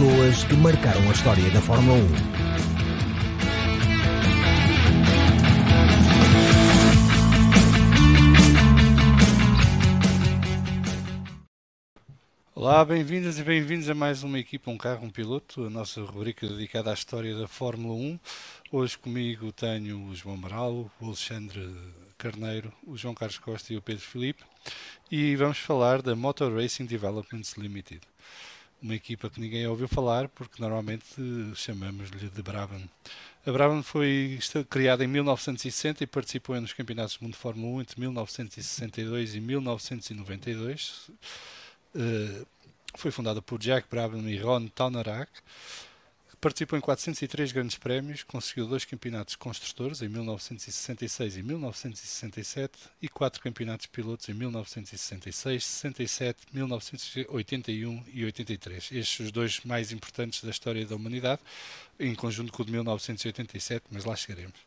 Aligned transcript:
pessoas 0.00 0.44
que 0.44 0.54
marcaram 0.54 1.02
a 1.10 1.12
história 1.12 1.50
da 1.50 1.60
Fórmula 1.60 1.98
1. 1.98 2.06
Olá, 12.54 12.82
bem-vindas 12.82 13.38
e 13.38 13.42
bem-vindos 13.42 13.90
a 13.90 13.94
mais 13.94 14.22
uma 14.22 14.38
equipa, 14.38 14.70
um 14.70 14.78
carro, 14.78 15.04
um 15.04 15.10
piloto, 15.10 15.66
a 15.66 15.70
nossa 15.70 16.00
rubrica 16.00 16.48
dedicada 16.48 16.90
à 16.90 16.94
história 16.94 17.36
da 17.36 17.46
Fórmula 17.46 17.94
1. 17.94 18.18
Hoje 18.72 18.96
comigo 18.96 19.52
tenho 19.52 20.02
o 20.06 20.14
João 20.14 20.36
Amaral, 20.36 20.90
o 20.98 21.06
Alexandre 21.08 21.76
Carneiro, 22.16 22.72
o 22.86 22.96
João 22.96 23.14
Carlos 23.14 23.38
Costa 23.38 23.74
e 23.74 23.76
o 23.76 23.82
Pedro 23.82 24.02
Filipe 24.02 24.44
e 25.10 25.34
vamos 25.36 25.58
falar 25.58 26.00
da 26.02 26.14
Motor 26.14 26.54
Racing 26.54 26.86
Developments 26.86 27.54
Limited, 27.54 28.00
uma 28.82 28.94
equipa 28.94 29.28
que 29.28 29.40
ninguém 29.40 29.66
ouviu 29.66 29.88
falar 29.88 30.28
porque 30.28 30.60
normalmente 30.60 31.04
chamamos-lhe 31.54 32.28
de 32.28 32.42
Brabham. 32.42 32.82
A 33.46 33.52
Brabham 33.52 33.82
foi 33.82 34.38
criada 34.68 35.02
em 35.04 35.06
1960 35.06 36.04
e 36.04 36.06
participou 36.06 36.60
nos 36.60 36.72
Campeonatos 36.72 37.16
do 37.16 37.22
Mundo 37.22 37.32
de 37.32 37.38
Fórmula 37.38 37.76
1 37.76 37.80
entre 37.80 38.00
1962 38.00 39.34
e 39.34 39.40
1992. 39.40 41.10
Uh, 41.94 42.46
foi 42.96 43.10
fundada 43.10 43.40
por 43.40 43.58
Jack 43.58 43.88
Brabham 43.90 44.28
e 44.28 44.36
Ron 44.36 44.66
Taunarak 44.68 45.30
Participou 46.40 46.78
em 46.78 46.80
403 46.80 47.52
grandes 47.52 47.76
prémios, 47.76 48.22
conseguiu 48.22 48.66
dois 48.66 48.86
campeonatos 48.86 49.36
construtores 49.36 50.00
em 50.00 50.08
1966 50.08 51.36
e 51.36 51.42
1967 51.42 52.78
e 53.02 53.10
quatro 53.10 53.42
campeonatos 53.42 53.84
pilotos 53.84 54.26
em 54.26 54.32
1966, 54.32 55.62
67, 55.62 56.38
1981 56.50 58.04
e 58.14 58.24
83. 58.24 58.90
Estes 58.90 59.20
os 59.20 59.30
dois 59.30 59.60
mais 59.66 59.92
importantes 59.92 60.42
da 60.42 60.48
história 60.48 60.86
da 60.86 60.96
humanidade, 60.96 61.42
em 61.98 62.14
conjunto 62.14 62.50
com 62.54 62.62
o 62.62 62.64
de 62.64 62.72
1987, 62.72 63.84
mas 63.90 64.06
lá 64.06 64.16
chegaremos. 64.16 64.60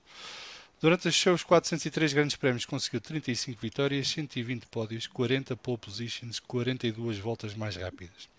Durante 0.79 1.07
os 1.07 1.19
seus 1.19 1.41
403 1.41 2.13
grandes 2.13 2.35
prémios 2.35 2.67
conseguiu 2.67 3.01
35 3.01 3.59
vitórias, 3.59 4.09
120 4.09 4.67
pódios, 4.67 5.07
40 5.07 5.57
pole 5.57 5.79
positions, 5.79 6.39
42 6.39 7.17
voltas 7.17 7.55
mais 7.55 7.75
rápidas 7.75 8.31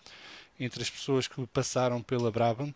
entre 0.59 0.81
as 0.81 0.89
pessoas 0.89 1.27
que 1.27 1.45
passaram 1.47 2.01
pela 2.01 2.31
Brabham, 2.31 2.73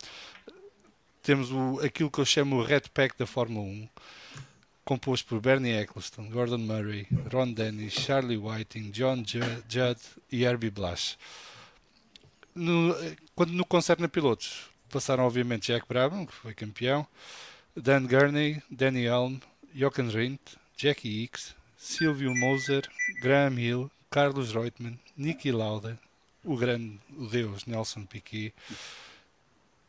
temos 1.21 1.51
o, 1.51 1.79
aquilo 1.83 2.09
que 2.09 2.19
eu 2.19 2.25
chamo 2.25 2.57
o 2.57 2.63
Red 2.63 2.83
Pack 2.93 3.17
da 3.17 3.25
Fórmula 3.25 3.65
1, 3.65 3.89
composto 4.83 5.27
por 5.27 5.39
Bernie 5.39 5.73
Eccleston, 5.73 6.29
Gordon 6.29 6.57
Murray, 6.57 7.07
Ron 7.31 7.53
Dennis, 7.53 7.93
Charlie 7.93 8.37
Whiting, 8.37 8.91
John 8.91 9.23
Judd 9.23 9.99
e 10.31 10.43
Herbie 10.43 10.71
Blash. 10.71 11.17
No, 12.55 12.95
quando 13.35 13.53
no 13.53 13.63
concerto 13.63 14.01
na 14.01 14.09
pilotos, 14.09 14.69
passaram 14.89 15.25
obviamente 15.25 15.67
Jack 15.67 15.87
Brabham, 15.87 16.25
que 16.25 16.33
foi 16.33 16.53
campeão, 16.53 17.05
Dan 17.75 18.07
Gurney, 18.07 18.61
Danny 18.69 19.05
Helm, 19.05 19.39
Jochen 19.73 20.09
Rindt, 20.09 20.57
Jackie 20.75 21.23
Hicks, 21.23 21.55
Silvio 21.77 22.33
Moser, 22.35 22.89
Graham 23.21 23.59
Hill, 23.59 23.91
Carlos 24.09 24.51
Reutemann, 24.51 24.97
Niki 25.15 25.51
Lauda, 25.51 25.99
o 26.43 26.55
grande, 26.55 26.99
o 27.17 27.27
deus 27.27 27.65
Nelson 27.65 28.05
Piquet, 28.05 28.53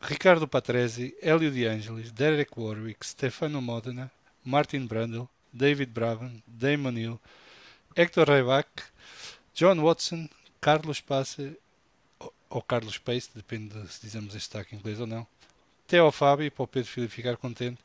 Ricardo 0.01 0.47
Patrese, 0.47 1.15
Hélio 1.21 1.51
De 1.51 1.65
Angelis, 1.65 2.11
Derek 2.11 2.51
Warwick, 2.57 3.05
Stefano 3.05 3.61
Modena, 3.61 4.11
Martin 4.43 4.85
Brundle, 4.85 5.29
David 5.53 5.91
Brabham, 5.91 6.41
Damon 6.47 6.97
Hill, 6.97 7.19
Hector 7.95 8.27
Reibach, 8.27 8.67
John 9.53 9.81
Watson, 9.81 10.27
Carlos 10.59 10.99
Passe, 11.01 11.55
ou 12.49 12.61
Carlos 12.61 12.97
Pace, 12.97 13.29
depende 13.33 13.79
de 13.79 13.87
se 13.93 14.01
dizemos 14.01 14.35
este 14.35 14.49
destaque 14.49 14.75
em 14.75 14.79
inglês 14.79 14.99
ou 14.99 15.07
não, 15.07 15.25
Theo 15.87 16.11
Fábio, 16.11 16.51
para 16.51 16.63
o 16.63 16.67
Pedro 16.67 16.89
Filipe 16.89 17.13
ficar 17.13 17.37
contente, 17.37 17.79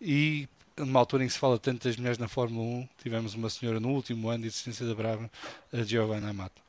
e 0.00 0.48
numa 0.76 0.98
altura 0.98 1.22
em 1.22 1.26
que 1.28 1.32
se 1.32 1.38
fala 1.38 1.58
tanto 1.58 1.86
das 1.86 1.96
mulheres 1.96 2.18
na 2.18 2.28
Fórmula 2.28 2.66
1, 2.66 2.88
tivemos 3.02 3.34
uma 3.34 3.48
senhora 3.48 3.78
no 3.78 3.90
último 3.90 4.28
ano 4.28 4.42
de 4.42 4.48
existência 4.48 4.84
da 4.84 4.94
Brabham, 4.94 5.30
a 5.72 5.82
Giovanna 5.82 6.30
Amato 6.30 6.60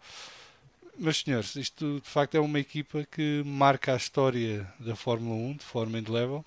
meus 0.97 1.21
senhores, 1.21 1.55
isto 1.55 1.99
de 2.03 2.09
facto 2.09 2.35
é 2.35 2.39
uma 2.39 2.59
equipa 2.59 3.05
que 3.11 3.43
marca 3.45 3.93
a 3.93 3.97
história 3.97 4.71
da 4.79 4.95
Fórmula 4.95 5.35
1 5.35 5.57
de 5.57 5.63
forma 5.63 5.97
indelevel 5.97 6.45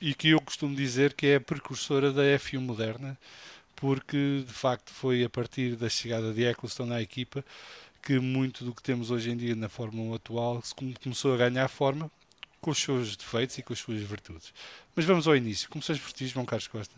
e 0.00 0.14
que 0.14 0.30
eu 0.30 0.40
costumo 0.40 0.74
dizer 0.74 1.14
que 1.14 1.26
é 1.26 1.36
a 1.36 1.40
precursora 1.40 2.12
da 2.12 2.22
F1 2.22 2.60
moderna, 2.60 3.18
porque 3.76 4.44
de 4.46 4.52
facto 4.52 4.90
foi 4.90 5.22
a 5.24 5.30
partir 5.30 5.76
da 5.76 5.88
chegada 5.88 6.32
de 6.32 6.44
Eccleston 6.44 6.92
à 6.92 7.00
equipa 7.02 7.44
que 8.02 8.18
muito 8.18 8.64
do 8.64 8.74
que 8.74 8.82
temos 8.82 9.10
hoje 9.10 9.30
em 9.30 9.36
dia 9.36 9.54
na 9.54 9.68
Fórmula 9.68 10.12
1 10.12 10.14
atual 10.14 10.62
começou 11.02 11.34
a 11.34 11.36
ganhar 11.36 11.68
forma 11.68 12.10
com 12.60 12.70
os 12.70 12.78
seus 12.78 13.16
defeitos 13.16 13.58
e 13.58 13.62
com 13.62 13.72
as 13.72 13.78
suas 13.78 14.00
virtudes. 14.00 14.52
Mas 14.94 15.04
vamos 15.04 15.26
ao 15.26 15.36
início. 15.36 15.68
Começamos 15.68 16.00
por 16.00 16.12
ti, 16.12 16.26
João 16.26 16.46
Carlos 16.46 16.68
Costa. 16.68 16.94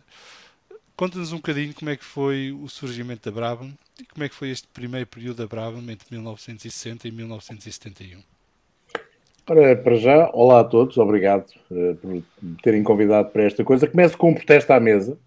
Conta-nos 0.97 1.33
um 1.33 1.37
bocadinho 1.37 1.75
como 1.75 1.91
é 1.91 1.97
que 1.97 2.05
foi 2.05 2.53
o 2.53 2.69
surgimento 2.69 3.29
da 3.29 3.35
Brabham 3.35 3.73
e 4.01 4.05
como 4.05 4.25
é 4.25 4.29
que 4.29 4.35
foi 4.35 4.51
este 4.51 4.69
primeiro 4.69 5.07
período 5.09 5.39
da 5.39 5.47
Brabham 5.47 5.83
entre 5.91 6.07
1960 6.13 7.09
e 7.09 7.11
1971. 7.11 8.21
Para, 9.45 9.75
para 9.75 9.97
já, 9.97 10.31
olá 10.33 10.61
a 10.61 10.65
todos, 10.65 10.97
obrigado 10.97 11.51
uh, 11.71 11.97
por 11.97 12.11
me 12.11 12.25
terem 12.63 12.85
convidado 12.85 13.31
para 13.31 13.43
esta 13.43 13.65
coisa. 13.65 13.89
Começo 13.89 14.17
com 14.17 14.31
um 14.31 14.35
protesto 14.35 14.73
à 14.73 14.79
mesa, 14.79 15.19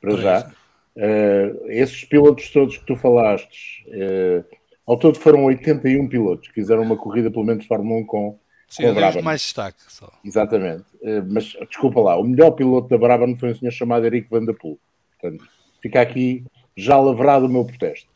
para 0.00 0.16
já. 0.16 0.52
Uh, 0.96 1.66
esses 1.66 2.04
pilotos 2.04 2.48
todos 2.50 2.78
que 2.78 2.86
tu 2.86 2.94
falaste, 2.94 3.84
uh, 3.88 4.44
ao 4.86 4.96
todo 4.96 5.18
foram 5.18 5.44
81 5.44 6.08
pilotos 6.08 6.48
que 6.48 6.54
fizeram 6.54 6.82
uma 6.84 6.96
corrida, 6.96 7.32
pelo 7.32 7.44
menos 7.44 7.66
Fórmula 7.66 8.00
1 8.00 8.06
com, 8.06 8.38
Sim, 8.68 8.84
com 8.84 8.90
a 8.90 8.94
Brabham. 8.94 9.22
mais 9.22 9.40
destaque 9.40 9.80
só. 9.88 10.08
Exatamente. 10.24 10.84
mas 11.28 11.56
desculpa 11.68 12.00
lá, 12.00 12.16
o 12.16 12.22
melhor 12.22 12.52
piloto 12.52 12.88
da 12.88 12.96
Brabham 12.96 13.36
foi 13.36 13.50
um 13.50 13.54
senhor 13.56 13.72
chamado 13.72 14.06
Eric 14.06 14.28
Van 14.30 14.44
der 14.44 14.54
Poel. 14.54 14.78
Portanto, 15.20 15.44
fica 15.82 16.00
aqui 16.00 16.44
já 16.76 16.98
lavrado 16.98 17.46
o 17.46 17.48
meu 17.48 17.64
protesto. 17.64 18.08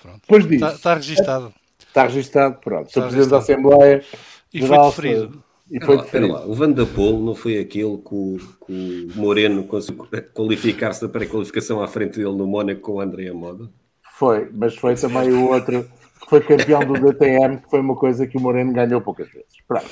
Pronto. 0.00 0.20
Depois 0.20 0.46
disso. 0.46 0.64
Está, 0.64 0.74
está 0.74 0.94
registado. 0.94 1.54
Está 1.78 2.02
registado, 2.04 2.58
pronto. 2.60 2.92
Sou 2.92 3.02
Presidente 3.02 3.30
da 3.30 3.38
Assembleia. 3.38 4.04
E 4.52 4.62
foi 4.62 4.78
deferido. 4.78 5.44
E 5.70 5.84
foi 5.84 5.96
deferido. 5.96 6.32
Lá, 6.32 6.46
o 6.46 6.54
Vandapol 6.54 7.20
não 7.20 7.34
foi 7.34 7.58
aquele 7.58 7.96
que 7.98 8.14
o, 8.14 8.38
que 8.66 9.10
o 9.14 9.18
Moreno 9.18 9.64
conseguiu 9.64 10.06
qualificar-se 10.34 11.08
para 11.08 11.24
a 11.24 11.28
qualificação 11.28 11.82
à 11.82 11.88
frente 11.88 12.18
dele 12.18 12.36
no 12.36 12.46
Mónaco 12.46 12.80
com 12.80 12.92
o 12.94 13.00
André 13.00 13.32
Moda? 13.32 13.70
Foi, 14.18 14.48
mas 14.52 14.76
foi 14.76 14.94
também 14.94 15.32
o 15.32 15.50
outro 15.50 15.88
foi 16.28 16.40
campeão 16.40 16.80
do 16.80 16.94
DTM, 16.94 17.58
que 17.58 17.70
foi 17.70 17.80
uma 17.80 17.94
coisa 17.96 18.26
que 18.26 18.36
o 18.36 18.40
Moreno 18.40 18.72
ganhou 18.72 19.00
poucas 19.00 19.28
vezes. 19.28 19.48
Pronto. 19.66 19.86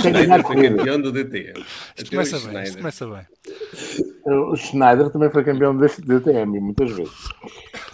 Schneider 0.00 0.46
foi 0.46 0.68
campeão 0.68 1.00
do 1.00 1.12
DTM. 1.12 1.64
Isto 1.96 2.10
começa 2.10 2.38
bem, 2.40 2.62
isto 2.62 2.78
começa 2.78 3.06
bem. 3.06 3.26
O 4.26 4.56
Schneider 4.56 5.10
também 5.10 5.30
foi 5.30 5.44
campeão 5.44 5.76
deste 5.76 6.02
DTM, 6.02 6.60
muitas 6.60 6.90
vezes. 6.92 7.28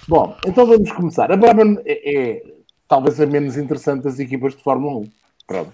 Bom, 0.08 0.36
então 0.46 0.66
vamos 0.66 0.90
começar. 0.92 1.30
A 1.30 1.36
Brabham 1.36 1.78
é, 1.84 2.14
é, 2.14 2.42
talvez 2.88 3.20
a 3.20 3.26
menos 3.26 3.56
interessante 3.56 4.04
das 4.04 4.18
equipas 4.18 4.54
de 4.54 4.62
Fórmula 4.62 5.00
1. 5.00 5.10
Pronto. 5.46 5.72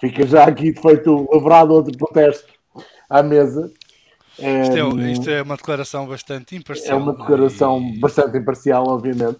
Fica 0.00 0.26
já 0.26 0.44
aqui 0.44 0.72
feito 0.72 1.28
lavrado 1.32 1.72
outro 1.72 1.96
protesto 1.96 2.52
à 3.08 3.22
mesa. 3.22 3.72
Isto 4.36 4.98
é, 5.00 5.12
isto 5.12 5.30
é, 5.30 5.42
uma 5.42 5.56
declaração 5.56 6.06
bastante 6.06 6.56
imparcial. 6.56 6.98
É 6.98 7.02
uma 7.02 7.12
declaração 7.12 7.80
e... 7.80 7.98
bastante 7.98 8.36
imparcial, 8.36 8.88
obviamente. 8.88 9.38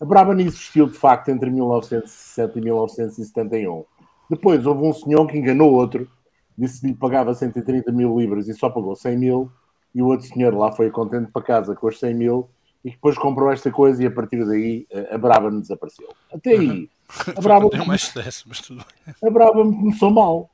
A 0.00 0.04
Brabham 0.04 0.40
existiu 0.40 0.86
de 0.86 0.96
facto 0.96 1.28
entre 1.28 1.50
1960 1.50 2.58
e 2.58 2.62
1971. 2.62 3.84
Depois 4.30 4.64
houve 4.64 4.86
um 4.86 4.92
senhor 4.92 5.26
que 5.26 5.36
enganou 5.36 5.72
outro, 5.72 6.08
disse 6.56 6.80
que 6.80 6.86
lhe 6.86 6.94
pagava 6.94 7.34
130 7.34 7.92
mil 7.92 8.18
libras 8.18 8.48
e 8.48 8.54
só 8.54 8.70
pagou 8.70 8.96
100 8.96 9.18
mil, 9.18 9.52
e 9.94 10.00
o 10.00 10.06
outro 10.06 10.26
senhor 10.26 10.54
lá 10.54 10.72
foi 10.72 10.90
contente 10.90 11.30
para 11.30 11.42
casa 11.42 11.74
com 11.74 11.86
os 11.86 11.98
100 11.98 12.14
mil 12.14 12.48
e 12.84 12.90
depois 12.90 13.18
comprou 13.18 13.52
esta 13.52 13.70
coisa 13.70 14.02
e 14.02 14.06
a 14.06 14.10
partir 14.10 14.44
daí 14.46 14.86
a 15.10 15.18
Brabham 15.18 15.60
desapareceu. 15.60 16.08
Até 16.32 16.50
aí. 16.52 16.88
A 17.36 17.40
Brabham, 17.40 17.68
a 19.22 19.30
Brabham 19.30 19.72
começou 19.72 20.10
mal. 20.10 20.50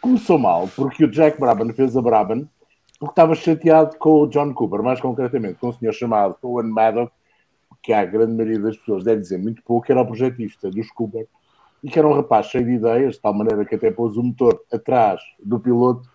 Começou 0.00 0.38
mal 0.38 0.68
porque 0.74 1.04
o 1.04 1.10
Jack 1.10 1.38
Brabham 1.38 1.72
fez 1.74 1.96
a 1.96 2.00
Brabham 2.00 2.48
porque 2.98 3.12
estava 3.12 3.34
chateado 3.34 3.96
com 3.98 4.22
o 4.22 4.26
John 4.26 4.52
Cooper, 4.54 4.82
mais 4.82 5.00
concretamente 5.00 5.58
com 5.60 5.68
um 5.68 5.72
senhor 5.72 5.92
chamado 5.92 6.36
Owen 6.42 6.68
Maddock, 6.68 7.12
que 7.82 7.92
a 7.92 8.04
grande 8.04 8.32
maioria 8.32 8.60
das 8.60 8.76
pessoas 8.76 9.04
deve 9.04 9.20
dizer 9.20 9.38
muito 9.38 9.62
pouco, 9.62 9.90
era 9.90 10.02
o 10.02 10.06
projetista 10.06 10.70
dos 10.70 10.90
Cooper, 10.90 11.26
e 11.82 11.90
que 11.90 11.98
era 11.98 12.08
um 12.08 12.12
rapaz 12.12 12.46
cheio 12.46 12.64
de 12.64 12.72
ideias, 12.72 13.14
de 13.14 13.20
tal 13.20 13.32
maneira 13.32 13.64
que 13.64 13.74
até 13.74 13.90
pôs 13.90 14.16
o 14.16 14.22
motor 14.22 14.60
atrás 14.72 15.20
do 15.42 15.60
piloto. 15.60 16.08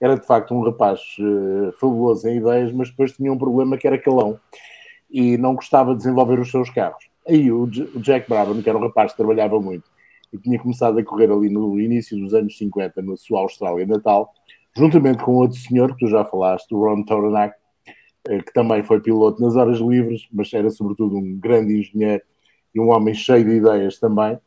Era 0.00 0.18
de 0.18 0.26
facto 0.26 0.54
um 0.54 0.62
rapaz 0.62 1.00
uh, 1.20 1.72
fabuloso 1.78 2.28
em 2.28 2.38
ideias, 2.38 2.72
mas 2.72 2.90
depois 2.90 3.12
tinha 3.12 3.32
um 3.32 3.38
problema 3.38 3.78
que 3.78 3.86
era 3.86 3.96
calão 3.96 4.38
e 5.10 5.38
não 5.38 5.54
gostava 5.54 5.92
de 5.92 5.98
desenvolver 5.98 6.40
os 6.40 6.50
seus 6.50 6.68
carros. 6.68 7.08
Aí 7.26 7.50
o, 7.50 7.62
o 7.62 8.00
Jack 8.00 8.28
Brabham, 8.28 8.60
que 8.60 8.68
era 8.68 8.76
um 8.76 8.82
rapaz 8.82 9.12
que 9.12 9.16
trabalhava 9.16 9.60
muito 9.60 9.88
e 10.34 10.38
tinha 10.38 10.58
começado 10.58 10.98
a 10.98 11.04
correr 11.04 11.30
ali 11.30 11.48
no 11.48 11.78
início 11.78 12.18
dos 12.18 12.34
anos 12.34 12.58
50 12.58 13.00
na 13.00 13.16
sua 13.16 13.40
Austrália 13.40 13.86
natal, 13.86 14.32
juntamente 14.76 15.22
com 15.22 15.36
outro 15.36 15.56
senhor 15.56 15.94
que 15.94 16.04
tu 16.04 16.10
já 16.10 16.24
falaste, 16.24 16.74
o 16.74 16.80
Ron 16.80 17.04
Toronac, 17.04 17.54
que 18.24 18.52
também 18.52 18.82
foi 18.82 19.00
piloto 19.00 19.42
nas 19.42 19.54
horas 19.54 19.78
livres, 19.78 20.26
mas 20.32 20.52
era 20.52 20.70
sobretudo 20.70 21.16
um 21.16 21.38
grande 21.38 21.78
engenheiro 21.78 22.22
e 22.74 22.80
um 22.80 22.90
homem 22.90 23.14
cheio 23.14 23.44
de 23.44 23.52
ideias 23.52 23.98
também, 23.98 24.38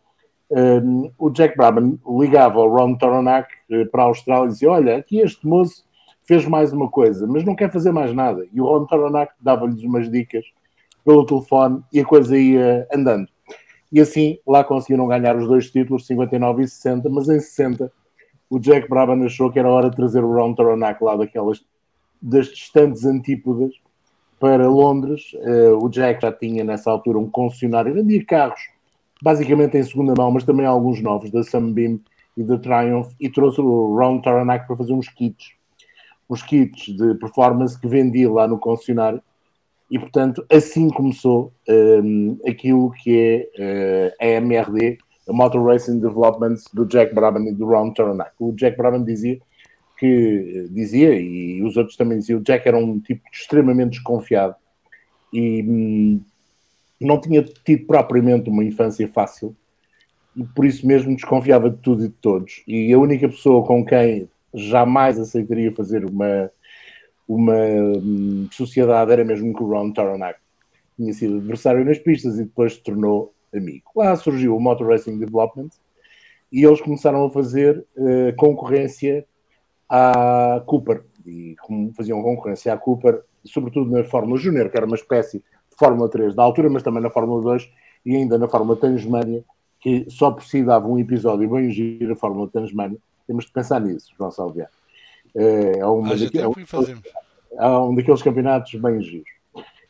um, 0.49 1.11
o 1.17 1.29
Jack 1.29 1.57
Brabham 1.57 1.99
ligava 2.07 2.59
ao 2.59 2.69
Ron 2.69 2.95
Toronac 2.95 3.49
para 3.91 4.03
a 4.03 4.05
Austrália 4.05 4.45
e 4.45 4.49
dizia: 4.49 4.71
Olha, 4.71 4.97
aqui 4.97 5.19
este 5.19 5.45
moço 5.45 5.85
fez 6.23 6.45
mais 6.45 6.71
uma 6.71 6.89
coisa, 6.89 7.27
mas 7.27 7.43
não 7.43 7.55
quer 7.55 7.71
fazer 7.71 7.91
mais 7.91 8.13
nada. 8.13 8.45
E 8.51 8.61
o 8.61 8.65
Ron 8.65 8.85
Toronac 8.85 9.33
dava-lhes 9.39 9.83
umas 9.83 10.09
dicas 10.09 10.45
pelo 11.03 11.25
telefone 11.25 11.81
e 11.91 11.99
a 11.99 12.05
coisa 12.05 12.37
ia 12.37 12.87
andando. 12.93 13.27
E 13.91 13.99
assim 13.99 14.37
lá 14.45 14.63
conseguiram 14.63 15.07
ganhar 15.07 15.35
os 15.37 15.47
dois 15.47 15.69
títulos, 15.69 16.05
59 16.07 16.63
e 16.63 16.67
60, 16.67 17.09
mas 17.09 17.29
em 17.29 17.39
60 17.39 17.91
o 18.49 18.59
Jack 18.59 18.89
Brabham 18.89 19.25
achou 19.25 19.51
que 19.51 19.59
era 19.59 19.69
hora 19.69 19.89
de 19.89 19.95
trazer 19.95 20.23
o 20.23 20.33
Ron 20.33 20.53
Toronac 20.53 21.03
lá 21.03 21.17
daquelas 21.17 21.61
das 22.21 22.47
distantes 22.47 23.05
antípodas 23.05 23.73
para 24.39 24.69
Londres. 24.69 25.33
Uh, 25.35 25.83
o 25.83 25.89
Jack 25.89 26.21
já 26.21 26.31
tinha 26.31 26.63
nessa 26.63 26.91
altura 26.91 27.17
um 27.17 27.29
concessionário, 27.29 27.93
vendia 27.93 28.23
carros 28.25 28.61
basicamente 29.21 29.77
em 29.77 29.83
segunda 29.83 30.13
mão, 30.15 30.31
mas 30.31 30.43
também 30.43 30.65
alguns 30.65 31.01
novos 31.01 31.31
da 31.31 31.43
Sunbeam 31.43 31.99
e 32.35 32.43
da 32.43 32.57
Triumph 32.57 33.11
e 33.19 33.29
trouxe 33.29 33.59
o 33.59 33.97
Ron 33.97 34.21
Toronac 34.21 34.67
para 34.67 34.77
fazer 34.77 34.93
uns 34.93 35.09
kits 35.09 35.57
os 36.27 36.43
kits 36.43 36.95
de 36.95 37.15
performance 37.15 37.79
que 37.79 37.87
vendia 37.87 38.29
lá 38.31 38.47
no 38.47 38.59
concessionário 38.59 39.21
e, 39.89 39.97
portanto, 39.97 40.45
assim 40.51 40.89
começou 40.89 41.53
um, 41.69 42.37
aquilo 42.45 42.91
que 42.91 43.49
é 43.57 44.11
uh, 44.11 44.15
a 44.19 44.25
MRD, 44.25 44.97
a 45.29 45.33
Motor 45.33 45.65
Racing 45.65 45.99
Development 45.99 46.55
do 46.73 46.85
Jack 46.85 47.15
Brabham 47.15 47.47
e 47.47 47.53
do 47.53 47.65
Ron 47.65 47.93
Toronac. 47.93 48.31
O 48.37 48.51
Jack 48.51 48.75
Brabham 48.75 49.03
dizia 49.03 49.39
que, 49.97 50.67
dizia, 50.71 51.19
e 51.19 51.61
os 51.63 51.75
outros 51.75 51.97
também 51.97 52.19
diziam, 52.19 52.39
o 52.39 52.43
Jack 52.43 52.67
era 52.67 52.77
um 52.77 52.99
tipo 52.99 53.23
extremamente 53.31 53.91
desconfiado 53.91 54.55
e 55.33 55.63
hum, 55.63 56.21
não 56.99 57.19
tinha 57.19 57.43
tido 57.43 57.85
propriamente 57.85 58.49
uma 58.49 58.63
infância 58.63 59.07
fácil 59.07 59.55
e 60.35 60.43
por 60.43 60.65
isso 60.65 60.85
mesmo 60.85 61.15
desconfiava 61.15 61.69
de 61.69 61.77
tudo 61.77 62.05
e 62.05 62.07
de 62.09 62.13
todos. 62.13 62.63
E 62.67 62.93
a 62.93 62.99
única 62.99 63.27
pessoa 63.27 63.65
com 63.65 63.83
quem 63.83 64.29
jamais 64.53 65.19
aceitaria 65.19 65.71
fazer 65.73 66.05
uma, 66.05 66.51
uma 67.27 67.55
hum, 67.55 68.47
sociedade, 68.51 69.11
era 69.11 69.25
mesmo 69.25 69.53
que 69.53 69.63
o 69.63 69.67
Ron 69.67 69.91
Toronac 69.91 70.39
tinha 70.95 71.13
sido 71.13 71.37
adversário 71.37 71.83
nas 71.85 71.97
pistas 71.97 72.35
e 72.39 72.43
depois 72.43 72.73
se 72.73 72.83
tornou 72.83 73.33
amigo. 73.53 73.85
Lá 73.95 74.15
surgiu 74.15 74.55
o 74.55 74.59
Motor 74.59 74.89
Racing 74.89 75.17
Development 75.17 75.69
e 76.51 76.63
eles 76.63 76.81
começaram 76.81 77.25
a 77.25 77.31
fazer 77.31 77.85
uh, 77.95 78.35
concorrência 78.35 79.25
à 79.89 80.61
Cooper 80.65 81.03
e 81.25 81.55
como 81.61 81.93
faziam 81.93 82.21
concorrência 82.21 82.73
à 82.73 82.77
Cooper, 82.77 83.21
sobretudo 83.45 83.91
na 83.91 84.03
Fórmula 84.03 84.39
Júnior, 84.39 84.69
que 84.69 84.77
era 84.77 84.85
uma 84.85 84.95
espécie 84.95 85.39
de 85.39 85.77
Fórmula 85.77 86.09
3 86.09 86.35
da 86.35 86.43
altura, 86.43 86.69
mas 86.69 86.83
também 86.83 87.01
na 87.01 87.09
Fórmula 87.09 87.41
2 87.41 87.69
e 88.05 88.15
ainda 88.15 88.37
na 88.37 88.47
Fórmula 88.47 88.77
Tasmania, 88.77 89.43
que 89.79 90.05
só 90.09 90.31
por 90.31 90.43
si 90.43 90.63
dava 90.63 90.87
um 90.87 90.97
episódio 90.97 91.49
bem 91.49 91.69
giro 91.69 92.13
a 92.13 92.15
Fórmula 92.15 92.47
Tasmania, 92.47 92.97
temos 93.25 93.45
de 93.45 93.51
pensar 93.51 93.81
nisso, 93.81 94.13
João 94.17 94.31
Salviano. 94.31 94.69
É, 95.35 95.85
uma 95.85 96.15
daqui, 96.15 96.39
é, 96.39 96.47
um, 96.47 96.53
é 97.51 97.67
um 97.67 97.95
daqueles 97.95 98.21
campeonatos 98.21 98.73
bem 98.75 99.01
giros. 99.01 99.29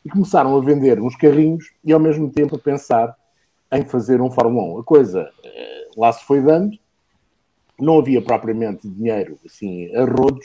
E 0.04 0.10
começaram 0.10 0.56
a 0.56 0.60
vender 0.60 1.00
uns 1.00 1.16
carrinhos 1.16 1.72
e 1.84 1.92
ao 1.92 2.00
mesmo 2.00 2.30
tempo 2.30 2.56
a 2.56 2.58
pensar 2.58 3.16
em 3.72 3.84
fazer 3.84 4.20
um 4.20 4.30
Fórmula 4.30 4.78
1. 4.78 4.80
A 4.80 4.84
coisa 4.84 5.30
é, 5.44 5.86
lá 5.96 6.12
se 6.12 6.24
foi 6.24 6.40
dando, 6.42 6.76
não 7.80 7.98
havia 7.98 8.20
propriamente 8.20 8.88
dinheiro 8.88 9.38
assim 9.44 9.94
a 9.94 10.04
rodos, 10.04 10.44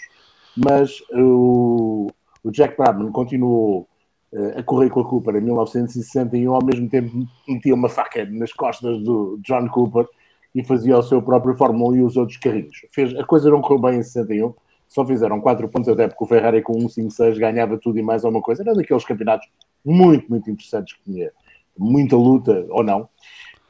mas 0.55 1.01
o, 1.11 2.07
o 2.43 2.51
Jack 2.51 2.77
Brabham 2.77 3.11
continuou 3.11 3.87
uh, 4.31 4.59
a 4.59 4.63
correr 4.63 4.89
com 4.89 4.99
a 4.99 5.05
Cooper 5.05 5.35
em 5.35 5.41
1960 5.41 6.37
e 6.37 6.45
ao 6.45 6.63
mesmo 6.63 6.87
tempo 6.89 7.11
metia 7.47 7.73
uma 7.73 7.89
faca 7.89 8.25
nas 8.25 8.53
costas 8.53 9.01
do 9.03 9.39
John 9.41 9.67
Cooper 9.69 10.07
e 10.53 10.63
fazia 10.63 10.97
o 10.97 11.03
seu 11.03 11.21
próprio 11.21 11.55
Fórmula 11.55 11.93
1 11.93 11.95
e 11.95 12.03
os 12.03 12.17
outros 12.17 12.37
carrinhos. 12.37 12.85
Fez, 12.91 13.15
a 13.15 13.23
coisa 13.23 13.49
não 13.49 13.61
correu 13.61 13.81
bem 13.81 13.99
em 13.99 14.03
61, 14.03 14.53
só 14.87 15.03
fizeram 15.05 15.41
4 15.41 15.67
pontos, 15.69 15.89
até 15.89 16.07
porque 16.07 16.23
o 16.23 16.27
Ferrari 16.27 16.61
com 16.61 16.73
156 16.73 17.39
ganhava 17.39 17.77
tudo 17.77 17.97
e 17.97 18.03
mais 18.03 18.23
alguma 18.23 18.43
coisa. 18.43 18.61
Era 18.61 18.75
daqueles 18.75 19.03
campeonatos 19.03 19.47
muito, 19.83 20.29
muito 20.29 20.51
interessantes 20.51 20.93
que 20.93 21.03
tinha 21.03 21.31
muita 21.75 22.15
luta, 22.15 22.65
ou 22.69 22.83
não. 22.83 23.09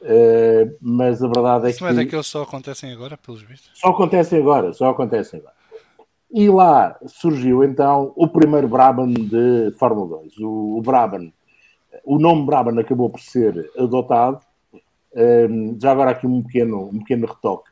Uh, 0.04 0.76
mas 0.82 1.22
a 1.22 1.26
verdade 1.26 1.66
é 1.66 1.70
Isso 1.70 1.78
que. 1.78 1.84
não 1.84 1.90
é 1.90 1.94
daqueles 1.94 2.26
que 2.26 2.32
só 2.32 2.42
acontecem 2.42 2.92
agora, 2.92 3.16
pelos 3.16 3.40
vistos? 3.42 3.70
Só 3.74 3.88
acontecem 3.88 4.38
agora, 4.38 4.72
só 4.74 4.90
acontecem 4.90 5.40
agora. 5.40 5.54
E 6.30 6.48
lá 6.50 6.98
surgiu 7.06 7.64
então 7.64 8.12
o 8.14 8.28
primeiro 8.28 8.68
Brabham 8.68 9.12
de 9.12 9.72
Fórmula 9.78 10.18
2. 10.18 10.38
O, 10.38 10.78
o 10.78 10.82
Brabham, 10.82 11.32
o 12.04 12.18
nome 12.18 12.44
Brabham 12.44 12.78
acabou 12.78 13.08
por 13.08 13.20
ser 13.20 13.70
adotado 13.78 14.40
um, 15.14 15.78
já 15.80 15.92
agora 15.92 16.10
aqui 16.10 16.26
um 16.26 16.42
pequeno, 16.42 16.88
um 16.88 16.98
pequeno 16.98 17.26
retoque. 17.26 17.70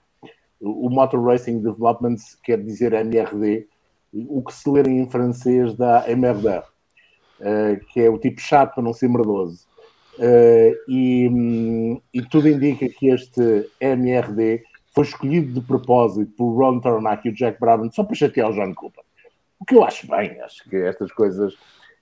O 0.61 0.88
Motor 0.88 1.25
Racing 1.25 1.61
Development 1.61 2.17
quer 2.44 2.62
dizer 2.62 2.93
MRD, 2.93 3.67
o 4.14 4.43
que 4.43 4.55
se 4.55 4.70
ler 4.70 4.87
em 4.87 5.08
francês 5.11 5.75
dá 5.75 6.08
MRD, 6.08 6.58
uh, 6.58 7.84
que 7.93 8.00
é 8.00 8.08
o 8.08 8.17
tipo 8.17 8.40
chato 8.40 8.75
para 8.75 8.84
não 8.84 8.93
ser 8.93 9.08
merdoso. 9.08 9.67
Uh, 10.18 10.76
e, 10.88 11.28
um, 11.28 12.00
e, 12.12 12.22
tudo 12.22 12.48
indica 12.48 12.86
que 12.88 13.08
este 13.08 13.70
MRD 13.80 14.62
foi 14.94 15.04
escolhido 15.04 15.58
de 15.58 15.66
propósito 15.66 16.30
por 16.36 16.52
Ron 16.54 16.80
Tarnack 16.80 17.26
e 17.26 17.30
o 17.30 17.34
Jack 17.34 17.58
Brabham 17.58 17.90
só 17.90 18.04
para 18.04 18.14
chatear 18.14 18.50
o 18.50 18.52
John 18.52 18.74
Cooper. 18.74 19.02
O 19.58 19.64
que 19.64 19.74
eu 19.74 19.84
acho 19.84 20.06
bem, 20.06 20.38
acho 20.42 20.68
que 20.68 20.76
estas 20.76 21.10
coisas, 21.12 21.54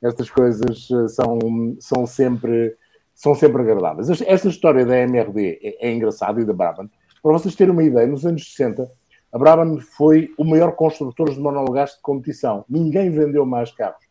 estas 0.02 0.28
coisas 0.28 0.88
eh, 0.90 1.08
são, 1.08 1.38
são 1.78 2.06
sempre 2.06 2.74
são 3.14 3.34
sempre 3.34 3.60
agradáveis. 3.60 4.08
Esta 4.22 4.48
história 4.48 4.84
da 4.86 4.96
MRD 4.96 5.60
é, 5.62 5.88
é 5.88 5.92
engraçada 5.92 6.40
e 6.40 6.44
da 6.44 6.54
Brabham. 6.54 6.88
Para 7.22 7.32
vocês 7.32 7.54
terem 7.54 7.72
uma 7.72 7.82
ideia, 7.82 8.06
nos 8.06 8.24
anos 8.24 8.50
60, 8.54 8.90
a 9.30 9.38
Brabham 9.38 9.78
foi 9.78 10.32
o 10.38 10.44
maior 10.44 10.72
construtor 10.72 11.30
de 11.30 11.38
monologás 11.38 11.90
de 11.90 12.00
competição. 12.00 12.64
Ninguém 12.66 13.10
vendeu 13.10 13.44
mais 13.44 13.70
carros 13.70 14.02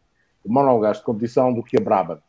de 0.45 0.51
monologás 0.51 0.97
de 0.97 1.03
competição 1.03 1.51
do 1.51 1.63
que 1.63 1.75
a 1.75 1.81
Brabham. 1.81 2.19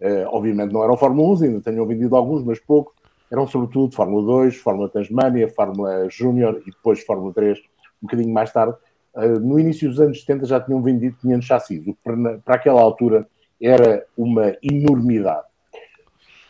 Uh, 0.00 0.26
obviamente 0.28 0.72
não 0.72 0.84
eram 0.84 0.96
Fórmula 0.96 1.34
1, 1.40 1.44
ainda 1.44 1.60
tenham 1.60 1.86
vendido 1.86 2.14
alguns, 2.16 2.44
mas 2.44 2.58
pouco. 2.58 2.94
Eram 3.30 3.46
sobretudo 3.46 3.94
Fórmula 3.94 4.24
2, 4.44 4.56
Fórmula 4.56 4.88
Tasmania, 4.88 5.48
Fórmula 5.48 6.08
Júnior 6.08 6.62
e 6.66 6.70
depois 6.70 7.02
Fórmula 7.02 7.32
3, 7.34 7.58
um 7.58 7.62
bocadinho 8.06 8.32
mais 8.32 8.52
tarde. 8.52 8.76
Uh, 9.14 9.40
no 9.40 9.58
início 9.58 9.88
dos 9.88 10.00
anos 10.00 10.20
70 10.20 10.46
já 10.46 10.60
tinham 10.60 10.80
vendido 10.82 11.16
500 11.20 11.46
chassis, 11.46 11.86
o 11.86 11.94
que 11.94 11.98
para, 12.02 12.38
para 12.38 12.54
aquela 12.54 12.80
altura 12.80 13.26
era 13.60 14.06
uma 14.16 14.56
enormidade. 14.62 15.48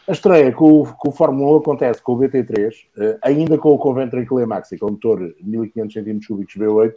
A 0.09 0.13
estreia 0.13 0.51
com 0.53 0.81
o, 0.81 0.95
com 0.95 1.11
o 1.11 1.13
Fórmula 1.13 1.57
1 1.57 1.61
acontece 1.61 2.03
com 2.03 2.13
o 2.13 2.19
BT3, 2.19 2.73
eh, 2.97 3.19
ainda 3.21 3.59
com 3.59 3.75
o 3.75 3.79
Coventry 3.79 4.25
Climax, 4.27 4.71
com 4.81 4.87
o 4.87 4.91
motor 4.93 5.35
1500 5.43 5.95
cm3 5.95 6.47
V8, 6.57 6.95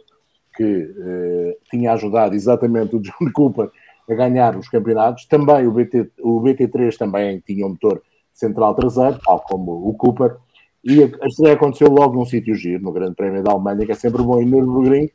que 0.56 0.94
eh, 0.98 1.56
tinha 1.70 1.92
ajudado 1.92 2.34
exatamente 2.34 2.96
o 2.96 3.00
John 3.00 3.12
Cooper 3.34 3.70
a 4.10 4.14
ganhar 4.14 4.56
os 4.56 4.68
campeonatos. 4.68 5.26
Também 5.26 5.66
o, 5.66 5.72
BT, 5.72 6.10
o 6.20 6.40
BT3 6.40 6.96
também 6.96 7.40
tinha 7.40 7.66
um 7.66 7.70
motor 7.70 8.02
central 8.32 8.74
traseiro, 8.74 9.18
tal 9.24 9.40
como 9.40 9.88
o 9.88 9.94
Cooper. 9.94 10.36
E 10.84 11.02
a, 11.02 11.26
estreia 11.26 11.54
aconteceu 11.54 11.88
logo 11.88 12.14
num 12.14 12.24
sítio 12.24 12.54
giro, 12.54 12.82
no 12.82 12.92
Grande 12.92 13.14
Prémio 13.14 13.42
da 13.42 13.52
Alemanha, 13.52 13.86
que 13.86 13.92
é 13.92 13.94
sempre 13.94 14.22
bom 14.22 14.40
em 14.40 14.46
Nürburgring. 14.46 15.10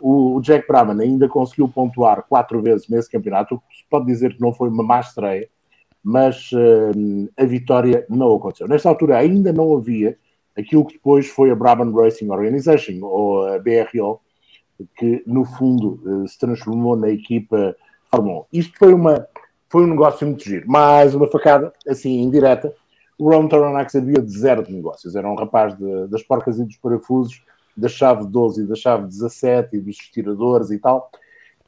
O, 0.00 0.36
o 0.36 0.40
Jack 0.40 0.66
Brabham 0.66 0.98
ainda 1.00 1.28
conseguiu 1.28 1.68
pontuar 1.68 2.24
quatro 2.28 2.60
vezes 2.60 2.88
nesse 2.88 3.10
campeonato, 3.10 3.62
se 3.72 3.84
pode 3.88 4.06
dizer 4.06 4.34
que 4.34 4.40
não 4.40 4.52
foi 4.52 4.68
uma 4.68 4.82
má 4.82 5.00
estreia, 5.00 5.48
mas 6.02 6.50
uh, 6.52 7.30
a 7.36 7.44
vitória 7.44 8.04
não 8.10 8.34
aconteceu. 8.34 8.68
Nesta 8.68 8.88
altura 8.88 9.18
ainda 9.18 9.52
não 9.52 9.74
havia 9.76 10.18
aquilo 10.56 10.84
que 10.84 10.94
depois 10.94 11.28
foi 11.28 11.50
a 11.50 11.54
Brabham 11.54 11.94
Racing 11.94 12.28
Organization, 12.28 12.98
ou 13.02 13.46
a 13.46 13.58
BRO, 13.58 14.20
que 14.98 15.22
no 15.26 15.44
fundo 15.44 16.00
uh, 16.04 16.28
se 16.28 16.38
transformou 16.38 16.96
na 16.96 17.08
equipa 17.08 17.74
1. 18.18 18.44
Isto 18.52 18.78
foi, 18.78 18.94
uma, 18.94 19.26
foi 19.68 19.84
um 19.84 19.88
negócio 19.88 20.26
muito 20.26 20.44
giro. 20.44 20.68
Mais 20.68 21.14
uma 21.14 21.26
facada, 21.26 21.72
assim, 21.88 22.20
indireta. 22.20 22.72
O 23.18 23.30
Ron 23.30 23.46
Toronac 23.48 23.90
sabia 23.90 24.20
de 24.20 24.38
zero 24.38 24.62
de 24.62 24.72
negócios. 24.72 25.14
Era 25.14 25.30
um 25.30 25.34
rapaz 25.34 25.76
de, 25.76 26.06
das 26.08 26.22
porcas 26.22 26.58
e 26.58 26.64
dos 26.64 26.76
parafusos, 26.76 27.42
da 27.76 27.88
chave 27.88 28.26
12 28.26 28.62
e 28.62 28.66
da 28.66 28.74
chave 28.74 29.06
17 29.06 29.76
e 29.76 29.80
dos 29.80 29.96
estiradores 29.96 30.70
e 30.70 30.78
tal. 30.78 31.10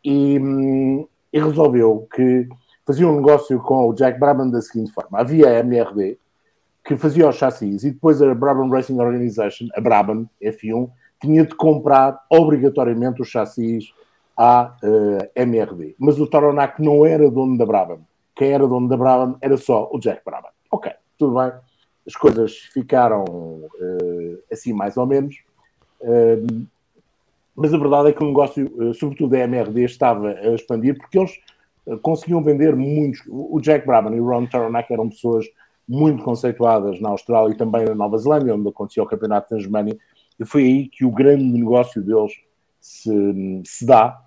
E, 0.05 0.39
hum, 0.39 1.07
e 1.33 1.41
resolveu 1.41 2.07
que 2.15 2.49
fazia 2.87 3.09
um 3.09 3.17
negócio 3.17 3.59
com 3.61 3.89
o 3.89 3.95
Jack 3.95 4.19
Brabham 4.19 4.51
da 4.51 4.61
seguinte 4.61 4.93
forma: 4.93 5.19
havia 5.19 5.49
a 5.49 5.59
MRD, 5.59 6.19
que 6.85 6.97
fazia 6.97 7.29
os 7.29 7.37
chassis, 7.37 7.83
e 7.83 7.91
depois 7.91 8.23
a 8.23 8.33
Brabham 8.35 8.71
Racing 8.71 8.99
Organization, 9.01 9.67
a 9.75 9.81
Brabham 9.81 10.29
F1, 10.41 10.89
tinha 11.21 11.45
de 11.45 11.55
comprar 11.57 12.19
obrigatoriamente 12.31 13.21
os 13.21 13.29
chassis 13.29 13.93
à 14.37 14.77
uh, 14.83 15.31
eh, 15.35 15.43
MRD. 15.43 15.97
Mas 15.99 16.21
o 16.21 16.27
Toronac 16.27 16.83
não 16.83 17.07
era 17.07 17.31
dono 17.31 17.57
da 17.57 17.65
Brabham. 17.65 18.01
Quem 18.35 18.53
era 18.53 18.67
dono 18.67 18.89
da 18.89 18.97
Brabham 18.97 19.37
era 19.41 19.57
só 19.57 19.89
o 19.91 19.99
Jack 19.99 20.23
Brabham. 20.25 20.51
Ok, 20.71 20.93
tudo 21.19 21.39
bem. 21.39 21.53
As 22.07 22.15
coisas 22.15 22.57
ficaram 22.73 23.25
uh, 23.25 24.39
assim 24.53 24.73
mais 24.73 24.97
ou 24.97 25.07
menos. 25.07 25.37
Uh, 26.01 26.67
mas 27.55 27.73
a 27.73 27.79
verdade 27.79 28.11
é 28.11 28.13
que 28.13 28.23
o 28.23 28.27
negócio, 28.27 28.95
sobretudo 28.95 29.35
a 29.35 29.39
MRD, 29.39 29.85
estava 29.85 30.29
a 30.29 30.55
expandir 30.55 30.99
porque 30.99 31.19
eles 31.19 31.41
conseguiam 32.03 32.43
vender 32.43 32.77
muitos. 32.77 33.23
O 33.27 33.59
Jack 33.63 33.87
Brabham 33.87 34.15
e 34.15 34.21
o 34.21 34.27
Ron 34.27 34.45
Taronac 34.45 34.93
eram 34.93 35.09
pessoas 35.09 35.47
muito 35.89 36.23
conceituadas 36.23 37.01
na 37.01 37.11
Austrália 37.11 37.55
e 37.55 37.57
também 37.57 37.85
na 37.85 37.95
Nova 37.95 38.19
Zelândia, 38.19 38.55
onde 38.55 38.69
aconteceu 38.69 39.05
o 39.05 39.07
Campeonato 39.07 39.57
Tasmania, 39.57 39.97
e 40.39 40.45
foi 40.45 40.65
aí 40.65 40.89
que 40.89 41.05
o 41.05 41.11
grande 41.11 41.45
negócio 41.45 42.03
deles 42.03 42.33
se, 42.81 43.63
se 43.65 43.87
dá, 43.87 44.21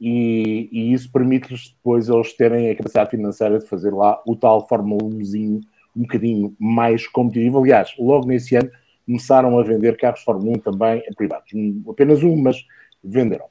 e, 0.00 0.68
e 0.70 0.92
isso 0.92 1.10
permite-lhes 1.10 1.70
depois 1.70 2.08
eles 2.08 2.32
terem 2.34 2.70
a 2.70 2.76
capacidade 2.76 3.10
financeira 3.10 3.58
de 3.58 3.66
fazer 3.66 3.92
lá 3.92 4.20
o 4.26 4.36
tal 4.36 4.66
Fórmula 4.68 5.02
1zinho 5.02 5.60
um 5.96 6.02
bocadinho 6.02 6.54
mais 6.58 7.06
competitivo. 7.08 7.58
Aliás, 7.58 7.92
logo 7.98 8.26
nesse 8.26 8.54
ano 8.54 8.70
começaram 9.04 9.58
a 9.58 9.62
vender 9.62 9.96
carros 9.96 10.20
Fórmula 10.22 10.56
1 10.58 10.60
também 10.60 11.02
em 11.08 11.14
privados. 11.14 11.50
Apenas 11.88 12.22
um, 12.22 12.36
mas 12.36 12.64
venderam. 13.02 13.46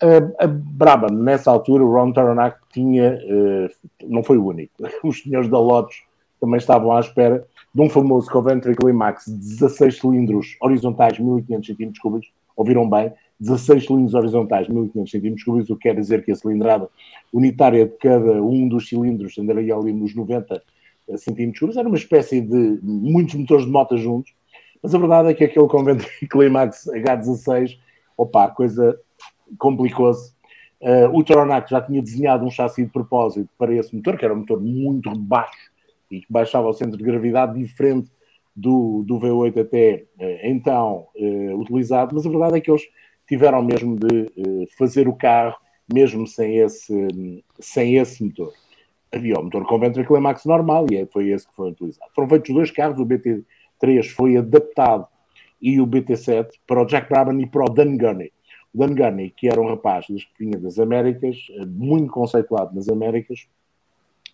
A, 0.00 0.44
a 0.44 0.46
Brabham, 0.46 1.10
nessa 1.10 1.50
altura, 1.50 1.84
o 1.84 1.92
Ron 1.92 2.12
Taronac 2.12 2.58
tinha, 2.72 3.14
uh, 3.14 4.08
não 4.08 4.22
foi 4.22 4.38
o 4.38 4.46
único, 4.46 4.72
os 5.04 5.22
senhores 5.22 5.48
da 5.48 5.58
Lotus 5.58 6.02
também 6.40 6.58
estavam 6.58 6.92
à 6.92 7.00
espera 7.00 7.44
de 7.74 7.82
um 7.82 7.90
famoso 7.90 8.30
Coventry 8.30 8.74
Climax 8.74 9.24
de 9.26 9.36
16 9.36 9.98
cilindros 9.98 10.56
horizontais, 10.60 11.18
1500 11.18 11.66
cm 11.66 11.92
cúbicos, 12.00 12.32
ouviram 12.56 12.88
bem, 12.88 13.12
16 13.40 13.86
cilindros 13.86 14.14
horizontais, 14.14 14.68
1500 14.68 15.10
cm 15.10 15.44
cúbicos, 15.44 15.70
o 15.70 15.76
que 15.76 15.88
quer 15.88 15.94
dizer 15.94 16.24
que 16.24 16.32
a 16.32 16.34
cilindrada 16.34 16.88
unitária 17.32 17.86
de 17.86 17.96
cada 17.96 18.42
um 18.42 18.68
dos 18.68 18.88
cilindros 18.88 19.38
andaria 19.38 19.74
ali 19.74 19.92
nos 19.92 20.14
90 20.14 20.62
cm 21.16 21.52
cúbicos, 21.52 21.76
era 21.76 21.88
uma 21.88 21.96
espécie 21.96 22.40
de 22.40 22.78
muitos 22.82 23.34
motores 23.34 23.64
de 23.64 23.70
moto 23.70 23.96
juntos, 23.96 24.32
mas 24.82 24.94
a 24.94 24.98
verdade 24.98 25.28
é 25.28 25.34
que 25.34 25.44
aquele 25.44 25.66
Coventry 25.66 26.08
Climax 26.28 26.86
H16, 26.86 27.78
opa, 28.16 28.44
a 28.44 28.48
coisa 28.48 28.98
complicou-se. 29.58 30.32
Uh, 30.80 31.10
o 31.12 31.24
Taronac 31.24 31.68
já 31.68 31.80
tinha 31.80 32.00
desenhado 32.00 32.44
um 32.44 32.50
chassi 32.50 32.84
de 32.84 32.90
propósito 32.90 33.48
para 33.58 33.74
esse 33.74 33.94
motor, 33.94 34.16
que 34.16 34.24
era 34.24 34.32
um 34.32 34.38
motor 34.38 34.60
muito 34.60 35.10
baixo 35.18 35.72
e 36.08 36.20
que 36.20 36.26
baixava 36.30 36.68
o 36.68 36.72
centro 36.72 36.96
de 36.96 37.02
gravidade 37.02 37.58
diferente 37.58 38.08
do, 38.54 39.02
do 39.04 39.18
V8 39.18 39.60
até 39.60 40.04
uh, 40.20 40.38
então 40.44 41.06
uh, 41.16 41.60
utilizado, 41.60 42.14
mas 42.14 42.24
a 42.24 42.30
verdade 42.30 42.58
é 42.58 42.60
que 42.60 42.70
eles 42.70 42.82
tiveram 43.28 43.62
mesmo 43.62 43.96
de 43.96 44.66
fazer 44.76 45.06
o 45.06 45.14
carro 45.14 45.56
mesmo 45.92 46.26
sem 46.26 46.58
esse, 46.58 47.08
sem 47.58 47.96
esse 47.96 48.22
motor. 48.22 48.52
Havia 49.10 49.38
o 49.38 49.44
motor 49.44 49.64
com 49.66 49.80
Climax 50.04 50.44
normal 50.44 50.86
e 50.90 50.96
é, 50.96 51.06
foi 51.06 51.30
esse 51.30 51.48
que 51.48 51.54
foi 51.54 51.70
utilizado. 51.70 52.10
Foram 52.14 52.28
feitos 52.28 52.54
dois 52.54 52.70
carros, 52.70 53.00
o 53.00 53.06
BT3 53.06 54.06
foi 54.10 54.36
adaptado 54.36 55.06
e 55.60 55.80
o 55.80 55.86
BT7 55.86 56.50
para 56.66 56.82
o 56.82 56.86
Jack 56.86 57.08
Brabham 57.08 57.40
e 57.40 57.46
para 57.46 57.64
o 57.64 57.68
Dan 57.68 57.96
Gurney. 57.96 58.32
Dan 58.74 58.94
Gurney, 58.94 59.30
que 59.30 59.48
era 59.48 59.60
um 59.60 59.66
rapaz 59.66 60.06
das 60.08 60.26
vinha 60.38 60.58
das 60.58 60.78
Américas, 60.78 61.36
eh, 61.50 61.64
muito 61.64 62.12
conceituado 62.12 62.74
nas 62.74 62.88
Américas, 62.88 63.48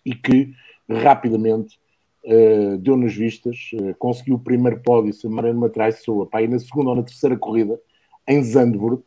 e 0.05 0.13
que 0.13 0.53
rapidamente 0.87 1.79
uh, 2.25 2.77
deu 2.77 2.95
nas 2.95 3.15
vistas, 3.15 3.71
uh, 3.73 3.95
conseguiu 3.97 4.35
o 4.35 4.39
primeiro 4.39 4.79
pódio, 4.81 5.13
se 5.13 5.27
Mariano 5.27 5.61
me 5.61 5.69
traiçoa, 5.69 6.27
pá, 6.27 6.43
e 6.43 6.47
na 6.47 6.59
segunda 6.59 6.91
ou 6.91 6.95
na 6.95 7.01
terceira 7.01 7.35
corrida, 7.37 7.79
em 8.27 8.43
Zandvoort, 8.43 9.03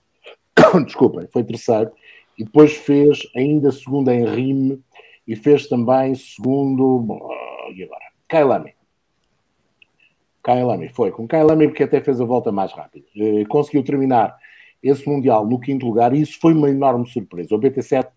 desculpem, 0.85 1.27
foi 1.33 1.45
terceiro, 1.45 1.91
e 2.39 2.45
depois 2.45 2.75
fez 2.75 3.21
ainda 3.37 3.73
segunda 3.73 4.15
em 4.15 4.25
Rime, 4.25 4.81
e 5.27 5.37
fez 5.37 5.67
também 5.69 6.15
segundo, 6.15 7.05
e 7.75 7.83
agora? 7.83 8.05
Kailami. 8.29 8.75
Kailami, 10.43 10.89
foi 10.89 11.11
com 11.11 11.27
Kailami 11.29 11.69
porque 11.69 11.83
até 11.83 12.01
fez 12.01 12.21
a 12.21 12.25
volta 12.25 12.51
mais 12.51 12.73
rápida. 12.73 13.05
Uh, 13.15 13.47
conseguiu 13.49 13.85
terminar 13.85 14.37
esse 14.83 15.07
Mundial 15.07 15.47
no 15.47 15.61
quinto 15.61 15.85
lugar, 15.85 16.15
e 16.15 16.23
isso 16.23 16.39
foi 16.41 16.55
uma 16.55 16.71
enorme 16.71 17.07
surpresa. 17.07 17.55
O 17.55 17.61
BT7 17.61 18.09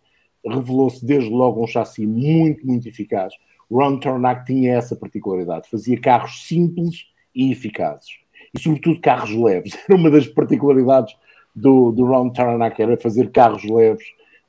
revelou-se 0.46 1.06
desde 1.06 1.30
logo 1.30 1.64
um 1.64 1.68
chassi 1.68 2.06
muito, 2.06 2.66
muito 2.66 2.88
eficaz. 2.88 3.34
Ron 3.70 4.00
Tarnack 4.00 4.46
tinha 4.46 4.76
essa 4.76 4.96
particularidade, 4.96 5.70
fazia 5.70 6.00
carros 6.00 6.46
simples 6.48 7.08
e 7.34 7.52
eficazes. 7.52 8.21
E 8.54 8.60
sobretudo 8.60 9.00
carros 9.00 9.32
leves. 9.32 9.78
Era 9.88 9.98
uma 9.98 10.12
das 10.12 10.28
particularidades 10.28 11.16
do, 11.56 11.92
do 11.92 12.06
Ron 12.06 12.30
Tarnack, 12.30 12.82
era 12.82 12.96
fazer 12.98 13.30
carros 13.32 13.64
leves, 13.64 14.06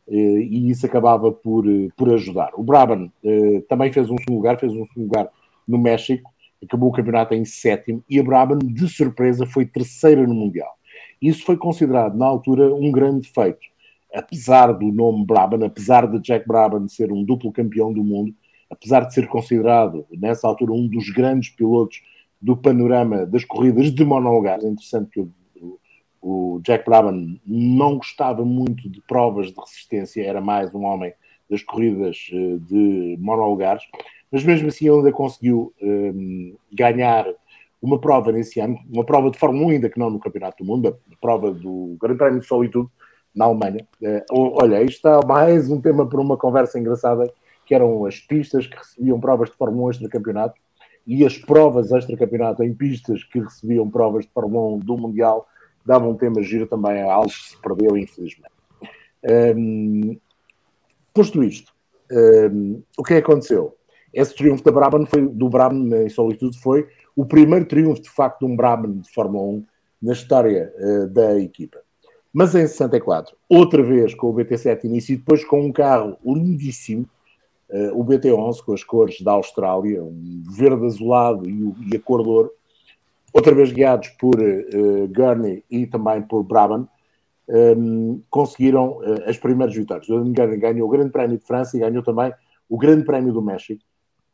eh, 0.09 0.15
e 0.15 0.71
isso 0.71 0.87
acabava 0.87 1.33
por, 1.33 1.69
eh, 1.69 1.89
por 1.97 2.13
ajudar. 2.13 2.51
O 2.55 2.63
Brabham 2.63 3.11
eh, 3.25 3.63
também 3.69 3.93
fez 3.93 4.09
um 4.09 4.17
segundo 4.19 4.37
lugar, 4.37 4.59
fez 4.59 4.73
um 4.73 4.87
segundo 4.87 5.07
lugar 5.07 5.29
no 5.67 5.79
México, 5.79 6.31
acabou 6.63 6.91
o 6.91 6.93
campeonato 6.93 7.35
em 7.35 7.45
sétimo, 7.45 8.03
e 8.09 8.21
a 8.21 8.23
Brabham, 8.23 8.59
de 8.59 8.89
surpresa, 8.89 9.47
foi 9.47 9.67
terceira 9.67 10.27
no 10.27 10.35
Mundial. 10.35 10.73
Isso 11.21 11.45
foi 11.45 11.57
considerado, 11.57 12.17
na 12.17 12.27
altura, 12.27 12.73
um 12.75 12.91
grande 12.91 13.29
feito. 13.29 13.73
Apesar 14.15 14.73
do 14.73 14.93
nome 14.93 15.25
Brabham, 15.25 15.65
apesar 15.65 16.07
de 16.07 16.21
Jack 16.21 16.47
Brabham 16.47 16.89
ser 16.89 17.13
um 17.13 17.25
duplo 17.25 17.53
campeão 17.53 17.93
do 17.93 18.05
mundo, 18.05 18.35
apesar 18.69 19.01
de 19.01 19.15
ser 19.15 19.27
considerado, 19.27 20.05
nessa 20.13 20.47
altura, 20.47 20.73
um 20.73 20.87
dos 20.87 21.11
grandes 21.11 21.51
pilotos 21.51 22.01
do 22.43 22.57
panorama 22.57 23.25
das 23.25 23.45
corridas 23.45 23.93
de 23.93 24.05
monolugares, 24.05 24.65
é 24.65 24.69
interessante 24.69 25.11
que 25.11 25.21
o, 25.21 25.79
o 26.21 26.61
Jack 26.65 26.85
Brabham 26.85 27.39
não 27.47 27.97
gostava 27.97 28.45
muito 28.45 28.91
de 28.91 29.01
provas 29.03 29.53
de 29.53 29.61
resistência, 29.61 30.27
era 30.27 30.41
mais 30.41 30.75
um 30.75 30.85
homem 30.85 31.13
das 31.49 31.63
corridas 31.63 32.29
eh, 32.33 32.59
de 32.61 33.17
monolugares, 33.21 33.85
mas 34.31 34.43
mesmo 34.43 34.69
assim 34.69 34.87
ele 34.89 34.97
ainda 34.97 35.13
conseguiu 35.13 35.73
um, 35.81 36.53
eh, 36.53 36.75
ganhar 36.75 37.27
uma 37.81 38.01
prova 38.01 38.33
nesse 38.33 38.59
ano, 38.59 38.79
uma 38.91 39.05
prova 39.05 39.31
de 39.31 39.39
Fórmula 39.39 39.67
1, 39.67 39.71
ainda 39.71 39.91
que 39.91 39.99
não 39.99 40.11
no 40.11 40.19
Campeonato 40.19 40.65
do 40.65 40.67
Mundo, 40.67 40.89
a 40.89 41.17
prova 41.21 41.53
do 41.53 41.97
Grande 42.01 42.19
Prémio 42.19 42.41
de 42.41 42.47
Solitude, 42.47 42.89
na 43.35 43.47
Alemanha. 43.47 43.87
Uh, 44.01 44.53
olha, 44.63 44.83
isto 44.83 44.97
está 44.97 45.27
mais 45.27 45.71
um 45.71 45.81
tema 45.81 46.07
para 46.07 46.21
uma 46.21 46.37
conversa 46.37 46.79
engraçada, 46.79 47.33
que 47.65 47.75
eram 47.75 48.05
as 48.05 48.19
pistas 48.21 48.67
que 48.67 48.77
recebiam 48.77 49.19
provas 49.19 49.51
de 49.51 49.57
Fórmula 49.57 49.87
1 49.87 49.91
extra-campeonato 49.91 50.55
e 51.07 51.25
as 51.25 51.37
provas 51.37 51.93
extra-campeonato 51.93 52.63
em 52.63 52.73
pistas 52.75 53.25
que 53.25 53.41
recebiam 53.41 53.91
provas 53.91 54.25
de 54.25 54.31
Fórmula 54.33 54.77
1 54.77 54.79
do 54.81 54.97
Mundial, 54.97 55.47
davam 55.85 56.11
um 56.11 56.17
tema 56.17 56.43
giro 56.43 56.67
também 56.67 57.03
a 57.03 57.13
algo 57.13 57.29
que 57.29 57.51
se 57.51 57.61
perdeu, 57.61 57.97
infelizmente. 57.97 58.53
Um, 59.57 60.17
posto 61.13 61.43
isto, 61.43 61.73
um, 62.53 62.83
o 62.97 63.03
que 63.03 63.15
é 63.15 63.21
que 63.21 63.31
aconteceu? 63.31 63.77
Esse 64.13 64.35
triunfo 64.35 64.63
da 64.63 64.71
Brabham 64.71 65.07
foi, 65.07 65.27
do 65.27 65.49
Brabham 65.49 66.05
em 66.05 66.09
solitude 66.09 66.59
foi 66.61 66.87
o 67.17 67.25
primeiro 67.25 67.65
triunfo 67.65 68.03
de 68.03 68.11
facto 68.11 68.41
de 68.41 68.53
um 68.53 68.57
Brabham 68.57 68.99
de 68.99 69.11
Fórmula 69.13 69.45
1 69.45 69.65
na 70.03 70.13
história 70.13 70.73
uh, 70.79 71.07
da 71.09 71.39
equipa. 71.39 71.79
Mas 72.33 72.55
em 72.55 72.67
64, 72.67 73.37
outra 73.49 73.83
vez 73.83 74.15
com 74.15 74.29
o 74.29 74.35
BT7 74.35 74.85
início 74.85 75.13
e 75.13 75.17
depois 75.17 75.45
com 75.45 75.61
um 75.61 75.73
carro 75.73 76.17
lindíssimo, 76.25 77.07
o 77.95 78.05
BT11 78.05 78.65
com 78.65 78.73
as 78.73 78.85
cores 78.85 79.21
da 79.21 79.33
Austrália, 79.33 80.03
um 80.03 80.43
verde 80.47 80.85
azulado 80.85 81.49
e, 81.49 81.75
e 81.93 81.97
a 81.97 82.01
cor 82.01 82.23
de 82.23 82.29
ouro, 82.29 82.51
outra 83.33 83.55
vez 83.55 83.73
guiados 83.73 84.09
por 84.11 84.35
uh, 84.35 85.09
Gurney 85.09 85.65
e 85.71 85.87
também 85.87 86.21
por 86.23 86.43
Brabham, 86.43 86.87
um, 87.49 88.23
conseguiram 88.29 88.99
uh, 88.99 89.29
as 89.29 89.39
primeiras 89.39 89.75
vitórias. 89.75 90.09
O 90.09 90.19
Gurney 90.19 90.59
ganhou 90.59 90.87
o 90.87 90.91
Grande 90.91 91.11
Prémio 91.11 91.39
de 91.39 91.45
França 91.45 91.77
e 91.77 91.81
ganhou 91.81 92.03
também 92.03 92.33
o 92.69 92.77
Grande 92.77 93.05
Prémio 93.05 93.33
do 93.33 93.43
México 93.43 93.83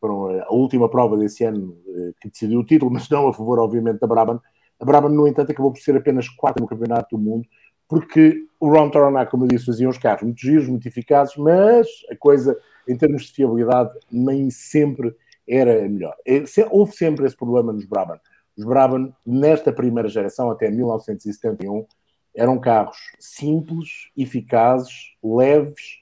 foram 0.00 0.40
a 0.40 0.52
última 0.52 0.88
prova 0.88 1.16
desse 1.16 1.44
ano 1.44 1.76
eh, 1.86 2.12
que 2.20 2.30
decidiu 2.30 2.60
o 2.60 2.64
título, 2.64 2.90
mas 2.92 3.08
não 3.08 3.28
a 3.28 3.32
favor, 3.32 3.58
obviamente, 3.58 4.00
da 4.00 4.06
Brabham. 4.06 4.40
A 4.80 4.84
Brabham, 4.84 5.10
no 5.10 5.26
entanto, 5.26 5.50
acabou 5.50 5.72
por 5.72 5.80
ser 5.80 5.96
apenas 5.96 6.28
quarta 6.28 6.60
no 6.60 6.68
Campeonato 6.68 7.16
do 7.16 7.22
Mundo, 7.22 7.46
porque 7.88 8.46
o 8.60 8.68
Ron 8.68 8.90
Taronac, 8.90 9.30
como 9.30 9.44
eu 9.44 9.48
disse, 9.48 9.66
fazia 9.66 9.88
uns 9.88 9.98
carros 9.98 10.22
muito 10.22 10.40
giros, 10.40 10.68
muito 10.68 10.86
eficazes, 10.86 11.36
mas 11.36 11.86
a 12.10 12.16
coisa, 12.16 12.56
em 12.88 12.96
termos 12.96 13.24
de 13.24 13.32
fiabilidade, 13.32 13.98
nem 14.10 14.50
sempre 14.50 15.14
era 15.46 15.88
melhor. 15.88 16.14
É, 16.26 16.42
houve 16.70 16.92
sempre 16.92 17.26
esse 17.26 17.36
problema 17.36 17.72
nos 17.72 17.84
Brabham. 17.84 18.18
Os 18.56 18.64
Brabham, 18.64 19.14
nesta 19.24 19.72
primeira 19.72 20.08
geração, 20.08 20.50
até 20.50 20.70
1971, 20.70 21.86
eram 22.34 22.58
carros 22.58 22.96
simples, 23.18 24.10
eficazes, 24.16 25.14
leves 25.22 25.98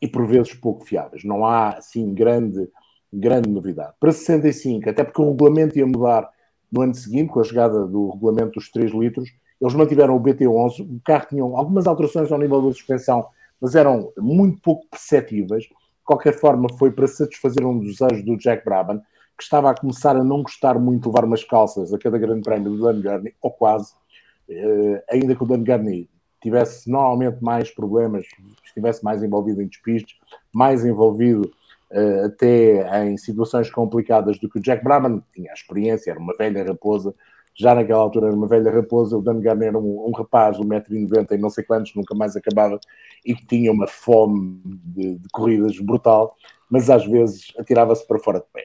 e 0.00 0.08
por 0.08 0.26
vezes 0.26 0.54
pouco 0.54 0.84
fiáveis. 0.84 1.24
Não 1.24 1.46
há, 1.46 1.70
assim, 1.70 2.12
grande 2.12 2.68
grande 3.14 3.48
novidade. 3.48 3.94
Para 4.00 4.12
65, 4.12 4.90
até 4.90 5.04
porque 5.04 5.22
o 5.22 5.30
regulamento 5.30 5.78
ia 5.78 5.86
mudar 5.86 6.28
no 6.70 6.82
ano 6.82 6.94
seguinte, 6.94 7.32
com 7.32 7.40
a 7.40 7.44
chegada 7.44 7.86
do 7.86 8.10
regulamento 8.10 8.52
dos 8.52 8.70
3 8.70 8.92
litros, 8.92 9.30
eles 9.60 9.74
mantiveram 9.74 10.16
o 10.16 10.20
BT11, 10.20 10.80
o 10.80 11.00
carro 11.04 11.26
tinha 11.28 11.42
algumas 11.42 11.86
alterações 11.86 12.32
ao 12.32 12.38
nível 12.38 12.60
da 12.60 12.72
suspensão, 12.72 13.26
mas 13.60 13.74
eram 13.74 14.12
muito 14.18 14.60
pouco 14.60 14.86
perceptíveis. 14.90 15.68
De 16.04 16.06
qualquer 16.06 16.34
forma, 16.38 16.68
foi 16.78 16.90
para 16.90 17.06
satisfazer 17.06 17.66
um 17.66 17.78
desejo 17.78 18.22
do 18.26 18.36
Jack 18.36 18.62
Brabham, 18.62 19.00
que 19.38 19.42
estava 19.42 19.70
a 19.70 19.74
começar 19.74 20.14
a 20.14 20.22
não 20.22 20.42
gostar 20.42 20.78
muito 20.78 21.04
de 21.04 21.08
levar 21.08 21.24
umas 21.24 21.42
calças 21.42 21.94
a 21.94 21.98
cada 21.98 22.18
grande 22.18 22.42
prémio 22.42 22.72
do 22.72 22.82
Dan 22.82 23.00
Gurney, 23.00 23.34
ou 23.40 23.50
quase, 23.50 23.94
uh, 24.50 25.02
ainda 25.10 25.34
que 25.34 25.42
o 25.42 25.46
Dan 25.46 25.64
Gurney 25.64 26.06
tivesse 26.42 26.90
normalmente 26.90 27.42
mais 27.42 27.70
problemas, 27.70 28.26
estivesse 28.62 29.02
mais 29.02 29.22
envolvido 29.22 29.62
em 29.62 29.66
despistes, 29.66 30.14
mais 30.52 30.84
envolvido 30.84 31.50
uh, 31.90 32.26
até 32.26 33.06
em 33.06 33.16
situações 33.16 33.70
complicadas 33.70 34.38
do 34.38 34.46
que 34.46 34.58
o 34.58 34.62
Jack 34.62 34.84
Brabham, 34.84 35.22
tinha 35.34 35.52
a 35.52 35.54
experiência, 35.54 36.10
era 36.10 36.20
uma 36.20 36.36
velha 36.36 36.62
raposa, 36.64 37.14
já 37.56 37.74
naquela 37.74 38.00
altura 38.00 38.26
era 38.26 38.36
uma 38.36 38.48
velha 38.48 38.70
raposa, 38.70 39.16
o 39.16 39.22
Dan 39.22 39.40
Garner 39.40 39.68
era 39.68 39.78
um, 39.78 40.08
um 40.08 40.12
rapaz 40.12 40.56
de 40.56 40.62
1,90m 40.62 41.32
e 41.32 41.38
não 41.38 41.50
sei 41.50 41.64
quantos, 41.64 41.94
nunca 41.94 42.14
mais 42.14 42.36
acabava, 42.36 42.78
e 43.24 43.34
que 43.34 43.46
tinha 43.46 43.70
uma 43.70 43.86
fome 43.86 44.60
de, 44.64 45.18
de 45.18 45.28
corridas 45.32 45.78
brutal, 45.78 46.36
mas 46.68 46.90
às 46.90 47.06
vezes 47.06 47.52
atirava-se 47.58 48.06
para 48.06 48.18
fora 48.18 48.40
de 48.40 48.46
pé. 48.52 48.64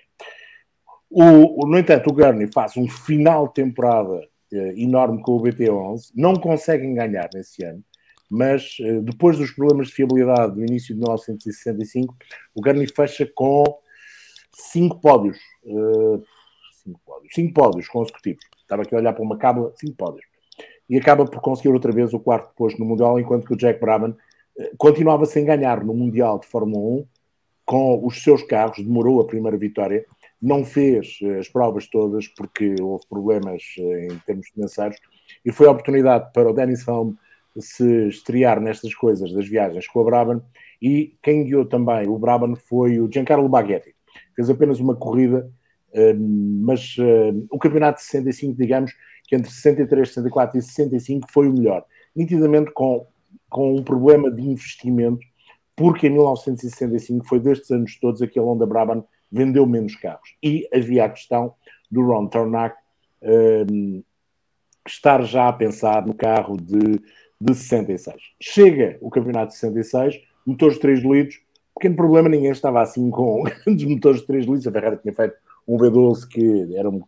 O, 1.10 1.66
no 1.66 1.78
entanto, 1.78 2.10
o 2.10 2.14
Gurney 2.14 2.50
faz 2.52 2.78
um 2.78 2.88
final 2.88 3.48
de 3.48 3.56
temporada 3.56 4.22
eh, 4.52 4.74
enorme 4.78 5.22
com 5.22 5.34
o 5.34 5.42
BT11, 5.42 6.12
não 6.16 6.36
conseguem 6.36 6.94
ganhar 6.94 7.30
nesse 7.34 7.64
ano, 7.64 7.84
mas 8.30 8.78
eh, 8.80 9.02
depois 9.02 9.38
dos 9.38 9.52
problemas 9.52 9.88
de 9.88 9.94
fiabilidade 9.94 10.54
do 10.54 10.64
início 10.64 10.94
de 10.94 11.02
1965, 11.02 12.16
o 12.54 12.62
Gurney 12.62 12.88
fecha 12.88 13.30
com 13.34 13.64
cinco 14.52 15.00
pódios. 15.00 15.38
Uh, 15.64 16.24
cinco 16.84 17.00
pódios. 17.06 17.34
Cinco 17.34 17.54
pódios 17.54 17.88
consecutivos. 17.88 18.46
Estava 18.70 18.84
aqui 18.84 18.94
a 18.94 19.00
olhar 19.00 19.14
para 19.14 19.24
uma 19.24 19.36
cábula, 19.36 19.74
cinco 19.76 19.96
pódios. 19.96 20.24
E 20.88 20.96
acaba 20.96 21.26
por 21.26 21.42
conseguir 21.42 21.70
outra 21.70 21.92
vez 21.92 22.14
o 22.14 22.20
quarto 22.20 22.54
posto 22.56 22.80
no 22.80 22.86
Mundial, 22.86 23.20
enquanto 23.20 23.48
que 23.48 23.54
o 23.54 23.58
Jack 23.58 23.82
Brabham 23.82 24.12
uh, 24.12 24.78
continuava 24.78 25.26
sem 25.26 25.44
ganhar 25.44 25.84
no 25.84 25.92
Mundial 25.92 26.38
de 26.38 26.46
Fórmula 26.46 27.02
1 27.02 27.06
com 27.66 28.06
os 28.06 28.22
seus 28.22 28.44
carros, 28.44 28.78
demorou 28.78 29.20
a 29.20 29.26
primeira 29.26 29.58
vitória, 29.58 30.06
não 30.40 30.64
fez 30.64 31.18
uh, 31.24 31.40
as 31.40 31.50
provas 31.50 31.88
todas 31.88 32.28
porque 32.28 32.76
houve 32.80 33.08
problemas 33.10 33.64
em 33.78 34.16
termos 34.20 34.48
financeiros 34.50 34.98
e 35.44 35.52
foi 35.52 35.66
a 35.66 35.72
oportunidade 35.72 36.32
para 36.32 36.50
o 36.50 36.54
Dennis 36.54 36.88
Hulme 36.88 37.16
se 37.58 38.08
estrear 38.08 38.62
nestas 38.62 38.94
coisas 38.94 39.34
das 39.34 39.48
viagens 39.48 39.88
com 39.88 40.00
a 40.02 40.04
Brabham 40.04 40.44
e 40.80 41.16
quem 41.24 41.44
guiou 41.44 41.66
também 41.66 42.08
o 42.08 42.20
Brabham 42.20 42.56
foi 42.56 43.00
o 43.00 43.12
Giancarlo 43.12 43.50
Baghetti 43.50 43.96
fez 44.36 44.50
apenas 44.50 44.80
uma 44.80 44.96
corrida, 44.96 45.52
mas 46.18 46.96
o 47.50 47.58
campeonato 47.58 48.00
de 48.00 48.06
65, 48.06 48.58
digamos, 48.58 48.92
que 49.28 49.36
entre 49.36 49.52
63, 49.52 50.08
64 50.08 50.58
e 50.58 50.62
65 50.62 51.32
foi 51.32 51.48
o 51.48 51.54
melhor. 51.54 51.86
Nitidamente 52.16 52.72
com, 52.72 53.06
com 53.50 53.76
um 53.76 53.84
problema 53.84 54.32
de 54.32 54.42
investimento, 54.42 55.26
porque 55.76 56.08
em 56.08 56.12
1965 56.12 57.28
foi 57.28 57.40
destes 57.40 57.72
anos 57.72 57.98
todos 58.00 58.22
aquele 58.22 58.46
onde 58.46 58.64
a 58.64 58.68
Brabham 58.68 59.06
vendeu 59.32 59.66
menos 59.66 59.96
carros. 59.96 60.36
E 60.44 60.68
havia 60.74 61.06
a 61.06 61.10
questão 61.10 61.54
do 61.90 62.02
Ron 62.02 62.28
Tarnack 62.28 62.76
estar 64.88 65.24
já 65.24 65.48
a 65.48 65.54
pensar 65.54 66.06
no 66.06 66.14
carro 66.14 66.58
de, 66.58 67.00
de 67.40 67.56
66. 67.56 68.16
Chega 68.42 68.98
o 69.02 69.10
campeonato 69.10 69.54
de 69.54 69.60
66, 69.60 70.22
motores 70.46 70.80
3 70.80 71.04
litros, 71.04 71.40
pequeno 71.76 71.96
problema, 71.96 72.28
ninguém 72.28 72.52
estava 72.52 72.82
assim 72.82 73.10
com 73.10 73.44
grandes 73.66 73.86
motores 73.86 74.22
de 74.22 74.28
3 74.28 74.46
litros. 74.46 74.68
A 74.68 74.72
Ferrari 74.72 74.98
tinha 74.98 75.14
feito 75.14 75.36
um 75.70 75.78
V12 75.78 76.28
que 76.28 76.76
era 76.76 76.90
um. 76.90 77.02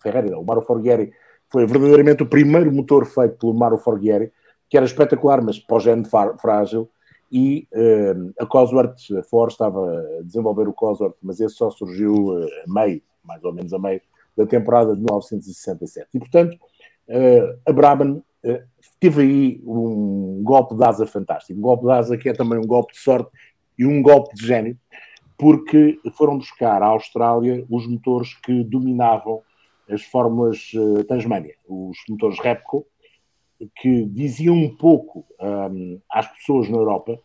Ferrari, 0.00 0.30
não, 0.30 0.40
o 0.40 0.44
Mauro 0.44 0.62
Forghieri 0.62 1.12
foi 1.50 1.66
verdadeiramente 1.66 2.22
o 2.22 2.26
primeiro 2.26 2.72
motor 2.72 3.04
feito 3.04 3.36
pelo 3.36 3.52
Mauro 3.52 3.76
Forghieri, 3.76 4.32
que 4.68 4.76
era 4.76 4.86
espetacular, 4.86 5.42
mas 5.42 5.58
pós-género 5.58 6.08
frágil. 6.40 6.88
E 7.30 7.68
uh, 7.72 8.32
a 8.40 8.46
Cosworth, 8.46 8.96
a 9.18 9.22
Ford 9.22 9.50
estava 9.50 9.78
a 10.18 10.22
desenvolver 10.22 10.66
o 10.68 10.72
Cosworth, 10.72 11.16
mas 11.22 11.40
esse 11.40 11.54
só 11.54 11.70
surgiu 11.70 12.14
uh, 12.14 12.44
a 12.44 12.72
meio, 12.72 13.02
mais 13.22 13.42
ou 13.44 13.52
menos 13.52 13.72
a 13.72 13.78
meio, 13.78 14.00
da 14.36 14.46
temporada 14.46 14.94
de 14.94 15.00
1967. 15.00 16.08
E, 16.14 16.18
portanto, 16.18 16.54
uh, 16.54 17.58
a 17.66 17.72
Brabham 17.72 18.22
teve 18.98 19.22
aí 19.22 19.62
um 19.64 20.42
golpe 20.42 20.74
de 20.74 20.82
asa 20.82 21.06
fantástico. 21.06 21.58
Um 21.58 21.62
golpe 21.62 21.84
de 21.84 21.92
asa 21.92 22.16
que 22.16 22.28
é 22.28 22.32
também 22.32 22.58
um 22.58 22.66
golpe 22.66 22.94
de 22.94 23.00
sorte 23.00 23.30
e 23.78 23.84
um 23.84 24.02
golpe 24.02 24.34
de 24.34 24.46
gênio, 24.46 24.78
porque 25.40 25.98
foram 26.12 26.36
buscar 26.36 26.82
à 26.82 26.88
Austrália 26.88 27.64
os 27.70 27.86
motores 27.86 28.34
que 28.34 28.62
dominavam 28.62 29.40
as 29.88 30.02
fórmulas 30.02 30.70
uh, 30.74 31.02
Tasmania, 31.04 31.54
os 31.66 31.96
motores 32.10 32.38
Repco, 32.38 32.86
que 33.76 34.04
diziam 34.04 34.54
um 34.54 34.76
pouco 34.76 35.24
um, 35.40 35.98
às 36.10 36.26
pessoas 36.28 36.68
na 36.68 36.76
Europa, 36.76 37.18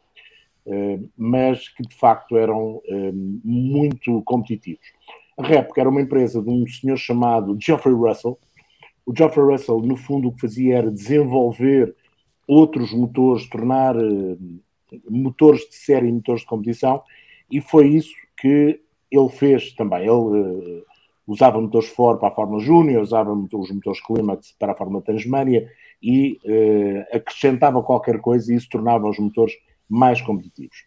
uh, 0.65 1.09
mas 1.17 1.67
que 1.67 1.83
de 1.83 1.93
facto 1.93 2.37
eram 2.37 2.81
um, 2.87 3.41
muito 3.43 4.21
competitivos. 4.21 4.85
A 5.37 5.45
Repco 5.45 5.77
era 5.77 5.89
uma 5.89 6.01
empresa 6.01 6.41
de 6.41 6.49
um 6.49 6.65
senhor 6.65 6.97
chamado 6.97 7.57
Geoffrey 7.59 7.93
Russell. 7.93 8.39
O 9.05 9.13
Geoffrey 9.13 9.45
Russell, 9.45 9.81
no 9.81 9.97
fundo, 9.97 10.29
o 10.29 10.31
que 10.31 10.39
fazia 10.39 10.77
era 10.77 10.89
desenvolver 10.89 11.93
outros 12.47 12.93
motores, 12.93 13.45
tornar 13.49 13.97
uh, 13.97 14.39
motores 15.09 15.67
de 15.67 15.75
série 15.75 16.07
e 16.07 16.13
motores 16.13 16.41
de 16.41 16.47
competição, 16.47 17.03
e 17.49 17.62
foi 17.62 17.88
isso 17.88 18.13
que 18.38 18.79
ele 19.12 19.29
fez 19.29 19.73
também. 19.73 20.01
Ele 20.01 20.10
uh, 20.10 20.84
usava 21.27 21.62
motores 21.62 21.89
Ford 21.89 22.19
para 22.19 22.29
a 22.29 22.36
Fórmula 22.36 22.62
Júnior, 22.62 23.01
usava 23.01 23.31
os 23.31 23.71
motores 23.71 24.01
Climax 24.01 24.55
para 24.60 24.73
a 24.73 24.75
Fórmula 24.75 25.03
Transmania 25.03 25.69
e 26.01 26.39
uh, 26.45 27.15
acrescentava 27.15 27.81
qualquer 27.84 28.19
coisa 28.19 28.51
e 28.51 28.55
isso 28.55 28.69
tornava 28.69 29.08
os 29.08 29.19
motores 29.19 29.53
mais 29.89 30.21
competitivos. 30.21 30.77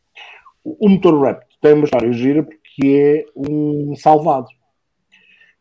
O, 0.64 0.86
o 0.86 0.88
motor 0.88 1.20
Rapid 1.20 1.48
tem 1.60 1.74
uma 1.74 1.84
história 1.84 2.12
gira 2.12 2.42
porque 2.42 3.26
é 3.26 3.26
um 3.36 3.94
salvado. 3.96 4.48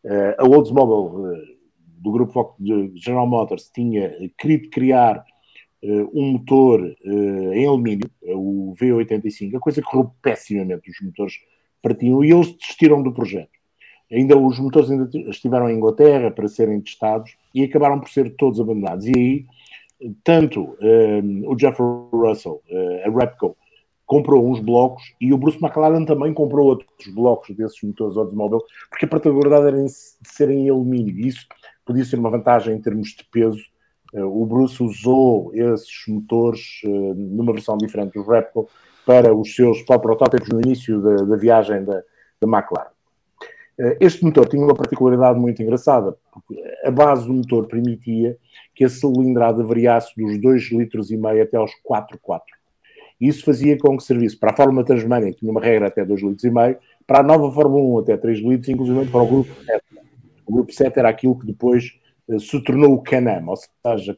Uh, 0.03 0.35
a 0.37 0.43
Oldsmobile 0.45 1.57
do 1.97 2.11
grupo 2.11 2.55
de 2.59 2.91
General 2.95 3.27
Motors 3.27 3.69
tinha 3.73 4.13
querido 4.37 4.69
criar 4.69 5.25
um 5.83 6.31
motor 6.33 6.81
uh, 6.81 7.53
em 7.53 7.65
alumínio, 7.65 8.09
o 8.23 8.73
V85, 8.79 9.55
a 9.55 9.59
coisa 9.59 9.81
correu 9.81 10.11
pessimamente, 10.21 10.89
os 10.89 10.99
motores 11.01 11.33
partiam 11.81 12.23
e 12.23 12.31
eles 12.31 12.51
desistiram 12.53 13.01
do 13.01 13.13
projeto. 13.13 13.57
Ainda 14.11 14.37
os 14.37 14.57
motores 14.59 14.89
ainda 14.89 15.09
estiveram 15.29 15.69
em 15.69 15.75
Inglaterra 15.75 16.31
para 16.31 16.47
serem 16.47 16.79
testados 16.79 17.35
e 17.53 17.63
acabaram 17.63 17.99
por 17.99 18.09
ser 18.09 18.35
todos 18.35 18.59
abandonados. 18.59 19.05
E 19.05 19.11
aí, 19.15 19.45
tanto 20.23 20.77
um, 20.81 21.51
o 21.51 21.59
Jeffrey 21.59 21.87
Russell, 22.11 22.61
uh, 22.69 23.07
a 23.07 23.19
Repco, 23.19 23.57
comprou 24.05 24.49
uns 24.49 24.61
blocos 24.61 25.03
e 25.19 25.33
o 25.33 25.37
Bruce 25.37 25.59
McLaren 25.61 26.05
também 26.05 26.33
comprou 26.33 26.67
outros 26.67 27.13
blocos 27.13 27.53
desses 27.55 27.81
motores 27.83 28.15
automóvel, 28.15 28.63
porque 28.89 29.03
a 29.03 29.09
particularidade 29.09 29.67
era 29.67 29.83
de 29.83 29.91
serem 30.23 30.65
em 30.65 30.69
alumínio. 30.69 31.13
E 31.19 31.27
isso 31.27 31.45
podia 31.85 32.05
ser 32.05 32.17
uma 32.17 32.29
vantagem 32.29 32.75
em 32.75 32.81
termos 32.81 33.09
de 33.09 33.25
peso 33.25 33.59
eh, 33.59 33.76
o 34.13 34.45
Bruce 34.45 34.81
usou 34.81 35.51
esses 35.53 36.03
motores 36.07 36.81
eh, 36.85 37.13
numa 37.15 37.51
versão 37.51 37.77
diferente 37.77 38.13
do 38.13 38.23
Repco 38.23 38.69
para 39.05 39.33
os 39.33 39.55
seus 39.55 39.81
protótipos 39.83 40.49
no 40.49 40.61
início 40.61 41.01
da, 41.01 41.15
da 41.15 41.35
viagem 41.35 41.83
da, 41.83 42.01
da 42.39 42.47
McLaren. 42.47 42.91
Eh, 43.79 43.97
este 44.01 44.23
motor 44.23 44.47
tinha 44.47 44.63
uma 44.63 44.73
particularidade 44.73 45.39
muito 45.39 45.61
engraçada, 45.61 46.15
porque 46.31 46.61
a 46.83 46.91
base 46.91 47.27
do 47.27 47.33
motor 47.33 47.67
permitia 47.67 48.37
que 48.73 48.83
a 48.83 48.89
cilindrada 48.89 49.63
variasse 49.63 50.13
dos 50.15 50.37
2,5 50.37 50.77
litros 50.77 51.11
e 51.11 51.17
meio 51.17 51.43
até 51.43 51.57
aos 51.57 51.71
4,4. 51.89 52.41
Isso 53.19 53.43
fazia 53.43 53.77
com 53.77 53.97
que 53.97 54.03
servisse 54.03 54.37
para 54.37 54.51
a 54.51 54.55
Fórmula 54.55 54.85
Transmania, 54.85 55.31
que 55.31 55.39
tinha 55.39 55.51
uma 55.51 55.61
regra 55.61 55.87
até 55.87 56.05
2,5 56.05 56.29
litros 56.29 56.43
e 56.43 56.51
meio, 56.51 56.77
para 57.05 57.19
a 57.19 57.23
nova 57.23 57.51
Fórmula 57.51 57.83
1 57.83 57.99
até 57.99 58.17
3 58.17 58.39
litros, 58.39 58.69
inclusive 58.69 59.05
para 59.11 59.21
o 59.21 59.27
grupo 59.27 59.49
7. 59.65 59.83
O 60.45 60.53
grupo 60.53 60.71
7 60.71 60.99
era 60.99 61.09
aquilo 61.09 61.37
que 61.37 61.45
depois 61.45 61.83
eh, 61.85 62.06
se 62.39 62.61
tornou 62.63 62.93
o 62.93 63.01
Can-Am, 63.01 63.49
ou 63.49 63.55
seja, 63.55 64.17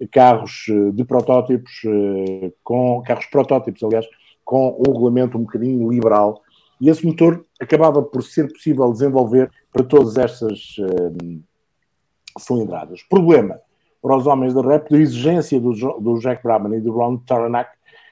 eh, 0.00 0.06
carros 0.10 0.66
eh, 0.68 0.90
de 0.92 1.04
protótipos, 1.04 1.82
com 2.62 3.02
carros 3.02 3.26
protótipos, 3.26 3.82
aliás, 3.82 4.06
com 4.44 4.76
um 4.78 4.92
regulamento 4.92 5.36
um 5.36 5.42
bocadinho 5.42 5.90
liberal, 5.90 6.42
e 6.80 6.88
esse 6.88 7.06
motor 7.06 7.44
acabava 7.60 8.02
por 8.02 8.22
ser 8.22 8.52
possível 8.52 8.90
desenvolver 8.90 9.50
para 9.72 9.84
todas 9.84 10.16
estas 10.16 10.76
cilindradas. 12.38 13.02
Problema 13.04 13.60
para 14.02 14.16
os 14.16 14.26
homens 14.26 14.52
da 14.52 14.62
rap, 14.62 14.90
da 14.90 14.98
exigência 14.98 15.60
do, 15.60 15.72
do 15.72 16.18
Jack 16.18 16.42
Brabham 16.42 16.74
e 16.74 16.80
do 16.80 16.90
Ron 16.90 17.18
Taranac, 17.18 17.70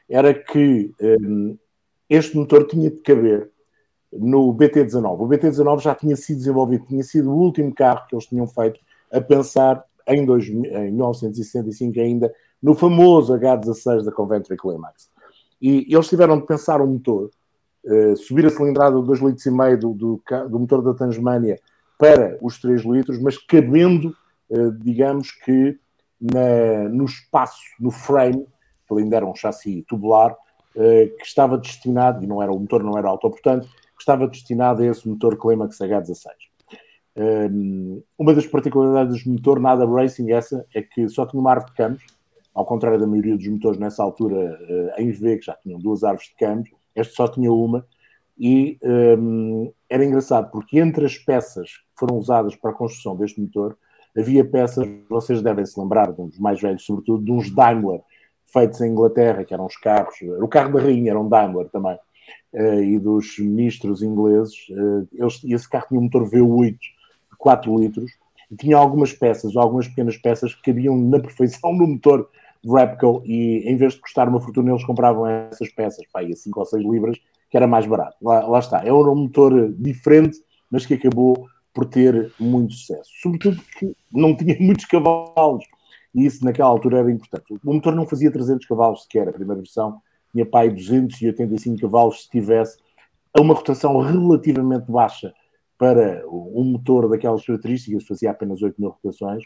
era 0.09 0.33
que 0.33 0.93
um, 1.01 1.59
este 2.09 2.37
motor 2.37 2.67
tinha 2.67 2.91
de 2.91 2.99
caber 2.99 3.51
no 4.13 4.53
BT-19. 4.55 5.21
O 5.21 5.29
BT-19 5.29 5.81
já 5.81 5.95
tinha 5.95 6.17
sido 6.17 6.39
desenvolvido, 6.39 6.87
tinha 6.87 7.03
sido 7.03 7.31
o 7.31 7.37
último 7.37 7.75
carro 7.75 8.07
que 8.09 8.15
eles 8.15 8.27
tinham 8.27 8.47
feito 8.47 8.81
a 9.13 9.21
pensar 9.21 9.85
em, 10.07 10.21
em 10.21 10.93
1965 10.93 12.01
ainda 12.01 12.33
no 12.63 12.75
famoso 12.75 13.33
H16 13.35 14.05
da 14.05 14.13
Coventry 14.13 14.57
Climax. 14.57 15.11
E 15.61 15.87
eles 15.93 16.09
tiveram 16.09 16.39
de 16.39 16.47
pensar 16.47 16.81
um 16.81 16.87
motor, 16.87 17.31
uh, 17.85 18.17
subir 18.17 18.47
a 18.47 18.51
cilindrada 18.51 19.01
de 19.01 19.07
2,5 19.07 19.27
litros 19.27 19.47
e 19.47 19.51
meio 19.51 19.79
do, 19.79 19.95
do, 19.95 20.23
do, 20.49 20.59
motor 20.59 20.83
da 20.83 20.95
Tasmania 20.95 21.59
para 21.99 22.39
os 22.41 22.59
3 22.61 22.83
litros, 22.83 23.21
mas 23.21 23.37
cabendo, 23.39 24.15
uh, 24.51 24.73
digamos 24.73 25.33
que 25.33 25.79
na, 26.21 26.89
no 26.89 27.05
espaço, 27.05 27.61
no 27.79 27.91
frame, 27.91 28.47
que 28.87 28.95
ainda 28.95 29.17
era 29.17 29.27
um 29.27 29.35
chassi 29.35 29.85
tubular, 29.89 30.33
uh, 30.33 31.17
que 31.17 31.25
estava 31.25 31.59
destinado, 31.59 32.25
e 32.25 32.27
não 32.27 32.43
era, 32.43 32.53
o 32.53 32.59
motor 32.59 32.83
não 32.83 32.97
era 32.97 33.09
autoportante, 33.09 33.67
que 33.69 34.03
estava 34.03 34.27
destinado 34.27 34.83
a 34.83 34.87
esse 34.87 35.07
motor 35.07 35.37
Climax 35.37 35.79
H16 35.79 36.50
uma 38.19 38.35
das 38.35 38.47
particularidades 38.47 39.25
do 39.25 39.33
motor 39.33 39.61
nada 39.61 39.87
racing 39.87 40.31
essa 40.33 40.65
é 40.75 40.81
que 40.81 41.09
só 41.09 41.27
tinha 41.27 41.41
uma 41.41 41.51
árvore 41.51 41.71
de 41.71 41.77
campos, 41.77 42.05
ao 42.55 42.65
contrário 42.65 42.99
da 42.99 43.07
maioria 43.07 43.37
dos 43.37 43.47
motores 43.47 43.79
nessa 43.79 44.03
altura 44.03 44.37
uh, 44.37 45.01
em 45.01 45.11
V, 45.11 45.39
que 45.39 45.47
já 45.47 45.55
tinham 45.55 45.79
duas 45.79 46.03
árvores 46.03 46.29
de 46.29 46.37
campos, 46.37 46.71
este 46.95 47.15
só 47.15 47.29
tinha 47.29 47.53
uma, 47.53 47.87
e 48.39 48.79
um, 48.83 49.71
era 49.89 50.05
engraçado 50.05 50.51
porque 50.51 50.79
entre 50.79 51.05
as 51.05 51.19
peças 51.19 51.77
que 51.77 51.99
foram 51.99 52.17
usadas 52.17 52.57
para 52.57 52.71
a 52.71 52.75
construção 52.75 53.15
deste 53.15 53.41
motor, 53.41 53.77
havia 54.17 54.45
peças, 54.45 54.89
vocês 55.09 55.43
devem 55.43 55.65
se 55.67 55.79
lembrar, 55.79 56.11
de 56.13 56.21
uns 56.21 56.39
mais 56.39 56.61
velhos 56.61 56.85
sobretudo, 56.85 57.23
de 57.23 57.31
uns 57.31 57.51
Daimler 57.51 58.01
feitos 58.47 58.81
em 58.81 58.91
Inglaterra, 58.91 59.45
que 59.45 59.55
eram 59.55 59.67
os 59.67 59.77
carros, 59.77 60.17
o 60.41 60.49
carro 60.49 60.73
da 60.73 60.81
rainha 60.81 61.13
era 61.13 61.21
um 61.21 61.29
Daimler 61.29 61.69
também, 61.69 61.99
uh, 62.55 62.83
e 62.83 62.99
dos 62.99 63.39
ministros 63.39 64.03
ingleses, 64.03 64.55
uh, 64.71 65.07
eles, 65.13 65.45
esse 65.45 65.69
carro 65.69 65.87
tinha 65.89 66.01
um 66.01 66.05
motor 66.05 66.29
V8 66.29 66.79
de 66.79 67.00
4 67.41 67.77
litros 67.79 68.13
e 68.51 68.57
tinha 68.57 68.77
algumas 68.77 69.13
peças, 69.13 69.57
algumas 69.57 69.89
pequenas 69.89 70.17
peças 70.17 70.55
que 70.55 70.63
cabiam 70.63 70.97
na 70.97 71.19
perfeição 71.19 71.73
no 71.73 71.87
motor 71.87 72.29
Repco 72.65 73.23
e 73.25 73.63
em 73.67 73.77
vez 73.77 73.95
de 73.95 74.01
custar 74.01 74.29
uma 74.29 74.41
fortuna, 74.41 74.71
eles 74.71 74.85
compravam 74.85 75.27
essas 75.27 75.71
peças, 75.71 76.05
pá, 76.13 76.21
a 76.21 76.37
5 76.37 76.61
ou 76.61 76.67
6 76.67 76.85
libras, 76.85 77.19
que 77.49 77.57
era 77.57 77.67
mais 77.67 77.87
barato. 77.87 78.17
Lá, 78.21 78.47
lá 78.47 78.59
está, 78.59 78.85
é 78.85 78.93
um 78.93 79.15
motor 79.15 79.73
diferente, 79.73 80.39
mas 80.71 80.85
que 80.85 80.95
acabou 80.95 81.49
por 81.73 81.87
ter 81.87 82.33
muito 82.39 82.75
sucesso. 82.75 83.11
Sobretudo 83.23 83.61
que 83.79 83.97
não 84.13 84.37
tinha 84.37 84.57
muitos 84.61 84.85
cavalos, 84.85 85.65
e 86.15 86.27
isso 86.27 86.45
naquela 86.45 86.69
altura 86.69 86.99
era 86.99 87.11
importante. 87.11 87.59
O 87.65 87.73
motor 87.73 87.95
não 87.95 88.07
fazia 88.07 88.31
300 88.31 88.67
cavalos 88.67 89.05
sequer, 89.05 89.29
a 89.29 89.33
primeira 89.33 89.63
versão 89.63 90.01
tinha 90.33 90.47
pai 90.47 90.71
285 90.71 91.81
cavalos 91.81 92.23
se 92.23 92.31
tivesse, 92.31 92.79
a 93.37 93.41
uma 93.41 93.55
rotação 93.55 93.99
relativamente 94.01 94.91
baixa 94.91 95.33
para 95.81 96.23
um 96.29 96.63
motor 96.63 97.09
daquelas 97.09 97.43
características, 97.43 98.07
fazia 98.07 98.33
apenas 98.33 98.61
8 98.61 98.79
mil 98.79 98.91
rotações, 98.91 99.43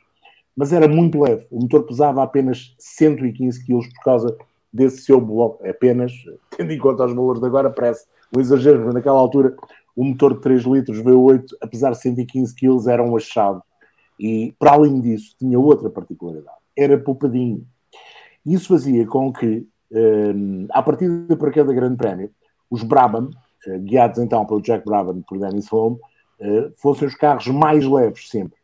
mas 0.56 0.72
era 0.72 0.88
muito 0.88 1.20
leve. 1.20 1.46
O 1.48 1.60
motor 1.60 1.84
pesava 1.84 2.24
apenas 2.24 2.74
115 2.76 3.64
kg 3.64 3.88
por 3.94 4.02
causa 4.02 4.36
desse 4.72 5.02
seu 5.02 5.20
bloco. 5.20 5.64
Apenas, 5.64 6.10
tendo 6.56 6.72
em 6.72 6.78
conta 6.78 7.06
os 7.06 7.14
valores 7.14 7.40
de 7.40 7.46
agora, 7.46 7.70
parece 7.70 8.04
um 8.36 8.40
exagero, 8.40 8.84
mas 8.84 8.94
naquela 8.94 9.16
altura 9.16 9.54
o 9.94 10.02
motor 10.02 10.34
de 10.34 10.40
3 10.40 10.64
litros 10.64 10.98
V8, 10.98 11.44
apesar 11.60 11.92
de 11.92 12.00
115 12.00 12.52
kg, 12.52 12.90
era 12.90 13.00
um 13.00 13.16
achado. 13.16 13.62
E, 14.18 14.52
para 14.58 14.72
além 14.72 15.00
disso, 15.00 15.36
tinha 15.38 15.58
outra 15.58 15.88
particularidade. 15.88 16.58
Era 16.76 16.98
poupadinho. 16.98 17.64
Isso 18.44 18.66
fazia 18.66 19.06
com 19.06 19.32
que, 19.32 19.64
um, 19.92 20.66
a 20.70 20.82
partir 20.82 21.08
para 21.38 21.52
cada 21.52 21.72
grande 21.72 21.96
prémio, 21.96 22.28
os 22.68 22.82
Brabham, 22.82 23.30
uh, 23.68 23.78
guiados 23.78 24.18
então 24.18 24.44
pelo 24.44 24.60
Jack 24.60 24.84
Brabham 24.84 25.18
e 25.18 25.22
por 25.22 25.38
Dennis 25.38 25.68
Holm, 25.68 25.96
uh, 26.44 26.72
fossem 26.76 27.08
os 27.08 27.14
carros 27.14 27.46
mais 27.48 27.84
leves 27.84 28.28
sempre 28.28 28.58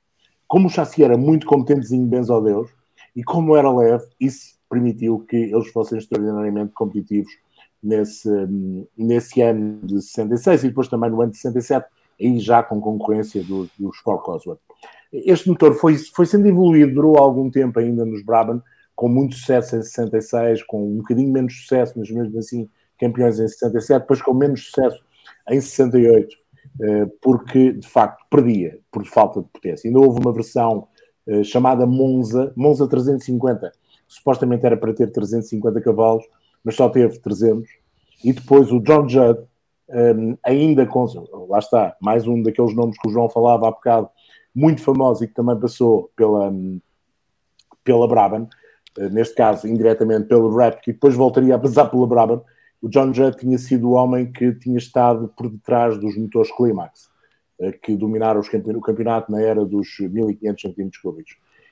como 0.50 0.66
o 0.66 0.70
chassi 0.70 1.04
era 1.04 1.16
muito 1.16 1.46
competentezinho, 1.46 2.08
benzo 2.08 2.34
a 2.34 2.40
Deus, 2.40 2.68
e 3.14 3.22
como 3.22 3.54
era 3.54 3.72
leve, 3.72 4.04
isso 4.18 4.58
permitiu 4.68 5.20
que 5.20 5.36
eles 5.36 5.68
fossem 5.68 5.96
extraordinariamente 5.96 6.72
competitivos 6.72 7.30
nesse, 7.80 8.28
nesse 8.98 9.40
ano 9.42 9.78
de 9.86 10.02
66 10.02 10.64
e 10.64 10.68
depois 10.68 10.88
também 10.88 11.08
no 11.08 11.22
ano 11.22 11.30
de 11.30 11.36
67, 11.36 11.86
aí 12.20 12.40
já 12.40 12.64
com 12.64 12.80
concorrência 12.80 13.44
do, 13.44 13.70
do 13.78 13.90
Sport 13.90 14.24
Cosworth. 14.24 14.58
Este 15.12 15.48
motor 15.48 15.74
foi, 15.74 15.96
foi 15.96 16.26
sendo 16.26 16.48
evoluído, 16.48 16.94
durou 16.94 17.16
algum 17.16 17.48
tempo 17.48 17.78
ainda 17.78 18.04
nos 18.04 18.24
Brabham, 18.24 18.60
com 18.96 19.08
muito 19.08 19.36
sucesso 19.36 19.76
em 19.76 19.82
66, 19.82 20.64
com 20.64 20.84
um 20.84 20.96
bocadinho 20.96 21.32
menos 21.32 21.60
sucesso, 21.60 21.96
mas 21.96 22.10
mesmo 22.10 22.36
assim 22.40 22.68
campeões 22.98 23.38
em 23.38 23.46
67, 23.46 24.00
depois 24.00 24.20
com 24.20 24.34
menos 24.34 24.64
sucesso 24.64 25.00
em 25.48 25.60
68 25.60 26.34
eh, 26.34 26.49
porque 27.20 27.72
de 27.72 27.86
facto 27.86 28.24
perdia 28.30 28.78
por 28.90 29.04
falta 29.04 29.40
de 29.40 29.48
potência. 29.48 29.88
Ainda 29.88 30.00
houve 30.00 30.20
uma 30.20 30.32
versão 30.32 30.88
eh, 31.30 31.44
chamada 31.44 31.86
Monza, 31.86 32.52
Monza 32.56 32.88
350, 32.88 33.70
supostamente 34.08 34.66
era 34.66 34.76
para 34.76 34.92
ter 34.92 35.12
350 35.12 35.80
cavalos, 35.80 36.24
mas 36.64 36.74
só 36.74 36.88
teve 36.88 37.18
300. 37.20 37.68
E 38.24 38.32
depois 38.32 38.72
o 38.72 38.80
John 38.80 39.08
Judd, 39.08 39.40
um, 39.88 40.32
eh, 40.32 40.38
ainda 40.42 40.84
com. 40.86 41.06
Lá 41.48 41.58
está, 41.58 41.96
mais 42.00 42.26
um 42.26 42.42
daqueles 42.42 42.74
nomes 42.74 42.98
que 42.98 43.08
o 43.08 43.12
João 43.12 43.28
falava 43.28 43.68
há 43.68 43.70
bocado, 43.70 44.08
muito 44.54 44.82
famoso 44.82 45.22
e 45.22 45.28
que 45.28 45.34
também 45.34 45.58
passou 45.58 46.10
pela, 46.16 46.52
pela 47.84 48.08
Brabham, 48.08 48.48
neste 49.12 49.36
caso 49.36 49.68
indiretamente 49.68 50.26
pelo 50.26 50.54
Rap, 50.56 50.80
que 50.82 50.92
depois 50.92 51.14
voltaria 51.14 51.54
a 51.54 51.58
passar 51.58 51.86
pela 51.86 52.06
Brabham 52.08 52.42
o 52.82 52.88
John 52.88 53.12
Judd 53.12 53.36
tinha 53.36 53.58
sido 53.58 53.90
o 53.90 53.92
homem 53.92 54.30
que 54.32 54.52
tinha 54.54 54.78
estado 54.78 55.32
por 55.36 55.50
detrás 55.50 55.98
dos 55.98 56.16
motores 56.16 56.50
Climax, 56.56 57.10
eh, 57.60 57.72
que 57.72 57.94
dominaram 57.94 58.40
o 58.40 58.80
campeonato 58.80 59.30
na 59.30 59.40
era 59.40 59.64
dos 59.64 59.88
1500 59.98 60.64
cm3. 60.64 61.24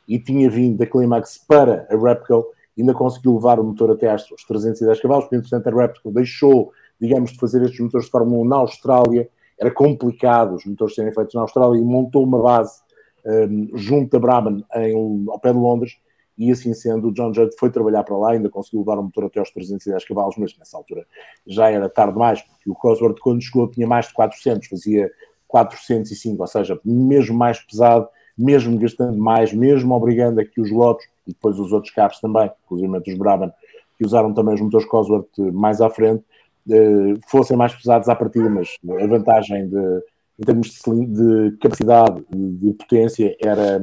E 0.06 0.18
tinha 0.18 0.50
vindo 0.50 0.78
da 0.78 0.86
Climax 0.86 1.38
para 1.38 1.86
a 1.90 1.96
Repco, 1.96 2.46
ainda 2.78 2.92
conseguiu 2.92 3.34
levar 3.34 3.58
o 3.58 3.64
motor 3.64 3.90
até 3.90 4.10
aos 4.10 4.24
310 4.46 5.00
cavalos, 5.00 5.24
porque, 5.24 5.36
entretanto, 5.36 5.68
a 5.68 5.82
Repco 5.82 6.10
deixou, 6.10 6.72
digamos, 7.00 7.32
de 7.32 7.38
fazer 7.38 7.62
estes 7.62 7.80
motores 7.80 8.06
de 8.06 8.12
Fórmula 8.12 8.42
1 8.44 8.48
na 8.48 8.56
Austrália. 8.56 9.28
Era 9.58 9.70
complicado 9.70 10.54
os 10.54 10.64
motores 10.66 10.94
serem 10.94 11.12
feitos 11.12 11.34
na 11.34 11.40
Austrália 11.40 11.80
e 11.80 11.84
montou 11.84 12.22
uma 12.22 12.40
base 12.40 12.80
um, 13.24 13.30
ehm, 13.30 13.70
junto 13.74 14.16
a 14.16 14.20
Brabham, 14.20 14.62
em, 14.76 15.24
ao 15.28 15.40
pé 15.40 15.52
de 15.52 15.58
Londres, 15.58 15.98
e 16.38 16.52
assim 16.52 16.72
sendo, 16.72 17.08
o 17.08 17.12
John 17.12 17.34
Judd 17.34 17.50
foi 17.58 17.70
trabalhar 17.70 18.04
para 18.04 18.16
lá, 18.16 18.32
ainda 18.32 18.48
conseguiu 18.48 18.80
levar 18.80 18.98
o 18.98 19.02
motor 19.02 19.24
até 19.24 19.40
aos 19.40 19.50
310 19.50 20.04
cavalos, 20.04 20.36
mas 20.38 20.56
nessa 20.56 20.76
altura 20.76 21.04
já 21.46 21.68
era 21.68 21.88
tarde 21.88 22.12
demais, 22.12 22.40
porque 22.42 22.70
o 22.70 22.74
Cosworth, 22.74 23.18
quando 23.20 23.42
chegou, 23.42 23.68
tinha 23.68 23.86
mais 23.86 24.06
de 24.06 24.14
400, 24.14 24.68
fazia 24.68 25.10
405, 25.48 26.40
ou 26.40 26.46
seja, 26.46 26.80
mesmo 26.84 27.36
mais 27.36 27.58
pesado, 27.60 28.08
mesmo 28.36 28.78
gastando 28.78 29.18
mais, 29.18 29.52
mesmo 29.52 29.92
obrigando 29.94 30.40
a 30.40 30.44
que 30.44 30.60
os 30.60 30.70
Lotus 30.70 31.04
e 31.26 31.32
depois 31.32 31.58
os 31.58 31.72
outros 31.72 31.92
carros 31.92 32.20
também, 32.20 32.50
inclusive 32.64 33.12
os 33.12 33.18
Brabham, 33.18 33.52
que 33.96 34.06
usaram 34.06 34.32
também 34.32 34.54
os 34.54 34.60
motores 34.60 34.86
Cosworth 34.86 35.36
mais 35.52 35.80
à 35.80 35.90
frente, 35.90 36.22
eh, 36.70 37.18
fossem 37.28 37.56
mais 37.56 37.74
pesados 37.74 38.08
à 38.08 38.14
partida, 38.14 38.48
mas 38.48 38.76
a 38.88 39.06
vantagem 39.08 39.68
de, 39.68 40.02
em 40.38 40.44
termos 40.44 40.68
de, 40.68 41.50
de 41.50 41.56
capacidade, 41.56 42.24
de 42.30 42.72
potência, 42.74 43.36
era, 43.40 43.82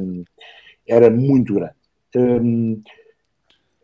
era 0.88 1.10
muito 1.10 1.54
grande. 1.54 1.74
Um, 2.16 2.82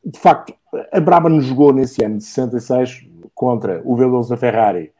de 0.04 0.20
facto, 0.20 0.54
a 0.92 1.00
Brabham 1.00 1.40
jogou 1.42 1.74
nesse 1.74 2.04
ano 2.04 2.18
de 2.18 2.24
66 2.24 3.08
contra 3.36 3.82
o 3.84 3.96
V12 3.96 4.30
da 4.30 4.38
Ferrari, 4.38 4.92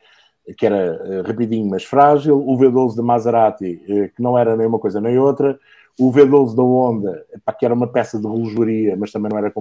que 0.58 0.66
era 0.66 1.02
uh, 1.02 1.28
rapidinho 1.28 1.70
mas 1.70 1.84
frágil, 1.84 2.38
o 2.38 2.58
V12 2.58 2.96
da 2.96 3.04
Maserati, 3.04 3.82
uh, 3.88 4.16
que 4.16 4.22
não 4.22 4.38
era 4.38 4.56
nem 4.56 4.68
uma 4.68 4.80
coisa 4.80 5.00
nem 5.00 5.18
outra, 5.18 5.58
o 6.00 6.12
V12 6.12 6.56
da 6.56 6.64
Honda, 6.64 7.26
que 7.58 7.66
era 7.66 7.74
uma 7.74 7.88
peça 7.88 8.20
de 8.20 8.28
relojoaria, 8.28 8.96
mas 8.98 9.12
também 9.12 9.32
não 9.32 9.38
era, 9.38 9.54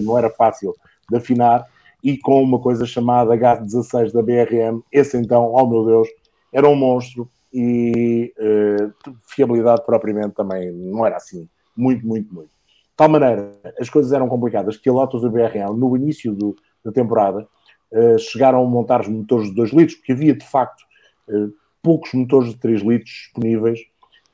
não 0.00 0.18
era 0.18 0.30
fácil 0.30 0.74
de 1.10 1.16
afinar, 1.16 1.66
e 2.02 2.16
com 2.16 2.42
uma 2.42 2.60
coisa 2.60 2.86
chamada 2.86 3.36
H16 3.36 4.12
da 4.12 4.22
BRM, 4.22 4.80
esse 4.92 5.16
então, 5.16 5.52
oh 5.52 5.66
meu 5.66 5.84
Deus, 5.84 6.08
era 6.52 6.68
um 6.68 6.76
monstro 6.76 7.28
e 7.52 8.32
uh, 8.38 9.14
fiabilidade 9.26 9.84
propriamente 9.84 10.34
também 10.34 10.70
não 10.72 11.04
era 11.04 11.16
assim, 11.16 11.48
muito, 11.76 12.06
muito, 12.06 12.32
muito 12.32 12.57
tal 12.98 13.08
maneira, 13.08 13.52
as 13.78 13.88
coisas 13.88 14.12
eram 14.12 14.28
complicadas 14.28 14.76
que 14.76 14.88
a 14.88 14.92
Lotus 14.92 15.22
e 15.22 15.26
a 15.26 15.28
BRL, 15.30 15.72
no 15.72 15.96
início 15.96 16.34
do, 16.34 16.56
da 16.84 16.90
temporada, 16.90 17.46
uh, 17.92 18.18
chegaram 18.18 18.60
a 18.60 18.68
montar 18.68 19.02
os 19.02 19.08
motores 19.08 19.48
de 19.48 19.54
2 19.54 19.70
litros, 19.70 19.94
porque 19.98 20.12
havia 20.12 20.34
de 20.34 20.44
facto 20.44 20.82
uh, 21.28 21.52
poucos 21.80 22.12
motores 22.12 22.48
de 22.50 22.56
3 22.56 22.82
litros 22.82 23.08
disponíveis 23.08 23.78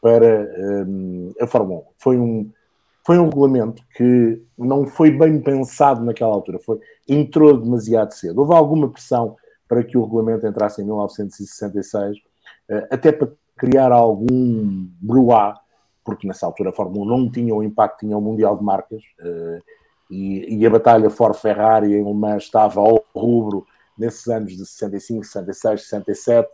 para 0.01 0.45
uh, 0.45 1.35
a 1.43 1.47
Fórmula 1.47 1.81
1. 1.81 1.85
Foi 1.99 2.19
um, 2.19 2.51
foi 3.07 3.19
um 3.19 3.29
regulamento 3.29 3.83
que 3.95 4.41
não 4.57 4.87
foi 4.87 5.11
bem 5.11 5.39
pensado 5.43 6.03
naquela 6.03 6.33
altura, 6.33 6.59
foi, 6.59 6.81
entrou 7.07 7.61
demasiado 7.61 8.13
cedo. 8.13 8.41
Houve 8.41 8.55
alguma 8.55 8.89
pressão 8.89 9.37
para 9.69 9.85
que 9.85 9.99
o 9.99 10.05
regulamento 10.05 10.47
entrasse 10.47 10.81
em 10.81 10.87
1966, 10.87 12.17
até 12.91 13.13
para 13.13 13.29
criar 13.59 13.93
algum 13.93 14.87
bruá 15.03 15.61
porque 16.05 16.27
nessa 16.27 16.47
altura 16.47 16.71
a 16.71 16.73
Fórmula 16.73 17.05
1 17.15 17.19
não 17.19 17.31
tinha 17.31 17.55
o 17.55 17.63
impacto 17.63 18.01
tinha 18.01 18.17
o 18.17 18.21
Mundial 18.21 18.57
de 18.57 18.65
Marcas 18.65 19.03
uh, 19.21 19.63
e, 20.11 20.59
e, 20.59 20.67
a 20.67 20.71
batalha 20.71 21.09
Ford-Ferrari 21.09 21.95
em 21.95 22.15
Mans 22.15 22.45
estava 22.45 22.81
ao 22.81 23.05
rubro 23.15 23.67
nesses 23.97 24.27
anos 24.29 24.53
de 24.53 24.67
65, 24.67 25.25
66, 25.25 25.83
67 25.83 26.49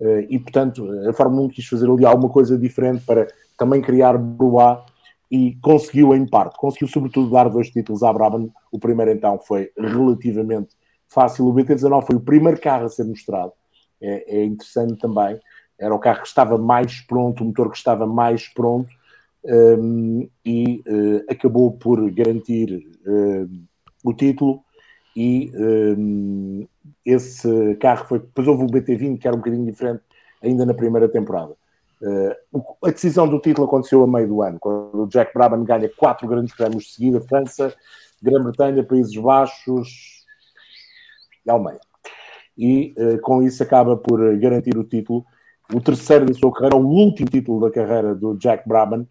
uh, 0.00 0.06
e 0.28 0.38
portanto 0.38 0.88
a 1.08 1.12
Fórmula 1.12 1.42
1 1.46 1.48
quis 1.50 1.66
fazer 1.66 1.90
ali 1.90 2.04
alguma 2.04 2.32
coisa 2.32 2.56
diferente 2.58 3.04
para 3.04 3.26
também 3.58 3.82
criar 3.82 4.16
Bruá 4.16 4.84
e 5.30 5.56
conseguiu 5.60 6.14
em 6.14 6.26
parte, 6.26 6.56
conseguiu 6.56 6.88
sobretudo 6.88 7.30
dar 7.30 7.48
dois 7.48 7.70
títulos 7.70 8.02
à 8.02 8.12
Brabham, 8.12 8.50
o 8.70 8.78
primeiro 8.78 9.10
então 9.10 9.38
foi 9.38 9.70
relativamente 9.76 10.76
fácil, 11.08 11.46
o 11.46 11.52
BT-19 11.52 12.06
foi 12.06 12.16
o 12.16 12.20
primeiro 12.20 12.60
carro 12.60 12.86
a 12.86 12.88
ser 12.88 13.04
mostrado, 13.04 13.52
é, 14.00 14.38
é 14.38 14.44
interessante 14.44 14.98
também, 14.98 15.38
era 15.78 15.94
o 15.94 15.98
carro 15.98 16.22
que 16.22 16.28
estava 16.28 16.56
mais 16.56 17.00
pronto, 17.00 17.42
o 17.42 17.46
motor 17.46 17.70
que 17.70 17.76
estava 17.76 18.06
mais 18.06 18.48
pronto, 18.48 18.88
um, 19.44 20.28
e 20.44 20.82
uh, 20.86 21.24
acabou 21.30 21.72
por 21.72 22.10
garantir 22.10 22.86
uh, 23.06 23.48
o 24.04 24.12
título. 24.12 24.64
E 25.14 25.50
um, 25.54 26.66
esse 27.04 27.74
carro 27.76 28.06
foi. 28.06 28.18
Depois 28.18 28.46
houve 28.46 28.64
o 28.64 28.66
BT20, 28.66 29.18
que 29.18 29.26
era 29.26 29.36
um 29.36 29.40
bocadinho 29.40 29.64
diferente, 29.64 30.02
ainda 30.42 30.66
na 30.66 30.74
primeira 30.74 31.08
temporada. 31.08 31.54
Uh, 32.02 32.62
a 32.84 32.90
decisão 32.90 33.26
do 33.26 33.40
título 33.40 33.66
aconteceu 33.66 34.02
a 34.02 34.06
meio 34.06 34.28
do 34.28 34.42
ano, 34.42 34.58
quando 34.58 35.04
o 35.04 35.06
Jack 35.06 35.32
Brabham 35.32 35.64
ganha 35.64 35.88
quatro 35.96 36.26
grandes 36.28 36.54
prémios 36.54 36.84
de 36.84 36.90
seguida: 36.90 37.20
França, 37.20 37.74
Grã-Bretanha, 38.22 38.82
Países 38.82 39.16
Baixos 39.16 40.24
e 41.46 41.50
Alemanha. 41.50 41.80
E 42.58 42.94
uh, 42.98 43.20
com 43.20 43.42
isso 43.42 43.62
acaba 43.62 43.96
por 43.96 44.36
garantir 44.38 44.76
o 44.76 44.84
título 44.84 45.24
o 45.72 45.80
terceiro 45.80 46.26
da 46.26 46.34
sua 46.34 46.52
carreira, 46.52 46.76
o 46.76 46.86
último 46.86 47.28
título 47.28 47.60
da 47.60 47.70
carreira 47.70 48.14
do 48.14 48.36
Jack 48.36 48.68
Brabham, 48.68 49.06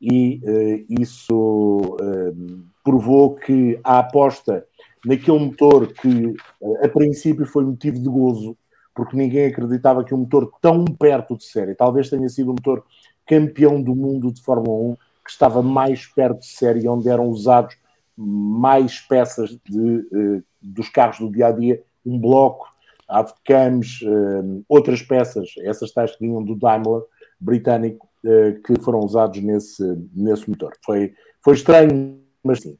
e 0.00 0.40
uh, 0.42 1.00
isso 1.00 1.96
uh, 2.00 2.64
provou 2.82 3.34
que 3.34 3.78
a 3.84 3.98
aposta 3.98 4.66
naquele 5.04 5.38
motor 5.38 5.92
que 5.92 6.34
uh, 6.60 6.84
a 6.84 6.88
princípio 6.88 7.44
foi 7.44 7.64
motivo 7.64 7.98
de 7.98 8.08
gozo 8.08 8.56
porque 8.94 9.16
ninguém 9.16 9.46
acreditava 9.46 10.02
que 10.02 10.14
um 10.14 10.18
motor 10.18 10.50
tão 10.60 10.84
perto 10.84 11.36
de 11.36 11.44
série, 11.44 11.74
talvez 11.74 12.10
tenha 12.10 12.28
sido 12.28 12.50
o 12.50 12.54
motor 12.54 12.84
campeão 13.26 13.80
do 13.80 13.94
mundo 13.94 14.32
de 14.32 14.42
Fórmula 14.42 14.92
1, 14.92 14.96
que 15.24 15.30
estava 15.30 15.62
mais 15.62 16.06
perto 16.06 16.40
de 16.40 16.46
série, 16.46 16.88
onde 16.88 17.08
eram 17.08 17.28
usados 17.28 17.76
mais 18.16 19.00
peças 19.00 19.50
de, 19.64 20.42
dos 20.60 20.88
carros 20.88 21.20
do 21.20 21.30
dia 21.30 21.46
a 21.46 21.52
dia, 21.52 21.82
um 22.04 22.18
bloco, 22.18 22.66
AVCAMs, 23.10 24.02
uh, 24.02 24.64
outras 24.68 25.02
peças, 25.02 25.48
essas 25.62 25.92
tais 25.92 26.14
que 26.14 26.26
vinham 26.26 26.42
do 26.42 26.54
Daimler 26.54 27.02
britânico, 27.40 28.08
uh, 28.24 28.60
que 28.62 28.80
foram 28.80 29.00
usados 29.00 29.40
nesse, 29.42 29.82
nesse 30.14 30.48
motor. 30.48 30.72
Foi, 30.84 31.12
foi 31.42 31.54
estranho, 31.54 32.20
mas 32.42 32.60
sim. 32.60 32.78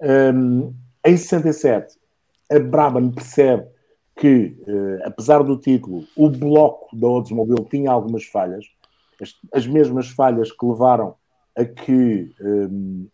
Um, 0.00 0.74
em 1.04 1.16
67, 1.16 1.94
a 2.50 2.58
Brabham 2.58 3.10
percebe 3.10 3.66
que, 4.18 4.56
apesar 5.04 5.42
do 5.42 5.58
título, 5.58 6.04
o 6.16 6.30
bloco 6.30 6.96
da 6.96 7.06
Oldsmobile 7.06 7.68
tinha 7.68 7.90
algumas 7.90 8.24
falhas, 8.24 8.64
as, 9.20 9.34
as 9.52 9.66
mesmas 9.66 10.08
falhas 10.08 10.50
que 10.50 10.64
levaram 10.64 11.14
a 11.56 11.64
que 11.64 12.34
um, 12.40 13.08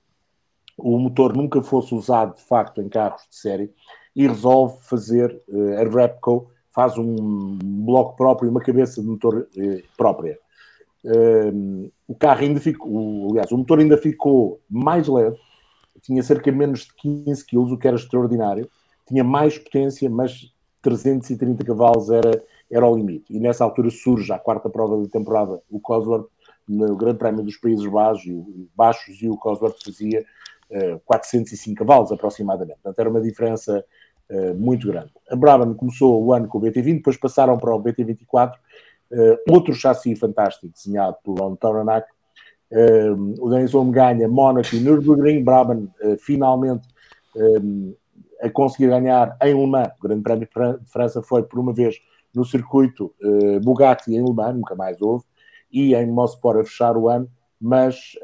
o 0.77 0.98
motor 0.98 1.37
nunca 1.37 1.62
fosse 1.62 1.94
usado 1.94 2.37
de 2.37 2.42
facto 2.42 2.81
em 2.81 2.88
carros 2.88 3.22
de 3.29 3.37
série 3.37 3.72
e 4.14 4.27
resolve 4.27 4.79
fazer, 4.83 5.40
uh, 5.48 5.81
a 5.81 5.85
Repco 5.85 6.51
faz 6.70 6.96
um 6.96 7.59
bloco 7.62 8.16
próprio, 8.16 8.51
uma 8.51 8.61
cabeça 8.61 9.01
de 9.01 9.07
motor 9.07 9.48
uh, 9.57 9.83
própria. 9.96 10.38
Uh, 11.05 11.90
o 12.07 12.14
carro 12.14 12.42
ainda 12.42 12.61
ficou, 12.61 13.31
aliás, 13.31 13.51
o 13.51 13.59
motor 13.59 13.81
ainda 13.81 13.96
ficou 13.96 14.61
mais 14.70 15.09
leve, 15.09 15.37
tinha 16.03 16.22
cerca 16.22 16.51
de 16.51 16.57
menos 16.57 16.81
de 16.81 16.94
15 16.94 17.46
kg, 17.46 17.72
o 17.72 17.79
que 17.79 17.88
era 17.88 17.96
extraordinário, 17.96 18.68
tinha 19.07 19.25
mais 19.25 19.59
potência, 19.59 20.09
mas 20.09 20.53
330 20.83 21.64
cavalos 21.64 22.11
era, 22.11 22.42
era 22.70 22.87
o 22.87 22.96
limite. 22.96 23.33
E 23.35 23.38
nessa 23.38 23.64
altura 23.64 23.90
surge 23.90 24.33
a 24.33 24.38
quarta 24.38 24.68
prova 24.68 25.01
da 25.01 25.09
temporada, 25.09 25.61
o 25.70 25.81
Cosworth, 25.81 26.29
no 26.68 26.96
Grande 26.96 27.18
Prémio 27.18 27.42
dos 27.42 27.57
Países 27.57 27.87
Baixos, 27.87 28.33
Baixos, 28.75 29.20
e 29.20 29.29
o 29.29 29.37
Cosworth 29.37 29.83
fazia 29.85 30.25
405 31.05 31.77
cavalos 31.77 32.12
aproximadamente. 32.12 32.79
Portanto, 32.83 32.98
era 32.98 33.11
uma 33.11 33.20
diferença 33.20 33.79
uh, 33.79 34.02
muito 34.55 34.87
grande. 34.87 35.11
A 35.31 35.37
Brabham 35.37 35.75
começou 35.75 36.23
o 36.23 36.33
ano 36.33 36.49
com 36.49 36.59
o 36.59 36.61
BT20, 36.61 36.97
depois 36.97 37.16
passaram 37.16 37.59
para 37.59 37.75
o 37.75 37.83
BT24, 37.83 38.53
uh, 38.53 38.57
eh, 39.11 39.38
outro 39.51 39.75
chassi 39.75 40.14
fantástico 40.16 40.73
desenhado 40.73 41.16
por 41.23 41.38
Ron 41.38 41.57
Toronac. 41.57 42.07
Uh, 42.71 43.35
o 43.45 43.51
Denis 43.51 43.73
Holm 43.73 43.90
ganha 43.90 44.29
Monaco 44.29 44.75
e 44.75 44.81
Nürburgring. 44.81 45.45
Brabham 45.45 45.88
finalmente 46.18 46.88
a 48.42 48.51
conseguir 48.51 48.88
ganhar 48.88 49.37
em 49.42 49.55
Le 49.55 49.66
Mans. 49.66 49.92
O 49.99 50.09
Grande 50.09 50.23
Prémio 50.23 50.49
de 50.81 50.90
França 50.90 51.23
foi 51.23 51.42
por 51.42 51.59
uma 51.59 51.73
vez 51.73 51.97
no 52.35 52.45
circuito 52.45 53.14
Bugatti 53.62 54.14
em 54.14 54.25
Le 54.25 54.33
Mans, 54.33 54.55
nunca 54.55 54.75
mais 54.75 55.01
houve, 55.01 55.25
e 55.71 55.95
em 55.95 56.07
Mosport 56.07 56.61
a 56.61 56.64
fechar 56.64 56.97
o 56.97 57.09
ano 57.09 57.29
mas 57.64 58.14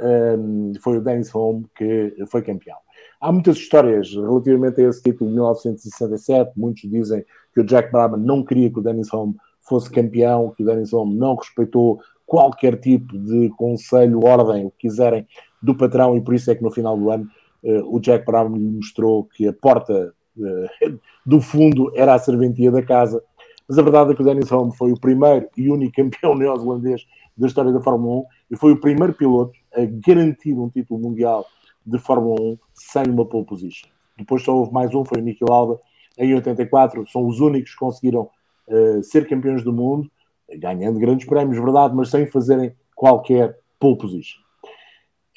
foi 0.83 0.99
o 0.99 1.01
Dennis 1.01 1.31
Holm 1.31 1.63
que 1.77 2.13
foi 2.27 2.43
campeão. 2.43 2.77
Há 3.21 3.33
muitas 3.33 3.57
histórias 3.57 4.15
relativamente 4.15 4.81
a 4.81 4.89
esse 4.89 5.03
título 5.03 5.29
de 5.29 5.35
1967. 5.35 6.53
Muitos 6.57 6.89
dizem 6.89 7.25
que 7.53 7.61
o 7.61 7.65
Jack 7.65 7.91
Brabham 7.91 8.19
não 8.19 8.45
queria 8.45 8.71
que 8.71 8.79
o 8.79 8.83
Dennis 8.83 9.09
Holm 9.11 9.33
fosse 9.61 9.91
campeão, 9.91 10.55
que 10.57 10.63
o 10.63 10.67
Dennis 10.67 10.93
Holm 10.93 11.13
não 11.15 11.35
respeitou 11.35 12.01
qualquer 12.25 12.79
tipo 12.79 13.19
de 13.19 13.49
conselho, 13.57 14.25
ordem, 14.25 14.67
o 14.67 14.71
que 14.71 14.89
quiserem, 14.89 15.27
do 15.61 15.75
patrão, 15.75 16.17
e 16.17 16.21
por 16.21 16.35
isso 16.35 16.49
é 16.51 16.55
que 16.55 16.63
no 16.63 16.71
final 16.71 16.97
do 16.97 17.11
ano 17.11 17.29
uh, 17.65 17.97
o 17.97 17.99
Jack 17.99 18.25
Brabham 18.25 18.57
lhe 18.57 18.71
mostrou 18.71 19.25
que 19.25 19.49
a 19.49 19.53
porta 19.53 20.15
uh, 20.37 20.99
do 21.27 21.41
fundo 21.41 21.91
era 21.97 22.15
a 22.15 22.19
serventia 22.21 22.71
da 22.71 22.83
casa. 22.83 23.21
Mas 23.69 23.79
a 23.79 23.83
verdade 23.83 24.13
é 24.13 24.15
que 24.15 24.23
o 24.23 24.25
Dennis 24.25 24.49
Holm 24.49 24.71
foi 24.71 24.93
o 24.93 25.01
primeiro 25.01 25.49
e 25.57 25.69
único 25.69 25.97
campeão 25.97 26.37
neozelandês 26.39 27.05
da 27.37 27.49
história 27.49 27.73
da 27.73 27.81
Fórmula 27.81 28.21
1 28.21 28.25
e 28.53 28.57
foi 28.57 28.73
o 28.73 28.81
primeiro 28.81 29.13
piloto 29.13 29.53
a 29.75 29.81
garantir 30.07 30.55
um 30.55 30.69
título 30.69 31.01
mundial 31.01 31.45
de 31.89 31.99
Fórmula 31.99 32.41
1 32.41 32.59
sem 32.75 33.05
uma 33.05 33.25
pole 33.25 33.47
position. 33.47 33.89
Depois 34.17 34.43
só 34.43 34.55
houve 34.55 34.73
mais 34.73 34.95
um, 34.95 35.05
foi 35.05 35.21
o 35.21 35.25
Niki 35.25 35.45
Lauda, 35.49 35.81
em 36.19 36.35
84. 36.35 37.07
São 37.09 37.27
os 37.27 37.41
únicos 37.41 37.73
que 37.73 37.79
conseguiram 37.79 38.29
uh, 38.69 39.03
ser 39.03 39.27
campeões 39.29 39.63
do 39.63 39.73
mundo, 39.73 40.11
ganhando 40.59 40.99
grandes 40.99 41.27
prémios, 41.27 41.59
verdade, 41.59 41.95
mas 41.95 42.11
sem 42.11 42.27
fazerem 42.27 42.73
qualquer 42.95 43.57
pole 43.79 43.97
position. 43.97 44.41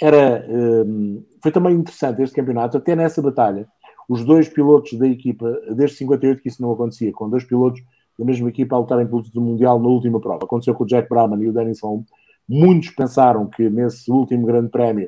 Era, 0.01 0.43
um, 0.49 1.17
eh, 1.19 1.35
foi 1.43 1.51
também 1.51 1.75
interessante 1.75 2.23
este 2.23 2.35
campeonato, 2.35 2.75
até 2.75 2.95
nessa 2.95 3.21
batalha, 3.21 3.67
os 4.09 4.25
dois 4.25 4.49
pilotos 4.49 4.97
da 4.97 5.07
equipa, 5.07 5.61
desde 5.75 5.97
58 5.97 6.41
que 6.41 6.49
isso 6.49 6.61
não 6.61 6.71
acontecia, 6.71 7.11
com 7.11 7.29
dois 7.29 7.43
pilotos 7.43 7.83
da 8.17 8.25
mesma 8.25 8.49
equipa 8.49 8.75
a 8.75 8.79
lutarem 8.79 9.05
pelo 9.05 9.21
título 9.21 9.45
mundial 9.45 9.79
na 9.79 9.87
última 9.87 10.19
prova. 10.19 10.43
Aconteceu 10.43 10.73
com 10.73 10.83
o 10.83 10.87
Jack 10.87 11.07
Brabham 11.07 11.41
e 11.43 11.47
o 11.47 11.53
Dennis 11.53 11.81
Holm. 11.81 12.03
Muitos 12.49 12.89
pensaram 12.89 13.47
que 13.47 13.69
nesse 13.69 14.11
último 14.11 14.45
grande 14.47 14.69
prémio 14.69 15.07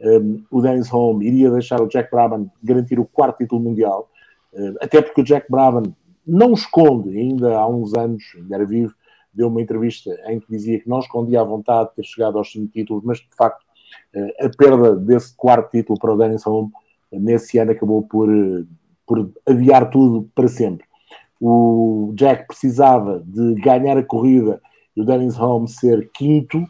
um, 0.00 0.42
o 0.50 0.60
Dennis 0.60 0.88
Holm 0.88 1.22
iria 1.22 1.50
deixar 1.50 1.80
o 1.80 1.88
Jack 1.88 2.10
Brabham 2.10 2.50
garantir 2.62 2.98
o 2.98 3.04
quarto 3.04 3.38
título 3.38 3.60
mundial, 3.60 4.10
uh, 4.52 4.74
até 4.80 5.00
porque 5.00 5.20
o 5.20 5.24
Jack 5.24 5.50
Brabham 5.50 5.94
não 6.26 6.52
esconde, 6.52 7.16
ainda 7.18 7.56
há 7.56 7.66
uns 7.66 7.94
anos, 7.94 8.22
ainda 8.36 8.54
era 8.56 8.66
vivo, 8.66 8.94
deu 9.32 9.48
uma 9.48 9.60
entrevista 9.60 10.10
em 10.26 10.40
que 10.40 10.46
dizia 10.48 10.80
que 10.80 10.88
não 10.88 11.00
escondia 11.00 11.40
a 11.40 11.44
vontade 11.44 11.90
de 11.90 11.96
ter 11.96 12.04
chegado 12.04 12.38
aos 12.38 12.50
cinco 12.50 12.72
títulos, 12.72 13.04
mas 13.04 13.18
de 13.18 13.34
facto 13.36 13.62
uh, 14.14 14.46
a 14.46 14.48
perda 14.56 14.96
desse 14.96 15.34
quarto 15.36 15.70
título 15.70 15.98
para 15.98 16.12
o 16.12 16.16
Dennis 16.16 16.44
Holm 16.44 16.70
nesse 17.12 17.58
ano 17.58 17.72
acabou 17.72 18.02
por, 18.02 18.28
uh, 18.28 18.66
por 19.06 19.30
adiar 19.46 19.90
tudo 19.90 20.28
para 20.34 20.48
sempre 20.48 20.86
o 21.46 22.12
Jack 22.14 22.46
precisava 22.46 23.22
de 23.26 23.54
ganhar 23.56 23.98
a 23.98 24.02
corrida 24.02 24.62
e 24.96 25.02
o 25.02 25.04
Dennis 25.04 25.36
Holmes 25.36 25.76
ser 25.76 26.10
quinto. 26.12 26.66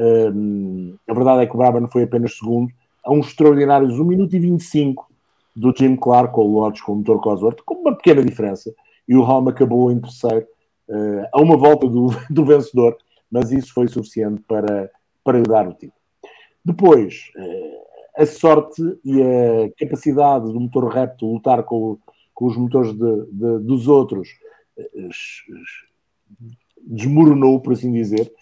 Um, 0.00 0.96
a 1.06 1.12
verdade 1.12 1.42
é 1.42 1.46
que 1.46 1.54
o 1.54 1.58
Brabham 1.58 1.86
foi 1.88 2.04
apenas 2.04 2.36
segundo, 2.38 2.72
a 3.04 3.12
uns 3.12 3.28
extraordinários 3.28 3.98
1 3.98 4.04
minuto 4.04 4.34
e 4.34 4.38
25 4.38 5.06
do 5.54 5.74
Jim 5.76 5.94
Clark 5.96 6.38
ou 6.38 6.48
Lodge 6.48 6.82
com 6.82 6.92
o 6.92 6.96
motor 6.96 7.20
Cosworth, 7.20 7.60
com 7.64 7.74
uma 7.74 7.94
pequena 7.94 8.24
diferença. 8.24 8.74
E 9.06 9.14
o 9.14 9.22
Holm 9.22 9.48
acabou 9.48 9.92
em 9.92 10.00
terceiro, 10.00 10.46
uh, 10.88 11.26
a 11.32 11.40
uma 11.40 11.56
volta 11.56 11.86
do, 11.86 12.08
do 12.30 12.44
vencedor, 12.44 12.96
mas 13.30 13.52
isso 13.52 13.74
foi 13.74 13.88
suficiente 13.88 14.42
para, 14.48 14.90
para 15.22 15.38
lhe 15.38 15.46
dar 15.46 15.68
o 15.68 15.74
título. 15.74 15.92
Depois, 16.64 17.30
uh, 17.36 18.22
a 18.22 18.26
sorte 18.26 18.82
e 19.04 19.22
a 19.22 19.70
capacidade 19.78 20.46
do 20.46 20.60
motor 20.60 20.88
Repto 20.92 21.26
lutar 21.26 21.62
com, 21.62 21.98
com 22.34 22.46
os 22.46 22.56
motores 22.56 22.92
de, 22.92 23.26
de, 23.26 23.58
dos 23.60 23.88
outros 23.88 24.28
eh, 24.76 25.08
desmoronou, 26.82 27.60
por 27.60 27.72
assim 27.72 27.92
dizer, 27.92 28.32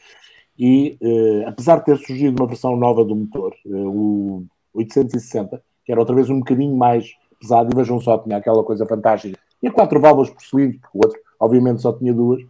e 0.59 0.99
eh, 1.01 1.45
apesar 1.47 1.79
de 1.79 1.85
ter 1.85 1.99
surgido 1.99 2.43
uma 2.43 2.49
versão 2.49 2.77
nova 2.77 3.05
do 3.05 3.15
motor, 3.15 3.55
eh, 3.65 3.71
o 3.71 4.45
860, 4.75 5.63
que 5.85 5.93
era 5.93 6.01
outra 6.01 6.15
vez 6.15 6.29
um 6.29 6.41
bocadinho 6.41 6.77
mais 6.77 7.13
pesado, 7.41 7.71
e 7.73 7.77
vejam 7.77 8.01
só, 8.01 8.19
tinha 8.19 8.37
aquela 8.37 8.65
coisa 8.65 8.85
fantástica, 8.85 9.39
tinha 9.61 9.71
quatro 9.71 10.01
válvulas 10.01 10.31
por 10.31 10.43
cilindro, 10.43 10.81
porque 10.81 10.99
o 10.99 11.01
outro, 11.05 11.21
obviamente, 11.39 11.81
só 11.81 11.93
tinha 11.93 12.13
duas, 12.13 12.43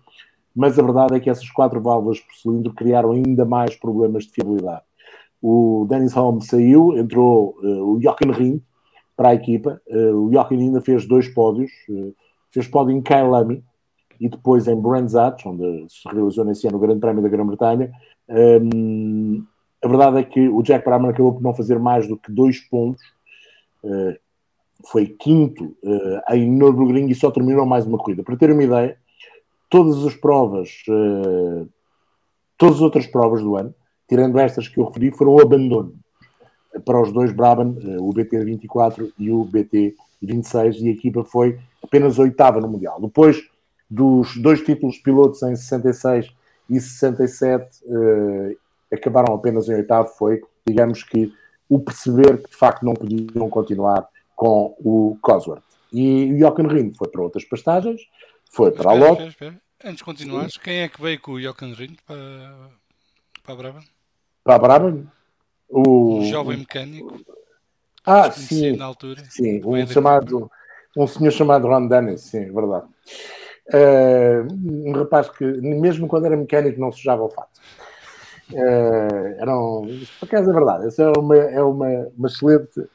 mas 0.57 0.79
a 0.79 0.83
verdade 0.83 1.17
é 1.17 1.21
que 1.21 1.29
essas 1.29 1.51
quatro 1.51 1.81
válvulas 1.81 2.19
por 2.21 2.35
cilindro 2.35 2.73
criaram 2.73 3.13
ainda 3.13 3.45
mais 3.45 3.77
problemas 3.77 4.25
de 4.25 4.33
fiabilidade. 4.33 4.83
O 5.41 5.87
Dennis 5.89 6.15
Holmes 6.15 6.47
saiu, 6.47 6.97
entrou 6.99 7.57
uh, 7.63 7.95
o 7.95 8.01
Jochen 8.03 8.33
Rindt, 8.33 8.65
para 9.17 9.31
a 9.31 9.35
equipa. 9.35 9.81
Uh, 9.87 10.15
o 10.15 10.33
Jochen 10.33 10.61
ainda 10.61 10.81
fez 10.81 11.07
dois 11.07 11.29
pódios, 11.29 11.71
uh, 11.91 12.15
fez 12.51 12.67
pódio 12.67 12.97
em 12.97 13.03
Kailami 13.03 13.63
e 14.21 14.29
depois 14.29 14.67
em 14.67 14.81
Brands 14.81 15.15
Hatch, 15.15 15.47
onde 15.47 15.87
se 15.89 16.09
realizou 16.09 16.45
nesse 16.45 16.67
ano 16.67 16.77
o 16.77 16.81
Grande 16.81 17.01
Prémio 17.01 17.23
da 17.23 17.29
Grã-Bretanha. 17.29 17.93
Um, 18.29 19.45
a 19.83 19.89
verdade 19.89 20.19
é 20.19 20.23
que 20.25 20.49
o 20.49 20.63
Jack 20.63 20.85
Brabham 20.85 21.11
acabou 21.11 21.35
por 21.35 21.43
não 21.43 21.55
fazer 21.55 21.79
mais 21.79 22.09
do 22.09 22.17
que 22.17 22.33
dois 22.33 22.59
pontos. 22.61 23.03
Uh, 23.83 24.17
foi 24.91 25.07
quinto 25.07 25.77
em 26.31 26.49
Nürburgring 26.49 27.09
e 27.09 27.15
só 27.15 27.33
terminou 27.33 27.67
mais 27.67 27.85
uma 27.85 27.99
corrida. 27.99 28.23
Para 28.23 28.37
ter 28.37 28.53
uma 28.53 28.63
ideia, 28.63 28.97
todas 29.69 30.07
as 30.07 30.15
provas, 30.15 30.85
todas 32.57 32.77
as 32.77 32.81
outras 32.81 33.05
provas 33.05 33.43
do 33.43 33.57
ano, 33.57 33.75
tirando 34.09 34.39
estas 34.39 34.69
que 34.69 34.79
eu 34.79 34.85
referi, 34.85 35.11
foram 35.11 35.41
abandono 35.41 35.95
para 36.85 37.03
os 37.03 37.13
dois 37.13 37.33
Brabham, 37.33 37.77
o 37.99 38.15
BT24 38.15 39.13
e 39.19 39.33
o 39.33 39.45
BT26, 39.47 40.81
e 40.81 40.89
a 40.89 40.93
equipa 40.93 41.25
foi 41.25 41.59
apenas 41.83 42.17
oitava 42.21 42.61
no 42.61 42.69
Mundial. 42.69 43.01
Depois 43.01 43.49
dos 43.89 44.37
dois 44.37 44.61
títulos 44.63 44.99
pilotos 44.99 45.43
em 45.43 45.57
66 45.57 46.33
e 46.69 46.81
67, 46.81 47.83
eh, 47.87 48.57
acabaram 48.93 49.35
apenas 49.35 49.69
em 49.69 49.75
oitavo, 49.75 50.09
foi, 50.09 50.43
digamos 50.67 51.03
que, 51.03 51.33
o 51.69 51.79
perceber 51.79 52.43
que 52.43 52.51
de 52.51 52.57
facto 52.57 52.83
não 52.85 52.95
podiam 52.95 53.49
continuar 53.49 54.09
com 54.37 54.75
o 54.79 55.19
Cosworth. 55.21 55.63
E 55.93 56.33
o 56.33 56.39
Jochen 56.39 56.67
Rindt 56.67 56.97
foi 56.97 57.09
para 57.09 57.23
outras 57.23 57.45
pastagens, 57.45 58.01
foi 58.51 58.71
para 58.71 58.95
espera, 58.95 59.23
a 59.23 59.29
espera. 59.29 59.61
Antes 59.85 59.99
de 59.99 60.05
continuares, 60.05 60.57
quem 60.57 60.81
é 60.81 60.89
que 60.89 61.01
veio 61.01 61.21
com 61.21 61.33
o 61.33 61.41
Jochen 61.41 61.73
Rindt 61.73 62.03
para, 62.07 62.71
para 63.43 63.55
a 63.55 63.57
Brabham? 63.57 63.85
Para 64.45 64.55
a 64.55 64.59
Brabham? 64.59 65.13
O, 65.69 66.19
um 66.19 66.25
jovem 66.25 66.59
mecânico. 66.59 67.21
Ah, 68.05 68.31
sim. 68.31 68.77
Na 68.77 68.87
altura. 68.87 69.23
Sim, 69.29 69.61
um, 69.65 69.87
chamado, 69.87 70.51
um 70.97 71.07
senhor 71.07 71.31
chamado 71.31 71.69
Ron 71.69 71.87
Dennis, 71.89 72.23
sim, 72.23 72.51
verdade. 72.53 72.87
Uh, 73.69 74.49
um 74.89 74.93
rapaz 74.93 75.29
que, 75.29 75.45
mesmo 75.45 76.09
quando 76.09 76.27
era 76.27 76.37
mecânico, 76.37 76.81
não 76.81 76.91
sujava 76.91 77.23
o 77.23 77.31
fato. 77.31 77.61
Uh, 78.51 79.37
eram, 79.39 79.83
por 80.19 80.27
acaso 80.27 80.51
é 80.51 80.55
verdade, 80.55 80.87
essa 80.87 81.03
é 81.03 81.13
uma, 81.19 81.37
é 81.37 81.63
uma, 81.63 81.87
uma 82.17 82.29
excelente, 82.29 82.89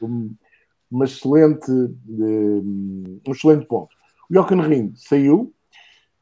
uma 0.90 1.06
excelente, 1.06 1.72
um 1.72 3.22
excelente 3.32 3.66
ponto. 3.68 3.96
O 4.30 4.34
Jochen 4.34 4.62
Rindt 4.62 5.00
saiu, 5.08 5.54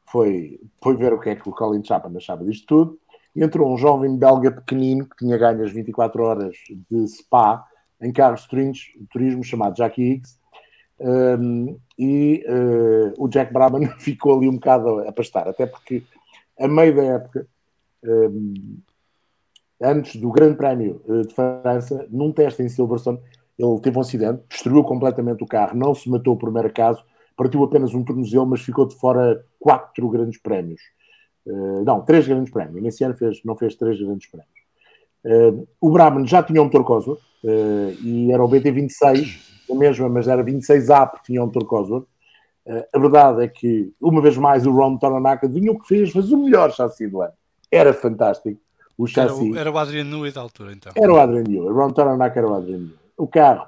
foi, 0.06 0.60
foi 0.82 0.96
ver 0.96 1.14
o 1.14 1.18
que 1.20 1.30
é 1.30 1.36
que 1.36 1.48
o 1.48 1.52
Colin 1.52 1.82
Chapman 1.82 2.18
achava 2.18 2.44
disto 2.44 2.66
tudo, 2.66 2.98
entrou 3.34 3.72
um 3.72 3.78
jovem 3.78 4.18
belga 4.18 4.52
pequenino 4.52 5.06
que 5.06 5.16
tinha 5.16 5.38
ganho 5.38 5.64
as 5.64 5.72
24 5.72 6.22
horas 6.22 6.54
de 6.90 7.08
Spa 7.08 7.64
em 8.02 8.12
carros 8.12 8.46
de 8.46 9.06
turismo 9.10 9.42
chamado 9.42 9.76
Jackie 9.76 10.02
Higgs, 10.02 10.38
um, 11.02 11.78
e 11.98 12.44
uh, 12.48 13.12
o 13.18 13.28
Jack 13.28 13.52
Brabham 13.52 13.86
ficou 13.98 14.36
ali 14.36 14.48
um 14.48 14.54
bocado 14.54 15.00
a 15.00 15.12
pastar, 15.12 15.48
até 15.48 15.66
porque 15.66 16.02
a 16.58 16.68
meio 16.68 16.94
da 16.94 17.02
época, 17.02 17.46
um, 18.04 18.78
antes 19.82 20.16
do 20.20 20.30
Grande 20.30 20.56
Prémio 20.56 21.02
eh, 21.08 21.22
de 21.22 21.34
França, 21.34 22.06
num 22.08 22.32
teste 22.32 22.62
em 22.62 22.68
Silverstone, 22.68 23.18
ele 23.58 23.80
teve 23.80 23.98
um 23.98 24.00
acidente, 24.00 24.42
destruiu 24.48 24.84
completamente 24.84 25.42
o 25.42 25.46
carro, 25.46 25.76
não 25.76 25.94
se 25.94 26.08
matou 26.08 26.36
por 26.36 26.52
mero 26.52 26.72
caso, 26.72 27.04
partiu 27.36 27.62
apenas 27.64 27.92
um 27.94 28.04
tornozelo, 28.04 28.46
mas 28.46 28.60
ficou 28.60 28.86
de 28.86 28.94
fora 28.94 29.44
quatro 29.58 30.08
grandes 30.08 30.40
prémios. 30.40 30.80
Uh, 31.44 31.82
não, 31.84 32.02
três 32.02 32.26
grandes 32.26 32.52
prémios. 32.52 32.80
Nesse 32.82 33.02
ano 33.02 33.16
fez, 33.16 33.40
não 33.44 33.56
fez 33.56 33.74
três 33.74 34.00
grandes 34.00 34.28
prémios. 34.30 34.62
Uh, 35.24 35.66
o 35.80 35.90
Brabham 35.90 36.26
já 36.26 36.42
tinha 36.42 36.60
um 36.60 36.64
motor 36.64 36.84
Cosworth 36.84 37.20
uh, 37.44 37.90
e 38.02 38.30
era 38.32 38.42
o 38.42 38.48
BT26, 38.48 39.51
a 39.72 39.78
mesma, 39.78 40.08
mas 40.08 40.28
era 40.28 40.44
26A 40.44 41.10
porque 41.10 41.26
tinha 41.26 41.42
um 41.42 41.46
motor 41.46 41.64
Cosworth. 41.66 42.06
a 42.66 42.98
verdade 42.98 43.44
é 43.44 43.48
que, 43.48 43.92
uma 44.00 44.20
vez 44.20 44.36
mais, 44.36 44.66
o 44.66 44.72
Ron 44.72 44.96
Toranaka 44.96 45.48
vinha 45.48 45.72
o 45.72 45.78
que 45.78 45.88
fez, 45.88 46.10
fez 46.10 46.32
o 46.32 46.38
melhor 46.38 46.72
chassi 46.72 47.06
do 47.08 47.22
ano. 47.22 47.32
Era 47.70 47.92
fantástico. 47.92 48.60
O 48.96 49.06
chassi. 49.06 49.44
Era 49.44 49.52
o, 49.52 49.56
era 49.56 49.70
o 49.70 49.78
Adrian 49.78 50.04
Newey 50.04 50.32
da 50.32 50.40
altura, 50.40 50.72
então. 50.72 50.92
Era 50.94 51.12
o 51.12 51.18
Adrian 51.18 51.44
Newey. 51.44 51.70
O 51.70 51.74
Ron 51.74 51.90
Toranaka 51.90 52.38
era 52.38 52.48
o 52.48 52.54
Adrian 52.54 52.78
Newey. 52.78 52.98
O 53.16 53.26
carro, 53.26 53.66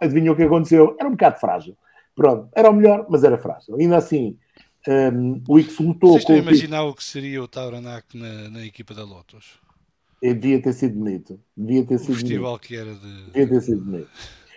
adivinha 0.00 0.32
o 0.32 0.36
que 0.36 0.42
aconteceu? 0.42 0.96
Era 0.98 1.08
um 1.08 1.12
bocado 1.12 1.38
frágil. 1.38 1.76
Pronto, 2.14 2.48
era 2.54 2.70
o 2.70 2.74
melhor, 2.74 3.06
mas 3.08 3.24
era 3.24 3.38
frágil. 3.38 3.76
Ainda 3.76 3.96
assim, 3.96 4.36
um, 4.86 5.42
o 5.48 5.58
X 5.58 5.78
lutou 5.78 6.10
Vocês 6.10 6.22
estão 6.22 6.36
a 6.36 6.38
imaginar 6.38 6.82
o 6.84 6.94
que 6.94 7.04
seria 7.04 7.42
o 7.42 7.48
Tauranak 7.48 8.16
na, 8.16 8.50
na 8.50 8.64
equipa 8.64 8.94
da 8.94 9.04
Lotus? 9.04 9.58
É, 10.22 10.34
devia 10.34 10.60
ter 10.60 10.72
sido 10.72 10.98
bonito. 10.98 11.40
Devia 11.56 11.84
ter 11.84 11.94
o 11.94 11.98
sido 11.98 12.14
festival 12.14 12.52
bonito. 12.52 12.66
que 12.66 12.76
era 12.76 12.94
de. 12.94 13.22
Devia 13.30 13.48
ter 13.48 13.60
sido 13.62 13.80
bonito. 13.82 14.10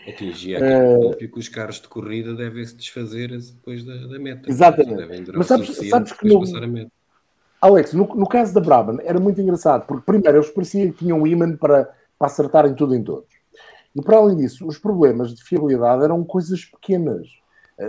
Atingia 0.08 0.58
aquele 0.58 1.28
uh, 1.28 1.32
que 1.32 1.40
os 1.40 1.48
carros 1.48 1.80
de 1.80 1.88
corrida 1.88 2.34
devem 2.34 2.66
se 2.66 2.76
desfazer 2.76 3.30
depois 3.30 3.84
da, 3.86 3.96
da 4.08 4.20
meta. 4.20 4.50
Exatamente. 4.50 5.32
Mas 5.34 5.48
sabes, 5.48 5.90
sabes 5.90 6.12
que 6.12 6.28
no, 6.28 6.42
Alex, 7.62 7.94
no, 7.94 8.06
no, 8.08 8.28
caso 8.28 8.54
da 8.54 8.60
Brabham 8.60 9.00
era 9.02 9.20
muito 9.20 9.40
engraçado, 9.40 9.86
porque 9.88 10.04
primeiro 10.06 10.38
eles 10.38 10.50
pareciam 10.50 10.92
que 10.92 10.98
tinham 10.98 11.22
um 11.22 11.26
imã 11.26 11.56
para, 11.56 11.90
para 12.20 12.28
acertarem 12.28 12.74
tudo 12.76 12.94
em 12.94 13.02
todos. 13.02 13.30
E 13.96 14.02
para 14.02 14.18
além 14.18 14.36
disso, 14.36 14.68
os 14.68 14.78
problemas 14.78 15.34
de 15.34 15.44
fiabilidade 15.44 16.04
eram 16.04 16.24
coisas 16.24 16.66
pequenas. 16.66 17.28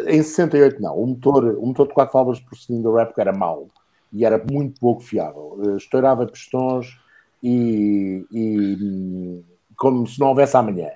Em 0.07 0.22
68, 0.22 0.81
não. 0.81 0.96
O 0.96 1.07
motor, 1.07 1.44
o 1.59 1.66
motor 1.66 1.88
de 1.88 1.94
4 1.94 2.12
válvulas 2.12 2.40
por 2.40 2.57
cilindro 2.57 2.98
época 2.98 3.20
era 3.20 3.33
mau 3.33 3.68
e 4.12 4.24
era 4.24 4.42
muito 4.50 4.81
pouco 4.81 5.03
fiável. 5.03 5.59
Eh, 5.66 5.77
estourava 5.77 6.27
pistões 6.27 6.96
e, 7.42 8.24
e 8.31 9.42
como 9.77 10.07
se 10.07 10.20
não 10.20 10.29
houvesse 10.29 10.57
amanhã. 10.57 10.90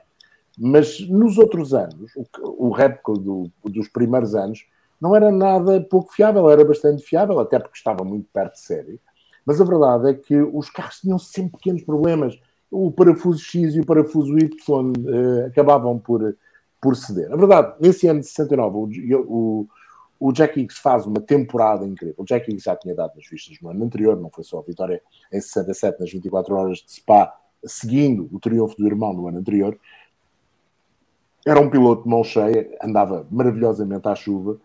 Mas 0.59 1.01
nos 1.09 1.39
outros 1.39 1.73
anos, 1.73 2.11
o, 2.17 2.69
o 2.69 3.13
do, 3.15 3.51
dos 3.65 3.89
primeiros 3.89 4.35
anos, 4.35 4.67
não 5.01 5.15
era 5.15 5.31
nada 5.31 5.81
pouco 5.81 6.13
fiável, 6.13 6.51
era 6.51 6.65
bastante 6.65 7.05
fiável, 7.05 7.39
até 7.39 7.59
porque 7.59 7.77
estava 7.77 8.05
muito 8.05 8.29
perto 8.33 8.55
de 8.55 8.61
série. 8.61 9.01
Mas 9.47 9.61
a 9.61 9.65
verdade 9.65 10.11
é 10.11 10.15
que 10.15 10.37
os 10.37 10.69
carros 10.69 11.01
tinham 11.01 11.19
sempre 11.19 11.53
pequenos 11.53 11.83
problemas. 11.83 12.39
O 12.71 12.91
parafuso 12.91 13.39
X 13.39 13.75
e 13.75 13.81
o 13.81 13.87
parafuso 13.87 14.37
Y 14.37 14.47
uh, 14.47 15.47
acabavam 15.47 15.99
por, 15.99 16.37
por 16.81 16.97
ceder. 16.97 17.33
A 17.33 17.37
verdade, 17.37 17.75
nesse 17.81 18.07
ano 18.09 18.21
de 18.21 18.27
69, 18.27 18.77
o, 19.15 19.21
o, 19.21 19.69
o 20.21 20.33
Jack 20.33 20.61
Higgs 20.61 20.81
faz 20.81 21.07
uma 21.07 21.21
temporada 21.21 21.87
incrível. 21.87 22.17
O 22.19 22.25
Jack 22.25 22.51
Higgs 22.51 22.65
já 22.65 22.77
tinha 22.77 22.95
dado 22.95 23.15
nas 23.17 23.27
vistas 23.27 23.57
no 23.63 23.71
ano 23.71 23.85
anterior, 23.85 24.21
não 24.21 24.31
foi 24.31 24.45
só 24.45 24.59
a 24.59 24.63
vitória 24.63 25.01
em 25.33 25.41
67 25.41 26.01
nas 26.01 26.11
24 26.11 26.55
horas 26.55 26.79
de 26.79 26.93
Spa, 26.93 27.33
seguindo 27.65 28.29
o 28.33 28.39
triunfo 28.39 28.77
do 28.77 28.87
irmão 28.87 29.13
no 29.13 29.29
ano 29.29 29.39
anterior. 29.39 29.79
Era 31.49 31.63
um 31.63 31.71
piloto 31.71 32.03
de 32.03 32.11
mão 32.11 32.23
cheia, 32.23 32.69
andava 32.85 33.27
maravilhosamente 33.31 34.07
à 34.07 34.15
chuva 34.15 34.59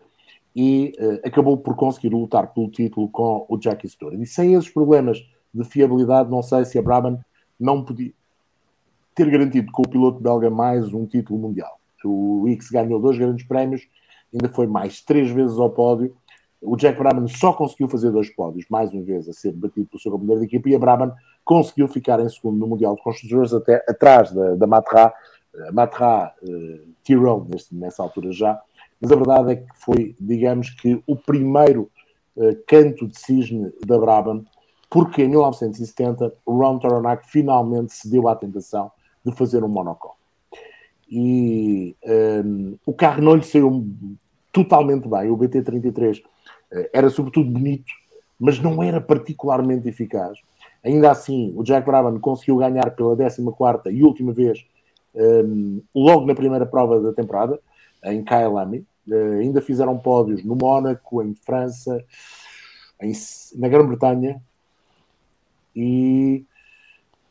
e 0.54 0.92
uh, 0.98 1.26
acabou 1.26 1.56
por 1.56 1.74
conseguir 1.74 2.10
lutar 2.10 2.52
pelo 2.52 2.70
título 2.70 3.08
com 3.08 3.46
o 3.48 3.58
Jackie 3.58 3.88
Stewart. 3.88 4.20
E 4.20 4.26
sem 4.26 4.52
esses 4.52 4.68
problemas 4.68 5.16
de 5.54 5.64
fiabilidade, 5.64 6.30
não 6.30 6.42
sei 6.42 6.62
se 6.66 6.78
a 6.78 6.82
Brabham 6.82 7.18
não 7.58 7.82
podia 7.82 8.12
ter 9.14 9.30
garantido 9.30 9.72
com 9.72 9.80
o 9.80 9.88
piloto 9.88 10.20
belga 10.20 10.50
mais 10.50 10.92
um 10.92 11.06
título 11.06 11.38
mundial. 11.38 11.80
O 12.04 12.44
X 12.48 12.68
ganhou 12.68 13.00
dois 13.00 13.16
grandes 13.16 13.46
prémios, 13.46 13.88
ainda 14.30 14.50
foi 14.50 14.66
mais 14.66 15.00
três 15.00 15.30
vezes 15.30 15.58
ao 15.58 15.70
pódio. 15.70 16.14
O 16.60 16.76
Jack 16.76 16.98
Brabham 16.98 17.26
só 17.28 17.54
conseguiu 17.54 17.88
fazer 17.88 18.10
dois 18.10 18.28
pódios, 18.28 18.66
mais 18.68 18.92
uma 18.92 19.02
vez 19.02 19.26
a 19.26 19.32
ser 19.32 19.52
batido 19.52 19.86
pelo 19.86 20.02
seu 20.02 20.12
companheiro 20.12 20.40
de 20.40 20.48
equipa, 20.48 20.68
e 20.68 20.74
a 20.74 20.78
Brabham 20.78 21.14
conseguiu 21.46 21.88
ficar 21.88 22.20
em 22.20 22.28
segundo 22.28 22.58
no 22.58 22.66
Mundial 22.66 22.94
de 22.94 23.02
Construtores, 23.02 23.54
até 23.54 23.82
atrás 23.88 24.32
da, 24.32 24.54
da 24.54 24.66
Matra, 24.66 25.14
Matra 25.72 26.32
uh, 26.42 26.88
Tyrrell, 27.02 27.46
nessa 27.72 28.02
altura 28.02 28.32
já. 28.32 28.60
Mas 29.00 29.12
a 29.12 29.16
verdade 29.16 29.52
é 29.52 29.56
que 29.56 29.66
foi, 29.76 30.16
digamos 30.20 30.70
que, 30.70 31.02
o 31.06 31.16
primeiro 31.16 31.90
uh, 32.36 32.56
canto 32.66 33.06
de 33.06 33.18
cisne 33.18 33.72
da 33.86 33.98
Brabham, 33.98 34.44
porque 34.90 35.22
em 35.22 35.28
1970 35.28 36.34
o 36.46 36.58
Ron 36.58 36.78
Taronac 36.78 37.28
finalmente 37.30 37.92
se 37.92 38.08
deu 38.10 38.28
à 38.28 38.36
tentação 38.36 38.90
de 39.24 39.32
fazer 39.32 39.64
um 39.64 39.68
monocoque 39.68 40.24
e 41.16 41.96
um, 42.44 42.76
o 42.84 42.92
carro 42.92 43.22
não 43.22 43.36
lhe 43.36 43.44
saiu 43.44 43.86
totalmente 44.52 45.08
bem. 45.08 45.30
O 45.30 45.36
BT-33 45.36 46.18
uh, 46.20 46.88
era 46.92 47.08
sobretudo 47.10 47.50
bonito, 47.50 47.92
mas 48.38 48.58
não 48.58 48.82
era 48.82 49.00
particularmente 49.00 49.88
eficaz. 49.88 50.38
Ainda 50.82 51.10
assim, 51.10 51.52
o 51.56 51.62
Jack 51.62 51.86
Brabham 51.86 52.18
conseguiu 52.18 52.56
ganhar 52.56 52.90
pela 52.90 53.16
14 53.16 53.40
e 53.90 54.02
última 54.02 54.32
vez, 54.32 54.64
um, 55.14 55.82
logo 55.94 56.26
na 56.26 56.34
primeira 56.34 56.66
prova 56.66 57.00
da 57.00 57.12
temporada, 57.12 57.58
em 58.04 58.22
Kyalami. 58.22 58.86
Uh, 59.06 59.40
ainda 59.40 59.60
fizeram 59.60 59.98
pódios 59.98 60.42
no 60.44 60.56
Mónaco, 60.56 61.22
em 61.22 61.34
França, 61.34 62.02
em, 63.00 63.12
na 63.56 63.68
Grã-Bretanha 63.68 64.40
e 65.74 66.44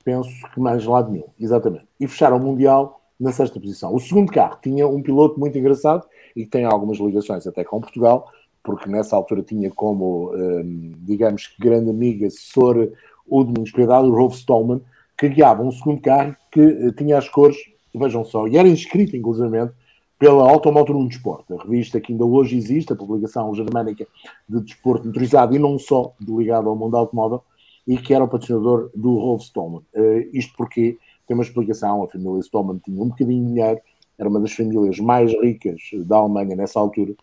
penso 0.04 0.30
que 0.54 0.60
mais 0.60 0.86
lado 0.86 1.12
nenhum, 1.12 1.28
exatamente. 1.40 1.88
E 2.00 2.08
fecharam 2.08 2.38
o 2.38 2.40
Mundial 2.40 3.02
na 3.20 3.32
sexta 3.32 3.60
posição. 3.60 3.94
O 3.94 4.00
segundo 4.00 4.32
carro 4.32 4.58
tinha 4.62 4.88
um 4.88 5.02
piloto 5.02 5.40
muito 5.40 5.58
engraçado 5.58 6.06
e 6.36 6.46
tem 6.46 6.66
algumas 6.66 6.98
ligações 6.98 7.48
até 7.48 7.64
com 7.64 7.80
Portugal, 7.80 8.30
porque 8.62 8.90
nessa 8.90 9.16
altura 9.16 9.42
tinha 9.42 9.72
como, 9.72 10.34
um, 10.36 10.92
digamos 11.00 11.54
grande 11.60 11.90
amigo, 11.90 12.26
assessor 12.26 12.92
o 13.26 13.44
Domingos 13.44 13.72
Piedade, 13.72 14.08
o 14.08 14.14
Rolf 14.14 14.36
Stallman, 14.36 14.82
que 15.18 15.30
guiava 15.30 15.64
um 15.64 15.72
segundo 15.72 16.02
carro 16.02 16.36
que 16.52 16.62
uh, 16.62 16.92
tinha 16.92 17.18
as 17.18 17.30
cores, 17.30 17.58
vejam 17.98 18.24
só, 18.24 18.48
e 18.48 18.58
era 18.58 18.68
inscrito, 18.68 19.16
inclusivamente, 19.16 19.74
pela 20.18 20.50
Automotor 20.50 20.98
no 20.98 21.08
Desporto, 21.08 21.54
a 21.54 21.64
revista 21.64 22.00
que 22.00 22.14
ainda 22.14 22.26
hoje 22.26 22.56
existe, 22.56 22.94
a 22.94 22.96
publicação 22.96 23.54
germânica 23.54 24.08
de 24.48 24.62
desporto 24.62 25.06
motorizado 25.08 25.56
e 25.56 25.60
não 25.60 25.78
só 25.78 26.14
ligado 26.22 26.70
ao 26.70 26.76
mundo 26.76 26.96
automóvel, 26.96 27.44
e 27.86 27.98
que 27.98 28.14
era 28.14 28.24
o 28.24 28.28
patrocinador 28.28 28.90
do 28.96 29.18
Rolf 29.18 29.44
Stallman. 29.44 29.82
Uh, 29.94 30.30
isto 30.32 30.54
porque 30.56 30.98
tem 31.28 31.36
uma 31.36 31.44
explicação. 31.44 32.04
A 32.04 32.08
família 32.08 32.40
Stallman 32.40 32.80
tinha 32.84 33.02
um 33.02 33.10
bocadinho 33.10 33.44
de 33.44 33.54
dinheiro, 33.54 33.82
era 34.18 34.30
uma 34.30 34.40
das 34.40 34.54
famílias 34.54 35.00
mais 35.00 35.34
ricas 35.34 35.82
da 36.06 36.18
Alemanha 36.18 36.56
nessa 36.56 36.80
altura, 36.80 37.14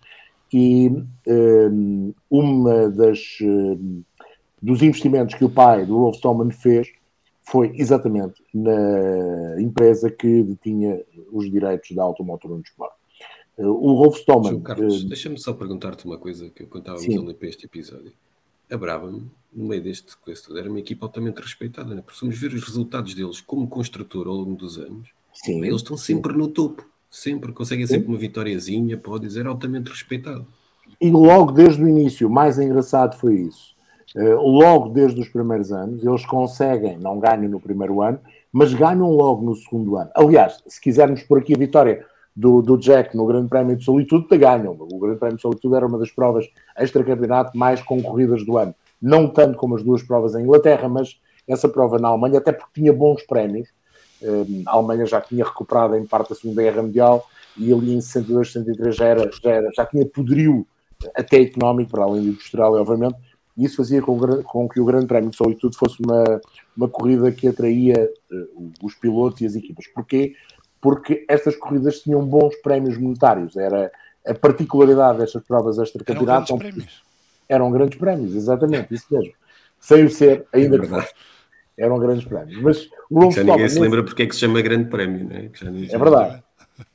e 0.52 0.92
um, 1.26 2.12
uma 2.28 2.90
das 2.90 3.38
um, 3.40 4.02
dos 4.60 4.82
investimentos 4.82 5.34
que 5.34 5.44
o 5.44 5.50
pai 5.50 5.86
do 5.86 5.96
Rolf 5.96 6.16
Stallman 6.16 6.50
fez 6.50 6.88
foi 7.50 7.72
exatamente 7.74 8.42
na 8.54 9.60
empresa 9.60 10.08
que 10.08 10.42
detinha 10.42 11.02
os 11.32 11.50
direitos 11.50 11.90
da 11.96 12.02
Automotor 12.02 12.52
no 12.52 12.60
Sport. 12.60 12.92
O 13.58 13.92
Rolf. 13.94 14.20
Carlos, 14.62 15.02
uh, 15.02 15.08
deixa-me 15.08 15.38
só 15.38 15.52
perguntar-te 15.52 16.06
uma 16.06 16.16
coisa 16.16 16.48
que 16.48 16.62
eu 16.62 16.66
contava 16.66 16.98
a 16.98 17.00
ler 17.00 17.34
para 17.34 17.48
este 17.48 17.66
episódio. 17.66 18.12
A 18.70 18.76
Brabham 18.76 19.24
no 19.52 19.66
meio 19.66 19.82
deste 19.82 20.16
coisa 20.16 20.42
era 20.56 20.70
uma 20.70 20.78
equipa 20.78 21.04
altamente 21.04 21.40
respeitada, 21.40 21.94
né? 21.94 22.02
porque 22.02 22.18
se 22.18 22.28
ver 22.28 22.54
os 22.54 22.64
resultados 22.64 23.14
deles 23.14 23.40
como 23.40 23.66
construtor 23.66 24.28
ao 24.28 24.34
longo 24.34 24.54
dos 24.54 24.78
anos, 24.78 25.08
Sim. 25.34 25.58
eles 25.64 25.82
estão 25.82 25.96
sempre 25.96 26.32
no 26.32 26.46
topo, 26.46 26.86
sempre, 27.10 27.52
conseguem 27.52 27.86
sempre 27.86 28.06
uma 28.06 28.16
vitóriazinha, 28.16 28.96
pode 28.96 29.26
dizer, 29.26 29.46
altamente 29.46 29.90
respeitado. 29.90 30.46
E 31.00 31.10
logo 31.10 31.50
desde 31.50 31.82
o 31.82 31.88
início, 31.88 32.28
o 32.28 32.30
mais 32.30 32.58
engraçado 32.58 33.18
foi 33.18 33.40
isso. 33.40 33.74
Uh, 34.16 34.40
logo 34.40 34.88
desde 34.88 35.20
os 35.20 35.28
primeiros 35.28 35.70
anos, 35.70 36.04
eles 36.04 36.26
conseguem, 36.26 36.98
não 36.98 37.20
ganham 37.20 37.48
no 37.48 37.60
primeiro 37.60 38.02
ano, 38.02 38.18
mas 38.52 38.74
ganham 38.74 39.10
logo 39.10 39.44
no 39.44 39.54
segundo 39.54 39.96
ano. 39.96 40.10
Aliás, 40.14 40.62
se 40.66 40.80
quisermos 40.80 41.22
por 41.22 41.38
aqui 41.38 41.54
a 41.54 41.58
vitória 41.58 42.04
do, 42.34 42.62
do 42.62 42.76
Jack 42.76 43.16
no 43.16 43.26
Grande 43.26 43.48
Prémio 43.48 43.76
de 43.76 43.84
Solitude, 43.84 44.26
ganham. 44.36 44.72
O 44.72 44.98
Grande 44.98 45.18
Prémio 45.18 45.36
de 45.36 45.42
Solitude 45.42 45.74
era 45.74 45.86
uma 45.86 45.98
das 45.98 46.10
provas 46.10 46.48
extra-campeonato 46.76 47.56
mais 47.56 47.82
concorridas 47.82 48.44
do 48.44 48.56
ano. 48.58 48.74
Não 49.00 49.28
tanto 49.28 49.56
como 49.56 49.76
as 49.76 49.82
duas 49.82 50.02
provas 50.02 50.34
em 50.34 50.42
Inglaterra, 50.42 50.88
mas 50.88 51.20
essa 51.46 51.68
prova 51.68 51.98
na 51.98 52.08
Alemanha, 52.08 52.38
até 52.38 52.52
porque 52.52 52.80
tinha 52.80 52.92
bons 52.92 53.22
prémios. 53.24 53.68
Um, 54.22 54.62
a 54.66 54.72
Alemanha 54.72 55.06
já 55.06 55.20
tinha 55.20 55.44
recuperado 55.44 55.96
em 55.96 56.04
parte 56.04 56.30
da 56.30 56.34
Segunda 56.34 56.62
Guerra 56.62 56.82
Mundial 56.82 57.26
e 57.56 57.72
ali 57.72 57.94
em 57.94 58.00
62, 58.00 58.52
63 58.52 58.96
já, 58.96 59.06
era, 59.06 59.30
já, 59.42 59.50
era, 59.50 59.70
já 59.74 59.86
tinha 59.86 60.04
poderio 60.06 60.66
até 61.14 61.40
económico, 61.40 61.90
para 61.90 62.04
além 62.04 62.22
do 62.22 62.28
industrial, 62.28 62.74
obviamente, 62.74 63.16
e 63.60 63.66
isso 63.66 63.76
fazia 63.76 64.00
com, 64.00 64.18
com, 64.42 64.66
que 64.66 64.80
o 64.80 64.84
Grande 64.86 65.06
Prémio 65.06 65.28
de 65.28 65.36
Solitude 65.36 65.76
fosse 65.76 66.02
uma, 66.02 66.40
uma 66.74 66.88
corrida 66.88 67.30
que 67.30 67.46
atraía 67.46 68.10
uh, 68.32 68.72
os 68.82 68.94
pilotos 68.94 69.42
e 69.42 69.46
as 69.46 69.54
equipas. 69.54 69.86
Porquê? 69.88 70.34
Porque 70.80 71.26
estas 71.28 71.56
corridas 71.56 72.00
tinham 72.00 72.24
bons 72.24 72.56
prémios 72.62 72.96
monetários. 72.96 73.54
Era 73.56 73.92
a 74.26 74.32
particularidade 74.32 75.18
destas 75.18 75.42
provas 75.42 75.78
extra-campeonato. 75.78 76.54
Eram 76.54 76.58
grandes 76.58 76.72
prémios. 76.72 77.02
Eram 77.50 77.70
grandes 77.70 77.98
prémios, 77.98 78.34
exatamente, 78.34 78.94
isso 78.94 79.06
mesmo. 79.10 79.32
Sem 79.78 80.04
o 80.04 80.10
ser, 80.10 80.46
ainda 80.54 80.76
é 80.76 80.80
que 80.80 80.86
fosse. 80.86 81.12
Eram 81.76 81.98
grandes 81.98 82.24
prémios. 82.24 82.62
Mas 82.62 82.88
o 83.10 83.20
Rolf 83.20 83.34
Já 83.34 83.44
ninguém 83.44 83.68
se 83.68 83.78
lembra 83.78 84.02
porque 84.02 84.22
é 84.22 84.26
que 84.26 84.34
se 84.34 84.40
chama 84.40 84.62
grande 84.62 84.88
prémio, 84.88 85.28
não 85.28 85.36
é? 85.36 85.50
é 85.84 85.98
verdade. 85.98 86.42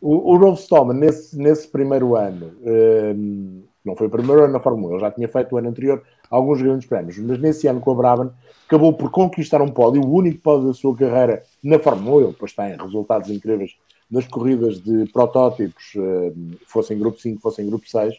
O, 0.02 0.34
o 0.34 0.38
Rolf 0.38 0.62
Stallman, 0.62 0.98
nesse, 0.98 1.38
nesse 1.38 1.68
primeiro 1.68 2.16
ano, 2.16 2.54
um, 2.64 3.64
não 3.86 3.96
foi 3.96 4.08
o 4.08 4.10
primeiro 4.10 4.46
ano 4.46 4.54
na 4.54 4.60
Fórmula 4.60 4.88
1, 4.88 4.92
ele 4.94 5.02
já 5.02 5.12
tinha 5.12 5.28
feito 5.28 5.54
o 5.54 5.58
ano 5.60 5.70
anterior 5.70 6.02
alguns 6.30 6.62
grandes 6.62 6.88
prémios, 6.88 7.18
mas 7.18 7.40
nesse 7.40 7.68
ano 7.68 7.80
com 7.80 7.92
a 7.92 7.96
Brabham 7.96 8.34
acabou 8.66 8.94
por 8.94 9.12
conquistar 9.12 9.62
um 9.62 9.68
pódio, 9.68 10.02
o 10.02 10.14
único 10.14 10.40
pódio 10.40 10.68
da 10.68 10.74
sua 10.74 10.96
carreira 10.96 11.44
na 11.64 11.80
Fórmula 11.80 12.18
1, 12.18 12.22
ele 12.22 12.32
depois 12.32 12.54
tem 12.54 12.76
resultados 12.76 13.30
incríveis 13.30 13.76
nas 14.10 14.28
corridas 14.28 14.80
de 14.82 15.06
protótipos, 15.12 15.94
hum, 15.96 16.52
fossem 16.68 16.98
grupo 16.98 17.20
5, 17.20 17.42
fossem 17.42 17.66
grupo 17.68 17.88
6, 17.88 18.16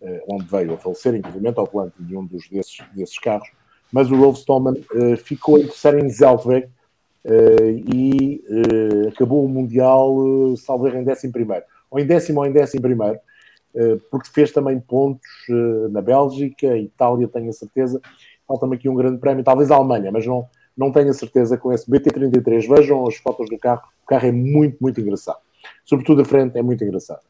hum, 0.00 0.20
onde 0.28 0.44
veio 0.44 0.74
a 0.74 0.76
falecer, 0.76 1.14
inclusive 1.14 1.52
ao 1.56 1.66
volante 1.66 1.94
de 1.98 2.16
um 2.16 2.24
dos 2.24 2.48
desses, 2.48 2.78
desses 2.94 3.18
carros, 3.18 3.48
mas 3.92 4.10
o 4.10 4.16
Rolf 4.16 4.38
Stallman 4.38 4.74
uh, 4.74 5.16
ficou 5.16 5.58
em 5.58 5.66
terceiro 5.66 5.98
em 5.98 6.10
Zeltweg 6.10 6.68
e 7.94 8.42
acabou 9.08 9.44
o 9.44 9.48
Mundial, 9.48 10.14
uh, 10.14 10.56
salvo 10.56 10.88
em 10.88 11.04
décimo 11.04 11.32
primeiro, 11.32 11.64
ou 11.90 11.98
em 11.98 12.06
décimo 12.06 12.40
ou 12.40 12.46
em 12.46 12.52
décimo 12.52 12.82
primeiro, 12.82 13.18
porque 14.10 14.28
fez 14.32 14.52
também 14.52 14.80
pontos 14.80 15.28
na 15.90 16.00
Bélgica, 16.00 16.76
Itália, 16.76 17.28
tenho 17.28 17.48
a 17.48 17.52
certeza, 17.52 18.00
falta-me 18.46 18.76
aqui 18.76 18.88
um 18.88 18.94
grande 18.94 19.18
prémio, 19.18 19.44
talvez 19.44 19.70
a 19.70 19.76
Alemanha, 19.76 20.10
mas 20.10 20.26
não, 20.26 20.46
não 20.76 20.90
tenho 20.90 21.10
a 21.10 21.14
certeza 21.14 21.56
com 21.56 21.72
esse 21.72 21.90
BT33, 21.90 22.68
vejam 22.68 23.06
as 23.06 23.16
fotos 23.16 23.48
do 23.48 23.58
carro, 23.58 23.82
o 24.04 24.06
carro 24.06 24.26
é 24.26 24.32
muito, 24.32 24.76
muito 24.80 25.00
engraçado, 25.00 25.38
sobretudo 25.84 26.22
a 26.22 26.24
frente 26.24 26.58
é 26.58 26.62
muito 26.62 26.82
engraçado. 26.82 27.20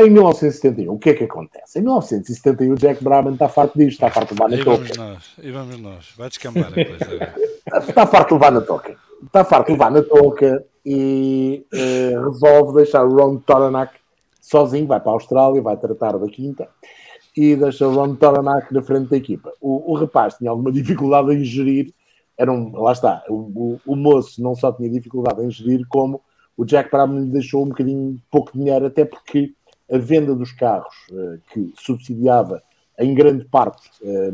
Em 0.00 0.08
1971, 0.08 0.94
o 0.94 0.98
que 0.98 1.10
é 1.10 1.14
que 1.14 1.24
acontece? 1.24 1.78
Em 1.78 1.82
1971, 1.82 2.74
Jack 2.76 3.04
Brabham 3.04 3.34
está 3.34 3.50
farto 3.50 3.78
disto, 3.78 3.92
está 3.92 4.10
farto 4.10 4.34
de 4.34 4.40
levar 4.40 4.56
na 4.56 4.64
toca. 4.64 4.82
E 4.82 4.86
vamos 4.86 4.96
nós, 4.96 5.32
e 5.42 5.50
vamos 5.50 5.80
nós. 5.80 6.14
Vai 6.16 6.28
descambar 6.28 6.68
a 6.68 6.72
coisa. 6.72 7.34
está 7.86 8.06
farto 8.06 8.28
de 8.28 8.34
levar 8.34 8.52
na 8.52 8.60
toca. 8.62 8.96
Está 9.22 9.44
farto 9.44 9.66
de 9.66 9.72
levar 9.72 9.90
na 9.90 10.02
toca 10.02 10.64
e 10.86 11.66
uh, 11.74 12.30
resolve 12.30 12.76
deixar 12.76 13.04
o 13.04 13.14
Ron 13.14 13.36
Toranak 13.36 13.99
sozinho, 14.50 14.86
vai 14.86 15.00
para 15.00 15.12
a 15.12 15.14
Austrália, 15.14 15.62
vai 15.62 15.76
tratar 15.76 16.18
da 16.18 16.26
quinta 16.26 16.68
e 17.36 17.54
deixa 17.54 17.86
Ron 17.86 18.16
Toranak 18.16 18.72
na 18.74 18.82
frente 18.82 19.08
da 19.08 19.16
equipa. 19.16 19.52
O, 19.60 19.92
o 19.92 19.94
rapaz 19.94 20.34
tinha 20.34 20.50
alguma 20.50 20.72
dificuldade 20.72 21.32
em 21.32 21.44
gerir, 21.44 21.94
era 22.36 22.50
um, 22.50 22.76
lá 22.76 22.92
está, 22.92 23.22
o, 23.28 23.34
o, 23.34 23.80
o 23.86 23.96
moço 23.96 24.42
não 24.42 24.54
só 24.54 24.72
tinha 24.72 24.90
dificuldade 24.90 25.42
em 25.44 25.50
gerir, 25.50 25.86
como 25.88 26.20
o 26.56 26.64
Jack 26.64 26.90
Brabham 26.90 27.20
lhe 27.20 27.30
deixou 27.30 27.64
um 27.64 27.68
bocadinho 27.68 28.20
pouco 28.30 28.52
dinheiro, 28.52 28.86
até 28.86 29.04
porque 29.04 29.54
a 29.90 29.98
venda 29.98 30.34
dos 30.34 30.52
carros, 30.52 30.94
eh, 31.10 31.38
que 31.52 31.72
subsidiava 31.76 32.62
em 32.98 33.14
grande 33.14 33.44
parte 33.44 33.90
eh, 34.02 34.30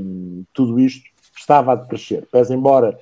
tudo 0.53 0.81
isto, 0.81 1.09
estava 1.37 1.73
a 1.73 1.77
decrescer. 1.77 2.27
Pese 2.31 2.53
embora 2.53 2.99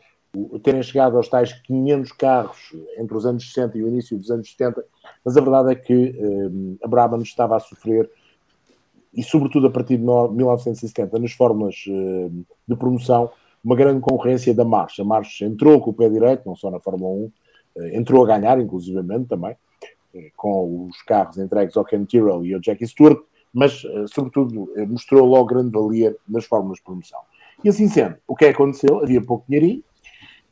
terem 0.62 0.82
chegado 0.82 1.16
aos 1.16 1.28
tais 1.28 1.53
500 1.53 2.12
carros 2.12 2.74
entre 2.99 3.16
os 3.16 3.26
anos 3.26 3.47
60 3.53 3.78
e 3.78 3.82
o 3.82 3.89
início 3.89 4.18
dos 4.18 4.30
anos 4.30 4.51
70, 4.51 4.85
mas 5.24 5.37
a 5.37 5.41
verdade 5.41 5.72
é 5.72 5.74
que 5.74 5.93
eh, 5.93 6.85
a 6.85 6.89
Brabham 6.89 7.22
estava 7.22 7.57
a 7.57 7.61
sofrer, 7.61 8.11
e 9.12 9.22
sobretudo 9.22 9.68
a 9.68 9.70
partir 9.70 9.97
de 9.97 10.03
1970, 10.03 11.18
nas 11.20 11.32
fórmulas 11.32 11.76
de 11.76 12.76
promoção, 12.76 13.30
uma 13.62 13.76
grande 13.76 14.01
concorrência 14.01 14.53
da 14.53 14.64
March. 14.64 14.99
A 14.99 15.05
March 15.05 15.41
entrou 15.43 15.80
com 15.80 15.91
o 15.91 15.95
pé 15.95 16.09
direito, 16.09 16.43
não 16.45 16.57
só 16.57 16.68
na 16.68 16.80
Fórmula 16.80 17.30
1, 17.76 17.93
entrou 17.93 18.24
a 18.24 18.26
ganhar, 18.26 18.61
inclusivamente, 18.61 19.28
também, 19.28 19.57
com 20.37 20.89
os 20.89 21.01
carros 21.03 21.39
entregues 21.39 21.76
ao 21.76 21.85
Ken 21.85 22.05
Tyrrell 22.05 22.45
e 22.45 22.55
ao 22.55 22.61
Jackie 22.61 22.87
Stewart, 22.87 23.20
mas, 23.53 23.85
eh, 23.85 24.05
sobretudo, 24.09 24.72
eh, 24.76 24.85
mostrou 24.85 25.24
logo 25.24 25.47
grande 25.47 25.70
valia 25.70 26.16
nas 26.28 26.45
fórmulas 26.45 26.78
de 26.78 26.85
promoção. 26.85 27.20
E 27.62 27.68
assim 27.68 27.89
sendo, 27.89 28.16
o 28.26 28.35
que 28.35 28.47
é 28.47 28.49
que 28.49 28.55
aconteceu? 28.55 28.99
Havia 28.99 29.22
pouco 29.22 29.45
dinheirinho, 29.49 29.82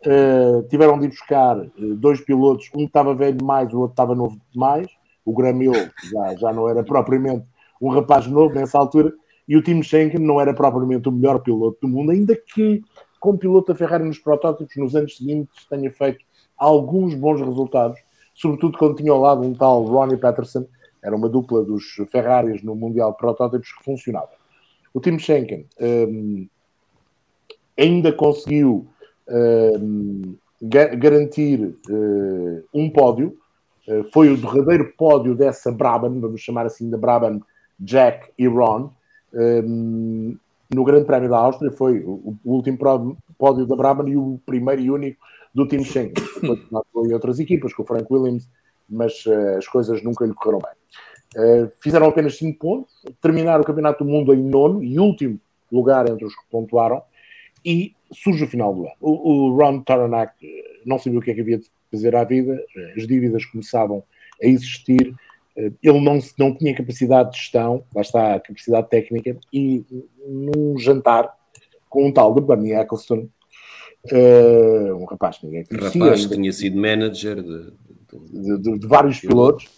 uh, 0.06 0.62
tiveram 0.68 0.98
de 0.98 1.06
ir 1.06 1.08
buscar 1.08 1.58
uh, 1.58 1.70
dois 1.96 2.20
pilotos, 2.20 2.68
um 2.74 2.84
estava 2.84 3.14
velho 3.14 3.36
demais, 3.36 3.72
o 3.72 3.80
outro 3.80 3.92
estava 3.92 4.14
novo 4.14 4.40
demais, 4.52 4.86
o 5.24 5.34
Gramil 5.34 5.72
já, 5.72 6.34
já 6.36 6.52
não 6.52 6.68
era 6.68 6.82
propriamente 6.82 7.44
um 7.80 7.90
rapaz 7.90 8.26
novo 8.26 8.54
nessa 8.54 8.78
altura, 8.78 9.12
e 9.48 9.56
o 9.56 9.62
Tim 9.62 9.82
Schenken 9.82 10.20
não 10.20 10.40
era 10.40 10.54
propriamente 10.54 11.08
o 11.08 11.12
melhor 11.12 11.40
piloto 11.40 11.78
do 11.82 11.88
mundo, 11.88 12.12
ainda 12.12 12.36
que 12.36 12.82
como 13.18 13.38
piloto 13.38 13.72
da 13.72 13.78
Ferrari 13.78 14.04
nos 14.04 14.18
protótipos 14.18 14.76
nos 14.76 14.96
anos 14.96 15.16
seguintes 15.16 15.64
tenha 15.68 15.90
feito 15.90 16.24
alguns 16.56 17.14
bons 17.14 17.40
resultados, 17.40 17.98
sobretudo 18.34 18.78
quando 18.78 18.96
tinha 18.96 19.12
ao 19.12 19.20
lado 19.20 19.42
um 19.42 19.54
tal 19.54 19.84
Ronnie 19.84 20.16
Patterson, 20.16 20.66
era 21.02 21.14
uma 21.14 21.28
dupla 21.28 21.64
dos 21.64 21.84
Ferraris 22.10 22.62
no 22.62 22.74
Mundial 22.74 23.12
de 23.12 23.18
Protótipos 23.18 23.72
que 23.72 23.84
funcionava. 23.84 24.30
O 24.94 25.00
Tim 25.00 25.18
Schenken 25.18 25.66
um, 25.80 26.48
ainda 27.76 28.12
conseguiu 28.12 28.86
ga 30.62 30.94
garantir 30.94 31.74
uh, 31.88 32.64
um 32.72 32.90
pódio, 32.90 33.36
uh, 33.88 34.04
foi 34.12 34.28
o 34.28 34.36
derradeiro 34.36 34.92
pódio 34.96 35.34
dessa 35.34 35.72
Brabham, 35.72 36.20
vamos 36.20 36.40
chamar 36.40 36.66
assim 36.66 36.88
da 36.88 36.96
Brabham 36.96 37.40
Jack 37.78 38.30
e 38.38 38.46
Ron, 38.46 38.90
um, 39.34 40.36
no 40.72 40.84
Grande 40.84 41.04
Prémio 41.04 41.28
da 41.28 41.38
Áustria, 41.38 41.70
foi 41.70 42.00
o, 42.00 42.36
o 42.44 42.52
último 42.52 42.78
pódio 43.38 43.66
da 43.66 43.76
Brabham 43.76 44.08
e 44.08 44.16
o 44.16 44.40
primeiro 44.46 44.80
e 44.80 44.90
único 44.90 45.18
do 45.54 45.66
time 45.66 45.84
Schengen. 45.84 46.14
Depois 46.40 47.10
em 47.10 47.14
outras 47.14 47.38
equipas, 47.38 47.74
com 47.74 47.82
o 47.82 47.86
Frank 47.86 48.06
Williams, 48.10 48.48
mas 48.88 49.24
uh, 49.26 49.58
as 49.58 49.66
coisas 49.66 50.02
nunca 50.02 50.24
lhe 50.24 50.34
correram 50.34 50.60
bem. 50.60 50.82
Uh, 51.34 51.72
fizeram 51.80 52.08
apenas 52.08 52.36
5 52.36 52.58
pontos, 52.58 52.92
terminaram 53.20 53.62
o 53.62 53.66
Campeonato 53.66 54.04
do 54.04 54.10
Mundo 54.10 54.34
em 54.34 54.42
nono 54.42 54.82
e 54.82 54.98
último 54.98 55.40
lugar 55.70 56.08
entre 56.08 56.24
os 56.24 56.34
que 56.34 56.42
pontuaram, 56.50 57.02
e 57.64 57.94
surge 58.12 58.44
o 58.44 58.48
final 58.48 58.74
do 58.74 58.82
ano. 58.82 58.94
O, 59.00 59.50
o 59.50 59.56
Ron 59.56 59.80
Taranak 59.80 60.34
eh, 60.42 60.80
não 60.84 60.98
sabia 60.98 61.18
o 61.18 61.22
que 61.22 61.30
é 61.30 61.34
que 61.34 61.40
havia 61.40 61.58
de 61.58 61.66
fazer 61.90 62.14
à 62.16 62.24
vida, 62.24 62.62
as 62.96 63.06
dívidas 63.06 63.44
começavam 63.44 64.02
a 64.42 64.46
existir, 64.46 65.14
ele 65.54 66.00
não, 66.00 66.18
não 66.38 66.56
tinha 66.56 66.74
capacidade 66.74 67.32
de 67.32 67.36
gestão, 67.36 67.84
lá 67.94 68.00
está 68.00 68.34
a 68.34 68.40
capacidade 68.40 68.88
técnica, 68.88 69.36
e 69.52 69.84
num 70.26 70.78
jantar 70.78 71.30
com 71.90 72.06
um 72.06 72.12
tal 72.12 72.34
de 72.34 72.40
Bernie 72.40 72.72
Eccleston, 72.72 73.28
Uh, 74.10 74.96
um 74.96 75.04
rapaz 75.04 75.38
que 75.38 75.46
ninguém 75.46 75.64
conhecia. 75.64 76.02
Rapaz 76.02 76.26
que 76.26 76.34
tinha 76.34 76.52
sido 76.52 76.76
manager 76.76 77.40
de, 77.40 77.72
de, 78.32 78.58
de, 78.58 78.78
de 78.80 78.86
vários 78.86 79.20
pilotos. 79.20 79.68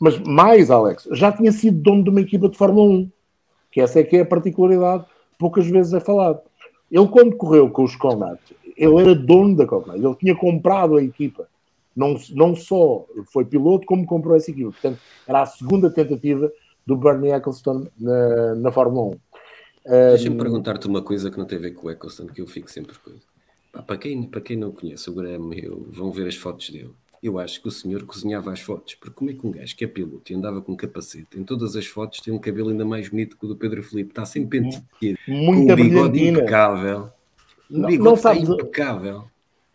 Mas 0.00 0.18
mais, 0.18 0.70
Alex, 0.70 1.06
já 1.12 1.30
tinha 1.30 1.52
sido 1.52 1.76
dono 1.78 2.02
de 2.02 2.08
uma 2.08 2.22
equipa 2.22 2.48
de 2.48 2.56
Fórmula 2.56 2.90
1. 2.90 3.10
Que 3.70 3.80
essa 3.82 4.00
é 4.00 4.02
que 4.02 4.16
é 4.16 4.20
a 4.20 4.26
particularidade, 4.26 5.04
poucas 5.38 5.66
vezes 5.66 5.92
é 5.92 6.00
falado. 6.00 6.40
Ele, 6.90 7.08
quando 7.08 7.36
correu 7.36 7.70
com 7.70 7.84
os 7.84 7.94
Conrad, 7.96 8.38
ele 8.76 9.00
era 9.00 9.14
dono 9.14 9.56
da 9.56 9.66
Conrad. 9.66 10.02
Ele 10.02 10.14
tinha 10.16 10.34
comprado 10.34 10.96
a 10.96 11.02
equipa. 11.02 11.48
Não, 11.94 12.18
não 12.30 12.54
só 12.54 13.06
foi 13.32 13.44
piloto, 13.44 13.86
como 13.86 14.06
comprou 14.06 14.36
essa 14.36 14.50
equipa. 14.50 14.72
Portanto, 14.72 14.98
era 15.26 15.42
a 15.42 15.46
segunda 15.46 15.90
tentativa 15.90 16.50
do 16.86 16.96
Bernie 16.96 17.32
Eccleston 17.32 17.86
na, 17.98 18.54
na 18.54 18.72
Fórmula 18.72 19.16
1. 19.16 19.18
Deixa-me 20.10 20.36
um, 20.36 20.38
perguntar-te 20.38 20.86
uma 20.86 21.02
coisa 21.02 21.30
que 21.30 21.38
não 21.38 21.46
tem 21.46 21.58
a 21.58 21.62
ver 21.62 21.72
com 21.72 21.86
o 21.86 21.90
Eccleston, 21.90 22.26
que 22.26 22.40
eu 22.40 22.46
fico 22.46 22.70
sempre 22.70 22.98
com 22.98 23.10
isso. 23.10 23.28
Para 23.86 23.96
quem, 23.96 24.22
para 24.24 24.40
quem 24.40 24.56
não 24.56 24.72
conhece 24.72 25.08
o 25.08 25.14
Graham 25.14 25.54
Hill, 25.54 25.86
vão 25.90 26.10
ver 26.10 26.26
as 26.26 26.34
fotos 26.34 26.70
dele. 26.70 26.90
Eu 27.22 27.38
acho 27.38 27.60
que 27.60 27.68
o 27.68 27.70
senhor 27.70 28.04
cozinhava 28.04 28.50
as 28.50 28.60
fotos, 28.60 28.94
porque 28.94 29.14
como 29.14 29.30
é 29.30 29.34
que 29.34 29.46
um 29.46 29.50
gajo 29.50 29.76
que 29.76 29.84
é 29.84 29.88
piloto 29.88 30.32
e 30.32 30.34
andava 30.34 30.62
com 30.62 30.74
capacete, 30.74 31.38
em 31.38 31.44
todas 31.44 31.76
as 31.76 31.86
fotos 31.86 32.20
tem 32.20 32.32
um 32.32 32.38
cabelo 32.38 32.70
ainda 32.70 32.84
mais 32.84 33.10
bonito 33.10 33.36
que 33.36 33.44
o 33.44 33.48
do 33.48 33.56
Pedro 33.56 33.82
Felipe, 33.82 34.10
está 34.10 34.24
sempre 34.24 34.60
penteado, 34.60 34.86
com 35.26 35.50
um 35.50 35.74
bigode 35.74 36.28
impecável. 36.28 37.10
Um 37.70 37.82
bigode 37.82 37.98
não, 37.98 38.04
não 38.04 38.16
sabes, 38.16 38.48
impecável. 38.48 39.24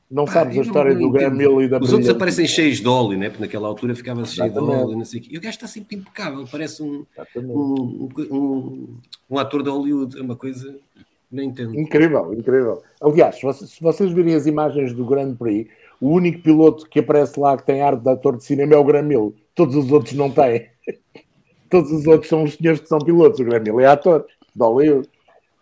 Não 0.09 0.25
sabes 0.25 0.57
a 0.57 0.61
história 0.61 0.95
do 0.95 1.11
Graham 1.11 1.39
Hill 1.39 1.61
e 1.61 1.67
da 1.67 1.77
Os 1.77 1.91
outros 1.91 2.09
aparecem 2.09 2.47
cheios 2.47 2.79
de 2.79 2.87
óleo, 2.87 3.17
né? 3.17 3.29
porque 3.29 3.43
naquela 3.43 3.67
altura 3.67 3.93
ficava 3.93 4.25
cheio 4.25 4.51
de 4.51 4.57
óleo, 4.57 4.97
não 4.97 5.05
sei 5.05 5.19
o 5.19 5.23
quê. 5.23 5.29
E 5.31 5.37
o 5.37 5.41
gajo 5.41 5.55
está 5.55 5.67
sempre 5.67 5.97
impecável, 5.97 6.45
parece 6.51 6.81
um, 6.81 7.05
um, 7.35 8.09
um, 8.31 8.97
um 9.29 9.37
ator 9.37 9.61
de 9.61 9.69
Hollywood, 9.69 10.17
é 10.17 10.21
uma 10.21 10.35
coisa 10.35 10.75
nem 11.31 11.49
entendo. 11.49 11.77
Incrível, 11.77 12.33
incrível. 12.33 12.83
Aliás, 13.01 13.35
se 13.37 13.81
vocês 13.81 14.11
virem 14.11 14.35
as 14.35 14.45
imagens 14.45 14.93
do 14.93 15.05
Grand 15.05 15.35
Prix, 15.35 15.69
o 16.05 16.09
único 16.09 16.39
piloto 16.43 16.87
que 16.87 16.99
aparece 16.99 17.39
lá 17.39 17.57
que 17.57 17.65
tem 17.65 17.81
arte 17.81 18.03
de 18.03 18.09
ator 18.11 18.37
de 18.37 18.43
cinema 18.43 18.75
é 18.75 18.77
o 18.77 18.83
Gramil. 18.83 19.35
todos 19.55 19.75
os 19.75 19.91
outros 19.91 20.13
não 20.13 20.29
têm. 20.29 20.69
Todos 21.67 21.91
os 21.91 22.05
outros 22.05 22.29
são 22.29 22.43
os 22.43 22.53
senhores 22.53 22.79
que 22.79 22.87
são 22.87 22.99
pilotos. 22.99 23.39
O 23.39 23.43
Graham 23.43 23.65
Hill 23.65 23.79
é 23.79 23.87
ator, 23.87 24.23
de 24.55 24.61
Hollywood. 24.61 25.09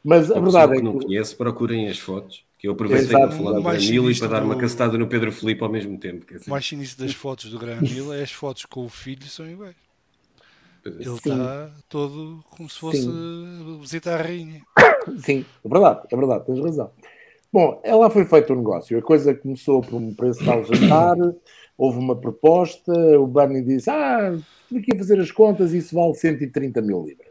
Mas 0.03 0.29
a, 0.29 0.37
a 0.37 0.41
verdade 0.41 0.73
é 0.73 0.75
que. 0.75 0.81
não 0.81 0.99
conhece, 0.99 1.33
procurem 1.33 1.87
as 1.87 1.97
fotos. 1.97 2.43
Que 2.59 2.67
eu 2.67 2.73
aproveitei 2.73 3.07
para 3.07 3.31
falar 3.31 3.53
do 3.53 3.63
Graham 3.63 3.79
Hill 3.79 4.11
e 4.11 4.19
para 4.19 4.27
dar 4.27 4.43
uma 4.43 4.57
castada 4.57 4.97
no 4.97 5.07
Pedro 5.07 5.31
Felipe 5.31 5.63
ao 5.63 5.69
mesmo 5.69 5.97
tempo. 5.97 6.25
O 6.45 6.49
mais 6.49 6.67
sinistro 6.67 7.05
das 7.05 7.15
fotos 7.15 7.49
do 7.49 7.57
Graham 7.57 7.85
Hill 7.85 8.13
é 8.13 8.21
as 8.21 8.33
fotos 8.33 8.65
com 8.65 8.85
o 8.85 8.89
filho 8.89 9.23
são 9.27 9.49
iguais. 9.49 9.77
Ele 10.85 11.09
está 11.09 11.71
todo 11.87 12.43
como 12.49 12.69
se 12.69 12.77
fosse 12.77 13.01
Sim. 13.03 13.79
visitar 13.79 14.19
a 14.19 14.23
rainha. 14.23 14.61
Sim, 15.19 15.45
é 15.63 15.69
verdade, 15.69 16.01
é 16.11 16.17
verdade, 16.17 16.45
tens 16.45 16.59
razão. 16.59 16.91
Bom, 17.53 17.79
ela 17.83 18.09
foi 18.09 18.25
feito 18.25 18.51
o 18.51 18.55
um 18.55 18.57
negócio. 18.57 18.97
A 18.97 19.01
coisa 19.03 19.35
começou 19.35 19.81
por 19.81 19.93
um 19.93 20.11
preço 20.11 20.43
tal 20.43 20.63
jantar, 20.63 21.15
houve 21.77 21.99
uma 21.99 22.15
proposta, 22.15 22.91
o 23.19 23.27
Bernie 23.27 23.61
disse: 23.61 23.91
Ah, 23.91 24.35
aqui 24.75 24.95
a 24.95 24.97
fazer 24.97 25.19
as 25.19 25.29
contas, 25.29 25.71
isso 25.71 25.93
vale 25.93 26.15
130 26.15 26.81
mil 26.81 27.05
libras. 27.05 27.29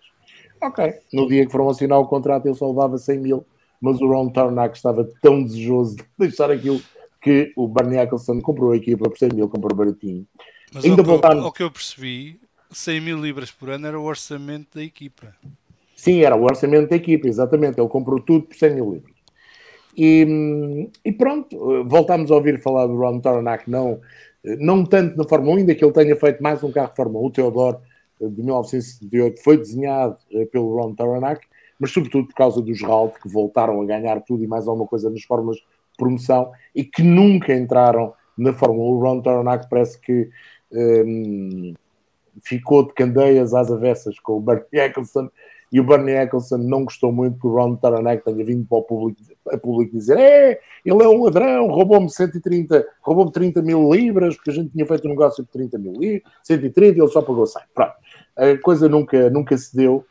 Ok. 0.63 0.95
No 1.13 1.27
dia 1.27 1.45
que 1.45 1.51
foram 1.51 1.69
assinar 1.69 1.99
o 1.99 2.07
contrato, 2.07 2.47
ele 2.47 2.55
só 2.55 2.69
levava 2.69 2.99
100 2.99 3.19
mil, 3.19 3.45
mas 3.81 4.01
o 4.01 4.07
Ron 4.07 4.29
Tarnack 4.29 4.77
estava 4.77 5.11
tão 5.21 5.43
desejoso 5.43 5.97
de 5.97 6.05
deixar 6.17 6.53
aquilo 6.53 6.81
que 7.21 7.53
o 7.57 7.67
Bernie 7.67 7.99
Eccleston 7.99 8.41
comprou 8.41 8.71
a 8.71 8.77
equipa 8.77 9.11
por 9.11 9.19
100 9.19 9.31
mil, 9.35 9.49
comprou 9.49 9.77
baratinho. 9.77 10.25
Mas 10.73 10.85
Ainda 10.85 11.03
ao, 11.03 11.07
voltar... 11.07 11.37
ao 11.37 11.51
que 11.51 11.65
eu 11.65 11.71
percebi, 11.71 12.39
100 12.71 13.01
mil 13.01 13.21
libras 13.21 13.51
por 13.51 13.71
ano 13.71 13.89
era 13.89 13.99
o 13.99 14.05
orçamento 14.05 14.79
da 14.79 14.85
equipa. 14.85 15.35
Sim, 15.97 16.21
era 16.21 16.37
o 16.37 16.45
orçamento 16.45 16.91
da 16.91 16.97
equipa, 16.97 17.27
exatamente. 17.27 17.81
Ele 17.81 17.89
comprou 17.89 18.21
tudo 18.21 18.47
por 18.47 18.57
100 18.57 18.75
mil 18.75 18.93
libras. 18.93 19.12
E, 19.97 20.89
e 21.05 21.13
pronto, 21.13 21.85
voltámos 21.85 22.31
a 22.31 22.35
ouvir 22.35 22.61
falar 22.61 22.87
do 22.87 22.97
Ron 22.97 23.21
Tarnack, 23.21 23.71
não, 23.71 24.01
não 24.59 24.85
tanto 24.85 25.17
na 25.17 25.25
Fórmula 25.25 25.57
1, 25.57 25.59
ainda 25.59 25.75
que 25.75 25.85
ele 25.85 25.93
tenha 25.93 26.17
feito 26.17 26.43
mais 26.43 26.63
um 26.63 26.73
carro 26.73 26.91
de 26.91 26.97
Fórmula 26.97 27.25
1, 27.25 27.27
o 27.27 27.31
Theodore 27.31 27.77
de 28.31 28.43
1978 28.43 29.43
foi 29.43 29.57
desenhado 29.57 30.17
eh, 30.33 30.45
pelo 30.47 30.77
Ron 30.77 30.95
Taranac, 30.95 31.45
mas 31.79 31.91
sobretudo 31.91 32.29
por 32.29 32.35
causa 32.35 32.63
dos 32.63 32.81
Ralt, 32.83 33.15
que 33.21 33.29
voltaram 33.29 33.81
a 33.81 33.85
ganhar 33.85 34.21
tudo 34.21 34.45
e 34.45 34.47
mais 34.47 34.69
alguma 34.69 34.87
coisa 34.87 35.11
nas 35.11 35.23
fórmulas 35.23 35.57
de 35.57 35.65
promoção 35.97 36.53
e 36.75 36.85
que 36.85 37.03
nunca 37.03 37.53
entraram 37.55 38.15
na 38.39 38.53
Fórmula 38.53 38.91
1. 38.91 38.95
O 38.95 39.01
Ron 39.01 39.21
Taranac 39.21 39.69
parece 39.69 40.01
que 40.01 40.31
um, 40.71 40.79
ehm, 40.79 41.75
ficou 42.45 42.87
de 42.87 42.95
candeias 42.95 43.53
às 43.53 43.71
avessas 43.71 44.19
com 44.21 44.35
o 44.35 44.41
Bernie 44.41 44.67
Eccleston 44.73 45.29
e 45.73 45.81
o 45.81 45.85
Bernie 45.85 46.15
Eccleston 46.15 46.59
não 46.59 46.85
gostou 46.85 47.11
muito 47.11 47.39
que 47.41 47.47
o 47.47 47.55
Ron 47.55 47.77
Taranac 47.77 48.25
tenha 48.25 48.45
vindo 48.45 48.65
para 48.67 48.79
o 48.79 48.83
público, 48.83 49.21
a 49.51 49.59
público 49.59 49.97
dizer 49.97 50.19
é, 50.19 50.61
ele 50.85 51.03
é 51.03 51.09
um 51.09 51.25
ladrão, 51.25 51.69
roubou-me 51.69 52.11
130, 52.11 52.87
roubou-me 53.01 53.33
30 53.33 53.63
mil 53.63 53.93
libras, 53.93 54.37
porque 54.37 54.51
a 54.51 54.55
gente 54.55 54.71
tinha 54.71 54.87
feito 54.87 55.07
um 55.07 55.11
negócio 55.11 55.43
de 55.43 55.51
30 55.51 55.79
mil 55.79 55.93
libras, 55.93 56.33
130 56.43 56.99
e 56.99 57.01
ele 57.01 57.09
só 57.09 57.23
pagou 57.23 57.47
100. 57.47 57.63
Pronto 57.75 57.95
a 58.37 58.59
coisa 58.59 58.89
nunca, 58.89 59.31
nunca 59.31 59.57
se 59.57 59.75
deu. 59.77 60.05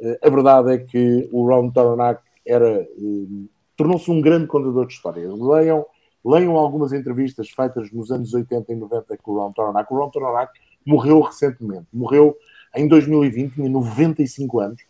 Eh, 0.00 0.18
a 0.22 0.30
verdade 0.30 0.72
é 0.72 0.78
que 0.78 1.28
o 1.32 1.46
Ron 1.46 1.70
Toronac 1.70 2.20
era, 2.46 2.82
eh, 2.82 3.46
tornou-se 3.76 4.10
um 4.10 4.20
grande 4.20 4.46
contador 4.46 4.86
de 4.86 4.94
histórias. 4.94 5.32
Leiam, 5.38 5.84
leiam 6.24 6.56
algumas 6.56 6.92
entrevistas 6.92 7.50
feitas 7.50 7.90
nos 7.92 8.10
anos 8.10 8.32
80 8.34 8.72
e 8.72 8.76
90 8.76 9.16
com 9.18 9.32
o 9.32 9.38
Ron 9.38 9.52
Toronac. 9.52 9.92
O 9.92 9.96
Ron 9.96 10.10
Toronac 10.10 10.52
morreu 10.84 11.20
recentemente, 11.20 11.86
morreu 11.92 12.36
em 12.74 12.86
2020, 12.86 13.54
tinha 13.54 13.68
95 13.68 14.60
anos, 14.60 14.82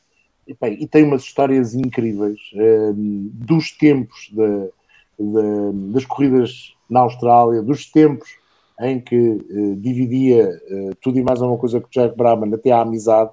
e, 0.46 0.86
tem 0.86 1.04
umas 1.04 1.22
histórias 1.22 1.74
incríveis 1.74 2.38
eh, 2.54 2.92
dos 2.94 3.72
tempos 3.72 4.30
de, 4.32 4.70
de, 5.18 5.92
das 5.92 6.04
corridas 6.04 6.74
na 6.88 7.00
Austrália, 7.00 7.62
dos 7.62 7.90
tempos 7.90 8.28
em 8.80 9.00
que 9.00 9.16
uh, 9.16 9.76
dividia 9.76 10.48
uh, 10.70 10.94
tudo 11.00 11.18
e 11.18 11.22
mais 11.22 11.40
alguma 11.40 11.58
coisa 11.58 11.80
com 11.80 11.88
Jack 11.90 12.16
Brabham, 12.16 12.52
até 12.54 12.70
a 12.70 12.82
amizade, 12.82 13.30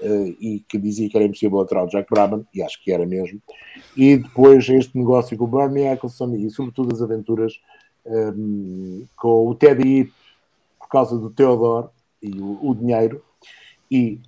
uh, 0.00 0.36
e 0.40 0.64
que 0.66 0.78
dizia 0.78 1.08
que 1.08 1.16
era 1.16 1.26
impossível 1.26 1.60
aturar 1.60 1.84
o 1.84 1.88
Jack 1.88 2.08
Brabham, 2.10 2.46
e 2.54 2.62
acho 2.62 2.82
que 2.82 2.90
era 2.90 3.04
mesmo. 3.04 3.40
E 3.96 4.16
depois 4.16 4.68
este 4.68 4.96
negócio 4.96 5.36
com 5.36 5.44
o 5.44 5.46
Bernie 5.46 5.86
Eccleston 5.86 6.34
e, 6.36 6.50
sobretudo, 6.50 6.94
as 6.94 7.02
aventuras 7.02 7.60
um, 8.06 9.02
ehm, 9.02 9.06
com 9.16 9.48
o 9.48 9.54
Teddy 9.54 10.10
por 10.78 10.88
causa 10.88 11.18
do 11.18 11.28
Theodore 11.28 11.88
e 12.22 12.30
o, 12.40 12.70
o 12.70 12.74
dinheiro. 12.74 13.22
E 13.90 14.20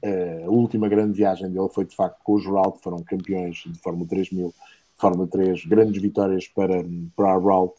a 0.47 0.51
última 0.51 0.89
grande 0.89 1.13
viagem 1.13 1.51
dele 1.51 1.69
foi, 1.71 1.85
de 1.85 1.95
facto, 1.95 2.19
com 2.25 2.33
o 2.33 2.41
Geraldo, 2.41 2.79
foram 2.83 3.03
campeões 3.03 3.57
de 3.67 3.79
Fórmula 3.79 4.09
3000, 4.09 4.55
Fórmula 4.97 5.27
3, 5.27 5.67
grandes 5.67 6.01
vitórias 6.01 6.49
para, 6.49 6.83
para 7.15 7.35
a 7.35 7.41
Geraldo 7.41 7.75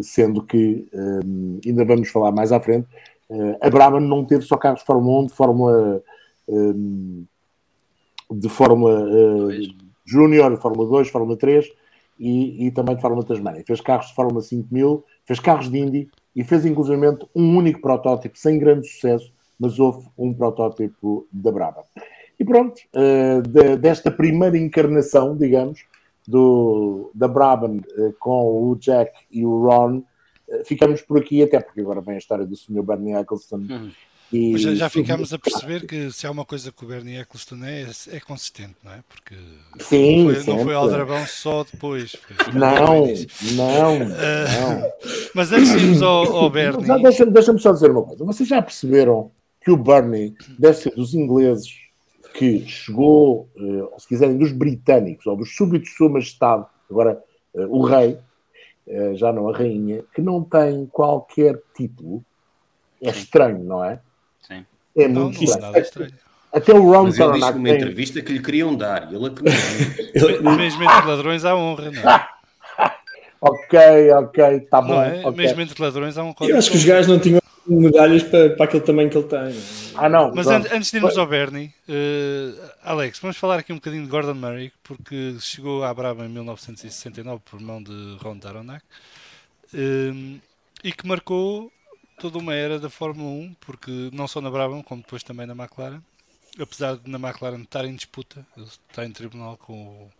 sendo 0.00 0.42
que, 0.42 0.88
um, 0.94 1.60
ainda 1.66 1.84
vamos 1.84 2.08
falar 2.08 2.32
mais 2.32 2.52
à 2.52 2.60
frente, 2.60 2.86
uh, 3.28 3.56
a 3.60 3.68
Brabham 3.68 4.00
não 4.00 4.24
teve 4.24 4.42
só 4.42 4.56
carros 4.56 4.80
de 4.80 4.86
Fórmula 4.86 5.22
1, 5.22 5.26
de 5.26 5.32
Fórmula, 5.32 6.02
um, 6.48 7.24
de 8.30 8.48
Fórmula 8.48 9.04
uh, 9.04 9.50
Júnior, 10.04 10.56
Fórmula 10.60 10.88
2, 10.88 11.08
Fórmula 11.08 11.36
3 11.36 11.68
e, 12.18 12.66
e, 12.66 12.70
também 12.70 12.96
de 12.96 13.02
Fórmula 13.02 13.26
Tasmania. 13.26 13.64
Fez 13.66 13.80
carros 13.80 14.06
de 14.08 14.14
Fórmula 14.14 14.40
5000, 14.40 15.04
fez 15.24 15.40
carros 15.40 15.70
de 15.70 15.78
Indy 15.78 16.10
e 16.34 16.42
fez 16.44 16.64
inclusive 16.64 17.18
um 17.34 17.56
único 17.56 17.80
protótipo 17.80 18.38
sem 18.38 18.58
grande 18.58 18.88
sucesso, 18.88 19.32
mas 19.62 19.78
houve 19.78 20.08
um 20.18 20.34
protótipo 20.34 21.24
da 21.30 21.52
Brabham. 21.52 21.84
E 22.38 22.44
pronto, 22.44 22.80
uh, 22.96 23.40
de, 23.42 23.76
desta 23.76 24.10
primeira 24.10 24.58
encarnação, 24.58 25.36
digamos, 25.36 25.84
do, 26.26 27.12
da 27.14 27.28
Brabham 27.28 27.76
uh, 27.76 28.12
com 28.18 28.68
o 28.68 28.74
Jack 28.74 29.12
e 29.30 29.46
o 29.46 29.64
Ron, 29.64 29.98
uh, 29.98 30.64
ficamos 30.64 31.00
por 31.02 31.16
aqui, 31.20 31.44
até 31.44 31.60
porque 31.60 31.80
agora 31.80 32.00
vem 32.00 32.16
a 32.16 32.18
história 32.18 32.44
do 32.44 32.56
Sr. 32.56 32.82
Bernie 32.82 33.14
Eccleston. 33.14 33.58
Hum. 33.70 33.90
E 34.32 34.58
já, 34.58 34.74
já 34.74 34.88
ficámos 34.88 35.32
a 35.32 35.38
perceber 35.38 35.86
que 35.86 36.10
se 36.10 36.26
há 36.26 36.30
uma 36.30 36.44
coisa 36.44 36.72
que 36.72 36.84
o 36.84 36.88
Bernie 36.88 37.18
Eccleston 37.18 37.62
é, 37.64 37.86
é 38.16 38.18
consistente, 38.18 38.74
não 38.82 38.90
é? 38.90 39.00
Porque 39.06 39.36
sim, 39.78 40.24
não, 40.24 40.34
foi, 40.34 40.54
não 40.54 40.64
foi 40.64 40.74
Aldrabão 40.74 41.24
só 41.26 41.64
depois. 41.70 42.16
Não, 42.52 43.06
não, 43.54 43.96
uh, 43.96 44.08
não. 44.08 44.92
Mas 45.34 45.52
antes 45.52 45.70
de 45.70 45.76
irmos 45.84 46.02
ao, 46.02 46.24
ao 46.34 46.50
Bernie. 46.50 46.84
Deixa-me 47.02 47.30
deixa 47.30 47.56
só 47.58 47.72
dizer 47.72 47.90
uma 47.90 48.02
coisa. 48.02 48.24
Vocês 48.24 48.48
já 48.48 48.60
perceberam 48.60 49.30
que 49.64 49.70
o 49.70 49.76
Bernie 49.76 50.34
deve 50.58 50.76
ser 50.76 50.94
dos 50.94 51.14
ingleses 51.14 51.68
que 52.34 52.66
chegou, 52.66 53.48
eh, 53.56 53.82
ou 53.92 53.98
se 53.98 54.08
quiserem, 54.08 54.36
dos 54.36 54.52
britânicos 54.52 55.26
ou 55.26 55.36
dos 55.36 55.54
súbitos 55.54 55.90
de 55.90 55.96
Sua 55.96 56.08
Majestade, 56.08 56.64
agora 56.90 57.22
eh, 57.54 57.66
o 57.68 57.82
rei, 57.82 58.18
eh, 58.86 59.14
já 59.14 59.32
não 59.32 59.48
a 59.48 59.56
rainha, 59.56 60.02
que 60.14 60.20
não 60.20 60.42
tem 60.42 60.86
qualquer 60.86 61.60
título, 61.76 62.24
é 63.00 63.10
estranho, 63.10 63.62
não 63.62 63.84
é? 63.84 64.00
Sim. 64.40 64.64
É 64.96 65.08
não, 65.08 65.24
muito 65.24 65.38
não 65.38 65.44
estranho. 65.44 65.78
estranho. 65.78 66.12
Até 66.52 66.74
o 66.74 66.92
Ron 66.92 67.04
Mas 67.04 67.18
ele 67.18 67.32
disse 67.32 67.52
numa 67.52 67.64
tem... 67.64 67.76
entrevista 67.76 68.20
que 68.20 68.32
lhe 68.32 68.42
queriam 68.42 68.76
dar, 68.76 69.10
ele 69.12 69.26
a 69.26 70.56
Mesmo 70.56 70.82
entre 70.84 71.06
ladrões 71.06 71.44
há 71.44 71.56
honra, 71.56 71.90
não 71.90 72.10
é? 72.10 72.28
Ok, 73.42 74.10
ok, 74.12 74.44
está 74.56 74.80
bom. 74.80 75.02
É? 75.02 75.26
Okay. 75.26 75.32
Mesmo 75.32 75.60
entre 75.60 75.82
ladrões 75.82 76.16
há 76.16 76.22
um 76.22 76.32
código. 76.32 76.54
Eu 76.54 76.58
acho 76.58 76.70
que 76.70 76.76
os 76.76 76.84
gajos 76.84 77.08
não 77.08 77.18
tinham 77.18 77.42
medalhas 77.66 78.22
para, 78.22 78.50
para 78.50 78.64
aquele 78.64 78.82
tamanho 78.82 79.10
que 79.10 79.18
ele 79.18 79.26
tem. 79.26 79.62
Ah, 79.94 80.08
não. 80.08 80.32
Mas 80.34 80.46
an 80.46 80.62
antes 80.72 80.90
de 80.90 80.96
irmos 80.96 81.18
ao 81.18 81.26
Bernie, 81.26 81.74
uh, 81.88 82.70
Alex, 82.84 83.18
vamos 83.18 83.36
falar 83.36 83.58
aqui 83.58 83.72
um 83.72 83.76
bocadinho 83.76 84.04
de 84.04 84.08
Gordon 84.08 84.34
Murray, 84.34 84.72
porque 84.82 85.36
chegou 85.40 85.84
à 85.84 85.92
Brava 85.92 86.24
em 86.24 86.28
1969 86.28 87.42
por 87.44 87.60
mão 87.60 87.82
de 87.82 88.16
Ron 88.20 88.38
Taronac 88.38 88.84
uh, 89.74 90.40
e 90.84 90.92
que 90.92 91.06
marcou 91.06 91.70
toda 92.20 92.38
uma 92.38 92.54
era 92.54 92.78
da 92.78 92.88
Fórmula 92.88 93.28
1, 93.28 93.56
porque 93.60 94.10
não 94.12 94.28
só 94.28 94.40
na 94.40 94.50
Brabham, 94.50 94.82
como 94.82 95.02
depois 95.02 95.24
também 95.24 95.46
na 95.46 95.54
McLaren. 95.54 96.00
Apesar 96.60 96.96
de 96.96 97.10
na 97.10 97.18
McLaren 97.18 97.62
estar 97.62 97.84
em 97.84 97.94
disputa, 97.94 98.46
está 98.88 99.04
em 99.04 99.10
tribunal 99.10 99.56
com 99.56 99.72
o. 99.72 100.10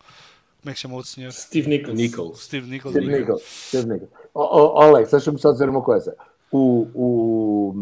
Como 0.63 0.71
é 0.71 0.75
que 0.75 0.81
chamou 0.81 1.01
o 1.01 1.05
senhor? 1.05 1.33
Steve 1.33 1.69
Nichols. 1.69 1.99
Nichols. 1.99 2.45
Steve 2.45 2.71
Nichols. 2.71 2.95
Steve 2.95 3.19
Nichols. 3.19 3.43
Steve 3.43 3.87
Nichols. 3.87 4.11
Oh, 4.33 4.75
oh, 4.77 4.81
Alex, 4.81 5.11
deixa-me 5.11 5.39
só 5.39 5.53
dizer 5.53 5.69
uma 5.69 5.83
coisa 5.83 6.17
o, 6.53 6.89
o, 6.95 7.75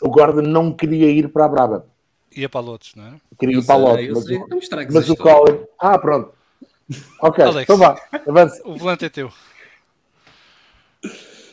o 0.00 0.08
Gordon 0.08 0.42
não 0.42 0.72
queria 0.72 1.10
ir 1.10 1.28
para 1.28 1.44
a 1.44 1.48
Braba. 1.48 1.86
Ia 2.34 2.48
para 2.48 2.60
Lotus, 2.60 2.94
não 2.94 3.06
é? 3.06 3.20
Queria 3.38 3.58
ir 3.58 3.66
para 3.66 3.76
Lotus. 3.76 4.08
Mas, 4.08 4.24
sei, 4.24 4.38
o, 4.38 4.92
mas 4.92 5.10
o 5.10 5.16
Colin. 5.16 5.64
Ah, 5.78 5.98
pronto. 5.98 6.32
Ok, 7.20 7.44
Alex, 7.44 7.62
então 7.62 7.76
vá, 7.76 8.00
avance. 8.26 8.62
O 8.64 8.76
volante 8.76 9.04
é 9.04 9.08
teu. 9.08 9.32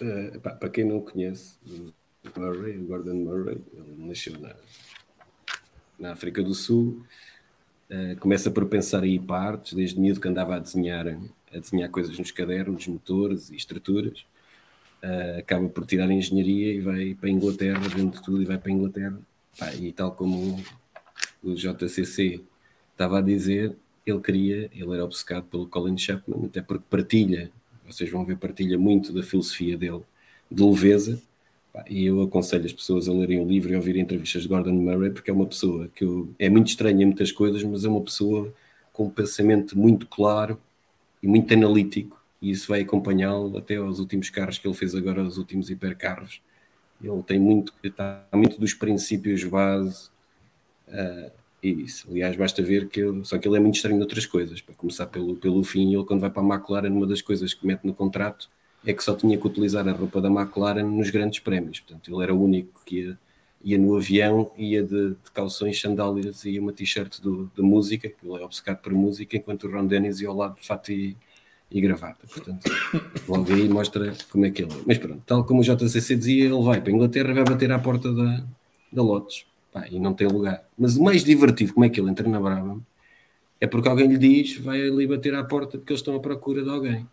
Uh, 0.02 0.40
pá, 0.42 0.52
para 0.52 0.70
quem 0.70 0.84
não 0.84 1.02
conhece, 1.02 1.56
o 1.66 2.40
Murray, 2.40 2.78
o 2.78 2.86
Gordon 2.86 3.16
Murray, 3.16 3.62
ele 3.74 3.96
nasceu 3.98 4.38
na, 4.40 4.56
na 5.98 6.12
África 6.14 6.44
do 6.44 6.54
Sul. 6.54 7.04
Uh, 7.92 8.18
começa 8.20 8.50
por 8.50 8.66
pensar 8.68 9.04
em 9.04 9.22
partes, 9.22 9.74
desde 9.74 10.00
miúdo 10.00 10.22
que 10.22 10.28
andava 10.28 10.56
a 10.56 10.60
desenhar, 10.60 11.08
a 11.54 11.60
desenhar 11.60 11.90
coisas 11.90 12.18
nos 12.18 12.32
cadernos, 12.32 12.88
motores 12.88 13.50
e 13.50 13.56
estruturas 13.58 14.26
uh, 15.04 15.40
acaba 15.40 15.68
por 15.70 15.86
tirar 15.86 16.08
a 16.08 16.14
engenharia 16.14 16.74
e 16.74 16.80
vai 16.80 17.16
para 17.16 17.30
a 17.30 17.32
Inglaterra, 17.32 17.80
vende 17.80 18.22
tudo 18.22 18.42
e 18.42 18.46
vai 18.46 18.58
para 18.58 18.72
a 18.72 18.74
Inglaterra. 18.74 19.20
Pá, 19.58 19.74
e 19.76 19.92
tal 19.92 20.14
como 20.14 20.64
o, 21.44 21.54
JCC 21.54 22.42
estava 22.92 23.20
a 23.20 23.22
dizer, 23.22 23.76
ele 24.06 24.20
queria, 24.20 24.70
ele 24.74 24.94
era 24.94 25.04
obcecado 25.04 25.46
pelo 25.46 25.68
Colin 25.68 25.98
Chapman, 25.98 26.46
até 26.46 26.62
porque 26.62 26.86
partilha, 26.90 27.52
vocês 27.86 28.10
vão 28.10 28.24
ver, 28.24 28.38
partilha 28.38 28.78
muito 28.78 29.12
da 29.12 29.24
filosofia 29.24 29.78
dele, 29.78 30.04
de 30.50 30.64
leveza, 30.64 31.22
E 31.90 32.06
eu 32.06 32.22
aconselho 32.22 32.66
as 32.66 32.74
pessoas 32.74 33.08
a 33.08 33.14
lerem 33.14 33.40
o 33.40 33.48
livro 33.48 33.72
e 33.72 33.76
a 33.76 33.78
ouvir 33.78 33.96
entrevistas 33.96 34.44
de 34.44 34.48
Gordon 34.48 34.74
Murray, 34.74 35.12
porque 35.12 35.32
é 35.32 35.34
uma 35.34 35.46
pessoa 35.46 35.90
que 35.96 36.04
eu, 36.04 36.30
é 36.38 36.50
muito 36.50 36.68
estranha 36.68 37.04
em 37.04 37.06
muitas 37.06 37.32
coisas, 37.32 37.64
mas 37.64 37.86
é 37.86 37.90
uma 37.90 38.02
pessoa 38.02 38.54
com 38.92 39.06
um 39.06 39.10
pensamento 39.10 39.78
muito 39.78 40.06
claro 40.06 40.60
e 41.24 41.28
muito 41.28 41.54
analítico, 41.54 42.22
e 42.42 42.52
isso 42.52 42.68
vai 42.68 42.82
acompanhá-lo 42.82 43.58
até 43.58 43.78
aos 43.78 44.00
últimos 44.00 44.30
carros 44.30 44.58
que 44.58 44.68
ele 44.68 44.76
fez 44.76 44.96
agora, 44.96 45.24
os 45.24 45.38
últimos 45.38 45.70
hipercarros. 45.70 46.42
Ele 47.02 47.24
tem 47.24 47.40
muito, 47.40 47.74
está 47.84 48.28
muito 48.34 48.60
dos 48.60 48.74
princípios 48.74 49.44
base 49.44 50.10
uh, 50.90 51.32
isso. 51.64 52.08
Aliás, 52.10 52.36
basta 52.36 52.62
ver 52.62 52.90
que 52.90 53.02
só 53.24 53.38
que 53.38 53.48
ele 53.48 53.58
é 53.58 53.60
muito 53.60 53.76
estranho 53.76 54.00
outras 54.00 54.26
coisas. 54.26 54.62
Para 54.62 54.76
começar 54.76 55.08
pelo, 55.08 55.36
pelo 55.36 55.64
fim, 55.64 55.94
ele 55.94 56.04
quando 56.04 56.20
vai 56.20 56.30
para 56.30 56.42
a 56.42 56.46
McLaren, 56.46 56.90
uma 56.90 57.08
das 57.08 57.22
coisas 57.22 57.54
que 57.54 57.66
mete 57.66 57.86
no 57.86 57.94
contrato 57.94 58.50
é 58.86 58.94
que 58.94 59.04
só 59.04 59.16
tinha 59.16 59.38
que 59.38 59.46
utilizar 59.46 59.88
a 59.88 59.92
roupa 59.92 60.22
da 60.22 60.30
McLaren 60.30 60.84
nos 60.84 61.10
grandes 61.10 61.40
prémios. 61.40 61.80
Portanto, 61.80 62.14
ele 62.14 62.24
era 62.24 62.34
o 62.34 62.44
único 62.44 62.82
que 62.86 63.02
ia, 63.02 63.20
ia 63.64 63.78
no 63.78 63.96
avião, 63.96 64.52
ia 64.58 64.84
de, 64.84 65.10
de 65.10 65.32
calções, 65.34 65.80
sandálias 65.80 66.46
e 66.46 66.58
uma 66.60 66.74
t-shirt 66.74 67.20
da 67.22 67.64
música, 67.64 68.10
que 68.10 68.28
ele 68.28 68.42
é 68.42 68.46
obcecado 68.46 68.78
por 68.78 68.94
música, 68.94 69.38
enquanto 69.38 69.68
o 69.68 69.72
Ron 69.72 69.86
Dennis 69.86 70.20
ia 70.20 70.30
ao 70.30 70.36
lado 70.36 70.56
de 70.60 70.66
fato 70.66 70.92
e, 70.92 71.16
e 71.70 71.80
gravata. 71.80 72.26
Portanto, 72.28 72.70
logo 73.28 73.54
aí 73.54 73.70
mostra 73.70 74.14
como 74.32 74.46
é 74.46 74.52
que 74.52 74.64
ele 74.64 74.74
é. 74.74 74.78
Mas 74.86 74.98
pronto, 74.98 75.22
tal 75.26 75.46
como 75.46 75.62
o 75.62 75.64
JCC 75.64 76.16
dizia, 76.16 76.46
ele 76.46 76.64
vai 76.64 76.82
para 76.82 76.92
a 76.92 76.96
Inglaterra, 76.96 77.34
vai 77.34 77.44
bater 77.44 77.72
à 77.72 77.80
porta 77.80 78.12
da, 78.12 78.44
da 78.92 79.02
Lotus 79.04 79.46
pá, 79.72 79.88
e 79.90 80.00
não 80.00 80.14
tem 80.14 80.28
lugar. 80.28 80.64
Mas 80.78 80.98
o 80.98 81.04
mais 81.04 81.24
divertido, 81.24 81.74
como 81.74 81.86
é 81.86 81.90
que 81.90 82.00
ele 82.00 82.10
entra 82.10 82.28
na 82.28 82.40
Brava, 82.40 82.80
é 83.60 83.68
porque 83.68 83.88
alguém 83.88 84.08
lhe 84.08 84.18
diz, 84.18 84.58
vai 84.58 84.82
ali 84.82 85.06
bater 85.06 85.36
à 85.36 85.44
porta 85.44 85.78
porque 85.78 85.94
eles 85.94 86.02
estão 86.02 86.16
à 86.16 86.20
procura 86.20 86.64
de 86.64 86.70
alguém. 86.70 87.08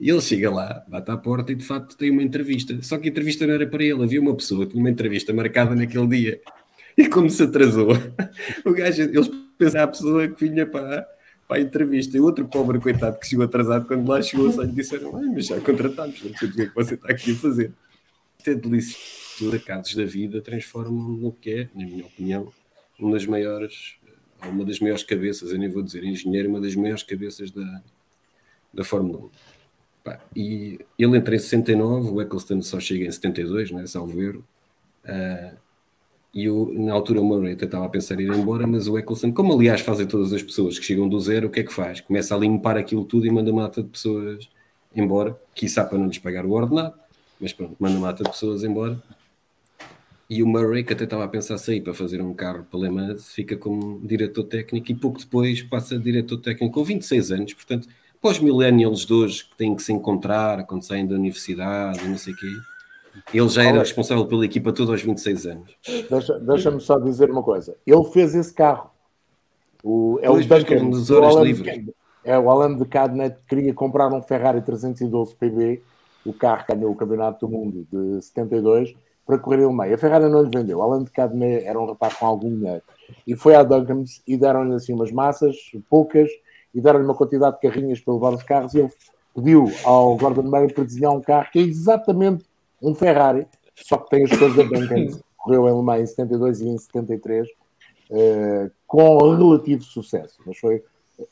E 0.00 0.08
ele 0.08 0.20
chega 0.22 0.50
lá, 0.50 0.82
bate 0.88 1.10
à 1.10 1.16
porta 1.16 1.52
e 1.52 1.54
de 1.54 1.64
facto 1.64 1.96
tem 1.96 2.10
uma 2.10 2.22
entrevista. 2.22 2.80
Só 2.82 2.96
que 2.96 3.08
a 3.08 3.10
entrevista 3.10 3.46
não 3.46 3.52
era 3.52 3.66
para 3.66 3.84
ele, 3.84 4.02
havia 4.02 4.20
uma 4.20 4.34
pessoa 4.34 4.64
que 4.64 4.72
tinha 4.72 4.82
uma 4.82 4.90
entrevista 4.90 5.32
marcada 5.34 5.74
naquele 5.74 6.06
dia. 6.06 6.40
E 6.96 7.06
como 7.08 7.28
se 7.28 7.42
atrasou, 7.42 7.90
o 8.64 8.72
gajo, 8.72 9.02
eles 9.02 9.30
pensaram 9.58 9.84
a 9.84 9.88
pessoa 9.88 10.28
que 10.28 10.48
vinha 10.48 10.66
para, 10.66 11.06
para 11.46 11.58
a 11.58 11.60
entrevista. 11.60 12.16
E 12.16 12.20
outro 12.20 12.46
pobre 12.46 12.80
coitado 12.80 13.18
que 13.18 13.26
chegou 13.26 13.44
atrasado, 13.44 13.86
quando 13.86 14.08
lá 14.08 14.22
chegou, 14.22 14.50
só 14.50 14.62
lhe 14.62 14.72
disseram: 14.72 15.12
mas 15.12 15.46
já 15.46 15.60
contratámos, 15.60 16.22
não 16.22 16.34
sei 16.34 16.48
o 16.48 16.52
que 16.52 16.62
é 16.62 16.66
que 16.66 16.74
você 16.74 16.94
está 16.94 17.10
aqui 17.10 17.32
a 17.32 17.36
fazer. 17.36 17.72
Isto 18.38 18.50
é 18.50 18.54
delicioso. 18.54 19.56
Acasos 19.56 19.94
da 19.94 20.04
vida 20.04 20.40
transformam 20.42 21.12
no 21.12 21.32
que 21.32 21.50
é, 21.50 21.68
na 21.74 21.86
minha 21.86 22.04
opinião, 22.04 22.52
uma 22.98 23.12
das 23.12 23.24
maiores, 23.24 23.96
uma 24.44 24.64
das 24.64 24.78
maiores 24.80 25.02
cabeças, 25.02 25.50
eu 25.50 25.58
nem 25.58 25.68
vou 25.68 25.82
dizer 25.82 26.04
engenheiro, 26.04 26.48
uma 26.48 26.60
das 26.60 26.74
maiores 26.74 27.02
cabeças 27.02 27.50
da, 27.50 27.82
da 28.72 28.84
Fórmula 28.84 29.18
1. 29.18 29.30
Pá, 30.10 30.18
e 30.34 30.80
ele 30.98 31.16
entra 31.16 31.36
em 31.36 31.38
69, 31.38 32.10
o 32.10 32.20
Eccleston 32.20 32.60
só 32.62 32.80
chega 32.80 33.04
em 33.04 33.10
72, 33.10 33.70
né, 33.70 33.86
salvo 33.86 34.20
erro. 34.20 34.44
Uh, 35.04 35.56
e 36.34 36.48
o, 36.48 36.72
na 36.72 36.92
altura 36.92 37.20
o 37.20 37.24
Murray 37.24 37.52
até 37.52 37.64
estava 37.64 37.86
a 37.86 37.88
pensar 37.88 38.20
em 38.20 38.24
ir 38.24 38.32
embora, 38.32 38.66
mas 38.66 38.88
o 38.88 38.98
Eccleston, 38.98 39.32
como 39.32 39.52
aliás 39.52 39.80
fazem 39.80 40.06
todas 40.06 40.32
as 40.32 40.42
pessoas 40.42 40.78
que 40.78 40.84
chegam 40.84 41.08
do 41.08 41.18
zero, 41.20 41.46
o 41.46 41.50
que 41.50 41.60
é 41.60 41.62
que 41.64 41.72
faz? 41.72 42.00
Começa 42.00 42.34
a 42.34 42.38
limpar 42.38 42.76
aquilo 42.76 43.04
tudo 43.04 43.26
e 43.26 43.30
manda 43.30 43.50
uma 43.52 43.62
mata 43.62 43.82
de 43.82 43.88
pessoas 43.88 44.48
embora, 44.94 45.38
quiçá 45.54 45.84
para 45.84 45.98
não 45.98 46.06
lhes 46.06 46.18
pagar 46.18 46.44
o 46.44 46.50
ordenado, 46.50 46.94
mas 47.40 47.52
pronto, 47.52 47.76
manda 47.78 47.96
uma 47.96 48.08
mata 48.08 48.24
de 48.24 48.30
pessoas 48.30 48.64
embora. 48.64 49.00
E 50.28 50.42
o 50.42 50.46
Murray, 50.46 50.84
que 50.84 50.92
até 50.92 51.04
estava 51.04 51.24
a 51.24 51.28
pensar 51.28 51.58
sair 51.58 51.80
para 51.80 51.94
fazer 51.94 52.20
um 52.20 52.32
carro 52.34 52.64
para 52.64 52.80
Le 52.80 52.90
Mans, 52.90 53.32
fica 53.32 53.56
como 53.56 54.00
diretor 54.04 54.44
técnico 54.44 54.90
e 54.90 54.94
pouco 54.94 55.18
depois 55.18 55.62
passa 55.62 55.96
a 55.96 55.98
diretor 55.98 56.38
técnico 56.38 56.74
com 56.74 56.84
26 56.84 57.32
anos, 57.32 57.54
portanto, 57.54 57.88
para 58.20 58.30
os 58.30 58.38
millennials 58.38 59.06
de 59.06 59.12
hoje 59.12 59.44
que 59.44 59.56
têm 59.56 59.74
que 59.74 59.82
se 59.82 59.92
encontrar 59.92 60.64
quando 60.66 60.82
saem 60.82 61.06
da 61.06 61.14
universidade 61.14 62.04
e 62.04 62.08
não 62.08 62.18
sei 62.18 62.34
o 62.34 62.36
quê, 62.36 62.52
ele 63.32 63.48
já 63.48 63.64
era 63.64 63.78
responsável 63.78 64.26
pela 64.26 64.44
equipa 64.44 64.72
toda 64.72 64.92
aos 64.92 65.02
26 65.02 65.46
anos. 65.46 65.76
Deixa-me 66.08 66.46
deixa 66.46 66.78
só 66.80 66.98
dizer 66.98 67.30
uma 67.30 67.42
coisa. 67.42 67.76
Ele 67.86 68.04
fez 68.04 68.34
esse 68.34 68.52
carro. 68.52 68.90
O, 69.82 70.18
é 70.20 70.30
o 70.30 70.38
Duncan, 70.40 70.84
nas 70.90 71.10
horas 71.10 71.34
o 71.34 71.44
livres. 71.44 71.86
É, 72.22 72.38
o 72.38 72.50
Alan 72.50 72.76
de 72.76 72.84
Cadnet 72.84 73.36
queria 73.48 73.72
comprar 73.72 74.12
um 74.12 74.22
Ferrari 74.22 74.60
312 74.60 75.34
PB, 75.36 75.82
o 76.26 76.34
carro 76.34 76.66
que 76.66 76.74
ganhou 76.74 76.92
o 76.92 76.96
Campeonato 76.96 77.46
do 77.46 77.50
Mundo 77.50 77.86
de 77.90 78.22
72, 78.22 78.94
para 79.26 79.38
correr 79.38 79.62
ele 79.62 79.72
meio. 79.72 79.94
A 79.94 79.98
Ferrari 79.98 80.28
não 80.28 80.42
lhe 80.42 80.50
vendeu. 80.54 80.78
O 80.78 80.82
Alan 80.82 81.02
de 81.02 81.10
Cadnet 81.10 81.64
era 81.64 81.80
um 81.80 81.86
rapaz 81.86 82.14
com 82.14 82.26
algum 82.26 82.54
dinheiro. 82.54 82.82
E 83.26 83.34
foi 83.34 83.54
à 83.54 83.62
Duncans 83.62 84.22
e 84.26 84.36
deram-lhe 84.36 84.74
assim 84.74 84.92
umas 84.92 85.10
massas, 85.10 85.56
poucas, 85.88 86.28
e 86.74 86.80
deram-lhe 86.80 87.04
uma 87.04 87.14
quantidade 87.14 87.56
de 87.56 87.62
carrinhas 87.62 88.00
para 88.00 88.14
levar 88.14 88.34
os 88.34 88.42
carros. 88.42 88.74
E 88.74 88.80
ele 88.80 88.92
pediu 89.34 89.70
ao 89.84 90.16
Gordon 90.16 90.42
Murray 90.42 90.72
para 90.72 90.84
desenhar 90.84 91.12
um 91.12 91.20
carro 91.20 91.48
que 91.52 91.58
é 91.58 91.62
exatamente 91.62 92.44
um 92.82 92.94
Ferrari, 92.94 93.46
só 93.76 93.98
que 93.98 94.10
tem 94.10 94.24
as 94.24 94.30
coisas 94.30 94.56
da 94.56 94.62
Duncan, 94.62 95.18
correu 95.36 95.68
em 95.68 95.76
Le 95.76 95.82
Mans 95.82 96.00
em 96.00 96.06
72 96.06 96.60
e 96.60 96.68
em 96.68 96.78
73, 96.78 97.48
uh, 97.48 97.52
eh, 98.10 98.70
com 98.86 99.18
relativo 99.18 99.82
sucesso. 99.82 100.40
Mas 100.46 100.58
foi 100.58 100.82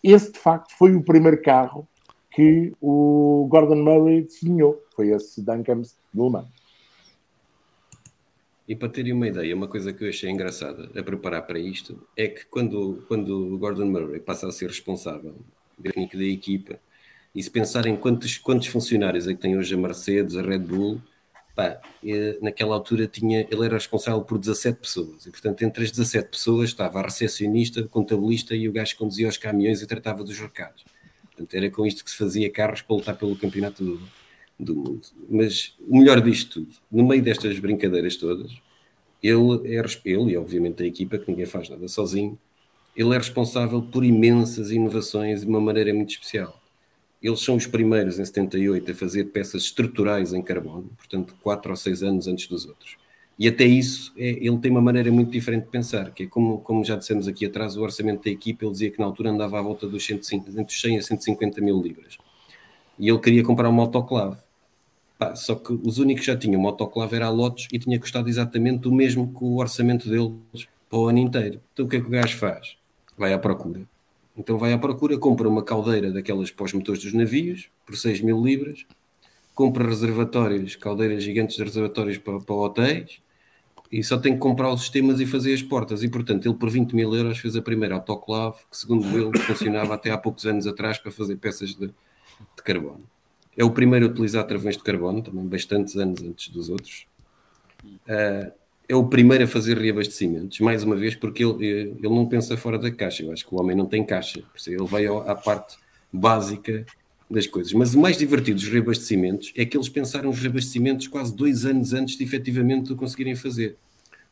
esse, 0.03 0.33
de 0.33 0.39
facto, 0.39 0.73
foi 0.77 0.95
o 0.95 1.03
primeiro 1.03 1.41
carro 1.43 1.87
que 2.31 2.73
o 2.81 3.47
Gordon 3.51 3.83
Murray 3.83 4.23
desenhou. 4.23 4.83
Foi 4.95 5.09
esse 5.09 5.43
Duncan 5.43 5.83
de 5.83 5.91
Le 6.15 6.31
Mans. 6.31 6.58
E 8.69 8.77
para 8.77 8.91
terem 8.91 9.15
uma 9.15 9.27
ideia, 9.27 9.57
uma 9.57 9.67
coisa 9.67 9.95
que 9.95 10.05
eu 10.05 10.09
achei 10.11 10.29
engraçada 10.29 10.91
a 10.95 11.03
preparar 11.03 11.47
para 11.47 11.59
isto 11.59 12.07
é 12.15 12.29
que 12.29 12.45
quando, 12.45 13.03
quando 13.09 13.55
o 13.55 13.59
Gordon 13.59 13.87
Murray 13.87 14.21
passa 14.21 14.47
a 14.47 14.53
ser 14.53 14.67
responsável 14.67 15.37
técnico 15.83 16.19
da 16.19 16.25
equipa, 16.25 16.79
e 17.35 17.43
se 17.43 17.51
pensarem 17.51 17.97
quantos, 17.97 18.37
quantos 18.37 18.67
funcionários 18.67 19.27
é 19.27 19.33
que 19.33 19.41
tem 19.41 19.57
hoje 19.57 19.75
a 19.75 19.79
Mercedes, 19.79 20.37
a 20.37 20.43
Red 20.43 20.59
Bull, 20.59 21.01
pá, 21.57 21.81
naquela 22.43 22.75
altura 22.75 23.07
tinha, 23.07 23.47
ele 23.51 23.65
era 23.65 23.75
responsável 23.75 24.21
por 24.23 24.39
17 24.39 24.79
pessoas, 24.79 25.25
e 25.25 25.31
portanto 25.31 25.63
entre 25.63 25.85
as 25.85 25.91
17 25.91 26.29
pessoas 26.29 26.69
estava 26.69 26.99
a 26.99 27.03
recepcionista, 27.03 27.81
o 27.81 27.89
contabilista 27.89 28.55
e 28.55 28.69
o 28.69 28.73
gajo 28.73 28.93
que 28.93 28.99
conduzia 28.99 29.29
os 29.29 29.39
caminhões 29.39 29.81
e 29.81 29.87
tratava 29.87 30.23
dos 30.23 30.39
recados. 30.39 30.85
Portanto, 31.39 31.55
era 31.55 31.71
com 31.71 31.87
isto 31.87 32.05
que 32.05 32.11
se 32.11 32.17
fazia 32.17 32.51
carros 32.51 32.83
para 32.83 32.97
lutar 32.97 33.17
pelo 33.17 33.37
campeonato 33.37 33.85
do, 33.85 34.01
do 34.59 34.75
mundo. 34.75 35.07
Mas 35.29 35.75
o 35.87 35.99
melhor 35.99 36.21
disto 36.21 36.61
tudo, 36.61 36.77
no 36.91 37.07
meio 37.07 37.23
destas 37.23 37.59
brincadeiras 37.59 38.17
todas, 38.17 38.51
ele 39.23 39.77
é 39.77 39.85
ele 40.05 40.33
e 40.33 40.37
obviamente 40.37 40.83
a 40.83 40.87
equipa, 40.87 41.19
que 41.19 41.31
ninguém 41.31 41.47
faz 41.47 41.69
nada 41.69 41.87
sozinho, 41.89 42.39
ele 42.97 43.15
é 43.15 43.19
responsável 43.19 43.81
por 43.81 44.05
imensas 44.05 44.71
inovações 44.71 45.43
de 45.43 45.47
uma 45.47 45.61
maneira 45.61 45.95
muito 45.95 46.11
especial. 46.11 46.61
Eles 47.23 47.41
são 47.41 47.57
os 47.57 47.67
primeiros 47.67 48.19
em 48.19 48.25
78 48.25 48.91
a 48.91 48.95
fazer 48.95 49.25
peças 49.27 49.65
estruturais 49.65 50.33
em 50.33 50.43
carbono, 50.43 50.91
portanto, 50.97 51.35
4 51.43 51.71
ou 51.71 51.77
6 51.77 52.03
anos 52.03 52.29
antes 52.29 52.47
dos 52.47 52.67
outros. 52.67 52.97
E 53.39 53.47
até 53.47 53.65
isso, 53.65 54.13
é, 54.17 54.31
ele 54.31 54.59
tem 54.59 54.71
uma 54.71 54.81
maneira 54.81 55.13
muito 55.13 55.31
diferente 55.31 55.65
de 55.65 55.71
pensar, 55.71 56.13
que 56.13 56.25
é 56.25 56.27
como, 56.27 56.59
como 56.59 56.85
já 56.85 56.97
dissemos 56.97 57.29
aqui 57.29 57.47
atrás, 57.47 57.77
o 57.77 57.83
orçamento 57.83 58.25
da 58.25 58.31
equipa, 58.31 58.65
ele 58.65 58.73
dizia 58.73 58.91
que 58.91 58.99
na 58.99 59.07
altura 59.07 59.31
andava 59.31 59.59
à 59.59 59.63
volta 59.63 59.87
dos 59.87 60.05
105, 60.05 60.51
entre 60.59 60.75
100 60.75 60.99
a 60.99 61.03
150 61.03 61.61
mil 61.61 61.81
libras. 61.81 62.19
E 62.99 63.09
ele 63.09 63.19
queria 63.21 63.45
comprar 63.45 63.69
uma 63.69 63.83
autoclave. 63.83 64.39
Pá, 65.19 65.35
só 65.35 65.57
que 65.57 65.73
os 65.73 65.99
únicos 65.99 66.25
já 66.25 66.37
tinham 66.37 66.61
uma 66.61 66.71
autoclave 66.71 67.17
era 67.17 67.27
a 67.27 67.31
Lotus 67.31 67.67
e 67.73 67.79
tinha 67.79 67.99
custado 67.99 68.29
exatamente 68.29 68.87
o 68.87 68.93
mesmo 68.93 69.35
que 69.35 69.43
o 69.43 69.57
orçamento 69.57 70.09
deles 70.09 70.69
para 70.89 70.99
o 70.99 71.09
ano 71.09 71.19
inteiro. 71.19 71.61
Então 71.73 71.87
o 71.87 71.89
que 71.89 71.97
é 71.97 72.01
que 72.01 72.07
o 72.07 72.11
gajo 72.11 72.37
faz? 72.37 72.77
Vai 73.17 73.33
à 73.33 73.39
procura. 73.39 73.83
Então 74.37 74.57
vai 74.57 74.73
à 74.73 74.79
procura, 74.79 75.19
compra 75.19 75.49
uma 75.49 75.65
caldeira 75.65 76.13
daquelas 76.13 76.53
para 76.53 76.67
os 76.67 76.73
motores 76.73 77.03
dos 77.03 77.13
navios, 77.13 77.69
por 77.85 77.97
6 77.97 78.21
mil 78.21 78.41
libras, 78.41 78.87
compra 79.57 79.85
reservatórios, 79.85 80.77
caldeiras 80.77 81.25
gigantes 81.25 81.57
de 81.57 81.65
reservatórios 81.65 82.19
para, 82.19 82.39
para 82.39 82.55
hotéis, 82.55 83.21
e 83.91 84.05
só 84.05 84.17
tem 84.19 84.35
que 84.35 84.39
comprar 84.39 84.73
os 84.73 84.83
sistemas 84.83 85.19
e 85.19 85.27
fazer 85.27 85.53
as 85.53 85.63
portas. 85.63 86.05
E 86.05 86.09
portanto, 86.09 86.47
ele 86.47 86.55
por 86.55 86.71
20 86.71 86.95
mil 86.95 87.13
euros 87.13 87.39
fez 87.39 87.57
a 87.57 87.63
primeira 87.63 87.97
autoclave, 87.97 88.59
que 88.71 88.77
segundo 88.77 89.05
ele 89.19 89.37
funcionava 89.41 89.95
até 89.95 90.13
há 90.13 90.19
poucos 90.19 90.47
anos 90.47 90.67
atrás 90.67 90.99
para 90.99 91.11
fazer 91.11 91.37
peças 91.37 91.75
de, 91.75 91.89
de 91.89 92.63
carbono. 92.63 93.03
É 93.59 93.65
o 93.65 93.71
primeiro 93.71 94.07
a 94.07 94.09
utilizar 94.09 94.47
travões 94.47 94.77
de 94.77 94.85
carbono, 94.85 95.21
também 95.21 95.45
bastantes 95.45 95.97
anos 95.97 96.23
antes 96.23 96.49
dos 96.49 96.71
outros. 96.71 97.07
Uh, 97.85 98.53
é 98.89 98.95
o 98.95 99.05
primeiro 99.05 99.45
a 99.45 99.47
fazer 99.49 99.77
reabastecimentos, 99.77 100.61
mais 100.61 100.85
uma 100.85 100.95
vez, 100.97 101.15
porque 101.15 101.45
ele, 101.45 101.67
ele 101.67 102.09
não 102.09 102.25
pensa 102.25 102.57
fora 102.57 102.79
da 102.79 102.91
caixa. 102.91 103.25
Eu 103.25 103.33
acho 103.33 103.47
que 103.47 103.55
o 103.55 103.61
homem 103.61 103.77
não 103.77 103.85
tem 103.85 104.05
caixa, 104.05 104.43
ele 104.67 104.87
vai 104.87 105.07
à 105.07 105.35
parte 105.35 105.77
básica 106.13 106.87
das 107.31 107.47
coisas. 107.47 107.73
Mas 107.73 107.95
o 107.95 108.01
mais 108.01 108.17
divertido 108.17 108.59
dos 108.59 108.69
reabastecimentos 108.69 109.53
é 109.55 109.65
que 109.67 109.77
eles 109.77 109.89
pensaram 109.89 110.31
os 110.31 110.39
reabastecimentos 110.39 111.09
quase 111.09 111.35
dois 111.35 111.67
anos 111.67 111.93
antes 111.93 112.17
de 112.17 112.25
efetivamente 112.25 112.93
o 112.93 112.97
conseguirem 112.97 113.35
fazer. 113.35 113.77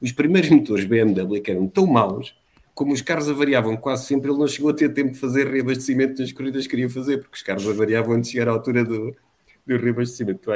Os 0.01 0.13
primeiros 0.13 0.49
motores 0.51 0.85
BMW 0.85 1.41
que 1.41 1.51
eram 1.51 1.67
tão 1.67 1.87
maus, 1.87 2.35
como 2.77 2.93
os 2.93 3.01
carros 3.01 3.27
avariavam 3.27 3.75
quase 3.75 4.05
sempre, 4.05 4.31
ele 4.31 4.39
não 4.39 4.47
chegou 4.47 4.71
a 4.71 4.75
ter 4.75 4.93
tempo 4.93 5.13
de 5.13 5.19
fazer 5.19 5.51
reabastecimento 5.51 6.21
nas 6.21 6.31
corridas 6.31 6.65
que 6.65 6.69
queria 6.69 6.91
fazer, 6.91 7.17
porque 7.17 7.37
os 7.37 7.43
carros 7.43 7.67
avariavam 7.67 8.15
antes 8.15 8.29
de 8.29 8.37
chegar 8.37 8.51
à 8.51 8.53
altura 8.53 8.85
do, 8.85 9.17
do 9.67 9.77
reabastecimento. 9.79 10.51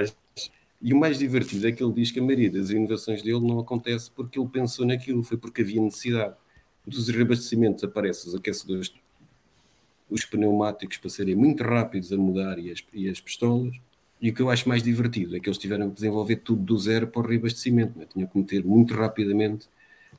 E 0.83 0.93
o 0.93 0.99
mais 0.99 1.19
divertido 1.19 1.67
é 1.67 1.73
que 1.73 1.83
ele 1.83 1.95
diz 1.95 2.11
que 2.11 2.21
a 2.21 2.23
maioria 2.23 2.51
das 2.51 2.69
inovações 2.69 3.23
dele 3.23 3.41
não 3.41 3.59
acontece 3.59 4.11
porque 4.11 4.39
ele 4.39 4.51
pensou 4.51 4.85
naquilo, 4.85 5.23
foi 5.23 5.39
porque 5.39 5.63
havia 5.63 5.81
necessidade. 5.81 6.35
Dos 6.87 7.09
reabastecimentos 7.09 7.83
aparecem 7.85 8.29
os 8.29 8.35
aquecedores, 8.35 8.93
os 10.11 10.23
pneumáticos 10.27 10.99
para 10.99 11.09
serem 11.09 11.35
muito 11.35 11.63
rápidos 11.63 12.13
a 12.13 12.19
mudar 12.19 12.59
e 12.59 12.71
as, 12.71 12.85
e 12.93 13.09
as 13.09 13.19
pistolas, 13.19 13.75
E 14.21 14.29
o 14.29 14.35
que 14.35 14.43
eu 14.43 14.51
acho 14.51 14.69
mais 14.69 14.83
divertido 14.83 15.35
é 15.35 15.41
que 15.41 15.49
eles 15.49 15.57
tiveram 15.57 15.89
que 15.89 15.95
desenvolver 15.95 16.37
tudo 16.37 16.63
do 16.63 16.79
zero 16.79 17.07
para 17.07 17.23
o 17.23 17.27
reabastecimento, 17.27 17.99
né? 17.99 18.05
tinham 18.13 18.29
que 18.29 18.37
meter 18.37 18.63
muito 18.63 18.93
rapidamente 18.93 19.69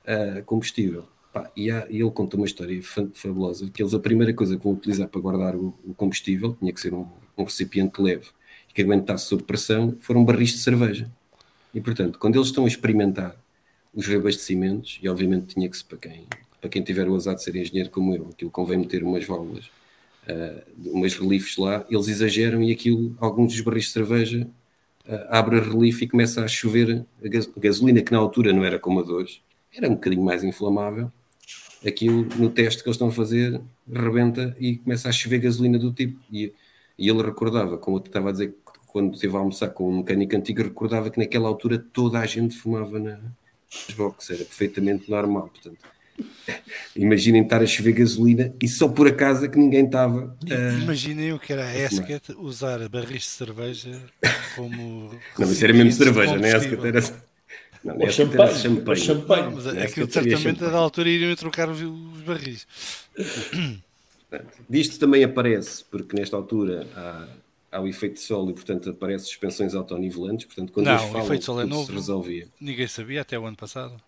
uh, 0.03 0.43
combustível. 0.45 1.05
Pá, 1.31 1.49
e, 1.55 1.71
há, 1.71 1.87
e, 1.89 2.01
ele 2.01 2.11
conta 2.11 2.35
uma 2.35 2.45
história 2.45 2.81
fabulosa, 3.13 3.69
que 3.69 3.81
eles 3.81 3.93
a 3.93 3.99
primeira 3.99 4.33
coisa 4.33 4.57
que 4.57 4.63
vão 4.63 4.73
utilizar 4.73 5.07
para 5.07 5.21
guardar 5.21 5.55
o, 5.55 5.73
o 5.85 5.93
combustível 5.93 6.55
tinha 6.59 6.73
que 6.73 6.81
ser 6.81 6.93
um, 6.93 7.07
um 7.37 7.43
recipiente 7.43 8.01
leve 8.01 8.27
e 8.69 8.73
que 8.73 8.81
aguentasse 8.81 9.25
sob 9.25 9.43
pressão, 9.43 9.95
foram 10.01 10.25
barris 10.25 10.51
de 10.51 10.59
cerveja. 10.59 11.09
E 11.73 11.79
portanto, 11.79 12.19
quando 12.19 12.35
eles 12.35 12.47
estão 12.47 12.65
a 12.65 12.67
experimentar 12.67 13.35
os 13.93 14.07
reabastecimentos, 14.07 14.99
e 15.01 15.07
obviamente 15.07 15.53
tinha 15.53 15.69
que 15.69 15.77
se, 15.77 15.85
para 15.85 15.97
quem, 15.97 16.25
para 16.59 16.69
quem 16.69 16.81
tiver 16.81 17.07
o 17.07 17.15
azar 17.15 17.35
de 17.35 17.43
ser 17.43 17.55
engenheiro 17.55 17.89
como 17.89 18.13
eu, 18.13 18.29
aquilo 18.31 18.51
convém 18.51 18.77
meter 18.77 19.03
umas 19.03 19.25
válvulas, 19.25 19.65
uh, 20.27 20.91
umas 20.93 21.13
reliefes 21.13 21.57
lá, 21.57 21.85
eles 21.89 22.07
exageram 22.07 22.61
e 22.61 22.71
aquilo, 22.71 23.15
alguns 23.19 23.53
dos 23.53 23.61
barris 23.61 23.85
de 23.85 23.91
cerveja, 23.91 24.47
uh, 25.07 25.27
abre 25.29 25.59
a 25.59 25.63
relief 25.63 26.01
e 26.01 26.07
começa 26.07 26.43
a 26.43 26.47
chover 26.47 27.05
a 27.23 27.59
gasolina, 27.59 28.01
que 28.01 28.11
na 28.11 28.17
altura 28.17 28.53
não 28.53 28.63
era 28.63 28.79
como 28.79 28.99
a 28.99 29.03
de 29.03 29.11
hoje, 29.11 29.41
era 29.73 29.87
um 29.87 29.95
bocadinho 29.95 30.23
mais 30.23 30.43
inflamável, 30.43 31.11
aquilo 31.85 32.27
no 32.37 32.49
teste 32.49 32.83
que 32.83 32.89
eles 32.89 32.95
estão 32.95 33.07
a 33.07 33.11
fazer 33.11 33.59
rebenta 33.91 34.55
e 34.59 34.77
começa 34.77 35.09
a 35.09 35.11
chover 35.11 35.39
gasolina 35.39 35.79
do 35.79 35.91
tipo. 35.91 36.19
E, 36.31 36.53
e 36.97 37.09
ele 37.09 37.21
recordava, 37.23 37.77
como 37.77 37.97
eu 37.97 38.03
estava 38.03 38.29
a 38.29 38.31
dizer, 38.31 38.55
quando 38.87 39.13
esteve 39.13 39.35
a 39.35 39.39
almoçar 39.39 39.69
com 39.69 39.89
um 39.89 39.97
mecânico 39.97 40.35
antigo, 40.35 40.61
recordava 40.61 41.09
que 41.09 41.19
naquela 41.19 41.47
altura 41.47 41.83
toda 41.91 42.19
a 42.19 42.25
gente 42.25 42.55
fumava 42.55 42.99
na, 42.99 43.11
nas 43.17 43.95
boxes, 43.95 44.29
era 44.31 44.45
perfeitamente 44.45 45.09
normal. 45.09 45.49
Portanto, 45.49 45.79
imaginem 46.95 47.43
estar 47.43 47.61
a 47.61 47.65
chover 47.65 47.93
gasolina 47.93 48.53
e 48.61 48.67
só 48.67 48.87
por 48.87 49.07
acaso 49.07 49.45
é 49.45 49.47
que 49.47 49.57
ninguém 49.57 49.85
estava. 49.85 50.37
Uh, 50.43 50.81
Imaginem 50.83 51.33
o 51.33 51.39
que 51.39 51.53
era 51.53 51.65
a 51.65 51.77
Esket 51.85 52.31
usar 52.37 52.87
barris 52.89 53.23
de 53.23 53.29
cerveja 53.29 54.01
como. 54.55 55.09
Não, 55.39 55.47
mas 55.47 55.63
era 55.63 55.73
mesmo 55.73 55.91
cerveja, 55.91 56.37
não 56.37 56.45
é? 56.45 56.57
Esket 56.57 56.85
era. 56.85 57.30
Não, 57.83 57.97
ou 57.97 58.09
champanhe. 58.09 58.55
champanhe. 58.55 58.99
champanhe. 58.99 59.43
Não, 59.43 59.51
mas 59.51 59.67
aquilo 59.67 60.11
certamente 60.11 60.63
a 60.63 60.69
da 60.69 60.77
altura 60.77 61.09
iriam 61.09 61.35
trocar 61.35 61.67
os, 61.69 61.81
barris. 62.25 62.67
Disto 64.69 64.99
também 64.99 65.23
aparece, 65.23 65.83
porque 65.85 66.15
nesta 66.15 66.35
altura 66.35 66.87
há, 66.95 67.27
há 67.71 67.81
o 67.81 67.87
efeito 67.87 68.13
de 68.13 68.21
sol 68.21 68.49
e, 68.49 68.53
portanto, 68.53 68.91
aparece 68.91 69.25
suspensões 69.25 69.73
autonivelantes. 69.73 70.45
Portanto, 70.45 70.71
quando 70.71 70.85
não, 70.85 70.93
eles 70.93 71.05
falam, 71.05 71.21
o 71.21 71.25
efeito 71.25 71.39
de 71.39 71.45
sol 71.45 71.61
é 71.61 71.65
novo. 71.65 71.85
se 71.87 71.91
resolvia. 71.91 72.47
Ninguém 72.59 72.87
sabia 72.87 73.21
até 73.21 73.37
o 73.37 73.45
ano 73.45 73.57
passado. 73.57 73.99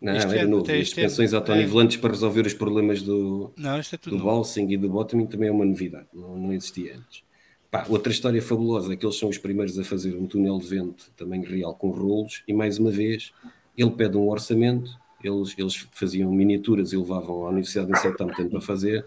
Não, 0.00 0.16
isto 0.16 0.30
era 0.30 0.40
é, 0.40 0.46
novo. 0.46 0.72
As 0.72 0.78
suspensões 0.88 1.32
é, 1.32 1.36
autonivelantes 1.36 1.98
é... 1.98 2.00
para 2.00 2.10
resolver 2.10 2.46
os 2.46 2.54
problemas 2.54 3.02
do, 3.02 3.52
não, 3.56 3.76
é 3.76 3.82
do 4.06 4.18
balsing 4.18 4.66
e 4.70 4.76
do 4.78 4.88
bottoming 4.88 5.26
também 5.26 5.48
é 5.48 5.52
uma 5.52 5.64
novidade. 5.64 6.06
Não, 6.14 6.36
não 6.36 6.52
existia 6.52 6.96
antes. 6.96 7.22
Pá, 7.70 7.86
outra 7.88 8.10
história 8.10 8.42
fabulosa 8.42 8.92
é 8.92 8.96
que 8.96 9.06
eles 9.06 9.16
são 9.16 9.28
os 9.28 9.38
primeiros 9.38 9.78
a 9.78 9.84
fazer 9.84 10.16
um 10.16 10.26
túnel 10.26 10.58
de 10.58 10.66
vento 10.66 11.10
também 11.16 11.44
real 11.44 11.72
com 11.72 11.90
rolos 11.90 12.42
e 12.48 12.52
mais 12.52 12.78
uma 12.78 12.90
vez 12.90 13.32
ele 13.78 13.90
pede 13.92 14.16
um 14.16 14.28
orçamento, 14.28 14.90
eles, 15.22 15.54
eles 15.56 15.86
faziam 15.92 16.32
miniaturas 16.32 16.92
e 16.92 16.96
levavam 16.96 17.46
à 17.46 17.50
Universidade 17.50 17.92
de 17.92 18.00
Southampton 18.00 18.48
para 18.48 18.60
fazer 18.60 19.06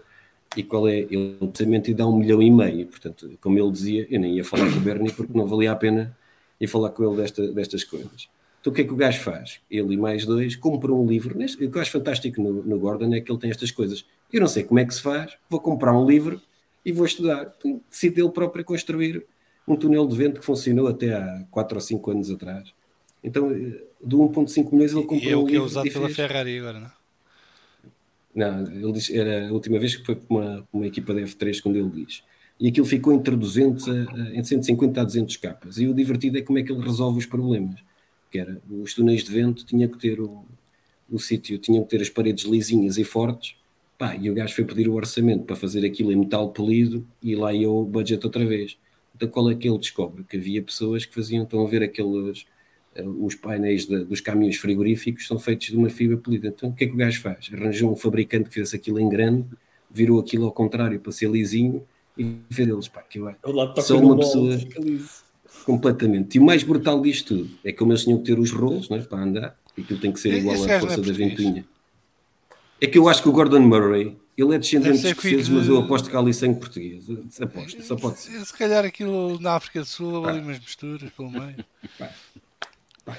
e 0.56 0.62
qual 0.62 0.88
é 0.88 1.00
ele, 1.00 1.36
o 1.40 1.44
orçamento 1.44 1.90
e 1.90 1.94
dá 1.94 2.06
um 2.06 2.16
milhão 2.16 2.40
e 2.40 2.50
meio, 2.50 2.86
portanto, 2.86 3.30
como 3.38 3.58
ele 3.58 3.70
dizia, 3.70 4.06
eu 4.08 4.18
nem 4.18 4.36
ia 4.36 4.44
falar 4.44 4.70
com 4.72 4.78
o 4.78 4.80
Bernie 4.80 5.12
porque 5.12 5.36
não 5.36 5.46
valia 5.46 5.72
a 5.72 5.76
pena 5.76 6.16
ir 6.58 6.66
falar 6.66 6.88
com 6.90 7.04
ele 7.04 7.20
desta, 7.20 7.46
destas 7.48 7.84
coisas. 7.84 8.30
Então 8.62 8.72
o 8.72 8.74
que 8.74 8.80
é 8.80 8.84
que 8.84 8.92
o 8.94 8.96
gajo 8.96 9.20
faz? 9.20 9.60
Ele 9.70 9.92
e 9.92 9.96
mais 9.98 10.24
dois 10.24 10.56
compram 10.56 11.02
um 11.02 11.06
livro. 11.06 11.38
O 11.38 11.56
que 11.56 11.66
eu 11.66 11.82
acho 11.82 11.90
fantástico 11.90 12.40
no, 12.40 12.62
no 12.62 12.78
Gordon 12.78 13.12
é 13.12 13.20
que 13.20 13.30
ele 13.30 13.38
tem 13.38 13.50
estas 13.50 13.70
coisas. 13.70 14.06
Eu 14.32 14.40
não 14.40 14.48
sei 14.48 14.64
como 14.64 14.80
é 14.80 14.86
que 14.86 14.94
se 14.94 15.02
faz, 15.02 15.36
vou 15.50 15.60
comprar 15.60 15.92
um 15.92 16.06
livro 16.06 16.40
e 16.84 16.92
vou 16.92 17.06
estudar. 17.06 17.52
Então, 17.56 17.80
decide 17.90 18.20
ele 18.20 18.30
próprio 18.30 18.64
construir 18.64 19.24
um 19.66 19.76
túnel 19.76 20.06
de 20.06 20.16
vento 20.16 20.40
que 20.40 20.46
funcionou 20.46 20.86
até 20.88 21.14
há 21.14 21.46
4 21.50 21.76
ou 21.76 21.80
5 21.80 22.10
anos 22.10 22.30
atrás. 22.30 22.72
Então, 23.22 23.50
eh, 23.50 23.82
de 24.04 24.14
1,5 24.16 24.72
milhões 24.72 24.92
ele 24.92 25.02
comprou. 25.02 25.20
E 25.22 25.30
é 25.30 25.36
o 25.36 25.46
que 25.46 25.56
é 25.56 25.60
usado 25.60 25.90
pela 25.90 26.10
Ferrari 26.10 26.58
agora, 26.58 26.80
não 26.80 26.86
é? 26.86 26.92
Não, 28.34 28.66
ele 28.66 28.92
diz, 28.92 29.10
era 29.10 29.48
a 29.48 29.52
última 29.52 29.78
vez 29.78 29.94
que 29.94 30.04
foi 30.04 30.16
com 30.16 30.34
uma, 30.34 30.68
uma 30.72 30.86
equipa 30.86 31.14
da 31.14 31.20
F3, 31.20 31.62
quando 31.62 31.76
ele 31.76 32.04
diz. 32.04 32.22
E 32.58 32.68
aquilo 32.68 32.84
ficou 32.84 33.12
entre 33.12 33.36
200 33.36 33.88
a, 33.88 33.92
entre 34.30 34.44
150 34.44 35.00
a 35.00 35.04
200 35.04 35.36
capas. 35.36 35.78
E 35.78 35.86
o 35.86 35.94
divertido 35.94 36.38
é 36.38 36.42
como 36.42 36.58
é 36.58 36.62
que 36.62 36.72
ele 36.72 36.82
resolve 36.82 37.18
os 37.18 37.26
problemas. 37.26 37.80
Que 38.30 38.40
era, 38.40 38.60
os 38.68 38.92
túneis 38.92 39.22
de 39.22 39.32
vento 39.32 39.64
tinha 39.64 39.88
que 39.88 39.96
ter 39.96 40.20
o, 40.20 40.44
o 41.08 41.18
sítio, 41.18 41.58
tinham 41.58 41.84
que 41.84 41.90
ter 41.90 42.02
as 42.02 42.10
paredes 42.10 42.44
lisinhas 42.44 42.98
e 42.98 43.04
fortes, 43.04 43.56
Pá, 43.96 44.16
e 44.16 44.28
o 44.28 44.34
gajo 44.34 44.54
foi 44.54 44.64
pedir 44.64 44.88
o 44.88 44.94
orçamento 44.94 45.44
para 45.44 45.54
fazer 45.54 45.86
aquilo 45.86 46.10
em 46.12 46.16
metal 46.16 46.50
polido 46.50 47.06
e 47.22 47.36
lá 47.36 47.52
ia 47.52 47.70
o 47.70 47.84
budget 47.84 48.24
outra 48.24 48.44
vez. 48.44 48.76
Então 49.14 49.28
qual 49.28 49.50
é 49.50 49.54
que 49.54 49.68
ele 49.68 49.78
descobre? 49.78 50.24
Que 50.24 50.36
havia 50.36 50.60
pessoas 50.60 51.04
que 51.04 51.14
faziam, 51.14 51.44
estão 51.44 51.64
a 51.64 51.68
ver 51.68 51.82
aqueles, 51.82 52.44
uh, 52.98 53.24
os 53.24 53.36
painéis 53.36 53.86
de, 53.86 54.04
dos 54.04 54.20
caminhões 54.20 54.56
frigoríficos 54.56 55.26
são 55.26 55.38
feitos 55.38 55.68
de 55.68 55.76
uma 55.76 55.88
fibra 55.88 56.16
polida. 56.16 56.48
Então 56.48 56.70
o 56.70 56.72
que 56.74 56.84
é 56.84 56.86
que 56.88 56.92
o 56.94 56.96
gajo 56.96 57.20
faz? 57.20 57.48
Arranjou 57.52 57.92
um 57.92 57.96
fabricante 57.96 58.48
que 58.48 58.54
fizesse 58.54 58.74
aquilo 58.74 58.98
em 58.98 59.08
grande, 59.08 59.46
virou 59.90 60.18
aquilo 60.18 60.46
ao 60.46 60.52
contrário 60.52 60.98
para 60.98 61.12
ser 61.12 61.30
lisinho 61.30 61.84
e 62.18 62.36
fez 62.50 62.68
eles, 62.68 62.88
pá, 62.88 63.02
que 63.02 63.18
eu, 63.20 63.32
só 63.80 63.98
uma 63.98 64.16
pessoa 64.16 64.58
completamente. 65.64 66.36
E 66.36 66.40
o 66.40 66.44
mais 66.44 66.64
brutal 66.64 67.00
disto 67.00 67.36
tudo 67.36 67.50
é 67.64 67.72
como 67.72 67.92
eles 67.92 68.02
tinham 68.02 68.18
que 68.18 68.24
ter 68.24 68.38
os 68.38 68.50
rolos 68.50 68.88
né, 68.88 68.98
para 68.98 69.22
andar, 69.22 69.56
e 69.76 69.82
aquilo 69.82 70.00
tem 70.00 70.12
que 70.12 70.20
ser 70.20 70.34
igual 70.34 70.56
à 70.64 70.80
força 70.80 71.00
da 71.00 71.12
ventoinha. 71.12 71.64
É 72.80 72.86
que 72.86 72.98
eu 72.98 73.08
acho 73.08 73.22
que 73.22 73.28
o 73.28 73.32
Gordon 73.32 73.60
Murray, 73.60 74.16
ele 74.36 74.54
é 74.54 74.58
descendente 74.58 75.00
de 75.00 75.08
escoceses, 75.08 75.48
mas 75.48 75.66
eu 75.66 75.78
aposto 75.78 76.10
que 76.10 76.16
há 76.16 76.18
ali 76.18 76.34
sangue 76.34 76.58
português. 76.58 77.06
Aposto, 77.40 77.82
só 77.82 77.96
pode 77.96 78.18
ser. 78.18 78.44
Se 78.44 78.52
calhar 78.52 78.84
aquilo 78.84 79.38
na 79.40 79.54
África 79.54 79.80
do 79.80 79.86
Sul, 79.86 80.26
ali 80.26 80.40
umas 80.40 80.58
misturas 80.58 81.10
pelo 81.10 81.30
meio. 81.30 81.64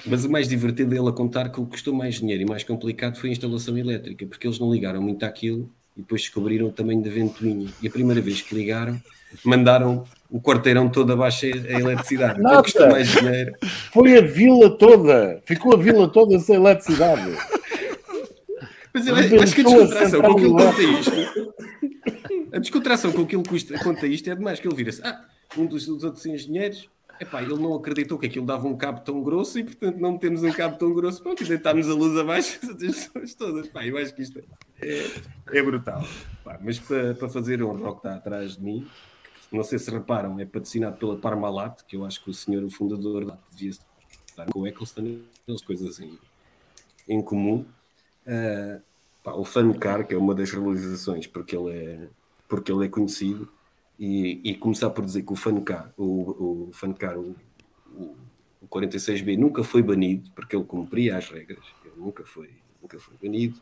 Mas 0.04 0.24
o 0.24 0.30
mais 0.30 0.48
divertido 0.48 0.94
é 0.94 0.98
ele 0.98 1.08
a 1.08 1.12
contar 1.12 1.48
que 1.48 1.60
o 1.60 1.64
que 1.64 1.72
custou 1.72 1.94
mais 1.94 2.16
dinheiro 2.16 2.42
e 2.42 2.46
mais 2.46 2.64
complicado 2.64 3.16
foi 3.18 3.30
a 3.30 3.32
instalação 3.32 3.76
elétrica, 3.78 4.26
porque 4.26 4.46
eles 4.46 4.58
não 4.58 4.72
ligaram 4.72 5.00
muito 5.00 5.24
àquilo 5.24 5.70
e 5.96 6.00
depois 6.00 6.22
descobriram 6.22 6.66
o 6.66 6.72
tamanho 6.72 7.02
da 7.02 7.10
ventoinha. 7.10 7.68
E 7.80 7.86
a 7.86 7.90
primeira 7.90 8.20
vez 8.20 8.42
que 8.42 8.54
ligaram, 8.54 9.00
mandaram 9.44 10.04
o 10.28 10.40
quarteirão 10.40 10.88
todo 10.88 11.12
abaixo 11.12 11.46
a 11.46 11.80
eletricidade. 11.80 12.40
Nada. 12.40 12.62
Custou 12.62 12.88
mais 12.88 13.08
dinheiro. 13.10 13.54
Foi 13.92 14.18
a 14.18 14.20
vila 14.20 14.76
toda. 14.76 15.40
Ficou 15.46 15.74
a 15.74 15.76
vila 15.76 16.08
toda 16.08 16.38
sem 16.40 16.56
eletricidade. 16.56 17.36
Mas 18.96 19.06
eu, 19.06 19.14
acho 19.14 19.54
que 19.54 19.60
a 19.60 19.64
descontração 19.64 20.22
com 20.22 20.40
ele 20.40 20.48
conta 20.48 20.82
isto. 20.82 21.54
A 22.52 22.58
descontração 22.58 23.12
com 23.12 23.26
que 23.26 23.36
ele 23.36 23.46
custa, 23.46 23.78
conta 23.78 24.06
isto 24.06 24.30
é 24.30 24.34
demais 24.34 24.58
que 24.58 24.66
ele 24.66 24.74
vira-se. 24.74 25.02
Ah, 25.04 25.22
um 25.56 25.66
dos, 25.66 25.84
dos 25.86 26.02
outros 26.02 26.24
engenheiros 26.24 26.88
Epá, 27.20 27.42
ele 27.42 27.54
não 27.54 27.74
acreditou 27.74 28.18
que 28.18 28.26
aquilo 28.26 28.44
dava 28.44 28.66
um 28.68 28.76
cabo 28.76 29.00
tão 29.00 29.22
grosso 29.22 29.58
e, 29.58 29.64
portanto, 29.64 29.98
não 29.98 30.18
temos 30.18 30.42
um 30.42 30.52
cabo 30.52 30.76
tão 30.76 30.92
grosso. 30.92 31.22
Pronto, 31.22 31.42
e 31.42 31.46
deitámos 31.46 31.88
a 31.88 31.94
luz 31.94 32.16
abaixo 32.18 32.58
as 32.70 32.76
pessoas 32.76 33.34
todas. 33.34 33.68
Pá, 33.68 33.86
eu 33.86 33.96
acho 33.96 34.14
que 34.14 34.22
isto 34.22 34.42
é, 34.80 35.10
é 35.52 35.62
brutal. 35.62 36.04
Pá, 36.44 36.58
mas 36.62 36.78
para, 36.78 37.14
para 37.14 37.28
fazer 37.28 37.62
um 37.62 37.74
rock 37.74 37.98
está 37.98 38.16
atrás 38.16 38.56
de 38.56 38.62
mim, 38.62 38.86
não 39.50 39.62
sei 39.62 39.78
se 39.78 39.90
reparam, 39.90 40.38
é 40.38 40.44
patrocinado 40.44 40.96
pela 40.98 41.16
Parmalat, 41.16 41.82
que 41.86 41.96
eu 41.96 42.04
acho 42.04 42.22
que 42.22 42.30
o 42.30 42.34
senhor, 42.34 42.62
o 42.62 42.70
fundador, 42.70 43.38
devia 43.50 43.70
estar 43.70 44.46
com 44.52 44.60
o 44.60 44.66
Eccleston, 44.66 45.20
aquelas 45.42 45.62
coisas 45.62 45.98
em, 46.00 46.18
em 47.08 47.22
comum. 47.22 47.64
Pá, 49.22 49.32
o 49.32 49.44
Fancar, 49.44 50.06
que 50.06 50.14
é 50.14 50.16
uma 50.16 50.34
das 50.34 50.50
realizações, 50.50 51.26
porque 51.26 51.56
ele 51.56 51.70
é, 51.70 52.08
porque 52.48 52.70
ele 52.70 52.86
é 52.86 52.88
conhecido, 52.88 53.48
e, 53.98 54.40
e 54.44 54.54
começar 54.54 54.90
por 54.90 55.04
dizer 55.04 55.22
que 55.22 55.32
o 55.32 55.36
Fancar, 55.36 55.92
o, 55.96 56.68
o, 56.68 56.70
Fancar, 56.72 57.16
o, 57.18 57.34
o, 57.92 58.16
o 58.60 58.68
46B, 58.68 59.36
nunca 59.38 59.64
foi 59.64 59.82
banido, 59.82 60.30
porque 60.32 60.54
ele 60.54 60.64
cumpria 60.64 61.16
as 61.16 61.28
regras, 61.28 61.64
ele 61.84 61.94
nunca 61.96 62.24
foi, 62.24 62.50
nunca 62.80 62.98
foi 62.98 63.16
banido. 63.20 63.60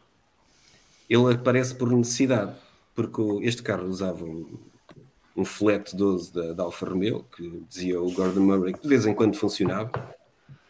Ele 1.09 1.33
aparece 1.33 1.75
por 1.75 1.91
necessidade, 1.91 2.55
porque 2.95 3.23
este 3.43 3.63
carro 3.63 3.87
usava 3.87 4.25
um, 4.25 4.59
um 5.37 5.45
flat 5.45 5.95
12 5.95 6.33
da, 6.33 6.53
da 6.53 6.63
Alfa 6.65 6.87
Romeo, 6.87 7.25
que 7.37 7.63
dizia 7.69 8.01
o 8.01 8.13
Gordon 8.13 8.41
Murray, 8.41 8.75
que 8.75 8.83
de 8.83 8.89
vez 8.89 9.07
em 9.07 9.15
quando 9.15 9.37
funcionava. 9.37 9.91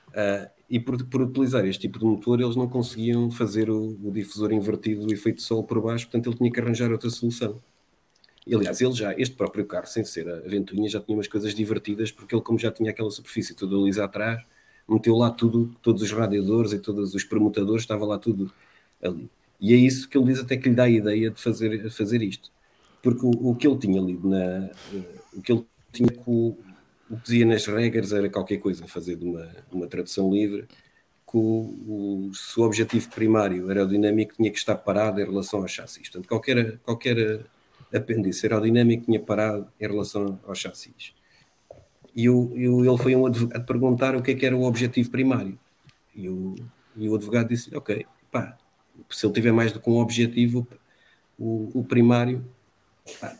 Uh, 0.08 0.53
e 0.68 0.80
por, 0.80 1.02
por, 1.06 1.22
utilizar 1.22 1.64
este 1.66 1.82
tipo 1.82 1.98
de 1.98 2.04
motor 2.04 2.40
eles 2.40 2.56
não 2.56 2.68
conseguiam 2.68 3.30
fazer 3.30 3.70
o, 3.70 3.96
o, 4.02 4.10
difusor 4.10 4.52
invertido 4.52 5.06
do 5.06 5.12
efeito 5.12 5.42
sol 5.42 5.62
por 5.64 5.80
baixo, 5.80 6.06
portanto 6.06 6.28
ele 6.28 6.36
tinha 6.36 6.52
que 6.52 6.60
arranjar 6.60 6.90
outra 6.90 7.10
solução. 7.10 7.60
E, 8.46 8.54
aliás, 8.54 8.80
ele 8.80 8.92
já, 8.92 9.14
este 9.18 9.34
próprio 9.34 9.64
carro, 9.64 9.86
sem 9.86 10.04
ser 10.04 10.28
a 10.28 10.40
ventoinha, 10.40 10.88
já 10.88 11.00
tinha 11.00 11.16
umas 11.16 11.28
coisas 11.28 11.54
divertidas, 11.54 12.12
porque 12.12 12.34
ele, 12.34 12.42
como 12.42 12.58
já 12.58 12.70
tinha 12.70 12.90
aquela 12.90 13.10
superfície 13.10 13.54
toda 13.54 13.74
lisa 13.76 14.04
atrás, 14.04 14.42
meteu 14.88 15.16
lá 15.16 15.30
tudo, 15.30 15.74
todos 15.82 16.02
os 16.02 16.12
radiadores 16.12 16.72
e 16.72 16.78
todos 16.78 17.14
os 17.14 17.24
permutadores, 17.24 17.82
estava 17.82 18.04
lá 18.04 18.18
tudo 18.18 18.52
ali. 19.02 19.30
E 19.60 19.72
é 19.72 19.76
isso 19.76 20.08
que 20.08 20.18
ele 20.18 20.26
diz 20.26 20.40
até 20.40 20.56
que 20.56 20.68
lhe 20.68 20.74
dá 20.74 20.84
a 20.84 20.90
ideia 20.90 21.30
de 21.30 21.40
fazer, 21.40 21.90
fazer 21.90 22.22
isto. 22.22 22.50
Porque 23.02 23.24
o, 23.24 23.30
o 23.30 23.54
que 23.54 23.66
ele 23.66 23.78
tinha 23.78 24.00
lido 24.00 24.28
na. 24.28 24.70
O 25.32 25.40
que 25.40 25.52
ele 25.52 25.64
tinha 25.92 26.10
com, 26.10 26.56
o 27.10 27.16
que 27.16 27.22
dizia 27.22 27.46
nas 27.46 27.66
regras 27.66 28.12
era 28.12 28.28
qualquer 28.28 28.58
coisa, 28.58 28.86
fazer 28.86 29.16
de 29.16 29.24
uma, 29.24 29.50
uma 29.70 29.86
tradução 29.86 30.32
livre, 30.32 30.66
que 31.30 31.36
o, 31.36 32.28
o, 32.28 32.30
se 32.34 32.58
o 32.58 32.62
objetivo 32.62 33.10
primário 33.10 33.68
aerodinâmico 33.68 34.34
tinha 34.34 34.50
que 34.50 34.58
estar 34.58 34.76
parado 34.76 35.20
em 35.20 35.24
relação 35.24 35.60
ao 35.60 35.68
chassis. 35.68 36.08
Portanto, 36.08 36.28
qualquer, 36.28 36.78
qualquer 36.78 37.44
apêndice 37.92 38.46
aerodinâmico 38.46 39.04
tinha 39.04 39.20
parado 39.20 39.66
em 39.80 39.86
relação 39.86 40.38
ao 40.46 40.54
chassis. 40.54 41.14
E, 42.14 42.26
eu, 42.26 42.52
ele 42.56 42.98
foi 42.98 43.16
um 43.16 43.26
advogado 43.26 43.66
perguntar 43.66 44.14
o 44.14 44.22
que 44.22 44.30
é 44.30 44.34
que 44.34 44.46
era 44.46 44.56
o 44.56 44.62
objetivo 44.62 45.10
primário. 45.10 45.58
E, 46.14 46.28
o, 46.28 46.54
e 46.96 47.08
o 47.08 47.14
advogado 47.16 47.48
disse: 47.48 47.74
Ok, 47.76 48.06
pá, 48.30 48.56
se 49.10 49.26
ele 49.26 49.32
tiver 49.32 49.52
mais 49.52 49.72
do 49.72 49.80
que 49.80 49.90
um 49.90 49.96
objetivo, 49.96 50.66
o, 51.36 51.80
o 51.80 51.84
primário 51.84 52.44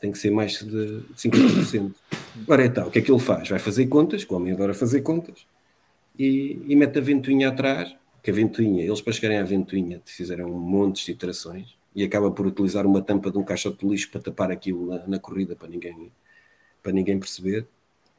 tem 0.01 0.13
que 0.13 0.19
ser 0.19 0.31
mais 0.31 0.63
de 0.63 1.03
50%. 1.17 1.95
Agora 2.43 2.67
então, 2.67 2.89
o 2.89 2.91
que 2.91 2.99
é 2.99 3.03
que 3.03 3.11
ele 3.11 3.21
faz? 3.21 3.49
Vai 3.49 3.59
fazer 3.59 3.87
contas, 3.87 4.27
o 4.29 4.35
homem 4.35 4.53
adora 4.53 4.75
fazer 4.75 5.01
contas, 5.01 5.47
e, 6.19 6.61
e 6.67 6.77
mete 6.77 6.99
a 6.99 7.03
ventoinha 7.03 7.49
atrás, 7.49 7.95
que 8.23 8.31
a 8.31 8.35
ventoinha, 8.35 8.85
eles 8.85 9.01
para 9.01 9.13
chegarem 9.13 9.39
à 9.39 9.45
ventoinha 9.45 10.01
fizeram 10.05 10.49
montes 10.51 11.05
de 11.05 11.13
iterações, 11.13 11.77
e 11.95 12.03
acaba 12.03 12.31
por 12.31 12.47
utilizar 12.47 12.87
uma 12.87 13.01
tampa 13.01 13.31
de 13.31 13.39
um 13.39 13.45
caixote 13.45 13.85
de 13.85 13.87
lixo 13.87 14.11
para 14.11 14.21
tapar 14.21 14.51
aquilo 14.51 14.87
na, 14.87 15.07
na 15.07 15.19
corrida 15.19 15.55
para 15.55 15.69
ninguém, 15.69 16.11
para 16.83 16.93
ninguém 16.93 17.19
perceber. 17.19 17.67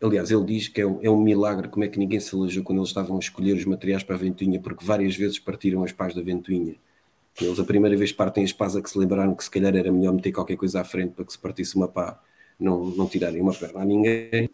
Aliás, 0.01 0.31
ele 0.31 0.45
diz 0.45 0.67
que 0.67 0.81
é 0.81 0.85
um, 0.85 0.99
é 1.01 1.09
um, 1.09 1.21
milagre 1.21 1.67
como 1.67 1.83
é 1.83 1.87
que 1.87 1.99
ninguém 1.99 2.19
se 2.19 2.33
alejou 2.35 2.63
quando 2.63 2.79
eles 2.79 2.89
estavam 2.89 3.17
a 3.17 3.19
escolher 3.19 3.53
os 3.53 3.65
materiais 3.65 4.03
para 4.03 4.15
a 4.15 4.17
ventoinha, 4.17 4.59
porque 4.59 4.85
várias 4.85 5.15
vezes 5.15 5.39
partiram 5.39 5.83
as 5.83 5.91
pás 5.91 6.13
da 6.13 6.21
ventoinha. 6.21 6.75
Eles 7.39 7.59
a 7.59 7.63
primeira 7.65 7.97
vez 7.97 8.11
partem 8.11 8.45
a 8.45 8.81
que 8.81 8.89
se 8.89 8.97
lembraram 8.97 9.35
que 9.35 9.43
se 9.43 9.51
calhar 9.51 9.75
era 9.75 9.91
melhor 9.91 10.13
meter 10.13 10.31
qualquer 10.31 10.55
coisa 10.55 10.81
à 10.81 10.83
frente 10.83 11.13
para 11.13 11.25
que 11.25 11.33
se 11.33 11.39
partisse 11.39 11.75
uma 11.75 11.87
pá, 11.87 12.21
não, 12.59 12.85
não 12.91 13.07
tirarem 13.07 13.41
uma 13.41 13.53
perna 13.53 13.81
a 13.81 13.85
ninguém. 13.85 14.49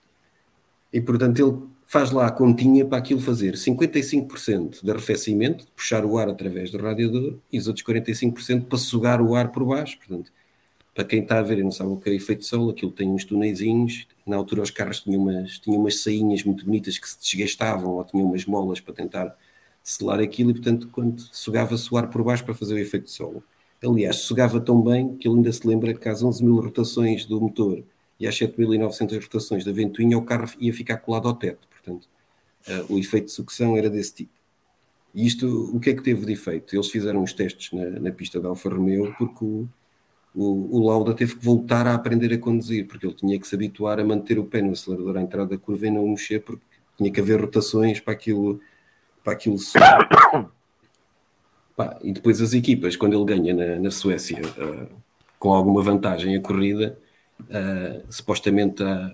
E 0.92 1.00
portanto 1.00 1.40
ele 1.40 1.58
faz 1.86 2.12
lá 2.12 2.28
a 2.28 2.32
continha 2.32 2.86
para 2.86 2.98
aquilo 2.98 3.20
fazer 3.20 3.54
55% 3.54 4.84
de 4.84 4.90
arrefecimento, 4.90 5.66
de 5.66 5.72
puxar 5.72 6.06
o 6.06 6.18
ar 6.18 6.30
através 6.30 6.72
do 6.72 6.78
radiador, 6.78 7.38
e 7.52 7.60
os 7.60 7.68
outros 7.68 7.86
45% 7.86 8.66
para 8.66 8.78
sugar 8.78 9.22
o 9.22 9.36
ar 9.36 9.52
por 9.52 9.66
baixo. 9.66 9.98
Portanto, 9.98 10.32
para 10.96 11.06
quem 11.06 11.22
está 11.22 11.40
a 11.40 11.42
ver 11.42 11.60
e 11.60 11.64
não 11.64 11.72
sabe 11.72 11.92
o 11.92 11.98
que 11.98 12.10
é 12.10 12.14
efeito 12.14 12.46
solo, 12.46 12.72
aquilo 12.72 12.92
tem 12.92 13.10
uns 13.10 13.24
tuneizinhos. 13.26 14.08
Na 14.26 14.36
altura, 14.38 14.62
os 14.62 14.72
carros 14.72 15.02
tinham 15.02 15.22
umas, 15.22 15.60
tinham 15.60 15.80
umas 15.80 16.02
sainhas 16.02 16.44
muito 16.44 16.66
bonitas 16.66 16.98
que 16.98 17.08
se 17.08 17.18
desgastavam 17.20 17.92
ou 17.92 18.04
tinham 18.04 18.26
umas 18.26 18.46
molas 18.46 18.80
para 18.80 18.94
tentar 18.94 19.38
selar 19.84 20.20
aquilo, 20.20 20.52
e 20.52 20.54
portanto, 20.54 20.90
quando 20.92 21.20
sugava-se 21.32 21.94
o 21.94 21.98
ar 21.98 22.10
por 22.10 22.24
baixo 22.24 22.44
para 22.44 22.54
fazer 22.54 22.76
o 22.76 22.80
efeito 22.80 23.10
solo. 23.10 23.44
Aliás, 23.84 24.18
sugava 24.18 24.60
tão 24.60 24.82
bem 24.82 25.16
que 25.18 25.28
ele 25.28 25.38
ainda 25.38 25.52
se 25.52 25.68
lembra 25.68 25.94
que 25.94 26.08
às 26.08 26.22
11 26.22 26.44
mil 26.44 26.60
rotações 26.60 27.26
do 27.26 27.42
motor 27.42 27.84
e 28.20 28.28
às 28.28 28.36
7.900 28.36 29.20
rotações 29.24 29.66
da 29.66 29.72
ventoinha, 29.72 30.18
o 30.18 30.22
carro 30.22 30.48
ia 30.60 30.72
ficar 30.72 30.98
colado 30.98 31.28
ao 31.28 31.34
teto. 31.34 31.68
Portanto, 31.68 32.08
uh, 32.68 32.94
o 32.94 33.00
efeito 33.00 33.26
de 33.26 33.32
sucção 33.32 33.76
era 33.76 33.90
desse 33.90 34.14
tipo. 34.14 34.32
E 35.14 35.26
isto, 35.26 35.76
o 35.76 35.80
que 35.80 35.90
é 35.90 35.94
que 35.94 36.04
teve 36.04 36.26
de 36.26 36.34
efeito? 36.34 36.76
Eles 36.76 36.90
fizeram 36.90 37.24
os 37.24 37.34
testes 37.34 37.72
na, 37.72 38.00
na 38.00 38.12
pista 38.12 38.40
da 38.40 38.50
Alfa 38.50 38.70
Romeo 38.70 39.14
porque 39.18 39.44
o, 39.44 39.68
o, 40.34 40.78
o, 40.78 40.88
Lauda 40.88 41.14
teve 41.14 41.36
que 41.36 41.44
voltar 41.44 41.86
a 41.88 41.96
aprender 41.96 42.32
a 42.34 42.38
conduzir, 42.38 42.88
porque 42.88 43.06
ele 43.06 43.16
tinha 43.16 43.40
que 43.40 43.48
se 43.48 43.56
habituar 43.56 44.00
a 44.00 44.06
manter 44.06 44.40
o 44.40 44.46
pé 44.46 44.62
no 44.62 44.72
acelerador 44.72 45.18
à 45.18 45.22
entrada 45.22 45.50
da 45.50 45.58
curva 45.58 45.88
e 45.88 45.92
não 45.92 46.08
mexer, 46.08 46.42
porque 46.42 46.64
tinha 46.98 47.12
que 47.12 47.20
haver 47.20 47.42
rotações 47.42 48.00
para 48.00 48.14
aquilo, 48.14 48.62
para 49.24 49.34
aquilo 49.34 49.58
Pá, 51.76 51.98
e 52.04 52.12
depois 52.12 52.42
as 52.42 52.54
equipas, 52.54 52.96
quando 52.96 53.16
ele 53.16 53.26
ganha 53.26 53.54
na, 53.54 53.80
na 53.80 53.92
Suécia 53.92 54.42
uh, 54.42 54.88
com 55.40 55.54
alguma 55.54 55.82
vantagem 55.82 56.36
a 56.36 56.42
corrida, 56.42 56.98
uh, 57.42 58.04
supostamente 58.10 58.84
uh, 58.84 59.12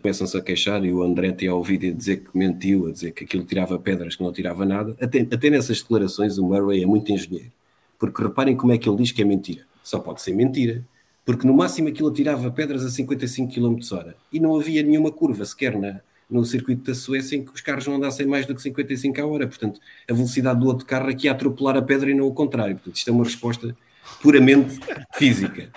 começam-se 0.00 0.36
a 0.36 0.40
queixar 0.40 0.84
e 0.84 0.92
o 0.92 1.02
Andretti 1.02 1.46
ao 1.46 1.62
vídeo 1.62 1.92
a 1.92 1.96
dizer 1.96 2.24
que 2.24 2.36
mentiu, 2.36 2.86
a 2.86 2.92
dizer 2.92 3.12
que 3.12 3.24
aquilo 3.24 3.44
tirava 3.44 3.78
pedras, 3.78 4.16
que 4.16 4.22
não 4.22 4.32
tirava 4.32 4.64
nada. 4.64 4.96
Até, 5.00 5.20
até 5.20 5.50
nessas 5.50 5.82
declarações 5.82 6.38
o 6.38 6.44
Murray 6.44 6.82
é 6.82 6.86
muito 6.86 7.12
engenheiro, 7.12 7.52
porque 7.98 8.22
reparem 8.22 8.56
como 8.56 8.72
é 8.72 8.78
que 8.78 8.88
ele 8.88 8.96
diz 8.96 9.12
que 9.12 9.20
é 9.22 9.24
mentira 9.24 9.68
só 9.88 9.98
pode 9.98 10.20
ser 10.20 10.34
mentira. 10.34 10.84
Porque 11.24 11.46
no 11.46 11.54
máximo 11.54 11.88
aquilo 11.88 12.12
tirava 12.12 12.50
pedras 12.50 12.84
a 12.84 12.90
55 12.90 13.52
km 13.52 13.76
hora 13.92 14.16
e 14.32 14.40
não 14.40 14.56
havia 14.56 14.82
nenhuma 14.82 15.10
curva 15.10 15.44
sequer 15.44 15.78
na, 15.78 16.00
no 16.30 16.44
circuito 16.44 16.82
da 16.84 16.94
Suécia 16.94 17.36
em 17.36 17.44
que 17.44 17.52
os 17.52 17.60
carros 17.60 17.86
não 17.86 17.96
andassem 17.96 18.26
mais 18.26 18.46
do 18.46 18.54
que 18.54 18.62
55 18.62 19.20
a 19.20 19.26
hora. 19.26 19.46
Portanto, 19.46 19.80
a 20.08 20.12
velocidade 20.12 20.60
do 20.60 20.66
outro 20.66 20.84
carro 20.84 21.08
aqui 21.08 21.26
ia 21.26 21.32
atropelar 21.32 21.76
a 21.76 21.82
pedra 21.82 22.10
e 22.10 22.14
não 22.14 22.26
o 22.26 22.34
contrário. 22.34 22.74
Portanto, 22.74 22.96
isto 22.96 23.08
é 23.08 23.12
uma 23.12 23.24
resposta 23.24 23.76
puramente 24.22 24.78
física. 25.14 25.70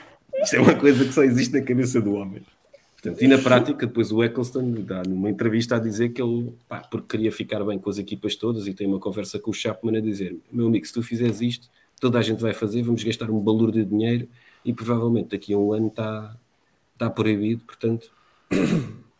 Isto 0.43 0.55
é 0.55 0.59
uma 0.59 0.75
coisa 0.75 1.05
que 1.05 1.13
só 1.13 1.23
existe 1.23 1.53
na 1.53 1.61
cabeça 1.61 2.01
do 2.01 2.13
homem. 2.13 2.43
Portanto, 3.01 3.21
e 3.23 3.27
na 3.27 3.37
prática, 3.39 3.87
depois 3.87 4.11
o 4.11 4.23
Eccleston 4.23 4.73
dá 4.85 5.01
numa 5.01 5.29
entrevista 5.29 5.75
a 5.75 5.79
dizer 5.79 6.09
que 6.09 6.21
ele, 6.21 6.53
pá, 6.69 6.81
porque 6.81 7.17
queria 7.17 7.31
ficar 7.31 7.63
bem 7.63 7.79
com 7.79 7.89
as 7.89 7.97
equipas 7.97 8.35
todas 8.35 8.67
e 8.67 8.73
tem 8.73 8.85
uma 8.85 8.99
conversa 8.99 9.39
com 9.39 9.49
o 9.49 9.53
Chapman 9.53 9.97
a 9.97 10.01
dizer: 10.01 10.37
meu 10.51 10.67
amigo, 10.67 10.85
se 10.85 10.93
tu 10.93 11.01
fizeres 11.01 11.41
isto, 11.41 11.67
toda 11.99 12.19
a 12.19 12.21
gente 12.21 12.41
vai 12.41 12.53
fazer, 12.53 12.83
vamos 12.83 13.03
gastar 13.03 13.31
um 13.31 13.43
valor 13.43 13.71
de 13.71 13.83
dinheiro 13.83 14.27
e 14.63 14.71
provavelmente 14.71 15.29
daqui 15.29 15.51
a 15.51 15.57
um 15.57 15.73
ano 15.73 15.87
está, 15.87 16.35
está 16.93 17.09
proibido, 17.09 17.63
portanto, 17.63 18.11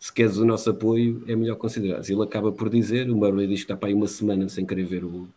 se 0.01 0.11
queres 0.11 0.37
o 0.37 0.45
nosso 0.45 0.67
apoio, 0.67 1.23
é 1.27 1.35
melhor 1.35 1.57
considerar. 1.57 2.01
Ele 2.09 2.23
acaba 2.23 2.51
por 2.51 2.71
dizer, 2.71 3.07
o 3.07 3.15
Murray 3.15 3.45
diz 3.45 3.59
que 3.59 3.65
está 3.65 3.77
para 3.77 3.87
aí 3.89 3.93
uma 3.93 4.07
semana 4.07 4.49
sem 4.49 4.65
querer 4.65 4.83
ver 4.83 5.03
o, 5.03 5.29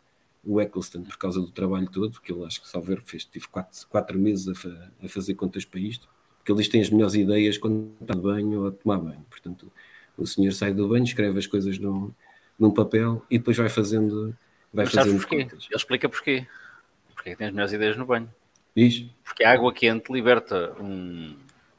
o 0.42 0.58
Eccleston 0.58 1.02
por 1.02 1.18
causa 1.18 1.38
do 1.38 1.50
trabalho 1.50 1.86
todo, 1.86 2.12
porque 2.12 2.32
ele 2.32 2.42
acho 2.46 2.62
que 2.62 2.68
só 2.68 2.80
ver 2.80 3.02
fez, 3.04 3.26
tive 3.26 3.46
quatro, 3.46 3.86
quatro 3.90 4.18
meses 4.18 4.48
a, 4.48 4.54
fa, 4.54 4.90
a, 5.02 5.06
fazer 5.06 5.34
contas 5.34 5.66
para 5.66 5.78
isto, 5.80 6.08
porque 6.38 6.50
ele 6.50 6.56
diz 6.56 6.66
que 6.68 6.72
tem 6.72 6.80
as 6.80 6.88
melhores 6.88 7.14
ideias 7.14 7.58
quando 7.58 7.92
está 8.00 8.14
de 8.14 8.22
banho 8.22 8.62
ou 8.62 8.68
a 8.68 8.72
tomar 8.72 8.96
banho. 8.96 9.26
Portanto, 9.28 9.70
o 10.16 10.26
senhor 10.26 10.52
sai 10.52 10.72
do 10.72 10.88
banho, 10.88 11.04
escreve 11.04 11.38
as 11.38 11.46
coisas 11.46 11.78
num, 11.78 12.10
num 12.58 12.70
papel 12.70 13.22
e 13.30 13.36
depois 13.36 13.58
vai 13.58 13.68
fazendo, 13.68 14.34
vai 14.72 14.86
fazendo 14.86 15.26
contas. 15.26 15.66
Ele 15.68 15.76
explica 15.76 16.08
porquê. 16.08 16.46
Porque 17.14 17.32
que 17.32 17.36
tens 17.36 17.50
melhores 17.50 17.74
ideias 17.74 17.98
no 17.98 18.06
banho? 18.06 18.32
Diz. 18.74 19.04
Porque 19.22 19.44
a 19.44 19.52
água 19.52 19.74
quente 19.74 20.10
liberta 20.10 20.74
um 20.80 21.36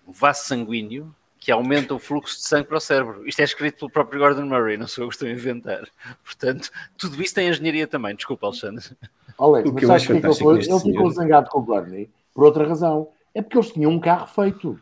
vaso 0.07 0.45
sanguíneo 0.45 1.11
que 1.45 1.51
aumenta 1.51 1.93
o 1.93 1.99
fluxo 1.99 2.37
de 2.37 2.47
sangue 2.47 2.67
para 2.67 2.77
o 2.77 2.81
cérebro. 2.81 3.27
Isto 3.27 3.41
é 3.41 3.43
escrito 3.43 3.77
pelo 3.77 3.91
próprio 3.91 4.19
Gordon 4.19 4.47
Murray, 4.47 4.77
não 4.77 4.87
sou 4.87 5.03
eu 5.03 5.09
que 5.09 5.13
estou 5.13 5.27
a 5.27 5.31
inventar. 5.31 5.87
Portanto, 6.23 6.71
tudo 6.97 7.21
isso 7.21 7.35
tem 7.35 7.47
engenharia 7.47 7.85
também. 7.85 8.15
Desculpa, 8.15 8.47
Alexandre. 8.47 8.83
Olha, 9.37 9.63
mas 9.71 9.85
sabes 9.85 10.07
que 10.07 10.13
ele, 10.13 10.33
foi, 10.33 10.57
ele 10.57 10.79
ficou 10.79 11.11
zangado 11.11 11.47
com 11.51 11.59
o 11.59 11.61
Bernie 11.61 12.09
por 12.33 12.45
outra 12.45 12.67
razão. 12.67 13.09
É 13.31 13.43
porque 13.43 13.57
eles 13.59 13.71
tinham 13.71 13.91
um 13.91 13.99
carro 13.99 14.25
feito. 14.25 14.79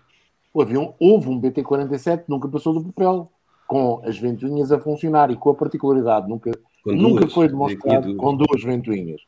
Houve 0.53 0.77
um, 0.77 0.93
houve 0.97 1.27
um 1.27 1.41
BT-47 1.41 2.23
nunca 2.29 2.47
passou 2.47 2.73
do 2.73 2.93
papel, 2.93 3.29
com 3.67 4.01
as 4.05 4.17
ventoinhas 4.17 4.71
a 4.71 4.79
funcionar 4.79 5.31
e 5.31 5.35
com 5.35 5.49
a 5.49 5.55
particularidade, 5.55 6.29
nunca, 6.29 6.49
nunca 6.85 7.27
foi 7.27 7.49
demonstrado 7.49 8.15
com 8.15 8.37
duas 8.37 8.63
ventoinhas 8.63 9.19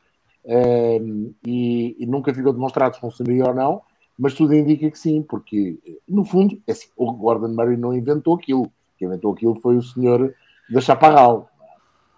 e, 1.45 1.95
e, 1.99 2.05
nunca 2.05 2.33
ficou 2.33 2.53
demonstrado 2.53 2.95
se 2.95 3.01
funcionaria 3.01 3.45
ou 3.45 3.53
não, 3.53 3.81
mas 4.18 4.34
tudo 4.34 4.53
indica 4.53 4.89
que 4.89 4.97
sim, 4.97 5.22
porque 5.22 5.78
no 6.07 6.24
fundo, 6.24 6.59
é 6.68 6.72
assim, 6.72 6.88
o 6.95 7.11
Gordon 7.11 7.49
Murray 7.49 7.78
não 7.78 7.93
inventou 7.93 8.36
aquilo, 8.36 8.72
quem 8.97 9.07
inventou 9.07 9.34
aquilo 9.34 9.55
foi 9.55 9.76
o 9.76 9.82
senhor 9.82 10.34
da 10.70 10.82
Chaparral. 10.82 11.49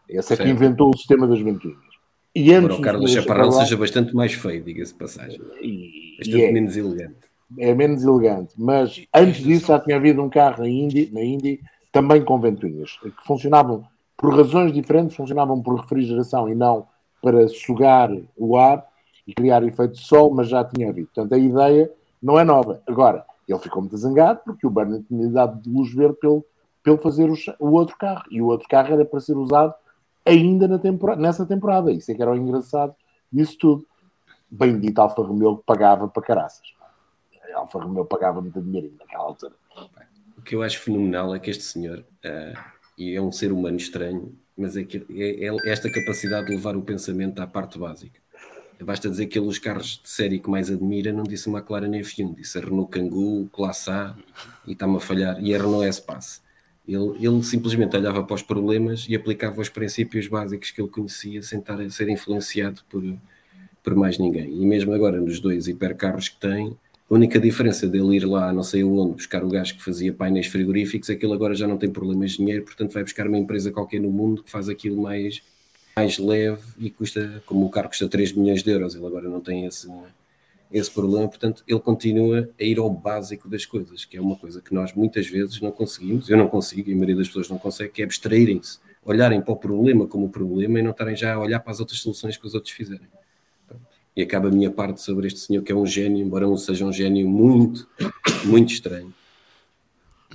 Esse 0.07 0.33
é 0.33 0.37
que 0.37 0.47
inventou 0.47 0.89
o 0.89 0.97
sistema 0.97 1.27
das 1.27 1.39
ventoinhas. 1.39 1.87
E 2.33 2.53
antes 2.53 2.77
o 2.77 2.81
Carlos 2.81 3.11
Chaparral 3.11 3.51
seja 3.51 3.75
bastante 3.75 4.15
mais 4.15 4.33
feio, 4.33 4.63
diga-se 4.63 4.93
de 4.93 4.99
passagem. 4.99 5.41
E, 5.61 6.15
bastante 6.19 6.43
é, 6.43 6.51
menos 6.51 6.77
elegante. 6.77 7.15
É 7.57 7.73
menos 7.73 8.03
elegante, 8.03 8.53
mas 8.57 9.03
antes 9.13 9.43
disso 9.43 9.67
já 9.67 9.79
tinha 9.79 9.95
havido 9.95 10.21
um 10.21 10.29
carro 10.29 10.61
na 10.61 10.69
Indy, 10.69 11.09
na 11.11 11.23
Indy 11.23 11.59
também 11.91 12.23
com 12.23 12.39
ventoinhas, 12.39 12.97
que 13.01 13.11
funcionavam 13.25 13.83
por 14.15 14.35
razões 14.35 14.71
diferentes, 14.71 15.15
funcionavam 15.15 15.61
por 15.61 15.79
refrigeração 15.79 16.47
e 16.47 16.55
não 16.55 16.87
para 17.21 17.47
sugar 17.47 18.11
o 18.37 18.55
ar 18.55 18.85
e 19.27 19.33
criar 19.33 19.61
efeito 19.63 19.93
de 19.93 20.05
sol, 20.05 20.33
mas 20.33 20.47
já 20.47 20.63
tinha 20.63 20.89
havido. 20.89 21.09
Portanto, 21.13 21.33
a 21.33 21.37
ideia 21.37 21.91
não 22.23 22.39
é 22.39 22.45
nova. 22.45 22.81
Agora, 22.87 23.25
ele 23.47 23.59
ficou 23.59 23.81
muito 23.81 23.97
zangado 23.97 24.39
porque 24.45 24.65
o 24.65 24.69
Burnett 24.69 25.05
tinha 25.07 25.27
dado 25.29 25.61
de 25.61 25.69
luz 25.69 25.93
verde 25.93 26.17
pelo, 26.19 26.45
pelo 26.81 26.97
fazer 26.97 27.29
o, 27.59 27.71
outro 27.71 27.97
carro. 27.97 28.23
E 28.31 28.41
o 28.41 28.45
outro 28.45 28.67
carro 28.67 28.93
era 28.93 29.05
para 29.05 29.19
ser 29.19 29.35
usado 29.35 29.73
ainda 30.25 30.67
na 30.67 30.79
temporada, 30.79 31.21
nessa 31.21 31.45
temporada. 31.45 31.91
Isso 31.91 32.11
é 32.11 32.15
que 32.15 32.21
era 32.21 32.31
o 32.31 32.35
engraçado 32.35 32.95
disso 33.31 33.57
tudo. 33.57 33.85
Bendito 34.49 34.99
Alfa 34.99 35.21
Romeo 35.21 35.57
que 35.57 35.63
pagava 35.65 36.07
para 36.07 36.23
caraças. 36.23 36.65
Alfa 37.53 37.79
Romeo 37.79 38.05
pagava 38.05 38.41
muito 38.41 38.61
dinheiro 38.61 38.93
naquela 38.99 39.23
altura. 39.23 39.53
O 40.37 40.41
que 40.41 40.55
eu 40.55 40.61
acho 40.61 40.79
fenomenal 40.79 41.35
é 41.35 41.39
que 41.39 41.49
este 41.49 41.63
senhor, 41.63 41.99
uh, 41.99 42.59
e 42.97 43.15
é 43.15 43.21
um 43.21 43.31
ser 43.31 43.51
humano 43.51 43.77
estranho, 43.77 44.37
mas 44.57 44.77
é, 44.77 44.83
que, 44.83 45.05
é, 45.09 45.47
é 45.47 45.69
esta 45.69 45.91
capacidade 45.91 46.47
de 46.47 46.55
levar 46.55 46.75
o 46.75 46.81
pensamento 46.81 47.39
à 47.41 47.47
parte 47.47 47.77
básica. 47.77 48.19
Basta 48.83 49.09
dizer 49.09 49.25
que 49.27 49.39
ele, 49.39 49.47
os 49.47 49.59
carros 49.59 49.99
de 50.03 50.09
série 50.09 50.39
que 50.39 50.49
mais 50.49 50.69
admira, 50.69 51.11
não 51.11 51.23
disse 51.23 51.47
uma 51.47 51.59
McLaren 51.59 51.91
F1, 51.91 52.35
disse 52.35 52.57
a 52.57 52.61
Renault 52.61 52.91
Kangoo, 52.91 53.49
Classe 53.51 53.89
A, 53.89 54.15
e 54.65 54.73
está-me 54.73 54.97
a 54.97 54.99
falhar, 54.99 55.43
e 55.43 55.53
a 55.53 55.57
Renault 55.57 55.85
S-Pass. 55.85 56.41
Ele, 56.87 57.17
ele, 57.19 57.43
simplesmente 57.43 57.97
olhava 57.97 58.23
para 58.23 58.35
os 58.35 58.41
problemas 58.41 59.05
e 59.09 59.15
aplicava 59.15 59.59
os 59.59 59.67
princípios 59.67 60.27
básicos 60.27 60.71
que 60.71 60.79
ele 60.81 60.89
conhecia 60.89 61.41
sem 61.41 61.59
estar 61.59 61.81
a 61.81 61.89
ser 61.89 62.07
influenciado 62.07 62.81
por, 62.89 63.03
por 63.83 63.95
mais 63.95 64.17
ninguém. 64.17 64.61
E 64.61 64.65
mesmo 64.65 64.93
agora, 64.93 65.19
nos 65.19 65.39
dois 65.39 65.67
hipercarros 65.67 66.29
que 66.29 66.39
tem, 66.39 66.77
a 67.09 67.13
única 67.13 67.39
diferença 67.39 67.87
dele 67.87 68.17
ir 68.17 68.25
lá, 68.25 68.51
não 68.51 68.63
sei 68.63 68.83
onde, 68.83 69.13
buscar 69.13 69.43
o 69.43 69.49
gajo 69.49 69.75
que 69.75 69.83
fazia 69.83 70.13
painéis 70.13 70.47
frigoríficos, 70.47 71.09
é 71.09 71.15
que 71.15 71.25
ele 71.25 71.33
agora 71.33 71.55
já 71.55 71.67
não 71.67 71.77
tem 71.77 71.89
problemas 71.89 72.31
de 72.31 72.37
dinheiro, 72.37 72.63
portanto 72.63 72.93
vai 72.93 73.03
buscar 73.03 73.27
uma 73.27 73.37
empresa 73.37 73.71
qualquer 73.71 74.01
no 74.01 74.09
mundo 74.09 74.43
que 74.43 74.51
faz 74.51 74.67
aquilo 74.67 75.01
mais, 75.01 75.41
mais 75.97 76.19
leve 76.19 76.61
e 76.77 76.91
custa, 76.91 77.41
como 77.47 77.65
o 77.65 77.69
carro 77.71 77.87
custa 77.87 78.07
3 78.07 78.33
milhões 78.33 78.61
de 78.61 78.69
euros, 78.69 78.93
ele 78.93 79.07
agora 79.07 79.27
não 79.27 79.41
tem 79.41 79.65
esse, 79.65 79.89
esse 80.71 80.91
problema, 80.91 81.27
portanto, 81.27 81.63
ele 81.67 81.79
continua 81.79 82.47
a 82.59 82.63
ir 82.63 82.77
ao 82.77 82.87
básico 82.87 83.49
das 83.49 83.65
coisas, 83.65 84.05
que 84.05 84.15
é 84.15 84.21
uma 84.21 84.35
coisa 84.35 84.61
que 84.61 84.75
nós 84.75 84.93
muitas 84.93 85.25
vezes 85.25 85.59
não 85.59 85.71
conseguimos, 85.71 86.29
eu 86.29 86.37
não 86.37 86.47
consigo, 86.47 86.87
e 86.87 86.93
a 86.93 86.95
maioria 86.95 87.15
das 87.15 87.27
pessoas 87.27 87.49
não 87.49 87.57
consegue, 87.57 87.93
que 87.93 88.03
é 88.03 88.05
abstraírem-se, 88.05 88.77
olharem 89.03 89.41
para 89.41 89.51
o 89.51 89.55
problema 89.55 90.05
como 90.05 90.29
problema 90.29 90.79
e 90.79 90.83
não 90.83 90.91
estarem 90.91 91.15
já 91.15 91.33
a 91.33 91.39
olhar 91.39 91.61
para 91.61 91.71
as 91.71 91.79
outras 91.79 91.99
soluções 91.99 92.37
que 92.37 92.45
os 92.45 92.53
outros 92.53 92.73
fizerem. 92.73 93.07
E 94.15 94.21
acaba 94.21 94.49
a 94.49 94.51
minha 94.51 94.69
parte 94.69 95.01
sobre 95.01 95.25
este 95.25 95.39
senhor 95.39 95.63
que 95.63 95.71
é 95.71 95.75
um 95.75 95.85
gênio, 95.85 96.23
embora 96.23 96.45
não 96.45 96.57
seja 96.57 96.85
um 96.85 96.93
gênio 96.93 97.27
muito, 97.27 97.87
muito 98.45 98.71
estranho. 98.71 99.11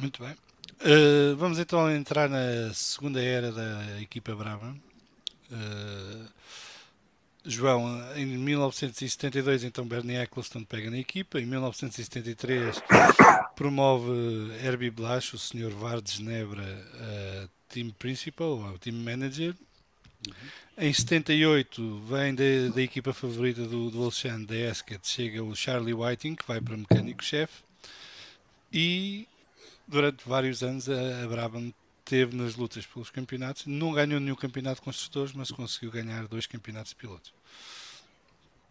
Muito 0.00 0.20
bem. 0.24 0.32
Uh, 0.80 1.36
vamos 1.36 1.60
então 1.60 1.88
entrar 1.88 2.28
na 2.28 2.72
segunda 2.74 3.22
era 3.22 3.52
da 3.52 4.00
equipa 4.00 4.34
Brava. 4.34 4.74
Uh, 5.52 6.28
João, 7.44 7.88
em 8.14 8.24
1972, 8.24 9.64
então 9.64 9.84
Bernie 9.84 10.16
Eccleston 10.16 10.62
pega 10.62 10.90
na 10.90 10.98
equipa. 10.98 11.40
Em 11.40 11.46
1973, 11.46 12.80
promove 13.56 14.12
Herbie 14.64 14.90
Blasch, 14.90 15.34
o 15.34 15.38
Sr. 15.38 15.70
Vard 15.70 16.04
de 16.04 16.18
Genebra, 16.18 16.62
a 16.62 17.48
team 17.68 17.90
principal, 17.98 18.58
ou 18.58 18.78
team 18.78 18.96
manager. 18.96 19.54
Uhum. 20.26 20.34
Em 20.78 20.92
78, 20.92 22.00
vem 22.08 22.34
da, 22.34 22.74
da 22.74 22.80
equipa 22.80 23.12
favorita 23.12 23.66
do, 23.66 23.90
do 23.90 24.02
Alexandre, 24.04 24.46
da 24.46 24.70
Esket, 24.70 25.06
chega 25.06 25.42
o 25.42 25.54
Charlie 25.54 25.94
Whiting, 25.94 26.36
que 26.36 26.46
vai 26.46 26.60
para 26.60 26.76
mecânico-chefe. 26.76 27.62
E 28.72 29.26
durante 29.86 30.26
vários 30.26 30.62
anos 30.62 30.88
a, 30.88 31.24
a 31.24 31.28
Brabham 31.28 31.74
teve 32.12 32.36
nas 32.36 32.56
lutas 32.56 32.84
pelos 32.84 33.08
campeonatos, 33.08 33.64
não 33.64 33.94
ganhou 33.94 34.20
nenhum 34.20 34.34
campeonato 34.34 34.76
de 34.76 34.82
construtores, 34.82 35.32
mas 35.32 35.50
conseguiu 35.50 35.90
ganhar 35.90 36.28
dois 36.28 36.46
campeonatos 36.46 36.90
de 36.90 36.96
pilotos. 36.96 37.32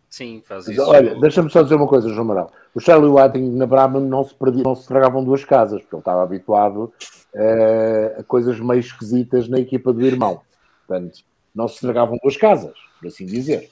Sim, 0.07 0.43
faz 0.45 0.67
isso. 0.67 0.79
Olha, 0.83 1.19
deixa-me 1.19 1.49
só 1.49 1.63
dizer 1.63 1.73
uma 1.73 1.87
coisa, 1.87 2.07
João 2.09 2.25
Maral. 2.25 2.53
O 2.75 2.79
Charlie 2.79 3.09
Whiting 3.09 3.57
na 3.57 3.65
Brabham 3.65 4.01
não 4.01 4.23
se, 4.23 4.35
perdia, 4.35 4.61
não 4.61 4.75
se 4.75 4.87
tragavam 4.87 5.23
duas 5.23 5.43
casas, 5.43 5.81
porque 5.81 5.95
ele 5.95 6.01
estava 6.01 6.21
habituado 6.21 6.93
uh, 7.33 8.19
a 8.19 8.23
coisas 8.25 8.59
meio 8.59 8.79
esquisitas 8.79 9.47
na 9.47 9.57
equipa 9.57 9.91
do 9.91 10.05
irmão. 10.05 10.43
Portanto, 10.85 11.23
não 11.55 11.67
se 11.67 11.75
estragavam 11.75 12.19
duas 12.21 12.37
casas, 12.37 12.77
por 12.99 13.07
assim 13.07 13.25
dizer. 13.25 13.71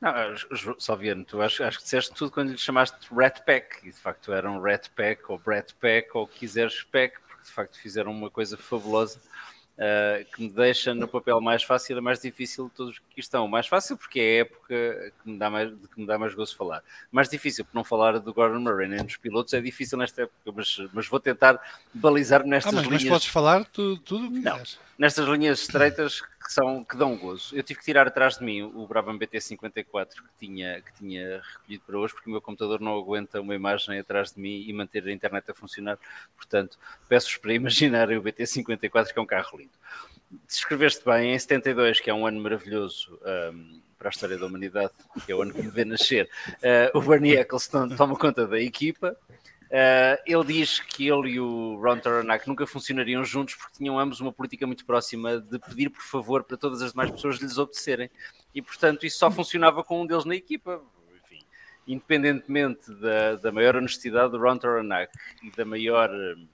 Não, 0.00 0.12
só 0.78 0.94
vendo, 0.94 1.24
tu 1.24 1.42
acho, 1.42 1.64
acho 1.64 1.78
que 1.78 1.82
disseste 1.82 2.14
tudo 2.14 2.30
quando 2.30 2.52
lhe 2.52 2.58
chamaste 2.58 2.98
Rat 3.12 3.40
Pack, 3.44 3.80
e 3.82 3.90
de 3.90 3.98
facto 3.98 4.32
era 4.32 4.48
um 4.48 4.60
Rat 4.60 4.90
Pack, 4.90 5.22
ou 5.26 5.40
Brat 5.40 5.72
Pack, 5.80 6.10
ou 6.14 6.24
quiseres 6.28 6.84
Pack, 6.84 7.16
de 7.48 7.54
facto 7.54 7.78
fizeram 7.78 8.10
uma 8.10 8.30
coisa 8.30 8.56
fabulosa 8.56 9.20
uh, 9.78 10.24
que 10.34 10.42
me 10.42 10.50
deixa 10.50 10.92
no 10.94 11.06
papel 11.06 11.40
mais 11.40 11.62
fácil 11.62 11.96
e 11.96 12.00
mais 12.00 12.20
difícil 12.20 12.66
de 12.66 12.74
todos 12.74 12.98
que 12.98 13.20
estão. 13.20 13.46
Mais 13.48 13.66
fácil 13.66 13.96
porque 13.96 14.20
é 14.20 14.22
a 14.22 14.40
época 14.40 15.12
que 15.22 15.30
me 15.30 15.38
dá 15.38 15.48
mais, 15.48 15.70
de 15.70 15.88
que 15.88 16.00
me 16.00 16.06
dá 16.06 16.18
mais 16.18 16.34
gosto 16.34 16.56
falar. 16.56 16.82
Mais 17.10 17.28
difícil 17.28 17.64
por 17.64 17.74
não 17.74 17.84
falar 17.84 18.18
do 18.18 18.34
Gordon 18.34 18.60
Murray 18.60 18.88
nem 18.88 19.04
dos 19.04 19.16
pilotos, 19.16 19.54
é 19.54 19.60
difícil 19.60 19.96
nesta 19.96 20.22
época, 20.22 20.52
mas, 20.54 20.78
mas 20.92 21.06
vou 21.06 21.20
tentar 21.20 21.60
balizar-me 21.94 22.50
nestas 22.50 22.72
ah, 22.72 22.76
mas, 22.76 22.86
linhas. 22.86 23.02
Mas 23.04 23.12
podes 23.12 23.28
falar 23.28 23.64
tu, 23.66 23.96
tudo 23.98 24.26
o 24.26 24.32
que 24.32 24.40
não, 24.40 24.60
nestas 24.98 25.26
linhas 25.26 25.60
estreitas 25.60 26.22
que, 26.48 26.54
são, 26.54 26.82
que 26.82 26.96
dão 26.96 27.14
gozo. 27.14 27.54
Eu 27.54 27.62
tive 27.62 27.78
que 27.78 27.84
tirar 27.84 28.06
atrás 28.06 28.38
de 28.38 28.44
mim 28.44 28.62
o 28.62 28.86
Brabham 28.86 29.18
BT54 29.18 30.06
que 30.14 30.46
tinha, 30.46 30.80
que 30.80 30.94
tinha 30.94 31.42
recolhido 31.42 31.84
para 31.86 31.98
hoje, 31.98 32.14
porque 32.14 32.30
o 32.30 32.32
meu 32.32 32.40
computador 32.40 32.80
não 32.80 32.96
aguenta 32.96 33.38
uma 33.38 33.54
imagem 33.54 33.98
atrás 33.98 34.32
de 34.32 34.40
mim 34.40 34.64
e 34.66 34.72
manter 34.72 35.06
a 35.06 35.12
internet 35.12 35.50
a 35.50 35.54
funcionar. 35.54 35.98
Portanto, 36.34 36.78
peço-vos 37.06 37.36
para 37.36 37.52
imaginarem 37.54 38.16
o 38.16 38.22
BT54, 38.22 39.12
que 39.12 39.18
é 39.18 39.22
um 39.22 39.26
carro 39.26 39.58
lindo. 39.58 39.72
Descreveste 40.46 41.04
bem, 41.04 41.34
em 41.34 41.38
72, 41.38 42.00
que 42.00 42.08
é 42.08 42.14
um 42.14 42.26
ano 42.26 42.40
maravilhoso 42.40 43.18
um, 43.52 43.82
para 43.98 44.08
a 44.08 44.10
história 44.10 44.38
da 44.38 44.46
humanidade, 44.46 44.92
que 45.26 45.30
é 45.30 45.34
o 45.34 45.42
ano 45.42 45.52
que 45.52 45.60
me 45.60 45.68
vê 45.68 45.84
nascer, 45.84 46.30
uh, 46.48 46.96
o 46.96 47.02
Bernie 47.02 47.36
Ecclestone 47.36 47.94
toma 47.94 48.16
conta 48.16 48.46
da 48.46 48.58
equipa. 48.58 49.14
Uh, 49.68 50.16
ele 50.24 50.44
diz 50.44 50.80
que 50.80 51.06
ele 51.06 51.32
e 51.32 51.40
o 51.40 51.78
Ron 51.78 51.98
Taranak 51.98 52.48
nunca 52.48 52.66
funcionariam 52.66 53.22
juntos 53.22 53.54
porque 53.54 53.76
tinham 53.76 53.98
ambos 53.98 54.18
uma 54.18 54.32
política 54.32 54.66
muito 54.66 54.86
próxima 54.86 55.38
de 55.38 55.58
pedir 55.58 55.90
por 55.90 56.02
favor 56.02 56.42
para 56.42 56.56
todas 56.56 56.80
as 56.80 56.92
demais 56.92 57.10
pessoas 57.10 57.36
lhes 57.36 57.58
obedecerem. 57.58 58.10
E 58.54 58.62
portanto 58.62 59.04
isso 59.04 59.18
só 59.18 59.30
funcionava 59.30 59.84
com 59.84 60.00
um 60.00 60.06
deles 60.06 60.24
na 60.24 60.34
equipa. 60.34 60.82
Enfim, 61.22 61.40
independentemente 61.86 62.90
da, 62.94 63.36
da 63.36 63.52
maior 63.52 63.76
honestidade 63.76 64.32
do 64.32 64.38
Ron 64.38 64.56
Taranak 64.56 65.12
e 65.42 65.50
da 65.50 65.66
maior 65.66 66.08
uh, 66.08 66.48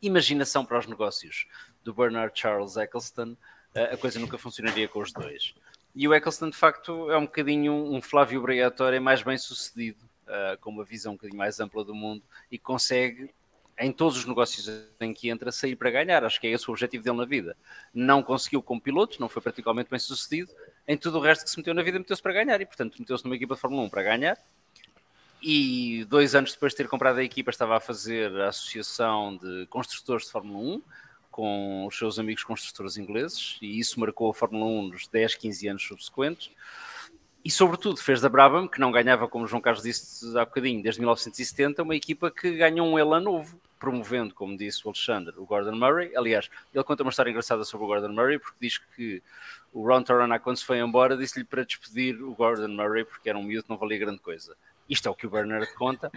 imaginação 0.00 0.64
para 0.64 0.78
os 0.78 0.86
negócios 0.86 1.44
do 1.82 1.92
Bernard 1.92 2.38
Charles 2.38 2.76
Eccleston, 2.76 3.36
uh, 3.74 3.94
a 3.94 3.96
coisa 3.96 4.20
nunca 4.20 4.38
funcionaria 4.38 4.86
com 4.86 5.00
os 5.00 5.12
dois. 5.12 5.54
E 5.92 6.06
o 6.06 6.14
Eccleston 6.14 6.50
de 6.50 6.56
facto 6.56 7.10
é 7.10 7.18
um 7.18 7.26
bocadinho 7.26 7.72
um 7.72 8.00
Flávio 8.00 8.40
Briatore 8.42 9.00
mais 9.00 9.24
bem 9.24 9.36
sucedido 9.36 10.07
uh, 10.28 10.58
com 10.60 10.70
uma 10.70 10.84
visão 10.84 11.12
um 11.12 11.16
bocadinho 11.16 11.38
mais 11.38 11.58
ampla 11.60 11.84
do 11.84 11.94
mundo 11.94 12.22
e 12.50 12.58
consegue, 12.58 13.30
em 13.78 13.92
todos 13.92 14.18
os 14.18 14.24
negócios 14.24 14.68
em 15.00 15.12
que 15.12 15.28
entra, 15.28 15.50
sair 15.50 15.76
para 15.76 15.90
ganhar. 15.90 16.24
Acho 16.24 16.40
que 16.40 16.46
é 16.46 16.50
esse 16.50 16.68
o 16.68 16.72
objetivo 16.72 17.02
dele 17.02 17.16
na 17.16 17.24
vida. 17.24 17.56
Não 17.92 18.22
conseguiu 18.22 18.62
como 18.62 18.80
piloto, 18.80 19.20
não 19.20 19.28
foi 19.28 19.42
particularmente 19.42 19.90
bem 19.90 19.98
sucedido. 19.98 20.50
Em 20.86 20.96
tudo 20.96 21.18
o 21.18 21.20
resto 21.20 21.44
que 21.44 21.50
se 21.50 21.56
meteu 21.56 21.74
na 21.74 21.82
vida, 21.82 21.98
meteu-se 21.98 22.22
para 22.22 22.32
ganhar 22.32 22.60
e, 22.60 22.66
portanto, 22.66 22.96
meteu-se 22.98 23.24
numa 23.24 23.36
equipa 23.36 23.54
de 23.54 23.60
Fórmula 23.60 23.82
1 23.84 23.88
para 23.88 24.02
ganhar. 24.02 24.38
E 25.40 26.04
dois 26.06 26.34
anos 26.34 26.52
depois 26.52 26.72
de 26.72 26.78
ter 26.78 26.88
comprado 26.88 27.18
a 27.18 27.24
equipa, 27.24 27.50
estava 27.50 27.76
a 27.76 27.80
fazer 27.80 28.34
a 28.40 28.48
associação 28.48 29.36
de 29.36 29.66
construtores 29.66 30.26
de 30.26 30.32
Fórmula 30.32 30.76
1 30.76 30.82
com 31.30 31.86
os 31.86 31.96
seus 31.96 32.18
amigos 32.18 32.42
construtores 32.42 32.96
ingleses, 32.96 33.58
e 33.62 33.78
isso 33.78 34.00
marcou 34.00 34.28
a 34.28 34.34
Fórmula 34.34 34.64
1 34.64 34.88
nos 34.88 35.06
10, 35.06 35.36
15 35.36 35.68
anos 35.68 35.86
subsequentes 35.86 36.50
e 37.44 37.50
sobretudo 37.50 37.98
fez 37.98 38.20
da 38.20 38.28
Brabham, 38.28 38.68
que 38.68 38.80
não 38.80 38.90
ganhava, 38.90 39.28
como 39.28 39.46
João 39.46 39.62
Carlos 39.62 39.82
disse 39.82 40.36
há 40.36 40.44
bocadinho, 40.44 40.82
desde 40.82 41.00
1970, 41.00 41.82
uma 41.82 41.94
equipa 41.94 42.30
que 42.30 42.56
ganhou 42.56 42.86
um 42.86 42.98
elan 42.98 43.20
novo, 43.20 43.60
promovendo, 43.78 44.34
como 44.34 44.56
disse 44.56 44.84
o 44.84 44.88
Alexandre, 44.88 45.34
o 45.38 45.46
Gordon 45.46 45.76
Murray. 45.76 46.14
Aliás, 46.16 46.50
ele 46.74 46.84
conta 46.84 47.02
uma 47.02 47.10
história 47.10 47.30
engraçada 47.30 47.64
sobre 47.64 47.84
o 47.84 47.88
Gordon 47.88 48.12
Murray, 48.12 48.38
porque 48.38 48.56
diz 48.60 48.78
que 48.78 49.22
o 49.72 49.86
Ron 49.86 50.02
Taranaki, 50.02 50.42
quando 50.42 50.56
se 50.56 50.64
foi 50.64 50.78
embora, 50.78 51.16
disse-lhe 51.16 51.44
para 51.44 51.64
despedir 51.64 52.20
o 52.22 52.34
Gordon 52.34 52.68
Murray, 52.68 53.04
porque 53.04 53.28
era 53.28 53.38
um 53.38 53.42
miúdo 53.42 53.66
não 53.68 53.76
valia 53.76 53.98
grande 53.98 54.18
coisa 54.18 54.56
isto 54.88 55.08
é 55.08 55.10
o 55.10 55.14
que 55.14 55.26
o 55.26 55.30
Bernard 55.30 55.66
conta, 55.74 56.10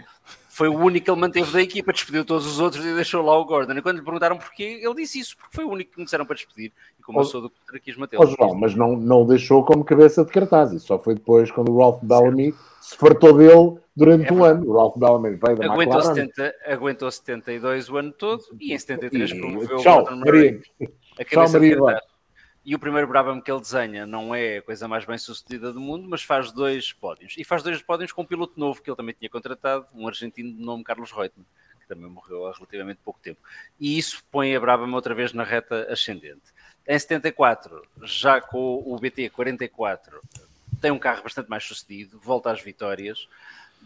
foi 0.48 0.68
o 0.68 0.78
único 0.78 1.04
que 1.04 1.10
ele 1.10 1.20
manteve 1.20 1.52
da 1.52 1.62
equipa, 1.62 1.92
despediu 1.92 2.24
todos 2.24 2.46
os 2.46 2.58
outros 2.58 2.84
e 2.84 2.94
deixou 2.94 3.22
lá 3.22 3.36
o 3.38 3.44
Gordon. 3.44 3.74
E 3.74 3.82
quando 3.82 3.98
lhe 3.98 4.04
perguntaram 4.04 4.38
porquê, 4.38 4.80
ele 4.82 4.94
disse 4.94 5.18
isso, 5.18 5.36
porque 5.36 5.54
foi 5.54 5.64
o 5.64 5.70
único 5.70 5.92
que 5.92 5.98
me 5.98 6.04
disseram 6.04 6.24
para 6.24 6.36
despedir. 6.36 6.72
E 6.98 7.02
como 7.02 7.18
oh, 7.18 7.22
eu 7.22 7.26
sou 7.26 7.40
do 7.42 7.50
contra, 7.50 7.78
quis 7.78 7.96
matê-lo. 7.96 8.22
Oh, 8.22 8.26
João, 8.26 8.54
mas 8.54 8.74
não, 8.74 8.96
não 8.96 9.22
o 9.22 9.26
deixou 9.26 9.64
como 9.64 9.84
cabeça 9.84 10.24
de 10.24 10.30
cartaz, 10.30 10.72
isso 10.72 10.86
só 10.86 10.98
foi 10.98 11.14
depois 11.14 11.50
quando 11.50 11.70
o 11.70 11.78
Ralph 11.78 12.02
Bellamy 12.02 12.54
se 12.80 12.96
fartou 12.96 13.36
dele 13.36 13.78
durante 13.94 14.30
é, 14.30 14.32
um 14.32 14.44
ano. 14.44 14.70
O 14.70 14.76
Ralph 14.76 14.96
Bellamy 14.96 15.36
veio 15.36 15.56
da 15.56 15.72
aguentou 15.72 15.98
McLaren. 15.98 16.14
70, 16.14 16.54
aguentou 16.66 17.10
72 17.10 17.88
o 17.90 17.96
ano 17.96 18.12
todo 18.12 18.42
e 18.58 18.72
em 18.72 18.78
73 18.78 19.30
e, 19.30 19.38
promoveu 19.38 19.76
tchau, 19.78 20.00
o 20.00 20.04
Gordon 20.04 20.16
Murray 20.16 20.62
a 21.18 21.24
cabeça 21.24 21.58
tchau, 21.58 21.60
de 21.60 21.76
cartaz. 21.76 22.11
E 22.64 22.74
o 22.76 22.78
primeiro 22.78 23.08
Brabham 23.08 23.40
que 23.40 23.50
ele 23.50 23.60
desenha 23.60 24.06
não 24.06 24.32
é 24.32 24.58
a 24.58 24.62
coisa 24.62 24.86
mais 24.86 25.04
bem 25.04 25.18
sucedida 25.18 25.72
do 25.72 25.80
mundo, 25.80 26.08
mas 26.08 26.22
faz 26.22 26.52
dois 26.52 26.92
pódios. 26.92 27.34
E 27.36 27.42
faz 27.42 27.62
dois 27.62 27.82
pódios 27.82 28.12
com 28.12 28.22
um 28.22 28.26
piloto 28.26 28.58
novo 28.58 28.80
que 28.80 28.88
ele 28.88 28.96
também 28.96 29.14
tinha 29.18 29.28
contratado, 29.28 29.86
um 29.92 30.06
argentino 30.06 30.52
de 30.52 30.62
nome 30.62 30.84
Carlos 30.84 31.10
Reutemann, 31.10 31.44
que 31.80 31.88
também 31.88 32.08
morreu 32.08 32.46
há 32.46 32.52
relativamente 32.52 33.00
pouco 33.04 33.18
tempo. 33.20 33.40
E 33.80 33.98
isso 33.98 34.24
põe 34.30 34.54
a 34.54 34.60
Brabham 34.60 34.92
outra 34.92 35.12
vez 35.12 35.32
na 35.32 35.42
reta 35.42 35.92
ascendente. 35.92 36.52
Em 36.86 36.96
74, 36.96 37.82
já 38.02 38.40
com 38.40 38.80
o 38.86 38.96
BT 38.96 39.30
44, 39.30 40.20
tem 40.80 40.92
um 40.92 40.98
carro 40.98 41.24
bastante 41.24 41.50
mais 41.50 41.64
sucedido, 41.64 42.18
volta 42.20 42.50
às 42.50 42.62
vitórias, 42.62 43.28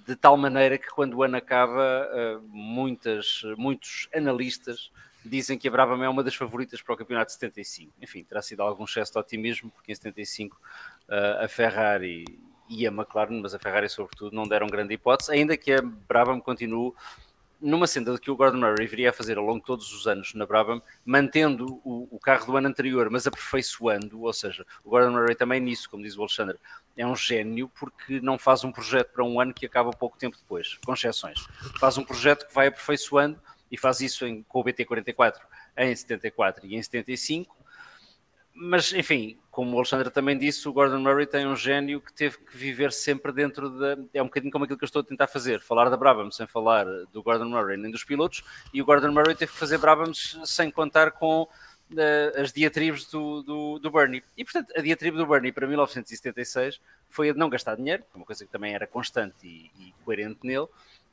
de 0.06 0.14
tal 0.14 0.36
maneira 0.36 0.76
que 0.76 0.88
quando 0.88 1.14
o 1.14 1.22
ano 1.22 1.36
acaba, 1.36 2.08
eh, 2.12 2.38
muitas, 2.48 3.42
muitos 3.56 4.08
analistas 4.14 4.90
dizem 5.26 5.58
que 5.58 5.68
a 5.68 5.70
Brabham 5.70 6.02
é 6.02 6.08
uma 6.08 6.22
das 6.22 6.34
favoritas 6.34 6.80
para 6.80 6.94
o 6.94 6.96
campeonato 6.96 7.28
de 7.28 7.34
75. 7.34 7.92
Enfim, 8.00 8.24
terá 8.24 8.40
sido 8.42 8.62
algum 8.62 8.84
excesso 8.84 9.12
de 9.12 9.18
otimismo, 9.18 9.70
porque 9.70 9.92
em 9.92 9.94
75 9.94 10.56
uh, 10.56 10.60
eh, 11.08 11.44
a 11.44 11.48
Ferrari 11.48 12.24
e 12.68 12.86
a 12.86 12.90
McLaren, 12.90 13.40
mas 13.40 13.54
a 13.54 13.58
Ferrari 13.58 13.88
sobretudo, 13.88 14.34
não 14.34 14.44
deram 14.44 14.66
grande 14.66 14.94
hipótese, 14.94 15.32
ainda 15.32 15.56
que 15.56 15.72
a 15.72 15.82
Brabham 15.82 16.40
continue 16.40 16.92
numa 17.60 17.86
senda 17.86 18.12
de 18.12 18.20
que 18.20 18.30
o 18.30 18.36
Gordon 18.36 18.58
Murray 18.58 18.86
viria 18.86 19.10
a 19.10 19.12
fazer 19.12 19.38
ao 19.38 19.44
longo 19.44 19.60
de 19.60 19.64
todos 19.64 19.92
os 19.92 20.06
anos 20.06 20.34
na 20.34 20.44
Brabham, 20.44 20.82
mantendo 21.04 21.80
o, 21.84 22.06
o, 22.10 22.18
carro 22.18 22.46
do 22.46 22.56
ano 22.56 22.68
anterior, 22.68 23.08
mas 23.10 23.26
aperfeiçoando, 23.26 24.22
ou 24.22 24.32
seja, 24.32 24.66
o 24.84 24.90
Gordon 24.90 25.12
Murray 25.12 25.34
também 25.34 25.60
nisso, 25.60 25.88
como 25.88 26.02
diz 26.02 26.16
o 26.16 26.20
Alexandre, 26.20 26.58
é 26.96 27.06
um 27.06 27.16
gênio 27.16 27.70
porque 27.78 28.20
não 28.20 28.38
faz 28.38 28.62
um 28.62 28.70
projeto 28.70 29.12
para 29.12 29.24
um 29.24 29.40
ano 29.40 29.54
que 29.54 29.66
acaba 29.66 29.90
pouco 29.90 30.18
tempo 30.18 30.36
depois, 30.36 30.78
com 30.84 30.92
exceções. 30.92 31.46
Faz 31.78 31.96
um 31.96 32.04
projeto 32.04 32.46
que 32.46 32.54
vai 32.54 32.66
aperfeiçoando 32.66 33.40
e 33.70 33.78
faz 33.78 34.00
isso 34.00 34.26
em, 34.26 34.42
com 34.42 34.60
o 34.60 34.64
BT44 34.64 35.40
em 35.76 35.94
74 35.94 36.66
e 36.66 36.76
em 36.76 36.82
75. 36.82 37.56
Mas, 38.58 38.92
enfim, 38.94 39.38
como 39.50 39.74
o 39.74 39.76
Alexandre 39.76 40.08
também 40.10 40.36
disse, 40.36 40.66
o 40.66 40.72
Gordon 40.72 41.00
Murray 41.00 41.26
tem 41.26 41.46
um 41.46 41.54
gênio 41.54 42.00
que 42.00 42.10
teve 42.10 42.38
que 42.38 42.56
viver 42.56 42.90
sempre 42.90 43.30
dentro 43.30 43.68
da. 43.68 43.98
É 44.14 44.22
um 44.22 44.26
bocadinho 44.26 44.50
como 44.50 44.64
aquilo 44.64 44.78
que 44.78 44.84
eu 44.84 44.86
estou 44.86 45.00
a 45.00 45.04
tentar 45.04 45.26
fazer: 45.26 45.60
falar 45.60 45.90
da 45.90 45.96
Brabham 45.96 46.30
sem 46.30 46.46
falar 46.46 46.86
do 47.12 47.22
Gordon 47.22 47.50
Murray 47.50 47.76
nem 47.76 47.90
dos 47.90 48.02
pilotos, 48.02 48.42
e 48.72 48.80
o 48.80 48.84
Gordon 48.84 49.12
Murray 49.12 49.34
teve 49.34 49.52
que 49.52 49.58
fazer 49.58 49.76
Brabham 49.76 50.14
sem 50.14 50.70
contar 50.70 51.10
com 51.10 51.42
uh, 51.42 52.40
as 52.40 52.50
diatribes 52.52 53.06
do, 53.06 53.42
do, 53.42 53.78
do, 53.78 53.90
Bernie. 53.90 54.24
E, 54.36 54.44
portanto, 54.44 54.72
a 54.74 54.80
diatribe 54.80 55.18
do 55.18 55.26
Bernie 55.26 55.52
para 55.52 55.66
1976 55.66 56.80
foi 57.08 57.28
a 57.28 57.32
de 57.32 57.38
não 57.38 57.50
gastar 57.50 57.76
dinheiro, 57.76 58.04
uma 58.14 58.24
coisa 58.24 58.44
que 58.44 58.50
também 58.50 58.74
era 58.74 58.86
constante 58.86 59.46
e, 59.46 59.70
e 59.78 59.94
coerente 60.04 60.40
nele, 60.42 60.66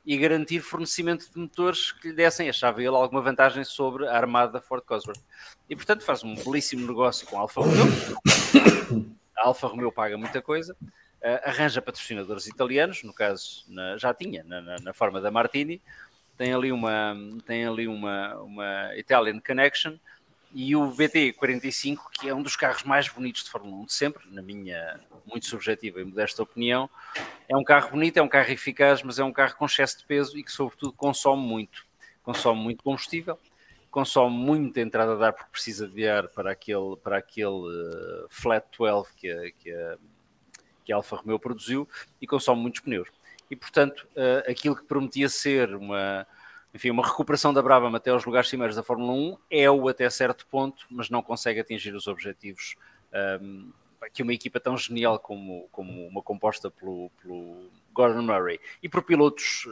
e 0.04 0.16
garantir 0.18 0.60
fornecimento 0.60 1.30
de 1.30 1.38
motores 1.38 1.92
que 1.92 2.08
lhe 2.08 2.14
dessem, 2.14 2.48
achava 2.48 2.80
ele, 2.80 2.88
alguma 2.88 3.22
vantagem 3.22 3.64
sobre 3.64 4.06
a 4.06 4.14
armada 4.14 4.60
Ford 4.60 4.84
Cosworth. 4.84 5.22
E, 5.68 5.74
portanto, 5.74 6.04
faz 6.04 6.22
um 6.22 6.34
belíssimo 6.34 6.86
negócio 6.86 7.26
com 7.26 7.38
a 7.38 7.40
Alfa 7.40 7.60
Romeo. 7.62 9.14
A 9.36 9.48
Alfa 9.48 9.66
Romeo 9.66 9.90
paga 9.90 10.16
muita 10.16 10.40
coisa, 10.40 10.76
uh, 10.80 11.48
arranja 11.48 11.82
patrocinadores 11.82 12.46
italianos, 12.46 13.02
no 13.02 13.12
caso, 13.12 13.64
na, 13.68 13.96
já 13.98 14.14
tinha, 14.14 14.44
na, 14.44 14.60
na, 14.60 14.76
na, 14.76 14.92
forma 14.94 15.20
da 15.20 15.28
Martini, 15.28 15.82
tem 16.38 16.54
ali 16.54 16.70
uma, 16.70 17.16
tem 17.44 17.66
ali 17.66 17.88
uma, 17.88 18.36
uma 18.36 18.96
Italian 18.96 19.40
Connection, 19.40 19.98
e 20.54 20.76
o 20.76 20.88
BT45, 20.88 21.98
que 22.12 22.28
é 22.28 22.34
um 22.34 22.40
dos 22.40 22.54
carros 22.54 22.84
mais 22.84 23.08
bonitos 23.08 23.42
de 23.42 23.50
Fórmula 23.50 23.76
1 23.82 23.86
de 23.86 23.92
sempre, 23.92 24.22
na 24.30 24.40
minha 24.40 25.00
muito 25.26 25.46
subjetiva 25.46 26.00
e 26.00 26.04
modesta 26.04 26.44
opinião, 26.44 26.88
é 27.48 27.56
um 27.56 27.64
carro 27.64 27.90
bonito, 27.90 28.18
é 28.18 28.22
um 28.22 28.28
carro 28.28 28.52
eficaz, 28.52 29.02
mas 29.02 29.18
é 29.18 29.24
um 29.24 29.32
carro 29.32 29.56
com 29.56 29.66
excesso 29.66 29.98
de 29.98 30.04
peso 30.04 30.38
e 30.38 30.44
que, 30.44 30.52
sobretudo, 30.52 30.92
consome 30.92 31.42
muito. 31.42 31.84
Consome 32.22 32.62
muito 32.62 32.84
combustível, 32.84 33.36
consome 33.90 34.36
muita 34.36 34.80
entrada 34.80 35.16
de 35.16 35.24
ar 35.24 35.32
porque 35.32 35.50
precisa 35.50 35.88
de 35.88 36.06
ar 36.08 36.28
para 36.28 36.52
aquele, 36.52 36.96
para 37.02 37.18
aquele 37.18 37.48
uh, 37.48 38.26
flat 38.28 38.64
12 38.78 39.12
que 39.16 39.28
a, 39.28 39.50
que, 39.50 39.72
a, 39.72 39.98
que 40.84 40.92
a 40.92 40.96
Alfa 40.96 41.16
Romeo 41.16 41.38
produziu 41.38 41.88
e 42.20 42.28
consome 42.28 42.62
muitos 42.62 42.80
pneus. 42.80 43.08
E, 43.50 43.56
portanto, 43.56 44.06
uh, 44.12 44.48
aquilo 44.48 44.76
que 44.76 44.84
prometia 44.84 45.28
ser 45.28 45.74
uma 45.74 46.24
enfim, 46.74 46.90
uma 46.90 47.06
recuperação 47.06 47.54
da 47.54 47.62
Brabham 47.62 47.94
até 47.94 48.10
aos 48.10 48.24
lugares 48.24 48.48
cimeiros 48.48 48.74
da 48.74 48.82
Fórmula 48.82 49.12
1 49.12 49.38
é 49.48 49.70
o 49.70 49.88
até 49.88 50.10
certo 50.10 50.44
ponto, 50.48 50.84
mas 50.90 51.08
não 51.08 51.22
consegue 51.22 51.60
atingir 51.60 51.94
os 51.94 52.08
objetivos 52.08 52.74
um, 53.40 53.70
que 54.12 54.22
uma 54.22 54.34
equipa 54.34 54.58
tão 54.58 54.76
genial 54.76 55.18
como, 55.18 55.68
como 55.70 56.06
uma 56.08 56.20
composta 56.20 56.70
pelo, 56.70 57.10
pelo 57.22 57.70
Gordon 57.92 58.22
Murray 58.22 58.60
e 58.82 58.88
por 58.88 59.02
pilotos, 59.02 59.66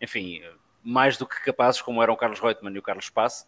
enfim, 0.00 0.42
mais 0.82 1.18
do 1.18 1.26
que 1.26 1.42
capazes, 1.42 1.82
como 1.82 2.02
eram 2.02 2.14
o 2.14 2.16
Carlos 2.16 2.38
Reutemann 2.38 2.74
e 2.74 2.78
o 2.78 2.82
Carlos 2.82 3.10
Passe, 3.10 3.46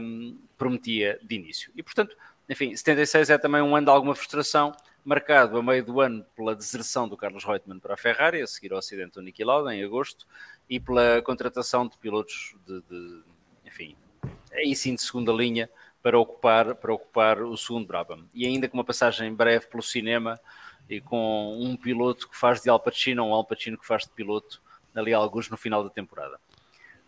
um, 0.00 0.36
prometia 0.58 1.18
de 1.22 1.34
início. 1.36 1.72
E, 1.76 1.82
portanto, 1.82 2.16
enfim, 2.48 2.74
76 2.74 3.30
é 3.30 3.38
também 3.38 3.62
um 3.62 3.74
ano 3.76 3.86
de 3.86 3.92
alguma 3.92 4.14
frustração, 4.14 4.72
marcado 5.04 5.56
a 5.58 5.62
meio 5.62 5.84
do 5.84 6.00
ano 6.00 6.24
pela 6.36 6.54
deserção 6.54 7.08
do 7.08 7.16
Carlos 7.16 7.44
Reutemann 7.44 7.80
para 7.80 7.94
a 7.94 7.96
Ferrari, 7.96 8.40
a 8.40 8.46
seguir 8.46 8.72
ao 8.72 8.78
acidente 8.78 9.14
do 9.14 9.22
Niki 9.22 9.44
Lauda, 9.44 9.74
em 9.74 9.82
agosto, 9.82 10.26
e 10.72 10.80
pela 10.80 11.20
contratação 11.20 11.86
de 11.86 11.98
pilotos 11.98 12.56
de, 12.66 12.80
de 12.88 13.22
enfim, 13.66 13.94
aí 14.54 14.74
sim 14.74 14.94
de 14.94 15.02
segunda 15.02 15.30
linha 15.30 15.68
para 16.02 16.18
ocupar, 16.18 16.74
para 16.76 16.94
ocupar 16.94 17.42
o 17.42 17.54
segundo 17.58 17.86
Brabham. 17.86 18.26
E 18.32 18.46
ainda 18.46 18.66
com 18.66 18.78
uma 18.78 18.84
passagem 18.84 19.34
breve 19.34 19.66
pelo 19.66 19.82
cinema 19.82 20.40
e 20.88 20.98
com 20.98 21.58
um 21.60 21.76
piloto 21.76 22.26
que 22.26 22.34
faz 22.34 22.62
de 22.62 22.70
Al 22.70 22.80
Pacino, 22.80 23.22
um 23.22 23.34
Al 23.34 23.44
Pacino 23.44 23.76
que 23.76 23.86
faz 23.86 24.04
de 24.04 24.12
piloto 24.12 24.62
ali 24.94 25.12
alguns 25.12 25.50
no 25.50 25.58
final 25.58 25.84
da 25.84 25.90
temporada. 25.90 26.40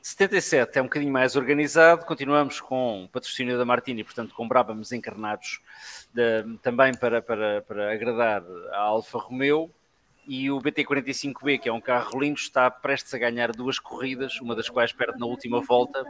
77 0.03 0.79
é 0.79 0.83
um 0.83 0.85
bocadinho 0.85 1.11
mais 1.11 1.35
organizado, 1.35 2.05
continuamos 2.05 2.61
com 2.61 3.09
patrocínio 3.11 3.57
da 3.57 3.65
Martini, 3.65 4.05
portanto 4.05 4.35
com 4.35 4.47
Brabhams 4.47 4.93
encarnados 4.93 5.63
de, 6.13 6.59
também 6.61 6.93
para, 6.95 7.23
para, 7.23 7.63
para 7.63 7.95
agradar 7.95 8.43
a 8.73 8.81
Alfa 8.81 9.19
Romeo, 9.19 9.75
e 10.27 10.51
o 10.51 10.61
BT45B, 10.61 11.61
que 11.61 11.69
é 11.69 11.73
um 11.73 11.81
carro 11.81 12.21
lindo, 12.21 12.39
está 12.39 12.71
prestes 12.71 13.13
a 13.15 13.19
ganhar 13.19 13.53
duas 13.53 13.79
corridas, 13.79 14.41
uma 14.41 14.55
das 14.55 14.69
quais 14.69 14.93
perde 14.93 15.19
na 15.19 15.27
última 15.27 15.61
volta, 15.61 16.05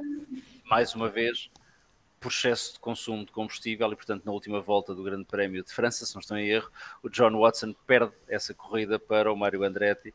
mais 0.65 0.95
uma 0.95 1.09
vez, 1.09 1.51
por 2.21 2.31
excesso 2.31 2.75
de 2.75 2.81
consumo 2.81 3.25
de 3.25 3.33
combustível 3.33 3.93
e, 3.93 3.97
portanto, 3.97 4.25
na 4.25 4.33
última 4.33 4.61
volta 4.61 4.95
do 4.95 5.03
Grande 5.03 5.25
Prémio 5.25 5.63
de 5.63 5.73
França, 5.73 6.07
se 6.07 6.15
não 6.15 6.21
estou 6.21 6.37
em 6.37 6.49
erro, 6.49 6.71
o 7.03 7.11
John 7.11 7.39
Watson 7.39 7.75
perde 7.87 8.13
essa 8.29 8.55
corrida 8.55 8.99
para 8.99 9.33
o 9.33 9.37
Mário 9.37 9.63
Andretti 9.63 10.15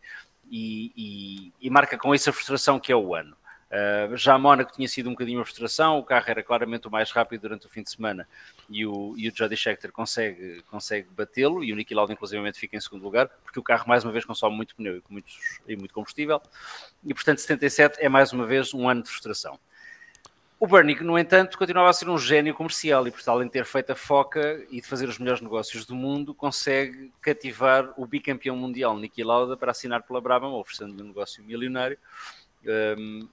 e, 0.50 0.91
e, 0.95 1.54
e 1.62 1.70
marca 1.70 1.97
com 1.97 2.14
isso 2.16 2.30
a 2.30 2.34
frustração 2.34 2.80
que 2.80 2.91
é 2.91 2.95
o 2.95 3.14
ano. 3.14 3.38
Uh, 3.70 4.17
já 4.17 4.34
a 4.34 4.39
Mónaco 4.39 4.72
tinha 4.72 4.88
sido 4.88 5.09
um 5.09 5.11
bocadinho 5.11 5.38
uma 5.38 5.45
frustração, 5.45 5.99
o 5.99 6.03
carro 6.03 6.26
era 6.28 6.41
claramente 6.41 6.88
o 6.88 6.91
mais 6.91 7.11
rápido 7.11 7.41
durante 7.41 7.67
o 7.67 7.70
fim 7.70 7.84
de 7.84 7.91
semana 7.91 8.28
e 8.67 8.84
o, 8.84 9.13
e 9.15 9.30
o 9.30 9.36
Jody 9.36 9.55
Scheckter 9.55 9.91
consegue, 9.91 10.63
consegue 10.63 11.07
batê-lo 11.11 11.63
e 11.63 11.72
o 11.72 11.76
Niki 11.76 11.93
Lauda 11.93 12.11
inclusivamente 12.11 12.57
fica 12.57 12.76
em 12.76 12.80
segundo 12.82 13.03
lugar, 13.03 13.30
porque 13.43 13.59
o 13.59 13.63
carro 13.63 13.88
mais 13.88 14.03
uma 14.03 14.11
vez 14.11 14.26
consome 14.26 14.55
muito 14.55 14.76
pneu 14.76 14.97
e, 14.97 15.03
muitos, 15.07 15.38
e 15.67 15.76
muito 15.76 15.93
combustível 15.93 16.41
e 17.05 17.13
portanto 17.13 17.41
77 17.41 17.99
é 17.99 18.09
mais 18.09 18.34
uma 18.34 18.47
vez 18.47 18.74
um 18.74 18.89
ano 18.89 19.03
de 19.03 19.09
frustração. 19.09 19.59
O 20.59 20.67
Bernie, 20.67 20.99
no 20.99 21.17
entanto, 21.17 21.57
continuava 21.57 21.89
a 21.89 21.93
ser 21.93 22.09
um 22.09 22.17
gênio 22.17 22.53
comercial 22.53 23.07
e, 23.07 23.11
por 23.11 23.22
além 23.28 23.47
de 23.47 23.53
ter 23.53 23.63
feito 23.63 23.91
a 23.91 23.95
foca 23.95 24.61
e 24.70 24.82
de 24.82 24.88
fazer 24.88 25.07
os 25.07 25.17
melhores 25.17 25.39
negócios 25.39 25.86
do 25.86 25.95
mundo, 25.95 26.34
consegue 26.34 27.13
cativar 27.22 27.93
o 27.95 28.05
bicampeão 28.05 28.57
mundial 28.57 28.97
Niki 28.97 29.24
Lauda 29.24 29.55
para 29.55 29.72
assinar 29.72 30.03
pela 30.03 30.20
Brabham, 30.20 30.51
oferecendo-lhe 30.55 31.01
um 31.01 31.07
negócio 31.07 31.41
milionário. 31.45 31.97
Um, 32.65 33.30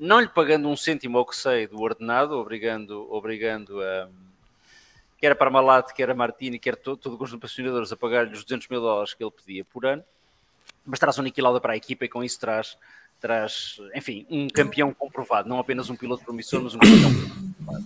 não 0.00 0.18
lhe 0.18 0.28
pagando 0.28 0.66
um 0.66 0.76
cêntimo 0.76 1.18
ao 1.18 1.26
que 1.26 1.36
sei 1.36 1.66
do 1.66 1.78
ordenado, 1.78 2.34
obrigando, 2.38 3.06
obrigando 3.12 3.82
a 3.82 4.08
quer 5.18 5.32
a 5.32 5.36
Parmalat, 5.36 5.92
quer 5.92 6.08
a 6.08 6.14
Martini, 6.14 6.58
quer 6.58 6.74
todo, 6.74 6.96
todo 6.96 7.14
o 7.14 7.18
conjunto 7.18 7.36
de 7.36 7.42
patrocinadores 7.42 7.92
a 7.92 7.96
pagar-lhe 7.96 8.32
os 8.32 8.42
200 8.42 8.66
mil 8.68 8.80
dólares 8.80 9.12
que 9.12 9.22
ele 9.22 9.30
pedia 9.30 9.62
por 9.62 9.84
ano, 9.84 10.02
mas 10.86 10.98
traz 10.98 11.18
um 11.18 11.20
aniquilado 11.20 11.60
para 11.60 11.74
a 11.74 11.76
equipa 11.76 12.06
e 12.06 12.08
com 12.08 12.24
isso 12.24 12.40
traz, 12.40 12.78
traz, 13.20 13.78
enfim, 13.94 14.26
um 14.30 14.48
campeão 14.48 14.94
comprovado, 14.94 15.46
não 15.46 15.58
apenas 15.58 15.90
um 15.90 15.96
piloto 15.96 16.24
promissor, 16.24 16.62
mas 16.62 16.74
um 16.74 16.78
campeão 16.78 17.12
comprovado. 17.12 17.84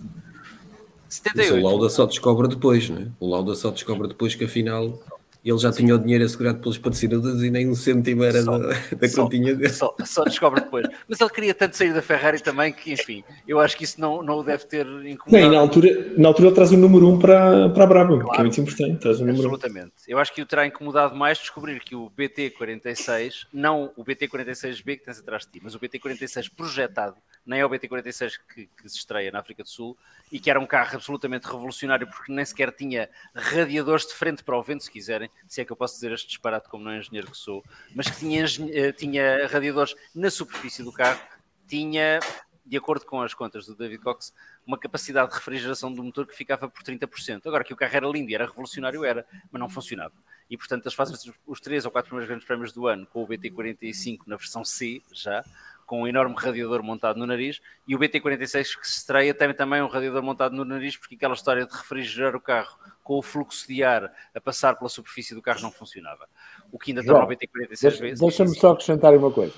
78. 1.09 1.53
Mas 1.53 1.63
o 1.63 1.67
Lauda 1.67 1.89
só 1.89 2.05
descobre 2.05 2.47
depois, 2.47 2.89
né? 2.89 3.11
O 3.19 3.29
Lauda 3.29 3.53
só 3.55 3.69
descobre 3.69 4.07
depois 4.07 4.33
que 4.33 4.45
afinal 4.45 4.97
ele 5.45 5.59
já 5.59 5.71
tinha 5.71 5.93
o 5.93 5.99
dinheiro 5.99 6.25
assegurado 6.25 6.57
pelos 6.57 6.79
patrocinadores 6.79 7.43
e 7.43 7.51
nem 7.51 7.69
um 7.69 7.75
cêntimo 7.75 8.23
era 8.23 8.41
só, 8.41 8.57
da, 8.57 8.67
da 8.97 9.07
só, 9.07 9.23
continha 9.23 9.53
dele. 9.53 9.69
Só, 9.69 9.95
só, 10.03 10.23
descobre 10.23 10.61
depois. 10.61 10.87
Mas 11.07 11.21
ele 11.21 11.29
queria 11.29 11.53
tanto 11.53 11.77
sair 11.77 11.93
da 11.93 12.01
Ferrari 12.01 12.41
também 12.41 12.73
que, 12.73 12.91
enfim, 12.91 13.23
eu 13.47 13.59
acho 13.59 13.77
que 13.77 13.83
isso 13.83 14.01
não, 14.01 14.23
não 14.23 14.39
o 14.39 14.43
deve 14.43 14.65
ter 14.65 14.87
incomodado. 15.05 15.45
Não, 15.45 15.51
na 15.51 15.59
altura, 15.59 16.13
na 16.17 16.29
altura 16.29 16.47
ele 16.47 16.55
traz 16.55 16.71
o 16.71 16.77
número 16.77 17.07
1 17.07 17.13
um 17.13 17.19
para, 17.19 17.69
para 17.69 17.83
a 17.83 17.87
Brabham, 17.87 18.19
claro, 18.21 18.33
que 18.33 18.39
é 18.39 18.41
muito 18.41 18.59
importante. 18.59 18.99
Traz 18.99 19.21
o 19.21 19.29
absolutamente. 19.29 19.85
Um. 19.85 20.11
Eu 20.11 20.17
acho 20.17 20.33
que 20.33 20.41
o 20.41 20.45
terá 20.47 20.65
incomodado 20.65 21.15
mais 21.15 21.37
descobrir 21.37 21.79
que 21.79 21.95
o 21.95 22.09
BT46, 22.17 23.45
não 23.53 23.91
o 23.95 24.03
BT46B 24.03 24.97
que 24.97 25.05
tens 25.05 25.19
atrás 25.19 25.43
de 25.43 25.51
ti, 25.51 25.61
mas 25.63 25.75
o 25.75 25.79
BT46 25.79 26.49
projetado, 26.57 27.17
nem 27.45 27.59
é 27.59 27.65
o 27.65 27.69
BT46 27.69 28.31
que, 28.51 28.67
que 28.81 28.89
se 28.89 28.97
estreia 28.97 29.31
na 29.31 29.39
África 29.39 29.61
do 29.61 29.69
Sul, 29.69 29.95
e 30.31 30.39
que 30.39 30.49
era 30.49 30.59
um 30.59 30.65
carro 30.65 30.95
absolutamente 30.95 31.45
revolucionário 31.45 32.07
porque 32.07 32.31
nem 32.31 32.43
sequer 32.43 32.71
tinha 32.71 33.09
radiadores 33.33 34.07
de 34.07 34.13
frente 34.13 34.43
para 34.43 34.57
o 34.57 34.63
vento, 34.63 34.83
se 34.83 34.91
quiserem, 34.91 35.29
se 35.47 35.61
é 35.61 35.65
que 35.65 35.71
eu 35.71 35.75
posso 35.75 35.95
dizer 35.95 36.11
este 36.11 36.27
disparate 36.27 36.69
como 36.69 36.83
não 36.83 36.91
é 36.91 36.99
engenheiro 36.99 37.29
que 37.29 37.37
sou, 37.37 37.63
mas 37.93 38.09
que 38.09 38.17
tinha, 38.17 38.45
eh, 38.71 38.91
tinha 38.91 39.47
radiadores 39.47 39.95
na 40.13 40.29
superfície 40.29 40.83
do 40.83 40.91
carro, 40.91 41.19
tinha, 41.67 42.19
de 42.65 42.77
acordo 42.77 43.05
com 43.05 43.21
as 43.21 43.33
contas 43.33 43.65
do 43.65 43.75
David 43.75 44.01
Cox, 44.01 44.33
uma 44.65 44.77
capacidade 44.77 45.29
de 45.29 45.35
refrigeração 45.35 45.93
do 45.93 46.03
motor 46.03 46.25
que 46.25 46.35
ficava 46.35 46.67
por 46.67 46.83
30%. 46.83 47.45
Agora 47.45 47.63
que 47.63 47.73
o 47.73 47.75
carro 47.75 47.95
era 47.95 48.07
lindo 48.07 48.31
e 48.31 48.35
era 48.35 48.45
revolucionário, 48.45 49.05
era, 49.05 49.25
mas 49.51 49.59
não 49.59 49.69
funcionava. 49.69 50.15
E 50.49 50.57
portanto, 50.57 50.85
eles 50.85 50.93
fazem 50.93 51.33
os 51.45 51.59
três 51.59 51.85
ou 51.85 51.91
quatro 51.91 52.09
primeiros 52.09 52.27
grandes 52.27 52.45
prémios 52.45 52.71
do 52.71 52.87
ano 52.87 53.05
com 53.07 53.23
o 53.23 53.27
BT45 53.27 54.19
na 54.27 54.35
versão 54.35 54.63
C, 54.63 55.01
já, 55.11 55.43
com 55.85 56.01
um 56.01 56.07
enorme 56.07 56.35
radiador 56.37 56.81
montado 56.83 57.17
no 57.17 57.25
nariz, 57.25 57.61
e 57.87 57.95
o 57.95 57.99
BT46 57.99 58.79
que 58.79 58.87
se 58.87 58.97
estreia 58.97 59.33
tem 59.33 59.53
também 59.53 59.81
um 59.81 59.87
radiador 59.87 60.23
montado 60.23 60.55
no 60.55 60.65
nariz, 60.65 60.97
porque 60.97 61.15
aquela 61.15 61.33
história 61.33 61.65
de 61.65 61.71
refrigerar 61.71 62.35
o 62.35 62.41
carro 62.41 62.77
com 63.03 63.17
o 63.17 63.21
fluxo 63.21 63.67
de 63.67 63.83
ar 63.83 64.11
a 64.33 64.41
passar 64.41 64.75
pela 64.75 64.89
superfície 64.89 65.35
do 65.35 65.41
carro 65.41 65.61
não 65.61 65.71
funcionava. 65.71 66.27
O 66.71 66.79
que 66.79 66.91
ainda 66.91 67.03
torna 67.03 67.25
o 67.25 67.27
BT46 67.27 67.81
deixa, 67.81 68.01
vezes. 68.01 68.19
Deixa-me 68.19 68.55
só 68.55 68.71
acrescentar 68.71 69.15
uma 69.15 69.31
coisa. 69.31 69.53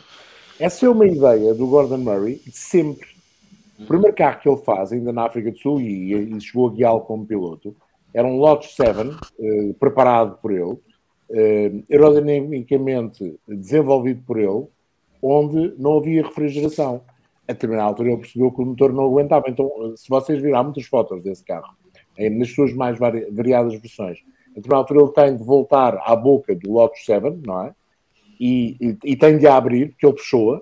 Essa 0.59 0.85
é 0.85 0.89
uma 0.89 1.07
ideia 1.07 1.53
do 1.53 1.67
Gordon 1.67 1.97
Murray 1.97 2.41
de 2.45 2.57
sempre. 2.57 3.07
O 3.79 3.85
primeiro 3.85 4.15
carro 4.15 4.39
que 4.39 4.49
ele 4.49 4.61
faz, 4.63 4.91
ainda 4.91 5.13
na 5.13 5.25
África 5.25 5.51
do 5.51 5.57
Sul, 5.57 5.79
e, 5.79 6.13
e 6.13 6.41
chegou 6.41 6.67
a 6.67 6.73
guiá-lo 6.73 7.01
como 7.01 7.27
piloto, 7.27 7.75
era 8.13 8.27
um 8.27 8.37
Lotus 8.37 8.75
7, 8.75 9.15
eh, 9.39 9.73
preparado 9.79 10.39
por 10.41 10.51
ele, 10.51 10.77
eh, 11.29 11.71
aerodinamicamente 11.91 13.39
desenvolvido 13.47 14.23
por 14.25 14.39
ele, 14.39 14.65
onde 15.29 15.73
não 15.77 15.97
havia 15.97 16.23
refrigeração. 16.23 17.01
A 17.47 17.53
determinada 17.53 17.87
altura 17.87 18.09
ele 18.09 18.17
percebeu 18.17 18.51
que 18.51 18.61
o 18.61 18.65
motor 18.65 18.91
não 18.91 19.05
aguentava. 19.05 19.45
Então, 19.47 19.69
se 19.95 20.09
vocês 20.09 20.41
viram, 20.41 20.59
há 20.59 20.63
muitas 20.63 20.85
fotos 20.85 21.21
desse 21.23 21.43
carro, 21.43 21.73
nas 22.31 22.51
suas 22.51 22.73
mais 22.73 22.97
variadas 22.97 23.73
versões. 23.75 24.19
A 24.51 24.55
determinada 24.55 24.81
altura 24.81 25.01
ele 25.01 25.11
tem 25.11 25.37
de 25.37 25.43
voltar 25.43 25.97
à 26.03 26.15
boca 26.15 26.55
do 26.55 26.71
Lotus 26.71 27.05
7, 27.05 27.41
não 27.45 27.65
é? 27.65 27.73
E, 28.39 28.75
e, 28.79 28.97
e 29.11 29.15
tem 29.15 29.37
de 29.37 29.47
a 29.47 29.55
abrir, 29.55 29.89
porque 29.89 30.05
ele 30.05 30.15
puxou-a, 30.15 30.61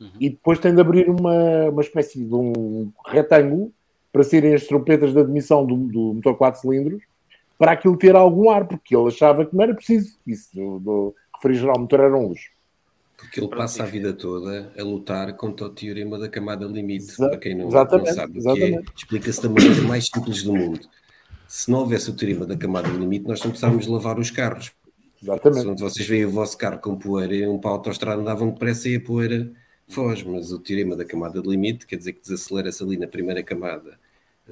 uhum. 0.00 0.10
e 0.20 0.30
depois 0.30 0.58
tem 0.58 0.74
de 0.74 0.80
abrir 0.80 1.08
uma, 1.08 1.68
uma 1.70 1.82
espécie 1.82 2.22
de 2.24 2.34
um 2.34 2.90
retângulo 3.06 3.72
para 4.12 4.22
serem 4.22 4.54
as 4.54 4.66
trompetas 4.66 5.12
de 5.12 5.20
admissão 5.20 5.64
do, 5.64 5.76
do 5.76 6.14
motor 6.14 6.36
4 6.36 6.60
cilindros, 6.60 7.02
para 7.58 7.72
aquilo 7.72 7.96
ter 7.96 8.16
algum 8.16 8.50
ar, 8.50 8.66
porque 8.66 8.96
ele 8.96 9.08
achava 9.08 9.44
que 9.44 9.54
não 9.54 9.62
era 9.62 9.74
preciso 9.74 10.18
isso, 10.26 10.48
do, 10.54 10.78
do 10.78 11.14
refrigerar 11.34 11.76
o 11.76 11.80
motor 11.80 12.00
era 12.00 12.16
um 12.16 12.28
luxo. 12.28 12.50
Porque 13.20 13.38
ele 13.38 13.48
passa 13.48 13.82
a 13.82 13.86
vida 13.86 14.12
toda 14.14 14.72
a 14.76 14.82
lutar 14.82 15.36
contra 15.36 15.66
o 15.66 15.70
teorema 15.70 16.18
da 16.18 16.28
camada 16.28 16.64
limite. 16.64 17.16
Para 17.16 17.36
quem 17.36 17.54
não, 17.54 17.68
não 17.68 18.06
sabe 18.06 18.38
o 18.38 18.54
que 18.54 18.62
é, 18.62 18.82
explica-se 18.96 19.42
da 19.42 19.48
maneira 19.50 19.82
mais 19.82 20.06
simples 20.06 20.42
do 20.42 20.54
mundo. 20.54 20.80
Se 21.46 21.70
não 21.70 21.80
houvesse 21.80 22.08
o 22.08 22.14
teorema 22.14 22.46
da 22.46 22.56
camada 22.56 22.88
limite, 22.88 23.26
nós 23.28 23.40
não 23.40 23.50
precisávamos 23.50 23.86
lavar 23.86 24.18
os 24.18 24.30
carros. 24.30 24.72
Exatamente. 25.22 25.78
Se 25.78 25.82
vocês 25.82 26.08
veem 26.08 26.24
o 26.24 26.30
vosso 26.30 26.56
carro 26.56 26.78
com 26.78 26.96
poeira, 26.96 27.50
um 27.50 27.58
para 27.58 27.70
a 27.70 27.74
autostrada 27.74 28.20
andavam 28.20 28.50
depressa 28.50 28.88
e 28.88 28.96
a 28.96 29.00
poeira 29.00 29.52
foge. 29.86 30.26
Mas 30.26 30.50
o 30.50 30.58
teorema 30.58 30.96
da 30.96 31.04
camada 31.04 31.42
de 31.42 31.48
limite, 31.48 31.86
quer 31.86 31.96
dizer 31.96 32.14
que 32.14 32.22
desacelera-se 32.22 32.82
ali 32.82 32.96
na 32.96 33.06
primeira 33.06 33.42
camada 33.42 33.98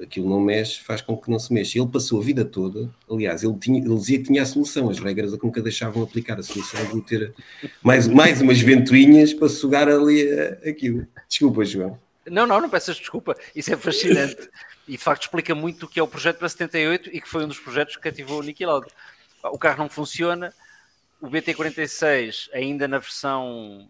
aquilo 0.01 0.29
não 0.29 0.39
mexe, 0.39 0.81
faz 0.81 1.01
com 1.01 1.17
que 1.17 1.29
não 1.29 1.39
se 1.39 1.53
mexa. 1.53 1.77
Ele 1.77 1.87
passou 1.87 2.19
a 2.19 2.23
vida 2.23 2.45
toda, 2.45 2.89
aliás, 3.09 3.43
ele, 3.43 3.57
tinha, 3.57 3.79
ele 3.79 3.95
dizia 3.95 4.17
que 4.17 4.25
tinha 4.25 4.41
a 4.41 4.45
solução, 4.45 4.89
as 4.89 4.99
regras 4.99 5.31
nunca 5.41 5.61
deixavam 5.61 6.03
aplicar 6.03 6.39
a 6.39 6.43
solução 6.43 6.83
de 6.93 7.01
ter 7.01 7.33
mais, 7.81 8.07
mais 8.07 8.41
umas 8.41 8.59
ventoinhas 8.59 9.33
para 9.33 9.49
sugar 9.49 9.87
ali 9.87 10.27
eh, 10.27 10.69
aquilo. 10.69 11.07
Desculpa, 11.27 11.63
João. 11.65 11.99
Não, 12.29 12.45
não, 12.45 12.61
não 12.61 12.69
peças 12.69 12.97
desculpa, 12.97 13.35
isso 13.55 13.73
é 13.73 13.77
fascinante. 13.77 14.49
e 14.87 14.93
de 14.93 14.97
facto 14.97 15.23
explica 15.23 15.55
muito 15.55 15.85
o 15.85 15.89
que 15.89 15.99
é 15.99 16.03
o 16.03 16.07
projeto 16.07 16.37
para 16.37 16.49
78 16.49 17.09
e 17.13 17.21
que 17.21 17.27
foi 17.27 17.43
um 17.43 17.47
dos 17.47 17.59
projetos 17.59 17.95
que 17.95 18.07
ativou 18.07 18.41
o 18.41 18.65
Lauda. 18.65 18.87
O 19.43 19.57
carro 19.57 19.79
não 19.79 19.89
funciona, 19.89 20.53
o 21.21 21.27
BT46 21.27 22.49
ainda 22.53 22.87
na 22.87 22.99
versão 22.99 23.89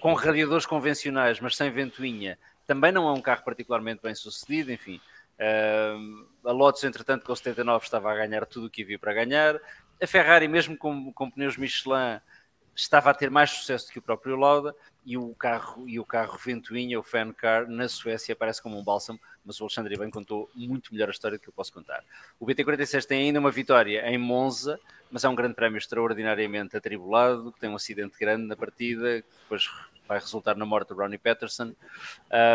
com 0.00 0.12
radiadores 0.12 0.66
convencionais, 0.66 1.40
mas 1.40 1.56
sem 1.56 1.70
ventoinha, 1.70 2.38
também 2.66 2.92
não 2.92 3.08
é 3.08 3.12
um 3.12 3.20
carro 3.20 3.42
particularmente 3.44 4.02
bem 4.02 4.14
sucedido, 4.14 4.72
enfim. 4.72 5.00
Uh, 5.34 6.26
a 6.48 6.52
Lotus, 6.52 6.84
entretanto, 6.84 7.24
com 7.24 7.32
o 7.32 7.36
79 7.36 7.84
estava 7.84 8.12
a 8.12 8.16
ganhar 8.16 8.46
tudo 8.46 8.66
o 8.66 8.70
que 8.70 8.82
havia 8.82 8.98
para 8.98 9.12
ganhar. 9.12 9.60
A 10.02 10.06
Ferrari, 10.06 10.48
mesmo 10.48 10.76
com, 10.76 11.12
com 11.12 11.30
pneus 11.30 11.56
Michelin, 11.56 12.20
estava 12.74 13.10
a 13.10 13.14
ter 13.14 13.30
mais 13.30 13.50
sucesso 13.50 13.86
do 13.86 13.92
que 13.92 13.98
o 13.98 14.02
próprio 14.02 14.36
Lauda 14.36 14.74
e 15.04 15.16
o 15.16 15.34
carro 15.34 15.88
e 15.88 16.00
o 16.00 16.04
carro 16.04 16.38
ventoinha, 16.38 16.98
o 16.98 17.02
fan 17.02 17.32
car 17.32 17.68
na 17.68 17.88
Suécia 17.88 18.34
parece 18.34 18.62
como 18.62 18.78
um 18.78 18.82
bálsamo, 18.82 19.20
mas 19.44 19.60
o 19.60 19.64
Alexandre 19.64 19.96
bem 19.96 20.10
contou 20.10 20.50
muito 20.54 20.92
melhor 20.92 21.08
a 21.08 21.12
história 21.12 21.38
do 21.38 21.40
que 21.40 21.48
eu 21.48 21.52
posso 21.52 21.72
contar. 21.72 22.02
O 22.40 22.46
BT46 22.46 23.04
tem 23.04 23.26
ainda 23.26 23.38
uma 23.38 23.50
vitória 23.50 24.08
em 24.08 24.16
Monza, 24.16 24.80
mas 25.10 25.24
é 25.24 25.28
um 25.28 25.34
grande 25.34 25.54
prémio 25.54 25.78
extraordinariamente 25.78 26.76
atribulado, 26.76 27.52
que 27.52 27.60
tem 27.60 27.68
um 27.68 27.76
acidente 27.76 28.18
grande 28.18 28.46
na 28.46 28.56
partida, 28.56 29.22
que 29.22 29.36
depois 29.42 29.68
vai 30.08 30.18
resultar 30.18 30.56
na 30.56 30.64
morte 30.64 30.88
de 30.88 30.94
Ronnie 30.94 31.18
Peterson. 31.18 31.74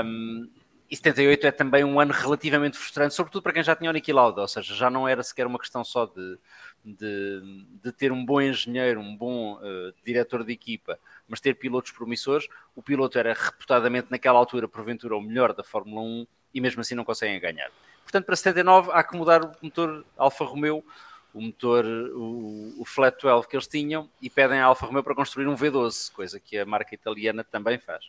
Um, 0.05 0.49
e 0.89 0.95
78 0.95 1.47
é 1.47 1.51
também 1.51 1.83
um 1.83 1.99
ano 1.99 2.11
relativamente 2.11 2.77
frustrante, 2.77 3.13
sobretudo 3.13 3.43
para 3.43 3.53
quem 3.53 3.63
já 3.63 3.75
tinha 3.75 3.89
o 3.89 3.93
Niki 3.93 4.11
Lauda, 4.11 4.41
ou 4.41 4.47
seja, 4.47 4.73
já 4.73 4.89
não 4.89 5.07
era 5.07 5.21
sequer 5.21 5.45
uma 5.45 5.59
questão 5.59 5.83
só 5.83 6.07
de, 6.07 6.37
de, 6.83 7.41
de 7.83 7.91
ter 7.91 8.11
um 8.11 8.25
bom 8.25 8.41
engenheiro, 8.41 8.99
um 8.99 9.15
bom 9.15 9.55
uh, 9.57 9.93
diretor 10.03 10.43
de 10.43 10.51
equipa, 10.51 10.99
mas 11.27 11.39
ter 11.39 11.53
pilotos 11.53 11.91
promissores. 11.91 12.47
O 12.75 12.81
piloto 12.81 13.19
era 13.19 13.33
reputadamente, 13.33 14.07
naquela 14.09 14.39
altura, 14.39 14.67
porventura, 14.67 15.15
o 15.15 15.21
melhor 15.21 15.53
da 15.53 15.63
Fórmula 15.63 16.01
1 16.01 16.27
e 16.55 16.61
mesmo 16.61 16.81
assim 16.81 16.95
não 16.95 17.05
conseguem 17.05 17.39
ganhar. 17.39 17.69
Portanto, 18.01 18.25
para 18.25 18.35
79 18.35 18.89
há 18.91 19.03
que 19.03 19.15
mudar 19.15 19.43
o 19.43 19.51
motor 19.61 20.03
Alfa 20.17 20.43
Romeo 20.43 20.83
o 21.31 21.41
motor, 21.41 21.85
o, 21.85 22.81
o, 22.81 22.85
Flat 22.85 23.21
12 23.21 23.47
que 23.47 23.55
eles 23.55 23.67
tinham 23.67 24.09
e 24.19 24.31
pedem 24.31 24.59
à 24.59 24.65
Alfa 24.65 24.87
Romeo 24.87 25.03
para 25.03 25.13
construir 25.13 25.47
um 25.47 25.55
V12, 25.55 26.11
coisa 26.11 26.39
que 26.39 26.57
a 26.57 26.65
marca 26.65 26.95
italiana 26.95 27.43
também 27.43 27.77
faz. 27.77 28.03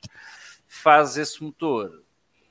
Faz 0.67 1.19
esse 1.19 1.43
motor 1.43 2.03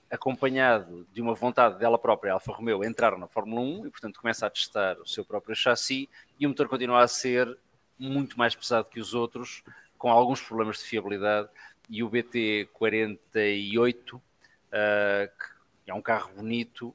acompanhado 0.10 1.08
de 1.14 1.22
uma 1.22 1.34
vontade 1.34 1.78
dela 1.78 1.98
própria, 1.98 2.34
Alfa 2.34 2.52
Romeo, 2.52 2.84
entrar 2.84 3.18
na 3.18 3.28
Fórmula 3.28 3.62
1 3.62 3.88
e, 3.88 3.92
portanto, 3.92 4.20
começa 4.20 4.46
a 4.46 4.50
testar 4.50 4.98
o 5.00 5.08
seu 5.08 5.24
próprio 5.24 5.56
chassi 5.56 6.10
e 6.40 6.46
o 6.46 6.50
motor 6.50 6.68
continua 6.68 7.04
a 7.04 7.08
ser 7.08 7.58
muito 7.98 8.38
mais 8.38 8.56
pesado 8.56 8.90
que 8.90 9.00
os 9.00 9.14
outros, 9.14 9.64
com 9.98 10.10
alguns 10.10 10.42
problemas 10.42 10.78
de 10.78 10.86
fiabilidade. 10.86 11.50
E 11.90 12.04
o 12.04 12.10
BT48, 12.10 14.16
uh, 14.16 14.22
que 15.84 15.92
é 15.92 15.94
um 15.94 16.02
carro 16.02 16.32
bonito, 16.36 16.94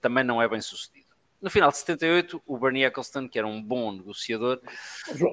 também 0.00 0.24
não 0.24 0.42
é 0.42 0.48
bem 0.48 0.60
sucedido. 0.60 1.04
No 1.40 1.50
final 1.50 1.70
de 1.70 1.76
78, 1.76 2.42
o 2.46 2.58
Bernie 2.58 2.84
Eccleston, 2.84 3.28
que 3.28 3.38
era 3.38 3.46
um 3.46 3.62
bom 3.62 3.92
negociador. 3.92 4.60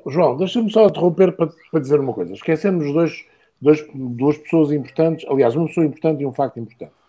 João, 0.07 0.35
deixa-me 0.35 0.71
só 0.71 0.87
interromper 0.87 1.35
para, 1.35 1.47
para, 1.71 1.79
dizer 1.79 1.99
uma 1.99 2.13
coisa. 2.13 2.33
Esquecemos 2.33 2.91
dois, 2.93 3.25
dois, 3.61 3.85
duas 3.93 4.37
pessoas 4.37 4.71
importantes, 4.71 5.25
aliás, 5.29 5.55
uma 5.55 5.67
pessoa 5.67 5.85
importante 5.85 6.21
e 6.21 6.25
um 6.25 6.33
facto 6.33 6.59
importante. 6.59 7.00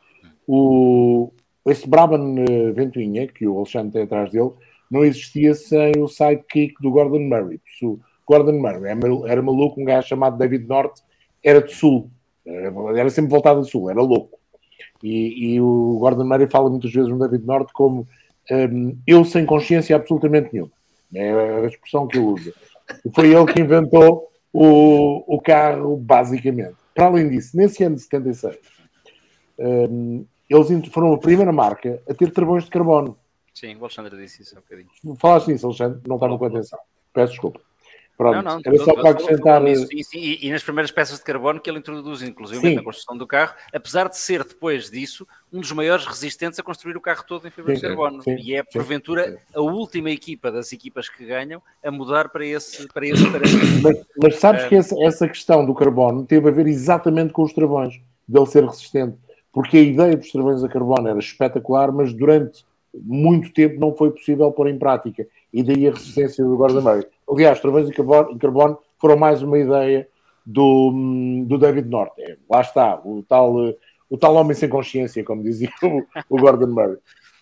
O, 0.46 1.32
esse 1.66 1.88
Brabham 1.88 2.36
eh, 2.38 2.72
Ventoinha, 2.72 3.26
que 3.28 3.46
o 3.46 3.58
Alexandre 3.58 3.92
tem 3.92 4.02
atrás 4.02 4.30
dele, 4.30 4.50
não 4.90 5.04
existia 5.04 5.54
sem 5.54 5.92
o 5.98 6.08
sidekick 6.08 6.74
do 6.80 6.90
Gordon 6.90 7.20
Murray. 7.20 7.60
O 7.82 7.98
Gordon 8.26 8.60
Murray 8.60 8.92
era 9.26 9.42
maluco, 9.42 9.80
um 9.80 9.84
gajo 9.84 10.08
chamado 10.08 10.36
David 10.36 10.66
North, 10.66 11.00
era 11.42 11.62
de 11.62 11.72
sul, 11.72 12.10
era 12.44 13.08
sempre 13.10 13.30
voltado 13.30 13.60
do 13.60 13.66
sul, 13.66 13.90
era 13.90 14.00
louco. 14.00 14.38
E, 15.02 15.54
e 15.54 15.60
o 15.60 15.98
Gordon 15.98 16.24
Murray 16.24 16.48
fala 16.48 16.70
muitas 16.70 16.92
vezes 16.92 17.08
no 17.08 17.18
David 17.18 17.44
North 17.46 17.70
como 17.72 18.06
um, 18.50 18.96
eu 19.06 19.24
sem 19.24 19.46
consciência 19.46 19.96
absolutamente 19.96 20.50
nenhuma. 20.52 20.72
É 21.14 21.30
a 21.64 21.66
expressão 21.66 22.06
que 22.06 22.18
ele 22.18 22.26
usa. 22.26 22.52
E 23.04 23.10
foi 23.14 23.34
ele 23.34 23.46
que 23.52 23.60
inventou 23.60 24.28
o, 24.52 25.36
o 25.36 25.40
carro, 25.40 25.96
basicamente. 25.96 26.76
Para 26.94 27.06
além 27.06 27.28
disso, 27.28 27.56
nesse 27.56 27.82
ano 27.84 27.96
de 27.96 28.02
76, 28.02 28.58
um, 29.58 30.24
eles 30.52 30.88
foram 30.88 31.12
a 31.12 31.18
primeira 31.18 31.52
marca 31.52 32.02
a 32.08 32.14
ter 32.14 32.30
travões 32.30 32.64
de 32.64 32.70
carbono. 32.70 33.16
Sim, 33.54 33.76
o 33.76 33.80
Alexandre 33.80 34.16
disse 34.16 34.42
isso 34.42 34.54
há 34.54 34.58
um 34.58 34.62
bocadinho. 34.62 35.16
Falaste 35.18 35.48
nisso, 35.48 35.66
Alexandre? 35.66 36.00
Não 36.06 36.16
estava 36.16 36.38
com 36.38 36.44
atenção. 36.44 36.78
Peço 37.12 37.32
desculpa. 37.32 37.60
Pronto, 38.16 38.42
não, 38.42 38.54
não, 38.56 38.60
era 38.64 38.78
só 38.78 38.94
para 38.94 39.10
acrescentar. 39.10 39.60
Nisso, 39.62 39.88
e, 39.90 40.04
e, 40.14 40.46
e, 40.46 40.50
nas 40.50 40.62
primeiras 40.62 40.90
peças 40.90 41.18
de 41.18 41.24
carbono 41.24 41.60
que 41.60 41.68
ele 41.68 41.78
introduz, 41.78 42.22
inclusive 42.22 42.74
na 42.74 42.82
construção 42.82 43.16
do 43.16 43.26
carro, 43.26 43.54
apesar 43.72 44.08
de 44.08 44.18
ser 44.18 44.44
depois 44.44 44.90
disso 44.90 45.26
um 45.52 45.60
dos 45.60 45.72
maiores 45.72 46.06
resistentes 46.06 46.58
a 46.58 46.62
construir 46.62 46.96
o 46.96 47.00
carro 47.00 47.24
todo 47.26 47.48
em 47.48 47.50
fibra 47.50 47.74
sim, 47.74 47.80
de 47.80 47.86
carbono. 47.86 48.22
Sim, 48.22 48.36
e 48.38 48.54
é, 48.54 48.62
porventura, 48.62 49.32
sim. 49.32 49.38
a 49.54 49.60
última 49.60 50.10
equipa 50.10 50.52
das 50.52 50.72
equipas 50.72 51.08
que 51.08 51.24
ganham 51.24 51.62
a 51.82 51.90
mudar 51.90 52.28
para 52.28 52.46
esse, 52.46 52.86
para 52.88 53.06
esse 53.06 53.24
mas, 53.82 54.06
mas 54.16 54.36
sabes 54.36 54.64
é... 54.64 54.68
que 54.68 54.76
essa, 54.76 54.94
essa 55.02 55.26
questão 55.26 55.64
do 55.64 55.74
carbono 55.74 56.24
teve 56.24 56.48
a 56.48 56.52
ver 56.52 56.66
exatamente 56.66 57.32
com 57.32 57.42
os 57.42 57.52
travões, 57.52 58.00
dele 58.28 58.46
ser 58.46 58.64
resistente. 58.64 59.16
Porque 59.52 59.76
a 59.76 59.82
ideia 59.82 60.16
dos 60.16 60.30
travões 60.30 60.64
a 60.64 60.68
carbono 60.68 61.08
era 61.08 61.18
espetacular, 61.18 61.92
mas 61.92 62.12
durante 62.12 62.64
muito 62.94 63.52
tempo 63.52 63.78
não 63.78 63.94
foi 63.94 64.10
possível 64.10 64.50
pôr 64.52 64.68
em 64.68 64.78
prática. 64.78 65.26
E 65.52 65.62
daí 65.62 65.86
a 65.86 65.92
resistência 65.92 66.44
do 66.44 66.56
Gordon 66.56 66.80
Murray. 66.80 67.06
Aliás, 67.28 67.60
travões 67.60 67.88
em 67.88 67.92
carbono, 67.92 68.38
carbono 68.38 68.78
foram 68.98 69.16
mais 69.16 69.42
uma 69.42 69.58
ideia 69.58 70.08
do, 70.44 71.44
do 71.46 71.58
David 71.58 71.88
Norte. 71.88 72.20
É, 72.20 72.36
lá 72.48 72.60
está, 72.60 73.00
o 73.04 73.22
tal, 73.28 73.56
o 74.08 74.18
tal 74.18 74.34
homem 74.34 74.54
sem 74.54 74.68
consciência, 74.68 75.22
como 75.24 75.42
dizia 75.42 75.70
o, 75.82 76.06
o 76.28 76.38
Gordon 76.38 76.68
Murray. 76.68 76.98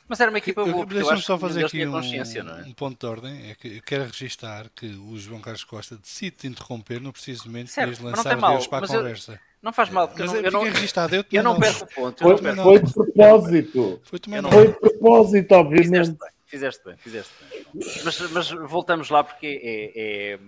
Mas 0.08 0.18
era 0.18 0.28
uma 0.28 0.38
equipa 0.38 0.64
boa. 0.64 0.84
Deixa-me 0.84 1.22
só 1.22 1.38
fazer 1.38 1.64
aqui 1.64 1.86
um, 1.86 1.96
é? 1.96 2.64
um, 2.66 2.72
ponto 2.72 2.98
de 2.98 3.06
ordem. 3.06 3.48
É 3.48 3.54
que 3.54 3.76
eu 3.76 3.82
quero 3.86 4.04
registar 4.06 4.68
que 4.74 4.86
o 4.86 5.16
João 5.16 5.40
Carlos 5.40 5.62
Costa 5.62 5.96
decide 5.96 6.48
interromper 6.48 7.00
no 7.00 7.12
preciso 7.12 7.46
momento 7.46 7.68
certo, 7.68 7.96
de 7.96 8.02
lançar 8.02 8.36
Deus 8.36 8.66
para 8.66 8.84
a 8.84 8.88
conversa. 8.88 9.32
Eu, 9.34 9.49
não 9.62 9.72
faz 9.72 9.90
mal, 9.90 10.10
eu, 10.16 10.50
não, 10.50 10.66
eu, 10.66 10.72
registado, 10.72 11.14
eu, 11.14 11.24
eu 11.30 11.42
não, 11.42 11.52
não 11.52 11.60
perco 11.60 11.84
o 11.84 11.86
ponto. 11.86 12.22
Foi, 12.22 12.52
não 12.52 12.64
foi 12.64 12.78
de 12.82 12.92
propósito. 12.94 14.00
Foi, 14.04 14.18
foi 14.20 14.66
de 14.68 14.72
propósito, 14.80 15.52
obviamente. 15.52 16.16
Fizeste 16.46 16.82
bem, 16.84 16.96
fizeste 16.96 17.32
bem. 17.50 17.66
Mas, 18.04 18.20
mas 18.32 18.50
voltamos 18.50 19.08
lá 19.10 19.22
porque 19.22 19.60
é, 19.62 20.32
é, 20.32 20.38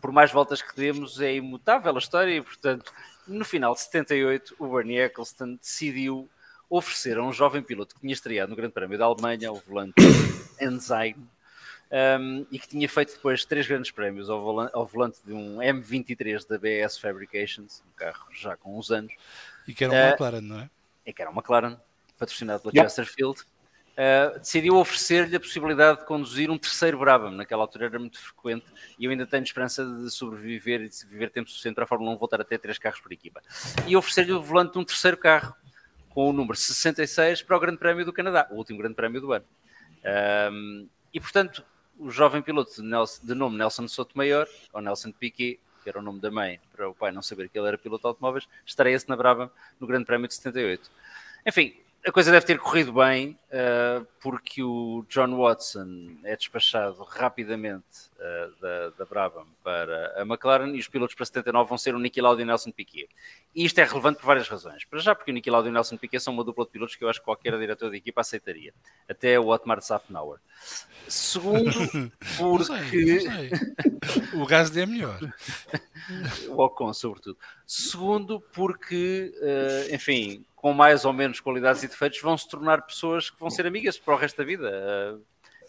por 0.00 0.12
mais 0.12 0.30
voltas 0.30 0.60
que 0.60 0.76
demos, 0.76 1.20
é 1.20 1.34
imutável 1.34 1.94
a 1.94 1.98
história 1.98 2.36
e, 2.36 2.42
portanto, 2.42 2.92
no 3.26 3.44
final 3.44 3.72
de 3.72 3.80
78, 3.80 4.56
o 4.58 4.68
Bernie 4.68 4.98
Eccleston 4.98 5.56
decidiu 5.56 6.28
oferecer 6.68 7.18
a 7.18 7.22
um 7.22 7.32
jovem 7.32 7.62
piloto 7.62 7.94
que 7.94 8.00
tinha 8.00 8.12
estreado 8.12 8.50
no 8.50 8.56
Grande 8.56 8.74
Prémio 8.74 8.98
da 8.98 9.06
Alemanha, 9.06 9.52
o 9.52 9.56
volante 9.56 9.94
Enzyme, 10.60 11.26
um, 11.92 12.46
e 12.50 12.58
que 12.58 12.66
tinha 12.66 12.88
feito 12.88 13.12
depois 13.12 13.44
três 13.44 13.66
grandes 13.66 13.90
prémios 13.90 14.30
ao 14.30 14.42
volante, 14.42 14.72
ao 14.74 14.86
volante 14.86 15.18
de 15.24 15.32
um 15.32 15.58
M23 15.58 16.48
da 16.48 16.58
BS 16.58 16.98
Fabrications, 16.98 17.82
um 17.86 17.96
carro 17.96 18.26
já 18.32 18.56
com 18.56 18.78
uns 18.78 18.90
anos. 18.90 19.12
E 19.68 19.74
que 19.74 19.84
era 19.84 19.92
uma 19.92 20.00
uh, 20.00 20.08
McLaren, 20.08 20.40
não 20.40 20.60
é? 20.60 20.70
E 21.04 21.12
que 21.12 21.20
era 21.20 21.30
uma 21.30 21.40
McLaren, 21.40 21.76
patrocinado 22.18 22.62
pela 22.62 22.72
yep. 22.74 22.88
Chesterfield 22.88 23.42
uh, 23.92 24.38
decidiu 24.38 24.76
oferecer-lhe 24.76 25.36
a 25.36 25.40
possibilidade 25.40 26.00
de 26.00 26.06
conduzir 26.06 26.50
um 26.50 26.58
terceiro 26.58 26.98
Brabham. 26.98 27.32
Naquela 27.32 27.62
altura 27.62 27.86
era 27.86 27.98
muito 27.98 28.18
frequente 28.18 28.66
e 28.98 29.04
eu 29.04 29.10
ainda 29.10 29.26
tenho 29.26 29.42
esperança 29.42 29.84
de 29.84 30.10
sobreviver 30.10 30.82
e 30.82 30.88
de 30.88 31.06
viver 31.06 31.30
tempo 31.30 31.50
suficiente 31.50 31.74
para 31.74 31.84
a 31.84 31.86
Fórmula 31.86 32.12
1 32.12 32.16
voltar 32.16 32.40
a 32.40 32.44
ter 32.44 32.58
três 32.58 32.78
carros 32.78 33.00
por 33.00 33.12
equipa. 33.12 33.42
E 33.86 33.96
oferecer-lhe 33.96 34.32
o 34.32 34.42
volante 34.42 34.72
de 34.72 34.78
um 34.78 34.84
terceiro 34.84 35.16
carro 35.16 35.54
com 36.08 36.28
o 36.28 36.32
número 36.32 36.56
66 36.56 37.42
para 37.42 37.56
o 37.56 37.60
Grande 37.60 37.78
Prémio 37.78 38.04
do 38.04 38.12
Canadá, 38.12 38.46
o 38.50 38.56
último 38.56 38.78
Grande 38.78 38.94
Prémio 38.94 39.20
do 39.20 39.32
ano. 39.32 39.44
Um, 40.50 40.88
e 41.12 41.20
portanto, 41.20 41.64
o 42.02 42.10
jovem 42.10 42.42
piloto 42.42 42.74
de, 42.74 42.82
Nelson, 42.82 43.20
de 43.24 43.34
nome 43.34 43.56
Nelson 43.56 43.86
Sotomayor, 43.86 44.48
ou 44.72 44.80
Nelson 44.80 45.12
Piquet, 45.12 45.60
que 45.82 45.88
era 45.88 45.98
o 45.98 46.02
nome 46.02 46.20
da 46.20 46.30
mãe, 46.30 46.60
para 46.72 46.88
o 46.88 46.94
pai 46.94 47.12
não 47.12 47.22
saber 47.22 47.48
que 47.48 47.58
ele 47.58 47.68
era 47.68 47.78
piloto 47.78 48.02
de 48.02 48.08
automóveis, 48.08 48.48
estaria-se 48.66 49.08
na 49.08 49.16
Brabham 49.16 49.50
no 49.78 49.86
Grande 49.86 50.04
Prémio 50.04 50.26
de 50.26 50.34
78. 50.34 50.90
Enfim, 51.46 51.76
a 52.04 52.10
coisa 52.10 52.32
deve 52.32 52.44
ter 52.44 52.58
corrido 52.58 52.92
bem. 52.92 53.38
uh, 53.52 54.04
porque 54.20 54.62
o 54.62 55.04
John 55.08 55.36
Watson 55.36 56.16
é 56.24 56.36
despachado 56.36 57.02
rapidamente 57.04 58.10
uh, 58.16 58.60
da, 58.60 58.90
da 58.90 59.04
Brabham 59.04 59.46
para 59.62 60.20
a 60.20 60.22
McLaren 60.22 60.74
e 60.74 60.78
os 60.78 60.88
pilotos 60.88 61.14
para 61.14 61.26
79 61.26 61.68
vão 61.68 61.78
ser 61.78 61.94
o 61.94 61.98
Niki 61.98 62.20
Lauda 62.20 62.40
e 62.40 62.44
o 62.44 62.46
Nelson 62.46 62.70
Piquet. 62.70 63.08
E 63.54 63.64
isto 63.64 63.78
é 63.78 63.84
relevante 63.84 64.18
por 64.20 64.26
várias 64.26 64.48
razões. 64.48 64.84
Para 64.84 64.98
já, 65.00 65.14
porque 65.14 65.30
o 65.30 65.34
Niki 65.34 65.50
Lauda 65.50 65.68
e 65.68 65.70
o 65.70 65.74
Nelson 65.74 65.96
Piquet 65.96 66.20
são 66.20 66.32
uma 66.32 66.44
dupla 66.44 66.64
de 66.64 66.70
pilotos 66.70 66.96
que 66.96 67.04
eu 67.04 67.08
acho 67.08 67.20
que 67.20 67.24
qualquer 67.24 67.56
diretor 67.58 67.90
de 67.90 67.96
equipa 67.96 68.20
aceitaria. 68.20 68.72
Até 69.08 69.38
o 69.38 69.48
Otmar 69.48 69.80
Safnauer. 69.80 70.38
Segundo, 71.08 71.70
porque. 72.38 72.44
Não 72.44 72.64
sei, 72.64 73.50
não 73.50 74.30
sei. 74.32 74.40
o 74.40 74.46
gás 74.46 74.76
é 74.76 74.86
melhor. 74.86 75.18
o 76.48 76.62
Ocon, 76.62 76.92
sobretudo. 76.92 77.36
Segundo, 77.66 78.40
porque, 78.52 79.32
uh, 79.40 79.94
enfim, 79.94 80.44
com 80.62 80.72
mais 80.72 81.04
ou 81.04 81.12
menos 81.12 81.40
qualidades 81.40 81.82
e 81.82 81.88
defeitos, 81.88 82.20
vão 82.20 82.38
se 82.38 82.48
tornar 82.48 82.82
pessoas 82.82 83.28
que 83.28 83.38
vão 83.38 83.50
ser 83.50 83.66
amigas 83.66 83.98
para 83.98 84.14
o 84.14 84.16
resto 84.16 84.36
da 84.36 84.44
vida. 84.44 84.70
Uh, 84.70 85.20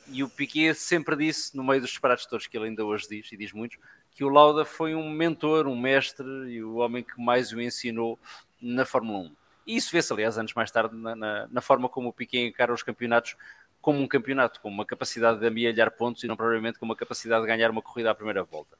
e 0.07 0.24
o 0.24 0.30
Piquet 0.30 0.76
sempre 0.76 1.15
disse, 1.15 1.57
no 1.57 1.64
meio 1.64 1.82
dos 1.82 1.90
disparates 1.90 2.28
todos 2.28 2.45
que 2.45 2.56
ele 2.56 2.68
ainda 2.68 2.86
hoje 2.86 3.07
diz, 3.10 3.32
e 3.32 3.36
diz 3.36 3.52
muitos, 3.52 3.80
que 4.11 4.24
o 4.24 4.30
Lauda 4.30 4.64
foi 4.64 4.94
um 4.94 5.10
mentor, 5.10 5.65
um 5.65 5.76
mestre 5.76 6.28
e 6.48 6.64
o 6.64 6.76
homem 6.76 7.03
que 7.03 7.20
mais 7.20 7.52
o 7.52 7.60
ensinou 7.60 8.20
na 8.61 8.86
Fórmula 8.86 9.18
1. 9.30 9.36
E 9.65 9.76
isso 9.78 9.91
vê-se, 9.91 10.14
aliás, 10.14 10.38
anos 10.38 10.53
mais 10.53 10.70
tarde, 10.70 10.95
na, 10.95 11.15
na, 11.15 11.48
na, 11.48 11.61
forma 11.61 11.90
como 11.90 12.10
o 12.10 12.14
Piquet 12.14 12.45
encara 12.45 12.72
os 12.72 12.84
campeonatos 12.84 13.36
como 13.82 13.99
um 13.99 14.07
campeonato, 14.07 14.61
com 14.61 14.70
uma 14.70 14.86
capacidade 14.86 15.40
de 15.40 15.48
amealhar 15.48 15.90
pontos 15.90 16.24
e 16.24 16.28
não 16.28 16.36
provavelmente 16.36 16.78
com 16.78 16.86
uma 16.86 16.95
capacidade 16.95 17.41
de 17.41 17.48
ganhar 17.48 17.72
uma 17.72 17.82
corrida 17.82 18.11
à 18.11 18.15
primeira 18.15 18.44
volta. 18.44 18.78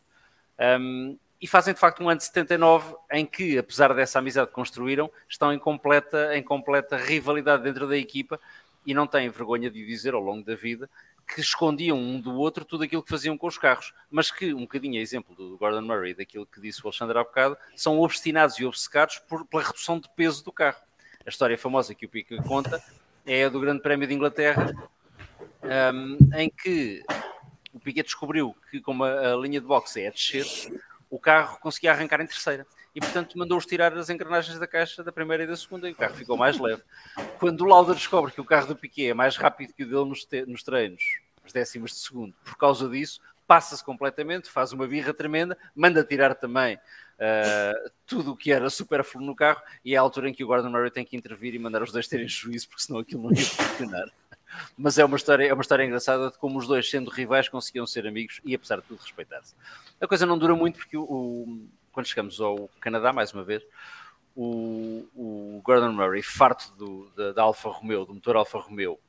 Um, 0.80 1.18
e 1.44 1.48
fazem 1.48 1.74
de 1.74 1.80
facto 1.82 2.02
um 2.02 2.07
ano 2.07 2.20
de 2.20 2.24
79 2.24 2.95
em 3.11 3.26
que, 3.26 3.57
apesar 3.57 3.94
dessa 3.94 4.18
amizade 4.18 4.48
que 4.48 4.53
construíram, 4.53 5.11
estão 5.28 5.52
em 5.52 5.60
completa, 5.60 6.38
em 6.38 6.41
completa 6.41 6.95
rivalidade 6.95 7.64
dentro 7.64 7.86
da 7.86 7.98
equipa 7.98 8.40
e 8.86 8.94
não 8.94 9.06
têm 9.06 9.30
vergonha 9.30 9.70
de 9.70 9.86
dizer 9.86 10.14
ao 10.14 10.22
longo 10.22 10.41
da 10.41 10.56
vida 10.56 10.90
que 11.28 11.41
escondiam 11.41 11.98
um 11.98 12.18
do 12.18 12.34
outro 12.36 12.64
tudo 12.64 12.86
aquilo 12.86 13.03
que 13.03 13.10
faziam 13.10 13.38
com 13.38 13.45
os 13.45 13.57
carros, 13.57 13.94
mas 14.10 14.32
que, 14.32 14.53
um 14.53 14.61
bocadinho 14.61 14.98
a 14.98 15.02
exemplo 15.02 15.36
do 15.36 15.57
Gordon 15.57 15.82
Murray, 15.82 16.14
daquilo 16.14 16.45
que 16.45 16.61
disse 16.61 16.80
o 16.80 16.88
Alexandre 16.88 17.18
há 17.18 17.24
bocado, 17.26 17.57
são 17.76 17.99
obstinados 17.99 18.57
e 18.60 18.65
obcecados 18.65 19.20
por, 19.28 19.45
pela 19.45 19.64
redução 19.64 19.99
de 19.99 20.07
peso 20.15 20.45
do 20.45 20.52
carro. 20.52 20.80
A 21.26 21.30
história 21.30 21.57
famosa 21.57 21.94
que 21.94 22.06
o 22.06 22.10
Pica 22.10 22.41
conta 22.44 22.82
é 23.26 23.44
a 23.44 23.49
do 23.49 23.60
Grande 23.60 23.82
Prémio 23.82 24.07
de 24.07 24.14
Inglaterra, 24.14 24.74
um, 25.94 26.18
em 26.38 26.49
que 26.49 27.03
o 27.74 27.82
Piquet 27.82 28.03
descobriu 28.03 28.56
que, 28.72 28.80
como 28.80 29.03
a, 29.03 29.34
a 29.34 29.36
linha 29.36 29.60
de 29.60 29.68
boxe 29.68 30.02
é 30.02 30.07
a 30.07 30.11
descer, 30.11 30.45
o 31.14 31.19
carro 31.19 31.60
conseguia 31.60 31.91
arrancar 31.91 32.19
em 32.22 32.26
terceira. 32.26 32.65
E, 32.95 32.99
portanto, 32.99 33.38
mandou-os 33.38 33.68
tirar 33.68 33.95
as 33.95 34.10
engrenagens 34.10 34.57
da 34.57 34.65
caixa 34.65 35.03
da 35.03 35.11
primeira 35.11 35.44
e 35.44 35.48
da 35.48 35.56
segunda 35.56 35.88
e 35.88 35.91
o 35.91 35.95
carro 35.95 36.15
ficou 36.15 36.35
mais 36.35 36.57
leve. 36.57 36.81
Quando 37.38 37.61
o 37.61 37.65
Lauda 37.65 37.94
descobre 37.94 38.31
que 38.31 38.41
o 38.41 38.45
carro 38.45 38.65
do 38.65 38.76
Piquet 38.76 39.10
é 39.10 39.14
mais 39.14 39.38
rápido 39.38 39.73
que 39.73 39.84
o 39.84 39.88
dele 39.88 40.06
nos, 40.06 40.27
nos 40.48 40.64
treinos, 40.64 41.03
as 41.45 41.53
décimas 41.53 41.91
de 41.91 41.98
segundo, 41.98 42.34
por 42.44 42.57
causa 42.57 42.90
disso, 42.90 43.22
passa-se 43.45 43.84
completamente, 43.84 44.49
faz 44.49 44.73
uma 44.73 44.88
birra 44.88 45.14
tremenda, 45.14 45.56
manda 45.76 46.03
tirar 46.03 46.34
também 46.34 46.77
uh, 46.77 47.91
tudo 48.07 48.31
o 48.31 48.35
que 48.35 48.52
era 48.52 48.68
superfluo 48.72 49.23
no 49.23 49.35
carro 49.35 49.61
e 49.85 49.94
é 49.94 49.98
a 49.98 50.02
altura 50.02 50.30
em 50.30 50.34
que 50.34 50.44
o 50.44 50.48
Gordon 50.48 50.69
Murray 50.69 50.90
tem 50.90 51.06
que 51.06 51.15
intervir 51.15 51.53
e 51.53 51.60
mandar 51.60 51.84
os 51.84 51.91
dois 51.91 52.07
terem 52.07 52.27
juízo, 52.27 52.68
porque 52.69 52.84
senão 52.84 52.99
aquilo 52.99 53.22
não 53.22 53.31
ia 53.31 53.45
funcionar. 53.45 54.07
Mas 54.77 54.97
é 54.97 55.05
uma 55.05 55.17
história, 55.17 55.45
é 55.45 55.53
uma 55.53 55.61
história 55.61 55.84
engraçada 55.84 56.30
de 56.30 56.38
como 56.38 56.57
os 56.57 56.67
dois, 56.67 56.89
sendo 56.89 57.09
rivais, 57.09 57.49
conseguiam 57.49 57.85
ser 57.85 58.07
amigos 58.07 58.41
e, 58.43 58.55
apesar 58.55 58.77
de 58.77 58.84
tudo, 58.84 59.01
respeitar-se. 59.01 59.55
A 59.99 60.07
coisa 60.07 60.25
não 60.25 60.38
dura 60.38 60.55
muito 60.55 60.80
porque 60.80 60.97
o, 60.97 61.03
o, 61.03 61.67
quando 61.91 62.07
chegamos 62.07 62.39
ao 62.39 62.69
Canadá, 62.80 63.13
mais 63.13 63.34
uma 63.34 63.43
vez, 63.43 63.63
o, 64.35 65.05
o 65.15 65.61
Gordon 65.63 65.91
Murray, 65.91 66.23
farto 66.23 66.71
do, 66.77 67.09
da, 67.15 67.31
da 67.34 67.43
Alfa 67.43 67.69
Romeo, 67.69 68.05
do 68.05 68.13
motor 68.13 68.35
Alfa 68.35 68.57
Romeo, 68.57 68.99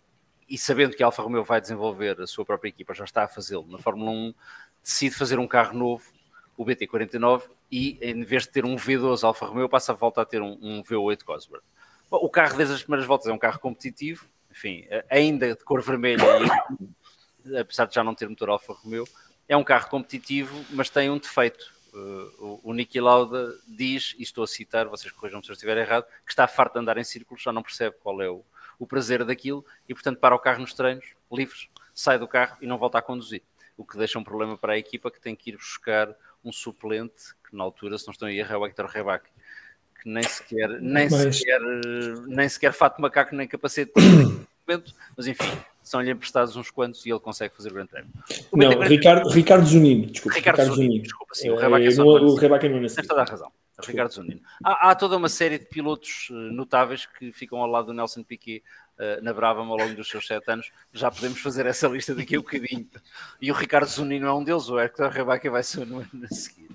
e 0.48 0.58
sabendo 0.58 0.94
que 0.94 1.02
a 1.02 1.06
Alfa 1.06 1.22
Romeo 1.22 1.42
vai 1.42 1.60
desenvolver 1.60 2.20
a 2.20 2.26
sua 2.26 2.44
própria 2.44 2.68
equipa, 2.68 2.94
já 2.94 3.04
está 3.04 3.24
a 3.24 3.28
fazê-lo 3.28 3.66
na 3.68 3.78
Fórmula 3.78 4.10
1, 4.10 4.34
decide 4.82 5.14
fazer 5.14 5.38
um 5.38 5.48
carro 5.48 5.76
novo, 5.76 6.04
o 6.56 6.64
BT49, 6.64 7.44
e 7.72 7.98
em 8.00 8.22
vez 8.22 8.42
de 8.42 8.50
ter 8.50 8.64
um 8.64 8.76
V12 8.76 9.24
Alfa 9.24 9.46
Romeo, 9.46 9.68
passa 9.68 9.92
a 9.92 9.94
volta 9.94 10.20
a 10.20 10.24
ter 10.24 10.42
um, 10.42 10.58
um 10.60 10.82
V8 10.82 11.24
Cosworth. 11.24 11.64
O 12.10 12.28
carro 12.28 12.56
desde 12.56 12.74
as 12.74 12.82
primeiras 12.82 13.06
voltas 13.06 13.26
é 13.26 13.32
um 13.32 13.38
carro 13.38 13.58
competitivo, 13.58 14.28
enfim, 14.54 14.86
ainda 15.10 15.48
de 15.48 15.64
cor 15.64 15.82
vermelha, 15.82 16.22
apesar 17.60 17.86
de 17.86 17.94
já 17.96 18.04
não 18.04 18.14
ter 18.14 18.28
motor 18.28 18.50
Alfa 18.50 18.72
Romeo, 18.72 19.04
é 19.48 19.56
um 19.56 19.64
carro 19.64 19.90
competitivo, 19.90 20.64
mas 20.70 20.88
tem 20.88 21.10
um 21.10 21.18
defeito. 21.18 21.74
Uh, 21.92 22.60
o, 22.62 22.70
o 22.70 22.72
Niki 22.72 23.00
Lauda 23.00 23.52
diz, 23.66 24.14
e 24.16 24.22
estou 24.22 24.44
a 24.44 24.46
citar, 24.46 24.86
vocês 24.86 25.12
corrijam 25.12 25.42
se 25.42 25.50
eu 25.50 25.54
estiver 25.54 25.76
errado, 25.76 26.06
que 26.24 26.30
está 26.30 26.46
farto 26.46 26.74
de 26.74 26.78
andar 26.78 26.96
em 26.98 27.04
círculos, 27.04 27.42
já 27.42 27.52
não 27.52 27.62
percebe 27.62 27.96
qual 28.00 28.22
é 28.22 28.30
o, 28.30 28.44
o 28.78 28.86
prazer 28.86 29.24
daquilo 29.24 29.64
e, 29.88 29.94
portanto, 29.94 30.18
para 30.18 30.34
o 30.34 30.38
carro 30.38 30.60
nos 30.60 30.72
treinos, 30.72 31.04
livres, 31.30 31.68
sai 31.92 32.18
do 32.18 32.28
carro 32.28 32.56
e 32.60 32.66
não 32.66 32.78
volta 32.78 32.98
a 32.98 33.02
conduzir. 33.02 33.42
O 33.76 33.84
que 33.84 33.98
deixa 33.98 34.18
um 34.20 34.24
problema 34.24 34.56
para 34.56 34.74
a 34.74 34.78
equipa 34.78 35.10
que 35.10 35.20
tem 35.20 35.34
que 35.34 35.50
ir 35.50 35.56
buscar 35.56 36.14
um 36.44 36.52
suplente, 36.52 37.34
que 37.48 37.56
na 37.56 37.64
altura, 37.64 37.98
se 37.98 38.06
não 38.06 38.12
estão 38.12 38.28
aí, 38.28 38.38
é 38.38 38.56
o 38.56 38.64
Hector 38.64 38.86
Rebac, 38.86 39.28
que 40.04 40.10
nem 40.10 40.22
sequer, 40.22 40.68
nem, 40.80 41.08
mas... 41.08 41.38
sequer, 41.38 41.60
nem 42.26 42.48
sequer 42.48 42.72
fato 42.74 43.00
macaco, 43.00 43.34
nem 43.34 43.48
capacete, 43.48 43.90
mas 45.16 45.26
enfim, 45.26 45.50
são-lhe 45.82 46.10
emprestados 46.10 46.54
uns 46.56 46.70
quantos 46.70 47.04
e 47.06 47.10
ele 47.10 47.18
consegue 47.18 47.56
fazer 47.56 47.70
o 47.70 47.74
grande 47.74 47.90
prémio. 47.90 48.10
não, 48.52 48.80
Ricardo, 48.80 49.30
Ricardo 49.30 49.66
Zunino, 49.66 50.06
desculpa. 50.06 50.36
Ricardo, 50.36 50.58
Ricardo 50.58 50.76
Zunino, 50.76 51.02
desculpa, 51.02 51.34
sim, 51.34 51.50
o 51.50 51.56
Rebac 51.56 51.84
é, 51.84 51.94
é 51.94 52.02
o 52.02 52.34
Rebac 52.34 52.68
não 52.68 52.80
Tens 52.80 53.06
toda 53.06 53.22
a 53.22 53.24
razão. 53.24 53.50
Ricardo 53.82 54.12
Zunino. 54.12 54.40
Há, 54.62 54.90
há, 54.90 54.94
toda 54.94 55.16
uma 55.16 55.28
série 55.28 55.58
de 55.58 55.66
pilotos 55.66 56.28
eh, 56.30 56.34
notáveis 56.34 57.06
que 57.06 57.32
ficam 57.32 57.58
ao 57.58 57.66
lado 57.66 57.86
do 57.86 57.92
Nelson 57.92 58.22
Piquet 58.22 58.62
uh, 58.98 59.20
na 59.20 59.32
Brabham 59.32 59.68
ao 59.68 59.76
longo 59.76 59.94
dos 59.96 60.08
seus 60.08 60.28
sete 60.28 60.48
anos. 60.48 60.70
Já 60.92 61.10
podemos 61.10 61.40
fazer 61.40 61.66
essa 61.66 61.88
lista 61.88 62.14
daqui 62.14 62.36
a 62.36 62.38
um 62.38 62.42
bocadinho. 62.42 62.88
E 63.42 63.50
o 63.50 63.54
Ricardo 63.54 63.88
Zunino 63.88 64.28
é 64.28 64.32
um 64.32 64.44
deles, 64.44 64.68
o 64.68 64.78
Hector 64.78 65.10
Rebaque 65.10 65.50
vai 65.50 65.64
ser 65.64 65.86
no 65.86 65.98
ano 65.98 66.08
a 66.24 66.32
seguir. 66.32 66.70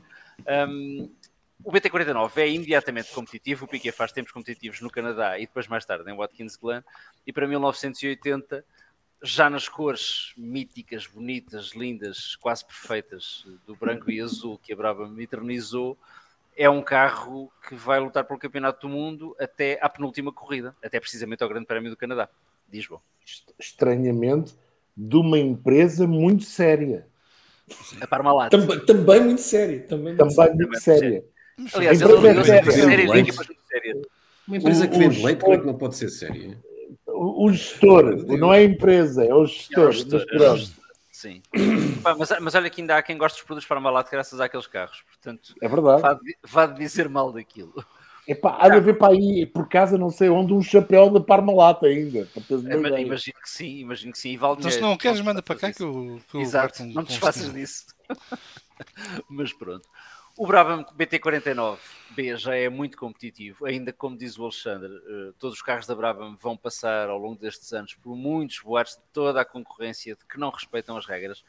Um, 0.68 1.10
o 1.64 1.72
BT49 1.72 2.38
é 2.38 2.50
imediatamente 2.50 3.12
competitivo, 3.12 3.66
o 3.66 3.68
Piquet 3.68 3.92
faz 3.92 4.12
tempos 4.12 4.32
competitivos 4.32 4.82
no 4.82 4.90
Canadá 4.90 5.38
e 5.38 5.42
depois 5.42 5.68
mais 5.68 5.86
tarde 5.86 6.10
em 6.10 6.16
Watkins 6.16 6.56
Glen, 6.56 6.82
e 7.28 7.34
para 7.34 7.48
1980, 7.48 8.64
já 9.22 9.50
nas 9.50 9.68
cores 9.68 10.34
míticas, 10.38 11.06
bonitas, 11.06 11.72
lindas, 11.76 12.36
quase 12.38 12.66
perfeitas 12.66 13.46
do 13.68 13.76
branco 13.76 14.10
e 14.10 14.22
azul 14.22 14.58
que 14.58 14.72
a 14.72 14.76
Brabham 14.76 15.20
eternizou, 15.20 15.98
é 16.56 16.70
um 16.70 16.82
carro 16.82 17.52
que 17.68 17.76
vai 17.76 18.00
lutar 18.00 18.26
pelo 18.26 18.40
Campeonato 18.40 18.88
do 18.88 18.94
Mundo 18.94 19.36
até 19.40 19.78
à 19.82 19.90
penúltima 19.90 20.32
corrida, 20.32 20.76
até 20.84 21.00
precisamente 21.00 21.44
ao 21.44 21.50
Grande 21.50 21.66
Prémio 21.66 21.90
do 21.90 21.98
Canadá. 21.98 22.30
Diz 22.68 22.88
bom. 22.88 23.02
Estranhamente, 23.58 24.56
de 24.96 25.16
uma 25.16 25.38
empresa 25.38 26.08
muito 26.08 26.44
séria. 26.44 27.08
A 28.02 28.08
Parmalat. 28.08 28.50
Também, 28.50 28.86
também 28.86 29.22
muito 29.22 29.42
séria. 29.42 29.82
Também, 29.84 30.16
muito, 30.16 30.18
também 30.18 30.56
muito, 30.56 30.68
muito 30.68 30.80
séria. 30.82 31.24
Séria. 31.68 31.90
Aliás, 31.90 32.02
ele 32.02 32.28
é 32.28 32.72
séria. 32.72 34.02
Uma 34.48 34.58
empresa 34.58 34.88
que 34.88 34.98
vende 34.98 35.24
leite, 35.24 35.42
como 35.42 35.54
é 35.54 35.58
que 35.58 35.66
não 35.66 35.78
pode 35.78 35.96
ser 35.96 36.10
séria? 36.10 36.58
O, 37.06 37.52
gestor, 37.52 38.26
não 38.28 38.54
é 38.54 38.60
a 38.60 38.64
empresa, 38.64 39.26
é 39.26 39.34
o 39.34 39.46
gestor. 39.46 39.84
É 39.84 39.88
o 39.88 39.92
gestor, 39.92 40.22
é 40.32 40.52
o 40.52 40.58
gestor. 40.58 40.86
Sim. 41.12 41.42
mas, 42.18 42.30
mas 42.40 42.56
olha 42.56 42.70
que 42.70 42.80
ainda 42.80 42.96
há 42.96 43.04
quem 43.04 43.18
gosta 43.18 43.36
dos 43.36 43.46
produtos 43.46 43.68
Parmalat 43.68 44.10
graças 44.10 44.40
àqueles 44.40 44.68
carros. 44.68 45.04
Portanto, 45.06 45.54
é 45.62 45.68
verdade. 45.68 46.02
Vá, 46.02 46.20
vá 46.44 46.66
dizer 46.66 47.10
mal 47.10 47.34
daquilo. 47.34 47.74
Epá, 48.26 48.58
há 48.60 48.70
de 48.70 48.78
haver 48.78 48.98
para 48.98 49.14
aí, 49.14 49.46
por 49.46 49.68
casa, 49.68 49.98
não 49.98 50.10
sei 50.10 50.30
onde, 50.30 50.54
um 50.54 50.62
chapéu 50.62 51.10
de 51.10 51.20
Parmalat 51.20 51.84
ainda. 51.84 52.20
É, 52.20 53.02
imagino 53.02 53.38
que 53.42 53.50
sim, 53.50 53.80
imagino 53.80 54.14
que 54.14 54.20
sim. 54.20 54.38
Vale 54.38 54.58
então, 54.60 54.72
se 54.72 54.80
não 54.80 54.96
queres, 54.96 55.20
manda 55.20 55.42
para 55.42 55.56
cá 55.56 55.74
que 55.74 55.84
eu. 55.84 56.22
Que 56.30 56.38
eu 56.38 56.42
Exato, 56.42 56.86
não 56.86 57.04
te 57.04 57.10
desfaças 57.10 57.52
disso. 57.52 57.88
mas 59.28 59.52
pronto. 59.52 59.90
O 60.40 60.48
Brabham 60.48 60.86
BT49B 60.98 62.38
já 62.38 62.56
é 62.56 62.70
muito 62.70 62.98
competitivo, 62.98 63.66
ainda 63.66 63.92
como 63.92 64.18
diz 64.18 64.40
o 64.40 64.44
Alexandre, 64.44 64.90
eh, 64.90 65.34
todos 65.38 65.58
os 65.58 65.62
carros 65.62 65.86
da 65.86 65.94
Brabham 65.94 66.34
vão 66.38 66.56
passar 66.56 67.10
ao 67.10 67.18
longo 67.18 67.38
destes 67.38 67.74
anos 67.74 67.94
por 67.96 68.16
muitos 68.16 68.58
boatos 68.60 68.96
de 68.96 69.02
toda 69.12 69.42
a 69.42 69.44
concorrência 69.44 70.16
de 70.16 70.24
que 70.24 70.40
não 70.40 70.50
respeitam 70.50 70.96
as 70.96 71.06
regras. 71.06 71.44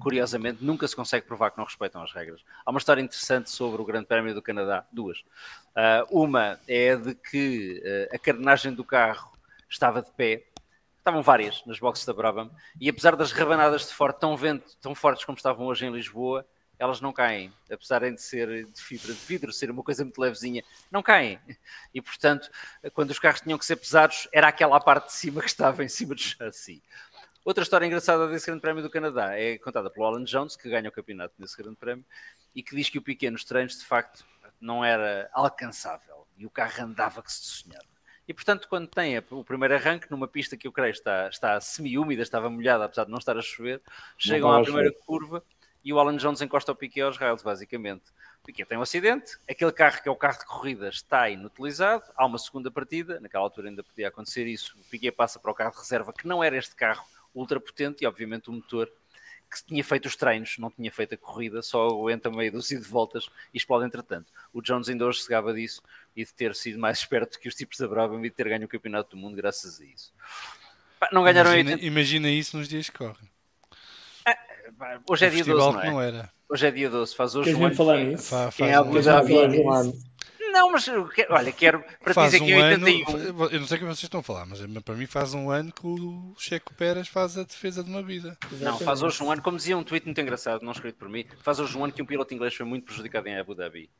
Curiosamente, 0.00 0.64
nunca 0.64 0.88
se 0.88 0.96
consegue 0.96 1.24
provar 1.28 1.52
que 1.52 1.58
não 1.58 1.64
respeitam 1.64 2.02
as 2.02 2.12
regras. 2.12 2.44
Há 2.66 2.72
uma 2.72 2.78
história 2.78 3.00
interessante 3.00 3.50
sobre 3.50 3.80
o 3.80 3.84
Grande 3.84 4.06
Prémio 4.06 4.34
do 4.34 4.42
Canadá, 4.42 4.84
duas. 4.90 5.20
Uh, 5.20 6.04
uma 6.10 6.58
é 6.66 6.96
de 6.96 7.14
que 7.14 7.80
uh, 7.84 8.16
a 8.16 8.18
carenagem 8.18 8.74
do 8.74 8.82
carro 8.82 9.38
estava 9.70 10.02
de 10.02 10.10
pé, 10.10 10.44
estavam 10.98 11.22
várias 11.22 11.64
nas 11.66 11.78
boxes 11.78 12.04
da 12.04 12.12
Brabham, 12.12 12.50
e 12.80 12.88
apesar 12.88 13.14
das 13.14 13.30
rabanadas 13.30 13.86
de 13.86 13.94
forte 13.94 14.18
tão, 14.18 14.36
vento, 14.36 14.76
tão 14.80 14.92
fortes 14.92 15.24
como 15.24 15.38
estavam 15.38 15.66
hoje 15.66 15.86
em 15.86 15.92
Lisboa, 15.92 16.44
elas 16.78 17.00
não 17.00 17.12
caem, 17.12 17.52
apesar 17.70 18.00
de 18.00 18.20
ser 18.20 18.66
de 18.66 18.80
fibra 18.80 19.12
de 19.12 19.20
vidro, 19.20 19.52
ser 19.52 19.70
uma 19.70 19.82
coisa 19.82 20.04
muito 20.04 20.20
levezinha, 20.20 20.62
não 20.90 21.02
caem. 21.02 21.38
E 21.92 22.00
portanto, 22.00 22.50
quando 22.92 23.10
os 23.10 23.18
carros 23.18 23.40
tinham 23.40 23.58
que 23.58 23.64
ser 23.64 23.76
pesados, 23.76 24.28
era 24.32 24.48
aquela 24.48 24.80
parte 24.80 25.06
de 25.06 25.12
cima 25.12 25.40
que 25.40 25.48
estava 25.48 25.84
em 25.84 25.88
cima 25.88 26.14
do 26.14 26.20
chassi. 26.20 26.82
Outra 27.44 27.62
história 27.62 27.84
engraçada 27.86 28.26
desse 28.28 28.46
Grande 28.46 28.62
Prémio 28.62 28.82
do 28.82 28.90
Canadá 28.90 29.38
é 29.38 29.58
contada 29.58 29.90
pelo 29.90 30.06
Alan 30.06 30.24
Jones, 30.24 30.56
que 30.56 30.68
ganha 30.68 30.88
o 30.88 30.92
campeonato 30.92 31.34
nesse 31.38 31.56
Grande 31.56 31.76
Prémio, 31.76 32.04
e 32.54 32.62
que 32.62 32.74
diz 32.74 32.88
que 32.88 32.98
o 32.98 33.02
Piquet 33.02 33.30
nos 33.30 33.44
treinos, 33.44 33.78
de 33.78 33.84
facto, 33.84 34.24
não 34.60 34.84
era 34.84 35.28
alcançável 35.32 36.26
e 36.36 36.46
o 36.46 36.50
carro 36.50 36.84
andava 36.84 37.22
que 37.22 37.32
se 37.32 37.42
sonhava. 37.42 37.84
E 38.26 38.32
portanto, 38.32 38.66
quando 38.68 38.88
tem 38.88 39.18
o 39.18 39.44
primeiro 39.44 39.74
arranque 39.74 40.10
numa 40.10 40.26
pista 40.26 40.56
que 40.56 40.66
eu 40.66 40.72
creio 40.72 40.92
está, 40.92 41.28
está 41.28 41.60
semi-úmida, 41.60 42.22
estava 42.22 42.48
molhada, 42.48 42.86
apesar 42.86 43.04
de 43.04 43.10
não 43.10 43.18
estar 43.18 43.36
a 43.36 43.42
chover, 43.42 43.82
chegam 44.16 44.50
à 44.50 44.62
primeira 44.62 44.90
curva 45.04 45.44
e 45.84 45.92
o 45.92 45.98
Alan 45.98 46.16
Jones 46.16 46.40
encosta 46.40 46.72
o 46.72 46.74
Piquet 46.74 47.02
aos 47.02 47.18
rails, 47.18 47.42
basicamente. 47.42 48.04
O 48.42 48.46
Piquet 48.46 48.64
tem 48.64 48.78
um 48.78 48.82
acidente, 48.82 49.36
aquele 49.48 49.72
carro 49.72 50.02
que 50.02 50.08
é 50.08 50.12
o 50.12 50.16
carro 50.16 50.38
de 50.38 50.46
corrida 50.46 50.88
está 50.88 51.28
inutilizado, 51.28 52.04
há 52.16 52.24
uma 52.24 52.38
segunda 52.38 52.70
partida, 52.70 53.20
naquela 53.20 53.44
altura 53.44 53.68
ainda 53.68 53.82
podia 53.82 54.08
acontecer 54.08 54.46
isso, 54.46 54.76
o 54.78 54.84
Piquet 54.90 55.12
passa 55.12 55.38
para 55.38 55.50
o 55.50 55.54
carro 55.54 55.72
de 55.72 55.78
reserva, 55.78 56.12
que 56.12 56.26
não 56.26 56.42
era 56.42 56.56
este 56.56 56.74
carro 56.74 57.04
ultra 57.34 57.60
potente 57.60 58.02
e 58.02 58.06
obviamente 58.06 58.48
o 58.48 58.52
motor 58.52 58.90
que 59.50 59.64
tinha 59.66 59.84
feito 59.84 60.06
os 60.06 60.16
treinos, 60.16 60.58
não 60.58 60.70
tinha 60.70 60.90
feito 60.90 61.14
a 61.14 61.18
corrida, 61.18 61.62
só 61.62 61.86
aguenta 61.86 62.30
meio 62.30 62.50
dúzia 62.50 62.78
de 62.78 62.86
voltas 62.86 63.28
e 63.52 63.58
explode 63.58 63.86
entretanto. 63.86 64.32
O 64.52 64.60
Jones 64.60 64.88
ainda 64.88 65.06
hoje 65.06 65.22
se 65.22 65.28
gaba 65.28 65.54
disso 65.54 65.82
e 66.16 66.24
de 66.24 66.34
ter 66.34 66.54
sido 66.54 66.78
mais 66.78 66.98
esperto 67.00 67.38
que 67.38 67.48
os 67.48 67.54
tipos 67.54 67.78
da 67.78 67.86
Brabham 67.86 68.18
e 68.20 68.30
de 68.30 68.34
ter 68.34 68.48
ganho 68.48 68.64
o 68.64 68.68
campeonato 68.68 69.10
do 69.10 69.16
mundo 69.16 69.36
graças 69.36 69.80
a 69.80 69.84
isso. 69.84 70.12
Não 71.12 71.22
ganharam 71.22 71.50
imagina, 71.50 71.70
80... 71.72 71.86
imagina 71.86 72.30
isso 72.30 72.56
nos 72.56 72.68
dias 72.68 72.88
que 72.88 72.98
correm. 72.98 73.33
Hoje 75.08 75.26
é 75.26 75.30
dia 75.30 75.44
12, 75.44 75.72
não 75.72 75.80
é? 75.80 75.90
Não 75.90 76.00
era. 76.00 76.30
Hoje 76.48 76.66
é 76.66 76.70
dia 76.70 76.90
12, 76.90 77.14
faz 77.14 77.34
hoje 77.34 77.54
um 77.54 77.64
ano. 77.64 77.74
falar 77.74 77.98
nisso? 77.98 78.28
Fa, 78.28 78.50
faz 78.50 78.56
Quem 78.56 78.70
é 78.70 78.80
um, 78.80 79.02
já 79.02 79.22
não, 80.54 80.70
mas 80.70 80.86
olha, 81.30 81.50
quero 81.50 81.84
para 82.00 82.14
faz 82.14 82.30
dizer 82.30 82.44
um 82.44 82.46
que 82.46 82.52
em 82.52 82.62
81. 82.62 83.16
Ano, 83.16 83.48
eu 83.50 83.58
não 83.58 83.66
sei 83.66 83.76
o 83.76 83.80
que 83.80 83.86
vocês 83.86 84.04
estão 84.04 84.20
a 84.20 84.22
falar, 84.22 84.46
mas 84.46 84.60
para 84.84 84.94
mim 84.94 85.04
faz 85.04 85.34
um 85.34 85.50
ano 85.50 85.72
que 85.72 85.84
o 85.84 86.32
Checo 86.38 86.72
Pérez 86.74 87.08
faz 87.08 87.36
a 87.36 87.42
defesa 87.42 87.82
de 87.82 87.90
uma 87.90 88.00
vida. 88.00 88.38
Não, 88.60 88.78
faz 88.78 89.02
hoje 89.02 89.20
um 89.20 89.32
ano, 89.32 89.42
como 89.42 89.56
dizia 89.56 89.76
um 89.76 89.82
tweet 89.82 90.06
muito 90.06 90.20
engraçado, 90.20 90.62
não 90.62 90.70
escrito 90.70 90.94
por 90.94 91.08
mim, 91.08 91.24
faz 91.42 91.58
hoje 91.58 91.76
um 91.76 91.82
ano 91.82 91.92
que 91.92 92.00
um 92.00 92.06
piloto 92.06 92.32
inglês 92.32 92.54
foi 92.54 92.64
muito 92.64 92.84
prejudicado 92.84 93.26
em 93.26 93.36
Abu 93.36 93.56
Dhabi 93.56 93.90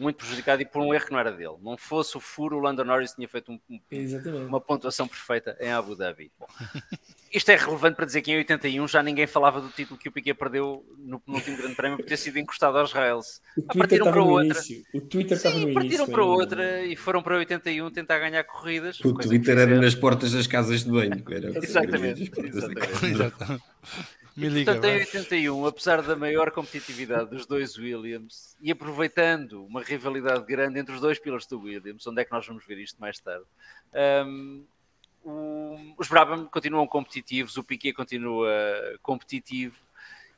muito 0.00 0.16
prejudicado 0.16 0.62
e 0.62 0.64
por 0.64 0.80
um 0.82 0.94
erro 0.94 1.06
que 1.06 1.12
não 1.12 1.18
era 1.18 1.30
dele. 1.30 1.56
Não 1.62 1.76
fosse 1.76 2.16
o 2.16 2.20
furo, 2.20 2.56
o 2.56 2.60
Lando 2.60 2.84
Norris 2.84 3.12
tinha 3.12 3.28
feito 3.28 3.52
um, 3.52 3.60
um, 3.70 4.46
uma 4.46 4.60
pontuação 4.60 5.06
perfeita 5.06 5.56
em 5.60 5.70
Abu 5.70 5.94
Dhabi. 5.94 6.32
Bom, 6.38 6.46
isto 7.32 7.50
é 7.50 7.56
relevante 7.56 7.96
para 7.96 8.06
dizer 8.06 8.22
que 8.22 8.32
em 8.32 8.38
81 8.38 8.88
já 8.88 9.02
ninguém 9.02 9.26
falava 9.26 9.60
do 9.60 9.68
título 9.68 9.98
que 9.98 10.08
o 10.08 10.12
Piquet 10.12 10.34
perdeu 10.34 10.84
no 10.98 11.20
penúltimo 11.20 11.56
Grande 11.58 11.74
Prémio 11.74 11.98
por 11.98 12.06
ter 12.06 12.16
sido 12.16 12.38
encostado 12.38 12.78
aos 12.78 12.92
rails. 12.92 13.40
O 13.56 13.78
partiram 13.78 14.10
para 14.10 14.22
outra. 14.22 14.58
Início. 14.58 14.84
O 14.94 15.00
Twitter 15.00 15.36
estava 15.36 15.58
no 15.58 15.74
partiram 15.74 16.04
início. 16.04 16.12
para 16.12 16.24
outra 16.24 16.82
e 16.82 16.96
foram 16.96 17.22
para 17.22 17.36
81 17.36 17.90
tentar 17.90 18.18
ganhar 18.18 18.42
corridas. 18.44 18.98
O 19.04 19.12
Twitter 19.12 19.58
era 19.58 19.80
nas 19.80 19.94
portas 19.94 20.32
das 20.32 20.46
casas 20.46 20.84
de 20.84 20.90
banho. 20.90 21.22
Era 21.30 21.58
exatamente. 21.58 22.30
exatamente. 23.04 23.62
Portanto, 24.40 24.84
em 24.84 24.96
81, 25.00 25.66
apesar 25.66 26.02
da 26.02 26.16
maior 26.16 26.50
competitividade 26.50 27.30
dos 27.30 27.46
dois 27.46 27.76
Williams 27.76 28.56
e 28.60 28.70
aproveitando 28.70 29.64
uma 29.64 29.82
rivalidade 29.82 30.44
grande 30.46 30.78
entre 30.78 30.94
os 30.94 31.00
dois 31.00 31.18
pilotos 31.18 31.46
do 31.46 31.60
Williams, 31.60 32.06
onde 32.06 32.22
é 32.22 32.24
que 32.24 32.32
nós 32.32 32.46
vamos 32.46 32.64
ver 32.64 32.78
isto 32.78 33.00
mais 33.00 33.18
tarde? 33.18 33.44
Um, 34.26 34.64
o, 35.22 35.94
os 35.98 36.08
Brabham 36.08 36.46
continuam 36.46 36.86
competitivos, 36.86 37.56
o 37.56 37.64
Piquet 37.64 37.92
continua 37.92 38.50
competitivo 39.02 39.76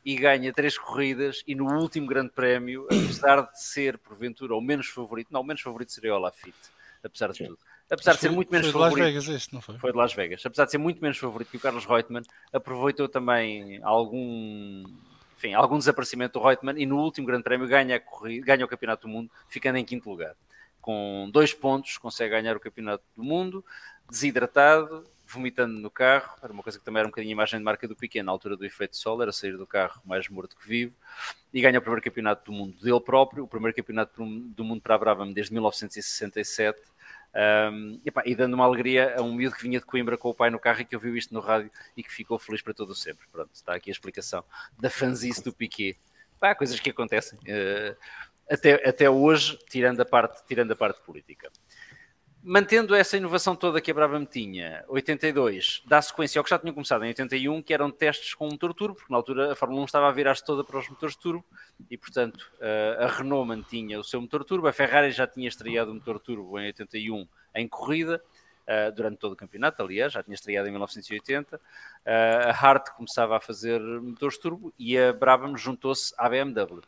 e 0.04 0.16
ganha 0.16 0.52
três 0.52 0.76
corridas 0.76 1.44
e 1.46 1.54
no 1.54 1.72
último 1.78 2.06
grande 2.06 2.30
prémio, 2.30 2.86
apesar 2.86 3.42
de 3.42 3.62
ser 3.62 3.98
porventura 3.98 4.54
o 4.54 4.60
menos 4.60 4.88
favorito, 4.88 5.32
não, 5.32 5.40
o 5.40 5.44
menos 5.44 5.62
favorito 5.62 5.92
seria 5.92 6.14
o 6.14 6.18
Lafitte, 6.18 6.70
apesar 7.04 7.30
de 7.30 7.38
Sim. 7.38 7.46
tudo 7.46 7.58
apesar 7.92 8.14
de 8.14 8.20
ser 8.20 8.30
muito 8.30 8.50
menos 8.50 8.68
foi 8.70 8.80
favorito. 8.80 9.02
Foi 9.02 9.10
de 9.10 9.16
Las 9.16 9.24
Vegas 9.24 9.42
este, 9.42 9.54
não 9.54 9.60
foi? 9.60 9.78
Foi 9.78 9.92
de 9.92 9.98
Las 9.98 10.14
Vegas. 10.14 10.46
Apesar 10.46 10.64
de 10.64 10.70
ser 10.70 10.78
muito 10.78 11.02
menos 11.02 11.18
favorito 11.18 11.50
que 11.50 11.56
o 11.56 11.60
Carlos 11.60 11.84
Reutemann, 11.84 12.22
aproveitou 12.52 13.08
também 13.08 13.80
algum, 13.82 14.84
enfim, 15.36 15.54
algum 15.54 15.78
desaparecimento 15.78 16.38
do 16.38 16.44
Reutemann 16.44 16.78
e 16.78 16.86
no 16.86 16.98
último 16.98 17.26
Grande 17.26 17.44
Prémio 17.44 17.68
ganha, 17.68 18.00
corrida, 18.00 18.46
ganha 18.46 18.64
o 18.64 18.68
Campeonato 18.68 19.06
do 19.06 19.12
Mundo, 19.12 19.30
ficando 19.48 19.76
em 19.76 19.84
quinto 19.84 20.08
lugar. 20.08 20.34
Com 20.80 21.30
dois 21.32 21.52
pontos, 21.52 21.98
consegue 21.98 22.30
ganhar 22.30 22.56
o 22.56 22.60
Campeonato 22.60 23.04
do 23.14 23.22
Mundo, 23.22 23.64
desidratado, 24.10 25.04
vomitando 25.26 25.78
no 25.78 25.90
carro. 25.90 26.36
Era 26.42 26.52
uma 26.52 26.62
coisa 26.62 26.78
que 26.78 26.84
também 26.84 27.00
era 27.00 27.08
um 27.08 27.10
bocadinho 27.10 27.32
a 27.32 27.36
imagem 27.36 27.58
de 27.58 27.64
marca 27.64 27.86
do 27.86 27.94
Piquet 27.94 28.22
na 28.22 28.32
altura 28.32 28.56
do 28.56 28.64
efeito 28.64 28.96
sol, 28.96 29.22
era 29.22 29.32
sair 29.32 29.56
do 29.56 29.66
carro 29.66 30.00
mais 30.04 30.28
morto 30.28 30.56
que 30.56 30.66
vivo. 30.66 30.94
E 31.52 31.60
ganha 31.60 31.78
o 31.78 31.82
primeiro 31.82 32.02
campeonato 32.02 32.50
do 32.50 32.56
mundo 32.56 32.76
dele 32.82 33.00
próprio, 33.00 33.44
o 33.44 33.48
primeiro 33.48 33.76
campeonato 33.76 34.12
do 34.16 34.64
mundo 34.64 34.80
para 34.80 34.94
a 34.94 34.98
Brabham 34.98 35.32
desde 35.32 35.52
1967 35.52 36.91
um, 37.34 38.00
e, 38.04 38.30
e, 38.30 38.34
dando 38.34 38.54
uma 38.54 38.64
alegria 38.64 39.14
a 39.16 39.22
um 39.22 39.34
miúdo 39.34 39.56
que 39.56 39.62
vinha 39.62 39.78
de 39.78 39.86
Coimbra 39.86 40.18
com 40.18 40.28
o 40.28 40.34
pai 40.34 40.50
no 40.50 40.58
carro 40.58 40.82
e 40.82 40.84
que 40.84 40.94
ouviu 40.94 41.16
isto 41.16 41.32
no 41.32 41.40
rádio 41.40 41.70
e 41.96 42.02
que 42.02 42.12
ficou 42.12 42.38
feliz 42.38 42.60
para 42.60 42.74
todo 42.74 42.90
o 42.90 42.94
sempre. 42.94 43.26
Pronto, 43.32 43.50
está 43.54 43.74
aqui 43.74 43.90
a 43.90 43.92
explicação 43.92 44.44
da 44.78 44.90
fanzice 44.90 45.42
do 45.42 45.52
Piquet. 45.52 45.98
Pá, 46.38 46.54
coisas 46.54 46.78
que 46.78 46.90
acontecem. 46.90 47.38
Uh, 47.38 47.96
até, 48.50 48.88
até 48.88 49.08
hoje, 49.08 49.58
tirando 49.70 50.00
a, 50.00 50.04
parte, 50.04 50.44
tirando 50.46 50.72
a 50.72 50.76
parte 50.76 51.00
política 51.00 51.50
mantendo 52.42 52.94
essa 52.94 53.16
inovação 53.16 53.54
toda 53.54 53.80
que 53.80 53.90
a 53.90 53.94
Brabham 53.94 54.24
tinha, 54.24 54.84
82, 54.88 55.82
dá 55.86 56.02
sequência 56.02 56.40
ao 56.40 56.44
que 56.44 56.50
já 56.50 56.58
tinham 56.58 56.74
começado 56.74 57.04
em 57.04 57.08
81, 57.08 57.62
que 57.62 57.72
eram 57.72 57.90
testes 57.90 58.34
com 58.34 58.48
motor 58.48 58.74
turbo, 58.74 58.96
porque 58.96 59.12
na 59.12 59.16
altura 59.16 59.52
a 59.52 59.54
Fórmula 59.54 59.82
1 59.82 59.84
estava 59.84 60.08
a 60.08 60.12
virar-se 60.12 60.44
toda 60.44 60.64
para 60.64 60.78
os 60.78 60.88
motores 60.88 61.14
turbo, 61.14 61.44
e 61.88 61.96
portanto 61.96 62.50
a 62.98 63.06
Renault 63.06 63.46
mantinha 63.46 64.00
o 64.00 64.04
seu 64.04 64.20
motor 64.20 64.44
turbo, 64.44 64.66
a 64.66 64.72
Ferrari 64.72 65.12
já 65.12 65.26
tinha 65.26 65.48
estreado 65.48 65.92
o 65.92 65.94
motor 65.94 66.18
turbo 66.18 66.58
em 66.58 66.66
81 66.66 67.28
em 67.54 67.68
corrida, 67.68 68.20
durante 68.96 69.18
todo 69.18 69.32
o 69.32 69.36
campeonato, 69.36 69.82
aliás, 69.82 70.12
já 70.12 70.22
tinha 70.22 70.34
estreado 70.34 70.66
em 70.66 70.70
1980, 70.70 71.60
a 72.04 72.50
Hart 72.50 72.88
começava 72.96 73.36
a 73.36 73.40
fazer 73.40 73.80
motores 73.80 74.38
turbo 74.38 74.72
e 74.78 74.98
a 74.98 75.12
Brabham 75.12 75.56
juntou-se 75.56 76.12
à 76.18 76.28
BMW 76.28 76.82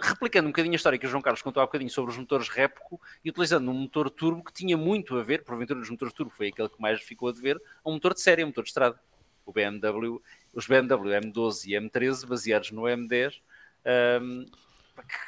replicando 0.00 0.48
um 0.48 0.50
bocadinho 0.50 0.74
a 0.74 0.76
história 0.76 0.98
que 0.98 1.06
o 1.06 1.08
João 1.08 1.22
Carlos 1.22 1.42
contou 1.42 1.62
há 1.62 1.66
bocadinho 1.66 1.90
sobre 1.90 2.10
os 2.10 2.18
motores 2.18 2.48
Repco 2.48 3.00
e 3.24 3.30
utilizando 3.30 3.70
um 3.70 3.74
motor 3.74 4.10
turbo 4.10 4.44
que 4.44 4.52
tinha 4.52 4.76
muito 4.76 5.16
a 5.18 5.22
ver, 5.22 5.42
porventura 5.42 5.80
dos 5.80 5.90
motores 5.90 6.12
turbo 6.12 6.30
foi 6.30 6.48
aquele 6.48 6.68
que 6.68 6.80
mais 6.80 7.00
ficou 7.00 7.28
a 7.28 7.32
dever, 7.32 7.60
a 7.84 7.88
um 7.88 7.94
motor 7.94 8.14
de 8.14 8.20
série, 8.20 8.44
um 8.44 8.48
motor 8.48 8.64
de 8.64 8.70
estrada. 8.70 9.00
O 9.44 9.52
BMW, 9.52 10.20
os 10.52 10.66
BMW 10.66 11.20
M12 11.20 11.66
e 11.66 11.72
M13 11.72 12.26
baseados 12.26 12.72
no 12.72 12.82
M10 12.82 13.40
um, 14.20 14.44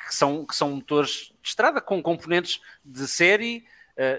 que, 0.07 0.15
são, 0.15 0.47
que 0.47 0.57
são 0.57 0.71
motores 0.71 1.33
de 1.43 1.49
estrada 1.49 1.81
com 1.81 2.03
componentes 2.03 2.61
de 2.85 3.07
série 3.07 3.65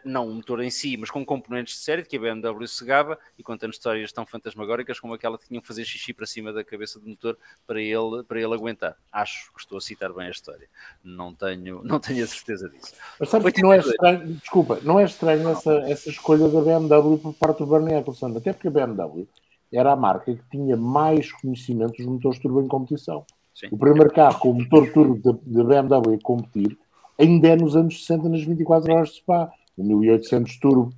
não 0.04 0.28
o 0.28 0.34
motor 0.34 0.62
em 0.62 0.70
si, 0.70 0.98
mas 0.98 1.10
com 1.10 1.26
componentes 1.26 1.76
de 1.76 1.80
série, 1.80 2.04
que 2.04 2.18
a 2.18 2.20
BMW 2.20 2.68
se 2.68 2.84
gaba 2.84 3.18
e 3.38 3.44
contando 3.44 3.72
histórias 3.72 4.12
tão 4.12 4.26
fantasmagóricas 4.26 5.00
como 5.00 5.14
aquela 5.14 5.38
que 5.38 5.48
tinham 5.48 5.62
que 5.62 5.68
fazer 5.68 5.86
xixi 5.86 6.14
para 6.14 6.26
cima 6.26 6.52
da 6.52 6.64
cabeça 6.64 7.00
do 7.00 7.08
motor 7.08 7.38
para 7.66 7.82
ele, 7.82 8.24
para 8.28 8.42
ele 8.42 8.54
aguentar. 8.54 8.98
Acho 9.12 9.54
que 9.54 9.60
estou 9.60 9.78
a 9.78 9.82
citar 9.82 10.12
bem 10.12 10.28
a 10.28 10.32
história. 10.32 10.68
Não 11.04 11.34
tenho, 11.34 11.82
não 11.86 12.00
tenho 12.00 12.24
a 12.24 12.28
certeza 12.28 12.70
disso. 12.70 12.94
Mas 13.20 13.30
sabe 13.30 13.52
que 13.52 13.62
não 13.62 13.72
é 13.72 13.78
estranho, 13.78 14.34
desculpa, 14.34 14.80
não 14.84 15.00
é 15.00 15.06
estranho 15.06 15.50
essa, 15.50 15.74
essa 15.90 16.10
escolha 16.10 16.50
da 16.50 16.62
BMW 16.62 17.18
por 17.18 17.34
parte 17.34 17.60
do 17.60 17.68
Bernie 17.68 17.96
Eccleston, 17.96 18.36
até 18.38 18.52
porque 18.52 18.68
a 18.68 18.72
BMW 18.72 19.28
era 19.72 19.94
a 19.94 19.96
marca 19.96 20.34
que 20.34 20.44
tinha 20.52 20.76
mais 20.76 21.32
conhecimento 21.32 21.96
dos 21.98 22.06
motores 22.06 22.40
turbo 22.40 22.62
em 22.62 22.68
competição. 22.68 23.26
Sim. 23.54 23.68
O 23.72 23.78
primeiro 23.78 24.12
carro 24.12 24.40
com 24.40 24.52
o 24.52 24.54
motor 24.54 24.92
turbo 24.92 25.40
da 25.44 25.64
BMW 25.64 26.16
a 26.16 26.24
competir 26.24 26.78
ainda 27.20 27.50
é 27.50 27.56
nos 27.56 27.76
anos 27.76 28.06
60 28.06 28.30
nas 28.30 28.44
24 28.44 28.94
horas 28.94 29.10
de 29.10 29.16
Spa 29.16 29.52
o 29.80 29.84
1800 29.84 30.58
Turbo, 30.58 30.94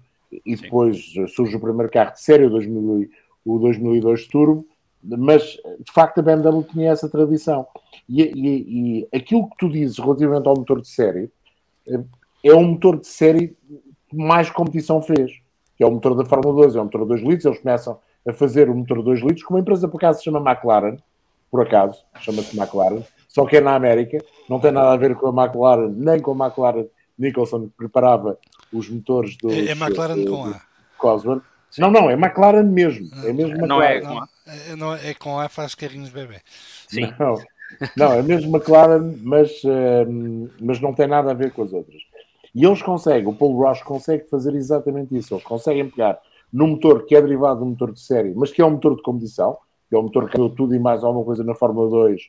e 0.45 0.55
depois 0.55 1.13
Sim. 1.13 1.27
surge 1.27 1.55
o 1.55 1.59
primeiro 1.59 1.91
carro 1.91 2.13
de 2.13 2.21
série, 2.21 2.45
o, 2.45 2.49
2000, 2.49 3.09
o 3.45 3.59
2002 3.59 4.27
Turbo, 4.27 4.65
mas 5.03 5.41
de 5.79 5.91
facto 5.91 6.19
a 6.19 6.21
BMW 6.21 6.63
tinha 6.63 6.91
essa 6.91 7.09
tradição. 7.09 7.67
E, 8.07 8.21
e, 8.21 9.01
e, 9.09 9.17
aquilo 9.17 9.49
que 9.49 9.57
tu 9.57 9.69
dizes 9.69 9.97
relativamente 9.97 10.47
ao 10.47 10.55
motor 10.55 10.81
de 10.81 10.87
série 10.87 11.29
eh, 11.87 11.99
é 12.43 12.53
um 12.53 12.63
motor 12.63 12.99
de 12.99 13.07
série 13.07 13.55
que 14.09 14.15
mais 14.15 14.49
competição 14.49 15.01
fez, 15.01 15.31
que 15.75 15.83
é 15.83 15.87
o 15.87 15.91
motor 15.91 16.15
da 16.15 16.25
Fórmula 16.25 16.53
2, 16.63 16.75
é 16.75 16.81
um 16.81 16.85
motor 16.85 17.01
de 17.01 17.07
2 17.07 17.21
litros, 17.21 17.45
eles 17.45 17.59
começam 17.59 17.99
a 18.27 18.33
fazer 18.33 18.69
o 18.69 18.75
motor 18.75 18.99
de 18.99 19.05
2 19.05 19.19
litros, 19.21 19.43
com 19.43 19.55
uma 19.55 19.59
empresa 19.59 19.87
por 19.87 19.97
acaso 19.97 20.19
se 20.19 20.25
chama 20.25 20.39
McLaren, 20.39 20.97
por 21.49 21.61
acaso, 21.61 22.03
chama-se 22.19 22.57
McLaren, 22.57 23.03
só 23.27 23.45
que 23.45 23.57
é 23.57 23.61
na 23.61 23.75
América, 23.75 24.23
não 24.49 24.59
tem 24.59 24.71
nada 24.71 24.91
a 24.91 24.97
ver 24.97 25.15
com 25.15 25.27
a 25.27 25.45
McLaren, 25.45 25.89
nem 25.89 26.19
com 26.19 26.31
a 26.31 26.47
McLaren 26.47 26.85
Nicholson 27.17 27.67
que 27.67 27.75
preparava 27.77 28.37
os 28.71 28.89
motores 28.89 29.37
do. 29.37 29.51
É, 29.51 29.67
é 29.67 29.71
McLaren 29.71 30.25
com 30.25 30.45
A. 30.45 30.61
Cosworth. 30.97 31.43
Não, 31.77 31.89
não, 31.89 32.09
é 32.09 32.13
McLaren 32.13 32.63
mesmo. 32.63 33.09
É 33.25 33.31
mesmo 33.31 33.55
não 33.65 33.81
McLaren. 33.81 33.97
é 33.97 34.01
com 34.01 34.19
A. 34.19 34.27
É, 34.47 34.75
não, 34.75 34.93
é 34.93 35.13
com 35.13 35.39
A 35.39 35.49
faz 35.49 35.75
carrinhos 35.75 36.09
bebê. 36.09 36.41
Sim. 36.87 37.13
Não, 37.17 37.35
não, 37.95 38.13
é 38.13 38.21
mesmo 38.21 38.55
McLaren, 38.55 39.15
mas, 39.21 39.63
uh, 39.63 40.49
mas 40.59 40.81
não 40.81 40.93
tem 40.93 41.07
nada 41.07 41.31
a 41.31 41.33
ver 41.33 41.51
com 41.51 41.63
as 41.63 41.71
outras. 41.71 42.01
E 42.53 42.65
eles 42.65 42.81
conseguem, 42.81 43.27
o 43.27 43.33
Paul 43.33 43.55
Roche 43.55 43.83
consegue 43.83 44.27
fazer 44.29 44.53
exatamente 44.55 45.15
isso. 45.15 45.33
Eles 45.33 45.43
conseguem 45.43 45.89
pegar 45.89 46.19
num 46.51 46.67
motor 46.67 47.05
que 47.05 47.15
é 47.15 47.21
derivado 47.21 47.59
de 47.59 47.65
um 47.65 47.69
motor 47.69 47.93
de 47.93 48.01
série, 48.01 48.33
mas 48.35 48.51
que 48.51 48.61
é 48.61 48.65
um 48.65 48.71
motor 48.71 48.95
de 48.95 49.01
competição, 49.01 49.57
que 49.89 49.95
é 49.95 49.99
um 49.99 50.03
motor 50.03 50.29
que 50.29 50.37
deu 50.37 50.49
tudo 50.49 50.75
e 50.75 50.79
mais 50.79 51.03
alguma 51.03 51.23
coisa 51.23 51.43
na 51.43 51.55
Fórmula 51.55 51.89
2, 51.89 52.21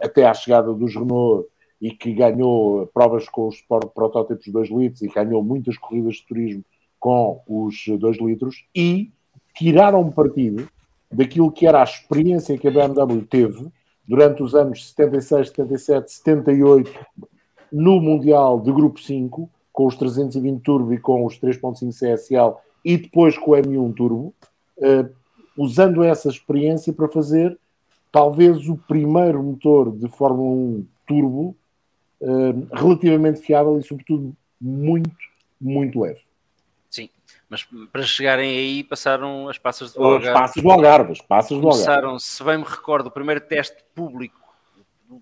até 0.00 0.26
à 0.26 0.34
chegada 0.34 0.72
dos 0.72 0.94
Renault 0.94 1.46
e 1.80 1.90
que 1.92 2.12
ganhou 2.12 2.86
provas 2.88 3.28
com 3.28 3.48
os 3.48 3.60
protótipos 3.62 4.46
2 4.48 4.70
litros 4.70 5.02
e 5.02 5.08
ganhou 5.08 5.42
muitas 5.42 5.78
corridas 5.78 6.16
de 6.16 6.26
turismo 6.26 6.64
com 6.98 7.40
os 7.46 7.84
2 7.86 8.18
litros 8.18 8.64
e 8.74 9.10
tiraram 9.54 10.10
partido 10.10 10.68
daquilo 11.10 11.52
que 11.52 11.66
era 11.66 11.80
a 11.80 11.84
experiência 11.84 12.58
que 12.58 12.68
a 12.68 12.70
BMW 12.70 13.22
teve 13.22 13.68
durante 14.06 14.42
os 14.42 14.54
anos 14.54 14.88
76, 14.90 15.48
77, 15.48 16.12
78 16.12 16.92
no 17.72 18.00
Mundial 18.00 18.60
de 18.60 18.72
Grupo 18.72 19.00
5 19.00 19.48
com 19.72 19.86
os 19.86 19.94
320 19.96 20.60
turbo 20.62 20.92
e 20.92 20.98
com 20.98 21.24
os 21.24 21.38
3.5 21.38 21.92
CSL 21.92 22.56
e 22.84 22.96
depois 22.96 23.36
com 23.38 23.52
o 23.52 23.54
M1 23.54 23.94
turbo, 23.94 24.34
uh, 24.78 25.08
usando 25.56 26.02
essa 26.02 26.28
experiência 26.28 26.92
para 26.92 27.08
fazer 27.08 27.58
talvez 28.10 28.68
o 28.68 28.76
primeiro 28.76 29.42
motor 29.42 29.96
de 29.96 30.08
Fórmula 30.08 30.48
1 30.48 30.86
turbo 31.06 31.56
uh, 32.20 32.68
relativamente 32.74 33.40
fiável 33.40 33.78
e 33.78 33.82
sobretudo 33.82 34.36
muito, 34.60 35.10
muito 35.60 36.00
leve. 36.00 36.20
Sim, 36.90 37.10
mas 37.48 37.66
para 37.92 38.02
chegarem 38.02 38.50
aí 38.50 38.84
passaram 38.84 39.48
as 39.48 39.58
passas 39.58 39.92
do 39.92 40.02
Algarve. 40.02 40.28
As 40.28 40.34
passas 40.34 40.62
do 40.62 40.70
Algarve, 40.70 41.12
as 41.12 41.20
passas 41.20 41.50
do 41.50 41.56
Algarve. 41.56 41.84
Começaram, 41.84 42.18
se 42.18 42.44
bem 42.44 42.58
me 42.58 42.64
recordo, 42.64 43.06
o 43.06 43.10
primeiro 43.10 43.40
teste 43.40 43.84
público, 43.94 44.38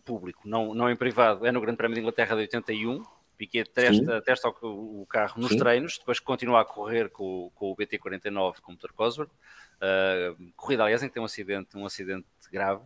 público, 0.04 0.42
não, 0.44 0.74
não 0.74 0.90
em 0.90 0.96
privado, 0.96 1.46
é 1.46 1.52
no 1.52 1.60
Grande 1.60 1.76
Prémio 1.76 1.94
de 1.94 2.00
Inglaterra 2.00 2.34
de 2.34 2.42
81, 2.42 3.02
Piquet 3.36 3.64
testa, 3.64 4.22
testa 4.22 4.48
o, 4.48 5.02
o, 5.02 5.06
carro 5.06 5.40
nos 5.40 5.50
Sim. 5.50 5.58
treinos, 5.58 5.98
depois 5.98 6.18
continua 6.18 6.62
a 6.62 6.64
correr 6.64 7.10
com, 7.10 7.50
com 7.54 7.70
o 7.70 7.76
BT49 7.76 8.60
com 8.62 8.72
o 8.72 8.74
motor 8.74 8.92
Cosworth. 8.92 9.30
Uh, 9.76 10.52
corrida, 10.56 10.84
aliás, 10.84 11.02
em 11.02 11.08
que 11.08 11.12
tem 11.12 11.22
um 11.22 11.26
acidente, 11.26 11.76
um 11.76 11.84
acidente 11.84 12.26
grave. 12.50 12.82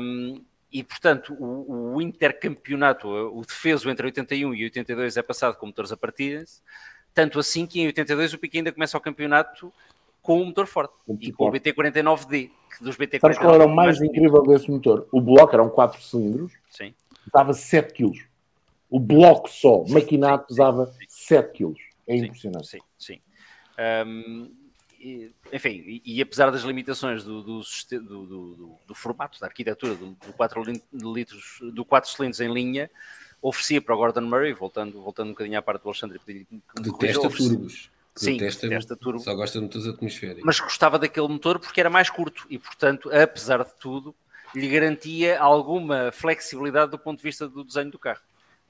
Um, 0.00 0.42
e, 0.72 0.82
portanto, 0.82 1.34
o, 1.34 1.94
o, 1.94 2.02
intercampeonato, 2.02 3.08
o 3.08 3.40
defeso 3.42 3.88
entre 3.88 4.06
81 4.06 4.54
e 4.54 4.64
82 4.64 5.16
é 5.16 5.22
passado 5.22 5.56
com 5.56 5.66
motores 5.66 5.92
a 5.92 5.96
partirem-se. 5.96 6.60
Tanto 7.14 7.38
assim 7.38 7.66
que 7.66 7.80
em 7.80 7.86
82 7.86 8.34
o 8.34 8.38
Piquet 8.38 8.58
ainda 8.58 8.72
começa 8.72 8.98
o 8.98 9.00
campeonato 9.00 9.72
com 10.20 10.42
o 10.42 10.44
motor 10.44 10.66
forte 10.66 10.92
e 11.20 11.32
com 11.32 11.48
o 11.48 11.52
BT49D. 11.52 12.50
Que 12.76 12.84
dos 12.84 12.96
BT49 12.96 13.20
Sabes 13.20 13.38
qual 13.38 13.54
era 13.54 13.64
o 13.64 13.74
mais, 13.74 13.98
mais 13.98 14.10
incrível 14.10 14.42
desse 14.42 14.70
motor? 14.70 15.08
O 15.12 15.20
bloco 15.20 15.54
eram 15.54 15.70
4 15.70 16.02
cilindros, 16.02 16.52
Sim. 16.68 16.92
dava 17.32 17.54
7 17.54 17.94
kg. 17.94 18.12
O 18.90 19.00
bloco 19.00 19.48
só, 19.48 19.84
maquinado, 19.88 20.46
pesava 20.46 20.92
7 21.08 21.52
kg. 21.52 21.74
É 22.06 22.16
impressionante. 22.16 22.66
Sim, 22.66 22.78
sim. 22.98 23.20
Um, 24.06 24.50
e, 25.06 25.32
enfim, 25.52 25.84
e, 25.86 26.02
e, 26.04 26.20
apesar 26.20 26.50
das 26.50 26.62
limitações 26.62 27.22
do, 27.22 27.40
do, 27.40 27.62
do, 28.00 28.78
do, 28.88 28.94
formato, 28.94 29.38
da 29.38 29.46
arquitetura 29.46 29.94
do, 29.94 30.16
do 30.26 30.32
4 30.32 30.62
litros, 30.92 31.58
do 31.72 31.84
4 31.84 32.10
cilindros 32.10 32.40
em 32.40 32.52
linha, 32.52 32.90
oferecia 33.40 33.80
para 33.80 33.94
o 33.94 33.98
Gordon 33.98 34.22
Murray, 34.22 34.52
voltando, 34.52 35.00
voltando 35.00 35.28
um 35.28 35.30
bocadinho 35.30 35.56
à 35.56 35.62
parte 35.62 35.82
do 35.82 35.88
Alexandre, 35.88 36.18
pedir 36.18 36.44
Detesta 36.80 37.30
turbos. 37.30 37.90
Sim, 38.16 38.38
detesta 38.38 38.96
turbo. 38.96 39.20
Só 39.20 39.34
gosta 39.34 39.58
de 39.58 39.66
motores 39.66 39.86
atmosféricos. 39.86 40.42
Mas 40.44 40.58
gostava 40.58 40.98
daquele 40.98 41.28
motor 41.28 41.60
porque 41.60 41.78
era 41.78 41.90
mais 41.90 42.10
curto 42.10 42.46
e, 42.50 42.58
portanto, 42.58 43.08
apesar 43.14 43.62
de 43.62 43.74
tudo, 43.78 44.12
lhe 44.54 44.66
garantia 44.68 45.38
alguma 45.38 46.10
flexibilidade 46.10 46.90
do 46.90 46.98
ponto 46.98 47.18
de 47.18 47.22
vista 47.22 47.46
do 47.46 47.62
desenho 47.62 47.90
do 47.90 47.98
carro. 47.98 48.22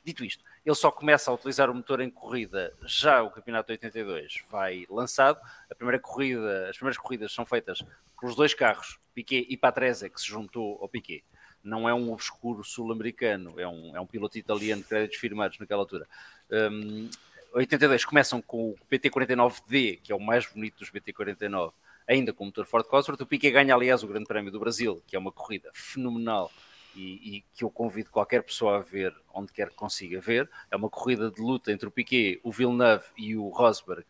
Dito 0.07 0.25
isto, 0.25 0.45
ele 0.65 0.77
só 0.77 0.89
começa 0.89 1.33
a 1.33 1.35
utilizar 1.35 1.69
o 1.69 1.75
motor 1.75 2.01
em 2.01 2.09
corrida 2.09 2.73
já 2.85 3.25
o 3.25 3.31
campeonato 3.31 3.73
82 3.73 4.45
vai 4.49 4.87
lançado. 4.89 5.41
A 5.69 5.75
primeira 5.75 5.99
corrida, 5.99 6.71
as 6.71 6.77
primeiras 6.77 6.97
corridas 6.97 7.33
são 7.33 7.45
feitas 7.45 7.83
com 8.15 8.29
os 8.29 8.37
dois 8.37 8.55
carros, 8.55 9.01
Piquet 9.13 9.49
e 9.51 9.57
Patrese, 9.57 10.09
que 10.09 10.21
se 10.21 10.29
juntou 10.29 10.79
ao 10.81 10.89
Piquet. 10.89 11.25
Não 11.61 11.89
é 11.89 11.93
um 11.93 12.13
obscuro 12.13 12.63
sul-americano, 12.63 13.59
é 13.59 13.67
um, 13.67 13.97
é 13.97 14.01
um 14.01 14.07
piloto 14.07 14.39
italiano 14.39 14.81
de 14.81 14.87
créditos 14.87 15.19
firmados 15.19 15.59
naquela 15.59 15.83
altura. 15.83 16.07
Um, 16.53 17.11
82 17.53 18.05
começam 18.05 18.41
com 18.41 18.71
o 18.71 18.77
PT49D, 18.89 20.03
que 20.05 20.13
é 20.13 20.15
o 20.15 20.21
mais 20.21 20.47
bonito 20.47 20.79
dos 20.79 20.89
PT49, 20.89 21.73
ainda 22.07 22.33
com 22.33 22.45
o 22.45 22.47
motor 22.47 22.65
Ford 22.65 22.87
Cosworth. 22.87 23.23
O 23.23 23.27
Piquet 23.27 23.51
ganha, 23.51 23.75
aliás, 23.75 24.05
o 24.05 24.07
Grande 24.07 24.27
Prémio 24.27 24.53
do 24.53 24.61
Brasil, 24.61 25.03
que 25.05 25.17
é 25.17 25.19
uma 25.19 25.33
corrida 25.33 25.69
fenomenal 25.75 26.53
e, 26.97 27.37
e, 27.37 27.45
que 27.55 27.63
eu 27.63 27.71
convido 27.71 28.11
qualquer 28.11 28.43
pessoa 28.43 28.79
a 28.79 28.81
ver 28.81 29.15
onde 29.33 29.53
quer 29.53 29.69
que 29.69 29.77
consiga 29.77 30.21
ver. 30.21 30.49
É 30.71 30.77
uma 30.77 30.89
corrida 30.89 31.31
de 31.31 31.41
luta 31.41 31.71
entre 31.71 31.87
o 31.87 31.91
Piquet, 31.91 32.41
o 32.43 32.51
Villeneuve 32.51 33.05
e 33.17 33.37
o 33.37 33.49
Rosberg, 33.49 34.05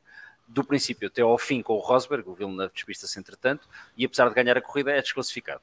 do 0.46 0.62
princípio 0.62 1.08
até 1.08 1.22
ao 1.22 1.36
fim 1.36 1.62
com 1.62 1.74
o 1.74 1.80
Rosberg. 1.80 2.28
O 2.28 2.34
Villeneuve 2.34 2.72
despista-se 2.72 3.18
entretanto 3.18 3.68
e, 3.96 4.04
apesar 4.04 4.28
de 4.28 4.34
ganhar 4.34 4.56
a 4.56 4.62
corrida, 4.62 4.92
é 4.92 5.02
desclassificado. 5.02 5.62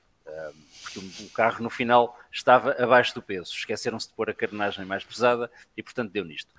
Porque 0.81 0.99
o 1.23 1.29
carro 1.29 1.63
no 1.63 1.69
final 1.69 2.19
estava 2.31 2.71
abaixo 2.71 3.13
do 3.13 3.21
peso, 3.21 3.51
esqueceram-se 3.53 4.07
de 4.07 4.13
pôr 4.13 4.29
a 4.29 4.33
carenagem 4.33 4.85
mais 4.85 5.03
pesada 5.03 5.49
e, 5.75 5.83
portanto, 5.83 6.11
deu 6.11 6.25
nisto. 6.25 6.53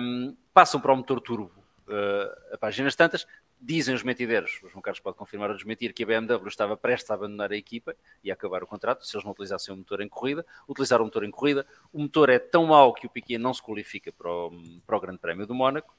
Um, 0.00 0.36
passam 0.54 0.80
para 0.80 0.92
o 0.92 0.96
motor 0.96 1.20
turbo 1.20 1.52
uh, 1.88 2.54
a 2.54 2.58
páginas 2.58 2.94
tantas, 2.94 3.26
Dizem 3.60 3.94
os 3.94 4.02
mentideiros, 4.02 4.60
o 4.62 4.68
João 4.68 4.82
Carlos 4.82 5.00
pode 5.00 5.16
confirmar 5.16 5.50
ou 5.50 5.56
desmentir, 5.56 5.92
que 5.94 6.02
a 6.02 6.06
BMW 6.06 6.46
estava 6.46 6.76
prestes 6.76 7.10
a 7.10 7.14
abandonar 7.14 7.50
a 7.50 7.56
equipa 7.56 7.96
e 8.22 8.30
a 8.30 8.34
acabar 8.34 8.62
o 8.62 8.66
contrato 8.66 9.06
se 9.06 9.16
eles 9.16 9.24
não 9.24 9.32
utilizassem 9.32 9.72
o 9.72 9.76
motor 9.76 10.02
em 10.02 10.08
corrida. 10.08 10.44
Utilizaram 10.68 11.04
o 11.04 11.06
motor 11.06 11.24
em 11.24 11.30
corrida. 11.30 11.66
O 11.92 12.00
motor 12.00 12.28
é 12.28 12.38
tão 12.38 12.66
mau 12.66 12.92
que 12.92 13.06
o 13.06 13.10
Piquet 13.10 13.38
não 13.38 13.54
se 13.54 13.62
qualifica 13.62 14.12
para 14.12 14.30
o, 14.30 14.52
para 14.86 14.96
o 14.96 15.00
Grande 15.00 15.18
Prémio 15.18 15.46
do 15.46 15.54
Mónaco. 15.54 15.94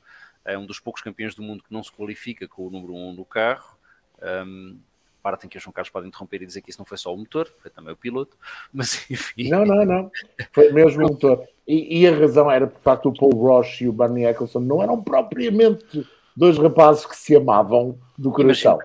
É 0.46 0.58
um 0.58 0.66
dos 0.66 0.80
poucos 0.80 1.02
campeões 1.02 1.34
do 1.36 1.42
mundo 1.42 1.64
que 1.64 1.74
não 1.74 1.84
se 1.84 1.92
qualifica 1.92 2.48
com 2.48 2.68
o 2.68 2.70
número 2.70 2.94
1 2.94 3.10
um 3.10 3.16
do 3.16 3.26
carro. 3.26 3.76
Um, 4.22 4.80
parte 5.22 5.46
em 5.46 5.50
que 5.50 5.58
o 5.58 5.60
João 5.60 5.74
Carlos 5.74 5.90
pode 5.90 6.08
interromper 6.08 6.42
e 6.42 6.46
dizer 6.46 6.62
que 6.62 6.70
isso 6.70 6.80
não 6.80 6.86
foi 6.86 6.98
só 6.98 7.14
o 7.14 7.18
motor, 7.18 7.52
foi 7.60 7.70
também 7.70 7.92
o 7.92 7.98
piloto, 7.98 8.38
mas 8.72 9.10
enfim. 9.12 9.50
Não, 9.50 9.66
não, 9.66 9.84
não. 9.84 10.12
Foi 10.54 10.72
mesmo 10.72 11.06
o 11.06 11.10
motor. 11.10 11.46
E, 11.68 12.02
e, 12.02 12.08
a 12.08 12.16
razão 12.16 12.50
era, 12.50 12.66
por 12.66 12.80
facto, 12.80 13.10
o 13.10 13.14
Paul 13.14 13.36
Roche 13.36 13.84
e 13.84 13.90
o 13.90 13.94
Barney 13.94 14.26
Eccleston 14.26 14.62
não 14.62 14.82
eram 14.82 15.04
propriamente 15.04 16.08
dois 16.38 16.56
rapazes 16.58 17.04
que 17.06 17.18
se 17.18 17.36
amavam 17.36 18.00
do 18.16 18.32
coração. 18.32 18.78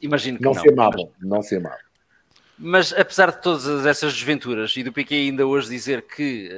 Imagino 0.00 0.38
que 0.38 0.44
não. 0.44 0.54
não 0.54 0.60
se 0.60 0.68
amavam, 0.70 1.12
mas... 1.20 1.28
não 1.28 1.42
se 1.42 1.56
amavam. 1.56 1.88
Mas 2.58 2.92
apesar 2.92 3.30
de 3.30 3.40
todas 3.40 3.86
essas 3.86 4.14
desventuras 4.14 4.76
e 4.76 4.82
do 4.82 4.92
Piquet 4.92 5.14
ainda 5.14 5.46
hoje 5.46 5.68
dizer 5.68 6.02
que 6.02 6.50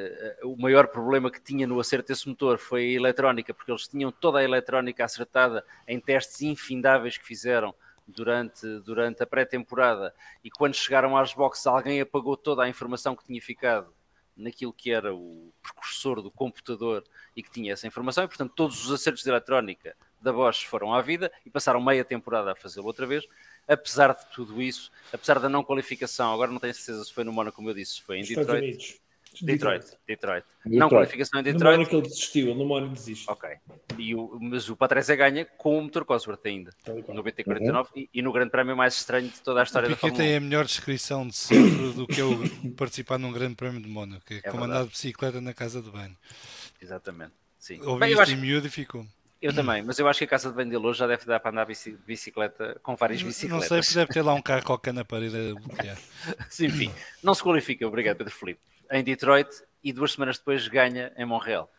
uh, 0.42 0.48
o 0.48 0.56
maior 0.56 0.86
problema 0.86 1.30
que 1.30 1.42
tinha 1.42 1.66
no 1.66 1.78
acerto 1.78 2.08
desse 2.08 2.26
motor 2.26 2.56
foi 2.56 2.82
a 2.82 2.92
eletrónica, 2.92 3.52
porque 3.52 3.70
eles 3.70 3.86
tinham 3.86 4.10
toda 4.10 4.38
a 4.38 4.44
eletrónica 4.44 5.04
acertada 5.04 5.62
em 5.86 6.00
testes 6.00 6.40
infindáveis 6.40 7.18
que 7.18 7.26
fizeram 7.26 7.74
durante, 8.06 8.66
durante 8.80 9.22
a 9.22 9.26
pré-temporada 9.26 10.14
e 10.42 10.50
quando 10.50 10.74
chegaram 10.74 11.16
às 11.16 11.34
boxes 11.34 11.66
alguém 11.66 12.00
apagou 12.00 12.36
toda 12.36 12.62
a 12.62 12.68
informação 12.68 13.14
que 13.14 13.24
tinha 13.24 13.40
ficado 13.40 13.92
naquilo 14.34 14.72
que 14.72 14.90
era 14.90 15.14
o 15.14 15.52
precursor 15.62 16.22
do 16.22 16.30
computador 16.30 17.04
e 17.36 17.42
que 17.42 17.50
tinha 17.50 17.74
essa 17.74 17.86
informação 17.86 18.24
e 18.24 18.28
portanto 18.28 18.52
todos 18.54 18.86
os 18.86 18.92
acertos 18.92 19.22
de 19.22 19.28
eletrónica 19.28 19.94
da 20.20 20.32
Bosch 20.32 20.64
foram 20.64 20.92
à 20.94 21.00
vida 21.00 21.30
e 21.44 21.50
passaram 21.50 21.80
meia 21.80 22.04
temporada 22.04 22.52
a 22.52 22.54
fazê-lo 22.54 22.86
outra 22.86 23.06
vez. 23.06 23.24
Apesar 23.66 24.12
de 24.14 24.26
tudo 24.34 24.60
isso, 24.60 24.90
apesar 25.12 25.38
da 25.38 25.48
não 25.48 25.62
qualificação, 25.62 26.32
agora 26.32 26.50
não 26.50 26.58
tenho 26.58 26.74
certeza 26.74 27.04
se 27.04 27.12
foi 27.12 27.24
no 27.24 27.32
Mónaco, 27.32 27.56
como 27.56 27.70
eu 27.70 27.74
disse, 27.74 27.94
se 27.94 28.02
foi 28.02 28.18
em 28.18 28.24
Detroit. 28.24 29.00
Detroit, 29.40 29.86
Detroit, 29.86 29.86
Detroit. 30.06 30.44
Não 30.66 30.88
qualificação 30.88 31.40
em 31.40 31.44
Detroit. 31.44 31.62
No 31.62 31.78
Mónaco 31.78 31.94
ele 31.94 32.02
desistiu, 32.02 32.54
no 32.54 32.64
Mónaco 32.64 32.94
desiste. 32.94 33.30
Ok. 33.30 33.48
E 33.96 34.14
o, 34.14 34.38
mas 34.40 34.68
o 34.68 34.76
Patrese 34.76 35.14
ganha 35.14 35.44
com 35.44 35.78
o 35.78 35.82
motor 35.82 36.04
Cosworth 36.04 36.44
ainda, 36.44 36.72
no 36.86 37.22
BT49 37.22 37.76
uhum. 37.76 37.84
e, 37.94 38.10
e, 38.12 38.22
no 38.22 38.32
grande 38.32 38.50
prémio 38.50 38.76
mais 38.76 38.94
estranho 38.94 39.28
de 39.28 39.40
toda 39.40 39.60
a 39.60 39.62
história 39.62 39.86
o 39.86 39.90
da 39.90 39.96
Fórmula 39.96 40.22
tem 40.22 40.36
a 40.36 40.40
melhor 40.40 40.64
descrição 40.64 41.26
de 41.26 41.36
sempre 41.36 41.92
do 41.92 42.06
que 42.06 42.20
eu 42.20 42.30
participar 42.76 43.18
num 43.18 43.32
grande 43.32 43.54
prémio 43.54 43.80
de 43.80 43.88
Mónaco, 43.88 44.24
que 44.26 44.34
é, 44.34 44.38
é 44.38 44.50
comandado 44.50 44.86
de 44.86 44.90
bicicleta 44.90 45.40
na 45.40 45.54
casa 45.54 45.80
de 45.80 45.90
banho. 45.90 46.16
Exatamente. 46.82 47.32
Sim. 47.58 47.80
Ouvi 47.82 48.00
Bem, 48.00 48.10
isto 48.10 48.22
acho... 48.22 48.32
em 48.32 48.36
miúdo 48.36 48.66
e 48.66 48.70
ficou. 48.70 49.06
Eu 49.40 49.54
também, 49.54 49.82
mas 49.82 49.98
eu 49.98 50.06
acho 50.06 50.18
que 50.18 50.24
a 50.24 50.28
casa 50.28 50.50
de 50.50 50.54
banho 50.54 50.68
dele 50.68 50.86
hoje 50.86 50.98
já 50.98 51.06
deve 51.06 51.24
dar 51.24 51.40
para 51.40 51.50
andar 51.50 51.66
bicicleta 52.06 52.78
com 52.82 52.94
várias 52.94 53.22
bicicletas. 53.22 53.62
Não 53.62 53.68
sei, 53.68 53.82
se 53.82 53.94
deve 53.94 54.12
ter 54.12 54.20
lá 54.20 54.34
um 54.34 54.42
carro 54.42 54.62
qualquer 54.62 54.92
na 54.92 55.02
parede 55.02 55.34
a 55.34 55.54
bloquear. 55.54 55.96
Enfim, 56.60 56.92
não 57.22 57.34
se 57.34 57.42
qualifica, 57.42 57.86
obrigado 57.86 58.18
Pedro 58.18 58.34
Felipe, 58.34 58.60
em 58.90 59.02
Detroit 59.02 59.48
e 59.82 59.94
duas 59.94 60.12
semanas 60.12 60.36
depois 60.36 60.68
ganha 60.68 61.10
em 61.16 61.24
Montreal, 61.24 61.72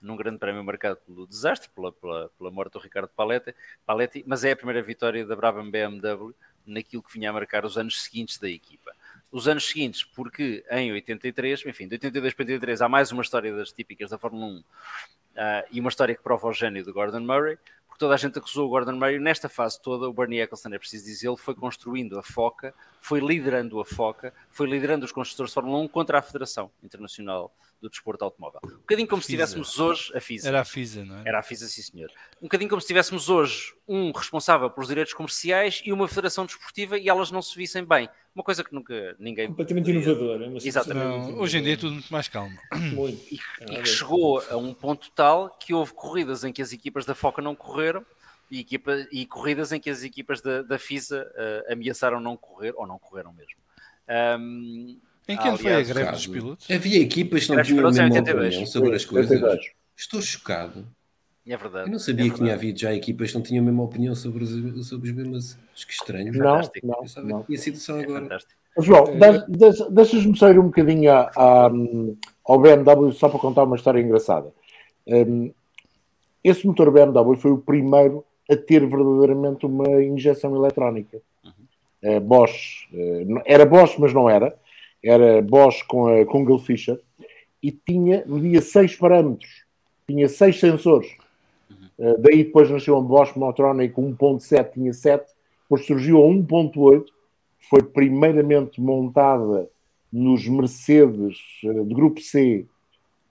num 0.00 0.14
grande 0.14 0.38
prémio 0.38 0.62
marcado 0.62 0.98
pelo 1.06 1.26
desastre, 1.26 1.70
pela, 1.74 1.90
pela, 1.90 2.28
pela 2.36 2.50
morte 2.50 2.74
do 2.74 2.80
Ricardo 2.80 3.08
Paletti, 3.08 3.54
Paletti, 3.86 4.22
mas 4.26 4.44
é 4.44 4.52
a 4.52 4.56
primeira 4.56 4.82
vitória 4.82 5.24
da 5.24 5.34
Brabham 5.34 5.70
BMW 5.70 6.34
naquilo 6.66 7.02
que 7.02 7.14
vinha 7.14 7.30
a 7.30 7.32
marcar 7.32 7.64
os 7.64 7.78
anos 7.78 8.02
seguintes 8.02 8.38
da 8.38 8.48
equipa. 8.48 8.92
Os 9.32 9.48
anos 9.48 9.66
seguintes, 9.66 10.04
porque 10.04 10.64
em 10.70 10.92
83, 10.92 11.64
enfim, 11.64 11.88
de 11.88 11.94
82 11.94 12.34
para 12.34 12.44
83 12.44 12.82
há 12.82 12.88
mais 12.88 13.10
uma 13.10 13.22
história 13.22 13.54
das 13.54 13.72
típicas 13.72 14.10
da 14.10 14.18
Fórmula 14.18 14.46
1 14.46 14.64
Uh, 15.36 15.68
e 15.70 15.80
uma 15.80 15.90
história 15.90 16.14
que 16.14 16.22
prova 16.22 16.48
o 16.48 16.52
gênio 16.52 16.82
de 16.82 16.90
Gordon 16.90 17.20
Murray, 17.20 17.58
porque 17.86 17.98
toda 17.98 18.14
a 18.14 18.16
gente 18.16 18.38
acusou 18.38 18.66
o 18.66 18.68
Gordon 18.70 18.92
Murray 18.92 19.18
nesta 19.18 19.48
fase 19.48 19.80
toda. 19.80 20.08
O 20.08 20.12
Bernie 20.12 20.40
Eccleston, 20.40 20.72
é 20.72 20.78
preciso 20.78 21.04
dizer, 21.04 21.28
ele 21.28 21.36
foi 21.36 21.54
construindo 21.54 22.18
a 22.18 22.22
FOCA, 22.22 22.74
foi 23.00 23.20
liderando 23.20 23.80
a 23.80 23.84
FOCA, 23.84 24.32
foi 24.50 24.66
liderando 24.66 25.04
os 25.04 25.12
construtores 25.12 25.50
de 25.50 25.54
Fórmula 25.54 25.78
1 25.78 25.88
contra 25.88 26.18
a 26.18 26.22
Federação 26.22 26.70
Internacional 26.82 27.54
do 27.80 27.90
Desporto 27.90 28.24
Automóvel. 28.24 28.60
Um 28.64 28.78
bocadinho 28.78 29.08
como 29.08 29.22
se 29.22 29.28
tivéssemos 29.28 29.78
hoje 29.78 30.16
a 30.16 30.20
FISA. 30.20 30.48
Era 30.48 30.60
a 30.60 30.64
FISA, 30.64 31.04
não 31.04 31.18
é? 31.18 31.22
Era 31.26 31.38
a 31.38 31.42
FISA, 31.42 31.68
sim 31.68 31.82
senhor. 31.82 32.10
Um 32.40 32.46
bocadinho 32.46 32.70
como 32.70 32.80
se 32.80 32.86
tivéssemos 32.86 33.28
hoje 33.28 33.74
um 33.86 34.12
responsável 34.12 34.70
pelos 34.70 34.88
direitos 34.88 35.12
comerciais 35.12 35.82
e 35.84 35.92
uma 35.92 36.08
federação 36.08 36.46
desportiva 36.46 36.98
e 36.98 37.08
elas 37.08 37.30
não 37.30 37.42
se 37.42 37.56
vissem 37.56 37.84
bem. 37.84 38.08
Uma 38.36 38.44
coisa 38.44 38.62
que 38.62 38.74
nunca 38.74 39.16
ninguém. 39.18 39.46
Completamente 39.46 39.86
poderia... 39.86 40.02
inovadora. 40.02 40.44
É 40.44 40.68
Exatamente. 40.68 41.32
Não, 41.32 41.38
hoje 41.40 41.56
em 41.56 41.62
dia 41.62 41.72
é 41.72 41.76
tudo 41.78 41.94
muito 41.94 42.12
mais 42.12 42.28
calmo. 42.28 42.54
Muito. 42.94 43.18
E, 43.32 43.40
e 43.62 43.82
que 43.82 43.88
chegou 43.88 44.44
a 44.50 44.58
um 44.58 44.74
ponto 44.74 45.10
tal 45.12 45.48
que 45.58 45.72
houve 45.72 45.94
corridas 45.94 46.44
em 46.44 46.52
que 46.52 46.60
as 46.60 46.70
equipas 46.70 47.06
da 47.06 47.14
Foca 47.14 47.40
não 47.40 47.54
correram 47.54 48.04
e, 48.50 48.60
equipa, 48.60 49.06
e 49.10 49.24
corridas 49.24 49.72
em 49.72 49.80
que 49.80 49.88
as 49.88 50.02
equipas 50.02 50.42
da, 50.42 50.60
da 50.60 50.78
FISA 50.78 51.26
uh, 51.26 51.72
ameaçaram 51.72 52.20
não 52.20 52.36
correr 52.36 52.74
ou 52.76 52.86
não 52.86 52.98
correram 52.98 53.32
mesmo. 53.32 53.56
Um, 54.38 54.98
em 55.26 55.36
que 55.38 55.48
ano 55.48 55.56
foi 55.56 55.72
a 55.72 55.82
greve 55.82 56.12
dos 56.12 56.26
pilotos? 56.26 56.70
Havia 56.70 57.00
equipas 57.00 57.46
que 57.46 57.54
não 57.54 57.62
tinham 57.62 57.86
a 57.86 57.90
mesma 57.90 58.20
opinião 58.20 58.66
sobre 58.66 58.94
as 58.94 59.04
coisas. 59.06 59.40
Estou 59.96 60.20
chocado. 60.20 60.86
É 61.46 61.56
verdade. 61.56 61.88
Eu 61.88 61.92
não 61.92 61.98
sabia 61.98 62.26
é 62.26 62.28
que 62.30 62.34
tinha 62.36 62.54
havido 62.54 62.78
já 62.78 62.92
equipas 62.94 63.30
que 63.30 63.36
não 63.36 63.42
tinham 63.42 63.62
a 63.62 63.66
mesma 63.66 63.82
opinião 63.84 64.14
sobre 64.14 64.42
os, 64.44 64.88
sobre 64.88 65.10
os 65.10 65.14
mesmos. 65.16 65.58
Que 65.74 65.92
estranho. 65.92 66.32
Não, 66.32 66.60
não, 66.82 67.24
não. 67.24 67.44
E 67.48 67.54
a 67.54 67.58
situação 67.58 68.00
É 68.00 68.02
agora. 68.04 68.22
fantástico. 68.22 68.52
João, 68.78 69.04
deixa- 69.48 69.88
deixas-me 69.90 70.36
sair 70.36 70.58
um 70.58 70.64
bocadinho 70.66 71.10
a- 71.10 71.30
a- 71.36 71.70
ao 72.44 72.58
BMW 72.60 73.12
só 73.12 73.28
para 73.28 73.38
contar 73.38 73.62
uma 73.64 73.76
história 73.76 74.00
engraçada. 74.00 74.52
Um, 75.06 75.50
esse 76.44 76.66
motor 76.66 76.90
BMW 76.90 77.36
foi 77.36 77.52
o 77.52 77.58
primeiro 77.58 78.24
a 78.50 78.56
ter 78.56 78.80
verdadeiramente 78.86 79.64
uma 79.66 80.02
injeção 80.02 80.54
eletrónica. 80.54 81.18
Eh, 82.02 82.20
Bosch, 82.20 82.86
eh, 82.92 83.24
era 83.46 83.64
Bosch, 83.64 83.98
mas 83.98 84.12
não 84.12 84.28
era. 84.28 84.54
Era 85.02 85.40
Bosch 85.42 85.82
com 85.88 86.06
a 86.08 86.24
Kungel 86.26 86.58
Fischer 86.58 87.00
e 87.62 87.72
tinha, 87.72 88.24
media 88.26 88.60
6 88.60 88.94
parâmetros, 88.94 89.64
tinha 90.06 90.28
6 90.28 90.60
sensores. 90.60 91.08
Eh, 91.98 92.16
daí 92.18 92.44
depois 92.44 92.70
nasceu 92.70 92.96
a 92.96 93.00
Bosch 93.00 93.36
Motronic 93.36 93.94
1.7, 93.94 94.72
tinha 94.72 94.92
7, 94.92 95.24
depois 95.62 95.86
surgiu 95.86 96.22
a 96.22 96.26
1.8, 96.26 97.04
foi 97.70 97.82
primeiramente 97.82 98.80
montada 98.80 99.68
nos 100.12 100.46
Mercedes 100.46 101.36
eh, 101.64 101.84
de 101.84 101.94
grupo 101.94 102.20
C 102.20 102.66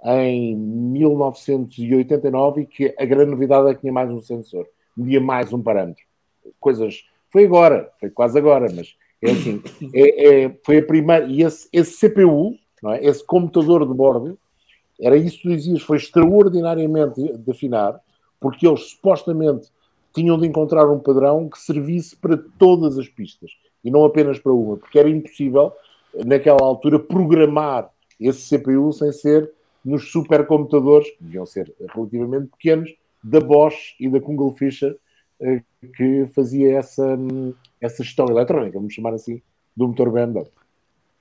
em 0.04 0.56
1989 0.56 2.62
e 2.62 2.66
que 2.66 2.94
a 2.98 3.06
grande 3.06 3.32
novidade 3.32 3.70
é 3.70 3.74
que 3.74 3.82
tinha 3.82 3.94
mais 3.94 4.12
um 4.12 4.20
sensor, 4.20 4.68
media 4.96 5.22
mais 5.22 5.52
um 5.54 5.62
parâmetro. 5.62 6.04
Coisas. 6.60 7.06
Foi 7.32 7.46
agora, 7.46 7.92
foi 8.00 8.10
quase 8.10 8.38
agora, 8.38 8.68
mas 8.74 8.96
é 9.22 9.32
assim. 9.32 9.62
é- 9.94 10.44
é- 10.44 10.58
foi 10.64 10.78
a 10.78 10.86
primeira. 10.86 11.26
E 11.26 11.42
esse, 11.42 11.68
esse 11.74 11.98
CPU, 11.98 12.56
não 12.84 12.94
é? 12.94 13.04
esse 13.04 13.26
computador 13.26 13.88
de 13.88 13.94
bordo, 13.94 14.38
era 15.02 15.18
isso 15.18 15.38
que 15.38 15.44
tu 15.44 15.56
dizias, 15.56 15.82
foi 15.82 15.98
extraordinariamente 15.98 17.22
de 17.22 17.52
afinar, 17.52 18.00
porque 18.40 18.68
eles 18.68 18.92
supostamente 18.92 19.70
tinham 20.14 20.38
de 20.38 20.48
encontrar 20.48 20.90
um 20.90 21.00
padrão 21.00 21.50
que 21.50 21.60
servisse 21.60 22.16
para 22.16 22.38
todas 22.58 22.98
as 22.98 23.08
pistas 23.08 23.52
e 23.84 23.92
não 23.92 24.06
apenas 24.06 24.40
para 24.40 24.54
uma, 24.54 24.78
porque 24.78 24.98
era 24.98 25.10
impossível, 25.10 25.72
naquela 26.26 26.64
altura, 26.64 26.98
programar 26.98 27.90
esse 28.20 28.58
CPU 28.58 28.92
sem 28.94 29.12
ser 29.12 29.52
nos 29.84 30.12
supercomputadores, 30.12 31.10
que 31.12 31.24
deviam 31.24 31.46
ser 31.46 31.72
relativamente 31.94 32.48
pequenos, 32.48 32.96
da 33.24 33.40
Bosch 33.40 33.96
e 34.00 34.10
da 34.10 34.20
Kungel 34.20 34.56
Fischer, 34.56 34.98
eh, 35.40 35.62
que 35.96 36.26
fazia 36.34 36.78
essa, 36.78 37.18
essa 37.80 38.04
gestão 38.04 38.28
eletrónica, 38.28 38.80
vamos 38.80 38.94
chamar 38.94 39.14
assim, 39.14 39.42
do 39.76 39.88
motor 39.88 40.12
BMW. 40.12 40.48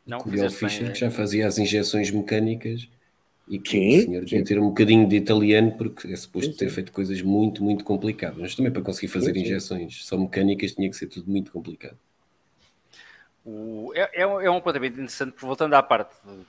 Não, 0.07 0.19
bem, 0.25 0.49
Fischer 0.51 0.89
é. 0.89 0.93
que 0.93 0.99
já 1.01 1.11
fazia 1.11 1.47
as 1.47 1.59
injeções 1.59 2.11
mecânicas 2.11 2.89
e 3.47 3.59
que 3.59 3.77
Sim, 3.77 3.89
o 3.89 3.91
senhor 3.91 4.25
devia 4.25 4.45
ter 4.45 4.59
um 4.59 4.69
bocadinho 4.69 5.09
de 5.09 5.17
italiano 5.17 5.77
porque 5.77 6.09
é 6.13 6.17
suposto 6.17 6.57
Sim, 6.57 6.57
ter 6.57 6.71
feito 6.71 6.93
coisas 6.93 7.21
muito, 7.23 7.63
muito 7.63 7.85
complicadas. 7.85 8.39
Mas 8.39 8.55
também 8.55 8.73
para 8.73 8.83
conseguir 8.83 9.09
fazer 9.09 9.35
Sim, 9.35 9.37
sim. 9.37 9.61
injeções 9.61 10.05
só 10.07 10.19
mecânicas 10.19 10.73
tinha 10.75 10.89
que 10.91 10.97
ser 10.97 11.09
tudo 11.09 11.31
muito 11.31 11.53
complicado. 11.53 11.99
O- 13.45 13.93
é, 13.95 14.11
é 14.23 14.27
um, 14.27 14.41
é 14.41 14.51
um 14.51 14.57
apontamento 14.57 14.95
interessante, 14.95 15.33
porque 15.33 15.47
voltando 15.47 15.75
à 15.75 15.83
parte, 15.83 16.15
de- 16.25 16.47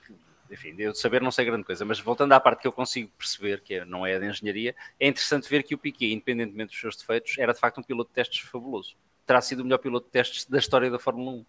enfim, 0.54 0.74
de 0.74 0.82
eu 0.84 0.92
de 0.92 0.98
saber 0.98 1.20
não 1.20 1.30
sei 1.30 1.44
grande 1.44 1.64
coisa, 1.64 1.84
mas 1.84 1.98
voltando 2.00 2.32
à 2.32 2.40
parte 2.40 2.60
que 2.62 2.66
eu 2.68 2.72
consigo 2.72 3.10
perceber, 3.18 3.60
que 3.62 3.74
é- 3.74 3.84
não 3.84 4.06
é 4.06 4.18
de 4.18 4.26
engenharia, 4.26 4.74
é 4.98 5.08
interessante 5.08 5.48
ver 5.48 5.62
que 5.62 5.74
o 5.74 5.78
Piquet, 5.78 6.12
independentemente 6.12 6.70
dos 6.70 6.80
seus 6.80 6.96
defeitos, 6.96 7.36
era 7.38 7.52
de 7.52 7.60
facto 7.60 7.78
um 7.80 7.82
piloto 7.82 8.08
de 8.10 8.14
testes 8.14 8.40
fabuloso. 8.48 8.96
Terá 9.26 9.40
sido 9.40 9.60
o 9.60 9.64
melhor 9.64 9.78
piloto 9.78 10.06
de 10.06 10.12
testes 10.12 10.46
da 10.46 10.58
história 10.58 10.90
da 10.90 10.98
Fórmula 10.98 11.32
1. 11.32 11.46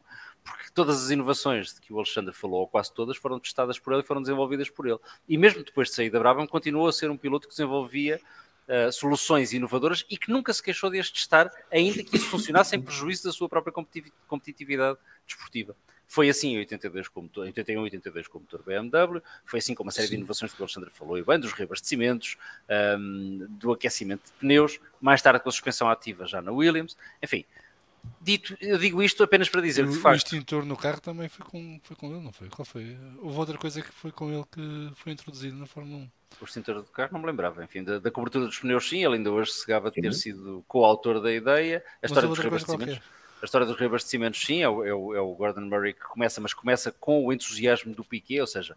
Porque 0.48 0.70
todas 0.74 1.04
as 1.04 1.10
inovações 1.10 1.74
de 1.74 1.82
que 1.82 1.92
o 1.92 1.98
Alexandre 1.98 2.34
falou, 2.34 2.62
ou 2.62 2.68
quase 2.68 2.94
todas, 2.94 3.18
foram 3.18 3.40
testadas 3.40 3.78
por 3.78 3.94
ele 3.94 4.02
e 4.02 4.06
foram 4.06 4.22
desenvolvidas 4.22 4.70
por 4.70 4.88
ele. 4.88 5.00
E 5.28 5.38
mesmo 5.38 5.64
depois 5.64 5.90
de 5.90 5.96
sair 5.96 6.10
da 6.10 6.20
Brabham, 6.20 6.48
continuou 6.48 6.88
a 6.88 6.94
ser 6.94 7.10
um 7.10 7.18
piloto 7.18 7.48
que 7.48 7.54
desenvolvia 7.54 8.22
uh, 8.68 8.92
soluções 8.92 9.54
inovadoras 9.54 10.06
e 10.10 10.18
que 10.18 10.32
nunca 10.32 10.54
se 10.54 10.62
queixou 10.62 10.90
de 10.90 11.00
as 11.00 11.10
testar, 11.10 11.52
ainda 11.72 12.04
que 12.04 12.16
isso 12.16 12.28
funcionasse 12.28 12.72
sem 12.72 12.82
prejuízo 12.82 13.24
da 13.24 13.32
sua 13.32 13.50
própria 13.50 13.74
competitiv- 13.74 14.14
competitividade 14.28 14.98
desportiva. 15.26 15.76
Foi 16.10 16.30
assim 16.30 16.54
em 16.54 16.58
82 16.60 17.10
com 17.10 17.20
o 17.20 17.24
motor, 17.24 17.44
em 17.44 17.48
81 17.48 17.82
e 17.82 17.84
82 17.84 18.28
com 18.30 18.38
o 18.38 18.42
motor 18.42 18.64
BMW, 18.64 19.22
foi 19.46 19.60
assim 19.60 19.76
com 19.76 19.84
uma 19.84 19.92
série 19.92 20.08
de 20.08 20.12
Sim. 20.12 20.20
inovações 20.20 20.54
que 20.54 20.62
o 20.62 20.64
Alexandre 20.64 20.90
falou 20.90 21.18
e 21.18 21.24
bem, 21.24 21.38
dos 21.38 21.52
reabastecimentos, 21.52 22.38
um, 22.98 23.46
do 23.50 23.74
aquecimento 23.74 24.24
de 24.24 24.32
pneus, 24.40 24.80
mais 25.02 25.22
tarde 25.22 25.42
com 25.42 25.50
a 25.50 25.52
suspensão 25.52 25.90
ativa 25.90 26.26
já 26.26 26.42
na 26.42 26.52
Williams, 26.52 26.96
enfim. 27.22 27.44
Dito, 28.22 28.58
eu 28.62 28.78
digo 28.78 29.02
isto 29.04 29.24
apenas 29.24 29.50
para 29.50 29.62
dizer 29.62 29.84
O, 29.84 29.90
que 29.90 29.94
de 29.94 29.98
o 29.98 30.02
facto 30.02 30.18
extintor 30.18 30.66
no 30.66 30.76
carro 30.76 31.00
também 31.00 31.30
foi 31.30 31.46
com, 31.46 31.80
foi 31.84 31.96
com 31.96 32.08
ele, 32.12 32.24
não 32.24 32.34
foi? 32.34 32.50
Qual 32.50 32.66
foi? 32.66 32.98
Houve 33.20 33.38
outra 33.40 33.58
coisa 33.58 33.82
que 33.82 33.92
foi 33.94 34.12
com 34.12 34.32
ele 34.32 34.44
que 34.52 34.92
foi 34.96 35.12
introduzido 35.14 35.56
na 35.56 35.66
Fórmula 35.66 36.04
1. 36.04 36.12
o 36.40 36.46
extintor 36.46 36.76
do 36.84 36.92
carro 36.92 37.14
não 37.14 37.20
me 37.22 37.26
lembrava, 37.26 37.64
enfim, 37.64 37.84
da, 37.84 37.98
da 38.00 38.12
cobertura 38.12 38.46
dos 38.46 38.60
pneus 38.60 38.88
sim, 38.88 39.04
ele 39.04 39.16
ainda 39.16 39.32
hoje 39.32 39.52
se 39.54 39.66
gaba 39.66 39.90
de 39.90 39.98
ter 40.00 40.14
Sim. 40.14 40.20
sido 40.22 40.64
coautor 40.68 41.20
da 41.22 41.32
ideia, 41.34 41.84
a 42.02 42.08
Mas 42.08 42.12
história 42.12 42.30
dos 42.30 42.38
reabastecimentos. 42.40 43.02
A 43.42 43.46
história 43.46 43.68
dos 43.68 43.78
reabastecimentos, 43.78 44.40
sim, 44.44 44.62
é 44.64 44.70
o, 44.70 44.84
é 44.84 44.94
o- 44.94 45.16
é 45.16 45.22
o 45.22 45.34
Gordon 45.36 45.62
Murray 45.62 45.94
que 45.94 46.02
começa, 46.06 46.42
mas 46.42 46.54
começa 46.54 46.92
com 46.92 47.26
o 47.26 47.32
entusiasmo 47.34 47.94
do 47.94 48.04
Piquet, 48.04 48.42
ou 48.42 48.48
seja, 48.48 48.76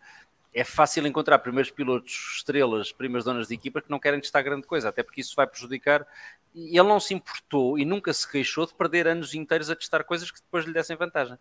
é 0.53 0.65
fácil 0.65 1.07
encontrar 1.07 1.39
primeiros 1.39 1.71
pilotos, 1.71 2.35
estrelas, 2.37 2.93
primas 2.93 3.25
donas 3.25 3.49
de 3.49 3.55
equipa 3.55 3.81
que 3.81 3.91
não 3.91 3.99
querem 3.99 4.21
testar 4.21 4.43
grande 4.43 4.67
coisa, 4.67 4.89
até 4.89 5.03
porque 5.03 5.21
isso 5.21 5.35
vai 5.37 5.47
prejudicar. 5.47 6.07
E 6.55 6.77
ele 6.79 6.89
não 6.89 6.99
se 6.99 7.15
importou 7.15 7.79
e 7.79 7.85
nunca 7.85 8.13
se 8.13 8.29
queixou 8.29 8.67
de 8.67 8.75
perder 8.75 9.07
anos 9.07 9.35
inteiros 9.35 9.71
a 9.71 9.77
testar 9.77 10.03
coisas 10.03 10.31
que 10.31 10.41
depois 10.41 10.65
lhe 10.65 10.73
dessem 10.73 10.97
vantagem. 10.97 11.39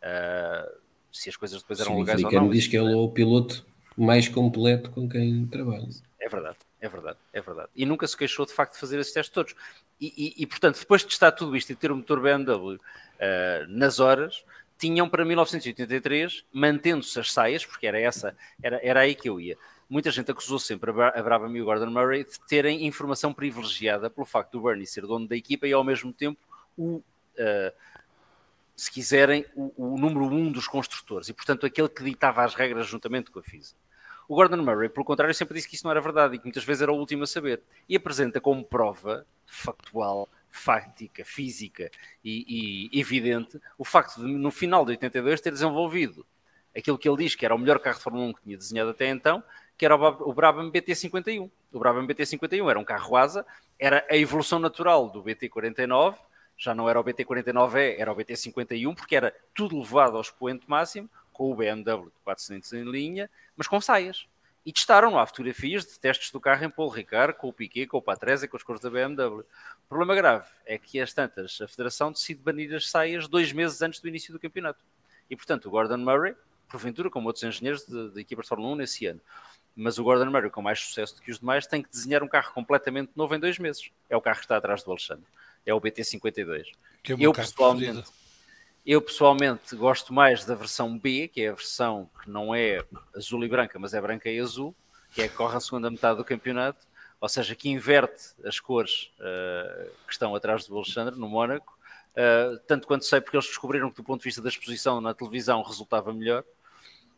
Ah, 0.00 0.68
se 1.10 1.28
as 1.28 1.36
coisas 1.36 1.60
depois 1.60 1.80
eram 1.80 1.92
Sim, 1.94 2.00
legais 2.00 2.24
ou 2.24 2.30
não. 2.30 2.48
diz 2.50 2.66
que 2.66 2.76
ele 2.76 2.92
é 2.92 2.96
o 2.96 3.08
piloto 3.08 3.66
mais 3.96 4.28
completo 4.28 4.90
com 4.90 5.08
quem 5.08 5.46
trabalha. 5.46 5.88
É 6.20 6.28
verdade, 6.28 6.56
é 6.80 6.88
verdade, 6.88 7.18
é 7.32 7.40
verdade. 7.40 7.68
E 7.74 7.84
nunca 7.84 8.06
se 8.06 8.16
queixou 8.16 8.46
de 8.46 8.52
facto 8.52 8.74
de 8.74 8.80
fazer 8.80 8.98
esses 8.98 9.12
testes 9.12 9.32
todos. 9.32 9.54
E, 10.00 10.06
e- 10.16 10.42
e, 10.42 10.46
portanto, 10.46 10.78
depois 10.78 11.02
de 11.02 11.08
testar 11.08 11.32
tudo 11.32 11.56
isto 11.56 11.70
e 11.70 11.76
ter 11.76 11.92
o 11.92 11.96
motor 11.96 12.20
BMW 12.20 12.78
ah, 13.20 13.64
nas 13.68 14.00
horas, 14.00 14.44
tinham 14.78 15.08
para 15.08 15.24
1983, 15.24 16.44
mantendo-se 16.52 17.18
as 17.18 17.32
saias, 17.32 17.64
porque 17.64 17.86
era 17.86 17.98
essa, 18.00 18.36
era, 18.62 18.80
era 18.82 19.00
aí 19.00 19.14
que 19.14 19.28
eu 19.28 19.40
ia. 19.40 19.56
Muita 19.88 20.10
gente 20.10 20.30
acusou 20.30 20.58
sempre 20.58 20.90
a 20.90 20.92
Bra- 20.92 21.12
a 21.14 21.22
Brabham 21.22 21.54
e 21.56 21.62
o 21.62 21.64
Gordon 21.64 21.90
Murray 21.90 22.24
de 22.24 22.40
terem 22.48 22.86
informação 22.86 23.32
privilegiada 23.32 24.10
pelo 24.10 24.26
facto 24.26 24.52
do 24.52 24.62
Bernie 24.62 24.86
ser 24.86 25.02
dono 25.02 25.28
da 25.28 25.36
equipa 25.36 25.66
e 25.66 25.72
ao 25.72 25.84
mesmo 25.84 26.12
tempo 26.12 26.40
o, 26.76 27.02
ah, 27.38 27.72
se 28.76 28.90
quiserem, 28.90 29.44
o, 29.54 29.72
o 29.94 29.98
número 29.98 30.24
um 30.24 30.50
dos 30.50 30.66
construtores 30.66 31.28
e, 31.28 31.32
portanto, 31.32 31.64
aquele 31.64 31.88
que 31.88 32.02
ditava 32.02 32.44
as 32.44 32.54
regras 32.54 32.86
juntamente 32.86 33.30
com 33.30 33.38
a 33.38 33.42
FISA. 33.42 33.74
O 34.26 34.34
Gordon 34.34 34.56
Murray, 34.62 34.88
pelo 34.88 35.04
contrário, 35.04 35.34
sempre 35.34 35.54
disse 35.54 35.68
que 35.68 35.74
isso 35.76 35.84
não 35.84 35.90
era 35.90 36.00
verdade 36.00 36.34
e 36.34 36.38
que 36.38 36.44
muitas 36.44 36.64
vezes 36.64 36.82
era 36.82 36.90
o 36.90 36.96
último 36.96 37.24
a 37.24 37.26
saber. 37.26 37.62
E 37.88 37.94
apresenta 37.94 38.40
como 38.40 38.64
prova 38.64 39.26
factual, 39.46 40.28
fáctica, 40.54 41.24
física 41.24 41.90
e, 42.24 42.88
e 42.92 43.00
evidente 43.00 43.60
o 43.76 43.84
facto 43.84 44.24
de, 44.24 44.32
no 44.32 44.52
final 44.52 44.84
de 44.84 44.92
82, 44.92 45.40
ter 45.40 45.50
desenvolvido 45.50 46.24
aquilo 46.74 46.96
que 46.96 47.08
ele 47.08 47.24
diz 47.24 47.34
que 47.34 47.44
era 47.44 47.54
o 47.54 47.58
melhor 47.58 47.80
carro 47.80 47.96
de 47.96 48.02
Fórmula 48.02 48.26
1 48.26 48.32
que 48.34 48.42
tinha 48.42 48.56
desenhado 48.56 48.90
até 48.90 49.08
então, 49.08 49.42
que 49.76 49.84
era 49.84 49.96
o 49.96 50.32
Brabham 50.32 50.70
BT51. 50.70 51.50
O 51.72 51.78
Brabham 51.80 52.06
BT51 52.06 52.70
era 52.70 52.78
um 52.78 52.84
carro 52.84 53.16
asa, 53.16 53.44
era 53.78 54.06
a 54.08 54.16
evolução 54.16 54.60
natural 54.60 55.10
do 55.10 55.24
BT49, 55.24 56.16
já 56.56 56.72
não 56.72 56.88
era 56.88 57.00
o 57.00 57.04
BT49E, 57.04 57.96
era 57.98 58.12
o 58.12 58.16
BT51, 58.16 58.94
porque 58.94 59.16
era 59.16 59.34
tudo 59.52 59.76
levado 59.76 60.14
ao 60.14 60.22
expoente 60.22 60.70
máximo, 60.70 61.10
com 61.32 61.50
o 61.50 61.56
BMW 61.56 62.04
de 62.04 62.20
400 62.22 62.72
em 62.74 62.84
linha, 62.84 63.28
mas 63.56 63.66
com 63.66 63.80
saias. 63.80 64.28
E 64.66 64.72
testaram, 64.72 65.18
há 65.18 65.26
fotografias 65.26 65.84
de 65.84 65.98
testes 65.98 66.30
do 66.30 66.40
carro 66.40 66.64
em 66.64 66.70
Paul 66.70 66.88
Ricard, 66.88 67.36
com 67.38 67.48
o 67.48 67.52
Piquet, 67.52 67.86
com 67.86 67.98
o 67.98 68.02
Patrese 68.02 68.46
e 68.46 68.48
com 68.48 68.56
as 68.56 68.62
cores 68.62 68.80
da 68.80 68.88
BMW. 68.88 69.40
O 69.40 69.88
problema 69.88 70.14
grave 70.14 70.46
é 70.64 70.78
que, 70.78 70.98
às 71.00 71.12
tantas, 71.12 71.60
a 71.60 71.68
Federação 71.68 72.10
decide 72.10 72.40
banir 72.40 72.74
as 72.74 72.88
saias 72.88 73.28
dois 73.28 73.52
meses 73.52 73.82
antes 73.82 74.00
do 74.00 74.08
início 74.08 74.32
do 74.32 74.40
campeonato. 74.40 74.80
E, 75.28 75.36
portanto, 75.36 75.66
o 75.66 75.70
Gordon 75.70 75.98
Murray, 75.98 76.34
porventura, 76.68 77.10
como 77.10 77.26
outros 77.26 77.44
engenheiros 77.44 77.84
de 77.84 78.18
equipas 78.18 78.46
de 78.46 78.48
Fórmula 78.48 78.72
1 78.72 78.76
nesse 78.76 79.06
ano, 79.06 79.20
mas 79.76 79.98
o 79.98 80.04
Gordon 80.04 80.30
Murray, 80.30 80.50
com 80.50 80.62
mais 80.62 80.80
sucesso 80.80 81.16
do 81.16 81.20
que 81.20 81.30
os 81.30 81.40
demais, 81.40 81.66
tem 81.66 81.82
que 81.82 81.90
desenhar 81.90 82.22
um 82.22 82.28
carro 82.28 82.52
completamente 82.54 83.10
novo 83.14 83.34
em 83.34 83.40
dois 83.40 83.58
meses. 83.58 83.90
É 84.08 84.16
o 84.16 84.20
carro 84.20 84.38
que 84.38 84.44
está 84.44 84.56
atrás 84.56 84.82
do 84.82 84.90
Alexandre. 84.90 85.26
É 85.66 85.74
o 85.74 85.80
BT52. 85.80 86.68
Que 87.02 87.12
é 87.12 87.16
o 87.16 87.20
Eu 87.20 87.32
pessoalmente, 87.32 87.92
preferido. 87.92 88.23
Eu 88.84 89.00
pessoalmente 89.00 89.74
gosto 89.74 90.12
mais 90.12 90.44
da 90.44 90.54
versão 90.54 90.98
B, 90.98 91.28
que 91.28 91.42
é 91.42 91.48
a 91.48 91.54
versão 91.54 92.10
que 92.22 92.30
não 92.30 92.54
é 92.54 92.84
azul 93.16 93.42
e 93.42 93.48
branca, 93.48 93.78
mas 93.78 93.94
é 93.94 94.00
branca 94.00 94.28
e 94.28 94.38
azul, 94.38 94.74
que 95.12 95.22
é 95.22 95.28
que 95.28 95.34
corre 95.34 95.56
a 95.56 95.60
segunda 95.60 95.90
metade 95.90 96.18
do 96.18 96.24
campeonato, 96.24 96.86
ou 97.20 97.28
seja, 97.28 97.54
que 97.54 97.70
inverte 97.70 98.34
as 98.44 98.60
cores 98.60 99.10
uh, 99.18 99.90
que 100.06 100.12
estão 100.12 100.34
atrás 100.34 100.66
do 100.66 100.76
Alexandre, 100.76 101.18
no 101.18 101.28
Mónaco, 101.28 101.78
uh, 102.12 102.58
tanto 102.66 102.86
quanto 102.86 103.06
sei, 103.06 103.20
porque 103.20 103.36
eles 103.36 103.46
descobriram 103.46 103.90
que 103.90 103.96
do 103.96 104.04
ponto 104.04 104.20
de 104.20 104.24
vista 104.24 104.42
da 104.42 104.50
exposição 104.50 105.00
na 105.00 105.14
televisão 105.14 105.62
resultava 105.62 106.12
melhor, 106.12 106.44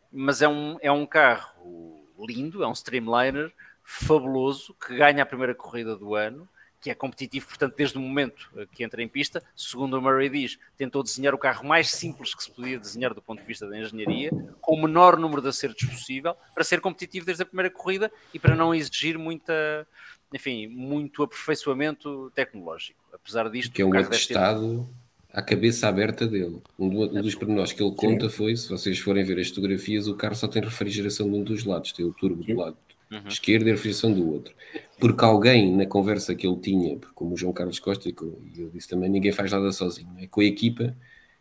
mas 0.09 0.41
é 0.41 0.47
um, 0.47 0.77
é 0.81 0.91
um 0.91 1.05
carro 1.05 2.07
lindo, 2.19 2.63
é 2.63 2.67
um 2.67 2.71
streamliner 2.71 3.51
fabuloso, 3.83 4.73
que 4.75 4.95
ganha 4.95 5.23
a 5.23 5.25
primeira 5.25 5.53
corrida 5.53 5.97
do 5.97 6.15
ano, 6.15 6.47
que 6.79 6.89
é 6.89 6.95
competitivo, 6.95 7.47
portanto, 7.47 7.75
desde 7.75 7.97
o 7.97 8.01
momento 8.01 8.49
que 8.71 8.83
entra 8.83 9.01
em 9.01 9.07
pista. 9.07 9.43
Segundo 9.55 9.97
o 9.97 10.01
Murray 10.01 10.29
diz, 10.29 10.59
tentou 10.77 11.01
desenhar 11.01 11.33
o 11.33 11.37
carro 11.37 11.67
mais 11.67 11.89
simples 11.89 12.35
que 12.35 12.43
se 12.43 12.51
podia 12.51 12.79
desenhar 12.79 13.13
do 13.13 13.21
ponto 13.21 13.41
de 13.41 13.47
vista 13.47 13.67
da 13.67 13.77
engenharia, 13.77 14.31
com 14.61 14.75
o 14.75 14.81
menor 14.81 15.17
número 15.17 15.41
de 15.41 15.49
acertos 15.49 15.87
possível, 15.87 16.35
para 16.53 16.63
ser 16.63 16.79
competitivo 16.79 17.25
desde 17.25 17.43
a 17.43 17.45
primeira 17.45 17.69
corrida 17.69 18.11
e 18.33 18.39
para 18.39 18.55
não 18.55 18.73
exigir 18.73 19.17
muita, 19.17 19.87
enfim, 20.33 20.67
muito 20.67 21.23
aperfeiçoamento 21.23 22.31
tecnológico. 22.35 22.99
Apesar 23.11 23.49
disto, 23.49 23.73
que 23.73 23.81
é 23.81 23.85
um 23.85 23.97
atestado 23.97 24.87
ter... 25.31 25.37
à 25.37 25.41
cabeça 25.41 25.87
aberta 25.87 26.27
dele. 26.27 26.61
Um, 26.77 26.89
do, 26.89 27.17
um 27.17 27.21
dos 27.21 27.33
pormenores 27.33 27.73
que 27.73 27.81
ele 27.81 27.95
conta 27.95 28.29
Sim. 28.29 28.35
foi, 28.35 28.55
se 28.55 28.69
vocês 28.69 28.99
forem 28.99 29.23
ver 29.23 29.39
as 29.39 29.49
fotografias, 29.49 30.07
o 30.07 30.15
carro 30.15 30.35
só 30.35 30.47
tem 30.47 30.61
refrigeração 30.61 31.29
de 31.29 31.35
um 31.35 31.43
dos 31.43 31.65
lados, 31.65 31.91
tem 31.91 32.05
o 32.05 32.13
turbo 32.13 32.43
do 32.43 32.55
lado 32.55 32.77
uhum. 33.11 33.27
esquerdo 33.27 33.67
e 33.67 33.71
a 33.71 33.73
refrigeração 33.73 34.13
do 34.13 34.31
outro. 34.31 34.53
Porque 34.99 35.23
alguém, 35.23 35.75
na 35.75 35.85
conversa 35.85 36.35
que 36.35 36.47
ele 36.47 36.57
tinha, 36.57 36.97
como 37.13 37.33
o 37.33 37.37
João 37.37 37.53
Carlos 37.53 37.79
Costa, 37.79 38.09
e 38.09 38.13
eu 38.57 38.69
disse 38.69 38.87
também, 38.87 39.09
ninguém 39.09 39.31
faz 39.31 39.51
nada 39.51 39.71
sozinho, 39.71 40.09
é? 40.19 40.27
com 40.27 40.41
a 40.41 40.45
equipa, 40.45 40.95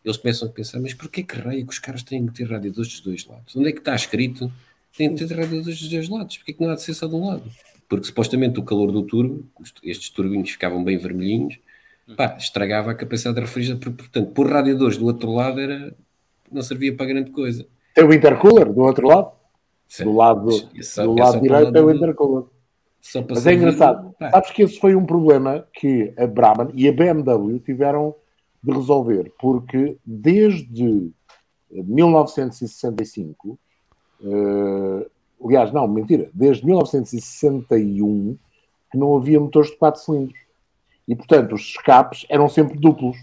eles 0.05 0.17
começam 0.17 0.49
a 0.49 0.53
pensar, 0.53 0.79
mas 0.79 0.95
porquê 0.95 1.23
que 1.23 1.37
raio 1.37 1.67
que 1.67 1.73
os 1.73 1.79
caras 1.79 2.03
têm 2.03 2.27
que 2.27 2.33
ter 2.33 2.45
radiadores 2.45 2.91
dos 2.91 3.01
dois 3.01 3.27
lados? 3.27 3.57
Onde 3.57 3.69
é 3.69 3.73
que 3.73 3.79
está 3.79 3.95
escrito 3.95 4.53
tem 4.97 5.15
que 5.15 5.27
ter 5.27 5.35
radiadores 5.35 5.81
dos 5.81 5.89
dois 5.89 6.09
lados? 6.09 6.37
Porquê 6.37 6.53
que 6.53 6.63
não 6.63 6.71
há 6.71 6.75
de 6.75 6.83
ser 6.83 6.95
só 6.95 7.07
de 7.07 7.15
um 7.15 7.27
lado? 7.27 7.51
Porque 7.89 8.07
supostamente 8.07 8.59
o 8.59 8.63
calor 8.63 8.93
do 8.93 9.03
turbo, 9.03 9.45
estes 9.83 10.11
turbinhos 10.11 10.51
ficavam 10.51 10.83
bem 10.83 10.97
vermelhinhos, 10.97 11.59
pá, 12.17 12.37
estragava 12.39 12.93
a 12.93 12.95
capacidade 12.95 13.35
de 13.35 13.41
refrigeração. 13.43 13.93
Portanto, 13.93 14.31
por 14.33 14.51
radiadores 14.51 14.97
do 14.97 15.07
outro 15.07 15.33
lado 15.33 15.61
era, 15.61 15.95
não 16.51 16.63
servia 16.63 16.95
para 16.95 17.07
grande 17.07 17.31
coisa. 17.31 17.67
Tem 17.95 18.05
o 18.05 18.13
intercooler 18.13 18.73
do 18.73 18.81
outro 18.81 19.09
lado? 19.09 19.33
Sim. 19.89 20.05
Do 20.05 20.13
lado, 20.13 20.51
do 20.51 21.15
lado 21.15 21.41
direito 21.41 21.77
é 21.77 21.83
o 21.83 21.91
intercooler. 21.91 22.45
Mas 23.29 23.47
é 23.47 23.55
engraçado. 23.55 24.15
Sabes 24.19 24.51
que 24.51 24.63
esse 24.63 24.81
foi 24.81 24.95
um 24.97 25.07
problema 25.07 25.65
que 25.73 26.13
a 26.17 26.27
Brabham 26.27 26.71
e 26.75 26.89
a 26.89 26.93
BMW 26.93 27.59
tiveram 27.61 28.15
de 28.63 28.73
resolver, 28.73 29.33
porque 29.39 29.97
desde 30.05 31.13
1965, 31.71 33.59
uh, 34.23 35.07
aliás, 35.45 35.73
não, 35.73 35.87
mentira, 35.87 36.29
desde 36.35 36.67
1961 36.67 38.37
que 38.91 38.99
não 38.99 39.17
havia 39.17 39.39
motores 39.39 39.71
de 39.71 39.77
4 39.77 40.01
cilindros. 40.01 40.39
E, 41.07 41.15
portanto, 41.15 41.55
os 41.55 41.63
escapes 41.63 42.27
eram 42.29 42.49
sempre 42.49 42.79
duplos. 42.79 43.17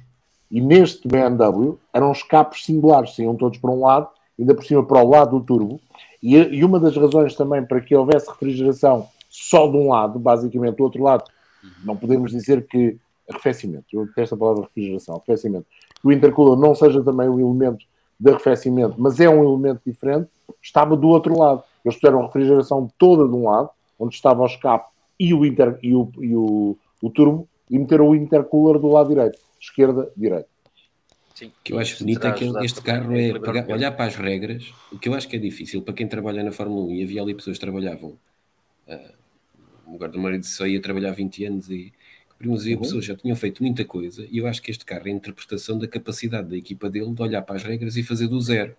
E 0.50 0.62
neste 0.62 1.08
BMW 1.08 1.78
eram 1.92 2.12
escapes 2.12 2.64
singulares, 2.64 3.18
iam 3.18 3.36
todos 3.36 3.58
para 3.58 3.72
um 3.72 3.82
lado, 3.82 4.08
ainda 4.40 4.54
por 4.54 4.64
cima 4.64 4.86
para 4.86 5.04
o 5.04 5.10
lado 5.10 5.40
do 5.40 5.46
turbo, 5.46 5.82
e, 6.24 6.38
e, 6.38 6.64
uma 6.64 6.80
das 6.80 6.96
razões 6.96 7.36
também 7.36 7.66
para 7.66 7.82
que 7.82 7.94
houvesse 7.94 8.30
refrigeração 8.30 9.10
só 9.30 9.70
de 9.70 9.76
um 9.76 9.90
lado, 9.90 10.18
basicamente 10.18 10.78
do 10.78 10.84
outro 10.84 11.04
lado, 11.04 11.26
não 11.84 11.98
podemos 11.98 12.32
dizer 12.32 12.66
que 12.66 12.98
arrefecimento, 13.30 13.86
eu 13.92 14.06
detesto 14.06 14.36
a 14.36 14.38
palavra 14.38 14.64
refrigeração, 14.64 15.16
arrefecimento, 15.16 15.66
que 16.02 16.08
o 16.08 16.12
intercooler 16.12 16.58
não 16.58 16.74
seja 16.74 17.04
também 17.04 17.28
um 17.28 17.40
elemento 17.40 17.86
de 18.20 18.30
arrefecimento, 18.30 18.96
mas 18.98 19.20
é 19.20 19.30
um 19.30 19.44
elemento 19.44 19.82
diferente, 19.86 20.30
estava 20.62 20.96
do 20.96 21.08
outro 21.10 21.38
lado. 21.38 21.64
Eles 21.84 21.96
fizeram 21.96 22.22
a 22.22 22.26
refrigeração 22.28 22.90
toda 22.98 23.28
de 23.28 23.34
um 23.34 23.50
lado, 23.50 23.70
onde 24.00 24.16
estava 24.16 24.42
o 24.42 24.46
escape 24.46 24.90
e 25.20 25.34
o, 25.34 25.46
inter, 25.46 25.78
e 25.82 25.94
o, 25.94 26.10
e 26.20 26.36
o, 26.36 26.78
o 27.02 27.10
turbo, 27.10 27.48
e 27.70 27.78
meteram 27.78 28.10
o 28.10 28.16
intercooler 28.16 28.80
do 28.80 28.88
lado 28.88 29.10
direito, 29.10 29.38
esquerda, 29.60 30.10
direita. 30.16 30.48
Sim. 31.44 31.48
O 31.48 31.64
que 31.64 31.74
eu 31.74 31.80
acho 31.80 32.00
bonito 32.00 32.26
é 32.26 32.32
que 32.32 32.46
este 32.64 32.82
carro 32.82 33.16
é 33.16 33.38
pegar, 33.40 33.68
olhar 33.70 33.92
para 33.92 34.06
as 34.06 34.16
regras, 34.16 34.74
o 34.92 34.98
que 34.98 35.10
eu 35.10 35.14
acho 35.14 35.28
que 35.28 35.36
é 35.36 35.40
difícil 35.40 35.82
para 35.82 35.94
quem 35.94 36.08
trabalha 36.08 36.44
na 36.44 36.52
Fórmula 36.52 36.86
1 36.88 36.92
e 36.92 37.04
havia 37.04 37.22
ali 37.22 37.34
pessoas 37.34 37.58
que 37.58 37.62
trabalhavam, 37.62 38.18
uh, 38.88 39.14
o 39.88 39.98
guarda-marido 39.98 40.46
só 40.46 40.66
ia 40.66 40.82
trabalhar 40.82 41.12
20 41.12 41.46
anos 41.46 41.70
e 41.70 41.92
primos 42.38 42.66
e 42.66 42.74
uhum. 42.74 42.82
pessoas 42.82 43.06
já 43.06 43.16
tinham 43.16 43.36
feito 43.36 43.62
muita 43.62 43.84
coisa 43.84 44.28
e 44.32 44.38
eu 44.38 44.48
acho 44.48 44.62
que 44.62 44.72
este 44.72 44.86
carro 44.86 45.08
é 45.08 45.12
a 45.12 45.14
interpretação 45.14 45.78
da 45.78 45.88
capacidade 45.88 46.50
da 46.50 46.58
equipa 46.58 46.90
dele 46.90 47.12
de 47.12 47.22
olhar 47.22 47.42
para 47.42 47.56
as 47.56 47.64
regras 47.64 47.98
e 47.98 48.04
fazer 48.04 48.28
do 48.28 48.40
zero. 48.40 48.76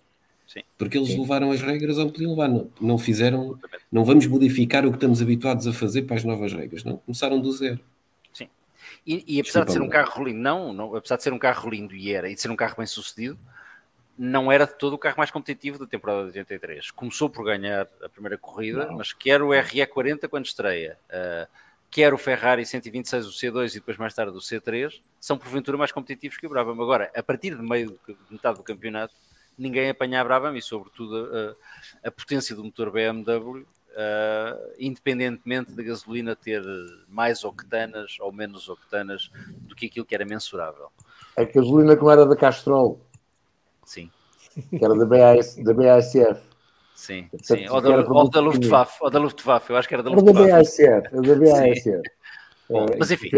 Sim. 0.47 0.61
Porque 0.77 0.97
eles 0.97 1.09
Sim. 1.09 1.21
levaram 1.21 1.51
as 1.51 1.61
regras 1.61 1.97
onde 1.97 2.13
podiam 2.13 2.31
levar, 2.31 2.47
não, 2.47 2.69
não 2.79 2.97
fizeram, 2.97 3.59
não 3.91 4.03
vamos 4.03 4.27
modificar 4.27 4.85
o 4.85 4.89
que 4.89 4.97
estamos 4.97 5.21
habituados 5.21 5.65
a 5.65 5.73
fazer 5.73 6.03
para 6.03 6.15
as 6.15 6.23
novas 6.23 6.53
regras, 6.53 6.83
não, 6.83 6.97
começaram 6.97 7.39
do 7.39 7.51
zero. 7.51 7.79
E, 9.05 9.23
e 9.27 9.39
apesar 9.39 9.63
Desculpa, 9.63 9.65
de 9.65 9.73
ser 9.73 9.81
um 9.81 9.89
carro 9.89 10.23
lindo, 10.23 10.39
não, 10.39 10.73
não, 10.73 10.95
apesar 10.95 11.17
de 11.17 11.23
ser 11.23 11.33
um 11.33 11.37
carro 11.37 11.69
lindo 11.69 11.95
e 11.95 12.11
era, 12.11 12.29
e 12.29 12.33
de 12.33 12.41
ser 12.41 12.49
um 12.49 12.55
carro 12.55 12.75
bem 12.77 12.87
sucedido, 12.87 13.37
não 14.17 14.51
era 14.51 14.65
de 14.65 14.73
todo 14.73 14.93
o 14.93 14.97
carro 14.97 15.17
mais 15.17 15.29
competitivo 15.29 15.77
da 15.77 15.85
temporada 15.85 16.31
de 16.31 16.39
83. 16.39 16.91
Começou 16.91 17.29
por 17.29 17.45
ganhar 17.45 17.87
a 18.01 18.09
primeira 18.09 18.37
corrida, 18.37 18.87
não. 18.87 18.97
mas 18.97 19.13
quer 19.13 19.41
o 19.41 19.49
RE40 19.49 20.27
quando 20.27 20.45
estreia, 20.45 20.97
uh, 21.09 21.47
quer 21.91 22.13
o 22.13 22.17
Ferrari 22.17 22.65
126, 22.65 23.27
o 23.27 23.31
C2 23.31 23.71
e 23.71 23.73
depois 23.75 23.97
mais 23.97 24.13
tarde 24.13 24.35
o 24.35 24.39
C3, 24.39 25.01
são 25.19 25.37
porventura 25.37 25.77
mais 25.77 25.91
competitivos 25.91 26.37
que 26.37 26.47
o 26.47 26.49
Brabham. 26.49 26.81
Agora, 26.81 27.11
a 27.15 27.21
partir 27.21 27.55
de 27.55 27.61
meio 27.61 27.99
de 28.07 28.15
metade 28.31 28.57
do 28.57 28.63
campeonato, 28.63 29.13
ninguém 29.57 29.89
apanha 29.89 30.21
a 30.21 30.23
Brabham 30.23 30.55
e, 30.55 30.61
sobretudo, 30.61 31.29
a, 32.03 32.07
a 32.07 32.11
potência 32.11 32.55
do 32.55 32.63
motor 32.63 32.91
BMW 32.91 33.65
uh, 33.95 34.73
independentemente 34.77 35.71
da 35.71 35.81
gasolina 35.81 36.35
ter 36.35 36.61
mais 37.07 37.43
octanas 37.43 38.17
ou 38.19 38.31
menos 38.31 38.69
octanas 38.69 39.31
do 39.61 39.75
que 39.75 39.87
aquilo 39.87 40.05
que 40.05 40.13
era 40.13 40.25
mensurável. 40.25 40.89
A 41.35 41.43
gasolina 41.43 41.95
como 41.95 42.11
era 42.11 42.25
da 42.25 42.35
Castrol. 42.35 42.99
Sim. 43.85 44.09
Que 44.69 44.83
era 44.83 44.95
da, 44.95 45.05
BAS, 45.05 45.55
da 45.55 45.73
BASF. 45.73 46.41
Sim, 46.95 47.29
sim. 47.41 47.67
Ou 47.69 47.81
da, 47.81 47.89
ou 48.09 48.29
da 48.29 48.39
Luftwaffe, 48.39 48.97
ou 49.01 49.09
da 49.09 49.19
Luftwaffe, 49.19 49.69
eu 49.69 49.77
acho 49.77 49.87
que 49.87 49.93
era 49.93 50.03
da 50.03 50.09
Luftwaffe. 50.09 50.39
Era 50.39 50.51
da 50.51 50.57
BASF, 50.57 51.11
da 51.11 51.35
BASF. 51.35 52.01
Bom, 52.69 52.85
mas 52.97 53.11
enfim. 53.11 53.29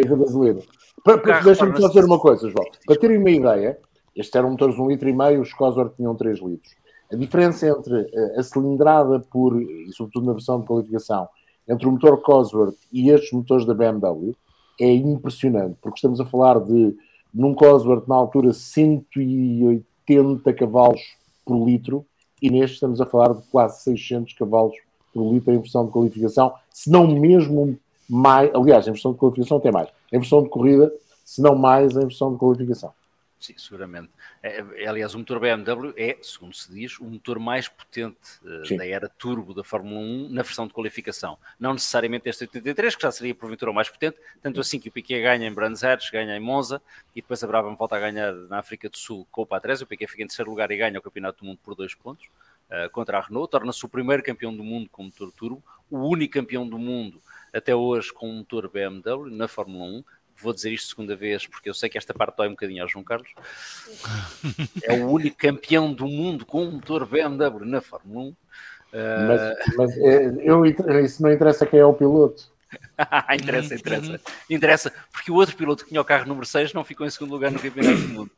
Deixa-me 1.43 1.81
só 1.81 1.87
dizer 1.87 2.05
uma 2.05 2.19
coisa, 2.19 2.49
João. 2.49 2.65
Para 2.85 2.99
terem 2.99 3.17
uma 3.17 3.29
ideia, 3.29 3.79
estes 4.15 4.35
eram 4.35 4.51
motores 4.51 4.75
de 4.75 4.81
um 4.81 4.89
litro 4.89 5.09
e 5.09 5.13
meio, 5.13 5.41
os 5.41 5.53
Cosworth 5.53 5.95
tinham 5.95 6.15
3 6.15 6.39
litros. 6.39 6.75
A 7.11 7.15
diferença 7.15 7.67
entre 7.67 8.09
a 8.37 8.43
cilindrada 8.43 9.19
por, 9.19 9.61
e 9.61 9.91
sobretudo 9.93 10.25
na 10.25 10.33
versão 10.33 10.59
de 10.59 10.67
qualificação, 10.67 11.27
entre 11.67 11.87
o 11.87 11.91
motor 11.91 12.21
Cosworth 12.21 12.77
e 12.91 13.09
estes 13.09 13.31
motores 13.31 13.65
da 13.65 13.73
BMW 13.73 14.35
é 14.79 14.93
impressionante, 14.93 15.77
porque 15.81 15.97
estamos 15.97 16.19
a 16.19 16.25
falar 16.25 16.59
de, 16.59 16.95
num 17.33 17.53
Cosworth 17.53 18.07
na 18.07 18.15
altura, 18.15 18.53
180 18.53 20.53
cavalos 20.53 21.01
por 21.45 21.65
litro, 21.65 22.05
e 22.41 22.49
neste 22.49 22.75
estamos 22.75 23.01
a 23.01 23.05
falar 23.05 23.33
de 23.33 23.41
quase 23.49 23.83
600 23.83 24.33
cavalos 24.33 24.75
por 25.13 25.33
litro 25.33 25.53
em 25.53 25.59
versão 25.59 25.85
de 25.85 25.91
qualificação, 25.91 26.53
se 26.71 26.91
não 26.91 27.07
mesmo 27.07 27.77
mais, 28.07 28.53
aliás, 28.53 28.87
em 28.87 28.91
versão 28.91 29.13
de 29.13 29.17
qualificação 29.17 29.57
até 29.57 29.71
mais, 29.71 29.89
em 30.11 30.19
versão 30.19 30.43
de 30.43 30.49
corrida, 30.49 30.93
se 31.25 31.41
não 31.41 31.55
mais 31.55 31.95
em 31.95 32.01
versão 32.01 32.33
de 32.33 32.37
qualificação. 32.37 32.91
Sim, 33.39 33.53
seguramente. 33.57 34.09
É, 34.41 34.63
é, 34.77 34.87
aliás, 34.87 35.13
o 35.13 35.19
motor 35.19 35.39
BMW 35.39 35.93
é, 35.95 36.17
segundo 36.23 36.55
se 36.55 36.71
diz, 36.71 36.99
o 36.99 37.05
motor 37.05 37.37
mais 37.37 37.67
potente 37.67 38.17
uh, 38.41 38.77
da 38.77 38.85
era 38.85 39.07
turbo 39.07 39.53
da 39.53 39.63
Fórmula 39.63 39.99
1 39.99 40.29
na 40.29 40.41
versão 40.41 40.65
de 40.65 40.73
qualificação. 40.73 41.37
Não 41.59 41.73
necessariamente 41.73 42.27
este 42.27 42.45
83, 42.45 42.95
que 42.95 43.01
já 43.03 43.11
seria 43.11 43.35
porventura 43.35 43.69
o 43.69 43.73
mais 43.73 43.89
potente, 43.89 44.17
tanto 44.41 44.59
assim 44.59 44.79
que 44.79 44.89
o 44.89 44.91
Piquet 44.91 45.21
ganha 45.21 45.47
em 45.47 45.53
Brands 45.53 45.83
Hatch, 45.83 46.11
ganha 46.11 46.35
em 46.35 46.39
Monza, 46.39 46.81
e 47.15 47.21
depois 47.21 47.43
a 47.43 47.47
Brabham 47.47 47.75
volta 47.75 47.95
a 47.95 47.99
ganhar 47.99 48.33
na 48.33 48.57
África 48.57 48.89
do 48.89 48.97
Sul 48.97 49.27
com 49.31 49.43
o 49.43 49.45
Patrese, 49.45 49.83
o 49.83 49.87
Piquet 49.87 50.07
fica 50.07 50.23
em 50.23 50.27
terceiro 50.27 50.49
lugar 50.49 50.71
e 50.71 50.77
ganha 50.77 50.97
o 50.97 51.01
Campeonato 51.01 51.39
do 51.39 51.45
Mundo 51.45 51.59
por 51.63 51.75
dois 51.75 51.93
pontos, 51.93 52.25
uh, 52.71 52.89
contra 52.89 53.19
a 53.19 53.21
Renault, 53.21 53.51
torna-se 53.51 53.85
o 53.85 53.89
primeiro 53.89 54.23
campeão 54.23 54.55
do 54.55 54.63
mundo 54.63 54.89
com 54.89 55.03
motor 55.03 55.31
turbo, 55.31 55.63
o 55.91 55.99
único 55.99 56.33
campeão 56.33 56.67
do 56.67 56.79
mundo 56.79 57.21
até 57.53 57.75
hoje 57.75 58.13
com 58.13 58.29
um 58.29 58.37
motor 58.37 58.69
BMW 58.69 59.29
na 59.31 59.47
Fórmula 59.47 59.85
1, 59.85 60.03
vou 60.41 60.53
dizer 60.53 60.71
isto 60.71 60.89
segunda 60.89 61.15
vez 61.15 61.45
porque 61.47 61.69
eu 61.69 61.73
sei 61.73 61.89
que 61.89 61.97
esta 61.97 62.13
parte 62.13 62.37
dói 62.37 62.47
um 62.47 62.51
bocadinho 62.51 62.83
ao 62.83 62.89
João 62.89 63.03
Carlos. 63.03 63.29
É 64.83 64.93
o 64.93 65.09
único 65.09 65.37
campeão 65.37 65.91
do 65.91 66.07
mundo 66.07 66.45
com 66.45 66.63
um 66.63 66.71
motor 66.71 67.05
BMW 67.05 67.65
na 67.65 67.81
Fórmula 67.81 68.27
1. 68.27 68.29
Uh... 68.29 68.35
Mas, 69.27 69.75
mas 69.75 69.97
é, 69.97 70.35
eu, 70.41 70.65
isso 70.65 71.21
não 71.21 71.31
interessa 71.31 71.65
quem 71.65 71.79
é 71.79 71.85
o 71.85 71.93
piloto. 71.93 72.49
interessa, 73.33 73.75
interessa. 73.75 74.19
Interessa, 74.49 74.93
porque 75.11 75.31
o 75.31 75.35
outro 75.35 75.55
piloto 75.55 75.83
que 75.83 75.89
tinha 75.89 76.01
o 76.01 76.05
carro 76.05 76.27
número 76.27 76.45
6 76.45 76.73
não 76.73 76.83
ficou 76.83 77.05
em 77.05 77.09
segundo 77.09 77.31
lugar 77.31 77.51
no 77.51 77.59
campeonato 77.59 78.01
do 78.01 78.07
mundo. 78.09 78.31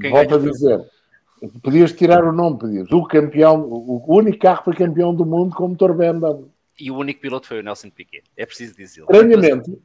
Quem 0.00 0.10
Volto 0.10 0.34
a 0.34 0.38
dizer, 0.38 0.80
podias 1.62 1.92
tirar 1.92 2.24
o 2.24 2.32
nome, 2.32 2.58
podias. 2.58 2.90
O 2.90 3.04
campeão, 3.04 3.60
o 3.60 4.04
único 4.08 4.38
carro 4.38 4.64
foi 4.64 4.74
campeão 4.74 5.14
do 5.14 5.24
mundo 5.24 5.54
com 5.54 5.68
motor 5.68 5.94
BMW. 5.94 6.48
E 6.78 6.90
o 6.90 6.96
único 6.96 7.20
piloto 7.20 7.46
foi 7.48 7.58
o 7.58 7.62
Nelson 7.62 7.90
Piquet. 7.90 8.22
É 8.36 8.46
preciso 8.46 8.76
dizer. 8.76 9.00
Estranhamente, 9.02 9.76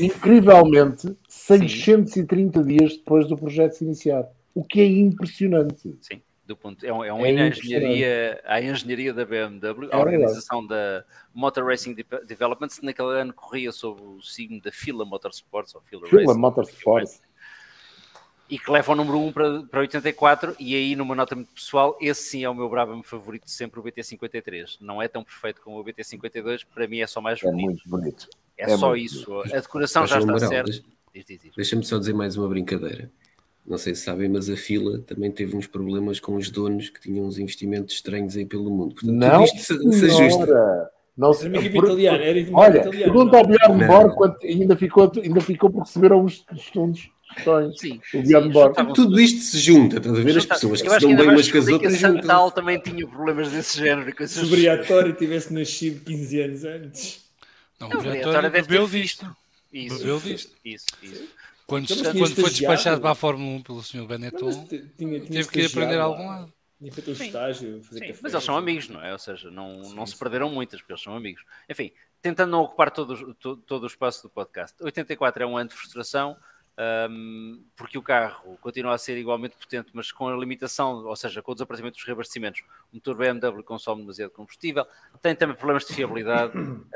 incrivelmente, 0.00 1.16
630 1.28 2.62
Sim. 2.62 2.66
dias 2.66 2.96
depois 2.96 3.28
do 3.28 3.36
projeto 3.36 3.72
se 3.72 3.84
iniciar. 3.84 4.28
O 4.54 4.64
que 4.64 4.80
é 4.80 4.86
impressionante. 4.86 5.96
Sim, 6.00 6.20
do 6.44 6.56
ponto, 6.56 6.84
é, 6.84 6.92
um, 6.92 7.04
é, 7.04 7.12
uma 7.12 7.28
é 7.28 7.48
engenharia, 7.48 8.40
a 8.44 8.60
engenharia 8.60 9.12
da 9.12 9.24
BMW, 9.24 9.88
é 9.90 9.94
a 9.94 9.98
organização 9.98 10.66
da 10.66 11.04
Motor 11.34 11.66
Racing 11.66 11.94
Development, 12.26 12.68
naquele 12.82 13.20
ano 13.20 13.32
corria 13.32 13.70
sob 13.70 14.00
o 14.00 14.22
signo 14.22 14.60
da 14.60 14.72
Fila 14.72 15.04
Motorsports, 15.04 15.74
ou 15.74 15.82
Fila, 15.82 16.06
Fila 16.08 16.22
Racing, 16.22 16.40
Motorsports. 16.40 17.22
E 18.50 18.58
que 18.58 18.70
leva 18.70 18.92
o 18.92 18.94
número 18.96 19.18
1 19.18 19.32
para, 19.32 19.62
para 19.64 19.80
84, 19.80 20.56
e 20.58 20.74
aí, 20.74 20.96
numa 20.96 21.14
nota 21.14 21.34
muito 21.34 21.52
pessoal, 21.52 21.98
esse 22.00 22.22
sim 22.22 22.44
é 22.44 22.48
o 22.48 22.54
meu 22.54 22.66
Brabham 22.66 23.02
favorito 23.02 23.44
de 23.44 23.50
sempre, 23.50 23.78
o 23.78 23.82
BT53. 23.82 24.78
Não 24.80 25.02
é 25.02 25.06
tão 25.06 25.22
perfeito 25.22 25.60
como 25.60 25.78
o 25.78 25.84
BT52, 25.84 26.64
para 26.74 26.88
mim 26.88 27.00
é 27.00 27.06
só 27.06 27.20
mais 27.20 27.42
bonito. 27.42 27.60
É 27.60 27.62
muito 27.62 27.88
bonito 27.88 28.28
É, 28.58 28.72
é 28.72 28.76
só 28.76 28.96
isso. 28.96 29.32
A 29.40 29.60
decoração 29.60 30.06
já 30.06 30.18
está 30.18 30.38
certa. 30.40 30.72
Deixa-me 31.56 31.84
só 31.84 31.98
dizer 31.98 32.12
mais 32.12 32.36
uma 32.36 32.48
brincadeira. 32.48 33.10
Não 33.66 33.76
sei 33.76 33.94
se 33.94 34.02
sabem, 34.02 34.28
mas 34.28 34.48
a 34.48 34.56
fila 34.56 34.98
também 35.00 35.30
teve 35.30 35.54
uns 35.54 35.66
problemas 35.66 36.18
com 36.18 36.36
os 36.36 36.50
donos 36.50 36.88
que 36.88 37.00
tinham 37.00 37.26
uns 37.26 37.38
investimentos 37.38 37.94
estranhos 37.94 38.36
aí 38.36 38.46
pelo 38.46 38.70
mundo. 38.70 38.94
Portanto, 38.94 39.14
não, 39.14 39.44
isto 39.44 39.58
se, 39.58 39.92
se 39.92 40.04
ajusta. 40.06 40.90
Não 41.16 41.34
se... 41.34 41.46
Era 41.46 41.70
por... 41.70 41.84
italiana, 41.84 42.24
era 42.24 42.46
Olha, 42.52 42.88
pergunta 42.88 43.36
ao 43.36 43.46
Bjorn 43.46 43.86
Borg 43.86 44.14
quanto 44.14 44.46
ainda 44.46 44.74
ficou, 44.74 45.12
ainda 45.22 45.40
ficou 45.40 45.70
por 45.70 45.82
receber 45.82 46.12
alguns 46.12 46.46
fundos. 46.72 47.10
Sim, 47.76 48.00
o 48.14 48.50
Borg. 48.50 48.74
Tudo 48.94 49.20
isto 49.20 49.40
se 49.40 49.58
junta, 49.58 49.98
estás 49.98 50.18
a 50.18 50.22
ver? 50.22 50.38
As 50.38 50.46
pessoas 50.46 50.80
que 50.80 50.88
se 50.88 51.00
dão 51.00 51.14
bem 51.14 51.28
umas 51.28 51.52
com 51.52 51.58
as 51.58 51.68
outras. 51.68 51.98
Santal 51.98 52.50
também 52.50 52.78
tinha 52.78 53.06
problemas 53.06 53.50
desse 53.50 53.78
género. 53.78 54.14
Se 54.26 54.44
o 54.44 54.48
Briatório 54.48 55.12
tivesse 55.12 55.52
nascido 55.52 56.02
15 56.04 56.40
anos 56.40 56.64
antes. 56.64 57.27
Não, 57.78 57.88
o 57.88 57.98
Briatório 57.98 58.50
bebeu 58.50 58.88
disto. 58.88 59.36
Isso, 59.72 59.98
bebeu 59.98 60.20
disto. 60.20 60.56
Isso, 60.64 60.86
isso. 61.02 61.28
Quando, 61.66 61.84
então, 61.92 62.12
quando 62.12 62.34
foi 62.34 62.50
despachado 62.50 63.00
para 63.00 63.10
a 63.10 63.14
Fórmula 63.14 63.58
1 63.58 63.62
pelo 63.62 63.82
Sr. 63.82 64.06
Benetton, 64.06 64.64
teve 64.64 65.48
que 65.48 65.60
ir 65.60 65.66
aprender 65.66 65.98
a 65.98 66.04
algum 66.04 66.26
lado. 66.26 66.52
Tinha 66.78 66.92
feito 66.92 67.10
um 67.10 67.12
estágio, 67.12 67.82
fazer 67.82 67.98
Sim, 67.98 68.06
café, 68.06 68.20
mas 68.22 68.32
eles 68.32 68.44
são 68.44 68.56
amigos, 68.56 68.88
não 68.88 69.02
é? 69.02 69.12
Ou 69.12 69.18
seja, 69.18 69.50
não, 69.50 69.84
sim, 69.84 69.94
não 69.94 70.06
se 70.06 70.16
perderam 70.16 70.48
muitas, 70.48 70.80
porque 70.80 70.92
eles 70.92 71.02
são 71.02 71.14
amigos. 71.14 71.44
Enfim, 71.68 71.92
tentando 72.22 72.50
não 72.50 72.60
ocupar 72.60 72.90
todo, 72.90 73.34
todo, 73.34 73.60
todo 73.62 73.82
o 73.82 73.86
espaço 73.86 74.22
do 74.22 74.30
podcast. 74.30 74.76
84 74.82 75.42
é 75.42 75.46
um 75.46 75.56
ano 75.56 75.68
de 75.68 75.74
frustração, 75.74 76.36
um, 77.10 77.60
porque 77.76 77.98
o 77.98 78.02
carro 78.02 78.56
continua 78.60 78.94
a 78.94 78.98
ser 78.98 79.18
igualmente 79.18 79.56
potente, 79.56 79.90
mas 79.92 80.12
com 80.12 80.28
a 80.28 80.36
limitação, 80.36 81.04
ou 81.04 81.16
seja, 81.16 81.42
com 81.42 81.50
o 81.50 81.54
desaparecimento 81.54 81.96
dos 81.96 82.04
reabastecimentos, 82.04 82.62
o 82.92 82.96
motor 82.96 83.16
BMW 83.16 83.62
consome 83.64 84.02
demasiado 84.02 84.30
combustível, 84.30 84.86
tem 85.20 85.34
também 85.34 85.56
problemas 85.56 85.84
de 85.84 85.94
fiabilidade 85.94 86.52
um, 86.56 86.86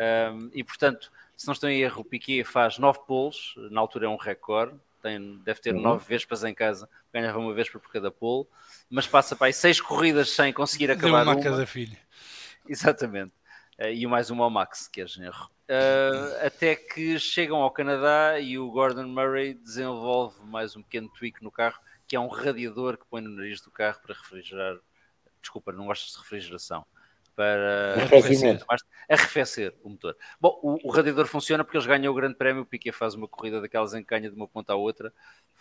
e, 0.52 0.62
portanto, 0.62 1.10
se 1.36 1.46
não 1.46 1.52
estou 1.52 1.68
em 1.68 1.80
erro, 1.80 2.02
o 2.02 2.04
Piquet 2.04 2.44
faz 2.44 2.78
9 2.78 3.00
poles, 3.06 3.54
na 3.70 3.80
altura 3.80 4.06
é 4.06 4.08
um 4.08 4.16
recorde, 4.16 4.78
tem, 5.02 5.38
deve 5.38 5.60
ter 5.60 5.74
9 5.74 5.88
uhum. 5.88 5.98
vespas 5.98 6.44
em 6.44 6.54
casa, 6.54 6.88
ganhava 7.12 7.38
uma 7.40 7.52
vespa 7.52 7.80
por 7.80 7.90
cada 7.90 8.10
pole, 8.10 8.46
mas 8.88 9.08
passa 9.08 9.34
para 9.34 9.48
aí 9.48 9.52
6 9.52 9.80
corridas 9.80 10.30
sem 10.30 10.52
conseguir 10.52 10.92
acabar 10.92 11.24
Deu 11.24 11.34
uma. 11.34 11.42
cada 11.42 11.66
filho. 11.66 11.96
Exatamente. 12.68 13.32
Uh, 13.80 13.88
e 13.88 14.06
mais 14.06 14.30
uma 14.30 14.44
ao 14.44 14.50
Max, 14.50 14.86
que 14.86 15.00
é 15.00 15.06
genro. 15.06 15.50
Uh, 15.68 16.46
até 16.46 16.74
que 16.74 17.18
chegam 17.18 17.58
ao 17.58 17.70
Canadá 17.70 18.38
e 18.40 18.58
o 18.58 18.70
Gordon 18.70 19.06
Murray 19.06 19.54
desenvolve 19.54 20.44
mais 20.44 20.76
um 20.76 20.82
pequeno 20.82 21.08
tweak 21.08 21.42
no 21.42 21.50
carro, 21.50 21.80
que 22.06 22.16
é 22.16 22.20
um 22.20 22.28
radiador 22.28 22.98
que 22.98 23.06
põe 23.06 23.22
no 23.22 23.30
nariz 23.30 23.60
do 23.60 23.70
carro 23.70 24.00
para 24.02 24.14
refrigerar. 24.14 24.76
Desculpa, 25.40 25.72
não 25.72 25.86
gostas 25.86 26.12
de 26.12 26.18
refrigeração 26.18 26.84
para 27.34 27.94
arrefecer, 27.94 28.64
arrefecer 29.08 29.74
o 29.82 29.88
motor. 29.88 30.16
Bom, 30.40 30.58
o, 30.62 30.88
o, 30.88 30.90
radiador 30.90 31.26
funciona 31.26 31.64
porque 31.64 31.76
eles 31.76 31.86
ganham 31.86 32.12
o 32.12 32.14
grande 32.14 32.34
prémio, 32.34 32.62
o 32.62 32.66
Piquet 32.66 32.92
faz 32.92 33.14
uma 33.14 33.26
corrida 33.26 33.60
daquelas 33.60 33.94
em 33.94 34.04
canha 34.04 34.28
de 34.28 34.36
uma 34.36 34.46
ponta 34.46 34.74
à 34.74 34.76
outra, 34.76 35.12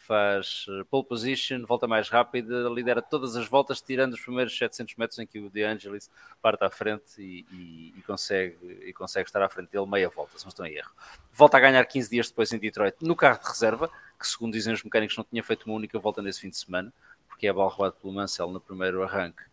faz 0.07 0.65
eh, 0.67 0.83
pole 0.89 1.05
position, 1.05 1.63
volta 1.65 1.87
mais 1.87 2.09
rápida, 2.09 2.67
lidera 2.69 3.01
todas 3.01 3.35
as 3.35 3.47
voltas, 3.47 3.81
tirando 3.81 4.13
os 4.13 4.21
primeiros 4.21 4.57
700 4.57 4.95
metros 4.95 5.19
em 5.19 5.27
que 5.27 5.39
o 5.39 5.49
De 5.49 5.63
Angelis 5.63 6.09
parte 6.41 6.63
à 6.63 6.69
frente 6.69 7.19
e, 7.19 7.45
e, 7.51 7.93
e, 7.97 8.01
consegue, 8.01 8.57
e 8.85 8.93
consegue 8.93 9.29
estar 9.29 9.41
à 9.41 9.49
frente 9.49 9.69
dele 9.69 9.85
meia 9.85 10.09
volta, 10.09 10.37
se 10.37 10.43
não 10.43 10.49
estou 10.49 10.65
em 10.65 10.75
erro. 10.75 10.91
Volta 11.31 11.57
a 11.57 11.59
ganhar 11.59 11.85
15 11.85 12.09
dias 12.09 12.29
depois 12.29 12.51
em 12.51 12.57
Detroit 12.57 12.95
no 13.01 13.15
carro 13.15 13.39
de 13.39 13.47
reserva, 13.47 13.89
que 14.19 14.27
segundo 14.27 14.53
dizem 14.53 14.73
os 14.73 14.83
mecânicos 14.83 15.15
não 15.15 15.23
tinha 15.23 15.43
feito 15.43 15.65
uma 15.65 15.75
única 15.75 15.97
volta 15.99 16.21
nesse 16.21 16.41
fim 16.41 16.49
de 16.49 16.57
semana, 16.57 16.91
porque 17.27 17.47
é 17.47 17.53
balroado 17.53 17.95
pelo 18.01 18.13
Mansell 18.13 18.51
no 18.51 18.59
primeiro 18.59 19.03
arranque 19.03 19.43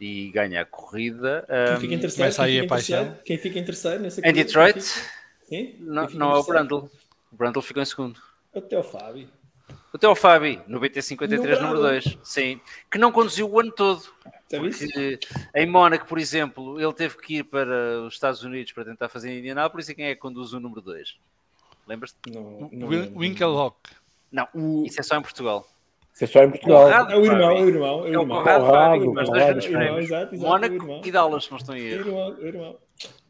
e 0.00 0.30
ganha 0.30 0.62
a 0.62 0.64
corrida. 0.64 1.46
Quem 1.68 1.80
fica 1.80 1.94
interessado, 1.94 2.18
começa 2.18 2.42
aí 2.42 2.60
a 2.60 2.66
paixão. 2.66 3.16
Quem 3.24 3.38
fica 3.38 3.58
interessado 3.58 4.00
nessa 4.00 4.20
corrida? 4.20 4.40
Em 4.40 4.44
Detroit, 4.44 4.82
Sim? 5.48 5.76
não, 5.78 6.08
não 6.10 6.32
é 6.32 6.38
o 6.38 6.42
Brundle. 6.42 6.90
O 7.32 7.36
Brundle 7.36 7.62
ficou 7.62 7.82
em 7.82 7.86
segundo. 7.86 8.20
Até 8.54 8.78
o 8.78 8.82
Fábio. 8.82 9.28
Até 9.94 10.08
o 10.08 10.14
Fábio, 10.14 10.62
no 10.66 10.80
BT53 10.80 11.60
número 11.60 11.80
2. 11.80 12.18
Sim. 12.22 12.60
Que 12.90 12.98
não 12.98 13.12
conduziu 13.12 13.50
o 13.50 13.60
ano 13.60 13.72
todo. 13.72 14.02
Porque 14.48 15.18
em 15.54 15.66
Mónaco, 15.66 16.06
por 16.06 16.18
exemplo, 16.18 16.80
ele 16.80 16.92
teve 16.92 17.16
que 17.18 17.38
ir 17.38 17.44
para 17.44 18.00
os 18.02 18.14
Estados 18.14 18.42
Unidos 18.42 18.72
para 18.72 18.84
tentar 18.84 19.08
fazer 19.08 19.30
em 19.30 19.38
Indianápolis 19.38 19.88
e 19.88 19.94
quem 19.94 20.06
é 20.06 20.14
que 20.14 20.20
conduz 20.20 20.52
o 20.52 20.60
número 20.60 20.80
2? 20.80 21.16
Lembras-te? 21.86 22.18
Winkelhock. 23.16 23.76
Não, 24.30 24.48
isso 24.84 25.00
é 25.00 25.02
só 25.02 25.16
em 25.16 25.22
Portugal. 25.22 25.66
Isso 26.14 26.24
é 26.24 26.26
só 26.26 26.42
em 26.42 26.50
Portugal. 26.50 26.84
Conrado, 26.84 27.12
é 27.12 27.16
o 27.16 27.24
irmão, 27.24 27.50
é 27.50 27.62
o 27.62 27.68
irmão. 27.68 27.98
É 28.00 28.02
o 28.02 28.08
irmão. 28.08 28.36
É 28.36 28.40
o 28.40 28.60
Conrado, 28.60 29.12
mas 29.12 29.28
dois 29.28 29.44
grandes 29.44 29.66
prémios. 29.66 30.40
Mónaco 30.40 31.00
e 31.04 31.10
Dallas, 31.10 31.50
não 31.50 31.58
estão 31.58 31.76
erro. 31.76 32.78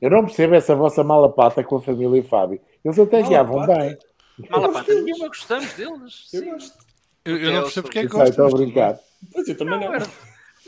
Eu 0.00 0.10
não 0.10 0.24
percebo 0.24 0.54
essa 0.54 0.74
vossa 0.74 1.02
mala 1.02 1.28
pata 1.28 1.62
com 1.64 1.76
a 1.76 1.80
família 1.80 2.22
Fábio. 2.24 2.60
Eles 2.84 2.98
até 2.98 3.22
guiavam 3.22 3.66
bem. 3.66 3.96
Mala 4.50 4.72
pata 4.72 4.94
nenhuma, 4.94 5.28
gostamos 5.28 5.72
deles. 5.74 6.28
Eu 6.32 6.44
gosto. 6.44 6.78
Eu, 7.24 7.36
eu 7.36 7.52
não 7.52 7.62
percebo 7.62 7.86
porque 7.86 7.98
é 8.00 8.02
que 8.02 8.08
gosto. 8.08 8.30
Estou 8.30 8.46
a 8.46 8.50
brincar. 8.50 8.98
Pois 9.32 9.48
eu 9.48 9.56
também 9.56 9.80
não. 9.80 9.92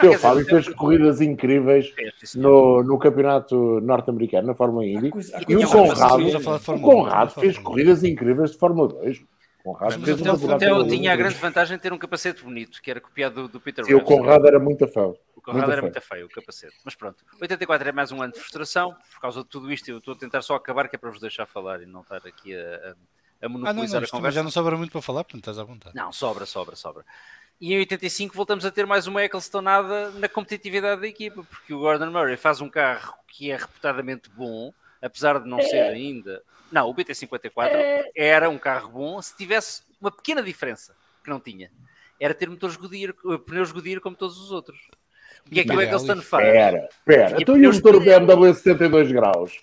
Não, 0.03 0.11
o 0.11 0.19
Fábio 0.19 0.45
fez 0.45 0.69
corridas 0.71 1.21
incríveis 1.21 1.93
é, 1.99 2.11
no, 2.37 2.83
no 2.83 2.99
campeonato 2.99 3.81
norte-americano, 3.81 4.49
na 4.49 4.55
Fórmula 4.55 4.85
Indy. 4.85 5.13
E 5.49 5.57
o 5.57 5.69
Conrado, 5.69 6.73
o 6.73 6.81
Conrado 6.81 7.31
fez 7.33 7.59
corridas 7.59 8.03
incríveis 8.03 8.51
de 8.51 8.59
Fórmula 8.59 8.89
2. 8.89 9.23
Conrado 9.63 10.05
fez 10.05 10.21
o 10.21 10.59
Theo 10.59 10.87
tinha 10.89 11.13
a 11.13 11.17
grande 11.17 11.37
vantagem 11.37 11.77
de 11.77 11.83
ter 11.83 11.93
um 11.93 11.97
capacete 11.97 12.43
bonito, 12.43 12.83
que 12.83 12.91
era 12.91 13.01
copiado 13.01 13.43
do, 13.43 13.49
do 13.49 13.61
Peter 13.61 13.85
E 13.89 13.95
o 13.95 14.03
Conrado 14.03 14.47
era 14.47 14.59
muito 14.59 14.87
feio. 14.89 15.17
O 15.37 15.41
Conrado 15.41 15.73
era 15.73 15.81
muito 15.81 16.01
feio, 16.01 16.27
o 16.27 16.29
capacete. 16.29 16.75
Mas 16.85 16.95
pronto, 16.95 17.25
84 17.41 17.89
é 17.89 17.93
mais 17.93 18.11
um 18.11 18.21
ano 18.21 18.33
de 18.33 18.41
frustração. 18.41 18.95
Por 19.13 19.21
causa 19.21 19.43
de 19.43 19.49
tudo 19.49 19.73
isto, 19.73 19.89
eu 19.89 19.99
estou 19.99 20.15
a 20.15 20.19
tentar 20.19 20.43
só 20.43 20.57
acabar, 20.57 20.89
que 20.89 20.97
é 20.97 20.99
para 20.99 21.11
vos 21.11 21.21
deixar 21.21 21.47
falar 21.47 21.81
e 21.83 21.87
não 21.87 22.01
estar 22.01 22.21
aqui 22.27 22.55
a, 22.55 22.95
a, 23.41 23.47
a 23.47 23.49
monopolizar 23.49 23.99
ah, 23.99 24.01
não, 24.01 24.01
não, 24.01 24.07
a 24.07 24.11
conversa. 24.11 24.37
Já 24.37 24.43
não 24.43 24.51
sobra 24.51 24.77
muito 24.77 24.91
para 24.91 25.03
falar, 25.03 25.25
portanto 25.25 25.43
estás 25.43 25.59
à 25.59 25.65
vontade. 25.65 25.95
Não, 25.95 26.13
sobra, 26.13 26.47
sobra, 26.47 26.77
sobra. 26.77 27.05
E 27.61 27.73
em 27.73 27.79
85 27.79 28.35
voltamos 28.35 28.65
a 28.65 28.71
ter 28.71 28.87
mais 28.87 29.07
uma 29.07 29.23
Ecclestonada 29.23 30.11
na 30.13 30.29
competitividade 30.29 31.01
da 31.01 31.07
equipa, 31.07 31.45
porque 31.45 31.73
o 31.73 31.79
Gordon 31.79 32.11
Murray 32.11 32.37
faz 32.37 32.61
um 32.61 32.69
carro 32.69 33.15
que 33.29 33.51
é 33.51 33.57
reputadamente 33.57 34.29
bom, 34.31 34.73
apesar 35.01 35.39
de 35.41 35.49
não 35.49 35.61
ser 35.61 35.81
ainda. 35.81 36.43
Não, 36.71 36.89
o 36.89 36.95
BT54 36.95 38.11
era 38.15 38.51
um 38.51 38.59
carro 38.59 38.91
bom 38.91 39.23
se 39.23 39.37
tivesse 39.37 39.83
uma 40.01 40.11
pequena 40.11 40.43
diferença 40.43 40.95
que 41.23 41.31
não 41.31 41.39
tinha. 41.39 41.71
Era 42.19 42.35
ter 42.35 42.49
motores 42.49 42.77
Goodyear, 42.77 43.15
pneus 43.47 43.73
Goodyear 43.73 44.01
como 44.01 44.17
todos 44.17 44.39
os 44.39 44.51
outros. 44.51 44.79
E 45.51 45.61
é 45.61 45.65
que 45.65 45.73
o 45.73 45.81
Eccleston 45.81 46.23
faz. 46.23 46.47
Espera, 46.47 46.89
espera. 46.91 47.37
Então 47.41 47.57
e 47.57 47.67
o 47.67 47.73
motor 47.73 48.01
BMW 48.01 48.55
72 48.55 49.13
graus? 49.13 49.63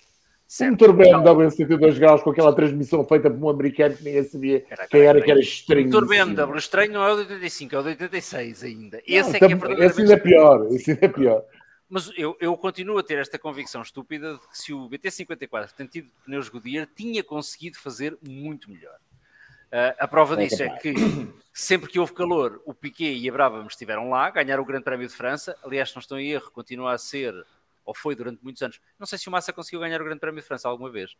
Certo. 0.52 0.84
Um 0.84 0.88
motor 0.88 0.92
BMW 0.92 1.50
72 1.50 1.98
graus 1.98 2.22
com 2.22 2.28
aquela 2.28 2.54
transmissão 2.54 3.02
feita 3.06 3.30
por 3.30 3.42
um 3.42 3.48
americano 3.48 3.96
que 3.96 4.04
ninguém 4.04 4.22
sabia 4.22 4.60
cara, 4.60 4.86
quem 4.86 5.00
era, 5.00 5.22
que 5.22 5.30
era 5.30 5.40
estranho. 5.40 5.84
O 5.84 5.84
motor 5.86 6.06
BMW 6.06 6.58
estranho 6.58 6.92
não 6.92 7.02
é 7.02 7.10
o 7.10 7.24
de 7.24 7.32
85, 7.32 7.74
é 7.74 7.78
o 7.78 7.82
de 7.82 7.88
86 7.88 8.62
ainda. 8.62 9.02
Esse 9.06 9.30
não, 9.30 9.36
é 9.36 9.38
que 9.38 9.44
é 9.46 9.86
Esse 9.86 10.00
ainda 10.02 10.12
é 10.12 10.16
pior, 10.18 10.66
esse 10.70 10.90
ainda 10.90 11.06
é 11.06 11.08
pior. 11.08 11.42
Mas 11.88 12.12
eu, 12.18 12.36
eu 12.38 12.54
continuo 12.58 12.98
a 12.98 13.02
ter 13.02 13.16
esta 13.16 13.38
convicção 13.38 13.80
estúpida 13.80 14.34
de 14.34 14.40
que 14.40 14.58
se 14.58 14.74
o 14.74 14.90
BT54 14.90 15.72
tem 15.72 15.86
tido 15.86 16.10
pneus 16.22 16.50
Goodyear, 16.50 16.86
tinha 16.94 17.24
conseguido 17.24 17.78
fazer 17.78 18.18
muito 18.20 18.70
melhor. 18.70 18.96
Uh, 19.72 19.96
a 19.98 20.06
prova 20.06 20.34
é 20.34 20.44
disso 20.44 20.62
é 20.62 20.68
que 20.68 20.92
sempre 21.50 21.88
que 21.88 21.98
houve 21.98 22.12
calor, 22.12 22.60
o 22.66 22.74
Piquet 22.74 23.16
e 23.16 23.26
a 23.26 23.32
Brabham 23.32 23.66
estiveram 23.66 24.10
lá, 24.10 24.28
ganharam 24.28 24.62
o 24.62 24.66
Grande 24.66 24.84
Prémio 24.84 25.08
de 25.08 25.14
França. 25.14 25.56
Aliás, 25.64 25.94
não 25.94 26.00
estou 26.00 26.18
em 26.18 26.30
erro, 26.30 26.50
continua 26.50 26.92
a 26.92 26.98
ser, 26.98 27.32
ou 27.84 27.94
foi 27.94 28.14
durante 28.14 28.42
muitos 28.42 28.62
anos. 28.62 28.80
Não 28.98 29.06
sei 29.06 29.18
se 29.18 29.28
o 29.28 29.32
Massa 29.32 29.52
conseguiu 29.52 29.80
ganhar 29.80 30.00
o 30.00 30.04
Grande 30.04 30.20
Prémio 30.20 30.40
de 30.40 30.46
França 30.46 30.68
alguma 30.68 30.90
vez. 30.90 31.16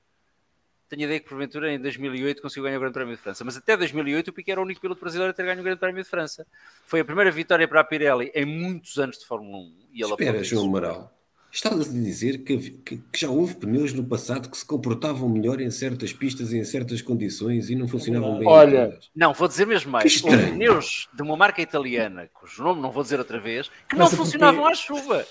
Tenho 0.89 1.03
a 1.03 1.05
ideia 1.07 1.21
que, 1.21 1.29
porventura, 1.29 1.73
em 1.73 1.81
2008 1.81 2.43
conseguiu 2.43 2.65
ganhar 2.65 2.77
o 2.77 2.81
Grande 2.81 2.93
Prémio 2.93 3.17
de 3.17 3.23
França. 3.23 3.45
Mas 3.45 3.57
até 3.57 3.77
2008 3.77 4.29
o 4.29 4.33
Piquet 4.33 4.53
era 4.53 4.61
o 4.61 4.65
único 4.65 4.81
piloto 4.81 5.01
brasileiro 5.01 5.31
a 5.31 5.35
ter 5.35 5.45
ganho 5.45 5.61
o 5.61 5.63
Grande 5.63 5.81
Prémio 5.81 6.03
de 6.03 6.09
França. 6.09 6.47
Foi 6.85 7.01
a 7.01 7.05
primeira 7.05 7.31
vitória 7.31 7.67
para 7.67 7.81
a 7.81 7.85
Pirelli 7.85 8.31
em 8.35 8.45
muitos 8.45 8.99
anos 8.99 9.19
de 9.19 9.25
Fórmula 9.25 9.57
1. 9.57 9.77
E 9.93 10.03
ela 10.03 10.13
Espera, 10.13 10.45
João 10.45 10.67
Amaral. 10.67 11.22
Estás 11.55 11.91
a 11.91 11.93
dizer 11.93 12.45
que, 12.45 12.57
que, 12.57 12.97
que, 12.97 13.21
já 13.21 13.29
houve 13.29 13.55
pneus 13.57 13.93
no 13.93 14.03
passado 14.03 14.49
que 14.49 14.57
se 14.57 14.65
comportavam 14.65 15.29
melhor 15.29 15.61
em 15.61 15.71
certas 15.71 16.11
pistas 16.11 16.51
e 16.51 16.57
em 16.57 16.65
certas 16.65 17.03
condições 17.03 17.69
e 17.69 17.75
não 17.75 17.87
funcionavam 17.87 18.39
bem. 18.39 18.49
Olha, 18.49 18.99
não, 19.15 19.35
vou 19.35 19.47
dizer 19.47 19.67
mesmo 19.67 19.93
mais. 19.93 20.25
Houve 20.25 20.53
pneus 20.53 21.11
de 21.13 21.21
uma 21.21 21.37
marca 21.37 21.61
italiana, 21.61 22.27
cujo 22.33 22.63
nome 22.63 22.81
não 22.81 22.91
vou 22.91 23.03
dizer 23.03 23.19
outra 23.19 23.39
vez, 23.39 23.71
que 23.87 23.95
não 23.95 24.09
funcionavam 24.09 24.67
à 24.67 24.75
chuva. 24.75 25.27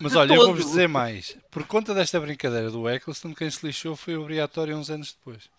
Mas 0.00 0.16
olha, 0.16 0.32
eu 0.32 0.46
vou-vos 0.46 0.64
dizer 0.64 0.88
mais. 0.88 1.36
Por 1.50 1.64
conta 1.64 1.92
desta 1.92 2.18
brincadeira 2.18 2.70
do 2.70 2.88
Eccleston, 2.88 3.34
quem 3.34 3.50
se 3.50 3.66
lixou 3.66 3.94
foi 3.94 4.16
obrigatório 4.16 4.74
uns 4.74 4.88
anos 4.88 5.12
depois. 5.12 5.50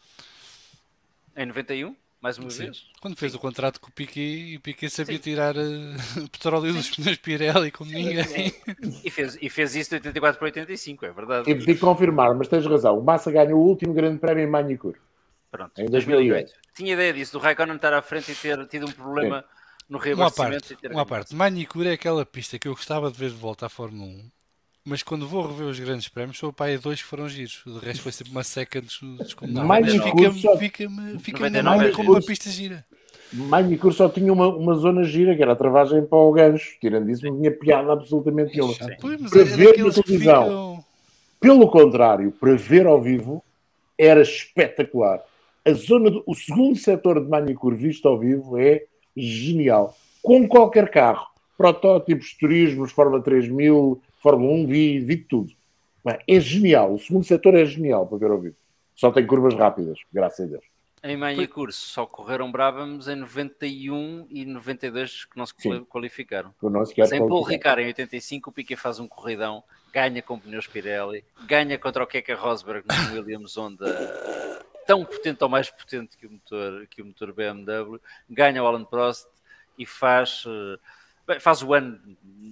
Em 1.38 1.46
91? 1.46 1.96
Mais 2.22 2.38
uma 2.38 2.50
Sim. 2.50 2.66
vez. 2.66 2.86
Quando 3.02 3.16
fez 3.18 3.32
Sim. 3.32 3.38
o 3.38 3.42
contrato 3.42 3.80
com 3.80 3.90
o 3.90 3.92
Piquet, 3.92 4.58
o 4.58 4.62
Piquet 4.62 4.90
sabia 4.90 5.18
Sim. 5.18 5.22
tirar 5.22 5.56
uh, 5.58 6.30
petróleo 6.32 6.74
dos 6.74 6.90
pneus 6.90 7.18
Pirelli 7.18 7.72
como 7.72 7.92
ninguém. 7.92 8.54
E 9.04 9.10
fez, 9.10 9.38
e 9.42 9.50
fez 9.50 9.76
isso 9.76 9.90
de 9.92 9.96
84 9.98 10.38
para 10.38 10.46
85, 10.46 11.06
é 11.06 11.12
verdade. 11.12 11.46
Tive 11.46 11.66
de 11.66 11.80
confirmar, 11.80 12.34
mas 12.36 12.48
tens 12.48 12.66
razão. 12.66 13.00
O 13.00 13.04
Massa 13.04 13.32
ganhou 13.32 13.60
o 13.60 13.66
último 13.66 13.94
grande 13.94 14.20
prémio 14.20 14.44
em 14.44 14.48
Manicure. 14.48 14.98
Pronto, 15.52 15.80
em 15.80 15.86
2008. 15.86 16.54
Tinha 16.76 16.94
ideia 16.94 17.14
disso, 17.14 17.34
do 17.34 17.40
Raikkonen 17.40 17.76
estar 17.76 17.94
à 17.94 18.02
frente 18.02 18.32
e 18.32 18.36
ter 18.36 18.68
tido 18.68 18.86
um 18.86 18.92
problema 18.92 19.44
no 19.90 19.98
reabastecimento. 19.98 20.74
Uma 20.74 20.80
parte, 20.80 20.94
uma 20.94 21.06
parte. 21.06 21.36
Manicure 21.36 21.90
é 21.90 21.94
aquela 21.94 22.26
pista 22.26 22.60
que 22.60 22.68
eu 22.68 22.74
gostava 22.74 23.12
de 23.12 23.18
ver 23.18 23.30
de 23.30 23.36
volta 23.36 23.66
à 23.66 23.70
Fórmula 23.70 24.06
1 24.06 24.39
Mas 24.86 25.04
quando 25.04 25.28
vou 25.28 25.46
rever 25.46 25.68
os 25.68 25.80
grandes 25.80 26.08
prémios, 26.08 26.38
sou 26.38 26.50
o 26.50 26.54
pai 26.54 26.78
dois 26.78 27.02
que 27.02 27.08
foram 27.08 27.28
giros. 27.28 27.64
O 27.66 27.78
resto 27.78 28.02
foi 28.02 28.12
sempre 28.12 28.32
uma 28.32 28.44
seca 28.44 28.82
descomunal. 28.82 29.66
Mais 29.66 29.92
fica-me 29.92 30.34
fica 30.58 30.88
fica 31.20 31.92
como 31.94 32.12
uma 32.12 32.22
pista 32.22 32.50
gira. 32.50 32.86
Magnicur 33.32 33.94
só 33.94 34.10
tinha 34.10 34.34
uma, 34.34 34.48
uma 34.48 34.74
zona 34.76 35.04
gira, 35.04 35.36
que 35.36 35.42
era 35.42 35.54
a 35.54 35.56
travagem 35.56 36.04
para 36.04 36.18
o 36.18 36.32
gancho. 36.32 36.78
Tirando 36.82 37.10
isso, 37.10 37.26
não 37.26 37.38
tinha 37.38 37.52
piada 37.52 37.94
absolutamente 37.94 38.56
nenhuma. 38.56 38.74
para 38.74 39.44
ver 39.44 39.78
na 39.78 39.92
televisão, 39.92 40.04
ficam... 40.04 40.86
pelo 41.40 41.70
contrário, 41.70 42.32
para 42.32 42.56
ver 42.56 42.88
ao 42.88 43.00
vivo, 43.00 43.44
era 43.98 44.22
espetacular. 44.22 45.22
A 45.64 45.74
zona 45.74 46.10
do, 46.10 46.24
o 46.26 46.34
segundo 46.34 46.78
setor 46.78 47.22
de 47.24 47.30
Magnicur 47.30 47.76
visto 47.76 48.08
ao 48.08 48.18
vivo 48.18 48.58
é 48.58 48.86
genial. 49.16 49.96
Com 50.24 50.48
qualquer 50.48 50.90
carro, 50.90 51.28
protótipos, 51.58 52.34
turismos, 52.34 52.92
Fórmula 52.92 53.22
3000, 53.22 54.02
Fórmula 54.20 54.54
1, 54.54 54.68
vi, 54.68 55.00
vi 55.00 55.18
tudo. 55.18 55.54
É 56.28 56.40
genial. 56.40 56.94
O 56.94 57.00
segundo 57.00 57.26
setor 57.26 57.56
é 57.56 57.66
genial 57.66 58.08
para 58.08 58.18
ver 58.18 58.32
ao 58.32 58.40
vivo. 58.40 58.56
Só 58.96 59.12
tem 59.12 59.26
curvas 59.26 59.54
rápidas, 59.54 60.00
graças 60.12 60.46
a 60.46 60.50
Deus. 60.50 60.66
Em 61.02 61.16
meio 61.16 61.48
curso 61.48 61.80
só 61.80 62.06
correram 62.06 62.52
Brabhams 62.52 63.08
em 63.08 63.16
91 63.16 64.28
e 64.30 64.46
92 64.46 65.26
que 65.26 65.38
não 65.38 65.46
se 65.46 65.54
Sim. 65.58 65.86
qualificaram. 65.86 66.54
Sem 67.08 67.26
Paul 67.26 67.44
Ricard 67.44 67.82
em 67.82 67.86
85, 67.88 68.50
o 68.50 68.54
Piquet 68.54 68.76
faz 68.76 69.00
um 69.00 69.08
corridão, 69.08 69.64
ganha 69.94 70.22
com 70.22 70.38
pneus 70.38 70.68
Pirelli, 70.68 71.24
ganha 71.48 71.78
contra 71.80 72.04
o 72.04 72.08
Keke 72.08 72.34
Rosberg 72.34 72.86
no 72.86 73.14
Williams 73.16 73.56
Honda 73.56 73.86
tão 74.86 75.06
potente 75.06 75.44
ou 75.44 75.50
mais 75.50 75.70
potente 75.70 76.18
que 76.18 76.26
o 76.26 76.32
motor, 76.32 76.88
que 76.88 77.02
o 77.02 77.06
motor 77.06 77.32
BMW, 77.32 78.02
ganha 78.30 78.62
o 78.62 78.66
Alan 78.66 78.84
Prost 78.84 79.28
e 79.78 79.86
faz 79.86 80.44
uh, 80.46 80.80
faz 81.40 81.62
o 81.62 81.74
ano 81.74 82.00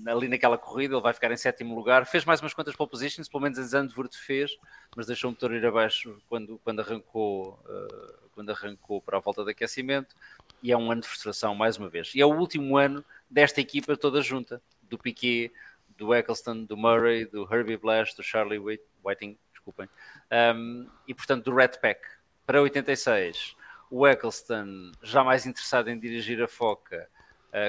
ali 0.07 0.27
naquela 0.27 0.57
corrida, 0.57 0.95
ele 0.95 1.01
vai 1.01 1.13
ficar 1.13 1.31
em 1.31 1.37
sétimo 1.37 1.75
lugar. 1.75 2.05
Fez 2.05 2.23
mais 2.25 2.41
umas 2.41 2.53
quantas 2.53 2.75
pole 2.75 2.89
positions, 2.89 3.27
pelo 3.27 3.43
menos 3.43 3.57
em 3.57 3.63
Zandvoort 3.63 4.15
fez, 4.17 4.57
mas 4.95 5.07
deixou 5.07 5.29
o 5.29 5.33
motor 5.33 5.53
ir 5.53 5.65
abaixo 5.65 6.21
quando, 6.29 6.59
quando, 6.63 6.79
arrancou, 6.79 7.59
uh, 7.65 8.29
quando 8.31 8.51
arrancou 8.51 9.01
para 9.01 9.17
a 9.17 9.19
volta 9.19 9.43
de 9.43 9.51
aquecimento. 9.51 10.15
E 10.61 10.71
é 10.71 10.77
um 10.77 10.91
ano 10.91 11.01
de 11.01 11.07
frustração, 11.07 11.53
mais 11.55 11.77
uma 11.77 11.89
vez. 11.89 12.13
E 12.15 12.21
é 12.21 12.25
o 12.25 12.33
último 12.33 12.77
ano 12.77 13.03
desta 13.29 13.59
equipa 13.59 13.97
toda 13.97 14.21
junta, 14.21 14.61
do 14.83 14.97
Piquet, 14.97 15.51
do 15.97 16.13
Eccleston, 16.13 16.63
do 16.63 16.77
Murray, 16.77 17.25
do 17.25 17.43
Herbie 17.51 17.77
Blash, 17.77 18.13
do 18.13 18.23
Charlie 18.23 18.59
Whiting, 19.03 19.37
desculpem, 19.51 19.89
um, 20.55 20.87
e 21.07 21.13
portanto 21.13 21.45
do 21.45 21.55
Red 21.55 21.79
Pack. 21.81 21.99
Para 22.45 22.61
86, 22.61 23.55
o 23.89 24.07
Eccleston, 24.07 24.91
já 25.01 25.23
mais 25.23 25.45
interessado 25.45 25.89
em 25.89 25.99
dirigir 25.99 26.41
a 26.41 26.47
Foca, 26.47 27.09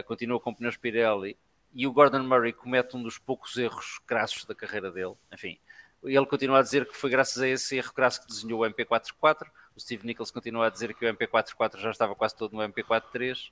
uh, 0.00 0.04
continua 0.04 0.40
com 0.40 0.54
pneus 0.54 0.76
Pirelli 0.76 1.36
e 1.72 1.86
o 1.86 1.92
Gordon 1.92 2.22
Murray 2.22 2.52
comete 2.52 2.96
um 2.96 3.02
dos 3.02 3.18
poucos 3.18 3.56
erros 3.56 3.98
crassos 4.06 4.44
da 4.44 4.54
carreira 4.54 4.90
dele. 4.90 5.14
Enfim, 5.32 5.58
ele 6.02 6.26
continua 6.26 6.58
a 6.58 6.62
dizer 6.62 6.86
que 6.86 6.96
foi 6.96 7.10
graças 7.10 7.40
a 7.42 7.48
esse 7.48 7.76
erro 7.76 7.92
crasso 7.92 8.20
que 8.20 8.26
desenhou 8.26 8.62
o 8.62 8.70
MP44. 8.70 9.46
O 9.76 9.80
Steve 9.80 10.06
Nichols 10.06 10.30
continua 10.30 10.66
a 10.66 10.70
dizer 10.70 10.94
que 10.94 11.06
o 11.06 11.14
MP44 11.14 11.78
já 11.78 11.90
estava 11.90 12.14
quase 12.14 12.36
todo 12.36 12.56
no 12.56 12.62
MP43. 12.62 13.50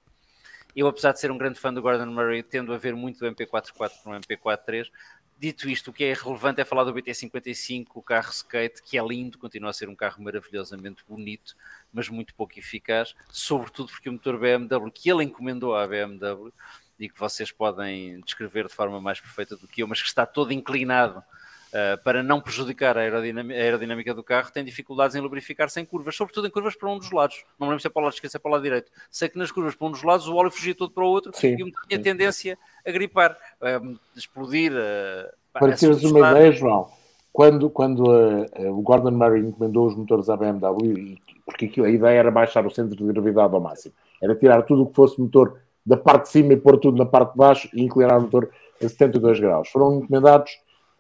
Eu, 0.75 0.87
apesar 0.87 1.13
de 1.13 1.21
ser 1.21 1.31
um 1.31 1.39
grande 1.39 1.59
fã 1.59 1.73
do 1.73 1.81
Gordon 1.81 2.07
Murray, 2.07 2.43
tendo 2.43 2.73
a 2.73 2.79
ver 2.79 2.95
muito 2.95 3.19
do 3.19 3.27
MP44 3.27 3.93
no 4.05 4.13
MP43, 4.13 4.91
Dito 5.39 5.69
isto, 5.69 5.91
o 5.91 5.93
que 5.93 6.03
é 6.03 6.15
relevante 6.15 6.63
é 6.63 6.65
falar 6.65 6.85
do 6.85 6.95
BT55, 6.95 7.89
o 7.95 8.03
carro 8.03 8.31
skate, 8.31 8.83
que 8.83 8.97
é 8.97 9.03
lindo, 9.03 9.37
continua 9.37 9.69
a 9.69 9.73
ser 9.73 9.87
um 9.87 9.95
carro 9.95 10.23
maravilhosamente 10.23 11.05
bonito, 11.07 11.55
mas 11.97 12.11
muito 12.11 12.35
pouco 12.35 12.59
eficaz, 12.59 13.15
sobretudo 13.31 13.89
porque 13.89 14.11
o 14.11 14.13
motor 14.13 14.39
BMW 14.39 14.91
que 14.93 15.11
ele 15.11 15.25
encomendou 15.25 15.75
à 15.75 15.87
BMW 15.87 16.53
e 16.99 17.09
que 17.09 17.19
vocês 17.19 17.51
podem 17.51 18.21
descrever 18.21 18.67
de 18.67 18.75
forma 18.75 19.01
mais 19.01 19.19
perfeita 19.19 19.57
do 19.57 19.67
que 19.67 19.83
eu, 19.83 19.89
mas 19.89 20.03
que 20.03 20.09
está 20.09 20.27
todo 20.27 20.53
inclinado 20.53 21.21
uh, 21.21 22.03
para 22.05 22.23
não 22.23 22.39
prejudicar 22.39 22.99
a 22.99 23.01
aerodinâmica, 23.01 23.59
a 23.59 23.63
aerodinâmica, 23.63 24.15
do 24.15 24.23
carro, 24.23 24.51
tem 24.53 24.63
dificuldades 24.63 25.17
em 25.17 25.21
lubrificar 25.21 25.71
sem 25.71 25.87
curvas, 25.87 26.15
sobretudo 26.15 26.47
em 26.47 26.51
curvas 26.51 26.77
para 26.77 26.91
um 26.91 26.99
dos 26.99 27.11
lados. 27.11 27.43
Não 27.59 27.67
me 27.67 27.71
lembro 27.71 27.81
se 27.81 27.87
é 27.87 27.91
para 27.91 28.01
o 28.01 28.05
lado 28.05 28.15
esquerdo, 28.15 28.31
se 28.31 28.37
é 28.37 28.41
para 28.41 28.49
o 28.51 28.53
lado 28.53 28.63
direito. 28.63 28.93
Sei 29.11 29.31
que 29.31 29.39
nas 29.39 29.51
curvas 29.51 29.75
para 29.75 29.87
um 29.87 29.91
dos 29.91 30.03
lados 30.03 30.29
o 30.29 30.37
óleo 30.37 30.51
fugia 30.51 30.75
todo 30.75 30.91
para 30.91 31.05
o 31.05 31.09
outro 31.09 31.33
Sim. 31.35 31.57
e 31.59 31.63
o 31.63 31.67
motor 31.67 31.87
tinha 31.89 32.03
tendência 32.03 32.59
a 32.87 32.91
gripar, 32.91 33.39
a 33.61 33.81
explodir. 34.15 34.73
A, 34.75 35.59
para 35.59 35.75
teres 35.75 36.05
uma 36.05 36.31
ideia, 36.31 36.53
João, 36.53 36.91
quando, 37.33 37.71
quando 37.71 38.01
uh, 38.01 38.79
o 38.79 38.83
Gordon 38.83 39.13
Murray 39.13 39.41
encomendou 39.41 39.87
os 39.87 39.97
motores 39.97 40.29
à 40.29 40.37
BMW, 40.37 41.19
porque 41.47 41.67
aquilo, 41.67 41.87
a 41.87 41.91
ideia 41.91 42.19
era 42.19 42.31
baixar 42.31 42.67
o 42.67 42.71
centro 42.71 42.97
de 42.97 43.05
gravidade 43.05 43.55
ao 43.55 43.61
máximo, 43.61 43.95
era 44.21 44.35
tirar 44.35 44.63
tudo 44.63 44.83
o 44.83 44.87
que 44.87 44.97
fosse 44.97 45.21
motor 45.21 45.61
da 45.87 45.97
parte 45.97 46.25
de 46.25 46.31
cima 46.31 46.53
e 46.53 46.57
pôr 46.57 46.77
tudo 46.79 46.99
na 46.99 47.07
parte 47.07 47.33
de 47.33 47.39
baixo 47.39 47.69
e 47.73 47.83
inclinar 47.83 48.19
o 48.19 48.23
motor 48.23 48.51
a 48.83 48.89
72 48.89 49.39
graus. 49.39 49.69
Foram 49.69 49.99
encomendados 49.99 50.51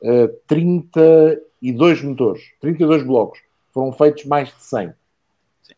uh, 0.03 0.25
eh, 0.25 0.29
32 0.47 2.03
motores, 2.03 2.43
32 2.61 3.03
blocos. 3.03 3.41
Foram 3.75 3.93
feitos 3.93 4.25
mais 4.25 4.49
de 4.49 4.63
100. 4.63 4.95
Sim. 5.63 5.75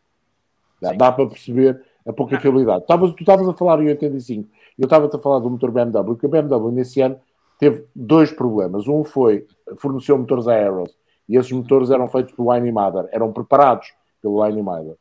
Dá, 0.82 0.90
Sim. 0.90 0.99
dá 0.99 1.11
para 1.11 1.27
perceber 1.27 1.82
a 2.07 2.12
pouca 2.12 2.36
ah. 2.36 2.40
fiabilidade. 2.40 2.85
tu 2.86 3.16
estavas 3.20 3.49
a 3.49 3.55
falar 3.55 3.82
em 3.82 3.89
85, 3.89 4.49
eu 4.78 4.85
estava-te 4.85 5.16
a 5.16 5.19
falar 5.19 5.39
do 5.39 5.51
motor 5.51 5.70
BMW, 5.70 6.16
que 6.16 6.27
a 6.27 6.28
BMW 6.28 6.70
nesse 6.70 7.01
ano 7.01 7.19
teve 7.59 7.85
dois 7.97 8.31
problemas. 8.31 8.86
Um 8.86 9.03
foi, 9.03 9.47
forneceu 9.78 10.19
motores 10.19 10.47
a 10.47 10.53
Aeros, 10.53 10.95
e 11.28 11.36
esses 11.36 11.51
motores 11.51 11.90
eram 11.90 12.09
feitos 12.09 12.35
pelo 12.35 12.51
Animader, 12.51 13.09
eram 13.11 13.32
preparados 13.32 13.93
pelo 14.20 14.43
Animader. 14.43 14.97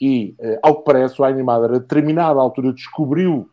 E, 0.00 0.34
eh, 0.38 0.58
ao 0.62 0.76
que 0.76 0.84
parece, 0.84 1.20
o 1.20 1.24
Animader, 1.24 1.70
a 1.70 1.78
determinada 1.78 2.40
altura, 2.40 2.72
descobriu 2.72 3.48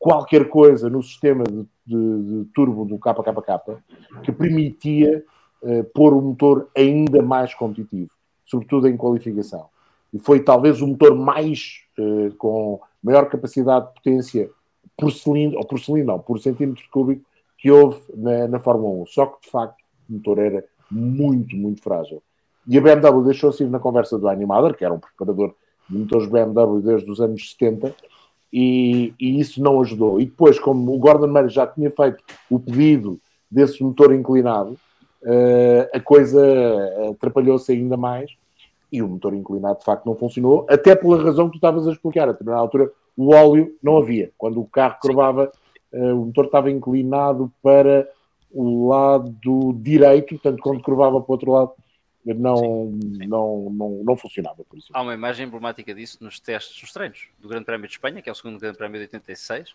qualquer 0.00 0.48
coisa 0.48 0.88
no 0.88 1.02
sistema 1.02 1.44
de, 1.44 1.66
de, 1.86 2.22
de 2.22 2.44
turbo 2.54 2.86
do 2.86 2.98
KKK 2.98 3.76
que 4.22 4.32
permitia 4.32 5.22
uh, 5.62 5.84
pôr 5.92 6.14
o 6.14 6.22
motor 6.22 6.70
ainda 6.74 7.22
mais 7.22 7.54
competitivo, 7.54 8.10
sobretudo 8.46 8.88
em 8.88 8.96
qualificação. 8.96 9.66
E 10.10 10.18
foi 10.18 10.40
talvez 10.40 10.80
o 10.80 10.86
motor 10.86 11.14
mais 11.14 11.82
uh, 11.98 12.34
com 12.36 12.80
maior 13.02 13.28
capacidade 13.28 13.88
de 13.88 13.94
potência 13.94 14.50
por 14.96 15.12
cilindro, 15.12 15.58
ou 15.58 15.66
por 15.66 15.78
cilindro 15.78 16.14
não, 16.14 16.18
por 16.18 16.40
centímetro 16.40 16.82
cúbico 16.90 17.22
que 17.58 17.70
houve 17.70 18.00
na, 18.14 18.48
na 18.48 18.58
Fórmula 18.58 19.02
1. 19.02 19.06
Só 19.06 19.26
que 19.26 19.42
de 19.42 19.50
facto 19.50 19.84
o 20.08 20.14
motor 20.14 20.38
era 20.38 20.64
muito, 20.90 21.54
muito 21.54 21.82
frágil. 21.82 22.22
E 22.66 22.78
a 22.78 22.80
BMW 22.80 23.24
deixou-se 23.24 23.64
ir 23.64 23.70
na 23.70 23.78
conversa 23.78 24.18
do 24.18 24.28
Animator, 24.28 24.76
que 24.76 24.84
era 24.84 24.94
um 24.94 24.98
preparador 24.98 25.54
de 25.88 25.98
motores 25.98 26.28
BMW 26.28 26.80
desde 26.80 27.10
os 27.10 27.20
anos 27.20 27.50
70, 27.50 27.94
e, 28.52 29.14
e, 29.18 29.40
isso 29.40 29.62
não 29.62 29.80
ajudou. 29.80 30.20
E 30.20 30.26
depois, 30.26 30.58
como 30.58 30.94
o 30.94 30.98
Gordon 30.98 31.28
Murray 31.28 31.48
já 31.48 31.66
tinha 31.66 31.90
feito 31.90 32.22
o 32.50 32.58
pedido 32.58 33.20
desse 33.50 33.82
motor 33.82 34.12
inclinado, 34.12 34.76
uh, 35.22 35.88
a 35.92 36.00
coisa 36.00 36.40
atrapalhou-se 37.10 37.70
ainda 37.72 37.96
mais 37.96 38.30
e 38.92 39.00
o 39.02 39.08
motor 39.08 39.34
inclinado 39.34 39.78
de 39.78 39.84
facto 39.84 40.04
não 40.04 40.16
funcionou, 40.16 40.66
até 40.68 40.96
pela 40.96 41.22
razão 41.22 41.46
que 41.46 41.52
tu 41.52 41.56
estavas 41.56 41.86
a 41.86 41.92
explicar. 41.92 42.28
A 42.28 42.32
determinada 42.32 42.62
altura 42.62 42.90
o 43.16 43.34
óleo 43.34 43.76
não 43.82 43.98
havia. 43.98 44.32
Quando 44.36 44.60
o 44.60 44.66
carro 44.66 44.96
curvava, 45.00 45.52
uh, 45.92 46.14
o 46.14 46.26
motor 46.26 46.46
estava 46.46 46.70
inclinado 46.70 47.52
para 47.62 48.08
o 48.52 48.88
lado 48.88 49.32
direito, 49.74 50.34
portanto, 50.34 50.60
quando 50.60 50.82
curvava 50.82 51.20
para 51.20 51.30
o 51.30 51.32
outro 51.32 51.52
lado, 51.52 51.70
não, 52.34 52.56
sim, 52.56 53.14
sim. 53.16 53.26
Não, 53.26 53.70
não, 53.70 54.02
não 54.04 54.16
funcionava. 54.16 54.64
Por. 54.64 54.78
Há 54.92 55.02
uma 55.02 55.14
imagem 55.14 55.46
emblemática 55.46 55.94
disso 55.94 56.18
nos 56.20 56.40
testes, 56.40 56.80
nos 56.80 56.92
treinos 56.92 57.28
do 57.38 57.48
Grande 57.48 57.64
Prémio 57.64 57.86
de 57.86 57.94
Espanha, 57.94 58.22
que 58.22 58.28
é 58.28 58.32
o 58.32 58.34
segundo 58.34 58.58
Grande 58.58 58.78
Prémio 58.78 58.98
de 58.98 59.04
86, 59.04 59.72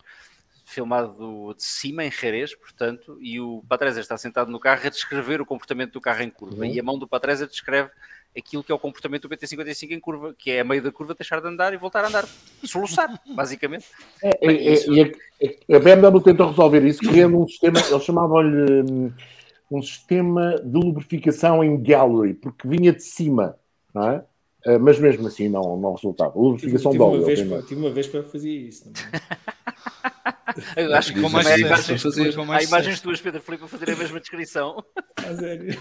filmado 0.66 1.54
de 1.56 1.64
cima 1.64 2.04
em 2.04 2.12
Jerez, 2.12 2.56
portanto, 2.56 3.18
e 3.22 3.40
o 3.40 3.64
Patrese 3.70 4.00
está 4.00 4.18
sentado 4.18 4.52
no 4.52 4.60
carro 4.60 4.82
a 4.86 4.90
descrever 4.90 5.40
o 5.40 5.46
comportamento 5.46 5.94
do 5.94 6.02
carro 6.02 6.24
em 6.24 6.30
curva, 6.30 6.64
uhum. 6.64 6.66
e 6.66 6.80
a 6.80 6.84
mão 6.84 6.98
do 6.98 7.08
Patrese 7.08 7.48
descreve 7.48 7.92
aquilo 8.38 8.64
que 8.64 8.72
é 8.72 8.76
o 8.76 8.80
comportamento 8.80 9.28
do 9.28 9.30
PT55 9.30 9.92
em 9.92 10.00
curva, 10.00 10.36
que 10.38 10.52
é 10.52 10.60
a 10.60 10.64
meio 10.64 10.82
da 10.82 10.92
curva 10.92 11.14
deixar 11.14 11.40
de 11.40 11.48
andar 11.48 11.74
e 11.74 11.78
voltar 11.78 12.04
a 12.04 12.08
andar, 12.08 12.26
soluçar, 12.64 13.10
basicamente. 13.34 13.86
É, 14.22 14.30
é, 14.42 14.52
é, 14.52 14.74
isso... 14.74 14.92
a, 14.92 15.76
a 15.76 15.80
BMW 15.80 16.22
tentou 16.22 16.50
resolver 16.50 16.86
isso 16.86 17.00
criando 17.00 17.40
um 17.40 17.48
sistema, 17.48 17.80
eles 17.80 18.04
chamavam-lhe 18.04 18.82
hum, 18.82 19.14
um 19.70 19.82
sistema 19.82 20.56
de 20.56 20.78
lubrificação 20.78 21.64
em 21.64 21.82
gallery, 21.82 22.34
porque 22.34 22.68
vinha 22.68 22.94
de 22.94 23.04
cima, 23.04 23.58
não 23.94 24.10
é? 24.10 24.24
Uh, 24.66 24.80
mas 24.80 25.00
mesmo 25.00 25.28
assim 25.28 25.48
não, 25.48 25.78
não 25.78 25.94
resultava. 25.94 26.38
Lubrificação 26.38 26.92
tive, 26.92 27.04
tive, 27.04 27.18
uma 27.18 27.26
vez, 27.26 27.42
para, 27.44 27.62
tive 27.62 27.82
uma 27.82 27.90
vez 27.92 28.08
para 28.08 28.24
fazer 28.24 28.50
isso. 28.50 28.92
Eu 30.78 30.94
acho 30.96 31.14
que 31.14 31.22
como 31.22 31.38
há 31.38 31.42
imagens, 31.58 32.02
tuas, 32.02 32.18
há 32.18 32.64
imagens 32.64 33.02
tuas, 33.02 33.20
Pedro 33.20 33.42
Felipe, 33.42 33.66
a 33.66 33.68
fazer 33.68 33.92
a 33.92 33.96
mesma 33.96 34.20
descrição. 34.20 34.84
A 35.18 35.36
sério. 35.36 35.78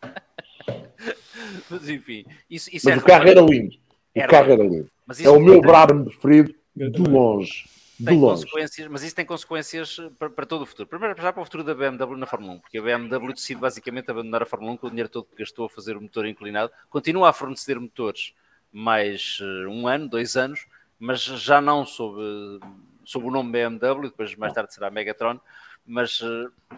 mas 1.68 1.88
enfim, 1.88 2.24
isso, 2.48 2.70
isso 2.72 2.88
mas 2.88 2.98
é 2.98 3.00
o 3.00 3.02
carro 3.02 3.28
era 3.28 3.40
lindo. 3.40 3.74
O 3.74 4.20
era 4.20 4.28
carro 4.28 4.52
era 4.52 4.62
lindo. 4.62 4.88
é 5.20 5.28
o 5.30 5.40
meu 5.40 5.60
Brabham 5.60 6.04
preferido 6.04 6.54
de 6.76 7.02
longe 7.02 7.71
tem 8.04 8.20
consequências, 8.20 8.88
mas 8.88 9.02
isso 9.02 9.14
tem 9.14 9.24
consequências 9.24 9.96
para, 10.18 10.30
para, 10.30 10.46
todo 10.46 10.62
o 10.62 10.66
futuro. 10.66 10.88
Primeiro, 10.88 11.20
já 11.20 11.32
para 11.32 11.42
o 11.42 11.44
futuro 11.44 11.64
da 11.64 11.74
BMW 11.74 12.16
na 12.16 12.26
Fórmula 12.26 12.54
1, 12.54 12.58
porque 12.60 12.78
a 12.78 12.82
BMW 12.82 13.32
decide 13.32 13.60
basicamente 13.60 14.10
abandonar 14.10 14.42
a 14.42 14.46
Fórmula 14.46 14.72
1 14.72 14.76
com 14.76 14.86
o 14.86 14.90
dinheiro 14.90 15.08
todo 15.08 15.26
que 15.26 15.36
gastou 15.36 15.66
a 15.66 15.70
fazer 15.70 15.96
o 15.96 16.00
motor 16.00 16.26
inclinado. 16.26 16.72
Continua 16.90 17.30
a 17.30 17.32
fornecer 17.32 17.78
motores 17.78 18.34
mais 18.72 19.38
uh, 19.40 19.68
um 19.68 19.86
ano, 19.86 20.08
dois 20.08 20.36
anos, 20.36 20.66
mas 20.98 21.20
já 21.20 21.60
não 21.60 21.84
sob, 21.84 22.20
sob 23.04 23.26
o 23.26 23.30
nome 23.30 23.52
BMW, 23.52 24.08
depois 24.08 24.34
mais 24.36 24.52
tarde 24.52 24.72
será 24.72 24.90
Megatron. 24.90 25.40
Mas, 25.84 26.20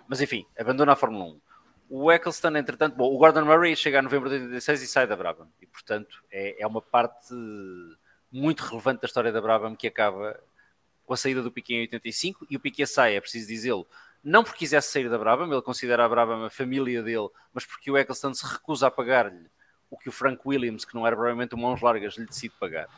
mas 0.08 0.20
enfim, 0.20 0.46
abandona 0.58 0.92
a 0.92 0.96
Fórmula 0.96 1.26
1 1.26 1.40
O 1.90 2.10
Eccleston, 2.10 2.56
entretanto, 2.56 2.96
bom, 2.96 3.14
o 3.14 3.18
Gordon 3.18 3.44
Murray 3.44 3.76
chega 3.76 3.98
a 3.98 4.02
novembro 4.02 4.30
de 4.30 4.36
86 4.36 4.82
e 4.82 4.86
sai 4.86 5.06
da 5.06 5.14
Brabham. 5.14 5.48
E, 5.60 5.66
portanto, 5.66 6.24
é, 6.30 6.62
é 6.62 6.66
uma 6.66 6.80
parte 6.80 7.34
muito 8.32 8.62
relevante 8.62 9.02
da 9.02 9.06
história 9.06 9.30
da 9.30 9.40
Brabham 9.40 9.76
que 9.76 9.86
acaba 9.86 10.40
com 11.04 11.14
a 11.14 11.16
saída 11.16 11.42
do 11.42 11.52
Piquet 11.52 11.74
em 11.74 11.80
85 11.82 12.46
e 12.50 12.56
o 12.56 12.60
Piquet 12.60 12.86
sai, 12.86 13.16
é 13.16 13.20
preciso 13.20 13.46
dizê-lo, 13.46 13.86
não 14.22 14.42
porque 14.42 14.60
quisesse 14.60 14.90
sair 14.90 15.10
da 15.10 15.18
Brabham, 15.18 15.52
ele 15.52 15.60
considera 15.60 16.04
a 16.04 16.08
Brabham 16.08 16.44
a 16.44 16.50
família 16.50 17.02
dele, 17.02 17.28
mas 17.52 17.66
porque 17.66 17.90
o 17.90 17.98
Eccleston 17.98 18.32
se 18.32 18.46
recusa 18.46 18.86
a 18.86 18.90
pagar-lhe 18.90 19.50
o 19.90 19.98
que 19.98 20.08
o 20.08 20.12
Frank 20.12 20.40
Williams, 20.44 20.84
que 20.84 20.94
não 20.94 21.06
era 21.06 21.14
provavelmente 21.14 21.54
um 21.54 21.58
mãos 21.58 21.80
largas, 21.82 22.16
lhe 22.16 22.24
decide 22.24 22.54
pagar. 22.58 22.88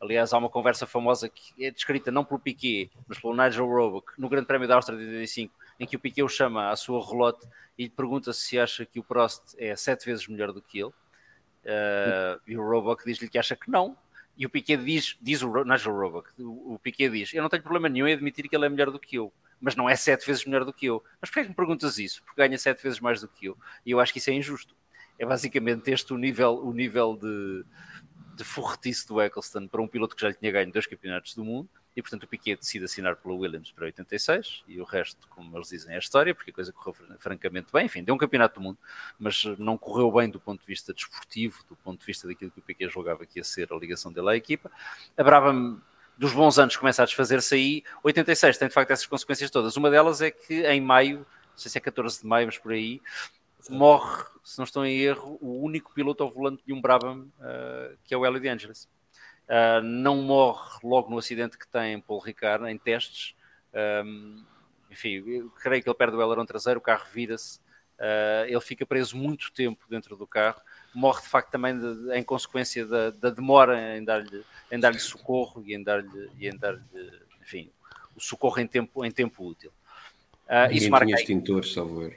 Aliás, 0.00 0.32
há 0.32 0.38
uma 0.38 0.50
conversa 0.50 0.84
famosa 0.84 1.28
que 1.28 1.64
é 1.64 1.70
descrita 1.70 2.10
não 2.10 2.24
pelo 2.24 2.40
Piquet, 2.40 2.90
mas 3.06 3.20
pelo 3.20 3.36
Nigel 3.36 3.64
Roebuck, 3.64 4.12
no 4.18 4.28
Grande 4.28 4.46
Prémio 4.46 4.66
da 4.66 4.74
Áustria 4.74 4.98
de 4.98 5.04
85, 5.04 5.54
em 5.78 5.86
que 5.86 5.94
o 5.94 6.00
Piquet 6.00 6.24
o 6.24 6.28
chama 6.28 6.70
à 6.70 6.76
sua 6.76 7.00
relote 7.00 7.46
e 7.78 7.84
lhe 7.84 7.90
pergunta 7.90 8.32
se 8.32 8.58
acha 8.58 8.84
que 8.84 8.98
o 8.98 9.04
Prost 9.04 9.54
é 9.56 9.76
sete 9.76 10.04
vezes 10.04 10.26
melhor 10.26 10.52
do 10.52 10.60
que 10.60 10.80
ele. 10.80 10.92
Uh, 11.64 12.40
e 12.44 12.56
o 12.56 12.68
Roebuck 12.68 13.04
diz-lhe 13.04 13.28
que 13.28 13.38
acha 13.38 13.54
que 13.54 13.70
não, 13.70 13.96
e 14.36 14.46
o 14.46 14.50
Piquet 14.50 14.78
diz, 14.78 15.16
diz 15.20 15.42
o 15.42 15.64
Nigel 15.64 15.92
Roebuck, 15.92 16.30
o, 16.38 16.74
o 16.74 16.78
Piquet 16.78 17.10
diz, 17.10 17.34
eu 17.34 17.42
não 17.42 17.48
tenho 17.48 17.62
problema 17.62 17.88
nenhum 17.88 18.06
em 18.06 18.14
admitir 18.14 18.48
que 18.48 18.56
ele 18.56 18.66
é 18.66 18.68
melhor 18.68 18.90
do 18.90 18.98
que 18.98 19.16
eu, 19.16 19.32
mas 19.60 19.76
não 19.76 19.88
é 19.88 19.94
sete 19.94 20.26
vezes 20.26 20.44
melhor 20.44 20.64
do 20.64 20.72
que 20.72 20.86
eu. 20.86 21.02
Mas 21.20 21.30
porquê 21.30 21.40
é 21.40 21.42
que 21.44 21.48
me 21.50 21.54
perguntas 21.54 21.98
isso? 21.98 22.22
Porque 22.24 22.40
ganha 22.40 22.58
sete 22.58 22.82
vezes 22.82 22.98
mais 22.98 23.20
do 23.20 23.28
que 23.28 23.46
eu. 23.46 23.56
E 23.86 23.90
eu 23.92 24.00
acho 24.00 24.12
que 24.12 24.18
isso 24.18 24.30
é 24.30 24.32
injusto. 24.32 24.74
É 25.18 25.24
basicamente 25.24 25.90
este 25.90 26.12
o 26.12 26.18
nível, 26.18 26.54
o 26.64 26.72
nível 26.72 27.16
de, 27.16 27.64
de 28.36 28.42
forretice 28.42 29.06
do 29.06 29.20
Eccleston 29.20 29.68
para 29.68 29.80
um 29.80 29.86
piloto 29.86 30.16
que 30.16 30.22
já 30.22 30.28
lhe 30.28 30.34
tinha 30.34 30.50
ganho 30.50 30.72
dois 30.72 30.86
campeonatos 30.86 31.34
do 31.34 31.44
mundo 31.44 31.68
e 31.94 32.02
portanto 32.02 32.24
o 32.24 32.26
Piquet 32.26 32.56
decide 32.56 32.84
assinar 32.84 33.16
pela 33.16 33.34
Williams 33.34 33.70
para 33.70 33.84
86 33.84 34.64
e 34.66 34.80
o 34.80 34.84
resto, 34.84 35.28
como 35.28 35.56
eles 35.56 35.68
dizem, 35.68 35.92
é 35.92 35.96
a 35.96 35.98
história, 35.98 36.34
porque 36.34 36.50
a 36.50 36.54
coisa 36.54 36.72
correu 36.72 36.94
francamente 37.18 37.72
bem, 37.72 37.86
enfim, 37.86 38.02
deu 38.02 38.14
um 38.14 38.18
campeonato 38.18 38.60
do 38.60 38.62
mundo, 38.62 38.78
mas 39.18 39.44
não 39.58 39.76
correu 39.76 40.10
bem 40.10 40.28
do 40.30 40.40
ponto 40.40 40.60
de 40.60 40.66
vista 40.66 40.92
desportivo, 40.92 41.62
do 41.68 41.76
ponto 41.76 42.00
de 42.00 42.06
vista 42.06 42.26
daquilo 42.26 42.50
que 42.50 42.60
o 42.60 42.62
Piquet 42.62 42.88
julgava 42.88 43.26
que 43.26 43.38
ia 43.38 43.44
ser 43.44 43.72
a 43.72 43.76
ligação 43.76 44.12
dele 44.12 44.30
à 44.30 44.36
equipa. 44.36 44.70
A 45.16 45.22
Brabham 45.22 45.80
dos 46.16 46.32
bons 46.32 46.58
anos 46.58 46.76
começa 46.76 47.02
a 47.02 47.06
desfazer-se 47.06 47.54
aí, 47.54 47.84
86 48.02 48.58
tem 48.58 48.68
de 48.68 48.74
facto 48.74 48.90
essas 48.90 49.06
consequências 49.06 49.50
todas, 49.50 49.76
uma 49.76 49.90
delas 49.90 50.22
é 50.22 50.30
que 50.30 50.66
em 50.66 50.80
maio, 50.80 51.18
não 51.18 51.26
sei 51.56 51.70
se 51.70 51.78
é 51.78 51.80
14 51.80 52.20
de 52.20 52.26
maio, 52.26 52.46
mas 52.46 52.58
por 52.58 52.72
aí, 52.72 53.00
morre, 53.68 54.24
se 54.42 54.58
não 54.58 54.64
estou 54.64 54.84
em 54.84 54.98
erro, 54.98 55.38
o 55.40 55.62
único 55.62 55.92
piloto 55.92 56.22
ao 56.22 56.30
volante 56.30 56.62
de 56.66 56.72
um 56.72 56.80
Brabham, 56.80 57.28
uh, 57.38 57.96
que 58.04 58.14
é 58.14 58.16
o 58.16 58.24
Hélio 58.24 58.40
de 58.40 58.48
Angelis. 58.48 58.88
Uh, 59.52 59.82
não 59.82 60.16
morre 60.22 60.78
logo 60.82 61.10
no 61.10 61.18
acidente 61.18 61.58
que 61.58 61.68
tem 61.68 62.00
Paul 62.00 62.20
Ricard 62.20 62.66
em 62.70 62.78
testes. 62.78 63.34
Um, 64.02 64.42
enfim, 64.90 65.22
creio 65.60 65.82
que 65.82 65.88
ele 65.90 65.96
perde 65.96 66.16
o 66.16 66.22
aileron 66.22 66.46
traseiro, 66.46 66.78
o 66.78 66.82
carro 66.82 67.04
vira-se, 67.12 67.58
uh, 67.98 68.46
ele 68.46 68.60
fica 68.62 68.86
preso 68.86 69.14
muito 69.14 69.52
tempo 69.52 69.84
dentro 69.90 70.16
do 70.16 70.26
carro. 70.26 70.58
Morre 70.94 71.20
de 71.20 71.28
facto 71.28 71.50
também 71.50 71.78
de, 71.78 72.16
em 72.16 72.22
consequência 72.22 72.86
da, 72.86 73.10
da 73.10 73.28
demora 73.28 73.98
em 73.98 74.02
dar-lhe 74.02 74.42
em 74.70 74.80
dar 74.80 74.98
socorro 74.98 75.62
e 75.66 75.74
em 75.74 75.82
dar-lhe 75.82 76.52
dar 76.58 76.80
enfim, 77.42 77.70
o 78.16 78.20
socorro 78.20 78.58
em 78.58 78.66
tempo, 78.66 79.04
em 79.04 79.10
tempo 79.10 79.46
útil. 79.46 79.70
Uh, 80.46 80.72
isso 80.72 80.90
marca 80.90 81.10
extintores, 81.12 81.74
salvo 81.74 82.10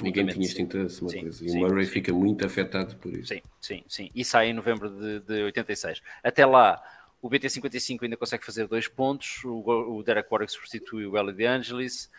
Ninguém 0.00 0.26
tinha 0.26 0.44
extinto 0.44 0.76
uma 0.76 0.88
sim, 0.88 1.20
coisa. 1.20 1.44
E 1.44 1.48
sim, 1.48 1.56
o 1.56 1.60
Murray 1.60 1.84
sim. 1.84 1.92
fica 1.92 2.12
muito 2.12 2.44
afetado 2.44 2.96
por 2.96 3.12
isso. 3.12 3.34
Sim, 3.34 3.42
sim, 3.60 3.84
sim. 3.88 4.10
E 4.14 4.24
sai 4.24 4.48
em 4.48 4.52
novembro 4.52 4.90
de, 4.90 5.20
de 5.20 5.42
86. 5.44 6.02
Até 6.22 6.44
lá, 6.46 6.82
o 7.20 7.30
BT55 7.30 8.02
ainda 8.02 8.16
consegue 8.16 8.44
fazer 8.44 8.66
dois 8.66 8.88
pontos. 8.88 9.42
O, 9.44 9.96
o 9.96 10.02
Derek 10.02 10.28
Warwick 10.30 10.52
substitui 10.52 11.06
o 11.06 11.16
Ellie 11.16 11.34
De 11.34 11.46
Angelis. 11.46 12.10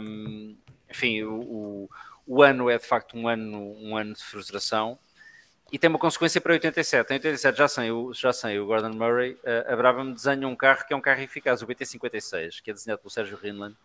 Um, 0.00 0.56
enfim, 0.90 1.22
o, 1.22 1.34
o, 1.34 1.90
o, 2.26 2.42
ano 2.42 2.68
é 2.68 2.78
de 2.78 2.84
facto 2.84 3.16
um 3.16 3.26
ano, 3.28 3.76
um 3.80 3.96
ano 3.96 4.14
de 4.14 4.22
frustração. 4.22 4.98
E 5.72 5.78
tem 5.78 5.88
uma 5.88 5.98
consequência 5.98 6.40
para 6.40 6.52
87. 6.52 7.10
Em 7.10 7.14
87 7.14 7.58
já 7.58 7.68
sem 7.68 7.90
o, 7.90 8.12
já 8.12 8.32
sem 8.32 8.58
o 8.58 8.66
Gordon 8.66 8.90
Murray, 8.90 9.36
a 9.66 9.74
Brabham 9.74 10.12
desenha 10.12 10.46
um 10.46 10.54
carro 10.54 10.86
que 10.86 10.92
é 10.92 10.96
um 10.96 11.00
carro 11.00 11.20
eficaz, 11.20 11.62
o 11.62 11.66
BT56, 11.66 12.62
que 12.62 12.70
é 12.70 12.74
desenhado 12.74 13.00
pelo 13.00 13.10
Sérgio 13.10 13.36
Rinland. 13.36 13.76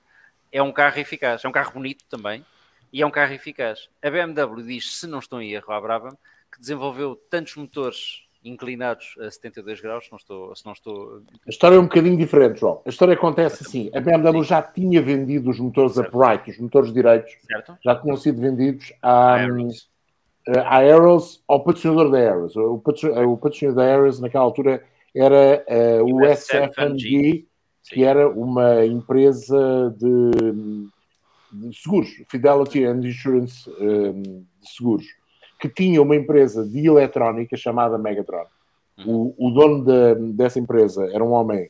É 0.52 0.62
um 0.62 0.72
carro 0.72 1.00
eficaz, 1.00 1.44
é 1.44 1.48
um 1.48 1.52
carro 1.52 1.72
bonito 1.72 2.06
também 2.10 2.46
e 2.92 3.02
é 3.02 3.06
um 3.06 3.12
carro 3.12 3.34
eficaz. 3.34 3.90
A 4.02 4.10
BMW 4.10 4.64
diz, 4.64 5.00
se 5.00 5.08
não 5.08 5.20
estou 5.20 5.42
em 5.42 5.52
erro, 5.52 5.72
a 5.72 5.80
Brabham, 5.82 6.18
que 6.52 6.60
desenvolveu 6.60 7.16
tantos 7.30 7.56
motores 7.56 8.24
inclinados 8.44 9.16
a 9.20 9.30
72 9.30 9.82
graus, 9.82 10.06
se 10.06 10.12
não 10.12 10.18
estou... 10.18 10.56
Se 10.56 10.66
não 10.66 10.74
estou... 10.74 11.22
A 11.46 11.50
história 11.50 11.76
é 11.76 11.80
um 11.80 11.84
bocadinho 11.84 12.18
diferente, 12.18 12.60
João. 12.60 12.82
A 12.86 12.90
história 12.90 13.14
acontece 13.14 13.64
assim, 13.64 13.92
a 13.94 14.00
BMW 14.00 14.44
já 14.44 14.62
tinha 14.62 15.02
vendido 15.02 15.50
os 15.50 15.60
motores 15.60 15.94
certo. 15.94 16.08
upright, 16.08 16.50
os 16.50 16.58
motores 16.58 16.94
direitos, 16.94 17.32
certo. 17.46 17.78
já 17.84 17.96
tinham 17.96 18.18
sido 18.18 18.42
vendidos 18.42 18.94
a, 19.02 19.36
a 19.36 20.78
Aeros, 20.78 21.44
ao 21.48 21.64
patrocinador 21.64 22.10
da 22.10 22.18
Aeros. 22.18 22.56
O, 22.56 22.78
patrocinador 22.80 23.76
da 23.76 23.84
Aeros, 23.84 24.20
naquela 24.20 24.46
altura, 24.46 24.84
era 25.14 25.66
uh, 25.68 26.16
o 26.16 26.26
SFNG, 26.26 27.46
que 27.90 28.04
era 28.04 28.30
uma 28.30 28.86
empresa 28.86 29.94
de 29.98 30.88
de 31.52 31.76
seguros, 31.76 32.10
Fidelity 32.30 32.86
and 32.86 33.02
Insurance 33.06 33.70
um, 33.70 34.22
de 34.22 34.70
seguros, 34.76 35.06
que 35.60 35.70
tinha 35.70 36.02
uma 36.02 36.16
empresa 36.16 36.66
de 36.66 36.88
eletrónica 36.88 37.58
chamada 37.58 37.98
Megatron. 37.98 38.46
O, 39.06 39.34
o 39.38 39.52
dono 39.52 39.84
de, 39.84 40.34
dessa 40.34 40.60
empresa 40.60 41.10
era 41.14 41.24
um 41.24 41.32
homem 41.32 41.70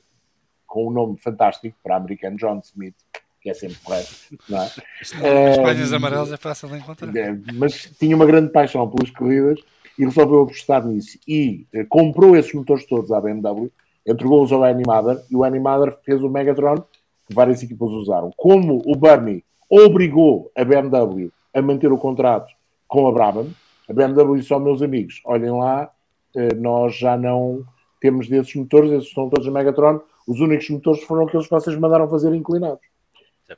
com 0.66 0.88
um 0.88 0.92
nome 0.92 1.18
fantástico 1.18 1.76
para 1.84 1.96
americano, 1.96 2.38
John 2.38 2.60
Smith, 2.64 2.96
que 3.42 3.50
é 3.50 3.54
sempre 3.54 3.78
correto. 3.84 4.10
Não 4.48 4.62
é? 4.62 4.66
As 5.02 5.58
páginas 5.58 5.92
um, 5.92 5.96
amarelas 5.96 6.32
é 6.32 6.38
fácil 6.38 6.70
de 6.70 6.78
encontrar. 6.78 7.16
É, 7.16 7.38
mas 7.54 7.92
tinha 8.00 8.16
uma 8.16 8.26
grande 8.26 8.52
paixão 8.52 8.90
pelas 8.90 9.10
corridas 9.12 9.60
e 9.98 10.06
resolveu 10.06 10.44
apostar 10.44 10.86
nisso. 10.86 11.18
E 11.28 11.68
eh, 11.74 11.86
comprou 11.86 12.36
esses 12.36 12.54
motores 12.54 12.86
todos 12.86 13.12
à 13.12 13.20
BMW, 13.20 13.72
entregou-os 14.06 14.52
ao 14.52 14.64
Animator 14.64 15.22
e 15.30 15.36
o 15.36 15.44
Animator 15.44 15.98
fez 16.04 16.22
o 16.24 16.30
Megatron 16.30 16.84
que 17.28 17.36
várias 17.36 17.62
equipas 17.62 17.90
usaram. 17.90 18.32
Como 18.36 18.82
o 18.86 18.96
Bernie 18.96 19.44
obrigou 19.70 20.52
a 20.56 20.64
BMW 20.64 21.32
a 21.54 21.62
manter 21.62 21.92
o 21.92 21.98
contrato 21.98 22.52
com 22.88 23.08
a 23.08 23.12
Brabham. 23.12 23.48
A 23.88 23.94
BMW 23.94 24.42
aos 24.50 24.62
meus 24.62 24.82
amigos: 24.82 25.22
olhem 25.26 25.52
lá, 25.52 25.92
eh, 26.36 26.54
nós 26.56 26.96
já 26.96 27.18
não 27.18 27.64
temos 28.02 28.28
desses 28.28 28.54
motores, 28.56 28.92
esses 28.92 29.12
são 29.12 29.30
todos 29.30 29.48
a 29.48 29.52
Megatron, 29.52 30.00
os 30.28 30.40
únicos 30.40 30.70
motores 30.70 31.04
foram 31.04 31.26
aqueles 31.26 31.48
que 31.48 31.52
vocês 31.52 31.78
mandaram 31.78 32.10
fazer 32.10 32.34
inclinados. 32.34 32.82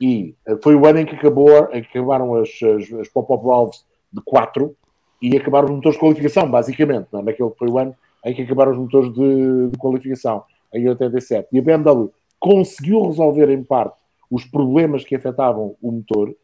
E 0.00 0.34
eh, 0.46 0.56
foi 0.62 0.74
o 0.74 0.86
ano 0.86 1.00
em 1.00 1.06
que 1.06 1.14
acabou, 1.14 1.56
acabaram 1.64 2.34
as, 2.34 2.48
as, 2.62 2.92
as 3.00 3.08
pop-up 3.08 3.44
valves 3.44 3.84
de 4.12 4.20
4 4.22 4.74
e 5.20 5.36
acabaram 5.36 5.68
os 5.68 5.74
motores 5.74 5.96
de 5.96 6.00
qualificação, 6.00 6.50
basicamente. 6.50 7.08
Não 7.12 7.20
é? 7.20 7.22
Naquele 7.24 7.50
foi 7.58 7.68
o 7.68 7.78
ano 7.78 7.94
em 8.24 8.34
que 8.34 8.42
acabaram 8.42 8.72
os 8.72 8.78
motores 8.78 9.12
de, 9.12 9.68
de 9.70 9.78
qualificação, 9.78 10.44
em 10.72 10.88
87. 10.88 11.48
E 11.52 11.58
a 11.58 11.62
BMW 11.62 12.10
conseguiu 12.40 13.02
resolver 13.06 13.50
em 13.50 13.62
parte 13.62 13.96
os 14.32 14.46
problemas 14.46 15.04
que 15.04 15.14
afetavam 15.14 15.76
o 15.82 15.92
motor. 15.92 16.34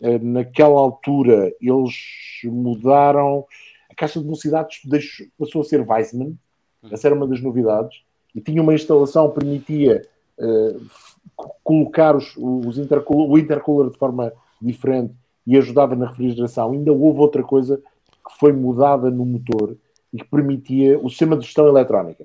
Eh, 0.00 0.18
naquela 0.18 0.80
altura, 0.80 1.54
eles 1.60 1.94
mudaram. 2.44 3.46
A 3.88 3.94
caixa 3.94 4.18
de 4.18 4.24
velocidades 4.24 4.80
passou 5.38 5.60
a 5.60 5.64
ser 5.64 5.88
Weissman, 5.88 6.36
essa 6.90 7.06
era 7.06 7.14
uma 7.14 7.26
das 7.26 7.40
novidades, 7.40 8.02
e 8.34 8.40
tinha 8.40 8.60
uma 8.60 8.74
instalação 8.74 9.30
que 9.30 9.40
permitia 9.40 10.02
uh, 10.38 10.86
colocar 11.62 12.16
os, 12.16 12.36
os 12.36 12.78
intercooler, 12.78 13.30
o 13.30 13.38
intercooler 13.38 13.90
de 13.90 13.96
forma 13.96 14.32
diferente 14.60 15.14
e 15.46 15.56
ajudava 15.56 15.94
na 15.94 16.08
refrigeração. 16.08 16.72
Ainda 16.72 16.92
houve 16.92 17.20
outra 17.20 17.42
coisa 17.42 17.78
que 17.78 18.38
foi 18.38 18.52
mudada 18.52 19.10
no 19.10 19.24
motor 19.24 19.76
e 20.12 20.18
que 20.18 20.24
permitia 20.24 20.98
o 20.98 21.08
sistema 21.08 21.36
de 21.36 21.44
gestão 21.44 21.66
eletrónica. 21.66 22.24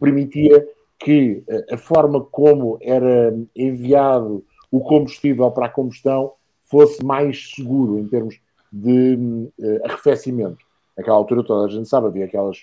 Permitia 0.00 0.66
que 0.98 1.42
eh, 1.46 1.74
a 1.74 1.76
forma 1.76 2.20
como 2.20 2.78
era 2.80 3.36
enviado 3.54 4.44
o 4.70 4.80
combustível 4.80 5.50
para 5.50 5.66
a 5.66 5.70
combustão 5.70 6.32
fosse 6.64 7.04
mais 7.04 7.50
seguro 7.54 7.98
em 7.98 8.06
termos 8.06 8.40
de 8.72 9.14
uh, 9.58 9.84
arrefecimento. 9.84 10.64
Naquela 10.96 11.16
altura 11.16 11.42
toda 11.42 11.66
a 11.66 11.70
gente 11.70 11.88
sabe, 11.88 12.06
havia 12.06 12.26
aquelas 12.26 12.58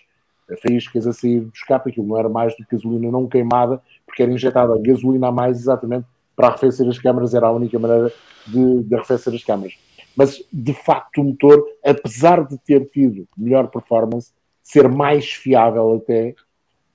faíscas 0.62 1.06
a 1.06 1.12
sair 1.12 1.42
do 1.42 1.52
escape, 1.54 1.90
aquilo 1.90 2.08
não 2.08 2.18
era 2.18 2.30
mais 2.30 2.56
do 2.56 2.66
que 2.66 2.76
gasolina 2.76 3.12
não 3.12 3.28
queimada, 3.28 3.82
porque 4.06 4.24
era 4.24 4.32
injetada 4.32 4.80
gasolina 4.80 5.28
a 5.28 5.32
mais 5.32 5.58
exatamente 5.58 6.06
para 6.36 6.48
arrefecer 6.48 6.88
as 6.88 6.98
câmaras, 7.00 7.34
era 7.34 7.48
a 7.48 7.52
única 7.52 7.78
maneira 7.78 8.14
de, 8.46 8.84
de 8.84 8.96
arrefecer 8.96 9.34
as 9.34 9.44
câmaras. 9.44 9.74
Mas, 10.16 10.44
de 10.52 10.74
facto, 10.74 11.22
o 11.22 11.24
motor, 11.24 11.64
apesar 11.84 12.46
de 12.46 12.58
ter 12.60 12.86
tido 12.90 13.28
melhor 13.38 13.68
performance, 13.68 14.32
ser 14.64 14.88
mais 14.88 15.32
fiável 15.32 15.96
até, 15.96 16.34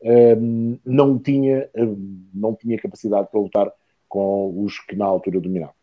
um, 0.03 0.79
não, 0.85 1.19
tinha, 1.19 1.69
um, 1.77 2.21
não 2.35 2.55
tinha 2.55 2.79
capacidade 2.79 3.29
para 3.31 3.41
lutar 3.41 3.73
com 4.13 4.63
os 4.63 4.79
que 4.79 4.95
na 4.95 5.07
altura 5.07 5.41
dominavam. 5.41 5.75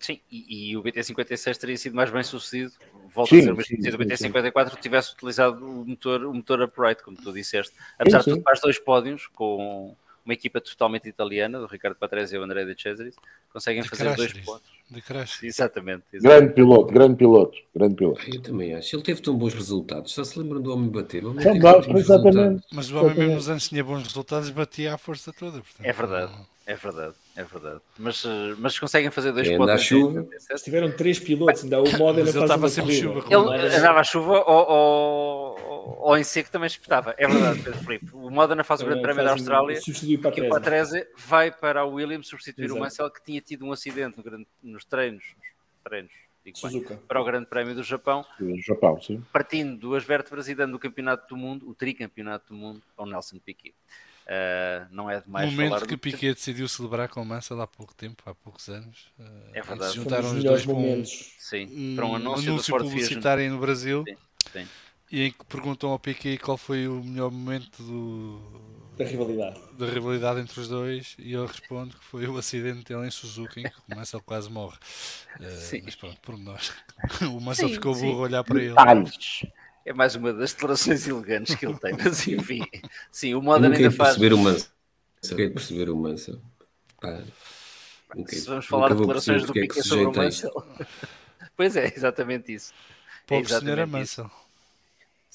Sim, 0.00 0.20
e, 0.28 0.70
e, 0.70 0.76
o 0.76 0.82
BT56 0.82 1.56
teria 1.56 1.76
sido 1.76 1.94
mais 1.94 2.10
bem 2.10 2.24
sucedido, 2.24 2.72
volto 3.14 3.28
sim, 3.28 3.36
a 3.36 3.52
dizer, 3.52 3.52
mas 3.52 3.94
o 3.94 3.98
BT54 3.98 4.80
tivesse 4.80 5.14
utilizado 5.14 5.64
o 5.64 5.86
motor, 5.86 6.24
o 6.24 6.34
motor 6.34 6.62
upright, 6.62 7.00
como 7.04 7.16
tu 7.16 7.32
disseste. 7.32 7.72
Apesar 7.96 8.24
sim, 8.24 8.30
de 8.30 8.36
tudo, 8.38 8.42
faz 8.42 8.60
dois 8.60 8.76
pódios 8.80 9.28
com 9.28 9.94
uma 10.24 10.34
equipa 10.34 10.60
totalmente 10.60 11.08
italiana, 11.08 11.60
do 11.60 11.66
Ricardo 11.66 11.94
Patrese 11.96 12.34
e 12.34 12.38
o 12.40 12.42
André 12.42 12.64
De 12.64 12.82
Cesaris, 12.82 13.14
conseguem 13.52 13.84
fazer 13.84 14.16
dois 14.16 14.32
pontos. 14.32 14.68
De 14.90 15.02
crash. 15.02 15.42
Exatamente, 15.42 16.04
exatamente, 16.12 16.40
Grande 16.40 16.54
piloto, 16.54 16.92
grande 16.92 17.16
piloto, 17.16 17.58
grande 17.74 17.94
piloto. 17.96 18.20
Eu 18.32 18.40
também 18.42 18.74
acho. 18.74 18.94
Ele 18.94 19.02
teve 19.02 19.20
tão 19.20 19.34
bons 19.36 19.52
resultados. 19.54 20.12
Só 20.12 20.22
se 20.24 20.38
lembram 20.38 20.60
do 20.60 20.72
homem 20.72 20.88
bater. 20.88 21.24
O 21.24 21.30
homem 21.30 21.58
bons, 21.60 21.64
ótimos 21.74 22.00
exatamente. 22.02 22.36
resultados. 22.36 22.66
Mas 22.72 22.90
o 22.90 22.98
homem 22.98 23.14
mesmo 23.16 23.34
nos 23.34 23.48
anos 23.48 23.68
tinha 23.68 23.82
bons 23.84 24.02
resultados, 24.04 24.50
batia 24.50 24.94
à 24.94 24.98
força 24.98 25.32
toda. 25.32 25.58
Portanto, 25.60 25.84
É 25.86 25.92
verdade, 25.92 26.32
é 26.66 26.74
verdade, 26.74 27.14
é 27.36 27.42
verdade. 27.44 27.80
Mas, 27.98 28.24
eh, 28.24 28.54
mas 28.58 28.78
conseguem 28.78 29.10
fazer 29.10 29.32
dois 29.32 29.48
É, 29.48 29.54
em 29.54 29.78
chuva. 29.78 30.20
87. 30.20 30.64
Tiveram 30.64 30.92
três 30.92 31.18
pilotos, 31.18 31.64
ainda 31.64 31.80
o 31.82 31.98
Modena 31.98 32.24
Mas 32.26 32.34
ele 32.34 32.44
estava 32.44 32.62
uma 32.62 32.68
sempre 32.68 32.94
chuva, 32.94 33.20
O. 33.28 33.54
Ele 33.54 33.76
andava 33.76 34.00
à 34.00 34.04
chuva 34.04 34.32
ou, 34.46 34.70
ou, 34.70 35.98
ou 36.00 36.16
em 36.18 36.24
seco 36.24 36.50
também 36.50 36.66
espetava. 36.66 37.14
É 37.18 37.26
verdade, 37.26 37.60
Pedro 37.62 37.78
Filipe. 37.80 38.06
O 38.12 38.30
Modena 38.30 38.64
faz 38.64 38.80
o 38.80 38.84
Grande 38.84 39.02
Prémio 39.02 39.22
da 39.24 39.30
um- 39.30 39.32
Austrália 39.34 39.80
Substitui 39.80 40.18
para 40.18 40.30
e 40.38 40.40
o 40.48 40.54
a 40.54 40.60
Treze. 40.60 40.90
Patrese 41.00 41.06
vai 41.16 41.50
para 41.50 41.80
a 41.80 41.84
Williams 41.84 42.26
substituir 42.28 42.64
Exato. 42.66 42.78
o 42.80 42.82
Mansell 42.82 43.10
que 43.10 43.22
tinha 43.22 43.40
tido 43.40 43.64
um 43.64 43.72
acidente 43.72 44.16
no 44.16 44.22
grande- 44.24 44.46
nos 44.76 44.84
treinos, 44.84 45.24
nos 45.36 45.82
treinos 45.82 46.12
digo 46.44 46.88
bem, 46.88 46.98
para 47.08 47.20
o 47.20 47.24
Grande 47.24 47.46
Prémio 47.46 47.74
do 47.74 47.82
Japão, 47.82 48.24
Japão, 48.64 49.00
sim. 49.00 49.22
partindo 49.32 49.76
duas 49.76 50.04
vértebras 50.04 50.48
e 50.48 50.54
dando 50.54 50.74
o 50.74 50.78
Campeonato 50.78 51.26
do 51.28 51.36
Mundo, 51.36 51.68
o 51.68 51.74
tricampeonato 51.74 52.52
do 52.52 52.54
mundo, 52.54 52.82
ao 52.96 53.06
Nelson 53.06 53.38
Piquet. 53.38 53.74
Uh, 54.26 54.86
não 54.90 55.08
é 55.08 55.16
No 55.16 55.22
demais 55.22 55.50
momento 55.52 55.70
falar 55.70 55.86
que 55.86 55.96
Piquet 55.96 56.34
decidiu 56.34 56.68
celebrar 56.68 57.08
com 57.08 57.22
o 57.22 57.24
Mansell 57.24 57.60
há 57.60 57.66
pouco 57.66 57.94
tempo, 57.94 58.22
há 58.26 58.34
poucos 58.34 58.68
anos, 58.68 59.12
eh, 59.20 59.24
É 59.54 59.62
verdade. 59.62 59.94
juntaram 59.94 60.36
os 60.36 60.42
dois 60.42 60.64
para 60.64 60.72
um, 60.72 60.76
momentos. 60.76 61.34
Sim, 61.38 61.66
um 61.70 61.96
para 61.96 62.06
um 62.06 62.16
anúncio, 62.16 62.50
anúncio 62.50 62.76
publicitário 62.76 63.48
no 63.50 63.58
Brasil 63.58 64.04
Sim, 64.04 64.16
sim. 64.52 64.68
E 65.10 65.22
em 65.24 65.30
que 65.32 65.44
perguntam 65.46 65.90
ao 65.90 65.98
Piquet 65.98 66.38
qual 66.38 66.56
foi 66.56 66.88
o 66.88 67.02
melhor 67.02 67.30
momento 67.30 67.82
do, 67.82 68.40
Da 68.96 69.04
rivalidade. 69.04 69.60
da 69.78 69.86
rivalidade 69.86 70.40
entre 70.40 70.60
os 70.60 70.68
dois 70.68 71.14
e 71.18 71.32
ele 71.34 71.46
responde 71.46 71.94
que 71.96 72.04
foi 72.04 72.26
o 72.26 72.36
acidente 72.36 72.84
dele 72.84 73.06
em 73.06 73.10
Suzuka 73.10 73.60
em 73.60 73.64
que 73.64 73.78
o 73.90 73.96
Mansell 73.96 74.20
quase 74.22 74.50
morre. 74.50 74.76
Sim. 75.58 75.82
mas 75.84 75.94
pronto, 75.94 76.20
por 76.20 76.36
nós. 76.38 76.72
O 77.32 77.40
Mansell 77.40 77.68
ficou 77.68 77.94
sim. 77.94 78.06
burro 78.06 78.18
a 78.20 78.22
olhar 78.22 78.44
para 78.44 78.58
ele. 78.58 78.68
Detalhes. 78.70 79.46
É 79.84 79.92
mais 79.92 80.16
uma 80.16 80.32
das 80.32 80.52
declarações 80.52 81.06
elegantes 81.06 81.54
que 81.54 81.64
ele 81.64 81.78
tem, 81.78 81.92
mas 81.96 82.26
enfim. 82.26 82.64
Sim, 83.12 83.34
o 83.34 83.38
Eu 83.38 83.42
ia 83.44 83.54
ainda 83.76 83.90
faz. 83.92 84.16
perceber 84.16 84.32
o 84.34 84.38
Mansell. 84.38 84.68
Nunca 85.30 85.42
ia 85.42 85.50
perceber 85.52 85.90
o 85.90 85.96
Mansell. 85.96 86.40
Pá, 87.00 87.22
nunca- 88.14 88.32
Se 88.34 88.46
vamos 88.48 88.66
falar 88.66 88.88
de 88.88 88.96
declarações 88.96 89.44
do 89.44 89.50
é 89.50 89.52
que 89.52 89.60
Piquet 89.60 89.82
se 89.82 89.88
sobre 89.88 90.06
o. 90.06 90.12
Mansell. 90.12 90.52
Pois 91.56 91.74
é, 91.76 91.86
exatamente 91.94 92.52
isso. 92.52 92.74
É 92.74 93.20
Pobre 93.26 93.48
senhora 93.48 93.82
exatamente 93.82 94.02
isso. 94.04 94.22
Mansell. 94.22 94.45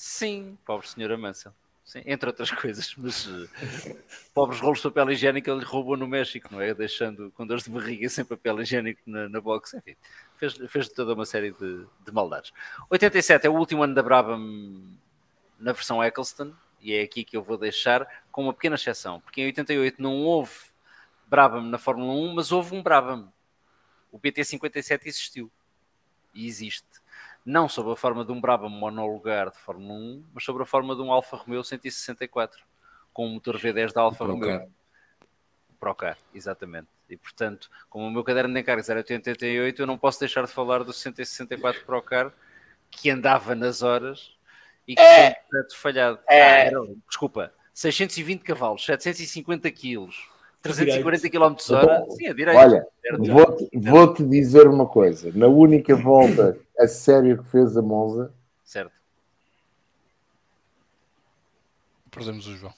Sim, 0.04 0.58
pobre 0.66 0.88
senhora 0.88 1.16
Mansell. 1.16 1.54
Sim, 1.86 2.02
entre 2.08 2.28
outras 2.28 2.50
coisas, 2.60 2.96
mas 2.98 3.28
eh, 3.28 3.96
pobres 4.34 4.60
rolos 4.60 4.80
de 4.80 4.86
papel 4.86 5.12
higiênico 5.12 5.48
ele 5.48 5.64
roubou 5.64 5.96
no 5.96 6.08
México, 6.08 6.48
não 6.52 6.60
é? 6.60 6.74
Deixando 6.74 7.30
com 7.38 7.46
dores 7.46 7.66
de 7.66 7.70
barriga 7.70 8.10
sem 8.10 8.26
papel 8.26 8.60
higiênico 8.64 9.00
na, 9.06 9.30
na 9.30 9.40
box, 9.40 9.76
enfim, 9.76 9.96
fez, 10.38 10.58
fez 10.70 10.90
toda 10.90 11.14
uma 11.14 11.24
série 11.24 11.52
de, 11.52 11.86
de 12.04 12.12
maldades. 12.12 12.52
87 12.90 13.46
é 13.46 13.50
o 13.52 13.54
último 13.54 13.84
ano 13.84 13.94
da 13.94 14.02
Brabham 14.02 14.40
na 15.60 15.72
versão 15.72 16.04
Eccleston, 16.04 16.52
e 16.80 16.96
é 16.96 17.04
aqui 17.04 17.24
que 17.24 17.38
eu 17.38 17.44
vou 17.44 17.56
deixar, 17.56 18.08
com 18.32 18.46
uma 18.46 18.54
pequena 18.54 18.78
exceção, 18.78 19.22
porque 19.22 19.42
em 19.42 19.46
88 19.46 20.02
não 20.02 20.24
houve 20.24 20.52
Brabham 21.28 21.62
na 21.62 21.78
Fórmula 21.78 22.12
1, 22.12 22.34
mas 22.34 22.52
houve 22.52 22.76
um 22.76 22.82
Brabham. 22.82 23.32
O 24.12 24.20
PT57 24.20 25.02
existiu 25.06 25.52
e 26.34 26.48
existe 26.48 27.01
não 27.46 27.68
sob 27.68 27.92
a 27.92 27.96
forma 27.96 28.24
de 28.24 28.32
um 28.32 28.40
Brabham 28.40 28.70
monolugar 28.70 29.50
de 29.50 29.58
Fórmula 29.58 29.94
1, 29.94 30.24
mas 30.34 30.44
sob 30.44 30.62
a 30.62 30.66
forma 30.66 30.96
de 30.96 31.02
um 31.02 31.12
Alfa 31.12 31.38
Romeo 31.38 31.64
164, 31.64 32.64
com 33.14 33.28
um 33.28 33.34
motor 33.34 33.58
V10 33.58 33.94
da 33.94 34.02
Alfa. 34.02 34.26
Romeo. 34.26 34.72
Procar, 35.80 36.18
exatamente. 36.34 36.88
E 37.10 37.18
portanto, 37.18 37.70
como 37.90 38.06
o 38.06 38.12
meu 38.12 38.24
caderno 38.24 38.54
de 38.54 38.60
encargos 38.60 38.88
era 38.88 39.00
88, 39.00 39.82
eu 39.82 39.88
não 39.88 39.98
posso 39.98 40.20
deixar 40.20 40.46
de 40.46 40.52
falar 40.52 40.84
do 40.84 40.94
164 40.94 41.84
Procar, 41.84 42.32
que 42.90 43.10
andava 43.10 43.56
nas 43.56 43.82
horas 43.82 44.32
e 44.88 44.96
que 44.96 45.02
foi 45.02 45.28
um 45.28 45.50
projeto 45.50 45.78
falhado. 45.78 46.20
Ah, 46.30 46.34
era, 46.34 46.80
desculpa, 47.08 47.52
620 47.74 48.44
cavalos, 48.44 48.86
750 48.86 49.72
quilos, 49.72 50.30
340 50.62 51.30
km 51.30 51.56
hora. 51.72 52.06
Sim, 52.12 52.28
a 52.28 52.34
direito. 52.34 52.58
Olha, 52.58 52.88
vou-te 53.18 53.70
vou-te 53.74 54.24
dizer 54.24 54.68
uma 54.68 54.88
coisa. 54.88 55.32
Na 55.34 55.48
única 55.48 55.96
volta 55.96 56.58
a 56.82 56.88
sério 56.88 57.42
que 57.44 57.50
fez 57.50 57.76
a 57.78 57.82
Monza, 57.82 58.34
certo. 58.64 58.92
Perdemos 62.10 62.48
o 62.48 62.56
João. 62.58 62.74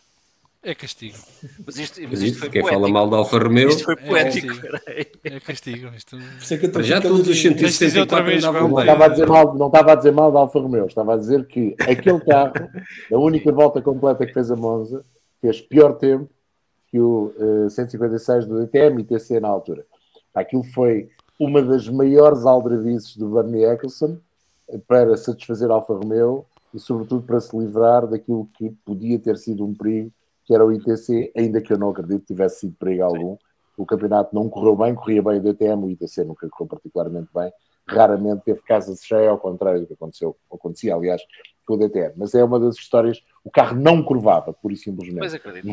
É 0.65 0.73
castigo. 0.73 1.17
Mas 1.65 1.77
isto, 1.77 1.99
mas 2.03 2.21
isto 2.21 2.25
isto, 2.25 2.39
foi 2.39 2.49
quem 2.49 2.61
poético. 2.61 2.81
fala 2.81 2.93
mal 2.93 3.09
da 3.09 3.17
Alfa 3.17 3.37
Romeo, 3.37 3.67
Isto 3.67 3.83
foi 3.83 3.95
É, 3.95 4.07
poético. 4.07 4.53
sim. 4.53 4.61
peraí. 4.61 5.07
É 5.25 5.39
castigo. 5.41 5.87
Isto... 5.93 6.17
É 6.17 6.83
já 6.83 7.01
todos 7.01 7.27
os 7.27 7.41
caladinho. 7.41 7.57
Tens 7.57 7.77
de 7.79 7.85
dizer 7.85 7.99
outra 7.99 8.23
164 8.23 8.25
vez, 8.25 8.43
andavam 8.45 8.61
João. 8.61 8.69
não 8.69 8.75
bem. 8.75 8.85
estava 8.85 9.05
a 9.05 9.07
dizer 9.09 9.27
mal, 9.27 9.55
não 9.57 9.67
estava 9.67 9.91
a 9.91 9.95
dizer 9.95 10.11
mal 10.13 10.31
da 10.31 10.39
Alfa 10.39 10.59
Romeo, 10.59 10.85
estava 10.85 11.13
a 11.15 11.17
dizer 11.17 11.45
que 11.47 11.75
aquele 11.81 12.19
carro, 12.21 12.53
a 13.11 13.17
única 13.17 13.51
volta 13.51 13.81
completa 13.81 14.25
que 14.25 14.31
fez 14.33 14.49
a 14.51 14.55
Monza, 14.55 15.03
fez 15.41 15.59
pior 15.59 15.93
tempo 15.97 16.29
que 16.87 16.97
o 16.99 17.33
eh, 17.65 17.69
156 17.69 18.45
do 18.45 18.61
DTM 18.61 19.01
e 19.01 19.03
TC 19.03 19.41
na 19.41 19.49
altura. 19.49 19.85
Aquilo 20.33 20.63
foi 20.63 21.09
uma 21.39 21.61
das 21.61 21.87
maiores 21.89 22.45
aldrabices 22.45 23.17
do 23.17 23.29
Bernie 23.29 23.65
Eccleston 23.65 24.17
para 24.87 25.15
satisfazer 25.17 25.69
Alfa 25.69 25.93
Romeo 25.93 26.45
e, 26.73 26.79
sobretudo, 26.79 27.23
para 27.23 27.39
se 27.39 27.55
livrar 27.57 28.07
daquilo 28.07 28.47
que 28.57 28.71
podia 28.85 29.19
ter 29.19 29.37
sido 29.37 29.65
um 29.65 29.73
perigo, 29.73 30.11
que 30.45 30.53
era 30.53 30.65
o 30.65 30.71
ITC, 30.71 31.31
ainda 31.35 31.61
que 31.61 31.71
eu 31.71 31.77
não 31.77 31.89
acredito 31.89 32.21
que 32.21 32.27
tivesse 32.27 32.61
sido 32.61 32.75
perigo 32.79 33.03
algum. 33.03 33.37
O 33.77 33.85
campeonato 33.85 34.35
não 34.35 34.49
correu 34.49 34.75
bem, 34.75 34.93
corria 34.93 35.21
bem 35.21 35.39
o 35.39 35.41
DTM, 35.41 35.85
o 35.85 35.89
ITC 35.89 36.23
nunca 36.23 36.47
correu 36.49 36.69
particularmente 36.69 37.29
bem. 37.33 37.51
Raramente 37.85 38.43
teve 38.45 38.61
casa 38.61 38.95
cheia, 38.95 39.29
ao 39.29 39.37
contrário 39.37 39.81
do 39.81 39.87
que 39.87 39.93
aconteceu, 39.93 40.35
acontecia, 40.51 40.95
aliás, 40.95 41.21
com 41.65 41.73
o 41.73 41.77
DTM. 41.77 42.13
Mas 42.15 42.33
é 42.33 42.43
uma 42.43 42.59
das 42.59 42.75
histórias, 42.75 43.21
o 43.43 43.51
carro 43.51 43.75
não 43.75 44.01
curvava, 44.03 44.53
pura 44.53 44.73
e 44.73 44.77
simplesmente. 44.77 45.19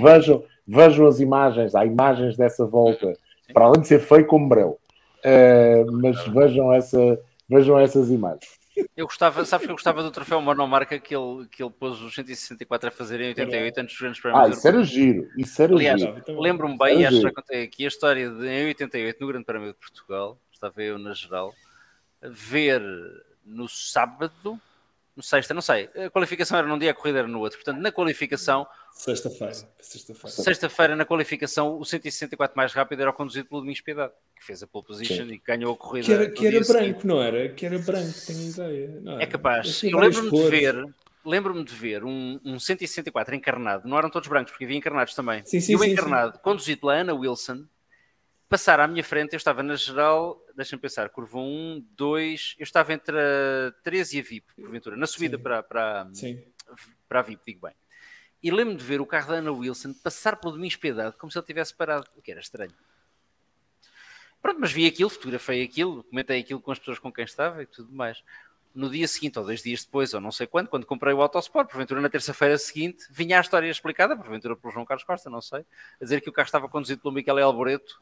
Vejam, 0.02 0.42
vejam 0.66 1.06
as 1.06 1.20
imagens, 1.20 1.74
há 1.74 1.84
imagens 1.84 2.36
dessa 2.36 2.66
volta, 2.66 3.12
para 3.52 3.66
além 3.66 3.82
de 3.82 3.88
ser 3.88 4.00
feio 4.00 4.26
como 4.26 4.48
breu. 4.48 4.78
Eh, 5.24 5.84
mas 5.90 6.24
vejam, 6.26 6.72
essa, 6.72 7.20
vejam 7.48 7.78
essas 7.78 8.10
imagens. 8.10 8.60
Eu 8.96 9.06
gostava, 9.06 9.44
sabes 9.44 9.66
que 9.66 9.72
eu 9.72 9.76
gostava 9.76 10.02
do 10.02 10.10
troféu 10.10 10.40
monomarca 10.40 10.98
que 10.98 11.14
ele, 11.14 11.46
que 11.50 11.62
ele 11.62 11.72
pôs 11.72 12.00
os 12.00 12.14
164 12.14 12.88
a 12.88 12.92
fazer 12.92 13.20
em 13.20 13.28
88 13.28 13.78
antes 13.78 13.94
dos 13.94 14.00
grandes 14.00 14.18
Ah, 14.20 14.22
prémios 14.22 14.58
isso 14.58 14.68
era 14.68 14.82
giro, 14.82 15.28
isso 15.36 15.62
era 15.62 15.74
Aliás, 15.74 16.00
giro. 16.00 16.18
Então, 16.18 16.40
lembro-me 16.40 16.76
Era 16.80 16.84
bem, 16.84 17.00
e 17.02 17.06
acho 17.06 17.20
que 17.20 17.32
contei 17.32 17.62
aqui 17.64 17.84
a 17.84 17.88
história 17.88 18.30
de 18.30 18.46
em 18.48 18.66
88 18.68 19.20
no 19.20 19.26
Grande 19.26 19.44
Prémio 19.44 19.68
de 19.68 19.78
Portugal, 19.78 20.38
estava 20.52 20.82
eu 20.82 20.98
na 20.98 21.12
geral, 21.12 21.52
a 22.22 22.28
ver 22.28 22.82
no 23.44 23.68
sábado, 23.68 24.58
no 25.16 25.22
sexta, 25.22 25.52
não 25.52 25.62
sei, 25.62 25.90
a 26.06 26.08
qualificação 26.08 26.56
era 26.56 26.66
num 26.66 26.78
dia, 26.78 26.92
a 26.92 26.94
corrida 26.94 27.18
era 27.18 27.28
no 27.28 27.40
outro, 27.40 27.58
portanto 27.58 27.80
na 27.80 27.92
qualificação, 27.92 28.66
Sexta-feira. 28.92 29.54
Sexta-feira. 29.80 30.28
sexta-feira 30.42 30.96
na 30.96 31.04
qualificação, 31.06 31.78
o 31.78 31.84
164 31.84 32.56
mais 32.56 32.72
rápido 32.72 33.00
era 33.00 33.10
o 33.10 33.14
conduzido 33.14 33.48
pelo 33.48 33.60
Domingos 33.62 33.80
Piedade, 33.80 34.12
que 34.36 34.44
fez 34.44 34.62
a 34.62 34.66
pole 34.66 34.84
position 34.86 35.24
e 35.26 35.38
ganhou 35.38 35.72
a 35.72 35.76
corrida. 35.76 36.06
Que 36.06 36.12
era, 36.12 36.30
que 36.30 36.46
era 36.46 36.50
dia 36.56 36.64
seguinte. 36.64 36.92
branco, 36.92 37.06
não 37.06 37.22
era? 37.22 37.48
Que 37.48 37.66
era 37.66 37.78
branco, 37.78 38.12
tenho 38.26 38.50
ideia. 38.50 39.00
Não 39.00 39.12
É 39.12 39.22
era? 39.22 39.26
capaz. 39.26 39.68
Assim, 39.68 39.90
Eu 39.90 39.98
lembro-me 39.98 40.30
de 40.30 40.50
ver, 40.50 40.94
lembro-me 41.24 41.64
de 41.64 41.74
ver 41.74 42.04
um, 42.04 42.38
um 42.44 42.58
164 42.58 43.34
encarnado, 43.34 43.88
não 43.88 43.96
eram 43.96 44.10
todos 44.10 44.28
brancos, 44.28 44.52
porque 44.52 44.64
havia 44.64 44.76
encarnados 44.76 45.14
também. 45.14 45.42
Sim, 45.46 45.60
sim, 45.60 45.72
e 45.72 45.76
o 45.76 45.78
sim, 45.78 45.90
encarnado, 45.92 46.38
conduzido 46.40 46.80
pela 46.82 46.94
Ana 46.94 47.14
Wilson, 47.14 47.64
passar 48.50 48.80
à 48.80 48.86
minha 48.88 49.02
frente, 49.04 49.32
eu 49.32 49.36
estava 49.38 49.62
na 49.62 49.76
geral, 49.76 50.44
deixa-me 50.54 50.82
pensar, 50.82 51.08
curva 51.08 51.38
1, 51.38 51.86
2, 51.96 52.56
eu 52.58 52.64
estava 52.64 52.92
entre 52.92 53.16
a 53.16 53.72
13 53.82 54.16
e 54.16 54.20
a 54.20 54.22
VIP, 54.24 54.54
porventura, 54.60 54.96
na 54.96 55.06
subida 55.06 55.36
Sim. 55.38 55.42
para, 55.42 55.62
para, 55.62 56.08
Sim. 56.12 56.42
para 57.08 57.20
a 57.20 57.22
VIP, 57.22 57.42
digo 57.46 57.66
bem. 57.66 57.74
E 58.42 58.50
lembro-me 58.50 58.78
de 58.78 58.84
ver 58.84 59.00
o 59.00 59.06
carro 59.06 59.28
da 59.28 59.34
Ana 59.34 59.52
Wilson 59.52 59.92
passar 59.92 60.36
pelo 60.36 60.52
Domingos 60.54 60.76
Piedade 60.76 61.16
como 61.16 61.30
se 61.30 61.38
ele 61.38 61.46
tivesse 61.46 61.74
parado, 61.74 62.06
o 62.16 62.22
que 62.22 62.30
era 62.30 62.40
estranho. 62.40 62.72
Pronto, 64.40 64.58
mas 64.60 64.72
vi 64.72 64.86
aquilo, 64.86 65.10
fotografei 65.10 65.62
aquilo, 65.62 66.02
comentei 66.04 66.40
aquilo 66.40 66.60
com 66.60 66.72
as 66.72 66.78
pessoas 66.78 66.98
com 66.98 67.12
quem 67.12 67.24
estava 67.24 67.62
e 67.62 67.66
tudo 67.66 67.92
mais. 67.92 68.22
No 68.72 68.88
dia 68.88 69.06
seguinte, 69.08 69.36
ou 69.38 69.44
dois 69.44 69.62
dias 69.62 69.84
depois, 69.84 70.14
ou 70.14 70.20
não 70.20 70.30
sei 70.30 70.46
quando, 70.46 70.68
quando 70.68 70.86
comprei 70.86 71.12
o 71.12 71.20
Autosport, 71.20 71.68
porventura 71.68 72.00
na 72.00 72.08
terça-feira 72.08 72.56
seguinte, 72.56 73.04
vinha 73.10 73.36
a 73.36 73.40
história 73.40 73.68
explicada, 73.68 74.16
porventura 74.16 74.56
pelo 74.56 74.72
João 74.72 74.86
Carlos 74.86 75.04
Costa, 75.04 75.28
não 75.28 75.40
sei, 75.42 75.60
a 76.00 76.04
dizer 76.04 76.20
que 76.20 76.30
o 76.30 76.32
carro 76.32 76.46
estava 76.46 76.68
conduzido 76.68 77.02
pelo 77.02 77.12
Miquel 77.12 77.36
Alboreto 77.38 78.00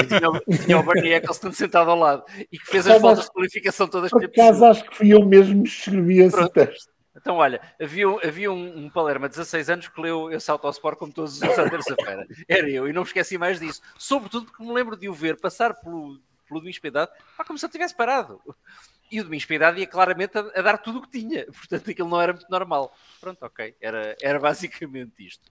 e 0.00 0.04
tinha, 0.06 0.28
o- 0.28 0.40
tinha 0.64 0.76
o 0.78 0.82
Bernie 0.82 1.12
Eccleston 1.12 1.52
sentado 1.52 1.88
ao 1.92 1.96
lado 1.98 2.24
e 2.50 2.58
que 2.58 2.66
fez 2.66 2.84
as 2.86 3.00
voltas 3.00 3.24
de 3.26 3.30
qualificação 3.30 3.86
todas 3.88 4.10
Por 4.10 4.24
acaso 4.24 4.64
acho 4.64 4.90
que 4.90 4.96
fui 4.96 5.14
eu 5.14 5.24
mesmo 5.24 5.62
que 5.62 5.68
escrevi 5.68 6.18
esse 6.18 6.50
texto. 6.50 6.91
Então, 7.14 7.36
olha, 7.36 7.60
havia, 7.80 8.06
havia 8.24 8.50
um, 8.50 8.84
um 8.84 8.90
Palerma 8.90 9.28
de 9.28 9.36
16 9.36 9.70
anos 9.70 9.88
que 9.88 10.00
leu 10.00 10.30
esse 10.30 10.50
Autosport 10.50 10.98
como 10.98 11.12
todos 11.12 11.36
os 11.36 11.42
anos 11.42 11.58
à 11.58 11.68
terça-feira. 11.68 12.26
Era 12.48 12.68
eu, 12.70 12.88
e 12.88 12.92
não 12.92 13.02
me 13.02 13.06
esqueci 13.06 13.36
mais 13.36 13.60
disso. 13.60 13.82
Sobretudo 13.98 14.46
porque 14.46 14.62
me 14.64 14.72
lembro 14.72 14.96
de 14.96 15.08
o 15.08 15.14
ver 15.14 15.38
passar 15.38 15.74
pelo, 15.74 16.18
pelo 16.48 16.60
Domingos 16.60 16.78
Piedade, 16.78 17.10
pá, 17.36 17.44
como 17.44 17.58
se 17.58 17.66
ele 17.66 17.72
tivesse 17.72 17.94
parado. 17.94 18.40
E 19.10 19.20
o 19.20 19.24
Domingos 19.24 19.44
Piedade 19.44 19.78
ia 19.78 19.86
claramente 19.86 20.38
a, 20.38 20.40
a 20.40 20.62
dar 20.62 20.78
tudo 20.78 21.00
o 21.00 21.02
que 21.02 21.10
tinha. 21.10 21.44
Portanto, 21.52 21.90
aquilo 21.90 22.08
não 22.08 22.20
era 22.20 22.32
muito 22.32 22.50
normal. 22.50 22.96
Pronto, 23.20 23.44
ok. 23.44 23.76
Era, 23.78 24.16
era 24.22 24.40
basicamente 24.40 25.26
isto. 25.26 25.44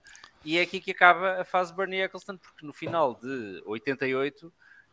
E 0.44 0.58
é 0.58 0.62
aqui 0.62 0.80
que 0.80 0.90
acaba 0.90 1.40
a 1.40 1.44
fase 1.44 1.72
Bernie 1.72 2.02
Eccleston, 2.02 2.36
porque 2.36 2.66
no 2.66 2.72
final 2.72 3.14
de 3.14 3.62
88 3.64 4.52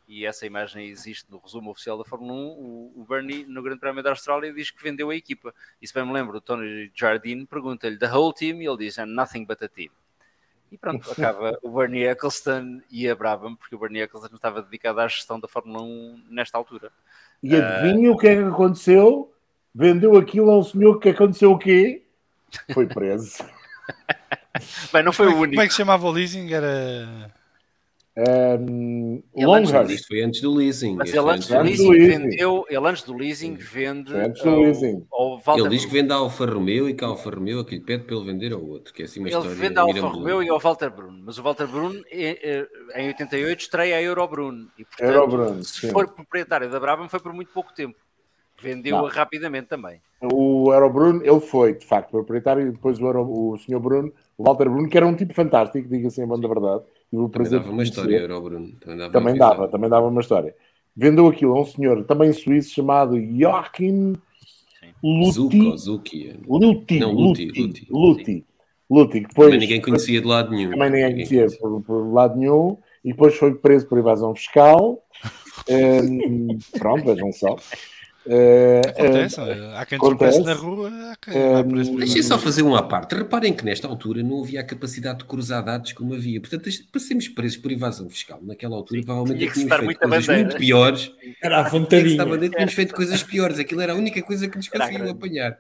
e 0.09 0.25
essa 0.25 0.43
imagem 0.43 0.87
existe 0.87 1.29
no 1.29 1.37
resumo 1.37 1.69
oficial 1.69 1.95
da 1.95 2.03
Fórmula 2.03 2.33
1, 2.33 2.35
o, 2.35 2.93
o 2.95 3.05
Bernie, 3.07 3.45
no 3.45 3.61
Grande 3.61 3.79
Prémio 3.79 4.01
da 4.01 4.09
Austrália, 4.09 4.51
diz 4.51 4.71
que 4.71 4.81
vendeu 4.81 5.11
a 5.11 5.15
equipa. 5.15 5.53
E 5.79 5.87
se 5.87 5.93
bem 5.93 6.03
me 6.03 6.11
lembro, 6.11 6.35
o 6.39 6.41
Tony 6.41 6.91
Jardine 6.95 7.45
pergunta-lhe 7.45 7.95
the 7.95 8.11
whole 8.11 8.33
team 8.33 8.59
e 8.59 8.67
ele 8.67 8.77
diz 8.77 8.97
I'm 8.97 9.05
nothing 9.05 9.45
but 9.45 9.61
a 9.61 9.69
team. 9.69 9.91
E 10.71 10.77
pronto, 10.79 11.09
acaba 11.13 11.59
o 11.61 11.69
Bernie 11.69 12.07
Eccleston 12.07 12.81
e 12.89 13.07
a 13.07 13.15
Brabham, 13.15 13.55
porque 13.55 13.75
o 13.75 13.77
Bernie 13.77 14.01
Eccleston 14.01 14.35
estava 14.35 14.63
dedicado 14.63 14.99
à 14.99 15.07
gestão 15.07 15.39
da 15.39 15.47
Fórmula 15.47 15.83
1 15.83 16.23
nesta 16.27 16.57
altura. 16.57 16.91
E 17.43 17.55
adivinha 17.55 18.09
uh... 18.09 18.15
o 18.15 18.17
que 18.17 18.29
é 18.29 18.35
que 18.35 18.41
aconteceu? 18.41 19.31
Vendeu 19.75 20.17
aquilo 20.17 20.49
a 20.49 20.57
um 20.57 20.63
senhor 20.63 20.97
que 20.97 21.09
aconteceu 21.09 21.51
o 21.51 21.59
quê? 21.59 22.03
Foi 22.73 22.87
preso. 22.87 23.45
Bem, 24.91 25.03
não 25.03 25.13
foi 25.13 25.27
o 25.27 25.35
único. 25.35 25.49
Como 25.49 25.61
é 25.61 25.67
que 25.67 25.73
se 25.73 25.77
chamava 25.77 26.07
o 26.07 26.11
leasing? 26.11 26.51
Era. 26.51 27.31
Um, 28.17 29.23
Longhurst. 29.35 29.91
Isto 29.91 30.07
foi 30.07 30.21
antes 30.21 30.41
do 30.41 30.53
leasing. 30.53 30.95
Mas 30.95 31.13
ele 31.13 31.29
antes 31.29 31.47
do 31.47 31.61
leasing, 31.61 31.91
vendeu, 31.91 32.65
ele 32.69 32.87
antes 32.87 33.03
do 33.03 33.13
leasing 33.13 33.55
vende 33.55 34.13
antes 34.13 34.43
do 34.43 34.59
leasing. 34.59 35.05
Ao, 35.11 35.41
ao 35.45 35.59
ele 35.59 35.69
diz 35.69 35.85
que 35.85 35.91
vende 35.91 36.11
a 36.11 36.15
Alfa 36.15 36.45
Romeo 36.45 36.89
e 36.89 36.93
que 36.93 37.03
a 37.03 37.07
Alfa 37.07 37.29
Romeo 37.29 37.63
que 37.63 37.75
lhe 37.75 37.81
pede 37.81 38.03
para 38.03 38.15
ele 38.15 38.25
vender 38.25 38.51
ao 38.51 38.65
outro, 38.65 38.93
que 38.93 39.03
é 39.03 39.05
assim 39.05 39.19
uma 39.19 39.29
ele 39.29 39.37
história. 39.37 39.55
Ele 39.55 39.61
vende 39.61 39.79
a 39.79 39.83
Alfa 39.83 40.07
Romeo 40.07 40.43
e 40.43 40.49
ao 40.49 40.59
Walter 40.59 40.89
Bruno, 40.89 41.21
mas 41.23 41.37
o 41.37 41.43
Walter 41.43 41.67
Bruno 41.67 42.03
em 42.11 43.07
88 43.07 43.59
estreia 43.61 43.97
a 43.97 44.01
Euro 44.01 44.27
Bruno 44.27 44.67
e 44.77 44.83
portanto, 44.83 45.09
Euro 45.09 45.27
Bruno, 45.27 45.63
se 45.63 45.81
sim. 45.81 45.91
for 45.91 46.11
proprietário 46.11 46.69
da 46.69 46.79
Brabham 46.79 47.07
foi 47.07 47.19
por 47.19 47.31
muito 47.31 47.51
pouco 47.53 47.73
tempo. 47.73 47.95
Vendeu-a 48.61 49.09
rapidamente 49.09 49.67
também. 49.67 50.01
O 50.21 50.73
Euro 50.73 50.89
Bruno, 50.89 51.23
ele 51.23 51.39
foi 51.39 51.75
de 51.75 51.85
facto 51.85 52.11
proprietário 52.11 52.67
e 52.67 52.71
depois 52.71 52.99
o, 52.99 53.05
Euro, 53.05 53.21
o 53.21 53.57
senhor 53.57 53.79
Bruno, 53.79 54.11
o 54.37 54.43
Walter 54.43 54.69
Bruno, 54.69 54.89
que 54.89 54.97
era 54.97 55.07
um 55.07 55.15
tipo 55.15 55.33
fantástico, 55.33 55.87
diga-se 55.87 56.21
em 56.21 56.27
banda 56.27 56.45
verdade. 56.45 56.83
Tive 57.09 57.23
o 57.23 57.29
também 57.29 57.49
dava 57.51 57.71
uma 57.71 57.83
história, 57.83 58.17
Euro 58.17 58.41
Bruno. 58.41 58.71
Também 58.79 58.97
dava, 58.97 59.11
também 59.11 59.35
dava, 59.35 59.67
também 59.67 59.89
dava 59.89 60.07
uma 60.07 60.21
história. 60.21 60.55
Vendeu 60.95 61.27
aquilo 61.27 61.55
a 61.55 61.61
um 61.61 61.65
senhor 61.65 62.03
também 62.05 62.31
suíço 62.33 62.73
chamado 62.73 63.19
Joachim 63.19 64.15
Luti. 65.03 65.77
Zuki. 65.77 66.39
Luti. 66.47 66.99
Não, 66.99 67.11
Luti. 67.11 67.47
Luti. 67.47 67.87
Luti. 67.89 68.45
Luti. 68.89 69.19
Depois, 69.21 69.47
também 69.47 69.59
ninguém 69.59 69.81
conhecia 69.81 70.21
de 70.21 70.27
lado 70.27 70.51
nenhum. 70.51 70.71
Também 70.71 70.89
ninguém 70.89 71.11
conhecia 71.11 71.47
por, 71.59 71.81
por 71.81 72.13
lado 72.13 72.37
nenhum. 72.37 72.77
E 73.03 73.09
depois 73.09 73.35
foi 73.35 73.55
preso 73.55 73.87
por 73.87 73.97
evasão 73.97 74.35
fiscal. 74.35 75.03
um, 75.69 76.57
pronto, 76.77 77.05
vejam 77.05 77.31
só. 77.31 77.55
Uh, 78.29 78.87
acontece, 78.87 79.41
uh, 79.41 79.75
há 79.75 79.85
quem 79.87 79.97
tropece 79.97 80.43
na 80.43 80.53
rua, 80.53 80.91
há 81.11 81.15
quem 81.15 81.33
uh, 81.33 81.97
Deixem 81.97 82.21
só 82.21 82.37
fazer 82.37 82.61
um 82.61 82.75
à 82.75 82.83
parte. 82.83 83.15
Reparem 83.15 83.51
que 83.51 83.65
nesta 83.65 83.87
altura 83.87 84.21
não 84.21 84.43
havia 84.43 84.61
a 84.61 84.63
capacidade 84.63 85.19
de 85.19 85.25
cruzar 85.25 85.65
dados 85.65 85.93
como 85.93 86.13
havia. 86.13 86.39
Portanto, 86.39 86.69
para 86.91 87.01
sermos 87.01 87.27
presos 87.27 87.57
por 87.57 87.71
evasão 87.71 88.07
fiscal, 88.07 88.39
naquela 88.43 88.75
altura, 88.75 89.01
provavelmente 89.03 89.51
tínhamos 89.51 89.85
feito 89.85 89.99
coisas 89.99 90.27
bandeira. 90.27 90.43
muito 90.43 90.57
piores. 90.57 91.11
Era 91.41 91.59
a 91.59 91.69
vontadinha. 91.69 92.23
Dentro, 92.23 92.49
tínhamos 92.51 92.73
feito 92.75 92.93
coisas 92.93 93.23
piores. 93.23 93.57
Aquilo 93.57 93.81
era 93.81 93.93
a 93.93 93.95
única 93.95 94.21
coisa 94.21 94.47
que 94.47 94.57
nos 94.57 94.67
conseguiam 94.67 95.09
apanhar. 95.09 95.57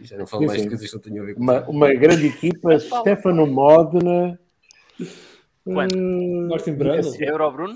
Já 0.00 0.16
não 0.16 0.28
falo 0.28 0.42
sim, 0.42 0.46
mais 0.46 0.62
de 0.62 0.68
coisas 0.68 0.88
que 0.88 0.94
não 0.94 1.02
tenham 1.02 1.24
a 1.24 1.26
ver 1.26 1.34
com 1.34 1.42
uma, 1.42 1.60
uma 1.68 1.92
grande 1.92 2.26
equipa, 2.26 2.78
Stefano 2.78 3.48
Modena. 3.48 4.38
Quando? 5.64 5.94
Hum, 5.96 6.48
Martin 6.48 6.72
Brandle? 6.72 7.12
Euro 7.20 7.50
Bruno? 7.50 7.74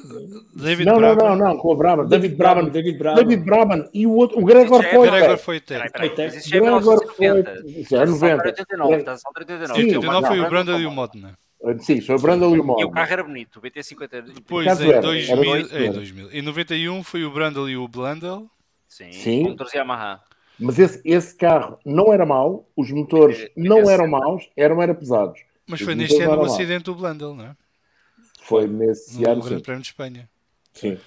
David 0.55 0.87
não, 0.87 0.97
Brabham. 0.97 1.29
não, 1.29 1.37
não, 1.37 1.49
não, 1.49 1.59
com 1.59 1.69
o 1.69 1.77
Brabham. 1.77 2.07
David 2.07 2.35
Brabham. 2.35 2.69
David 2.71 2.99
Brabham. 2.99 3.25
David 3.25 3.45
Brabham. 3.45 3.89
E 3.93 4.07
o 4.07 4.13
outro, 4.13 4.41
o 4.41 4.45
Gregor 4.45 4.83
é 4.83 4.95
foi. 4.95 5.11
Gregor 5.11 5.39
foi 5.39 5.57
isso 5.57 5.75
é 5.75 5.79
Gregor 6.61 6.81
1990. 6.81 7.55
foi. 7.61 7.71
Isso 7.73 7.97
é 7.97 8.07
90. 8.07 8.45
89, 8.47 8.97
está 8.97 9.13
a 9.13 9.17
89. 9.39 9.75
Sim, 9.75 9.97
89 9.97 10.27
foi 10.27 10.41
o 10.41 10.49
Brandon 10.49 10.81
e 10.81 10.87
o 10.87 10.91
Modena. 10.91 11.39
Sim, 11.81 12.01
foi 12.01 12.15
o 12.15 12.19
Brandon 12.19 12.57
e 12.57 12.61
o 12.61 12.65
Modena. 12.65 12.89
E 12.89 12.91
o 12.91 12.91
carro 12.91 13.13
era 13.13 13.23
bonito, 13.23 13.57
o 13.59 13.63
BT50. 13.63 14.33
Depois, 14.35 14.67
Caso 14.67 14.85
em 14.85 14.91
era, 14.91 15.01
2000, 15.01 15.35
era 15.35 15.45
dois, 15.45 15.73
em 15.73 15.93
2000. 15.93 16.33
Em 16.33 16.43
91 16.43 17.03
foi 17.03 17.25
o 17.25 17.31
Brandle 17.31 17.69
e 17.69 17.77
o 17.77 17.87
Blundell. 17.87 18.49
Sim, 18.89 19.13
Sim. 19.13 19.43
motores 19.45 19.75
Yamaha. 19.75 20.21
Mas 20.59 20.79
esse, 20.79 21.01
esse 21.05 21.35
carro 21.37 21.79
não 21.85 22.13
era 22.13 22.25
mau, 22.25 22.69
os 22.77 22.91
motores 22.91 23.41
É, 23.41 23.51
não 23.57 23.91
eram 23.91 24.05
é. 24.05 24.09
maus, 24.09 24.49
eram 24.57 24.81
era 24.81 24.95
pesados. 24.95 25.41
Mas 25.67 25.81
Os 25.81 25.85
foi 25.87 25.95
neste 25.95 26.21
ano 26.23 26.43
o 26.43 26.45
acidente 26.45 26.85
do 26.85 26.95
Blundell, 26.95 27.35
não 27.35 27.47
é? 27.47 27.57
Foi 28.45 28.67
nesse 28.67 29.21
No 29.21 29.31
ano, 29.31 29.41
Grande 29.43 29.57
sim. 29.59 29.63
Prémio 29.63 29.83
de 29.83 29.89
Espanha. 29.89 30.31
sim. 30.73 30.99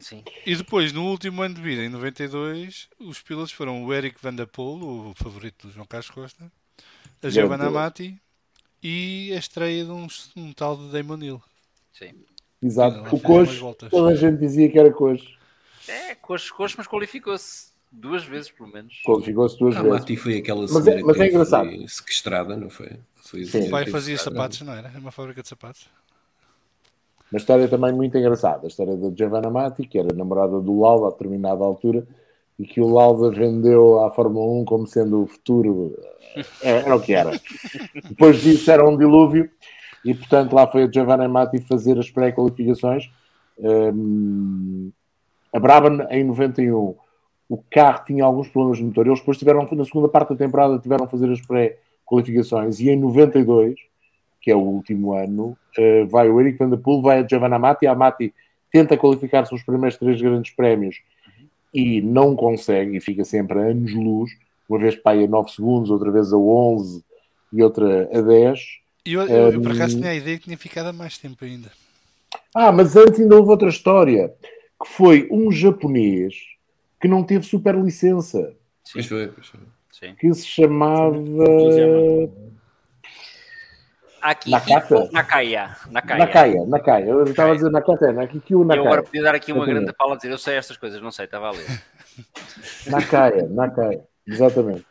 Sim. 0.00 0.22
E 0.46 0.54
depois, 0.54 0.92
no 0.92 1.04
último 1.10 1.42
ano 1.42 1.54
de 1.56 1.60
vida, 1.60 1.82
em 1.82 1.88
92, 1.88 2.86
os 3.00 3.20
pilotos 3.22 3.50
foram 3.50 3.82
o 3.84 3.92
Eric 3.92 4.16
Van 4.22 4.32
der 4.34 4.46
Poel, 4.46 4.78
o 5.08 5.14
favorito 5.16 5.66
do 5.66 5.72
João 5.72 5.84
Carlos 5.86 6.10
Costa, 6.10 6.52
a 7.20 7.28
Giovanna 7.28 7.64
piloto. 7.64 7.78
Amati 7.78 8.20
e 8.80 9.32
a 9.34 9.38
estreia 9.38 9.84
de 9.84 9.90
um, 9.90 10.06
um 10.36 10.52
tal 10.52 10.76
de 10.76 10.92
Damon 10.92 11.18
Hill. 11.20 11.42
Sim. 11.92 12.12
Exato. 12.62 13.02
O 13.16 13.18
coxo, 13.20 13.58
voltas. 13.58 13.90
toda 13.90 14.12
a 14.12 14.14
gente 14.14 14.38
dizia 14.38 14.70
que 14.70 14.78
era 14.78 14.92
coxo. 14.92 15.26
É, 15.88 16.14
coxo, 16.14 16.54
coxo, 16.54 16.76
mas 16.78 16.86
qualificou-se 16.86 17.70
duas 17.90 18.22
vezes, 18.22 18.50
pelo 18.52 18.68
menos. 18.68 19.00
Qualificou-se 19.04 19.58
duas 19.58 19.74
A 19.76 19.82
vezes. 19.82 19.98
Mati 19.98 20.16
foi 20.16 20.36
aquela 20.38 20.60
Mas 20.70 20.86
é- 20.86 21.02
mas 21.02 21.18
é 21.18 21.26
engraçado. 21.26 21.68
foi 21.68 21.88
sequestrada, 21.88 22.56
não 22.56 22.70
foi? 22.70 22.90
foi 23.16 23.44
Sim. 23.44 23.66
O 23.66 23.70
pai 23.70 23.86
fazia 23.86 24.16
sequestrada. 24.16 24.36
sapatos, 24.36 24.60
não 24.60 24.72
era? 24.72 24.88
Era 24.88 24.98
uma 25.00 25.10
fábrica 25.10 25.42
de 25.42 25.48
sapatos. 25.48 25.88
Uma 27.30 27.38
história 27.38 27.68
também 27.68 27.92
muito 27.92 28.18
engraçada. 28.18 28.66
A 28.66 28.68
história 28.68 28.96
da 28.96 29.10
Giovanna 29.14 29.48
Mati, 29.50 29.86
que 29.86 29.98
era 29.98 30.12
namorada 30.14 30.60
do 30.60 30.80
Lauda 30.80 31.06
a 31.06 31.10
determinada 31.10 31.64
altura, 31.64 32.04
e 32.58 32.66
que 32.66 32.80
o 32.80 32.88
Lauda 32.88 33.30
vendeu 33.30 34.00
à 34.04 34.10
Fórmula 34.10 34.60
1 34.60 34.64
como 34.64 34.86
sendo 34.86 35.22
o 35.22 35.26
futuro. 35.26 35.96
É, 36.62 36.70
Era 36.70 36.96
o 36.96 37.00
que 37.00 37.12
era. 37.12 37.30
Depois 38.08 38.40
disso 38.40 38.70
era 38.70 38.86
um 38.86 38.96
dilúvio, 38.96 39.48
e 40.04 40.12
portanto 40.12 40.52
lá 40.54 40.66
foi 40.66 40.84
a 40.84 40.90
Giovanna 40.90 41.28
Mati 41.28 41.60
fazer 41.60 41.98
as 41.98 42.10
pré-qualificações. 42.10 43.08
Hum, 43.58 44.90
a 45.52 45.60
Brabham 45.60 46.06
em 46.10 46.24
91, 46.24 46.96
o 47.48 47.58
carro 47.70 48.04
tinha 48.04 48.24
alguns 48.24 48.48
problemas 48.48 48.78
de 48.78 48.84
motor. 48.84 49.06
Eles 49.06 49.20
depois 49.20 49.38
tiveram, 49.38 49.68
na 49.70 49.84
segunda 49.84 50.08
parte 50.08 50.30
da 50.30 50.36
temporada, 50.36 50.78
tiveram 50.78 51.04
a 51.04 51.08
fazer 51.08 51.30
as 51.30 51.40
pré-qualificações, 51.40 52.80
e 52.80 52.90
em 52.90 52.96
92 52.96 53.89
que 54.40 54.50
é 54.50 54.56
o 54.56 54.60
último 54.60 55.12
ano, 55.12 55.56
eh, 55.76 56.04
vai 56.04 56.28
o 56.28 56.40
Eric 56.40 56.58
Van 56.58 56.70
der 56.70 56.78
Poel, 56.78 57.02
vai 57.02 57.18
a 57.20 57.26
Giovanna 57.26 57.56
Amati, 57.56 57.86
a 57.86 57.92
Amati 57.92 58.32
tenta 58.72 58.96
qualificar-se 58.96 59.52
nos 59.52 59.62
primeiros 59.62 59.98
três 59.98 60.20
grandes 60.20 60.52
prémios 60.52 60.96
e 61.74 62.00
não 62.00 62.34
consegue, 62.34 62.96
e 62.96 63.00
fica 63.00 63.24
sempre 63.24 63.58
a 63.58 63.62
anos-luz, 63.62 64.30
uma 64.68 64.78
vez 64.78 64.96
para 64.96 65.18
aí 65.18 65.24
a 65.24 65.28
9 65.28 65.50
segundos, 65.50 65.90
outra 65.90 66.10
vez 66.10 66.32
a 66.32 66.36
11 66.36 67.04
e 67.52 67.62
outra 67.62 68.08
a 68.12 68.20
10. 68.20 68.60
E 69.06 69.12
eu, 69.12 69.22
eu, 69.22 69.52
eu, 69.52 69.60
por 69.60 69.72
acaso 69.72 69.96
tinha 69.96 70.10
a 70.10 70.14
ideia 70.14 70.38
que 70.38 70.44
tinha 70.44 70.58
ficado 70.58 70.86
há 70.86 70.92
mais 70.92 71.18
tempo 71.18 71.44
ainda. 71.44 71.70
Ah, 72.54 72.72
mas 72.72 72.96
antes 72.96 73.20
ainda 73.20 73.36
houve 73.36 73.50
outra 73.50 73.68
história, 73.68 74.32
que 74.82 74.88
foi 74.88 75.28
um 75.30 75.50
japonês 75.50 76.34
que 77.00 77.08
não 77.08 77.24
teve 77.24 77.44
super 77.44 77.74
licença, 77.76 78.54
Pois 78.92 79.06
foi, 79.06 79.28
pois 79.28 79.46
foi. 79.46 79.60
Sim. 79.92 80.14
que 80.18 80.32
se 80.34 80.46
chamava... 80.46 81.44
Aqui, 84.22 84.50
Nakata? 84.50 85.08
Nakaya. 85.12 85.76
Nakaya. 85.90 86.18
Nakaya, 86.18 86.66
Nakaya. 86.66 87.06
Eu 87.06 87.24
estava 87.24 87.52
a 87.52 87.54
dizer 87.54 87.70
Nakata, 87.70 88.12
Nakikyu 88.12 88.58
Eu 88.58 88.62
agora 88.64 88.78
Nakaya. 88.84 89.02
podia 89.02 89.22
dar 89.22 89.34
aqui 89.34 89.52
uma 89.52 89.58
Exatamente. 89.64 89.84
grande 89.84 89.96
pala 89.96 90.14
a 90.14 90.16
dizer, 90.16 90.30
eu 90.30 90.38
sei 90.38 90.56
estas 90.56 90.76
coisas, 90.76 91.00
não 91.00 91.10
sei, 91.10 91.24
estava 91.24 91.48
a 91.48 91.50
ler. 91.52 91.66
Nakaya, 92.88 93.48
Nakaya, 93.48 94.04
exatamente. 94.26 94.84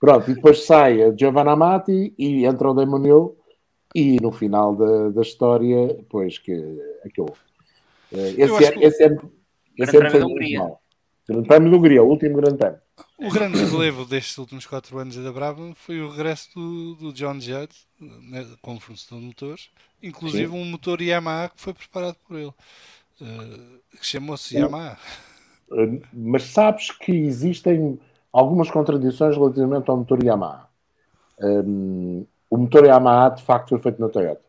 Pronto, 0.00 0.30
e 0.30 0.34
depois 0.34 0.64
sai 0.64 1.02
a 1.02 1.12
Giovanna 1.16 1.52
Amati 1.52 2.12
e 2.18 2.44
entra 2.44 2.70
o 2.70 3.06
Hill 3.06 3.36
e 3.94 4.16
no 4.20 4.32
final 4.32 4.74
da, 4.74 5.10
da 5.10 5.22
história, 5.22 5.96
pois 6.10 6.38
que 6.38 6.52
aquilo. 7.04 7.32
eh, 8.12 8.34
Eu 8.36 8.56
Esse, 8.58 8.64
ano- 8.66 8.72
que- 8.80 8.84
esse 8.84 9.04
ano, 9.04 9.32
esse 9.78 9.92
Grande 9.92 9.96
ano 9.96 10.10
foi 10.10 10.10
Prémio 10.10 10.12
da 10.12 10.18
muito 10.26 10.32
Hungria. 10.32 10.58
mal. 10.58 10.80
Grande 11.28 11.48
Prémio 11.48 11.70
da 11.70 11.76
Hungria, 11.76 12.02
o 12.02 12.08
último 12.08 12.36
grande 12.36 12.56
prémio. 12.58 12.78
O 13.22 13.30
grande 13.30 13.58
relevo 13.64 14.04
destes 14.04 14.36
últimos 14.36 14.66
4 14.66 14.98
anos 14.98 15.16
da 15.16 15.32
Brabham 15.32 15.74
foi 15.74 16.00
o 16.00 16.10
regresso 16.10 16.50
do, 16.54 16.94
do 16.96 17.12
John 17.12 17.38
Judd 17.38 17.72
né, 18.00 18.44
como 18.60 18.80
fornecedor 18.80 19.20
de 19.20 19.26
motores, 19.26 19.70
inclusive 20.02 20.48
um 20.48 20.64
motor 20.64 21.00
Yamaha 21.00 21.48
que 21.50 21.60
foi 21.60 21.72
preparado 21.72 22.16
por 22.26 22.36
ele, 22.36 22.52
eh, 23.20 23.96
que 23.98 24.04
chamou-se 24.06 24.56
Yamaha. 24.56 24.98
Eh, 25.70 26.00
Mas 26.12 26.42
sabes 26.44 26.90
que 26.90 27.12
existem 27.12 28.00
algumas 28.32 28.70
contradições 28.70 29.36
relativamente 29.36 29.88
ao 29.88 29.98
motor 29.98 30.22
Yamaha. 30.22 30.68
Um, 31.38 32.26
o 32.50 32.56
motor 32.56 32.84
Yamaha 32.84 33.30
de 33.30 33.42
facto 33.42 33.68
foi 33.68 33.78
feito 33.78 34.00
na 34.00 34.08
Toyota. 34.08 34.42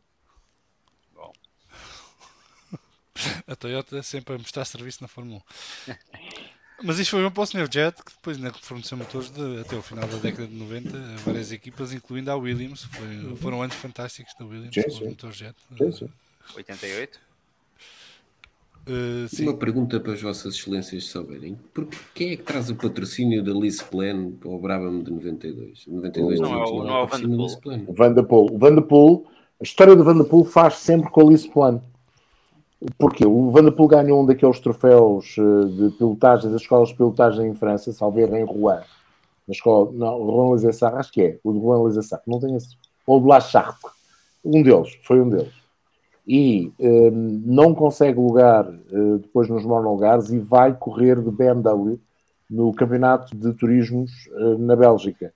A 3.47 3.55
Toyota 3.55 4.01
sempre 4.01 4.35
a 4.35 4.37
mostrar 4.37 4.65
serviço 4.65 5.01
na 5.01 5.07
Fórmula 5.07 5.41
1. 5.87 5.93
Mas 6.83 6.99
isto 6.99 7.11
foi 7.11 7.23
bom 7.23 7.31
para 7.31 7.43
o 7.43 7.45
Sr. 7.45 7.67
Jet, 7.71 8.03
que 8.03 8.11
depois 8.11 8.35
ainda 8.37 8.51
forneceu 8.61 8.97
motores 8.97 9.29
de, 9.31 9.59
até 9.61 9.75
o 9.75 9.81
final 9.81 10.07
da 10.07 10.17
década 10.17 10.47
de 10.47 10.53
90 10.55 10.97
a 10.97 11.01
várias 11.25 11.51
equipas, 11.51 11.93
incluindo 11.93 12.29
a 12.29 12.35
Williams. 12.35 12.83
Foi- 12.83 13.35
foram 13.37 13.61
anos 13.61 13.75
fantásticos 13.75 14.33
da 14.37 14.45
Williams 14.45 14.73
Sim, 14.75 14.83
com 14.83 14.89
sim. 14.91 15.05
o 15.05 15.09
motor 15.09 15.31
Jet. 15.31 15.55
Sim, 15.77 15.91
sim. 15.91 16.09
88? 16.57 17.19
Eh, 18.85 19.27
sim. 19.29 19.43
Uma 19.43 19.55
pergunta 19.55 19.97
para 19.99 20.11
as 20.13 20.21
vossas 20.21 20.55
excelências 20.55 21.05
souberem. 21.05 21.57
Por 21.73 21.87
quem 22.13 22.31
é 22.31 22.35
que 22.35 22.43
traz 22.43 22.69
o 22.69 22.75
patrocínio 22.75 23.41
da 23.41 23.53
Lisplan 23.53 24.31
para 24.31 24.49
o 24.49 24.59
Brabham 24.59 25.01
de 25.01 25.09
92? 25.09 25.85
92 25.87 26.39
Não 26.41 26.47
o- 26.47 26.51
tínhamos 26.65 26.71
lá 26.79 26.85
não 26.85 26.97
é 26.97 27.03
o 27.03 27.07
Vanderpool. 27.93 28.49
O 28.51 28.57
Vanderpool, 28.57 29.27
a 29.59 29.63
história 29.63 29.95
do 29.95 30.03
Vanderpool 30.03 30.43
faz 30.43 30.75
sempre 30.75 31.09
com 31.09 31.23
o 31.23 31.29
Lice 31.31 31.49
Plano. 31.49 31.81
Porque 32.97 33.25
o 33.25 33.49
Vanderpool 33.49 33.87
ganhou 33.87 34.21
um 34.21 34.25
daqueles 34.25 34.59
troféus 34.59 35.35
eh, 35.37 35.65
de 35.67 35.89
pilotagem 35.97 36.51
das 36.51 36.61
escolas 36.61 36.89
de 36.89 36.95
pilotagem 36.95 37.47
em 37.47 37.55
França, 37.55 37.93
salver 37.93 38.33
em 38.33 38.43
Rouen. 38.43 38.81
Na 39.47 39.51
escola, 39.51 39.91
não, 39.93 40.17
Rouen 40.17 40.51
Lesessart, 40.53 40.95
acho 40.95 41.11
que 41.11 41.21
é, 41.21 41.39
o 41.43 41.53
de 41.53 41.59
Rouen 41.59 41.93
não 42.27 42.39
tenho 42.39 42.57
esse. 42.57 42.75
Ou 43.07 43.21
de 43.21 43.27
La 43.27 43.39
Charte, 43.39 43.85
um 44.43 44.61
deles, 44.61 44.97
foi 45.03 45.21
um 45.21 45.29
deles. 45.29 45.53
E 46.27 46.71
um, 46.79 46.85
ehm, 46.85 47.41
não 47.45 47.75
consegue 47.75 48.19
lugar 48.19 48.65
uh, 48.65 49.17
depois 49.17 49.49
nos 49.49 49.65
monolugares 49.65 50.29
e 50.31 50.39
vai 50.39 50.73
correr 50.73 51.21
de 51.21 51.29
BMW 51.29 51.99
no 52.49 52.73
campeonato 52.73 53.35
de 53.35 53.53
turismos 53.53 54.11
uh, 54.31 54.57
na 54.57 54.75
Bélgica. 54.75 55.33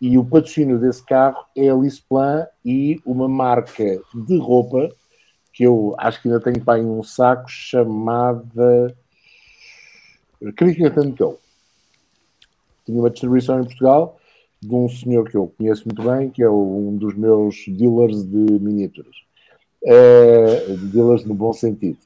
E 0.00 0.18
o 0.18 0.24
patrocínio 0.24 0.78
desse 0.78 1.04
carro 1.04 1.44
é 1.56 1.68
a 1.68 1.74
Lisplan 1.74 2.46
e 2.64 3.00
uma 3.04 3.28
marca 3.28 4.00
de 4.14 4.38
roupa 4.38 4.88
que 5.56 5.64
eu 5.64 5.94
acho 5.96 6.20
que 6.20 6.28
ainda 6.28 6.38
tenho 6.38 6.62
para 6.62 6.78
em 6.78 6.84
um 6.84 7.02
saco 7.02 7.48
chamada 7.48 8.94
Cricket 10.54 10.92
Co. 11.16 11.40
Tinha 12.84 13.00
uma 13.00 13.08
distribuição 13.08 13.62
em 13.62 13.64
Portugal 13.64 14.20
de 14.60 14.74
um 14.74 14.86
senhor 14.86 15.30
que 15.30 15.34
eu 15.34 15.50
conheço 15.56 15.84
muito 15.86 16.02
bem, 16.02 16.28
que 16.28 16.42
é 16.42 16.50
um 16.50 16.94
dos 16.96 17.14
meus 17.14 17.64
dealers 17.68 18.22
de 18.22 18.36
miniaturas. 18.36 19.16
Uh, 19.82 20.76
dealers 20.92 21.24
no 21.24 21.34
bom 21.34 21.54
sentido. 21.54 21.98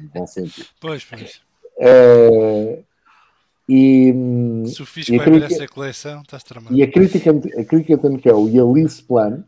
No 0.00 0.08
bom 0.08 0.26
sentido. 0.26 0.66
Pois, 0.80 1.04
pois. 1.04 1.42
Uh, 1.76 2.82
e, 3.68 4.14
Se 4.66 4.80
o 4.80 4.86
Fisco 4.86 5.14
vai 5.14 5.30
ver 5.30 5.42
essa 5.42 5.68
coleção, 5.68 6.22
está 6.22 6.38
tramado. 6.38 6.74
E 6.74 6.82
a 6.82 6.90
Cricket, 6.90 7.26
a 7.26 7.64
Cricket 7.64 8.00
Co. 8.00 8.48
e 8.48 8.58
a 8.58 8.64
Lease 8.64 9.02
Plan, 9.02 9.44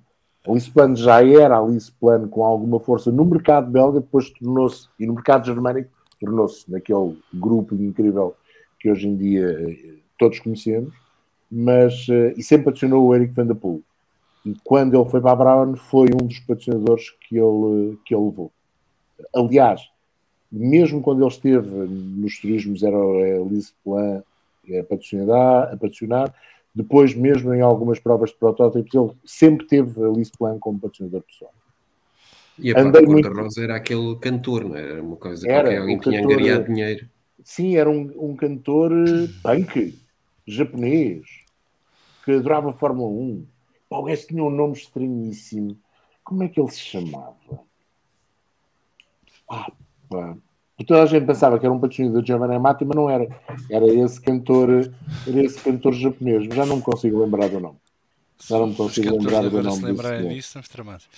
a 0.46 0.52
Lease 0.52 0.70
Plan 0.70 0.94
já 0.94 1.24
era 1.24 1.56
a 1.56 1.64
Lease 1.64 1.90
Plan 1.92 2.28
com 2.28 2.44
alguma 2.44 2.78
força 2.78 3.10
no 3.10 3.24
mercado 3.24 3.70
belga, 3.70 4.00
depois 4.00 4.30
tornou-se, 4.30 4.88
e 4.98 5.06
no 5.06 5.14
mercado 5.14 5.46
germânico, 5.46 5.90
tornou-se 6.20 6.70
naquele 6.70 7.18
grupo 7.34 7.74
incrível 7.74 8.34
que 8.78 8.90
hoje 8.90 9.08
em 9.08 9.16
dia 9.16 9.46
eh, 9.68 9.94
todos 10.18 10.38
conhecemos, 10.38 10.94
mas 11.50 12.06
uh, 12.08 12.32
e 12.36 12.42
sempre 12.42 12.66
patrocinou 12.66 13.06
o 13.06 13.14
Eric 13.14 13.32
Van 13.34 13.46
der 13.46 13.54
Poel. 13.54 13.80
E 14.44 14.54
quando 14.62 14.94
ele 14.94 15.10
foi 15.10 15.20
para 15.20 15.32
a 15.32 15.36
Brown, 15.36 15.76
foi 15.76 16.08
um 16.12 16.26
dos 16.26 16.38
patrocinadores 16.40 17.10
que 17.20 17.36
ele, 17.36 17.98
que 18.04 18.14
ele 18.14 18.24
levou. 18.24 18.52
Aliás, 19.34 19.82
mesmo 20.50 21.02
quando 21.02 21.22
ele 21.22 21.30
esteve 21.30 21.68
nos 21.68 22.38
turismos, 22.38 22.82
era 22.82 22.96
a 22.96 23.82
Plan 23.84 24.22
a 24.78 24.82
patrocinar, 24.84 25.62
a 25.64 25.76
patrocinar, 25.76 26.34
depois, 26.76 27.14
mesmo 27.14 27.54
em 27.54 27.62
algumas 27.62 27.98
provas 27.98 28.28
de 28.28 28.36
protótipos, 28.36 28.94
ele 28.94 29.10
sempre 29.24 29.66
teve 29.66 30.04
a 30.04 30.08
Lise 30.08 30.30
Plan 30.38 30.58
como 30.58 30.78
patrocinador 30.78 31.22
pessoal. 31.22 31.54
E 32.58 32.70
a 32.70 32.74
parte 32.74 33.06
muito... 33.06 33.32
rosa 33.32 33.64
era 33.64 33.76
aquele 33.76 34.14
cantor, 34.16 34.64
não 34.64 34.76
é? 34.76 34.82
era? 34.82 35.02
uma 35.02 35.16
coisa 35.16 35.50
era, 35.50 35.70
que 35.70 35.76
alguém 35.76 35.98
tinha 35.98 36.22
angariado 36.22 36.66
dinheiro. 36.66 37.08
Sim, 37.42 37.78
era 37.78 37.88
um, 37.88 38.12
um 38.18 38.36
cantor 38.36 38.92
eh, 38.92 39.28
punk 39.42 39.98
japonês 40.46 41.24
que 42.22 42.32
adorava 42.32 42.68
a 42.68 42.74
Fórmula 42.74 43.08
1. 43.08 43.46
Pá, 43.88 43.96
o 43.96 44.02
gajo 44.02 44.26
tinha 44.26 44.44
um 44.44 44.50
nome 44.50 44.74
estranhíssimo. 44.74 45.78
Como 46.22 46.42
é 46.42 46.48
que 46.48 46.60
ele 46.60 46.70
se 46.70 46.80
chamava? 46.80 47.34
Ah, 49.50 49.72
pá. 50.10 50.36
Toda 50.84 51.02
a 51.02 51.06
gente 51.06 51.24
pensava 51.24 51.58
que 51.58 51.64
era 51.64 51.74
um 51.74 51.80
patrocínio 51.80 52.12
da 52.12 52.22
Giovanni 52.22 52.54
Amati, 52.54 52.84
mas 52.84 52.96
não 52.96 53.08
era. 53.08 53.26
Era 53.70 53.86
esse 53.86 54.20
cantor, 54.20 54.92
era 55.26 55.42
esse 55.42 55.58
cantor 55.58 55.94
japonês. 55.94 56.54
Já 56.54 56.66
não 56.66 56.76
me 56.76 56.82
consigo 56.82 57.22
lembrar 57.22 57.48
do 57.48 57.60
nome. 57.60 57.78
Já 58.46 58.58
não 58.58 58.66
me 58.66 58.74
consigo 58.74 59.16
lembrar 59.16 59.48
do 59.48 59.62
nome. 59.62 59.78
Se 59.78 59.84
lembrarem 59.84 60.28
disso, 60.28 60.48
estamos 60.48 60.68
tramados. 60.68 61.08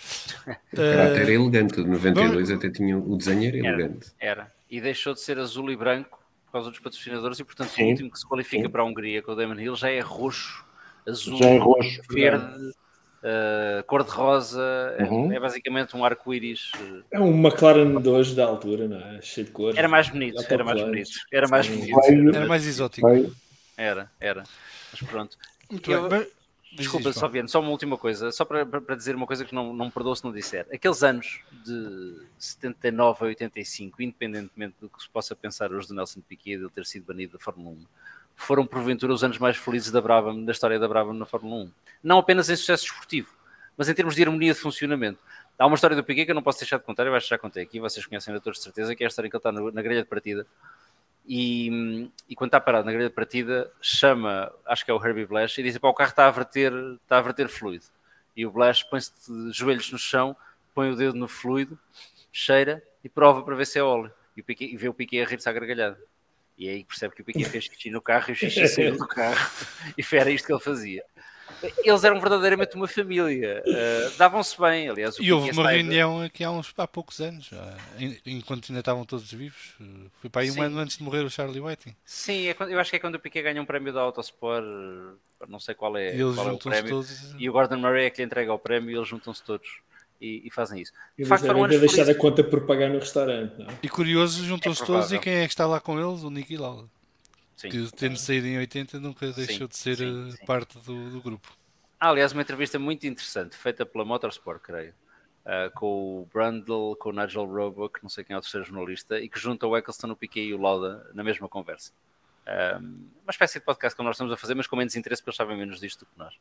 O 0.72 0.76
caráter 0.76 1.22
era 1.22 1.32
elegante. 1.32 1.82
De 1.82 1.89
92 1.89 2.51
até 2.52 2.70
tinha 2.70 2.97
o 2.97 3.16
desenho 3.16 3.48
era 3.48 3.56
elegante. 3.56 4.12
Era, 4.20 4.43
era. 4.43 4.52
E 4.70 4.80
deixou 4.80 5.12
de 5.12 5.20
ser 5.20 5.39
azul 5.39 5.70
e 5.70 5.76
branco 5.76 6.18
por 6.47 6.52
causa 6.52 6.70
dos 6.70 6.78
patrocinadores 6.78 7.39
e, 7.39 7.44
portanto, 7.44 7.70
Sim. 7.70 7.85
o 7.85 7.89
último 7.89 8.10
que 8.10 8.18
se 8.18 8.26
qualifica 8.26 8.64
Sim. 8.64 8.70
para 8.70 8.82
a 8.82 8.85
Hungria, 8.85 9.22
com 9.22 9.32
o 9.32 9.35
Damon 9.35 9.60
Hill, 9.60 9.76
já 9.76 9.90
é 9.90 10.01
roxo, 10.01 10.64
azul, 11.06 11.36
já 11.36 11.47
é 11.47 11.59
roxo, 11.59 12.01
verde, 12.09 12.72
uh, 13.23 13.82
cor-de-rosa. 13.85 14.62
É, 14.99 15.05
uhum. 15.05 15.32
É, 15.32 15.36
é, 15.36 15.40
basicamente 15.40 15.97
um 15.97 16.05
arco-íris. 16.05 16.73
Uh... 16.81 17.03
É 17.11 17.20
um 17.20 17.35
McLaren 17.35 18.01
2 18.01 18.35
da 18.35 18.47
altura, 18.47 18.89
não 18.89 18.99
é? 18.99 19.20
Cheio 19.23 19.47
de 19.47 19.53
cores. 19.53 19.77
Era 19.77 19.89
mais 19.89 20.09
bonito, 20.09 20.45
era 20.49 20.65
mais 20.65 20.82
bonito. 20.82 21.11
Era 21.32 21.49
mais 21.49 21.69
bonito. 21.69 22.36
Era 22.36 22.47
mais 22.47 22.66
exótico. 22.66 23.09
Era, 23.77 24.11
era. 24.20 24.45
Mas 24.90 25.03
pronto. 25.09 25.36
Muito 25.70 25.90
eu, 25.90 26.09
bem. 26.09 26.27
Desculpa, 26.73 27.12
só 27.12 27.27
vendo, 27.27 27.49
só 27.49 27.61
uma 27.61 27.70
última 27.70 27.97
coisa, 27.97 28.31
só 28.31 28.45
para, 28.45 28.66
para 28.66 28.95
dizer 28.95 29.15
uma 29.15 29.27
coisa 29.27 29.45
que 29.45 29.55
não, 29.55 29.73
não 29.73 29.86
me 29.86 29.90
perdoou 29.90 30.15
se 30.15 30.23
não 30.23 30.32
disser. 30.32 30.66
Aqueles 30.73 31.03
anos 31.03 31.40
de 31.65 32.15
79 32.39 33.24
a 33.24 33.28
85, 33.28 34.03
independentemente 34.03 34.74
do 34.78 34.89
que 34.89 35.03
se 35.03 35.09
possa 35.09 35.35
pensar 35.35 35.73
hoje 35.73 35.89
do 35.89 35.95
Nelson 35.95 36.20
Piquet 36.20 36.59
de 36.59 36.65
ele 36.65 36.70
ter 36.70 36.85
sido 36.85 37.07
banido 37.07 37.32
da 37.32 37.39
Fórmula 37.39 37.70
1, 37.70 37.86
foram 38.39 38.66
porventura 38.66 39.12
os 39.12 39.23
anos 39.23 39.39
mais 39.39 39.56
felizes 39.56 39.90
da 39.90 40.01
Brabham, 40.01 40.44
da 40.44 40.52
história 40.52 40.78
da 40.78 40.89
Brabham 40.89 41.12
na 41.12 41.27
Fórmula 41.27 41.65
1. 41.65 41.70
Não 42.02 42.19
apenas 42.19 42.48
em 42.48 42.56
sucesso 42.56 42.86
esportivo, 42.86 43.28
mas 43.77 43.89
em 43.89 43.94
termos 43.94 44.15
de 44.15 44.23
harmonia 44.23 44.52
de 44.52 44.59
funcionamento. 44.59 45.19
Há 45.59 45.66
uma 45.66 45.74
história 45.74 45.97
do 45.97 46.05
Piquet 46.05 46.24
que 46.24 46.31
eu 46.31 46.35
não 46.36 46.43
posso 46.43 46.60
deixar 46.60 46.78
de 46.78 46.85
contar, 46.85 47.05
eu 47.05 47.15
acho 47.15 47.27
que 47.27 47.31
já 47.31 47.39
contei 47.39 47.65
aqui, 47.65 47.81
vocês 47.81 48.06
conhecem 48.06 48.35
a 48.35 48.40
todos 48.40 48.59
de 48.59 48.65
certeza, 48.65 48.94
que 48.94 49.02
é 49.02 49.06
a 49.06 49.09
história 49.09 49.28
que 49.28 49.36
ele 49.36 49.40
está 49.40 49.52
na 49.52 49.82
grelha 49.82 50.02
de 50.02 50.09
partida 50.09 50.47
e, 51.28 52.10
e, 52.27 52.35
quando 52.35 52.48
está 52.48 52.59
parado 52.59 52.86
na 52.86 52.93
grelha 52.93 53.10
de 53.10 53.15
partida, 53.15 53.70
chama, 53.82 54.51
acho 54.65 54.82
que 54.82 54.90
é 54.90 54.94
o 54.94 55.06
Herbie 55.06 55.27
Blash, 55.27 55.59
e 55.59 55.62
diz: 55.62 55.77
o 55.77 55.93
carro 55.93 56.09
está 56.09 56.27
a 56.27 56.31
verter, 56.31 56.73
está 57.02 57.19
a 57.19 57.20
verter 57.20 57.48
fluido. 57.48 57.85
E 58.35 58.47
o 58.47 58.51
Blash 58.51 58.82
põe-se 58.85 59.12
de 59.31 59.52
joelhos 59.52 59.93
no 59.93 59.98
chão, 59.98 60.35
põe 60.74 60.90
o 60.90 60.97
dedo 60.97 61.19
no 61.19 61.28
fluido, 61.28 61.78
cheira 62.32 62.82
e 63.05 63.10
prova 63.10 63.43
para 63.43 63.55
ver 63.55 63.66
se 63.66 63.78
é 63.78 63.82
óleo. 63.82 64.10
E, 64.35 64.40
o 64.40 64.44
Piquet, 64.44 64.73
e 64.73 64.77
vê 64.78 64.89
o 64.89 64.94
Piquet 64.94 65.20
a 65.20 65.27
rir-se 65.27 65.47
à 65.47 65.52
gargalhada. 65.52 65.98
E 66.59 66.68
é 66.68 66.72
aí 66.72 66.85
percebe 66.85 67.14
que 67.14 67.22
o 67.22 67.24
Piquet 67.24 67.44
fez 67.44 67.64
xixi 67.64 67.90
no 67.90 68.02
carro 68.02 68.30
e 68.30 68.32
o 68.32 68.36
xixi 68.36 68.66
saiu 68.68 68.98
do 68.98 69.06
carro. 69.06 69.51
E 69.97 70.16
era 70.16 70.30
isto 70.30 70.47
que 70.47 70.52
ele 70.52 70.60
fazia 70.60 71.05
eles 71.85 72.05
eram 72.05 72.20
verdadeiramente 72.20 72.76
uma 72.76 72.86
família, 72.86 73.62
uh, 73.66 74.16
davam-se 74.16 74.59
bem, 74.60 74.89
aliás. 74.89 75.16
E 75.18 75.32
houve 75.32 75.51
uma 75.51 75.70
reunião 75.70 76.22
aqui 76.22 76.44
há, 76.44 76.51
uns, 76.51 76.72
há 76.76 76.86
poucos 76.86 77.20
anos, 77.20 77.51
enquanto 78.24 78.70
ainda 78.70 78.80
estavam 78.80 79.05
todos 79.05 79.32
vivos. 79.32 79.74
Foi 80.20 80.30
para 80.30 80.43
aí 80.43 80.51
Sim. 80.51 80.60
um 80.60 80.62
ano 80.62 80.78
antes 80.78 80.98
de 80.98 81.02
morrer 81.02 81.24
o 81.24 81.30
Charlie 81.30 81.60
Whiting. 81.60 81.97
Sim, 82.05 82.48
é 82.48 82.55
quando, 82.55 82.70
eu 82.70 82.78
acho 82.78 82.90
que 82.90 82.97
é 82.97 82.98
quando 82.98 83.16
o 83.16 83.20
Piquet 83.20 83.43
ganha 83.43 83.60
um 83.60 83.66
prémio 83.66 83.93
da 83.93 84.01
Autosport, 84.01 84.64
não 85.48 85.59
sei 85.59 85.74
qual 85.74 85.97
é, 85.97 86.16
qual 86.35 86.48
é 86.48 86.52
o 86.52 86.59
prémio. 86.59 86.90
Todos... 86.90 87.35
E 87.39 87.48
o 87.48 87.52
Gordon 87.52 87.78
Murray 87.78 88.06
é 88.06 88.10
que 88.10 88.18
lhe 88.18 88.26
entrega 88.26 88.52
o 88.52 88.59
prémio 88.59 88.90
e 88.90 88.94
eles 88.94 89.09
juntam-se 89.09 89.43
todos. 89.43 89.68
E, 90.20 90.43
e, 90.45 90.51
fazem 90.51 90.81
isso. 90.81 90.93
De 91.16 91.24
facto, 91.24 91.47
foram 91.47 91.65
anos 91.65 91.78
deixar 91.78 92.11
a 92.11 92.15
conta 92.15 92.43
por 92.43 92.66
pagar 92.66 92.90
no 92.90 92.99
restaurante. 92.99 93.57
Não? 93.57 93.69
E 93.81 93.89
curioso, 93.89 94.45
juntam-se 94.45 94.82
é 94.82 94.86
todos 94.86 95.12
e 95.12 95.19
quem 95.19 95.35
é 95.35 95.47
que 95.47 95.53
está 95.53 95.65
lá 95.65 95.81
com 95.81 95.99
eles? 95.99 96.24
O 96.24 96.31
Nicky 96.31 96.57
Lauda. 96.57 96.89
Sim. 97.55 97.69
Que 97.70 97.90
tendo 97.97 98.16
saído 98.16 98.47
em 98.47 98.59
80 98.59 99.01
nunca 99.01 99.32
deixou 99.32 99.66
sim, 99.66 99.66
de 99.66 99.77
ser 99.77 99.97
sim, 99.97 100.31
eh, 100.32 100.47
parte 100.47 100.78
do, 100.78 101.11
do 101.11 101.20
grupo. 101.20 101.53
Ah, 101.99 102.11
aliás, 102.11 102.32
uma 102.32 102.43
entrevista 102.43 102.78
muito 102.78 103.07
interessante, 103.07 103.57
feita 103.57 103.85
pela 103.85 104.05
Motorsport, 104.05 104.61
creio, 104.62 104.95
uh, 105.45 105.70
com 105.74 106.20
o 106.20 106.28
Brundle, 106.32 106.95
com 106.97 107.09
o 107.09 107.12
Nigel 107.12 107.45
Roebuck, 107.45 108.01
não 108.01 108.09
sei 108.09 108.23
quem 108.23 108.35
é 108.35 108.39
o 108.39 108.40
terceiro 108.40 108.65
jornalista, 108.65 109.19
e 109.19 109.28
que 109.28 109.39
junta 109.39 109.66
o 109.66 109.77
Eccleston, 109.77 110.11
o 110.12 110.16
Piquet 110.16 110.47
e 110.47 110.55
o 110.55 110.61
Lauda 110.61 111.11
na 111.12 111.24
mesma 111.24 111.49
conversa. 111.49 111.90
Um, 112.47 113.09
uma 113.24 113.31
espécie 113.31 113.59
de 113.59 113.65
podcast 113.65 113.97
que 113.97 114.03
nós 114.05 114.15
estamos 114.15 114.32
a 114.32 114.36
fazer, 114.36 114.55
mas 114.55 114.69
com 114.69 114.77
menos 114.77 114.95
interesse, 114.95 115.20
porque 115.20 115.31
eles 115.31 115.36
sabem 115.36 115.57
menos 115.57 115.81
disto 115.81 116.01
do 116.01 116.07
que 116.07 116.16
nós. 116.16 116.35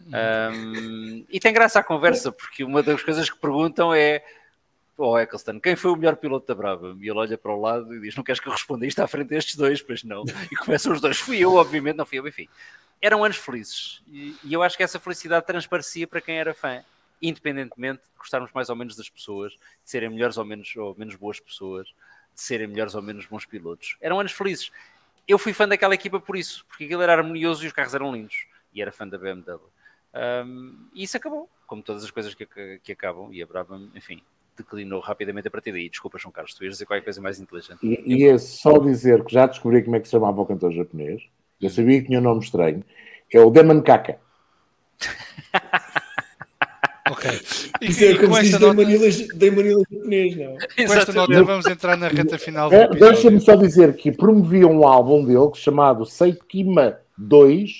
Um, 0.00 1.24
e 1.28 1.38
tem 1.38 1.52
graça 1.52 1.78
a 1.78 1.84
conversa, 1.84 2.32
porque 2.32 2.64
uma 2.64 2.82
das 2.82 3.02
coisas 3.02 3.30
que 3.30 3.38
perguntam 3.38 3.94
é 3.94 4.24
oh, 4.96 5.18
Eccleston, 5.18 5.60
quem 5.60 5.76
foi 5.76 5.92
o 5.92 5.96
melhor 5.96 6.16
piloto 6.16 6.46
da 6.46 6.54
Brava? 6.54 6.96
E 7.00 7.08
ele 7.08 7.18
olha 7.18 7.38
para 7.38 7.52
o 7.52 7.60
lado 7.60 7.94
e 7.94 8.00
diz: 8.00 8.16
Não 8.16 8.24
queres 8.24 8.40
que 8.40 8.48
eu 8.48 8.52
responda 8.52 8.86
isto 8.86 9.00
à 9.00 9.06
frente 9.06 9.28
destes 9.28 9.56
dois? 9.56 9.80
Pois 9.80 10.02
não. 10.02 10.24
E 10.50 10.56
começam 10.56 10.92
os 10.92 11.00
dois: 11.00 11.18
Fui 11.18 11.38
eu, 11.38 11.54
obviamente, 11.54 11.96
não 11.96 12.06
fui 12.06 12.18
eu, 12.18 12.26
enfim 12.26 12.48
eram 13.02 13.24
anos 13.24 13.36
felizes 13.36 14.00
e, 14.06 14.36
e, 14.44 14.52
eu 14.52 14.62
acho 14.62 14.76
que 14.76 14.82
essa 14.84 15.00
felicidade 15.00 15.44
transparecia 15.44 16.06
para 16.06 16.20
quem 16.20 16.38
era 16.38 16.54
fã, 16.54 16.84
independentemente 17.20 18.02
de 18.02 18.16
gostarmos 18.16 18.52
mais 18.52 18.70
ou 18.70 18.76
menos 18.76 18.94
das 18.94 19.10
pessoas, 19.10 19.52
de 19.52 19.58
serem 19.90 20.08
melhores 20.08 20.38
ou 20.38 20.44
menos, 20.44 20.74
ou 20.76 20.94
menos 20.96 21.16
boas 21.16 21.40
pessoas, 21.40 21.88
de 21.88 22.40
serem 22.40 22.68
melhores 22.68 22.94
ou 22.94 23.02
menos 23.02 23.26
bons 23.26 23.44
pilotos. 23.44 23.96
Eram 24.00 24.20
anos 24.20 24.30
felizes. 24.30 24.70
Eu 25.26 25.36
fui 25.36 25.52
fã 25.52 25.68
daquela 25.68 25.94
equipa 25.94 26.20
por 26.20 26.36
isso, 26.36 26.64
porque 26.68 26.84
aquilo 26.84 27.02
era 27.02 27.12
harmonioso 27.12 27.64
e 27.64 27.66
os 27.66 27.72
carros 27.72 27.94
eram 27.94 28.12
lindos, 28.12 28.46
e 28.72 28.80
era 28.80 28.92
fã 28.92 29.06
da 29.06 29.18
BMW. 29.18 29.60
Um, 30.14 30.88
e 30.94 31.04
isso 31.04 31.16
acabou, 31.16 31.48
como 31.66 31.82
todas 31.82 32.04
as 32.04 32.10
coisas 32.10 32.34
que, 32.34 32.46
que, 32.46 32.80
que 32.82 32.92
acabam, 32.92 33.32
e 33.32 33.42
a 33.42 33.46
Brava, 33.46 33.80
enfim, 33.94 34.22
declinou 34.56 35.00
rapidamente 35.00 35.48
a 35.48 35.50
partir 35.50 35.72
daí. 35.72 35.88
Desculpa, 35.88 36.18
João 36.18 36.32
Carlos, 36.32 36.54
tu 36.54 36.64
ias 36.64 36.74
dizer 36.74 36.86
qualquer 36.86 37.04
coisa 37.04 37.20
mais 37.20 37.40
inteligente. 37.40 37.78
E, 37.82 38.02
e 38.04 38.24
é 38.24 38.38
só 38.38 38.78
dizer 38.78 39.24
que 39.24 39.32
já 39.32 39.46
descobri 39.46 39.82
como 39.82 39.96
é 39.96 40.00
que 40.00 40.06
se 40.06 40.12
chamava 40.12 40.40
o 40.40 40.46
cantor 40.46 40.72
japonês 40.72 41.22
eu 41.62 41.70
sabia 41.70 42.00
que 42.00 42.08
tinha 42.08 42.18
um 42.18 42.22
nome 42.22 42.40
estranho, 42.40 42.82
é 43.32 43.40
o 43.40 43.48
Demon 43.48 43.80
Kaka. 43.82 44.18
ok. 47.08 47.30
E, 47.80 47.86
Isso 47.86 48.04
é 48.04 48.18
como 48.18 48.34
se 48.34 48.42
diz 48.42 48.52
nota... 48.52 48.74
Manila 48.74 49.10
japonês, 49.10 50.36
não? 50.36 50.56
Com 50.86 50.94
esta 50.94 51.12
nota 51.12 51.44
vamos 51.44 51.66
entrar 51.66 51.96
na 51.96 52.08
reta 52.08 52.36
final 52.36 52.68
do 52.68 52.74
é, 52.74 52.88
Deixa-me 52.88 53.40
só 53.40 53.54
dizer 53.54 53.94
que 53.94 54.10
promovia 54.10 54.66
um 54.66 54.86
álbum 54.86 55.24
dele 55.24 55.52
chamado 55.54 56.04
Seikima 56.04 56.98
2 57.16 57.70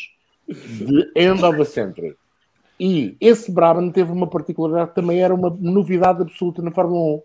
de 0.49 1.11
End 1.17 1.45
of 1.45 1.61
a 1.61 1.65
Century. 1.65 2.17
E 2.79 3.17
esse 3.21 3.51
Brabham 3.53 3.91
teve 3.91 4.11
uma 4.11 4.27
particularidade 4.27 4.91
que 4.91 4.97
também 4.97 5.23
era 5.23 5.35
uma 5.35 5.51
novidade 5.61 6.23
absoluta 6.23 6.63
na 6.63 6.71
Fórmula 6.71 7.17
1. 7.17 7.23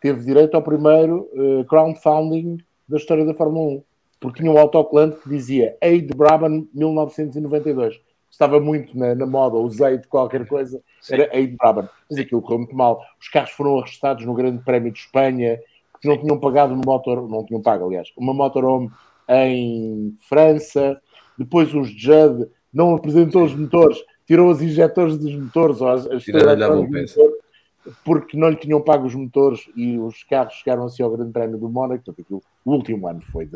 teve 0.00 0.24
direito 0.24 0.54
ao 0.54 0.62
primeiro 0.62 1.28
uh, 1.32 1.64
crowdfunding 1.64 2.58
da 2.88 2.96
história 2.96 3.24
da 3.24 3.34
Fórmula 3.34 3.78
1, 3.78 3.82
porque 4.20 4.40
tinha 4.40 4.52
um 4.52 4.58
autocolante 4.58 5.16
que 5.16 5.28
dizia 5.28 5.76
Aid 5.82 6.14
Brabham 6.14 6.66
1992. 6.74 8.00
Estava 8.30 8.60
muito 8.60 8.96
na, 8.96 9.14
na 9.14 9.26
moda, 9.26 9.56
usei 9.56 9.98
de 9.98 10.06
qualquer 10.06 10.46
coisa, 10.46 10.80
Sim. 11.00 11.14
era 11.14 11.36
Aid 11.36 11.56
Brabham. 11.56 11.88
Mas 12.08 12.18
aquilo 12.18 12.42
correu 12.42 12.58
muito 12.58 12.76
mal. 12.76 13.02
Os 13.20 13.28
carros 13.28 13.50
foram 13.50 13.78
arrestados 13.78 14.24
no 14.24 14.34
Grande 14.34 14.62
Prémio 14.62 14.92
de 14.92 15.00
Espanha, 15.00 15.60
porque 15.92 16.08
não 16.08 16.16
tinham 16.16 16.38
pagado 16.38 16.72
uma 16.72 16.82
motor, 16.84 17.28
não 17.28 17.44
tinham 17.44 17.60
pago, 17.60 17.86
aliás, 17.86 18.10
uma 18.16 18.32
motorhome 18.32 18.90
em 19.28 20.16
França. 20.28 21.00
Depois 21.36 21.74
os 21.74 21.88
Judd 21.88 22.48
não 22.72 22.94
apresentou 22.94 23.44
os 23.44 23.54
motores, 23.54 23.98
tirou 24.30 24.48
os 24.48 24.62
injetores 24.62 25.18
dos 25.18 25.34
motores, 25.34 25.80
ou 25.80 25.88
as, 25.88 26.06
as 26.06 26.24
porque 28.04 28.36
não 28.36 28.48
lhe 28.48 28.54
tinham 28.54 28.80
pago 28.80 29.04
os 29.04 29.14
motores 29.14 29.68
e 29.74 29.98
os 29.98 30.22
carros 30.22 30.54
chegaram 30.54 30.84
assim 30.84 31.02
ao 31.02 31.10
Grande 31.10 31.32
Prémio 31.32 31.58
do 31.58 31.68
Mónaco. 31.68 32.04
Portanto, 32.04 32.40
o 32.64 32.70
último 32.70 33.08
ano 33.08 33.20
foi, 33.20 33.50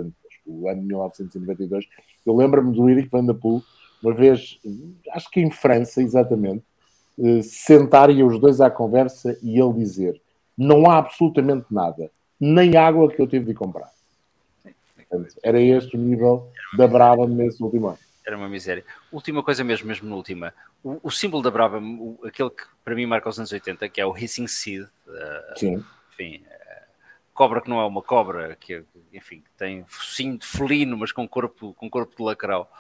o 0.45 0.69
ano 0.69 0.81
de 0.81 0.87
1992. 0.89 1.85
Eu 2.27 2.35
lembro-me 2.35 2.75
do 2.75 2.91
Eric 2.91 3.09
Van 3.09 3.25
der 3.25 3.35
Poel, 3.35 3.63
uma 4.03 4.13
vez, 4.13 4.59
acho 5.13 5.31
que 5.31 5.41
em 5.41 5.49
França, 5.49 6.03
exatamente, 6.03 6.65
eh, 7.21 7.43
sentarem 7.43 8.25
os 8.25 8.41
dois 8.41 8.61
à 8.61 8.69
conversa 8.69 9.39
e 9.45 9.61
ele 9.61 9.75
dizer: 9.75 10.21
Não 10.59 10.91
há 10.91 10.99
absolutamente 10.99 11.67
nada, 11.71 12.11
nem 12.41 12.77
água 12.77 13.09
que 13.09 13.23
eu 13.23 13.29
tive 13.29 13.45
de 13.45 13.55
comprar. 13.55 13.93
Era 15.41 15.61
este 15.61 15.97
o 15.97 16.01
nível 16.01 16.49
da 16.77 16.89
Brava 16.89 17.29
nesse 17.29 17.63
último 17.63 17.87
ano. 17.87 18.04
Era 18.27 18.37
uma 18.37 18.49
miséria. 18.49 18.85
Última 19.13 19.43
coisa 19.43 19.63
mesmo, 19.63 19.87
mesmo 19.87 20.09
na 20.09 20.17
última. 20.17 20.55
O, 20.83 20.99
o 21.03 21.11
símbolo 21.11 21.43
da 21.43 21.51
Brava, 21.51 21.79
o, 21.79 22.19
aquele 22.25 22.51
que 22.51 22.65
para 22.83 22.95
mim 22.95 23.07
marca 23.07 23.29
os 23.29 23.39
anos 23.39 23.53
80, 23.53 23.89
que 23.89 24.01
é 24.01 24.07
o 24.07 24.17
Hissing 24.17 24.47
Seed. 24.47 24.85
Uh, 25.07 25.59
Sim. 25.59 25.85
Enfim, 26.13 26.43
uh, 26.47 26.87
cobra 27.35 27.61
que 27.61 27.69
não 27.69 27.81
é 27.81 27.85
uma 27.85 28.03
cobra, 28.03 28.57
que 28.57 28.83
enfim, 29.13 29.43
tem 29.59 29.85
focinho 29.87 30.39
de 30.39 30.47
felino, 30.47 30.97
mas 30.97 31.13
com 31.13 31.29
corpo, 31.29 31.75
com 31.75 31.91
corpo 31.91 32.17
de 32.17 32.23
lacrau. 32.23 32.71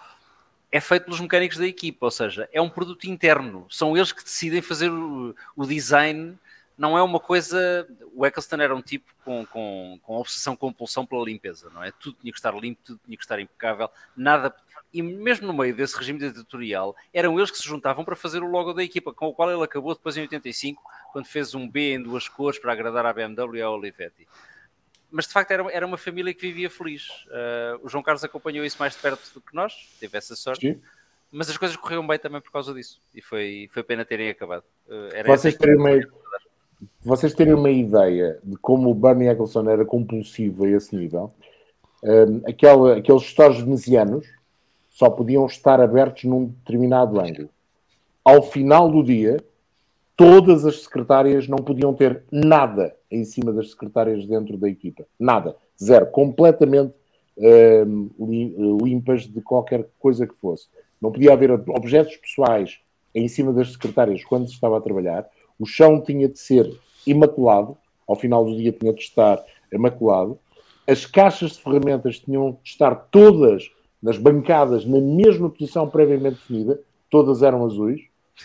É 0.72 0.80
feito 0.80 1.04
pelos 1.04 1.20
mecânicos 1.20 1.58
da 1.58 1.66
equipa, 1.66 2.06
ou 2.06 2.10
seja, 2.10 2.48
é 2.52 2.60
um 2.60 2.68
produto 2.68 3.04
interno. 3.04 3.66
São 3.70 3.96
eles 3.96 4.12
que 4.12 4.24
decidem 4.24 4.62
fazer 4.62 4.90
o, 4.90 5.34
o 5.54 5.66
design 5.66 6.36
não 6.76 6.96
é 6.98 7.02
uma 7.02 7.20
coisa. 7.20 7.86
O 8.14 8.26
Eccleston 8.26 8.56
era 8.56 8.74
um 8.74 8.82
tipo 8.82 9.12
com, 9.24 9.46
com, 9.46 9.98
com 10.02 10.16
obsessão, 10.16 10.56
compulsão 10.56 11.06
pela 11.06 11.24
limpeza, 11.24 11.70
não 11.72 11.82
é? 11.82 11.92
Tudo 11.92 12.16
tinha 12.20 12.32
que 12.32 12.38
estar 12.38 12.54
limpo, 12.54 12.80
tudo 12.84 13.00
tinha 13.04 13.16
que 13.16 13.24
estar 13.24 13.40
impecável, 13.40 13.88
nada 14.16 14.54
e 14.94 15.02
mesmo 15.02 15.48
no 15.48 15.52
meio 15.52 15.74
desse 15.74 15.98
regime 15.98 16.20
ditatorial, 16.20 16.94
eram 17.12 17.36
eles 17.36 17.50
que 17.50 17.58
se 17.58 17.64
juntavam 17.64 18.04
para 18.04 18.14
fazer 18.14 18.44
o 18.44 18.48
logo 18.48 18.72
da 18.72 18.84
equipa, 18.84 19.12
com 19.12 19.26
o 19.26 19.34
qual 19.34 19.50
ele 19.50 19.64
acabou 19.64 19.92
depois 19.92 20.16
em 20.16 20.20
85, 20.20 20.80
quando 21.12 21.26
fez 21.26 21.52
um 21.52 21.68
B 21.68 21.94
em 21.94 22.02
duas 22.02 22.28
cores 22.28 22.60
para 22.60 22.72
agradar 22.72 23.04
à 23.04 23.12
BMW 23.12 23.56
e 23.56 23.62
ao 23.62 23.76
Olivetti. 23.76 24.28
Mas 25.10 25.26
de 25.26 25.32
facto 25.32 25.50
era, 25.50 25.68
era 25.72 25.84
uma 25.84 25.98
família 25.98 26.32
que 26.32 26.42
vivia 26.42 26.70
feliz. 26.70 27.08
Uh, 27.26 27.80
o 27.82 27.88
João 27.88 28.04
Carlos 28.04 28.22
acompanhou 28.22 28.64
isso 28.64 28.76
mais 28.78 28.94
de 28.94 29.00
perto 29.00 29.34
do 29.34 29.40
que 29.40 29.52
nós, 29.52 29.74
teve 29.98 30.16
essa 30.16 30.36
sorte. 30.36 30.74
Sim. 30.74 30.80
Mas 31.28 31.50
as 31.50 31.56
coisas 31.56 31.76
correram 31.76 32.06
bem 32.06 32.18
também 32.18 32.40
por 32.40 32.52
causa 32.52 32.72
disso. 32.72 33.02
E 33.12 33.20
foi, 33.20 33.68
foi 33.72 33.82
pena 33.82 34.04
terem 34.04 34.30
acabado. 34.30 34.62
Uh, 34.86 35.26
vocês, 35.26 35.56
terem 35.56 35.76
uma, 35.76 35.90
vocês 37.02 37.34
terem 37.34 37.54
uma 37.54 37.70
ideia 37.70 38.38
de 38.42 38.56
como 38.56 38.90
o 38.90 38.94
Bernie 38.94 39.28
Eccleston 39.28 39.68
era 39.68 39.84
compulsivo 39.84 40.64
a 40.64 40.70
esse 40.70 40.94
nível, 40.94 41.32
um, 42.02 42.42
aquele, 42.46 42.98
aqueles 42.98 43.22
gestores 43.22 43.60
venezianos 43.60 44.26
só 44.90 45.10
podiam 45.10 45.46
estar 45.46 45.80
abertos 45.80 46.24
num 46.24 46.46
determinado 46.46 47.18
ângulo. 47.20 47.48
Ao 48.24 48.42
final 48.42 48.90
do 48.90 49.02
dia, 49.02 49.38
todas 50.16 50.64
as 50.64 50.82
secretárias 50.82 51.48
não 51.48 51.58
podiam 51.58 51.92
ter 51.92 52.22
nada 52.30 52.94
em 53.10 53.24
cima 53.24 53.52
das 53.52 53.70
secretárias 53.70 54.26
dentro 54.26 54.56
da 54.56 54.68
equipa. 54.68 55.04
Nada. 55.18 55.56
Zero. 55.82 56.06
Completamente 56.06 56.94
uh, 57.36 58.78
limpas 58.82 59.22
de 59.22 59.40
qualquer 59.40 59.86
coisa 59.98 60.26
que 60.26 60.34
fosse. 60.34 60.68
Não 61.00 61.10
podia 61.10 61.32
haver 61.32 61.50
objetos 61.50 62.16
pessoais 62.16 62.78
em 63.14 63.28
cima 63.28 63.52
das 63.52 63.72
secretárias 63.72 64.24
quando 64.24 64.46
se 64.46 64.54
estava 64.54 64.78
a 64.78 64.80
trabalhar. 64.80 65.28
O 65.58 65.66
chão 65.66 66.00
tinha 66.00 66.28
de 66.28 66.38
ser 66.38 66.70
imaculado. 67.06 67.76
Ao 68.06 68.16
final 68.16 68.44
do 68.44 68.56
dia 68.56 68.72
tinha 68.72 68.92
de 68.92 69.00
estar 69.00 69.42
imaculado. 69.72 70.38
As 70.86 71.06
caixas 71.06 71.52
de 71.52 71.62
ferramentas 71.62 72.18
tinham 72.18 72.58
de 72.62 72.68
estar 72.68 72.94
todas 72.94 73.70
nas 74.02 74.18
bancadas 74.18 74.84
na 74.84 75.00
mesma 75.00 75.48
posição 75.48 75.88
previamente 75.88 76.36
definida, 76.36 76.78
todas 77.08 77.42
eram 77.42 77.64
azuis, 77.64 78.02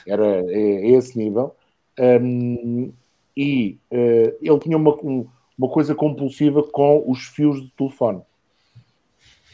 era 0.08 0.26
é, 0.26 0.54
é 0.54 0.92
esse 0.92 1.18
nível, 1.18 1.54
um, 2.00 2.94
e 3.36 3.78
uh, 3.92 4.38
ele 4.42 4.60
tinha 4.60 4.78
uma, 4.78 4.96
um, 5.04 5.28
uma 5.58 5.68
coisa 5.68 5.94
compulsiva 5.94 6.64
com 6.64 7.04
os 7.06 7.26
fios 7.26 7.62
de 7.62 7.72
telefone. 7.72 8.22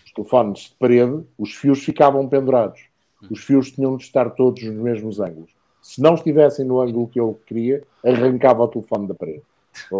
Os 0.06 0.12
telefones 0.14 0.60
de 0.60 0.76
parede, 0.78 1.24
os 1.40 1.54
fios 1.54 1.84
ficavam 1.84 2.28
pendurados. 2.30 2.82
Os 3.30 3.44
fios 3.44 3.72
tinham 3.72 3.98
de 3.98 4.04
estar 4.04 4.30
todos 4.30 4.62
nos 4.64 4.76
mesmos 4.76 5.20
ângulos. 5.20 5.55
Se 5.86 6.02
não 6.02 6.16
estivessem 6.16 6.66
no 6.66 6.82
ângulo 6.82 7.08
que 7.08 7.22
ele 7.22 7.36
queria, 7.46 7.84
arrancava 8.04 8.64
o 8.64 8.68
telefone 8.68 9.08
da 9.08 9.14
parede. 9.14 9.44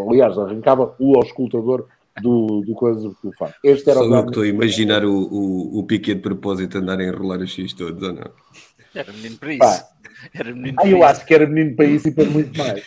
Aliás, 0.10 0.36
arrancava 0.36 0.96
o 0.98 1.16
auscultador 1.16 1.86
do, 2.20 2.62
do 2.62 2.74
coisa 2.74 3.02
do 3.02 3.14
telefone. 3.14 3.54
Este 3.64 3.92
era 3.92 4.00
Só 4.00 4.08
o 4.08 4.16
eu 4.16 4.24
que 4.24 4.30
estou 4.30 4.44
a 4.44 4.48
imaginar 4.48 5.06
o, 5.06 5.14
o, 5.14 5.80
o 5.80 5.84
Piquet 5.84 6.16
de 6.16 6.22
propósito 6.22 6.80
andar 6.80 7.00
a 7.00 7.04
enrolar 7.04 7.40
os 7.40 7.52
X 7.52 7.72
todos, 7.74 8.02
ou 8.02 8.14
não? 8.14 8.32
Era 8.96 9.14
menino 9.14 9.38
para 9.38 9.54
isso. 9.54 9.60
Pá. 9.60 9.88
Era 10.34 10.54
menino 10.56 10.76
ah, 10.80 10.88
eu 10.88 10.98
isso. 10.98 11.06
acho 11.06 11.26
que 11.28 11.34
era 11.36 11.46
menino 11.46 11.76
para 11.76 11.86
isso 11.86 12.08
e 12.08 12.12
para 12.12 12.26
muito 12.26 12.58
mais. 12.58 12.84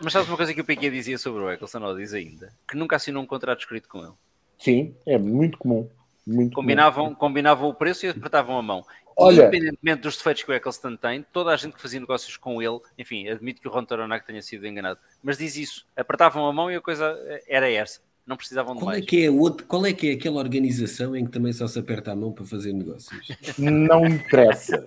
Mas 0.00 0.12
sabes 0.12 0.28
uma 0.28 0.36
coisa 0.36 0.54
que 0.54 0.60
o 0.60 0.64
Piquet 0.64 0.90
dizia 0.90 1.18
sobre 1.18 1.42
o 1.42 1.50
Eccleston, 1.50 1.82
ou 1.82 1.96
diz 1.96 2.14
ainda? 2.14 2.52
Que 2.68 2.76
nunca 2.76 2.94
assinou 2.94 3.20
um 3.20 3.26
contrato 3.26 3.58
escrito 3.58 3.88
com 3.88 3.98
ele. 3.98 4.14
Sim, 4.56 4.94
é 5.04 5.18
muito 5.18 5.58
comum. 5.58 5.88
Muito 6.24 6.54
combinavam, 6.54 7.06
comum. 7.06 7.16
combinavam 7.16 7.68
o 7.68 7.74
preço 7.74 8.06
e 8.06 8.10
apertavam 8.10 8.56
a 8.56 8.62
mão. 8.62 8.84
Olha, 9.16 9.42
Independentemente 9.42 10.02
dos 10.02 10.16
defeitos 10.16 10.42
que 10.42 10.50
o 10.50 10.54
Eccleston 10.54 10.96
tem, 10.96 11.24
toda 11.32 11.50
a 11.50 11.56
gente 11.56 11.74
que 11.74 11.82
fazia 11.82 12.00
negócios 12.00 12.36
com 12.36 12.62
ele, 12.62 12.80
enfim, 12.98 13.28
admito 13.28 13.60
que 13.60 13.68
o 13.68 13.70
Ron 13.70 13.84
Taronac 13.84 14.26
tenha 14.26 14.42
sido 14.42 14.66
enganado, 14.66 14.98
mas 15.22 15.38
diz 15.38 15.56
isso, 15.56 15.86
apertavam 15.96 16.46
a 16.46 16.52
mão 16.52 16.70
e 16.70 16.76
a 16.76 16.80
coisa 16.80 17.18
era 17.46 17.70
essa 17.70 18.00
não 18.26 18.36
precisavam 18.36 18.74
de 18.74 18.80
qual 18.80 18.92
mais. 18.92 19.02
É 19.02 19.06
que 19.06 19.24
é 19.24 19.30
outro, 19.30 19.66
qual 19.66 19.84
é 19.84 19.92
que 19.92 20.10
é 20.10 20.12
aquela 20.12 20.38
organização 20.38 21.16
em 21.16 21.24
que 21.24 21.30
também 21.30 21.52
só 21.52 21.66
se 21.66 21.78
aperta 21.78 22.12
a 22.12 22.16
mão 22.16 22.32
para 22.32 22.44
fazer 22.44 22.72
negócios? 22.72 23.20
Não 23.58 24.06
interessa. 24.06 24.84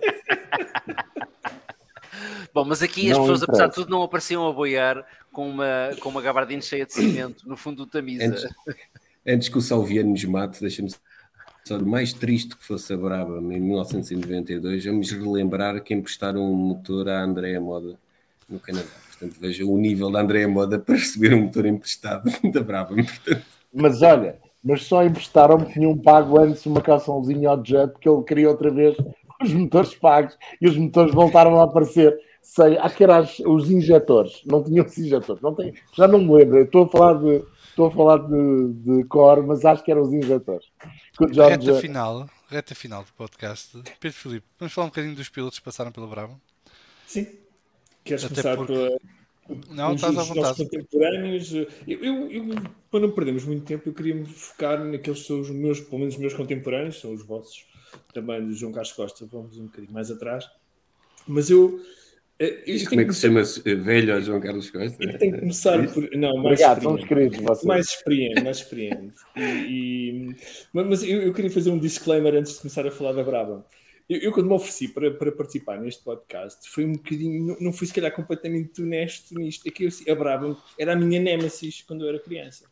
Bom, 2.52 2.64
mas 2.64 2.82
aqui 2.82 3.10
as 3.12 3.18
pessoas, 3.18 3.42
apesar 3.42 3.66
de 3.66 3.74
tudo, 3.74 3.90
não 3.90 4.02
apareciam 4.02 4.48
a 4.48 4.52
boiar 4.52 5.06
com 5.30 5.50
uma, 5.50 5.90
com 6.00 6.08
uma 6.08 6.22
gabardina 6.22 6.62
cheia 6.62 6.86
de 6.86 6.94
cimento 6.94 7.46
no 7.46 7.54
fundo 7.56 7.84
do 7.84 7.90
Tamisa. 7.90 8.24
Antes, 8.24 8.46
antes 9.26 9.48
que 9.50 9.58
o 9.58 9.60
Salviano 9.60 10.10
nos 10.10 10.24
mate, 10.24 10.58
deixa-me 10.60 10.90
o 11.74 11.86
mais 11.86 12.12
triste 12.12 12.56
que 12.56 12.64
fosse 12.64 12.92
a 12.92 12.96
Braba 12.96 13.38
em 13.38 13.60
1992, 13.60 14.84
vamos 14.84 15.10
relembrar 15.10 15.82
que 15.82 15.92
emprestaram 15.92 16.40
um 16.42 16.54
motor 16.54 17.08
à 17.08 17.22
Andréa 17.22 17.60
Moda 17.60 17.98
no 18.48 18.60
Canadá. 18.60 18.86
Portanto, 19.08 19.36
veja 19.40 19.64
o 19.64 19.76
nível 19.76 20.10
da 20.10 20.20
Andréa 20.20 20.46
Moda 20.46 20.78
para 20.78 20.94
receber 20.94 21.34
um 21.34 21.42
motor 21.44 21.66
emprestado 21.66 22.30
da 22.52 22.60
Brava. 22.60 22.94
Portanto... 22.94 23.42
Mas 23.74 24.00
olha, 24.02 24.38
mas 24.62 24.84
só 24.84 25.04
emprestaram 25.04 25.58
que 25.58 25.72
tinham 25.72 25.96
pago 25.96 26.38
antes 26.38 26.64
uma 26.66 26.80
calçãozinha 26.80 27.50
ao 27.50 27.64
Jet, 27.64 27.92
porque 27.92 28.08
ele 28.08 28.22
queria 28.22 28.48
outra 28.48 28.70
vez 28.70 28.96
os 29.42 29.52
motores 29.52 29.94
pagos 29.94 30.36
e 30.60 30.68
os 30.68 30.76
motores 30.76 31.14
voltaram 31.14 31.58
a 31.60 31.64
aparecer. 31.64 32.16
Sei, 32.42 32.78
acho 32.78 32.96
que 32.96 33.02
eram 33.02 33.26
os 33.46 33.70
injetores, 33.70 34.42
não 34.46 34.62
tinham 34.62 34.86
os 34.86 34.96
injetores, 34.96 35.42
não 35.42 35.52
tem, 35.52 35.74
já 35.94 36.06
não 36.06 36.20
me 36.20 36.32
lembro, 36.32 36.62
estou 36.62 36.84
a 36.84 36.88
falar 36.88 37.14
de, 37.14 37.42
estou 37.76 37.88
a 37.88 37.90
falar 37.90 38.18
de, 38.26 38.72
de 38.72 39.04
cor, 39.04 39.46
mas 39.46 39.62
acho 39.62 39.84
que 39.84 39.90
eram 39.90 40.00
os 40.00 40.12
injetores. 40.12 40.66
Reta 41.20 41.74
final, 41.78 42.30
reta 42.48 42.74
final 42.74 43.04
do 43.04 43.12
podcast. 43.12 43.78
Pedro 44.00 44.16
Filipe, 44.16 44.46
vamos 44.58 44.72
falar 44.72 44.86
um 44.86 44.90
bocadinho 44.90 45.14
dos 45.14 45.28
pilotos 45.28 45.58
que 45.58 45.64
passaram 45.64 45.92
pelo 45.92 46.08
Bravo? 46.08 46.40
Sim. 47.06 47.26
Queres 48.02 48.24
Até 48.24 48.42
começar 48.42 48.56
porque... 48.56 48.72
pela, 48.72 48.98
não, 49.70 49.94
estás 49.94 50.16
à 50.16 50.22
vontade. 50.22 50.64
contemporâneos. 50.64 51.52
Eu, 51.52 51.68
eu, 51.86 52.30
eu, 52.30 52.54
para 52.90 53.00
não 53.00 53.10
perdermos 53.10 53.44
muito 53.44 53.64
tempo, 53.64 53.88
eu 53.88 53.92
queria 53.92 54.14
me 54.14 54.24
focar 54.24 54.82
naqueles 54.82 55.20
que 55.20 55.26
são 55.26 55.40
os 55.40 55.50
meus, 55.50 55.78
pelo 55.78 55.98
menos 55.98 56.14
os 56.14 56.20
meus 56.20 56.34
contemporâneos, 56.34 56.98
são 56.98 57.12
os 57.12 57.24
vossos, 57.24 57.66
também 58.12 58.44
do 58.44 58.54
João 58.54 58.72
Carlos 58.72 58.92
Costa, 58.92 59.26
vamos 59.30 59.58
um 59.58 59.66
bocadinho 59.66 59.92
mais 59.92 60.10
atrás. 60.10 60.48
Mas 61.28 61.50
eu. 61.50 61.78
Eh, 62.38 62.64
eu 62.66 62.88
como 62.88 63.00
é 63.00 63.04
que 63.04 63.12
se 63.14 63.20
chama 63.22 63.44
-se 63.44 63.74
velho 63.74 64.20
João 64.20 64.40
Carlos 64.40 64.70
Costa? 64.70 65.02
Eu 65.02 65.18
tenho 65.18 65.32
que 65.34 65.40
começar 65.40 65.92
por. 65.92 66.10
Não, 66.14 66.34
mais 66.36 66.60
Obrigado, 66.60 66.82
somos 66.82 67.04
queridos. 67.04 67.38
Vocês. 67.38 67.64
Mais 67.64 67.86
experiente, 67.86 68.42
mais 68.42 68.56
experiente. 68.58 69.16
E, 69.36 69.40
e... 69.42 70.36
mas 70.72 71.02
eu, 71.02 71.22
eu, 71.22 71.32
queria 71.32 71.50
fazer 71.50 71.70
um 71.70 71.78
disclaimer 71.78 72.34
antes 72.34 72.54
de 72.54 72.60
começar 72.60 72.86
a 72.86 72.90
falar 72.90 73.12
da 73.12 73.24
Braba. 73.24 73.66
Eu, 74.08 74.18
eu, 74.20 74.32
quando 74.32 74.46
me 74.46 74.52
ofereci 74.52 74.88
para, 74.88 75.10
para 75.10 75.32
participar 75.32 75.80
neste 75.80 76.04
podcast, 76.04 76.68
foi 76.70 76.84
um 76.84 76.92
bocadinho, 76.92 77.44
não, 77.44 77.56
não 77.58 77.72
fui 77.72 77.86
se 77.86 77.94
calhar 77.94 78.14
completamente 78.14 78.82
honesto 78.82 79.34
nisto. 79.34 79.66
É 79.66 79.70
que 79.70 79.84
eu, 79.84 80.12
a 80.12 80.14
Brabham 80.14 80.56
era 80.78 80.92
a 80.92 80.96
minha 80.96 81.18
némesis 81.18 81.82
quando 81.82 82.04
eu 82.04 82.10
era 82.10 82.20
criança. 82.20 82.66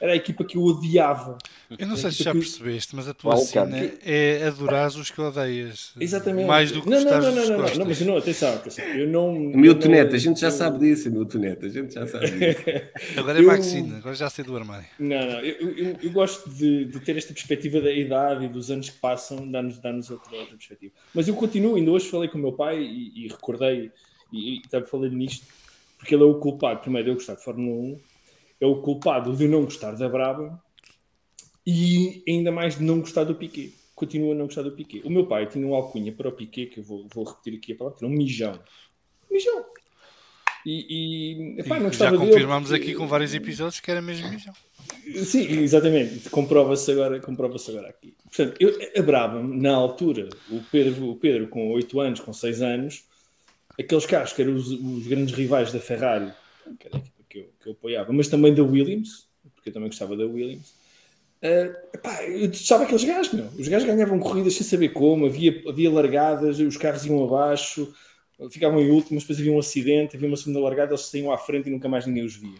Era 0.00 0.12
a 0.12 0.16
equipa 0.16 0.44
que 0.44 0.56
eu 0.56 0.62
odiava. 0.62 1.36
Eu 1.76 1.86
não 1.86 1.96
sei 1.96 2.12
se 2.12 2.22
já 2.22 2.32
percebeste, 2.32 2.94
mas 2.94 3.08
a 3.08 3.14
tua 3.14 3.36
cena 3.36 3.90
é 4.04 4.46
adorar 4.46 4.88
os 4.88 5.10
que 5.10 5.20
odeias. 5.20 5.92
Exatamente. 5.98 6.46
Mais 6.46 6.70
do 6.70 6.82
que 6.82 6.88
não, 6.88 7.00
não, 7.02 7.10
não, 7.10 7.20
não, 7.20 7.46
não, 7.46 7.74
não, 7.74 7.86
mas 7.86 8.00
não, 8.00 8.16
atenção, 8.16 8.54
atenção. 8.54 8.84
Eu 8.84 9.08
não. 9.08 9.34
Milton 9.34 9.88
Neto, 9.88 10.14
a 10.14 10.18
gente 10.18 10.40
já 10.40 10.50
sabe 10.50 10.78
disso, 10.78 11.10
Milton 11.10 11.38
Neto, 11.38 11.66
a 11.66 11.68
gente 11.68 11.94
já 11.94 12.06
sabe 12.06 12.30
disso. 12.30 12.60
agora 13.18 13.38
é 13.38 13.42
eu... 13.42 13.46
Maxine, 13.46 13.96
agora 13.96 14.14
já 14.14 14.30
sei 14.30 14.44
do 14.44 14.56
armário. 14.56 14.86
Não, 15.00 15.18
não, 15.18 15.40
eu, 15.40 15.76
eu, 15.76 15.96
eu 16.00 16.10
gosto 16.12 16.48
de, 16.48 16.84
de, 16.84 17.00
ter 17.00 17.16
esta 17.16 17.32
perspectiva 17.32 17.80
da 17.80 17.92
idade 17.92 18.44
e 18.44 18.48
dos 18.48 18.70
anos 18.70 18.90
que 18.90 18.98
passam, 18.98 19.50
dá-nos 19.50 19.78
dá 19.78 19.90
outra, 19.90 20.36
outra 20.36 20.56
perspectiva. 20.56 20.92
Mas 21.12 21.26
eu 21.26 21.34
continuo, 21.34 21.74
ainda 21.74 21.90
hoje 21.90 22.08
falei 22.08 22.28
com 22.28 22.38
o 22.38 22.40
meu 22.40 22.52
pai 22.52 22.78
e, 22.80 23.24
e 23.24 23.28
recordei, 23.28 23.90
e, 24.32 24.54
e 24.54 24.58
estava 24.58 24.86
falando 24.86 25.14
nisto, 25.14 25.46
porque 25.98 26.14
ele 26.14 26.22
é 26.22 26.26
o 26.26 26.34
culpado, 26.36 26.80
primeiro 26.80 27.06
de 27.06 27.10
eu 27.10 27.14
gostar 27.14 27.34
de 27.34 27.42
Fórmula 27.42 27.76
1, 27.76 28.00
é 28.60 28.66
o 28.66 28.82
culpado 28.82 29.36
de 29.36 29.46
não 29.46 29.64
gostar 29.64 29.92
da 29.92 30.08
Braba 30.08 30.62
e 31.66 32.22
ainda 32.26 32.50
mais 32.50 32.78
de 32.78 32.84
não 32.84 33.00
gostar 33.00 33.24
do 33.24 33.34
Piquet. 33.34 33.74
Continua 33.94 34.34
a 34.34 34.36
não 34.36 34.46
gostar 34.46 34.62
do 34.62 34.72
Piquet. 34.72 35.02
O 35.04 35.10
meu 35.10 35.26
pai 35.26 35.46
tinha 35.46 35.66
um 35.66 35.74
alcunha 35.74 36.12
para 36.12 36.28
o 36.28 36.32
Piquet, 36.32 36.66
que 36.66 36.80
eu 36.80 36.84
vou, 36.84 37.06
vou 37.12 37.24
repetir 37.24 37.54
aqui 37.58 37.72
a 37.72 37.76
palavra, 37.76 38.06
um 38.06 38.10
mijão. 38.10 38.58
Mijão. 39.30 39.64
E, 40.64 41.56
e, 41.56 41.60
epá, 41.60 41.78
não 41.78 41.92
já 41.92 42.10
confirmamos 42.10 42.70
dele, 42.70 42.82
aqui 42.82 42.94
com 42.94 43.06
vários 43.06 43.34
episódios 43.34 43.80
que 43.80 43.90
era 43.90 44.02
mesmo 44.02 44.28
mijão. 44.28 44.52
Sim, 45.24 45.60
exatamente. 45.60 46.28
Comprova-se 46.30 46.90
agora, 46.90 47.20
comprova 47.20 47.56
agora 47.68 47.88
aqui. 47.88 48.14
Portanto, 48.24 48.56
eu, 48.60 48.76
a 48.96 49.02
Braba, 49.02 49.42
na 49.42 49.74
altura, 49.74 50.28
o 50.50 50.60
Pedro, 50.70 51.10
o 51.10 51.16
Pedro 51.16 51.48
com 51.48 51.70
8 51.72 52.00
anos, 52.00 52.20
com 52.20 52.32
6 52.32 52.62
anos, 52.62 53.04
aqueles 53.78 54.06
carros 54.06 54.32
que 54.32 54.42
eram 54.42 54.54
os, 54.54 54.68
os 54.68 55.06
grandes 55.06 55.34
rivais 55.34 55.72
da 55.72 55.80
Ferrari, 55.80 56.32
que 57.42 57.44
que 57.44 57.50
eu, 57.50 57.52
que 57.60 57.68
eu 57.68 57.72
apoiava, 57.72 58.12
mas 58.12 58.28
também 58.28 58.54
da 58.54 58.62
Williams, 58.62 59.28
porque 59.54 59.70
eu 59.70 59.72
também 59.72 59.88
gostava 59.88 60.16
da 60.16 60.24
Williams, 60.24 60.74
Uh, 61.40 61.70
epá, 61.94 62.24
eu 62.24 62.52
sabe 62.52 62.82
aqueles 62.82 63.04
gajos, 63.04 63.32
meu. 63.32 63.46
Os 63.56 63.68
gajos 63.68 63.86
ganhavam 63.86 64.18
corridas 64.18 64.54
sem 64.54 64.66
saber 64.66 64.88
como, 64.88 65.26
havia, 65.26 65.62
havia 65.68 65.88
largadas, 65.88 66.58
os 66.58 66.76
carros 66.76 67.06
iam 67.06 67.22
abaixo, 67.22 67.94
ficavam 68.50 68.80
em 68.80 68.90
últimos, 68.90 69.22
depois 69.22 69.38
havia 69.38 69.52
um 69.52 69.58
acidente, 69.58 70.16
havia 70.16 70.28
uma 70.28 70.36
segunda 70.36 70.58
largada, 70.58 70.90
eles 70.92 71.06
saíam 71.06 71.32
à 71.32 71.38
frente 71.38 71.68
e 71.68 71.72
nunca 71.72 71.88
mais 71.88 72.06
ninguém 72.06 72.24
os 72.24 72.34
via. 72.34 72.58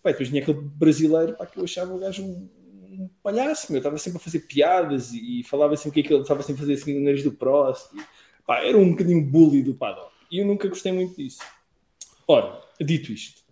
Epá, 0.00 0.12
depois 0.12 0.28
tinha 0.28 0.40
aquele 0.40 0.60
brasileiro 0.60 1.34
pá, 1.34 1.46
que 1.46 1.58
eu 1.58 1.64
achava 1.64 1.92
o 1.94 1.98
gajo 1.98 2.22
um, 2.22 2.48
um 2.92 3.10
palhaço, 3.24 3.72
meu. 3.72 3.80
Estava 3.80 3.98
sempre 3.98 4.18
a 4.18 4.20
fazer 4.20 4.40
piadas 4.40 5.12
e, 5.12 5.40
e 5.40 5.44
falava 5.44 5.76
sempre 5.76 6.02
que 6.02 6.12
ele 6.12 6.22
estava 6.22 6.42
sempre 6.42 6.62
a 6.62 6.64
fazer 6.64 6.74
assim 6.74 6.94
no 6.94 7.04
nariz 7.04 7.24
do 7.24 7.32
Prost. 7.32 7.90
Pá, 8.46 8.60
era 8.60 8.78
um 8.78 8.90
bocadinho 8.90 9.24
bully 9.24 9.64
do 9.64 9.74
paddock. 9.74 10.12
E 10.30 10.38
eu 10.38 10.46
nunca 10.46 10.68
gostei 10.68 10.92
muito 10.92 11.16
disso. 11.16 11.40
Ora, 12.28 12.60
dito 12.80 13.12
isto, 13.12 13.42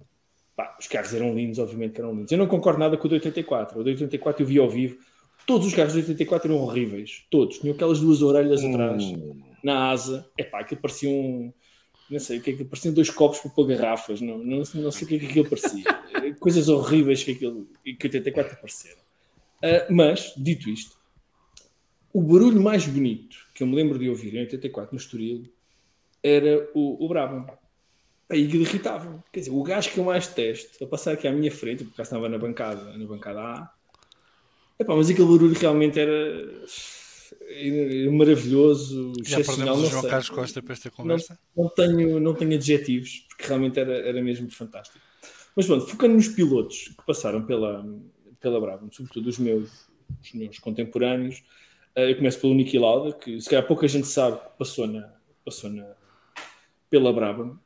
Pá, 0.57 0.77
os 0.79 0.87
carros 0.87 1.13
eram 1.13 1.35
lindos, 1.35 1.59
obviamente 1.59 1.95
que 1.95 2.01
eram 2.01 2.15
lindos. 2.15 2.31
Eu 2.31 2.39
não 2.39 2.47
concordo 2.47 2.79
nada 2.79 2.97
com 2.97 3.07
o 3.07 3.09
de 3.09 3.17
84. 3.17 3.81
O 3.81 3.85
de 3.85 3.91
84 3.91 4.43
eu 4.43 4.47
vi 4.47 4.59
ao 4.59 4.71
vivo. 4.71 4.99
Todos 5.47 5.67
os 5.67 5.75
carros 5.75 5.93
de 5.93 6.01
84 6.01 6.51
eram 6.51 6.63
horríveis. 6.63 7.25
Todos. 7.31 7.59
Tinham 7.59 7.75
aquelas 7.75 8.01
duas 8.01 8.23
orelhas 8.23 8.63
hum. 8.63 8.73
atrás, 8.73 9.05
na 9.63 9.91
asa. 9.91 10.29
É 10.39 10.45
pá, 10.45 10.61
aquilo 10.61 10.81
parecia 10.81 11.11
um. 11.11 11.53
Não 12.09 12.21
sei 12.21 12.39
o 12.39 12.43
que 12.43 12.51
é 12.51 12.53
que 12.55 12.65
pareciam 12.65 12.95
dois 12.95 13.11
copos 13.11 13.41
para 13.41 13.51
pôr 13.51 13.67
garrafas. 13.67 14.21
Não, 14.21 14.39
não, 14.39 14.59
não 14.59 14.91
sei 14.91 15.05
o 15.05 15.09
que 15.09 15.17
é 15.17 15.19
que 15.19 15.27
aquilo 15.27 15.49
parecia. 15.49 15.85
Coisas 16.39 16.69
horríveis 16.69 17.25
que, 17.25 17.33
aquilo, 17.33 17.67
que 17.83 18.07
84 18.07 18.53
apareceram. 18.53 18.99
Uh, 18.99 19.93
mas, 19.93 20.35
dito 20.37 20.69
isto, 20.69 20.97
o 22.13 22.23
barulho 22.23 22.61
mais 22.61 22.87
bonito 22.87 23.37
que 23.55 23.63
eu 23.63 23.67
me 23.67 23.75
lembro 23.75 23.99
de 23.99 24.09
ouvir 24.09 24.35
em 24.35 24.41
84 24.41 24.95
no 24.95 25.01
Estoril 25.01 25.53
era 26.23 26.71
o, 26.75 27.05
o 27.05 27.09
Brabham. 27.09 27.47
Aí 28.35 28.43
irritava. 28.43 29.23
Quer 29.33 29.41
dizer, 29.41 29.53
o 29.53 29.63
gajo 29.63 29.91
que 29.91 29.99
eu 29.99 30.05
mais 30.05 30.27
testo 30.27 30.83
a 30.83 30.87
passar 30.89 31.13
aqui 31.13 31.29
à 31.29 31.33
minha 31.33 31.53
frente, 31.53 31.85
porque 31.85 31.97
já 31.97 32.03
estava 32.03 32.29
na 32.29 32.37
bancada, 32.37 32.97
na 32.99 33.07
bancada 33.07 33.41
A, 33.41 33.73
epá, 34.77 34.97
mas 34.97 35.09
aquele 35.09 35.29
barulho 35.29 35.55
realmente 35.55 36.01
era 36.01 36.65
maravilhoso, 38.11 39.13
Já 39.23 39.37
perdemos 39.37 39.83
o 39.83 39.87
João 39.87 40.01
sei. 40.01 40.11
Carlos 40.11 40.31
Costa 40.31 40.63
para 40.63 40.73
esta 40.73 40.91
conversa? 40.91 41.39
Não, 41.57 41.65
não, 41.65 41.71
tenho, 41.71 42.21
não 42.21 42.35
tenho 42.35 42.55
adjetivos, 42.55 43.25
porque 43.29 43.47
realmente 43.47 43.79
era, 43.79 43.93
era 43.93 44.21
mesmo 44.21 44.51
fantástico. 44.51 44.99
Mas 45.55 45.67
pronto, 45.67 45.87
focando 45.87 46.15
nos 46.15 46.27
pilotos 46.27 46.89
que 46.89 47.07
passaram 47.07 47.45
pela, 47.45 47.87
pela 48.41 48.61
Brabham, 48.61 48.91
sobretudo 48.91 49.29
os 49.29 49.39
meus, 49.39 49.89
os 50.21 50.33
meus 50.33 50.59
contemporâneos, 50.59 51.45
eh, 51.95 52.11
eu 52.11 52.17
começo 52.17 52.41
pelo 52.41 52.55
Niki 52.55 52.79
Lauda, 52.79 53.13
que 53.13 53.41
se 53.41 53.49
calhar 53.49 53.65
pouca 53.65 53.87
gente 53.87 54.09
sabe 54.09 54.39
que 54.39 54.59
passou, 54.59 54.89
na, 54.89 55.13
passou 55.45 55.71
na, 55.71 55.87
pela 56.91 57.13
Brabham, 57.13 57.59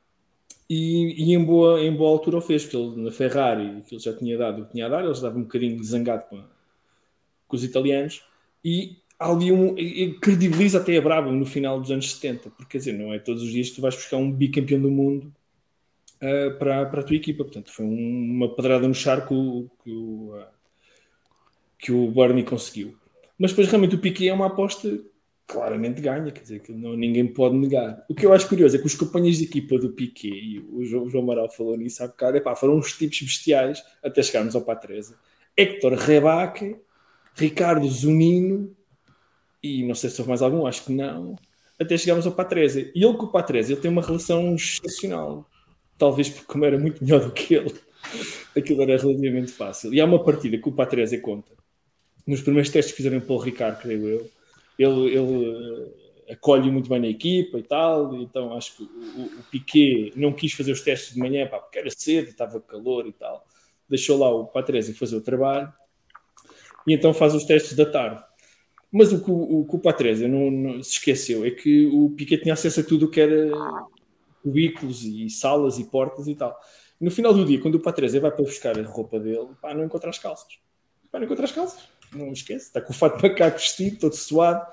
e, 0.68 1.30
e, 1.30 1.34
em, 1.34 1.42
boa, 1.42 1.80
em 1.80 1.94
boa 1.94 2.10
altura 2.10 2.38
o 2.38 2.40
fez, 2.40 2.62
porque 2.62 2.76
ele 2.76 3.02
na 3.02 3.10
Ferrari, 3.10 3.82
que 3.86 3.94
ele 3.94 4.02
já 4.02 4.14
tinha 4.14 4.36
dado 4.36 4.62
o 4.62 4.66
que 4.66 4.72
tinha 4.72 4.86
a 4.86 4.88
dar, 4.88 5.02
ele 5.02 5.12
estava 5.12 5.38
um 5.38 5.42
bocadinho 5.42 5.82
zangado 5.82 6.24
com, 6.28 6.42
com 7.46 7.56
os 7.56 7.64
italianos, 7.64 8.22
e 8.62 8.98
ali 9.18 9.50
um, 9.50 9.74
credibiliza 10.20 10.78
até 10.78 10.96
a 10.96 11.00
Brabham 11.00 11.32
no 11.32 11.46
final 11.46 11.80
dos 11.80 11.90
anos 11.90 12.12
70, 12.12 12.50
porque 12.50 12.72
quer 12.72 12.78
dizer, 12.78 12.92
não 12.92 13.12
é 13.12 13.18
todos 13.18 13.42
os 13.42 13.50
dias 13.50 13.70
que 13.70 13.76
tu 13.76 13.82
vais 13.82 13.94
buscar 13.94 14.18
um 14.18 14.30
bicampeão 14.30 14.80
do 14.80 14.90
mundo 14.90 15.32
uh, 16.16 16.58
para, 16.58 16.84
para 16.86 17.00
a 17.00 17.04
tua 17.04 17.16
equipa, 17.16 17.44
portanto 17.44 17.72
foi 17.72 17.86
um, 17.86 18.30
uma 18.30 18.54
pedrada 18.54 18.86
no 18.86 18.94
charco 18.94 19.70
que 19.82 19.90
o, 19.90 20.36
uh, 20.36 20.46
que 21.78 21.92
o 21.92 22.10
Bernie 22.10 22.44
conseguiu. 22.44 22.94
Mas 23.38 23.52
depois 23.52 23.68
realmente 23.68 23.94
o 23.94 23.98
Piquet 23.98 24.28
é 24.28 24.34
uma 24.34 24.46
aposta 24.46 25.00
claramente 25.48 26.02
ganha, 26.02 26.30
quer 26.30 26.42
dizer, 26.42 26.60
que 26.60 26.72
não, 26.72 26.94
ninguém 26.94 27.26
pode 27.26 27.56
negar. 27.56 28.04
O 28.06 28.14
que 28.14 28.26
eu 28.26 28.34
acho 28.34 28.46
curioso 28.46 28.76
é 28.76 28.78
que 28.78 28.86
os 28.86 28.94
companheiros 28.94 29.38
de 29.38 29.46
equipa 29.46 29.78
do 29.78 29.88
Piquet, 29.94 30.28
e 30.28 30.58
o 30.58 30.84
João, 30.84 31.08
o 31.08 31.18
Amaral 31.18 31.50
falou 31.50 31.74
nisso 31.74 32.04
há 32.04 32.06
bocado, 32.06 32.36
epá, 32.36 32.54
foram 32.54 32.76
uns 32.76 32.92
tipos 32.92 33.22
bestiais 33.22 33.82
até 34.04 34.22
chegarmos 34.22 34.54
ao 34.54 34.60
Patrese. 34.60 35.14
Héctor 35.56 35.94
Rebaque, 35.94 36.76
Ricardo 37.34 37.88
Zunino, 37.88 38.76
e 39.62 39.86
não 39.86 39.94
sei 39.94 40.10
se 40.10 40.20
houve 40.20 40.28
mais 40.28 40.42
algum, 40.42 40.66
acho 40.66 40.84
que 40.84 40.92
não, 40.92 41.34
até 41.80 41.96
chegarmos 41.96 42.26
ao 42.26 42.32
Patrese. 42.32 42.92
E 42.94 43.02
ele 43.02 43.16
com 43.16 43.24
o 43.24 43.32
Patrese 43.32 43.72
ele 43.72 43.80
tem 43.80 43.90
uma 43.90 44.02
relação 44.02 44.54
excepcional. 44.54 45.48
Talvez 45.96 46.28
porque 46.28 46.44
como 46.46 46.66
era 46.66 46.78
muito 46.78 47.02
melhor 47.02 47.24
do 47.24 47.32
que 47.32 47.54
ele, 47.54 47.74
aquilo 48.54 48.82
era 48.82 48.98
relativamente 48.98 49.50
fácil. 49.50 49.94
E 49.94 50.00
há 50.00 50.04
uma 50.04 50.22
partida 50.22 50.58
que 50.58 50.68
o 50.68 50.72
Patrese 50.72 51.18
conta. 51.22 51.52
Nos 52.26 52.42
primeiros 52.42 52.70
testes 52.70 52.92
que 52.92 52.98
fizeram 52.98 53.18
pelo 53.18 53.38
Ricardo, 53.38 53.80
creio 53.80 54.06
eu, 54.06 54.30
ele, 54.78 55.16
ele 55.16 55.92
eh, 56.28 56.32
acolhe 56.32 56.70
muito 56.70 56.88
bem 56.88 57.00
na 57.00 57.08
equipa 57.08 57.58
e 57.58 57.62
tal, 57.62 58.14
então 58.16 58.56
acho 58.56 58.76
que 58.76 58.82
o, 58.84 59.40
o 59.40 59.42
Piquet 59.50 60.12
não 60.14 60.32
quis 60.32 60.52
fazer 60.52 60.72
os 60.72 60.80
testes 60.80 61.14
de 61.14 61.18
manhã 61.18 61.46
pá, 61.48 61.58
porque 61.58 61.78
era 61.78 61.90
cedo, 61.90 62.28
estava 62.28 62.60
calor 62.60 63.06
e 63.06 63.12
tal, 63.12 63.44
deixou 63.88 64.18
lá 64.18 64.30
o 64.30 64.46
Patrese 64.46 64.94
fazer 64.94 65.16
o 65.16 65.20
trabalho 65.20 65.72
e 66.86 66.94
então 66.94 67.12
faz 67.12 67.34
os 67.34 67.44
testes 67.44 67.74
da 67.74 67.84
tarde. 67.84 68.22
Mas 68.90 69.12
o 69.12 69.22
que 69.22 69.30
o, 69.30 69.34
o, 69.34 69.66
o 69.68 69.78
Patrese 69.78 70.26
não, 70.28 70.50
não, 70.50 70.82
se 70.82 70.92
esqueceu 70.92 71.44
é 71.44 71.50
que 71.50 71.86
o 71.86 72.10
Piquet 72.10 72.38
tinha 72.38 72.54
acesso 72.54 72.80
a 72.80 72.84
tudo 72.84 73.06
o 73.06 73.10
que 73.10 73.20
era 73.20 73.50
cubículos 74.42 75.04
e 75.04 75.28
salas 75.28 75.78
e 75.78 75.84
portas 75.84 76.28
e 76.28 76.34
tal. 76.34 76.58
no 76.98 77.10
final 77.10 77.34
do 77.34 77.44
dia, 77.44 77.60
quando 77.60 77.74
o 77.74 77.80
Patrese 77.80 78.18
vai 78.18 78.30
para 78.30 78.44
buscar 78.44 78.78
a 78.78 78.82
roupa 78.82 79.18
dele, 79.18 79.48
pá, 79.60 79.74
não 79.74 79.84
encontra 79.84 80.08
as 80.08 80.18
calças. 80.18 80.58
Pá, 81.10 81.18
não 81.18 81.26
encontra 81.26 81.44
as 81.44 81.52
calças 81.52 81.97
não 82.12 82.32
esquece, 82.32 82.66
está 82.66 82.80
com 82.80 82.92
o 82.92 82.96
fato 82.96 83.16
de 83.16 83.28
macaco 83.28 83.58
vestido, 83.58 83.98
todo 83.98 84.14
suado, 84.14 84.66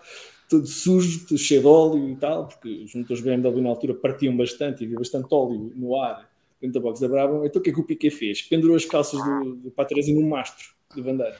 todo 0.49 0.65
sujo, 0.67 1.27
todo 1.27 1.37
cheio 1.37 1.61
de 1.61 1.67
óleo 1.67 2.09
e 2.09 2.15
tal, 2.15 2.47
porque 2.47 2.69
os 2.83 2.93
motores 2.93 3.21
BMW 3.21 3.61
na 3.61 3.69
altura 3.69 3.93
partiam 3.93 4.35
bastante 4.35 4.83
e 4.83 4.85
havia 4.85 4.97
bastante 4.97 5.27
óleo 5.31 5.71
no 5.75 5.99
ar 5.99 6.29
dentro 6.61 6.79
da 6.79 6.79
box 6.79 6.99
da 6.99 7.07
Brabham. 7.07 7.45
Então 7.45 7.59
o 7.59 7.63
que 7.63 7.69
é 7.69 7.73
que 7.73 7.79
o 7.79 7.83
Piquet 7.83 8.09
fez? 8.09 8.41
Pendurou 8.41 8.75
as 8.75 8.85
calças 8.85 9.21
do, 9.23 9.55
do 9.55 9.71
Patrese 9.71 10.13
num 10.13 10.27
mastro 10.27 10.65
de 10.93 11.01
bandeira. 11.01 11.37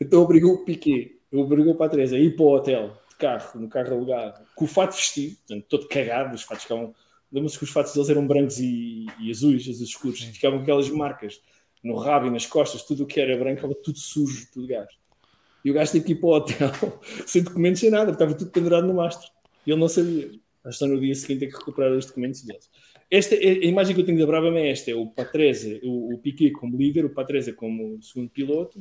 Então 0.00 0.22
obrigou 0.22 0.54
o 0.54 0.64
Piquet, 0.64 1.18
obrigou 1.32 1.74
o 1.74 1.76
Patrese 1.76 2.14
a 2.14 2.18
ir 2.18 2.36
para 2.36 2.44
o 2.44 2.54
hotel 2.54 2.96
de 3.08 3.16
carro, 3.16 3.60
no 3.60 3.68
carro 3.68 3.94
alugado, 3.94 4.40
com 4.54 4.64
o 4.64 4.68
fato 4.68 4.94
vestido, 4.94 5.36
portanto, 5.36 5.66
todo 5.68 5.88
cagado, 5.88 6.34
os 6.34 6.42
fatos 6.42 6.64
ficavam. 6.64 6.94
Lembra-se 7.32 7.58
que 7.58 7.64
os 7.64 7.70
fatos 7.70 7.92
deles 7.92 8.08
eram 8.08 8.26
brancos 8.26 8.58
e, 8.60 9.06
e 9.20 9.30
azuis, 9.30 9.62
azuis 9.62 9.80
escuros, 9.80 10.20
e 10.20 10.32
ficavam 10.32 10.60
aquelas 10.60 10.88
marcas 10.90 11.40
no 11.86 11.96
rabo 11.96 12.26
e 12.26 12.30
nas 12.30 12.46
costas, 12.46 12.82
tudo 12.82 13.04
o 13.04 13.06
que 13.06 13.20
era 13.20 13.36
branco 13.36 13.56
estava 13.56 13.74
tudo 13.74 13.98
sujo, 13.98 14.48
tudo 14.52 14.66
gasto. 14.66 14.98
E 15.64 15.70
o 15.70 15.74
gajo 15.74 15.92
teve 15.92 16.04
que 16.04 16.12
ir 16.12 16.16
para 16.16 16.28
o 16.28 16.32
hotel 16.32 16.70
sem 17.26 17.42
documentos, 17.42 17.80
sem 17.80 17.90
nada, 17.90 18.12
estava 18.12 18.34
tudo 18.34 18.50
pendurado 18.50 18.86
no 18.86 18.94
mastro. 18.94 19.28
E 19.66 19.70
ele 19.70 19.80
não 19.80 19.88
sabia. 19.88 20.30
Mas 20.64 20.78
só 20.78 20.86
no 20.86 21.00
dia 21.00 21.14
seguinte 21.14 21.40
tem 21.40 21.48
que 21.48 21.56
recuperar 21.56 21.92
os 21.92 22.06
documentos 22.06 22.42
deles. 22.42 22.68
Esta, 23.08 23.36
a 23.36 23.38
imagem 23.38 23.94
que 23.94 24.00
eu 24.00 24.04
tenho 24.04 24.18
da 24.18 24.26
Brabham 24.26 24.56
é 24.56 24.70
esta: 24.70 24.90
é 24.90 24.94
o 24.94 25.06
Patrese, 25.06 25.80
o, 25.84 26.14
o 26.14 26.18
Piquet 26.18 26.50
como 26.50 26.76
líder, 26.76 27.04
o 27.04 27.10
Patrese 27.10 27.52
como 27.52 28.02
segundo 28.02 28.30
piloto, 28.30 28.80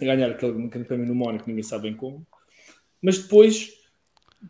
a 0.00 0.04
ganhar 0.04 0.30
aquele 0.30 0.68
campeonato 0.68 1.08
no 1.08 1.14
Mónaco, 1.14 1.48
ninguém 1.48 1.64
sabe 1.64 1.84
bem 1.84 1.96
como. 1.96 2.24
Mas 3.02 3.18
depois, 3.18 3.72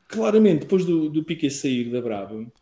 claramente, 0.09 0.61
depois 0.61 0.85
do, 0.85 1.09
do 1.09 1.25
Piquet 1.25 1.51
sair 1.51 1.91
da 1.91 2.03
Brabham, 2.03 2.53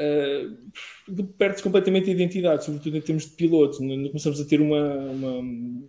uh, 0.00 1.24
perde-se 1.38 1.62
completamente 1.62 2.08
a 2.10 2.12
identidade, 2.12 2.64
sobretudo 2.64 2.96
em 2.96 3.00
termos 3.00 3.24
de 3.24 3.30
piloto. 3.30 3.78
Começamos 3.78 4.40
a 4.40 4.44
ter 4.44 4.60
uma, 4.60 4.94
uma, 4.96 5.88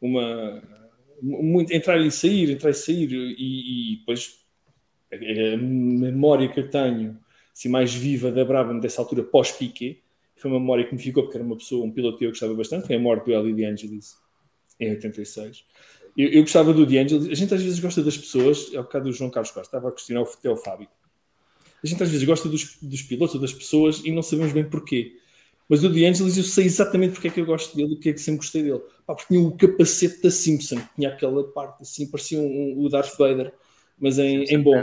uma 0.00 0.62
muito, 1.22 1.72
entrar 1.72 1.98
e 1.98 2.10
sair, 2.10 2.50
entrar 2.50 2.70
e 2.70 2.74
sair, 2.74 3.12
e, 3.12 3.94
e 3.94 3.96
depois 3.98 4.38
a, 5.12 5.56
memória 5.56 6.48
que 6.48 6.60
eu 6.60 6.70
tenho, 6.70 7.18
assim, 7.52 7.68
mais 7.68 7.94
viva 7.94 8.30
da 8.30 8.44
Brabham 8.44 8.78
dessa 8.78 9.00
altura 9.00 9.22
pós-Piquet, 9.22 10.02
foi 10.36 10.50
uma 10.50 10.60
memória 10.60 10.84
que 10.84 10.94
me 10.94 11.00
ficou 11.00 11.24
porque 11.24 11.36
era 11.36 11.44
uma 11.44 11.56
pessoa, 11.56 11.84
um 11.84 11.90
piloto 11.90 12.18
que 12.18 12.24
eu 12.24 12.30
gostava 12.30 12.54
bastante, 12.54 12.86
foi 12.86 12.96
a 12.96 13.00
morte 13.00 13.24
do 13.24 13.32
Eli 13.32 13.52
De 13.52 13.64
Angelis 13.64 14.16
em 14.78 14.90
86. 14.90 15.64
Eu, 16.16 16.28
eu 16.30 16.42
gostava 16.42 16.72
do 16.72 16.84
D'Angelo. 16.84 17.30
A 17.30 17.34
gente 17.34 17.54
às 17.54 17.62
vezes 17.62 17.78
gosta 17.78 18.02
das 18.02 18.18
pessoas. 18.18 18.74
Ao 18.74 18.82
bocado 18.82 19.04
do 19.04 19.12
João 19.12 19.30
Carlos 19.30 19.52
Costa, 19.52 19.68
estava 19.68 19.88
a 19.88 19.92
questionar 19.92 20.22
o, 20.22 20.52
o 20.52 20.56
Fábio. 20.56 20.88
A 21.82 21.86
gente 21.86 22.02
às 22.02 22.08
vezes 22.10 22.26
gosta 22.26 22.48
dos, 22.48 22.76
dos 22.80 23.02
pilotos 23.02 23.34
ou 23.34 23.40
das 23.40 23.52
pessoas 23.52 24.02
e 24.04 24.10
não 24.10 24.22
sabemos 24.22 24.52
bem 24.52 24.64
porquê. 24.64 25.16
Mas 25.68 25.84
o 25.84 25.88
D'Angelis 25.88 26.36
eu 26.36 26.44
sei 26.44 26.64
exatamente 26.64 27.12
porque 27.12 27.28
é 27.28 27.30
que 27.30 27.40
eu 27.40 27.46
gosto 27.46 27.76
dele 27.76 27.92
e 27.92 27.96
porque 27.96 28.08
é 28.08 28.12
que 28.14 28.20
sempre 28.20 28.38
gostei 28.38 28.62
dele. 28.62 28.80
Pá, 29.06 29.14
porque 29.14 29.34
tinha 29.34 29.46
o 29.46 29.56
capacete 29.56 30.22
da 30.22 30.30
Simpson, 30.30 30.80
tinha 30.96 31.10
aquela 31.10 31.44
parte 31.44 31.82
assim, 31.82 32.06
parecia 32.10 32.38
um, 32.38 32.46
um, 32.46 32.84
o 32.84 32.88
Darth 32.88 33.16
Vader, 33.18 33.52
mas 33.98 34.18
em, 34.18 34.44
em 34.44 34.62
bom. 34.62 34.82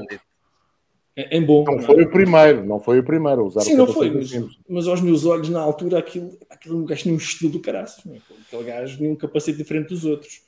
Em, 1.17 1.43
bom. 1.43 1.63
Não, 1.63 1.77
não 1.77 1.81
foi 1.81 2.03
o 2.03 2.11
primeiro, 2.11 2.65
não 2.65 2.79
foi 2.79 2.99
o 2.99 3.03
primeiro 3.03 3.41
a 3.41 3.43
usar 3.45 3.61
Sim, 3.61 3.75
não 3.75 3.87
foi, 3.87 4.11
mas, 4.11 4.31
mas, 4.67 4.87
aos 4.87 5.01
meus 5.01 5.25
olhos, 5.25 5.49
na 5.49 5.61
altura, 5.61 5.99
aquilo, 5.99 6.37
aquele 6.49 6.83
gajo 6.85 7.03
tinha 7.03 7.13
um 7.15 7.17
estilo 7.17 7.53
do 7.53 7.59
caraças. 7.61 8.05
É? 8.05 8.17
Aquele 8.47 8.63
gajo 8.63 8.97
tinha 8.97 9.09
um 9.09 9.15
capacete 9.15 9.57
diferente 9.57 9.89
dos 9.89 10.05
outros. 10.05 10.41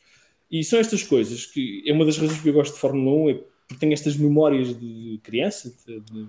E 0.52 0.64
são 0.64 0.78
estas 0.78 1.04
coisas 1.04 1.46
que 1.46 1.84
é 1.86 1.94
uma 1.94 2.06
das 2.06 2.18
razões 2.18 2.40
que 2.40 2.50
eu 2.50 2.54
gosto 2.54 2.74
de 2.74 2.80
Fórmula 2.80 3.16
1, 3.26 3.30
é 3.30 3.40
porque 3.68 3.80
tenho 3.80 3.94
estas 3.94 4.16
memórias 4.16 4.78
de 4.80 5.20
criança, 5.24 5.74
de, 5.86 6.00
de, 6.00 6.28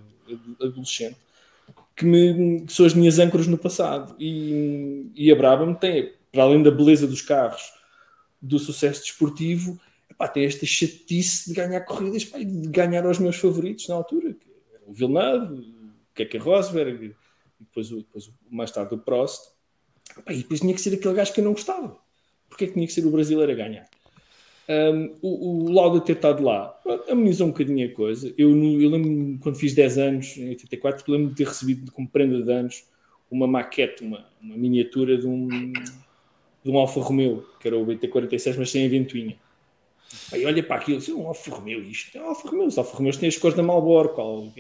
adolescente, 0.60 1.17
que, 1.94 2.05
me, 2.05 2.62
que 2.67 2.73
são 2.73 2.84
as 2.84 2.94
minhas 2.94 3.18
âncoras 3.18 3.47
no 3.47 3.57
passado. 3.57 4.17
E, 4.18 5.10
e 5.15 5.31
a 5.31 5.36
Brabham 5.36 5.75
tem, 5.75 6.12
para 6.33 6.42
além 6.42 6.62
da 6.62 6.70
beleza 6.70 7.07
dos 7.07 7.23
carros, 7.23 7.73
do 8.41 8.58
sucesso 8.58 9.02
desportivo, 9.02 9.78
epá, 10.10 10.26
tem 10.28 10.44
esta 10.44 10.67
chatice 10.67 11.49
de 11.49 11.55
ganhar 11.55 11.81
corridas 11.83 12.25
de 12.25 12.68
ganhar 12.68 13.07
aos 13.07 13.18
meus 13.18 13.36
favoritos 13.36 13.89
na 13.89 13.94
altura. 13.94 14.36
O 14.86 14.92
Villeneuve, 14.92 15.55
o 15.55 16.15
Keke 16.15 16.39
Rosberg, 16.39 17.15
e 17.60 17.65
depois, 17.65 17.89
depois 17.89 18.31
mais 18.50 18.70
tarde 18.70 18.94
o 18.94 18.99
Prost. 18.99 19.50
Epá, 20.17 20.33
e 20.33 20.39
depois 20.39 20.60
tinha 20.60 20.75
que 20.75 20.81
ser 20.81 20.94
aquele 20.94 21.15
gajo 21.15 21.33
que 21.33 21.41
eu 21.41 21.44
não 21.44 21.52
gostava. 21.52 21.99
Porque 22.49 22.65
é 22.65 22.67
que 22.67 22.75
tinha 22.75 22.86
que 22.86 22.92
ser 22.92 23.07
o 23.07 23.10
brasileiro 23.10 23.52
a 23.52 23.55
ganhar? 23.55 23.89
Um, 24.69 25.15
o, 25.23 25.65
o 25.65 25.73
Lauda 25.73 25.99
ter 25.99 26.13
estado 26.13 26.45
lá 26.45 26.79
amenizou 27.09 27.47
um 27.47 27.51
bocadinho 27.51 27.89
a 27.89 27.95
coisa. 27.95 28.33
Eu, 28.37 28.51
eu 28.51 28.91
lembro 28.91 29.39
quando 29.41 29.57
fiz 29.57 29.75
10 29.75 29.99
anos, 29.99 30.37
em 30.37 30.51
84, 30.51 31.11
lembro 31.11 31.31
de 31.31 31.37
ter 31.37 31.49
recebido 31.49 31.91
como 31.91 32.09
prenda 32.09 32.43
de 32.43 32.53
anos 32.53 32.85
uma 33.31 33.47
maquete, 33.47 34.03
uma, 34.03 34.27
uma 34.41 34.57
miniatura 34.57 35.17
de 35.17 35.27
um, 35.27 35.49
de 35.49 36.71
um 36.71 36.79
Alfa 36.79 37.01
Romeo, 37.01 37.47
que 37.61 37.69
era 37.69 37.79
o 37.79 37.87
BT46, 37.87 38.57
mas 38.59 38.71
sem 38.71 38.87
a 38.87 38.89
ventoinha. 38.89 39.37
Aí 40.33 40.45
olha 40.45 40.63
para 40.63 40.77
aquilo, 40.77 40.99
assim, 40.99 41.13
um 41.13 41.27
Alfa 41.27 41.51
Romeo, 41.51 41.83
isto 41.83 42.17
é 42.17 42.23
um 42.23 42.29
Alfa 42.29 42.49
Romeo, 42.49 42.67
os 42.67 42.79
Alfa 42.79 42.97
Romeos 42.97 43.17
têm 43.17 43.29
as 43.29 43.37
cores 43.37 43.57
da 43.57 43.63
Malboro, 43.63 44.11
qual, 44.11 44.51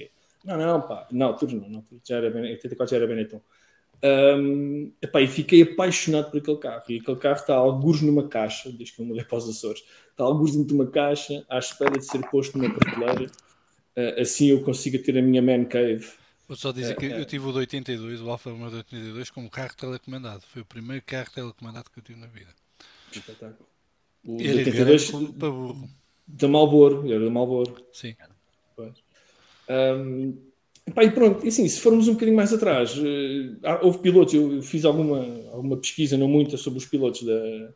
não, 0.44 0.56
não, 0.56 0.80
pá, 0.80 1.06
não, 1.10 1.34
tudo 1.34 1.56
não, 1.56 1.68
não, 1.68 1.84
já 2.04 2.16
era, 2.16 2.34
84 2.34 2.90
já 2.90 2.96
era 2.96 3.06
Benetton. 3.06 3.40
Um, 4.02 4.92
epá, 5.02 5.20
e 5.20 5.26
fiquei 5.26 5.62
apaixonado 5.62 6.30
por 6.30 6.38
aquele 6.38 6.56
carro. 6.58 6.84
E 6.88 6.98
aquele 6.98 7.16
carro 7.16 7.36
está 7.36 7.54
alguns 7.54 8.00
numa 8.00 8.28
caixa, 8.28 8.70
desde 8.70 8.94
que 8.94 9.02
eu 9.02 9.06
mudei 9.06 9.24
para 9.24 9.38
os 9.38 9.48
Açores, 9.48 9.82
está 10.10 10.24
alguns 10.24 10.52
dentro 10.52 10.68
de 10.68 10.74
uma 10.74 10.86
caixa, 10.86 11.44
à 11.48 11.58
espera 11.58 11.98
de 11.98 12.04
ser 12.04 12.20
posto 12.30 12.56
numa 12.56 12.72
prateleira. 12.72 13.30
Uh, 13.96 14.20
assim 14.20 14.46
eu 14.48 14.62
consigo 14.62 15.02
ter 15.02 15.18
a 15.18 15.22
minha 15.22 15.42
man 15.42 15.64
cave. 15.64 16.06
Vou 16.46 16.56
só 16.56 16.70
dizer 16.70 16.94
uh, 16.94 16.96
que 16.96 17.06
uh, 17.08 17.18
eu 17.18 17.24
tive 17.24 17.46
o 17.46 17.52
de 17.52 17.58
82, 17.58 18.22
o 18.22 18.30
Alfa 18.30 18.50
Romeo 18.50 18.70
de 18.70 18.76
82, 18.76 19.30
como 19.30 19.50
carro 19.50 19.74
telecomandado. 19.76 20.42
Foi 20.52 20.62
o 20.62 20.64
primeiro 20.64 21.02
carro 21.04 21.30
telecomandado 21.34 21.90
que 21.90 21.98
eu 21.98 22.02
tive 22.02 22.20
na 22.20 22.28
vida. 22.28 22.50
Espetáculo. 23.10 23.68
O 24.24 24.40
era 24.40 24.58
82 24.58 25.10
para 25.10 25.50
burro. 25.50 25.88
Da 26.26 26.46
Malboro, 26.46 27.10
era 27.10 27.24
da 27.24 27.30
Malboro. 27.30 27.74
Sim. 27.92 28.14
Um, 29.68 30.47
Pá, 30.94 31.04
e 31.04 31.10
pronto, 31.10 31.44
e 31.44 31.48
assim, 31.48 31.66
se 31.68 31.80
formos 31.80 32.08
um 32.08 32.12
bocadinho 32.12 32.36
mais 32.36 32.52
atrás, 32.52 32.96
uh, 32.96 33.58
houve 33.82 33.98
pilotos, 33.98 34.34
eu 34.34 34.62
fiz 34.62 34.84
alguma, 34.84 35.18
alguma 35.52 35.76
pesquisa, 35.76 36.16
não 36.16 36.28
muita, 36.28 36.56
sobre 36.56 36.78
os 36.78 36.86
pilotos 36.86 37.22
da, 37.22 37.70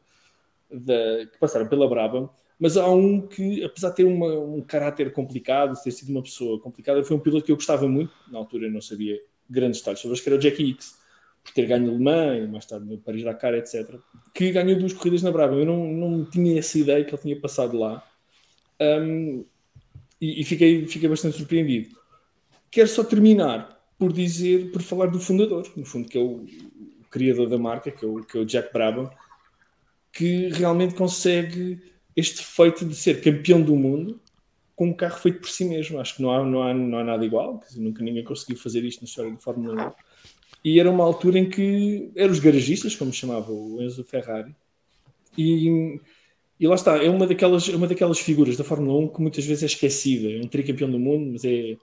da, 0.70 1.26
que 1.26 1.38
passaram 1.38 1.66
pela 1.66 1.88
Brabham, 1.88 2.30
mas 2.58 2.76
há 2.76 2.88
um 2.88 3.26
que, 3.26 3.64
apesar 3.64 3.90
de 3.90 3.96
ter 3.96 4.04
uma, 4.04 4.38
um 4.38 4.60
caráter 4.60 5.12
complicado, 5.12 5.80
ter 5.82 5.90
sido 5.90 6.10
uma 6.10 6.22
pessoa 6.22 6.60
complicada, 6.60 7.02
foi 7.02 7.16
um 7.16 7.20
piloto 7.20 7.44
que 7.44 7.52
eu 7.52 7.56
gostava 7.56 7.88
muito, 7.88 8.12
na 8.30 8.38
altura 8.38 8.66
eu 8.66 8.70
não 8.70 8.80
sabia 8.80 9.18
grandes 9.50 9.80
detalhes 9.80 10.00
sobre, 10.00 10.14
acho 10.14 10.22
que 10.22 10.28
era 10.28 10.38
o 10.38 10.40
Jackie 10.40 10.70
Hicks, 10.70 10.94
por 11.42 11.52
ter 11.52 11.66
ganho 11.66 11.90
alemã 11.90 12.36
e 12.36 12.46
mais 12.46 12.64
tarde 12.64 12.86
no 12.86 12.98
Paris-Dakar, 12.98 13.54
etc., 13.54 13.96
que 14.32 14.52
ganhou 14.52 14.78
duas 14.78 14.92
corridas 14.92 15.22
na 15.22 15.32
Brabham. 15.32 15.58
Eu 15.58 15.66
não, 15.66 15.92
não 15.92 16.24
tinha 16.24 16.58
essa 16.58 16.78
ideia 16.78 17.04
que 17.04 17.12
ele 17.12 17.20
tinha 17.20 17.40
passado 17.40 17.76
lá 17.76 18.06
um, 18.80 19.44
e, 20.20 20.40
e 20.40 20.44
fiquei, 20.44 20.86
fiquei 20.86 21.08
bastante 21.08 21.36
surpreendido. 21.36 21.96
Quero 22.72 22.88
só 22.88 23.04
terminar 23.04 23.78
por 23.98 24.12
dizer, 24.12 24.72
por 24.72 24.82
falar 24.82 25.06
do 25.06 25.20
fundador, 25.20 25.70
no 25.76 25.84
fundo, 25.84 26.08
que 26.08 26.18
é 26.18 26.20
o, 26.20 26.38
o 26.38 27.08
criador 27.10 27.48
da 27.48 27.58
marca, 27.58 27.90
que 27.90 28.04
é 28.04 28.08
o, 28.08 28.24
que 28.24 28.36
é 28.36 28.40
o 28.40 28.44
Jack 28.46 28.72
Brabham, 28.72 29.08
que 30.10 30.48
realmente 30.48 30.94
consegue 30.94 31.80
este 32.16 32.42
feito 32.42 32.84
de 32.84 32.94
ser 32.96 33.20
campeão 33.20 33.62
do 33.62 33.76
mundo 33.76 34.20
com 34.74 34.86
um 34.86 34.92
carro 34.92 35.18
feito 35.18 35.40
por 35.40 35.50
si 35.50 35.66
mesmo. 35.66 36.00
Acho 36.00 36.16
que 36.16 36.22
não 36.22 36.32
há, 36.32 36.44
não 36.44 36.62
há, 36.62 36.74
não 36.74 36.98
há 36.98 37.04
nada 37.04 37.24
igual, 37.24 37.62
dizer, 37.64 37.80
nunca 37.80 38.02
ninguém 38.02 38.24
conseguiu 38.24 38.56
fazer 38.56 38.82
isto 38.84 39.02
na 39.02 39.04
história 39.04 39.30
de 39.30 39.42
Fórmula 39.42 39.88
1. 39.88 39.92
E 40.64 40.80
era 40.80 40.90
uma 40.90 41.04
altura 41.04 41.38
em 41.38 41.48
que 41.48 42.10
eram 42.16 42.32
os 42.32 42.38
garagistas, 42.38 42.96
como 42.96 43.12
chamava 43.12 43.52
o 43.52 43.82
Enzo 43.82 44.02
Ferrari, 44.02 44.54
e, 45.36 46.00
e 46.58 46.66
lá 46.66 46.74
está, 46.74 46.96
é 46.96 47.08
uma 47.08 47.26
daquelas, 47.26 47.68
uma 47.68 47.86
daquelas 47.86 48.18
figuras 48.18 48.56
da 48.56 48.64
Fórmula 48.64 48.98
1 49.06 49.08
que 49.08 49.20
muitas 49.20 49.44
vezes 49.44 49.62
é 49.62 49.66
esquecida. 49.66 50.30
É 50.30 50.40
um 50.40 50.48
tricampeão 50.48 50.90
do 50.90 50.98
mundo, 50.98 51.32
mas 51.32 51.44
é 51.44 51.76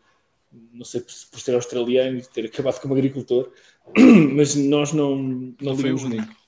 não 0.74 0.86
sei 0.86 1.02
por, 1.02 1.14
por 1.32 1.40
ser 1.40 1.56
australiano 1.56 2.18
e 2.18 2.22
ter 2.22 2.46
acabado 2.46 2.80
como 2.82 2.94
agricultor, 2.94 3.52
mas 4.36 4.56
nós 4.56 4.94
não, 4.94 5.16
não, 5.16 5.56
não 5.62 5.74
ligamos 5.74 6.04
muito. 6.04 6.40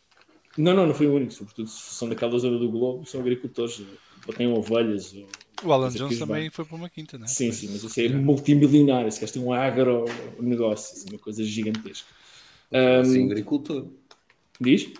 Não, 0.57 0.75
não, 0.75 0.87
não 0.87 0.93
foi 0.93 1.07
o 1.07 1.13
único, 1.13 1.31
sobretudo 1.31 1.69
se 1.69 1.95
são 1.95 2.09
daquela 2.09 2.37
zona 2.37 2.57
do 2.57 2.69
globo, 2.69 3.05
são 3.05 3.21
agricultores, 3.21 3.81
ou 4.27 4.33
têm 4.33 4.47
ovelhas. 4.51 5.13
Ou, 5.13 5.27
o 5.63 5.71
Alan 5.71 5.89
Jones 5.89 6.19
também 6.19 6.49
foi 6.49 6.65
para 6.65 6.75
uma 6.75 6.89
quinta, 6.89 7.17
não 7.17 7.25
é? 7.25 7.27
Sim, 7.27 7.51
sim, 7.51 7.69
mas 7.71 7.83
isso 7.83 7.99
é 7.99 8.09
multimilionário, 8.09 9.07
esse 9.07 9.21
gajo 9.21 9.33
tem 9.33 9.41
um 9.41 9.53
agronegócio, 9.53 10.97
assim, 10.97 11.09
uma 11.09 11.19
coisa 11.19 11.43
gigantesca. 11.43 12.07
Um, 12.71 13.05
sim, 13.05 13.25
agricultor. 13.25 13.87
Diz? 14.59 14.91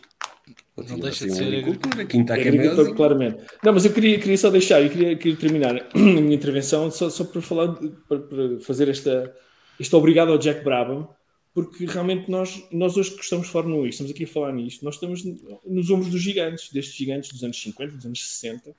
Não 0.89 0.99
deixa 0.99 1.25
de 1.25 1.33
ser 1.33 1.43
agricultura. 1.43 2.05
Quinta 2.05 2.35
é 2.37 2.93
claramente. 2.93 3.43
Não, 3.63 3.73
mas 3.73 3.85
eu 3.85 3.93
queria, 3.93 4.19
queria 4.19 4.37
só 4.37 4.49
deixar, 4.49 4.81
e 4.81 4.89
queria, 4.89 5.15
queria 5.15 5.37
terminar 5.37 5.75
a 5.93 5.97
minha 5.97 6.35
intervenção 6.35 6.89
só, 6.91 7.09
só 7.09 7.23
para 7.23 7.41
falar, 7.41 7.73
para, 8.07 8.19
para, 8.19 8.59
fazer 8.61 8.89
esta, 8.89 9.33
este 9.79 9.95
obrigado 9.95 10.31
ao 10.31 10.37
Jack 10.37 10.63
Brabham, 10.63 11.07
porque 11.53 11.85
realmente 11.85 12.29
nós, 12.29 12.63
nós 12.71 12.97
hoje 12.97 13.11
que 13.11 13.23
estamos 13.23 13.47
de 13.47 13.51
Fórmula 13.51 13.83
1 13.83 13.87
estamos 13.87 14.11
aqui 14.11 14.23
a 14.23 14.27
falar 14.27 14.53
nisto, 14.53 14.85
nós 14.85 14.95
estamos 14.95 15.23
nos 15.65 15.89
ombros 15.89 16.09
dos 16.09 16.21
gigantes, 16.21 16.71
destes 16.71 16.95
gigantes 16.95 17.31
dos 17.31 17.43
anos 17.43 17.61
50, 17.61 17.95
dos 17.97 18.05
anos 18.05 18.27
60, 18.27 18.73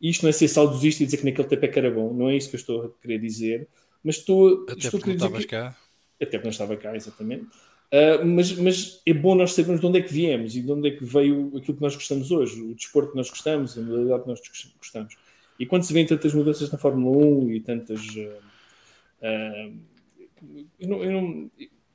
e 0.00 0.10
isto 0.10 0.22
não 0.22 0.30
é 0.30 0.32
ser 0.32 0.48
saudosista 0.48 1.02
e 1.02 1.06
dizer 1.06 1.18
que 1.18 1.24
naquele 1.24 1.48
tempo 1.48 1.64
é 1.64 1.68
que 1.68 1.78
era 1.78 1.90
bom, 1.90 2.12
não 2.14 2.30
é 2.30 2.36
isso 2.36 2.48
que 2.48 2.56
eu 2.56 2.60
estou 2.60 2.84
a 2.84 3.02
querer 3.02 3.18
dizer, 3.18 3.68
mas 4.02 4.16
estou, 4.16 4.64
Até 4.68 4.78
estou 4.78 4.98
a 4.98 5.02
querer 5.02 5.16
dizer 5.16 5.32
que... 5.32 5.46
cá. 5.46 5.76
Até 6.18 6.30
porque 6.38 6.44
não 6.44 6.50
estava 6.50 6.76
cá, 6.76 6.96
exatamente. 6.96 7.46
Uh, 7.86 8.26
mas, 8.26 8.52
mas, 8.52 9.00
é 9.06 9.14
bom 9.14 9.34
nós 9.36 9.52
sabermos 9.52 9.80
de 9.80 9.86
onde 9.86 9.98
é 9.98 10.02
que 10.02 10.12
viemos 10.12 10.56
e 10.56 10.62
de 10.62 10.72
onde 10.72 10.88
é 10.88 10.90
que 10.90 11.04
veio 11.04 11.52
aquilo 11.56 11.76
que 11.76 11.82
nós 11.82 11.94
gostamos 11.94 12.32
hoje, 12.32 12.60
o 12.60 12.74
desporto 12.74 13.12
que 13.12 13.16
nós 13.16 13.30
gostamos, 13.30 13.78
a 13.78 13.80
modalidade 13.80 14.22
que 14.22 14.28
nós 14.28 14.40
gostamos. 14.76 15.16
E 15.58 15.64
quando 15.64 15.84
se 15.84 15.92
vêem 15.92 16.04
tantas 16.04 16.34
mudanças 16.34 16.70
na 16.70 16.78
Fórmula 16.78 17.16
1 17.16 17.52
e 17.52 17.60
tantas. 17.60 18.00
Uh, 18.00 18.32
uh, 19.22 19.72
eu 20.80 20.88
não, 20.88 21.04
eu 21.04 21.12
não, 21.12 21.50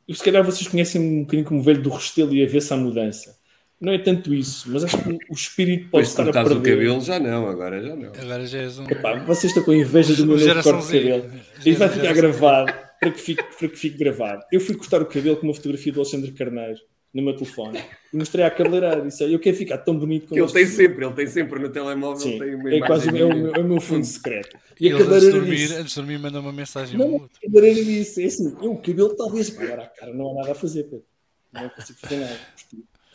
eu, 0.07 0.15
se 0.15 0.23
calhar 0.23 0.43
vocês 0.43 0.67
conhecem 0.67 1.01
um 1.01 1.21
bocadinho 1.21 1.47
como 1.47 1.61
velho 1.61 1.81
do 1.81 1.89
Restelo 1.89 2.33
e 2.33 2.43
a 2.43 2.47
ver-se 2.47 2.73
a 2.73 2.77
mudança. 2.77 3.39
Não 3.79 3.91
é 3.91 3.97
tanto 3.97 4.33
isso, 4.33 4.71
mas 4.71 4.83
acho 4.83 4.97
que 4.97 5.09
o 5.09 5.33
espírito 5.33 5.89
pode 5.89 5.91
pois 5.91 6.09
estar 6.09 6.29
a 6.29 6.31
perder. 6.31 6.53
o 6.53 6.61
cabelo 6.61 7.01
já 7.01 7.19
não, 7.19 7.47
agora 7.47 7.81
já 7.81 7.95
não. 7.95 8.09
Agora 8.09 8.45
já 8.45 8.59
és 8.59 8.77
um... 8.77 8.83
Epá, 8.85 9.15
vocês 9.23 9.51
estão 9.51 9.63
com 9.63 9.73
inveja 9.73 10.15
do 10.15 10.25
meu 10.25 10.37
novo 10.37 10.63
corte 10.63 10.87
de 10.87 10.99
cabelo. 10.99 11.31
Isso 11.65 11.79
vai 11.79 11.89
ficar 11.89 12.13
gravado 12.13 12.90
para 13.01 13.11
que, 13.11 13.19
fique, 13.19 13.43
para 13.43 13.67
que 13.67 13.75
fique 13.75 13.97
gravado. 13.97 14.43
Eu 14.51 14.61
fui 14.61 14.75
cortar 14.75 15.01
o 15.01 15.07
cabelo 15.07 15.35
com 15.35 15.47
uma 15.47 15.55
fotografia 15.55 15.91
do 15.91 15.99
Alexandre 16.01 16.31
Carneiro 16.33 16.79
no 17.11 17.23
meu 17.23 17.35
telefone 17.35 17.83
e 18.13 18.15
mostrei 18.15 18.45
à 18.45 18.51
cabeleireira. 18.51 19.01
Disse: 19.01 19.23
Eu 19.23 19.39
quero 19.39 19.57
ficar 19.57 19.79
tão 19.79 19.97
bonito 19.97 20.27
como 20.27 20.39
ele 20.39 20.51
tem 20.51 20.67
sempre, 20.67 21.03
ele 21.03 21.15
tem 21.15 21.25
sempre 21.25 21.59
no 21.59 21.69
telemóvel. 21.69 22.19
Sim, 22.19 22.39
é 22.67 22.79
quase 22.85 23.09
é 23.09 23.11
o, 23.11 23.13
meu, 23.13 23.55
é 23.55 23.59
o 23.59 23.63
meu 23.63 23.81
fundo 23.81 24.05
secreto. 24.05 24.55
E, 24.79 24.87
e 24.87 24.93
a 24.93 24.97
cabeleireira 24.99 25.15
antes 25.17 25.33
de 25.33 25.39
dormir, 25.39 25.57
disse, 25.57 25.73
antes 25.73 25.89
de 25.89 25.95
dormir 25.95 26.19
manda 26.19 26.39
uma 26.39 26.53
mensagem 26.53 26.97
não, 26.97 27.15
a 27.15 27.41
cabeleireira 27.41 27.83
disse: 27.83 28.23
é 28.23 28.27
assim, 28.27 28.55
eu, 28.61 28.73
o 28.73 28.77
cabelo 28.77 29.15
talvez, 29.15 29.57
agora 29.57 29.83
a 29.83 29.87
cara 29.87 30.13
não 30.13 30.29
há 30.29 30.33
nada 30.35 30.51
a 30.51 30.55
fazer, 30.55 30.83
Pedro. 30.83 31.03
não 31.51 31.69
consigo 31.69 31.97
fazer 31.99 32.17
nada. 32.17 32.39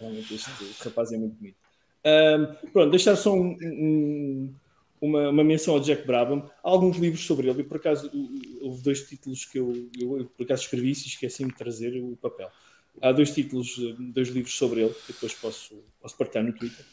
Realmente 0.01 0.35
este, 0.35 0.51
este 0.65 0.85
rapaz 0.85 1.13
é 1.13 1.17
muito 1.17 1.37
bonito. 1.37 1.57
Um, 2.05 2.71
pronto, 2.71 2.91
deixar 2.91 3.15
só 3.15 3.33
um, 3.33 3.57
um 3.63 4.53
uma, 5.01 5.29
uma 5.29 5.45
menção 5.45 5.75
ao 5.75 5.81
Jack 5.81 6.07
Brabham. 6.07 6.49
Há 6.63 6.69
alguns 6.69 6.97
livros 6.97 7.25
sobre 7.25 7.49
ele, 7.49 7.61
e 7.61 7.65
por 7.65 7.77
acaso 7.77 8.11
houve 8.61 8.83
dois 8.83 9.03
títulos 9.07 9.45
que 9.45 9.59
eu, 9.59 9.89
eu, 9.99 10.19
eu 10.19 10.25
por 10.27 10.45
acaso 10.45 10.63
escrevi 10.63 10.89
e 10.89 10.93
esqueci-me 10.93 11.51
de 11.51 11.57
trazer 11.57 12.01
o 12.03 12.17
papel. 12.17 12.49
Há 13.01 13.13
dois 13.13 13.31
títulos, 13.33 13.77
dois 13.99 14.29
livros 14.29 14.55
sobre 14.55 14.83
ele, 14.83 14.95
que 15.07 15.13
depois 15.13 15.35
posso, 15.35 15.75
posso 16.01 16.17
partilhar 16.17 16.45
no 16.45 16.53
Twitter, 16.53 16.85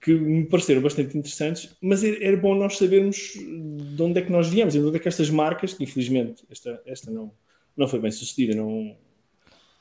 que 0.00 0.12
me 0.12 0.44
pareceram 0.46 0.82
bastante 0.82 1.16
interessantes, 1.16 1.70
mas 1.80 2.04
era, 2.04 2.24
era 2.24 2.36
bom 2.36 2.54
nós 2.54 2.76
sabermos 2.76 3.32
de 3.34 4.02
onde 4.02 4.20
é 4.20 4.22
que 4.22 4.30
nós 4.30 4.48
viemos 4.48 4.74
de 4.74 4.80
onde 4.80 4.96
é 4.96 5.00
que 5.00 5.08
estas 5.08 5.30
marcas, 5.30 5.72
que 5.72 5.82
infelizmente 5.82 6.44
esta, 6.50 6.82
esta 6.84 7.10
não, 7.10 7.32
não 7.76 7.88
foi 7.88 7.98
bem 7.98 8.10
sucedida, 8.10 8.54
não, 8.54 8.96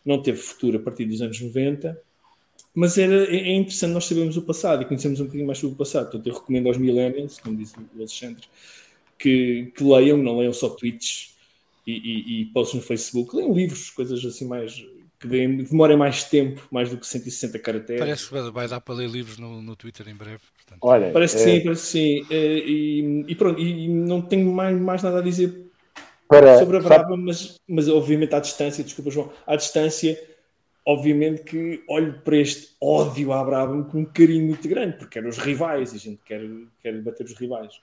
não 0.05 0.21
teve 0.21 0.37
futuro 0.37 0.77
a 0.77 0.79
partir 0.79 1.05
dos 1.05 1.21
anos 1.21 1.39
90, 1.39 2.01
mas 2.77 2.95
era, 2.95 3.25
é, 3.25 3.35
é 3.35 3.55
interessante 3.55 3.91
nós 3.91 4.05
sabermos 4.05 4.37
o 4.37 4.41
passado 4.43 4.83
e 4.83 4.85
conhecemos 4.85 5.19
um 5.19 5.23
bocadinho 5.23 5.47
mais 5.47 5.57
sobre 5.57 5.73
o 5.73 5.77
passado. 5.77 6.11
Portanto, 6.11 6.27
eu 6.27 6.33
recomendo 6.35 6.67
aos 6.67 6.77
millennials, 6.77 7.39
como 7.39 7.57
diz 7.57 7.73
o 7.73 7.97
Alexandre, 7.97 8.43
que, 9.17 9.73
que 9.75 9.83
leiam, 9.83 10.15
não 10.15 10.37
leiam 10.37 10.53
só 10.53 10.69
tweets 10.69 11.35
e, 11.87 11.93
e, 11.93 12.41
e 12.41 12.45
posts 12.45 12.75
no 12.75 12.85
Facebook, 12.85 13.35
leiam 13.35 13.51
livros, 13.51 13.89
coisas 13.89 14.23
assim 14.23 14.45
mais 14.45 14.85
que 15.19 15.27
demorem 15.27 15.97
mais 15.97 16.23
tempo, 16.25 16.67
mais 16.69 16.91
do 16.91 16.97
que 16.97 17.07
160 17.07 17.57
caracteres. 17.57 17.99
Parece 17.99 18.29
que 18.29 18.51
vai 18.51 18.67
dar 18.67 18.79
para 18.79 18.93
ler 18.93 19.09
livros 19.09 19.39
no, 19.39 19.59
no 19.59 19.75
Twitter 19.75 20.07
em 20.07 20.13
breve. 20.13 20.43
Portanto. 20.55 20.77
Olha, 20.79 21.09
parece 21.09 21.35
que 21.35 21.41
é... 21.41 21.45
sim, 21.45 21.63
parece 21.63 21.81
que 21.81 21.87
sim. 21.87 22.27
Eh, 22.29 22.63
e, 22.63 23.25
e, 23.27 23.35
pronto, 23.35 23.59
e 23.59 23.87
não 23.87 24.21
tenho 24.21 24.51
mais, 24.53 24.79
mais 24.79 25.01
nada 25.01 25.17
a 25.17 25.21
dizer 25.23 25.65
para, 26.27 26.59
sobre 26.59 26.77
a 26.77 26.79
Braba, 26.79 27.17
mas, 27.17 27.59
mas 27.67 27.89
obviamente 27.89 28.35
à 28.35 28.39
distância, 28.39 28.83
desculpa 28.83 29.09
João, 29.09 29.31
à 29.47 29.55
distância 29.55 30.36
obviamente 30.87 31.43
que 31.43 31.83
olho 31.89 32.21
para 32.21 32.37
este 32.37 32.73
ódio 32.79 33.33
à 33.33 33.43
Brabham 33.43 33.83
com 33.83 33.99
um 33.99 34.05
carinho 34.05 34.47
muito 34.47 34.65
grande, 34.69 34.95
porque 34.97 35.19
eram 35.19 35.27
os 35.27 35.37
rivais 35.37 35.91
e 35.91 35.97
a 35.97 35.99
gente 35.99 36.21
quer, 36.23 36.41
quer 36.81 37.01
bater 37.01 37.25
os 37.25 37.33
rivais. 37.33 37.81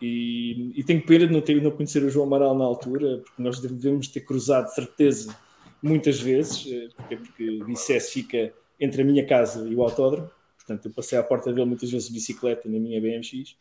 E, 0.00 0.72
e 0.74 0.82
tenho 0.82 1.04
pena 1.04 1.26
de 1.26 1.34
não, 1.34 1.42
ter, 1.42 1.62
não 1.62 1.70
conhecer 1.70 2.02
o 2.02 2.08
João 2.08 2.26
Amaral 2.26 2.56
na 2.56 2.64
altura, 2.64 3.18
porque 3.18 3.42
nós 3.42 3.60
devemos 3.60 4.08
ter 4.08 4.20
cruzado, 4.20 4.68
certeza, 4.68 5.36
muitas 5.82 6.18
vezes, 6.18 6.66
eh, 6.66 6.88
porque, 6.96 7.16
porque 7.16 7.64
Vicesse 7.66 8.12
fica 8.12 8.50
entre 8.80 9.02
a 9.02 9.04
minha 9.04 9.26
casa 9.26 9.68
e 9.68 9.74
o 9.74 9.82
autódromo, 9.82 10.30
portanto 10.56 10.86
eu 10.86 10.92
passei 10.92 11.18
à 11.18 11.22
porta 11.22 11.52
dele 11.52 11.66
muitas 11.66 11.90
vezes 11.90 12.08
de 12.08 12.14
bicicleta 12.14 12.66
na 12.70 12.78
minha 12.78 12.98
BMX, 12.98 13.54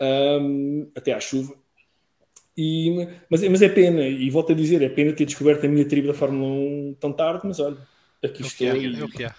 um, 0.00 0.88
até 0.94 1.12
à 1.12 1.18
chuva. 1.18 1.52
E, 2.56 3.08
mas, 3.28 3.42
mas 3.48 3.60
é 3.60 3.68
pena, 3.68 4.06
e 4.06 4.30
volto 4.30 4.52
a 4.52 4.54
dizer, 4.54 4.82
é 4.82 4.88
pena 4.88 5.12
ter 5.12 5.24
descoberto 5.24 5.66
a 5.66 5.68
minha 5.68 5.84
tribo 5.84 6.06
da 6.06 6.14
Fórmula 6.14 6.48
1 6.48 6.96
tão 7.00 7.12
tarde, 7.12 7.40
mas 7.44 7.58
olha, 7.58 7.76
Aqui 8.22 8.42
estou. 8.42 8.66
É, 8.66 8.76
e... 8.76 9.00
é 9.00 9.04
o 9.04 9.08
que 9.08 9.24
é. 9.24 9.30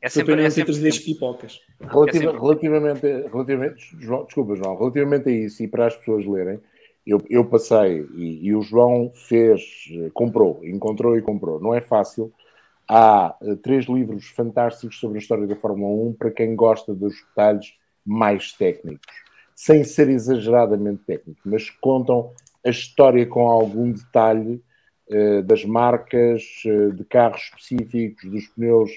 É 0.00 0.08
sempre, 0.08 0.40
é 0.40 0.50
sempre... 0.50 0.72
trazer 0.72 1.02
pipocas. 1.02 1.60
Relativa, 1.80 2.24
é 2.24 2.26
sempre... 2.26 2.40
relativamente, 2.40 3.28
relativamente, 3.32 3.96
João, 3.98 4.24
desculpa, 4.24 4.54
João, 4.54 4.78
relativamente 4.78 5.28
a 5.28 5.32
isso 5.32 5.62
e 5.62 5.68
para 5.68 5.86
as 5.86 5.96
pessoas 5.96 6.24
lerem, 6.24 6.60
eu, 7.04 7.20
eu 7.28 7.44
passei 7.44 8.06
e, 8.14 8.46
e, 8.46 8.54
o 8.54 8.60
João 8.60 9.10
fez, 9.14 9.62
comprou, 10.12 10.60
encontrou 10.62 11.16
e 11.16 11.22
comprou. 11.22 11.58
Não 11.58 11.74
é 11.74 11.80
fácil. 11.80 12.32
Há 12.86 13.34
uh, 13.40 13.56
três 13.56 13.86
livros 13.86 14.26
fantásticos 14.28 15.00
sobre 15.00 15.18
a 15.18 15.20
história 15.20 15.46
da 15.46 15.56
Fórmula 15.56 15.90
1 16.10 16.12
para 16.14 16.30
quem 16.30 16.54
gosta 16.54 16.94
dos 16.94 17.14
detalhes 17.14 17.74
mais 18.04 18.52
técnicos, 18.52 19.14
sem 19.54 19.84
ser 19.84 20.08
exageradamente 20.08 21.02
técnico, 21.04 21.40
mas 21.44 21.68
contam 21.68 22.32
a 22.64 22.70
história 22.70 23.26
com 23.26 23.48
algum 23.48 23.92
detalhe 23.92 24.54
eh, 24.56 24.67
das 25.42 25.64
marcas, 25.64 26.42
eh, 26.66 26.90
de 26.90 27.04
carros 27.04 27.42
específicos, 27.42 28.30
dos 28.30 28.46
pneus 28.48 28.90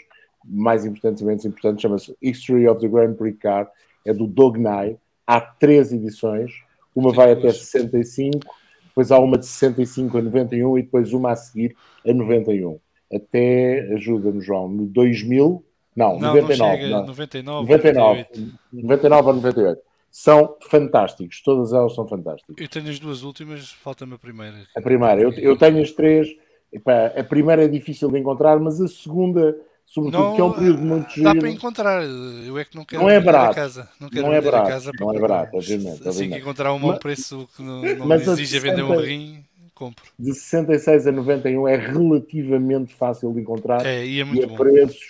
mais 0.43 0.85
importantes 0.85 1.21
e 1.21 1.25
menos 1.25 1.45
importantes, 1.45 1.81
chama-se 1.81 2.15
History 2.21 2.67
of 2.67 2.81
the 2.81 2.87
Grand 2.87 3.13
Prix 3.13 3.37
Car, 3.39 3.69
é 4.05 4.13
do 4.13 4.27
Doug 4.27 4.57
Nye, 4.57 4.97
há 5.25 5.39
três 5.39 5.93
edições, 5.93 6.51
uma 6.95 7.13
vai 7.13 7.31
até 7.31 7.51
65, 7.51 8.39
depois 8.87 9.11
há 9.11 9.19
uma 9.19 9.37
de 9.37 9.45
65 9.45 10.17
a 10.17 10.21
91 10.21 10.77
e 10.77 10.81
depois 10.81 11.13
uma 11.13 11.31
a 11.31 11.35
seguir 11.35 11.75
a 12.05 12.13
91. 12.13 12.79
Até, 13.13 13.93
ajuda-me 13.93 14.41
João, 14.41 14.67
no 14.67 14.85
2000, 14.85 15.63
não, 15.95 16.19
não 16.19 16.33
99. 16.33 16.57
Não 16.57 16.75
chega, 16.77 16.89
não. 16.89 17.05
99, 17.05 17.67
99, 17.67 18.25
98. 18.25 18.57
99 18.73 19.29
a 19.29 19.33
98 19.33 19.90
são 20.11 20.57
fantásticos, 20.69 21.41
todas 21.41 21.71
elas 21.71 21.95
são 21.95 22.05
fantásticas. 22.05 22.55
Eu 22.59 22.67
tenho 22.67 22.89
as 22.89 22.99
duas 22.99 23.23
últimas, 23.23 23.71
falta-me 23.71 24.15
a 24.15 24.19
primeira. 24.19 24.67
A 24.75 24.81
primeira, 24.81 25.21
eu, 25.21 25.31
eu 25.31 25.57
tenho 25.57 25.81
as 25.81 25.91
três, 25.91 26.27
Epá, 26.71 27.07
a 27.07 27.23
primeira 27.23 27.65
é 27.65 27.67
difícil 27.67 28.09
de 28.09 28.19
encontrar, 28.19 28.57
mas 28.59 28.79
a 28.79 28.87
segunda, 28.87 29.57
sobretudo, 29.85 30.23
não, 30.23 30.35
que 30.35 30.41
é 30.41 30.43
um 30.43 30.53
período 30.53 30.81
muito 30.81 31.11
giro. 31.11 31.33
Dá 31.33 31.35
para 31.35 31.49
encontrar, 31.49 32.03
eu 32.03 32.57
é 32.57 32.63
que 32.63 32.75
não 32.75 32.85
quero 32.85 33.01
não 33.01 33.09
é 33.09 33.19
barato, 33.19 33.55
casa. 33.55 33.89
Não, 33.99 34.09
quero 34.09 34.27
não 34.27 34.33
é 34.33 34.41
barato, 34.41 34.69
casa 34.69 34.91
não 34.97 35.13
é 35.13 35.19
barato, 35.19 35.57
obviamente. 35.57 36.07
Assim 36.07 36.29
que 36.29 36.37
encontrar 36.37 36.73
um 36.73 36.79
bom 36.79 36.97
preço 36.97 37.47
que 37.55 37.61
não, 37.61 37.81
não 37.81 38.19
60, 38.19 38.59
vender 38.59 38.83
um 38.83 38.99
rim, 38.99 39.43
compro. 39.73 40.05
De 40.17 40.33
66 40.33 41.07
a 41.07 41.11
91 41.11 41.67
é 41.67 41.75
relativamente 41.75 42.95
fácil 42.95 43.33
de 43.33 43.41
encontrar 43.41 43.85
é, 43.85 44.05
e, 44.05 44.21
é 44.21 44.23
muito 44.23 44.41
e 44.41 44.45
a 44.45 44.47
bom. 44.47 44.55
preços. 44.55 45.01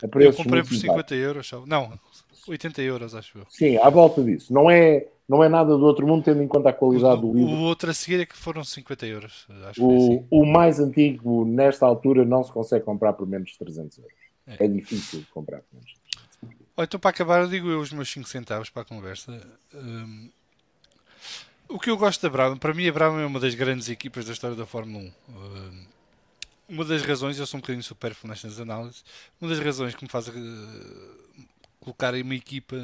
A 0.00 0.08
preços 0.08 0.38
eu 0.38 0.44
comprei 0.44 0.62
por 0.62 0.74
50 0.74 1.14
euros, 1.14 1.50
não, 1.66 1.92
80 2.48 2.82
euros, 2.82 3.14
acho 3.14 3.38
eu. 3.38 3.46
Sim, 3.48 3.76
à 3.76 3.88
volta 3.88 4.22
disso. 4.22 4.52
Não 4.52 4.70
é, 4.70 5.06
não 5.28 5.42
é 5.42 5.48
nada 5.48 5.76
do 5.76 5.84
outro 5.84 6.06
mundo, 6.06 6.24
tendo 6.24 6.42
em 6.42 6.48
conta 6.48 6.70
a 6.70 6.72
qualidade 6.72 7.20
do 7.20 7.32
livro. 7.32 7.54
O 7.54 7.60
outro 7.62 7.90
a 7.90 7.94
seguir 7.94 8.20
é 8.20 8.26
que 8.26 8.36
foram 8.36 8.64
50 8.64 9.06
euros. 9.06 9.46
o, 9.78 9.94
assim. 9.94 10.26
o 10.30 10.44
mais 10.44 10.80
antigo, 10.80 11.44
nesta 11.44 11.86
altura, 11.86 12.24
não 12.24 12.42
se 12.42 12.52
consegue 12.52 12.84
comprar 12.84 13.12
por 13.12 13.26
menos 13.26 13.50
de 13.50 13.58
300 13.58 13.98
euros. 13.98 14.14
É, 14.46 14.64
é 14.64 14.68
difícil 14.68 15.20
de 15.20 15.26
comprar 15.26 15.60
por 15.60 15.74
menos 15.74 15.90
de 15.90 16.18
300 16.40 16.42
euros. 16.42 16.66
então, 16.78 17.00
para 17.00 17.10
acabar, 17.10 17.46
digo 17.48 17.68
eu 17.68 17.80
os 17.80 17.92
meus 17.92 18.10
5 18.10 18.28
centavos 18.28 18.70
para 18.70 18.82
a 18.82 18.84
conversa. 18.84 19.40
Um, 19.74 20.30
o 21.68 21.78
que 21.78 21.88
eu 21.88 21.96
gosto 21.96 22.20
da 22.20 22.28
Brabham, 22.28 22.58
para 22.58 22.74
mim 22.74 22.86
a 22.86 22.92
Brabham 22.92 23.20
é 23.20 23.26
uma 23.26 23.40
das 23.40 23.54
grandes 23.54 23.88
equipas 23.88 24.26
da 24.26 24.32
história 24.32 24.56
da 24.56 24.66
Fórmula 24.66 25.04
1. 25.04 25.06
Um, 25.06 25.92
uma 26.68 26.84
das 26.84 27.02
razões, 27.02 27.38
eu 27.38 27.46
sou 27.46 27.58
um 27.58 27.60
bocadinho 27.60 27.82
supérfluo 27.82 28.30
nestas 28.30 28.58
análises, 28.60 29.04
uma 29.40 29.48
das 29.48 29.58
razões 29.58 29.94
que 29.94 30.02
me 30.02 30.10
faz 30.10 30.28
uh, 30.28 30.32
colocarem 31.82 32.22
uma 32.22 32.34
equipa 32.34 32.76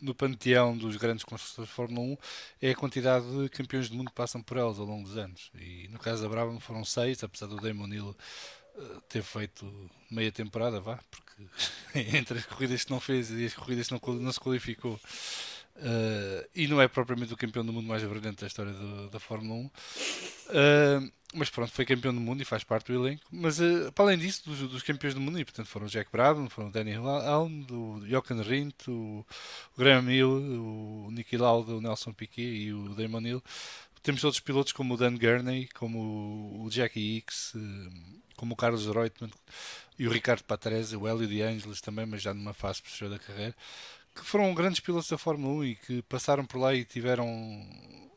no 0.00 0.14
panteão 0.14 0.76
dos 0.76 0.96
grandes 0.96 1.24
construtores 1.24 1.68
de 1.68 1.74
Fórmula 1.74 2.00
1 2.00 2.16
é 2.62 2.70
a 2.70 2.74
quantidade 2.74 3.24
de 3.42 3.48
campeões 3.48 3.88
do 3.88 3.96
mundo 3.96 4.08
que 4.08 4.16
passam 4.16 4.42
por 4.42 4.56
elas 4.56 4.78
ao 4.78 4.86
longo 4.86 5.04
dos 5.04 5.16
anos. 5.16 5.50
E 5.54 5.86
no 5.88 5.98
caso 5.98 6.22
da 6.22 6.28
Brabham 6.28 6.58
foram 6.58 6.84
seis, 6.84 7.22
apesar 7.22 7.46
do 7.46 7.56
Damon 7.56 7.88
Hill 7.88 8.16
uh, 8.76 9.00
ter 9.08 9.22
feito 9.22 9.90
meia 10.10 10.32
temporada, 10.32 10.80
vá, 10.80 10.98
porque 11.10 11.44
entre 12.16 12.38
as 12.38 12.46
corridas 12.46 12.84
que 12.84 12.90
não 12.90 12.98
fez 12.98 13.30
e 13.30 13.44
as 13.44 13.54
corridas 13.54 13.88
que 13.88 13.92
não, 13.92 14.14
não 14.14 14.32
se 14.32 14.40
qualificou. 14.40 14.98
Uh, 15.80 16.46
e 16.54 16.68
não 16.68 16.80
é 16.80 16.86
propriamente 16.86 17.32
o 17.32 17.36
campeão 17.36 17.64
do 17.64 17.72
mundo 17.72 17.88
mais 17.88 18.02
brilhante 18.04 18.42
da 18.42 18.46
história 18.46 18.72
do, 18.72 19.08
da 19.08 19.18
Fórmula 19.18 19.54
1. 19.54 19.66
Uh, 19.66 21.12
mas 21.32 21.48
pronto, 21.48 21.72
foi 21.72 21.86
campeão 21.86 22.12
do 22.12 22.20
mundo 22.20 22.42
e 22.42 22.44
faz 22.44 22.62
parte 22.62 22.92
do 22.92 23.06
elenco. 23.06 23.24
Mas 23.30 23.60
uh, 23.60 23.90
para 23.94 24.06
além 24.06 24.18
disso, 24.18 24.42
dos, 24.44 24.58
dos, 24.68 24.82
campeões 24.82 25.14
do 25.14 25.20
mundo, 25.20 25.38
e 25.40 25.44
portanto 25.44 25.68
foram 25.68 25.86
o 25.86 25.88
Jack 25.88 26.12
Brabham, 26.12 26.50
foram 26.50 26.68
o 26.68 26.72
Danny 26.72 26.94
Alm, 26.94 27.62
o 27.70 28.02
Jochen 28.06 28.42
Rindt, 28.42 28.90
o, 28.90 29.24
o 29.74 29.78
Graham 29.78 30.12
Hill, 30.12 30.30
o 30.30 31.10
Nicky 31.10 31.38
Lauda, 31.38 31.72
o 31.72 31.80
Nelson 31.80 32.12
Piquet 32.12 32.42
e 32.42 32.74
o 32.74 32.90
Damon 32.90 33.22
Hill. 33.22 33.42
Temos 34.02 34.22
outros 34.24 34.40
pilotos 34.40 34.72
como 34.72 34.94
o 34.94 34.96
Dan 34.96 35.16
Gurney, 35.16 35.68
como 35.74 36.62
o, 36.62 36.70
Jackie 36.70 37.18
Hicks, 37.18 37.54
como 38.34 38.54
o 38.54 38.56
Carlos 38.56 38.86
Reutemann 38.86 39.30
e 39.98 40.08
o 40.08 40.10
Ricardo 40.10 40.42
Patrese, 40.44 40.96
o 40.96 41.06
Hélio 41.06 41.28
de 41.28 41.42
Angelis 41.42 41.82
também, 41.82 42.06
mas 42.06 42.22
já 42.22 42.32
numa 42.32 42.54
fase 42.54 42.80
posterior 42.80 43.10
da 43.10 43.18
carreira, 43.18 43.54
que 44.14 44.24
foram 44.24 44.52
grandes 44.54 44.80
pilotos 44.80 45.08
da 45.08 45.18
Fórmula 45.18 45.60
1 45.60 45.64
e 45.64 45.74
que 45.76 46.02
passaram 46.02 46.44
por 46.44 46.58
lá 46.58 46.74
e 46.74 46.84
tiveram 46.84 47.26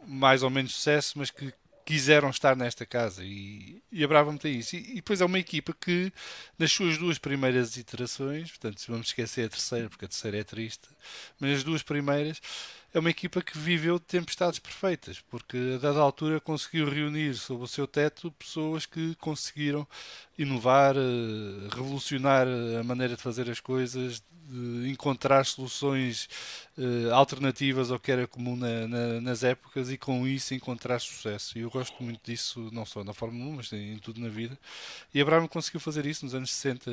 mais 0.05 0.43
ou 0.43 0.49
menos 0.49 0.73
sucesso, 0.73 1.17
mas 1.17 1.31
que 1.31 1.53
quiseram 1.85 2.29
estar 2.29 2.55
nesta 2.55 2.85
casa 2.85 3.23
e, 3.23 3.81
e 3.91 4.03
a 4.03 4.07
Brabham 4.07 4.37
tem 4.37 4.57
isso. 4.57 4.75
E, 4.75 4.91
e, 4.91 4.95
depois 4.95 5.21
é 5.21 5.25
uma 5.25 5.39
equipa 5.39 5.73
que, 5.73 6.11
nas 6.57 6.71
suas 6.71 6.97
duas 6.97 7.17
primeiras 7.17 7.75
iterações, 7.77 8.49
portanto, 8.49 8.83
vamos 8.87 9.07
esquecer 9.07 9.45
a 9.45 9.49
terceira, 9.49 9.89
porque 9.89 10.05
a 10.05 10.07
terceira 10.07 10.37
é 10.37 10.43
triste, 10.43 10.87
mas 11.39 11.57
as 11.57 11.63
duas 11.63 11.83
primeiras, 11.83 12.41
é 12.93 12.99
uma 12.99 13.09
equipa 13.09 13.41
que 13.41 13.57
viveu 13.57 13.99
tempestades 13.99 14.59
perfeitas, 14.59 15.19
porque 15.19 15.57
a 15.75 15.77
dada 15.79 15.99
altura 15.99 16.39
conseguiu 16.39 16.89
reunir 16.89 17.33
sob 17.35 17.63
o 17.63 17.67
seu 17.67 17.87
teto 17.87 18.31
pessoas 18.33 18.85
que 18.85 19.15
conseguiram 19.15 19.87
inovar, 20.37 20.95
eh, 20.95 21.69
revolucionar 21.75 22.47
a 22.79 22.83
maneira 22.83 23.15
de 23.15 23.21
fazer 23.21 23.49
as 23.49 23.59
coisas, 23.59 24.21
encontrar 24.85 25.45
soluções 25.45 26.27
uh, 26.77 27.13
alternativas 27.13 27.91
ao 27.91 27.99
que 27.99 28.11
era 28.11 28.27
comum 28.27 28.55
na, 28.55 28.87
na, 28.87 29.21
nas 29.21 29.43
épocas 29.43 29.89
e 29.89 29.97
com 29.97 30.27
isso 30.27 30.53
encontrar 30.53 30.99
sucesso. 30.99 31.57
E 31.57 31.61
eu 31.61 31.69
gosto 31.69 32.01
muito 32.03 32.19
disso, 32.23 32.69
não 32.71 32.85
só 32.85 33.03
na 33.03 33.13
Fórmula 33.13 33.49
1, 33.51 33.55
mas 33.55 33.73
em, 33.73 33.97
tudo 33.99 34.19
na 34.19 34.29
vida. 34.29 34.57
E 35.13 35.21
a 35.21 35.25
Brabham 35.25 35.47
conseguiu 35.47 35.79
fazer 35.79 36.05
isso 36.05 36.25
nos 36.25 36.35
anos 36.35 36.51
60. 36.51 36.91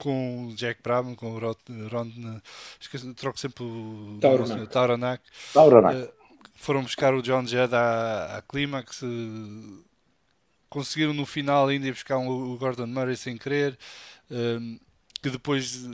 Com 0.00 0.46
o 0.46 0.54
Jack 0.56 0.82
Brabham, 0.82 1.14
com 1.14 1.32
o 1.32 1.38
Ron, 1.38 1.54
Ron 1.90 2.40
esqueci, 2.80 3.12
troco 3.14 3.38
sempre 3.38 3.62
o. 3.64 4.18
Tauranak. 4.72 5.22
Uh, 5.96 6.12
foram 6.56 6.82
buscar 6.82 7.14
o 7.14 7.22
John 7.22 7.46
Judd 7.46 7.74
à, 7.74 8.38
à 8.38 8.42
Clímax, 8.42 9.02
conseguiram 10.68 11.12
no 11.12 11.26
final 11.26 11.68
ainda 11.68 11.86
ir 11.86 11.92
buscar 11.92 12.18
um, 12.18 12.52
o 12.52 12.56
Gordon 12.56 12.86
Murray 12.86 13.16
sem 13.16 13.36
querer 13.36 13.78
que 15.22 15.30
depois 15.30 15.86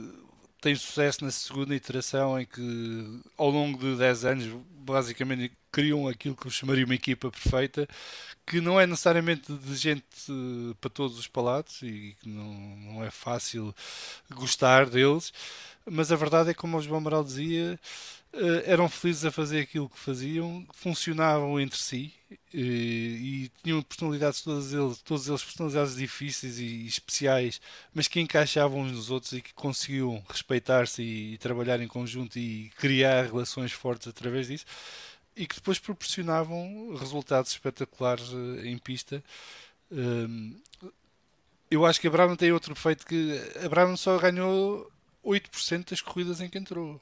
tem 0.67 0.75
sucesso 0.75 1.23
na 1.23 1.31
segunda 1.31 1.73
iteração 1.73 2.37
em 2.37 2.45
que 2.45 3.21
ao 3.37 3.49
longo 3.49 3.77
de 3.79 3.95
10 3.95 4.25
anos 4.25 4.45
basicamente 4.69 5.55
criam 5.71 6.09
aquilo 6.09 6.35
que 6.35 6.45
eu 6.45 6.51
chamaria 6.51 6.83
uma 6.83 6.93
equipa 6.93 7.31
perfeita, 7.31 7.87
que 8.45 8.59
não 8.59 8.77
é 8.77 8.85
necessariamente 8.85 9.53
de 9.53 9.75
gente 9.77 10.03
uh, 10.29 10.75
para 10.75 10.89
todos 10.89 11.17
os 11.17 11.25
palatos 11.25 11.81
e 11.83 12.17
que 12.19 12.27
não, 12.27 12.53
não 12.53 13.03
é 13.03 13.09
fácil 13.09 13.73
gostar 14.29 14.89
deles, 14.89 15.31
mas 15.89 16.11
a 16.11 16.15
verdade 16.15 16.51
é 16.51 16.53
como 16.53 16.77
o 16.77 16.81
João 16.81 16.97
Amaral 16.97 17.23
dizia, 17.23 17.79
uh, 18.33 18.61
eram 18.65 18.89
felizes 18.89 19.25
a 19.25 19.31
fazer 19.31 19.61
aquilo 19.61 19.89
que 19.89 19.99
faziam, 19.99 20.65
funcionavam 20.73 21.59
entre 21.59 21.77
si 21.77 22.13
e, 22.53 23.49
e 23.49 23.51
tinham 23.63 23.81
personalidades 23.81 24.41
todas 24.41 24.73
eles, 24.73 25.01
todos 25.01 25.27
eles 25.27 25.43
personalidades 25.43 25.95
difíceis 25.95 26.59
e 26.59 26.85
especiais, 26.85 27.61
mas 27.93 28.07
que 28.07 28.19
encaixavam 28.19 28.81
uns 28.81 28.91
nos 28.91 29.09
outros 29.09 29.33
e 29.33 29.41
que 29.41 29.53
conseguiam 29.53 30.23
respeitar-se 30.29 31.01
e, 31.01 31.33
e 31.33 31.37
trabalhar 31.37 31.81
em 31.81 31.87
conjunto 31.87 32.37
e 32.37 32.69
criar 32.77 33.25
relações 33.25 33.71
fortes 33.71 34.07
através 34.07 34.47
disso 34.47 34.65
e 35.37 35.45
que 35.45 35.55
depois 35.55 35.77
proporcionavam 35.77 36.95
resultados 36.95 37.51
espetaculares 37.51 38.31
eh, 38.33 38.67
em 38.67 38.77
pista. 38.77 39.23
Ehm, 39.91 40.55
eu 41.69 41.85
acho 41.85 42.01
que 42.01 42.07
a 42.07 42.09
Brown 42.09 42.35
tem 42.35 42.51
outro 42.51 42.73
defeito 42.73 43.05
que 43.05 43.39
a 43.63 43.69
Brown 43.69 43.95
só 43.95 44.17
ganhou 44.17 44.91
8% 45.27 45.89
das 45.89 46.01
corridas 46.01 46.39
em 46.39 46.49
que 46.49 46.57
entrou. 46.57 47.01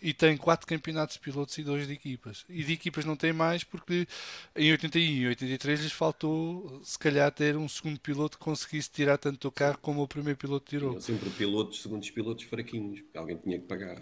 E 0.00 0.14
tem 0.14 0.36
4 0.36 0.64
campeonatos 0.64 1.16
de 1.16 1.20
pilotos 1.20 1.58
e 1.58 1.64
2 1.64 1.88
de 1.88 1.94
equipas. 1.94 2.44
E 2.48 2.62
de 2.62 2.72
equipas 2.72 3.04
não 3.04 3.16
tem 3.16 3.32
mais 3.32 3.64
porque 3.64 4.06
em 4.54 4.70
81 4.70 5.02
e 5.02 5.26
83 5.26 5.80
lhes 5.80 5.92
faltou 5.92 6.80
se 6.84 6.96
calhar 6.96 7.32
ter 7.32 7.56
um 7.56 7.68
segundo 7.68 7.98
piloto 7.98 8.38
que 8.38 8.44
conseguisse 8.44 8.88
tirar 8.90 9.18
tanto 9.18 9.48
o 9.48 9.52
carro 9.52 9.78
como 9.78 10.02
o 10.02 10.06
primeiro 10.06 10.38
piloto 10.38 10.68
tirou. 10.68 10.90
Tinham 10.90 11.00
sempre 11.00 11.30
pilotos, 11.30 11.82
segundos 11.82 12.10
pilotos 12.10 12.44
fraquinhos, 12.44 13.00
porque 13.00 13.18
alguém 13.18 13.36
tinha 13.38 13.58
que 13.58 13.66
pagar. 13.66 14.00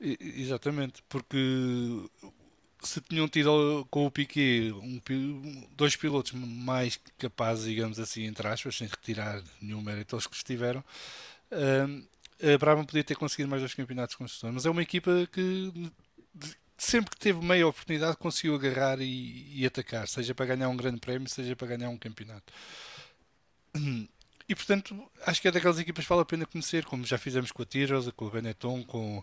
Exatamente, 0.00 1.00
porque 1.08 1.38
se 2.80 3.00
tinham 3.02 3.28
tido 3.28 3.86
com 3.88 4.06
o 4.06 4.10
Piquet 4.10 4.72
um, 4.72 5.00
dois 5.76 5.94
pilotos 5.94 6.32
mais 6.32 6.98
capazes, 7.16 7.66
digamos 7.66 8.00
assim, 8.00 8.24
entre 8.24 8.48
aspas, 8.48 8.76
sem 8.76 8.88
retirar 8.88 9.40
nenhum 9.60 9.80
mérito 9.80 10.16
aos 10.16 10.26
que 10.26 10.34
estiveram, 10.34 10.82
a 12.42 12.58
Brabham 12.58 12.84
podia 12.84 13.04
ter 13.04 13.14
conseguido 13.14 13.48
mais 13.48 13.62
dois 13.62 13.74
campeonatos 13.74 14.14
de 14.14 14.18
construção. 14.18 14.52
Mas 14.52 14.66
é 14.66 14.70
uma 14.70 14.82
equipa 14.82 15.28
que 15.32 15.90
sempre 16.76 17.10
que 17.10 17.18
teve 17.18 17.44
meia 17.44 17.66
oportunidade 17.66 18.16
conseguiu 18.16 18.54
agarrar 18.54 19.00
e, 19.00 19.60
e 19.60 19.64
atacar, 19.66 20.08
seja 20.08 20.34
para 20.34 20.46
ganhar 20.46 20.68
um 20.68 20.76
grande 20.76 21.00
prémio, 21.00 21.28
seja 21.28 21.54
para 21.54 21.68
ganhar 21.68 21.88
um 21.88 21.98
campeonato. 21.98 22.52
E 24.48 24.56
portanto, 24.56 25.08
acho 25.24 25.40
que 25.40 25.48
é 25.48 25.52
daquelas 25.52 25.78
equipas 25.78 26.04
que 26.04 26.08
vale 26.08 26.22
a 26.22 26.26
pena 26.26 26.44
conhecer, 26.44 26.84
como 26.84 27.06
já 27.06 27.16
fizemos 27.16 27.52
com 27.52 27.62
a 27.62 27.64
Tiros, 27.64 28.10
com 28.10 28.26
a 28.26 28.30
Benetton, 28.30 28.82
com 28.82 29.22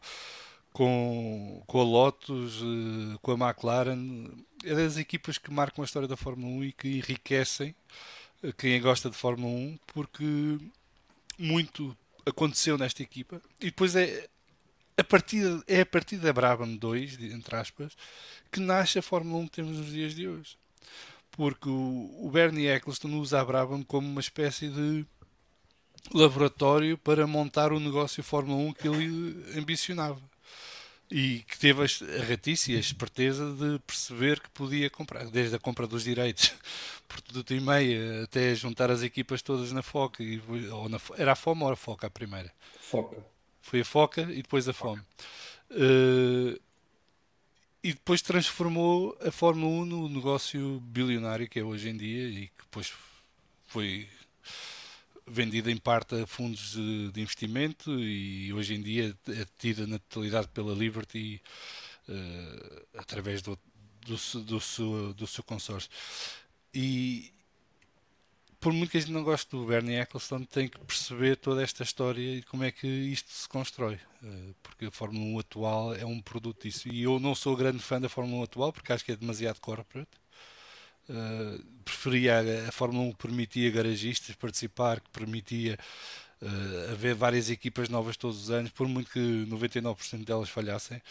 com, 0.72 1.64
com 1.68 1.82
a 1.82 1.84
Lotus, 1.84 2.62
eh, 2.62 3.18
com 3.22 3.32
a 3.32 3.50
McLaren, 3.50 4.30
é 4.64 4.74
das 4.74 4.98
equipas 4.98 5.38
que 5.38 5.52
marcam 5.52 5.84
a 5.84 5.86
história 5.86 6.08
da 6.08 6.18
Fórmula 6.18 6.52
1 6.60 6.64
e 6.66 6.72
que 6.72 6.88
enriquecem 6.88 7.76
eh, 8.44 8.52
quem 8.58 8.80
gosta 8.82 9.10
de 9.10 9.16
Fórmula 9.16 9.52
1, 9.52 9.80
porque 9.88 10.58
muito 11.38 11.96
aconteceu 12.30 12.78
nesta 12.78 13.04
equipa. 13.04 13.42
E 13.60 13.66
depois 13.66 13.96
é 13.96 14.28
a 14.98 15.04
partir, 15.04 15.44
é 15.68 15.82
a 15.82 15.86
partir 15.86 16.18
da 16.18 16.34
Brabham 16.34 16.76
2, 16.76 17.20
entre 17.32 17.56
aspas, 17.56 17.96
que 18.52 18.60
nasce 18.60 19.00
a 19.00 19.02
Fórmula 19.02 19.44
1 19.44 19.48
que 19.48 19.56
temos 19.56 19.78
nos 19.78 19.92
dias 19.92 20.14
de 20.14 20.28
hoje. 20.28 20.58
Porque 21.32 21.70
o, 21.70 22.26
o 22.26 22.30
Bernie 22.30 22.68
Eccleston 22.68 23.18
usa 23.20 23.40
a 23.40 23.46
Brabham 23.46 23.84
como 23.84 24.08
uma 24.08 24.20
espécie 24.20 24.68
de 24.68 25.06
laboratório 26.14 26.98
para 26.98 27.28
montar 27.28 27.72
o 27.72 27.80
negócio 27.80 28.24
Fórmula 28.24 28.60
1 28.70 28.74
que 28.74 28.88
ele 28.88 29.60
ambicionava 29.60 30.29
e 31.12 31.40
que 31.48 31.58
teve 31.58 31.84
a 31.84 32.24
ratice 32.24 32.72
e 32.72 32.76
a 32.76 32.80
esperteza 32.80 33.52
de 33.54 33.80
perceber 33.80 34.40
que 34.40 34.50
podia 34.50 34.90
comprar, 34.90 35.26
desde 35.26 35.56
a 35.56 35.60
compra 35.60 35.88
dos 35.88 36.04
direitos 36.04 36.54
por 37.08 37.20
tudo 37.22 37.54
e 37.54 37.60
meia 37.60 38.24
até 38.24 38.54
juntar 38.54 38.92
as 38.92 39.02
equipas 39.02 39.42
todas 39.42 39.72
na 39.72 39.82
Foca, 39.82 40.22
e, 40.24 40.40
ou 40.72 40.88
na, 40.88 41.00
era 41.18 41.32
a 41.32 41.36
Fome 41.36 41.64
ou 41.64 41.72
a 41.72 41.76
Foca 41.76 42.08
a 42.08 42.12
primeira? 42.12 42.52
Foca. 42.80 43.18
Foi 43.62 43.82
a 43.82 43.86
Foca 43.86 44.22
e 44.22 44.42
depois 44.42 44.68
a 44.68 44.74
Fome. 44.74 45.02
Uh, 45.72 46.60
e 47.84 47.94
depois 47.94 48.22
transformou 48.22 49.18
a 49.26 49.32
Fórmula 49.32 49.84
1 49.84 49.86
no 49.86 50.10
negócio 50.10 50.80
bilionário 50.82 51.48
que 51.48 51.60
é 51.60 51.64
hoje 51.64 51.90
em 51.90 51.98
dia 51.98 52.28
e 52.28 52.48
que 52.48 52.64
depois 52.64 52.94
foi 53.66 54.08
vendida 55.30 55.72
em 55.72 55.78
parte 55.78 56.16
a 56.16 56.28
fundos 56.28 56.74
de, 56.74 57.12
de, 57.12 57.22
investimento 57.22 57.92
e 58.00 58.52
hoje 58.54 58.74
em 58.74 58.82
dia 58.82 59.16
é 59.28 59.46
tida 59.58 59.86
na 59.86 60.00
totalidade 60.00 60.48
pela 60.50 60.74
Liberty 60.74 61.42
uh, 62.08 62.88
através 62.98 63.42
do, 63.42 63.58
do, 64.06 64.42
do, 64.44 64.60
seu, 64.60 65.14
do 65.14 65.28
seu 65.28 65.44
consórcio. 65.44 65.90
E 66.74 67.32
por 68.60 68.74
muito 68.74 68.92
que 68.92 68.98
a 68.98 69.00
gente 69.00 69.14
não 69.14 69.24
goste 69.24 69.50
do 69.52 69.66
Bernie 69.66 69.96
Ecclestone, 69.96 70.46
tem 70.46 70.68
que 70.68 70.78
perceber 70.80 71.38
toda 71.38 71.64
esta 71.64 71.84
história 71.84 72.22
e 72.22 72.44
como 72.44 72.64
é 72.64 72.72
que 72.72 72.88
isto 72.88 73.32
se 73.32 73.48
constrói. 73.48 74.00
Uh, 74.22 74.54
porque 74.62 74.86
a 74.86 74.92
Fórmula 74.92 75.26
1 75.26 75.40
atual 75.40 75.96
é 75.96 76.06
um 76.06 76.22
produto 76.22 76.64
disso. 76.64 76.90
E 76.90 77.04
eu 77.04 77.20
não 77.20 77.34
sou 77.34 77.56
grande 77.56 77.80
fã 77.80 78.02
da 78.02 78.10
Fórmula 78.10 78.42
1 78.42 78.44
atual 78.44 78.74
porque 78.74 78.92
acho 78.92 79.06
que 79.06 79.12
é 79.12 79.16
demasiado 79.16 79.60
corporate 79.62 80.10
Uh, 81.10 81.64
preferia 81.84 82.36
a, 82.38 82.70
a 82.70 82.72
Fórmula 82.72 83.06
1 83.08 83.12
que 83.14 83.18
permitia 83.18 83.72
garagistas 83.72 84.36
participar, 84.36 85.00
que 85.00 85.10
permitia 85.10 85.76
uh, 86.42 86.92
haver 86.92 87.16
várias 87.16 87.50
equipas 87.50 87.90
novas 87.90 88.16
todos 88.16 88.44
os 88.44 88.52
anos, 88.52 88.72
por 88.72 88.88
muito 88.88 89.10
que 89.12 89.20
99% 89.20 90.24
delas 90.24 90.50
falhassem, 90.50 91.02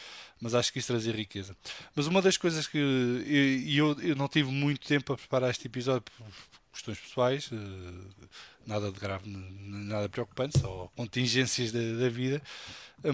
mas 0.40 0.54
acho 0.54 0.72
que 0.72 0.78
isso 0.78 0.88
trazia 0.88 1.12
riqueza. 1.12 1.56
Mas 1.94 2.06
uma 2.06 2.22
das 2.22 2.36
coisas 2.36 2.66
que 2.66 2.78
e 2.78 3.76
eu, 3.76 3.96
eu, 4.00 4.14
não 4.14 4.28
tive 4.28 4.50
muito 4.50 4.86
tempo 4.86 5.12
a 5.12 5.16
preparar 5.16 5.50
este 5.50 5.66
episódio 5.66 6.02
por 6.02 6.26
questões 6.72 6.98
pessoais, 7.00 7.50
uh, 7.50 8.28
nada 8.64 8.92
de 8.92 9.00
grave, 9.00 9.28
nada 9.28 10.08
preocupante, 10.08 10.58
só 10.60 10.88
contingências 10.94 11.72
da, 11.72 11.80
da 11.98 12.08
vida. 12.08 12.40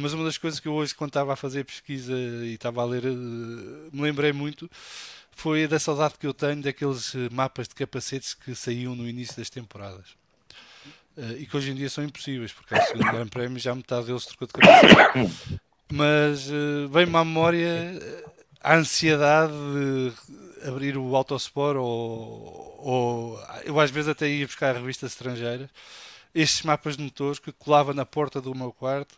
Mas 0.00 0.12
uma 0.12 0.24
das 0.24 0.38
coisas 0.38 0.58
que 0.58 0.66
eu 0.66 0.72
hoje, 0.72 0.94
quando 0.94 1.10
estava 1.10 1.34
a 1.34 1.36
fazer 1.36 1.64
pesquisa 1.64 2.12
e 2.12 2.54
estava 2.54 2.82
a 2.82 2.84
ler, 2.84 3.04
me 3.04 4.00
lembrei 4.00 4.32
muito 4.32 4.68
foi 5.36 5.66
da 5.66 5.78
saudade 5.78 6.14
que 6.18 6.26
eu 6.26 6.34
tenho 6.34 6.62
daqueles 6.62 7.14
eh, 7.14 7.28
mapas 7.30 7.68
de 7.68 7.74
capacetes 7.74 8.34
que 8.34 8.54
saíam 8.54 8.94
no 8.94 9.08
início 9.08 9.36
das 9.36 9.50
temporadas. 9.50 10.10
Uh, 11.16 11.38
e 11.38 11.46
que 11.46 11.56
hoje 11.56 11.70
em 11.70 11.74
dia 11.74 11.88
são 11.88 12.02
impossíveis, 12.02 12.52
porque 12.52 12.74
ao 12.74 12.82
segundo 12.86 13.04
Grande 13.04 13.30
Prémio 13.30 13.58
já 13.58 13.72
metade 13.72 14.06
deles 14.06 14.26
trocou 14.26 14.48
de 14.48 14.52
capacete. 14.52 15.60
Mas 15.92 16.48
uh, 16.48 16.88
vem-me 16.88 17.16
à 17.16 17.24
memória 17.24 18.00
a 18.64 18.76
ansiedade 18.76 19.52
de 19.52 20.68
abrir 20.68 20.96
o 20.96 21.14
Autosport 21.14 21.76
ou, 21.76 22.76
ou 22.78 23.40
eu 23.64 23.78
às 23.78 23.90
vezes 23.90 24.08
até 24.08 24.26
ia 24.26 24.46
buscar 24.46 24.74
revistas 24.74 25.12
estrangeiras 25.12 25.68
estes 26.34 26.62
mapas 26.62 26.96
de 26.96 27.02
motores 27.02 27.38
que 27.38 27.52
colava 27.52 27.92
na 27.92 28.06
porta 28.06 28.40
do 28.40 28.54
meu 28.54 28.72
quarto 28.72 29.14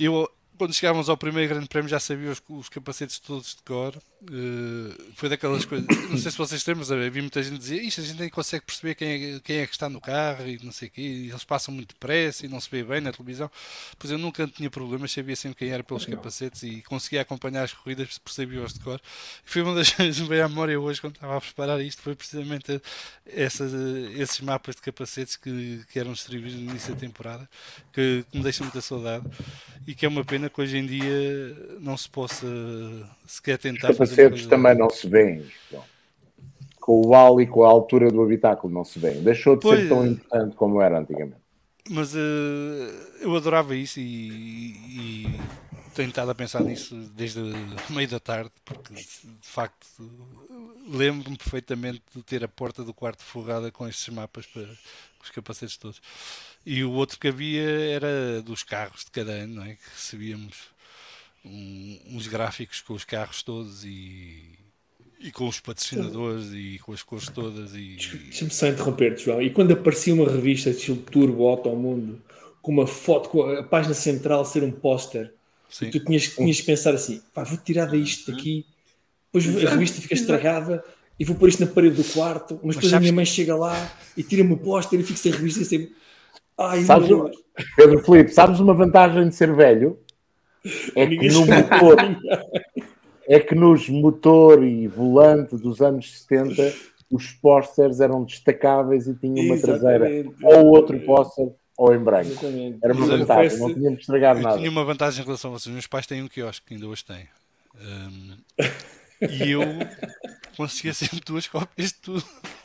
eu 0.00 0.26
quando 0.62 0.74
chegávamos 0.74 1.08
ao 1.08 1.16
primeiro 1.16 1.52
grande 1.52 1.68
prémio 1.68 1.88
já 1.88 1.98
sabia 1.98 2.30
os, 2.30 2.40
os 2.48 2.68
capacetes 2.68 3.18
todos 3.18 3.56
de 3.56 3.62
cor. 3.64 3.96
Uh, 4.22 5.12
foi 5.16 5.28
daquelas 5.28 5.64
coisas. 5.64 5.88
Não 6.08 6.16
sei 6.16 6.30
se 6.30 6.38
vocês 6.38 6.62
têm, 6.62 6.76
mas 6.76 6.92
havia 6.92 7.10
muita 7.20 7.42
gente 7.42 7.58
dizia 7.58 7.82
isto, 7.82 8.00
a 8.00 8.04
gente 8.04 8.20
nem 8.20 8.30
consegue 8.30 8.64
perceber 8.64 8.94
quem 8.94 9.08
é, 9.08 9.40
quem 9.40 9.56
é 9.56 9.66
que 9.66 9.72
está 9.72 9.88
no 9.88 10.00
carro 10.00 10.46
e 10.46 10.60
não 10.62 10.70
sei 10.70 10.86
o 10.86 10.90
quê. 10.92 11.00
E 11.00 11.30
eles 11.30 11.42
passam 11.42 11.74
muito 11.74 11.94
depressa 11.94 12.46
e 12.46 12.48
não 12.48 12.60
se 12.60 12.70
vê 12.70 12.84
bem 12.84 13.00
na 13.00 13.10
televisão. 13.10 13.50
Pois 13.98 14.12
eu 14.12 14.18
nunca 14.18 14.46
tinha 14.46 14.70
problemas, 14.70 15.10
sabia 15.10 15.34
sempre 15.34 15.58
quem 15.58 15.70
era 15.70 15.82
pelos 15.82 16.06
capacetes 16.06 16.62
e 16.62 16.80
conseguia 16.82 17.22
acompanhar 17.22 17.64
as 17.64 17.72
corridas, 17.72 18.16
percebia-os 18.18 18.72
de 18.72 18.78
cor. 18.78 19.00
E 19.44 19.50
foi 19.50 19.62
uma 19.62 19.74
das 19.74 19.90
coisas 19.92 20.14
que 20.14 20.22
me 20.22 20.28
veio 20.28 20.44
à 20.44 20.48
memória 20.48 20.78
hoje 20.78 21.00
quando 21.00 21.16
estava 21.16 21.36
a 21.36 21.40
preparar 21.40 21.80
isto. 21.80 22.02
Foi 22.02 22.14
precisamente 22.14 22.80
esses 23.26 24.40
mapas 24.40 24.76
de 24.76 24.82
capacetes 24.82 25.34
que, 25.34 25.84
que 25.92 25.98
eram 25.98 26.12
distribuídos 26.12 26.60
no 26.60 26.70
início 26.70 26.94
da 26.94 27.00
temporada 27.00 27.50
que, 27.92 28.24
que 28.30 28.36
me 28.36 28.44
deixam 28.44 28.64
muita 28.64 28.80
saudade 28.80 29.26
e 29.86 29.94
que 29.94 30.06
é 30.06 30.08
uma 30.08 30.24
pena 30.24 30.48
que 30.52 30.60
hoje 30.60 30.78
em 30.78 30.86
dia 30.86 31.56
não 31.80 31.96
se 31.96 32.08
possa 32.08 32.46
sequer 33.26 33.58
tentar 33.58 33.90
Os 33.90 33.98
capacetes 33.98 34.46
também 34.46 34.76
não 34.76 34.90
se 34.90 35.08
vêem. 35.08 35.44
Com 36.80 37.00
o 37.00 37.08
vale 37.08 37.44
e 37.44 37.46
com 37.46 37.64
a 37.64 37.68
altura 37.68 38.10
do 38.10 38.22
habitáculo 38.22 38.72
não 38.72 38.84
se 38.84 38.98
vêem. 38.98 39.22
Deixou 39.22 39.56
de 39.56 39.62
pois, 39.62 39.80
ser 39.80 39.88
tão 39.88 40.06
importante 40.06 40.56
como 40.56 40.80
era 40.80 40.98
antigamente. 40.98 41.41
Mas 41.90 42.14
uh, 42.14 42.18
eu 43.20 43.36
adorava 43.36 43.74
isso 43.74 43.98
e, 43.98 45.26
e 45.26 45.40
tenho 45.94 46.08
estado 46.08 46.30
a 46.30 46.34
pensar 46.34 46.62
nisso 46.62 46.94
desde 47.14 47.40
meio 47.90 48.08
da 48.08 48.20
tarde, 48.20 48.52
porque 48.64 48.94
de 48.94 49.36
facto 49.42 49.86
lembro-me 50.88 51.36
perfeitamente 51.36 52.02
de 52.14 52.22
ter 52.22 52.44
a 52.44 52.48
porta 52.48 52.84
do 52.84 52.94
quarto 52.94 53.22
forrada 53.22 53.70
com 53.70 53.86
estes 53.86 54.08
mapas 54.14 54.46
para 54.46 54.68
os 55.22 55.30
capacetes 55.30 55.76
todos. 55.76 56.00
E 56.64 56.84
o 56.84 56.92
outro 56.92 57.18
que 57.18 57.28
havia 57.28 57.62
era 57.62 58.42
dos 58.42 58.62
carros 58.62 59.04
de 59.04 59.10
cada 59.10 59.32
ano, 59.32 59.56
não 59.56 59.64
é? 59.64 59.74
que 59.74 59.90
recebíamos 59.92 60.56
um, 61.44 62.00
uns 62.10 62.26
gráficos 62.26 62.80
com 62.80 62.94
os 62.94 63.04
carros 63.04 63.42
todos 63.42 63.84
e, 63.84 64.58
e 65.22 65.30
com 65.30 65.46
os 65.46 65.60
patrocinadores 65.60 66.52
e 66.52 66.78
com 66.84 66.92
as 66.92 67.02
cores 67.02 67.28
todas. 67.28 67.74
E... 67.74 67.96
Deixa-me 67.96 68.50
só 68.50 68.66
interromper-te, 68.66 69.24
João. 69.24 69.40
E 69.40 69.50
quando 69.50 69.72
aparecia 69.72 70.12
uma 70.12 70.28
revista 70.28 70.70
de 70.70 70.76
estilo 70.76 70.98
Turbo 70.98 71.46
Auto 71.46 71.68
ao 71.68 71.76
Mundo, 71.76 72.20
com 72.60 72.72
uma 72.72 72.86
foto, 72.86 73.28
com 73.28 73.42
a 73.42 73.62
página 73.62 73.94
central 73.94 74.44
ser 74.44 74.62
um 74.62 74.70
póster. 74.70 75.32
E 75.80 75.86
tu 75.86 76.00
tinhas, 76.00 76.28
tinhas 76.28 76.60
que 76.60 76.66
pensar 76.66 76.94
assim: 76.94 77.22
pá, 77.32 77.44
vou 77.44 77.56
tirar 77.56 77.94
isto 77.94 78.30
daqui, 78.30 78.66
depois 79.32 79.64
a 79.66 79.70
revista 79.70 80.02
fica 80.02 80.14
estragada 80.14 80.84
e 81.18 81.24
vou 81.24 81.36
pôr 81.36 81.48
isto 81.48 81.64
na 81.64 81.70
parede 81.70 81.96
do 81.96 82.04
quarto, 82.04 82.54
mas, 82.62 82.74
mas 82.74 82.76
depois 82.76 82.92
a 82.92 83.00
minha 83.00 83.12
mãe 83.12 83.24
chega 83.24 83.54
lá 83.54 83.92
e 84.16 84.22
tira-me 84.22 84.52
o 84.52 84.58
póster 84.58 85.00
e 85.00 85.02
fico 85.02 85.18
sem 85.18 85.32
revista 85.32 85.60
e 85.60 85.62
assim. 85.62 85.88
Ai, 86.58 86.82
sabes, 86.82 87.08
Pedro 87.76 88.04
Felipe, 88.04 88.30
sabes 88.30 88.60
uma 88.60 88.74
vantagem 88.74 89.28
de 89.28 89.34
ser 89.34 89.54
velho? 89.54 89.98
É 90.94 91.06
que 91.06 91.28
no 91.28 91.46
motor, 91.46 91.96
é 93.32 93.40
que 93.40 93.54
nos 93.54 93.88
motor 93.88 94.62
e 94.62 94.86
volante 94.86 95.56
dos 95.56 95.80
anos 95.80 96.20
70 96.20 96.74
os 97.10 97.30
pósteres 97.32 97.98
eram 97.98 98.24
destacáveis 98.24 99.06
e 99.06 99.14
tinham 99.14 99.46
uma 99.46 99.58
traseira 99.58 100.06
ou 100.42 100.66
outro 100.66 101.00
póster 101.00 101.50
ou 101.74 101.94
em 101.94 101.98
branco. 101.98 102.30
Exatamente. 102.30 102.78
Era 102.84 102.92
uma 102.92 103.06
vantagem, 103.06 103.58
não 103.58 103.72
tínhamos 103.72 104.00
estragar 104.00 104.38
nada. 104.38 104.58
Tinha 104.58 104.70
uma 104.70 104.84
vantagem 104.84 105.22
em 105.22 105.24
relação 105.24 105.50
a 105.50 105.58
vocês. 105.58 105.72
Meus 105.72 105.86
pais 105.86 106.06
têm 106.06 106.22
um 106.22 106.28
quiosque, 106.28 106.66
que 106.66 106.74
ainda 106.74 106.86
hoje 106.86 107.04
têm. 107.06 107.26
Um, 107.80 108.36
e 109.30 109.50
eu 109.50 109.62
conseguia 110.54 110.92
sempre 110.92 111.20
duas 111.24 111.46
cópias 111.48 111.88
de 111.88 111.94
tudo. 111.94 112.24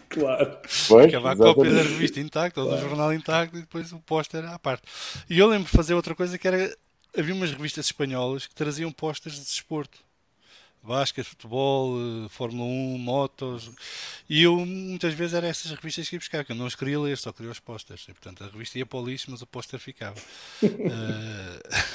Claro. 0.09 0.57
Pois, 0.89 1.05
Ficava 1.05 1.31
a 1.31 1.35
cópia 1.37 1.71
da 1.71 1.81
revista 1.81 2.19
intacta 2.19 2.61
ou 2.61 2.69
do 2.69 2.77
jornal 2.77 3.13
intacto 3.13 3.57
e 3.57 3.61
depois 3.61 3.93
o 3.93 3.99
póster 3.99 4.43
à 4.45 4.59
parte. 4.59 4.83
E 5.29 5.39
eu 5.39 5.47
lembro 5.47 5.65
de 5.65 5.71
fazer 5.71 5.93
outra 5.93 6.13
coisa 6.13 6.37
que 6.37 6.45
era. 6.45 6.75
Havia 7.17 7.33
umas 7.33 7.51
revistas 7.51 7.85
espanholas 7.85 8.47
que 8.47 8.53
traziam 8.53 8.91
pósteres 8.91 9.39
de 9.39 9.45
desporto 9.45 10.06
basquete, 10.87 11.25
futebol, 11.25 11.95
eh, 11.99 12.29
Fórmula 12.29 12.63
1, 12.63 12.97
motos. 12.97 13.71
E 14.29 14.43
eu 14.43 14.65
muitas 14.65 15.13
vezes 15.13 15.33
era 15.33 15.47
essas 15.47 15.71
revistas 15.71 16.09
que 16.09 16.15
ia 16.15 16.19
buscar, 16.19 16.45
que 16.45 16.51
eu 16.51 16.55
não 16.55 16.65
os 16.65 16.75
queria 16.75 16.99
ler, 16.99 17.17
só 17.17 17.31
queria 17.31 17.51
os 17.51 17.59
posters. 17.59 18.03
E, 18.09 18.13
portanto, 18.13 18.43
a 18.43 18.47
revista 18.47 18.79
ia 18.79 18.85
para 18.85 18.99
o 18.99 19.05
lixo, 19.05 19.29
mas 19.29 19.41
o 19.41 19.47
póster 19.47 19.79
ficava. 19.79 20.17
uh, 20.63 20.77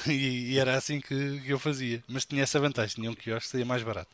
e, 0.11 0.53
e, 0.53 0.59
era 0.59 0.77
assim 0.77 1.01
que, 1.01 1.41
que, 1.41 1.53
eu 1.53 1.59
fazia. 1.59 2.05
Mas 2.07 2.25
tinha 2.25 2.43
essa 2.43 2.61
vantagem, 2.61 2.97
tinha 2.97 3.11
um 3.11 3.15
quiosque, 3.15 3.49
seria 3.49 3.67
mais 3.67 3.83
barato. 3.83 4.11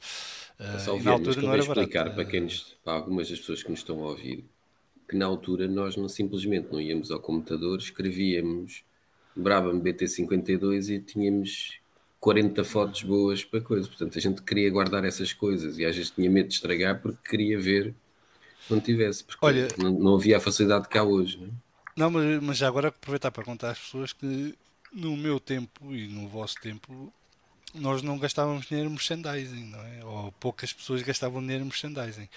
Uh, 0.58 0.80
só 0.80 0.98
na 0.98 1.10
altura 1.10 1.42
não 1.42 1.52
era 1.52 1.62
explicar 1.62 2.04
barato. 2.04 2.14
para, 2.14 2.24
quem 2.24 2.40
nos, 2.42 2.76
para 2.84 2.94
algumas 2.94 3.28
das 3.28 3.38
pessoas 3.38 3.62
que 3.62 3.70
nos 3.70 3.80
estão 3.80 4.02
a 4.02 4.08
ouvir 4.08 4.44
que 5.08 5.16
na 5.16 5.24
altura 5.24 5.66
nós 5.66 5.96
não 5.96 6.08
simplesmente 6.08 6.68
não 6.70 6.78
íamos 6.78 7.10
ao 7.10 7.18
computador, 7.18 7.78
escrevíamos 7.78 8.84
Brabham 9.34 9.80
BT52 9.80 10.90
e 10.90 11.00
tínhamos 11.00 11.78
40 12.20 12.64
fotos 12.64 13.02
boas 13.02 13.44
para 13.44 13.60
coisa. 13.60 13.88
Portanto, 13.88 14.18
a 14.18 14.20
gente 14.20 14.42
queria 14.42 14.70
guardar 14.70 15.04
essas 15.04 15.32
coisas 15.32 15.78
e 15.78 15.84
às 15.84 15.94
vezes 15.94 16.10
tinha 16.10 16.30
medo 16.30 16.48
de 16.48 16.54
estragar 16.54 17.00
porque 17.00 17.18
queria 17.28 17.58
ver 17.58 17.94
quando 18.66 18.82
tivesse, 18.82 19.24
porque 19.24 19.44
Olha, 19.44 19.68
não, 19.78 19.90
não 19.90 20.14
havia 20.16 20.36
a 20.36 20.40
facilidade 20.40 20.88
que 20.88 20.98
há 20.98 21.02
hoje. 21.02 21.38
Não, 21.38 21.46
é? 21.46 21.50
não 21.96 22.10
mas, 22.10 22.42
mas 22.42 22.58
já 22.58 22.68
agora 22.68 22.88
aproveitar 22.88 23.30
para 23.30 23.44
contar 23.44 23.70
às 23.70 23.78
pessoas 23.78 24.12
que 24.12 24.54
no 24.92 25.16
meu 25.16 25.38
tempo 25.40 25.94
e 25.94 26.08
no 26.08 26.28
vosso 26.28 26.56
tempo 26.60 27.12
nós 27.74 28.02
não 28.02 28.18
gastávamos 28.18 28.66
dinheiro 28.66 28.88
em 28.88 28.92
merchandising, 28.92 29.64
não 29.66 29.80
é? 29.80 30.04
Ou 30.04 30.32
poucas 30.32 30.72
pessoas 30.72 31.02
gastavam 31.02 31.40
dinheiro 31.40 31.62
em 31.62 31.66
merchandising. 31.66 32.28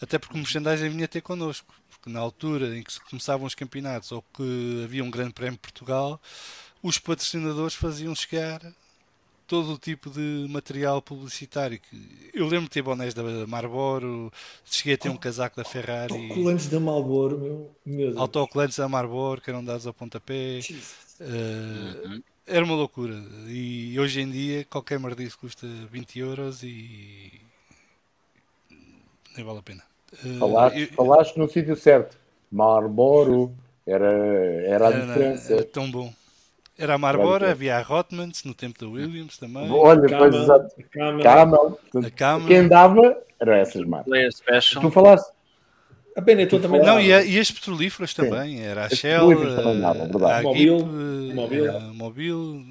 Até 0.00 0.18
porque 0.18 0.34
o 0.34 0.38
merchandising 0.38 0.88
vinha 0.88 1.08
ter 1.08 1.20
connosco. 1.20 1.74
Porque 1.90 2.08
na 2.08 2.20
altura 2.20 2.76
em 2.76 2.82
que 2.82 3.00
começavam 3.00 3.46
os 3.46 3.54
campeonatos 3.54 4.12
ou 4.12 4.22
que 4.22 4.82
havia 4.84 5.02
um 5.02 5.10
grande 5.10 5.32
prémio 5.32 5.54
de 5.54 5.58
Portugal, 5.58 6.20
os 6.82 6.98
patrocinadores 6.98 7.74
faziam 7.74 8.14
chegar 8.14 8.60
todo 9.46 9.74
o 9.74 9.78
tipo 9.78 10.10
de 10.10 10.46
material 10.48 11.00
publicitário. 11.00 11.80
Eu 12.34 12.46
lembro 12.46 12.64
de 12.64 12.70
ter 12.70 12.82
bonés 12.82 13.14
da 13.14 13.22
Marlboro, 13.46 14.32
cheguei 14.64 14.94
a 14.94 14.98
ter 14.98 15.08
um 15.08 15.16
casaco 15.16 15.56
da 15.56 15.64
Ferrari. 15.64 16.12
Autocolantes 16.12 16.68
da 16.68 16.80
Marlboro, 16.80 17.38
meu, 17.38 17.70
meu 17.84 18.06
Deus. 18.08 18.16
Autocolantes 18.16 18.76
da 18.76 18.88
Marlboro 18.88 19.40
que 19.40 19.50
eram 19.50 19.64
dados 19.64 19.86
ao 19.86 19.94
pontapé. 19.94 20.60
Uh, 21.20 22.22
era 22.46 22.64
uma 22.64 22.74
loucura. 22.74 23.14
E 23.46 23.98
hoje 23.98 24.20
em 24.20 24.30
dia 24.30 24.64
qualquer 24.64 24.98
merdice 24.98 25.36
custa 25.36 25.66
20 25.90 26.18
euros 26.18 26.62
e 26.62 27.40
nem 29.36 29.44
vale 29.44 29.58
a 29.58 29.62
pena. 29.62 29.82
Uh, 30.24 30.38
falaste, 30.38 30.80
eu... 30.80 30.88
falaste 30.88 31.36
no 31.36 31.48
sítio 31.48 31.76
certo. 31.76 32.18
Marlboro 32.50 33.52
era, 33.86 34.06
era 34.06 34.88
a 34.88 34.92
era, 34.92 35.06
diferença. 35.06 35.52
Era 35.54 35.64
tão 35.64 35.90
bom. 35.90 36.12
Era 36.78 36.94
a 36.94 36.98
Marlboro, 36.98 37.48
havia 37.48 37.78
a 37.78 37.82
Rotmans 37.82 38.44
no 38.44 38.52
tempo 38.52 38.78
da 38.78 38.86
Williams 38.86 39.38
também. 39.38 39.70
Olha, 39.70 40.02
Camel, 40.02 40.18
pois 40.18 40.34
exato. 40.34 40.74
Camel. 40.90 41.22
Camel. 41.22 41.78
A 42.04 42.10
Camel. 42.10 42.46
Quem 42.48 42.68
dava 42.68 43.16
era 43.40 43.58
essas 43.58 43.82
marcas. 43.86 44.42
Tu 44.80 44.90
falaste. 44.90 45.36
A 46.16 46.20
Benetton 46.20 46.60
também 46.60 46.80
Não, 46.82 46.98
e, 46.98 47.12
a, 47.12 47.22
e, 47.22 47.38
as 47.38 47.50
petrolíferas 47.50 48.14
também. 48.14 48.62
Era 48.62 48.86
a 48.86 48.88
Shell, 48.88 49.30
a, 49.32 49.90
a 49.90 50.42
Mobil, 50.42 50.86
Mobil. 51.34 51.76
A 51.76 51.80
Mobil. 51.80 52.64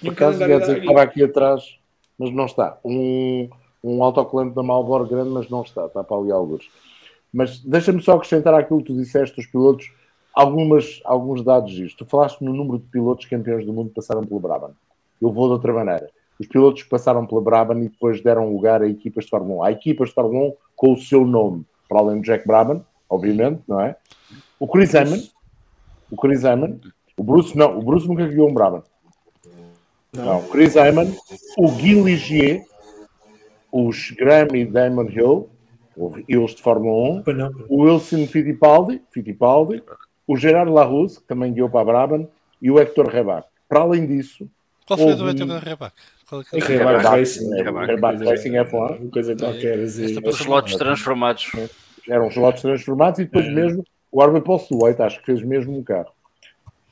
Por 0.00 0.12
acaso, 0.12 0.38
quer 0.38 0.60
dizer 0.60 0.74
que 0.76 0.80
estava 0.82 1.02
aqui 1.02 1.24
atrás, 1.24 1.76
mas 2.16 2.32
não 2.32 2.46
está. 2.46 2.78
Um, 2.84 3.50
um 3.82 4.02
autocolante 4.02 4.54
da 4.54 4.62
Marlboro 4.62 5.06
grande, 5.06 5.30
mas 5.30 5.48
não 5.48 5.62
está. 5.62 5.86
Está 5.86 6.04
para 6.04 6.16
ali 6.16 6.30
alguns. 6.30 6.70
Mas 7.32 7.58
deixa-me 7.58 8.00
só 8.00 8.14
acrescentar 8.14 8.54
aquilo 8.54 8.78
que 8.78 8.92
tu 8.92 8.96
disseste 8.96 9.34
dos 9.34 9.46
pilotos 9.46 9.90
algumas, 10.34 11.00
alguns 11.04 11.42
dados 11.44 11.72
disto. 11.72 12.04
Tu 12.04 12.10
falaste 12.10 12.42
no 12.42 12.52
número 12.52 12.78
de 12.78 12.86
pilotos 12.86 13.26
campeões 13.26 13.64
do 13.64 13.72
mundo 13.72 13.90
que 13.90 13.94
passaram 13.94 14.24
pela 14.24 14.40
Brabham. 14.40 14.72
Eu 15.22 15.30
vou 15.30 15.46
de 15.46 15.52
outra 15.52 15.72
maneira. 15.72 16.10
Os 16.38 16.48
pilotos 16.48 16.82
que 16.82 16.88
passaram 16.88 17.24
pela 17.24 17.40
Brabham 17.40 17.78
e 17.78 17.88
depois 17.88 18.20
deram 18.20 18.52
lugar 18.52 18.82
a 18.82 18.88
equipas 18.88 19.24
de 19.24 19.30
Fórmula 19.30 19.60
1. 19.60 19.62
Há 19.62 19.72
equipas 19.72 20.08
de 20.08 20.14
Fórmula 20.14 20.48
1 20.48 20.52
com 20.74 20.92
o 20.92 20.96
seu 20.96 21.24
nome, 21.24 21.64
para 21.88 22.00
além 22.00 22.20
do 22.20 22.24
Jack 22.24 22.46
Brabham, 22.46 22.84
obviamente, 23.08 23.62
não 23.68 23.80
é? 23.80 23.96
O 24.58 24.66
Chris 24.66 24.94
Amon, 24.94 25.18
o 26.10 26.16
Chris 26.16 26.44
Amon, 26.44 26.78
o 27.16 27.22
Bruce 27.22 27.56
não, 27.56 27.78
o 27.78 27.82
Bruce 27.82 28.08
nunca 28.08 28.26
ganhou 28.26 28.50
um 28.50 28.54
Brabham. 28.54 28.82
Não, 30.12 30.40
o 30.40 30.48
Chris 30.48 30.76
Amon, 30.76 31.12
o 31.56 31.70
Guy 31.70 32.02
Ligier, 32.02 32.64
os 33.70 34.10
Graham 34.10 34.54
e 34.54 34.64
Damon 34.64 35.08
Hill, 35.08 35.48
eles 36.28 36.52
de 36.52 36.62
Fórmula 36.62 37.20
1, 37.20 37.22
o 37.68 37.82
Wilson 37.82 38.26
Fittipaldi, 38.26 39.00
Fittipaldi 39.10 39.82
o 40.26 40.36
Gerard 40.36 40.70
Larousse, 40.70 41.20
que 41.20 41.26
também 41.26 41.52
guiou 41.52 41.68
para 41.68 41.80
a 41.80 41.84
Brabham, 41.84 42.28
e 42.60 42.70
o 42.70 42.78
Hector 42.78 43.08
Rebac. 43.08 43.46
Para 43.68 43.80
além 43.80 44.06
disso. 44.06 44.48
Qual 44.86 44.98
foi 44.98 45.12
o 45.12 45.16
do 45.16 45.28
Hector 45.28 45.58
Rebac? 45.58 45.94
É 46.52 46.58
Rebac 46.58 47.04
Racing. 47.04 47.50
Rebac 47.62 48.24
Racing 48.24 48.52
F1. 48.52 49.00
Uma 49.00 49.10
coisa 49.10 49.36
qualquer. 49.36 49.80
Assim. 49.80 50.18
Os 50.26 50.46
lotes 50.46 50.76
transformados. 50.76 51.50
Eram 52.08 52.28
os 52.28 52.36
lotes 52.36 52.62
transformados 52.62 53.20
e 53.20 53.24
depois 53.24 53.46
é. 53.46 53.50
mesmo 53.50 53.84
o 54.14 54.22
Arby 54.22 54.40
Paul 54.40 54.60
Stewart, 54.60 55.00
acho 55.00 55.18
que 55.18 55.26
fez 55.26 55.42
mesmo 55.42 55.76
um 55.76 55.82
carro. 55.82 56.12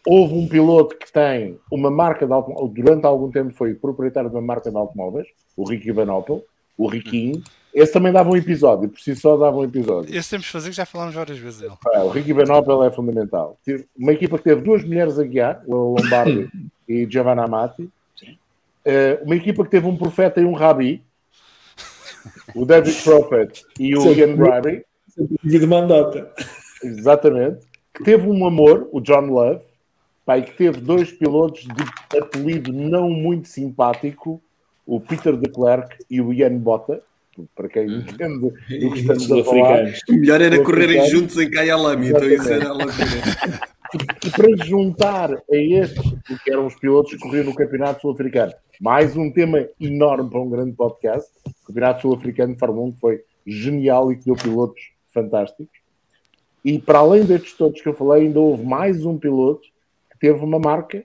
Houve 0.05 0.35
um 0.35 0.49
piloto 0.49 0.99
que 0.99 1.12
tem 1.12 1.57
uma 1.70 1.89
marca 1.89 2.27
de 2.27 2.33
automóveis, 2.33 2.75
durante 2.75 3.07
algum 3.07 3.31
tempo 3.31 3.55
foi 3.55 3.75
proprietário 3.75 4.28
de 4.28 4.35
uma 4.35 4.43
marca 4.43 4.69
de 4.69 4.77
automóveis, 4.77 5.28
o 5.57 5.65
Ricky 5.65 5.93
Van 5.93 6.12
Opel, 6.12 6.44
o 6.77 6.89
Riquinho, 6.89 7.41
esse 7.75 7.92
também 7.92 8.12
dava 8.12 8.28
um 8.31 8.36
episódio, 8.36 8.89
por 8.89 9.01
si 9.01 9.17
só 9.17 9.36
dava 9.36 9.57
um 9.57 9.65
episódio. 9.65 10.15
Esse 10.15 10.31
temos 10.31 10.47
de 10.47 10.52
fazer, 10.52 10.70
que 10.70 10.76
já 10.76 10.84
falámos 10.84 11.15
várias 11.15 11.39
vezes 11.39 11.60
dele. 11.60 11.73
É, 11.92 12.01
o 12.01 12.09
Ricky 12.09 12.34
Benopel 12.34 12.84
é 12.84 12.91
fundamental. 12.91 13.59
Uma 13.97 14.12
equipa 14.12 14.36
que 14.36 14.44
teve 14.44 14.60
duas 14.60 14.84
mulheres 14.84 15.18
a 15.18 15.25
guiar, 15.25 15.62
o 15.67 15.97
Lombardi 15.99 16.51
e 16.86 17.07
Giovanna 17.09 17.44
Amati. 17.44 17.89
Eh, 18.84 19.20
uma 19.23 19.36
equipa 19.36 19.65
que 19.65 19.70
teve 19.70 19.86
um 19.86 19.97
profeta 19.97 20.41
e 20.41 20.44
um 20.44 20.52
rabi, 20.52 21.02
o 22.55 22.67
David 22.67 23.02
Prophet 23.02 23.65
e 23.78 23.97
o 23.97 24.12
Ian 24.12 24.36
Brady. 24.36 24.84
De 25.42 25.67
mandata. 25.67 26.31
Exatamente. 26.83 27.67
Que 27.94 28.05
teve 28.05 28.26
um 28.26 28.47
amor, 28.47 28.89
o 28.92 29.01
John 29.01 29.26
Love, 29.26 29.65
pai, 30.26 30.42
que 30.42 30.52
teve 30.52 30.81
dois 30.81 31.12
pilotos 31.12 31.62
de 31.62 32.18
apelido 32.18 32.73
não 32.73 33.09
muito 33.10 33.49
simpático, 33.49 34.42
o 34.86 35.01
Peter 35.01 35.36
de 35.36 35.49
Klerk 35.49 35.97
e 36.10 36.20
o 36.20 36.33
Ian 36.33 36.57
Botta 36.59 37.02
para 37.55 37.69
quem 37.69 37.86
uhum. 37.86 38.01
entende 38.01 38.39
do 38.41 38.52
que 38.93 39.01
estamos 39.01 39.31
a 39.31 39.44
falar. 39.44 39.94
O 40.09 40.12
melhor 40.12 40.41
era 40.41 40.62
correrem 40.62 41.09
juntos 41.09 41.39
em 41.39 41.51
Kyalami, 41.51 42.09
então 42.09 42.28
isso 42.28 42.52
era 42.52 42.73
a 42.73 43.73
E 44.25 44.31
para 44.31 44.67
juntar 44.67 45.35
a 45.35 45.57
estes, 45.57 46.02
que 46.44 46.51
eram 46.51 46.67
os 46.67 46.75
pilotos 46.77 47.12
que 47.12 47.19
corriam 47.19 47.44
no 47.44 47.55
Campeonato 47.55 48.01
Sul-Africano, 48.01 48.52
mais 48.81 49.17
um 49.17 49.31
tema 49.31 49.69
enorme 49.81 50.31
para 50.31 50.41
um 50.41 50.49
grande 50.49 50.73
podcast, 50.73 51.31
o 51.47 51.67
Campeonato 51.67 52.02
Sul-Africano 52.02 52.55
de 52.55 52.59
Fórmula 52.59 52.89
1 52.89 52.93
que 52.93 53.01
foi 53.01 53.25
genial 53.47 54.12
e 54.12 54.17
que 54.17 54.25
deu 54.25 54.35
pilotos 54.35 54.83
fantásticos. 55.12 55.83
E 56.65 56.78
para 56.78 57.01
além 57.01 57.25
destes 57.25 57.55
todos 57.55 57.81
que 57.81 57.89
eu 57.89 57.94
falei, 57.94 58.27
ainda 58.27 58.41
houve 58.41 58.65
mais 58.65 59.05
um 59.05 59.19
piloto 59.19 59.69
que 60.11 60.19
teve 60.19 60.43
uma 60.44 60.59
marca, 60.59 61.05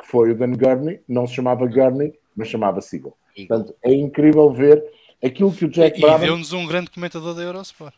que 0.00 0.06
foi 0.06 0.30
o 0.30 0.34
Dan 0.34 0.52
Gurney, 0.52 1.00
não 1.08 1.26
se 1.26 1.34
chamava 1.34 1.66
Gurney, 1.66 2.14
mas 2.36 2.48
chamava 2.48 2.80
Siegel. 2.80 3.16
Portanto, 3.36 3.74
é 3.82 3.92
incrível 3.92 4.50
ver 4.52 4.82
aquilo 5.26 5.52
que 5.52 5.64
o 5.64 5.68
Jack 5.68 5.98
e, 5.98 6.00
Brabham... 6.00 6.24
E 6.24 6.26
deu-nos 6.28 6.52
um 6.52 6.66
grande 6.66 6.90
comentador 6.90 7.34
da 7.34 7.42
Eurosport. 7.42 7.94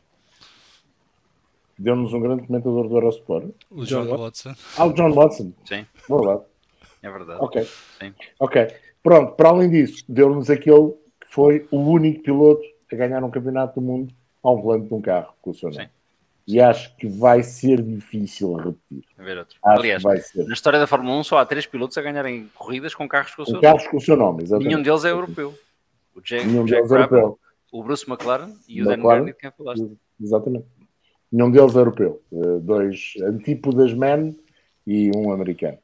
Deu-nos 1.79 2.13
um 2.13 2.21
grande 2.21 2.47
comentador 2.47 2.89
do 2.89 2.97
Eurosport. 2.97 3.51
O 3.71 3.85
John, 3.85 4.07
John 4.07 4.17
Watson. 4.17 4.55
Ah, 4.77 4.85
o 4.85 4.93
John 4.93 5.13
Watson. 5.13 5.53
Sim. 5.65 5.87
Verdade. 6.09 6.43
É 7.03 7.11
verdade. 7.11 7.39
Ok. 7.41 7.69
Sim. 8.01 8.15
Ok. 8.41 8.69
Pronto, 9.03 9.37
para 9.37 9.51
além 9.51 9.71
disso, 9.71 10.05
deu-nos 10.09 10.51
aquele 10.51 10.91
que 11.21 11.29
foi 11.29 11.69
o 11.71 11.79
único 11.79 12.23
piloto 12.23 12.63
a 12.93 12.97
ganhar 12.97 13.23
um 13.23 13.31
campeonato 13.31 13.81
do 13.81 13.87
mundo 13.87 14.13
ao 14.43 14.61
volante 14.61 14.89
de 14.89 14.95
um 14.95 15.01
carro 15.01 15.33
com 15.41 15.51
o 15.51 15.55
seu 15.55 15.71
nome. 15.71 15.85
Sim. 15.85 15.91
e 16.49 16.61
acho 16.61 16.97
que 16.97 17.07
vai 17.07 17.43
ser 17.43 17.83
difícil 17.83 18.55
repetir. 18.55 19.05
A 19.19 19.23
ver 19.23 19.39
outro. 19.39 19.59
Aliás, 19.63 20.03
na 20.03 20.55
história 20.55 20.81
da 20.81 20.87
Fórmula 20.87 21.17
1 21.19 21.25
só 21.25 21.39
há 21.39 21.45
três 21.45 21.67
pilotos 21.67 21.99
a 21.99 22.03
ganharem 22.03 22.51
corridas 22.55 22.95
com 22.95 23.07
carros 23.07 23.35
com 23.35 23.43
o 23.43 23.47
seu 23.47 23.61
carros 23.61 23.83
nome. 23.83 23.91
com 23.91 23.97
o 23.99 24.01
seu 24.01 24.17
nome. 24.17 24.43
Exatamente. 24.43 24.69
Nenhum 24.69 24.83
deles 24.83 25.05
é 25.05 25.11
europeu. 25.11 25.55
O 26.19 26.21
Jack, 26.21 26.47
Nenhum 26.47 26.65
Jack 26.65 26.89
deles 26.89 26.91
europeu. 26.91 27.39
O 27.71 27.83
Bruce 27.85 28.11
McLaren 28.11 28.53
e 28.69 28.83
o 28.83 28.85
Dan 28.85 29.01
Gurney, 29.01 29.35
quem 29.35 29.53
falaste. 29.53 29.97
Exatamente. 30.21 30.67
Nenhum 31.31 31.51
deles 31.51 31.77
é 31.77 31.79
europeu. 31.79 32.21
Eh, 32.33 32.59
dois 32.61 33.15
antípodas 33.23 33.95
men 33.95 34.37
e 34.85 35.13
um 35.17 35.31
americano. 35.31 35.79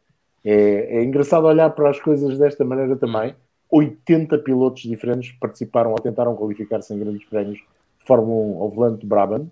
É, 0.44 0.98
é 0.98 1.04
engraçado 1.04 1.46
olhar 1.46 1.70
para 1.70 1.88
as 1.90 2.00
coisas 2.00 2.36
desta 2.36 2.64
maneira 2.64 2.96
também. 2.96 3.34
80 3.70 4.38
pilotos 4.38 4.82
diferentes 4.82 5.32
participaram 5.38 5.92
ou 5.92 6.00
tentaram 6.00 6.34
qualificar-se 6.34 6.92
em 6.92 6.98
grandes 6.98 7.24
prémios 7.28 7.58
de 7.58 8.06
Fórmula 8.06 8.56
1 8.58 8.62
ao 8.62 8.70
volante 8.70 9.00
de 9.02 9.06
Brabham. 9.06 9.50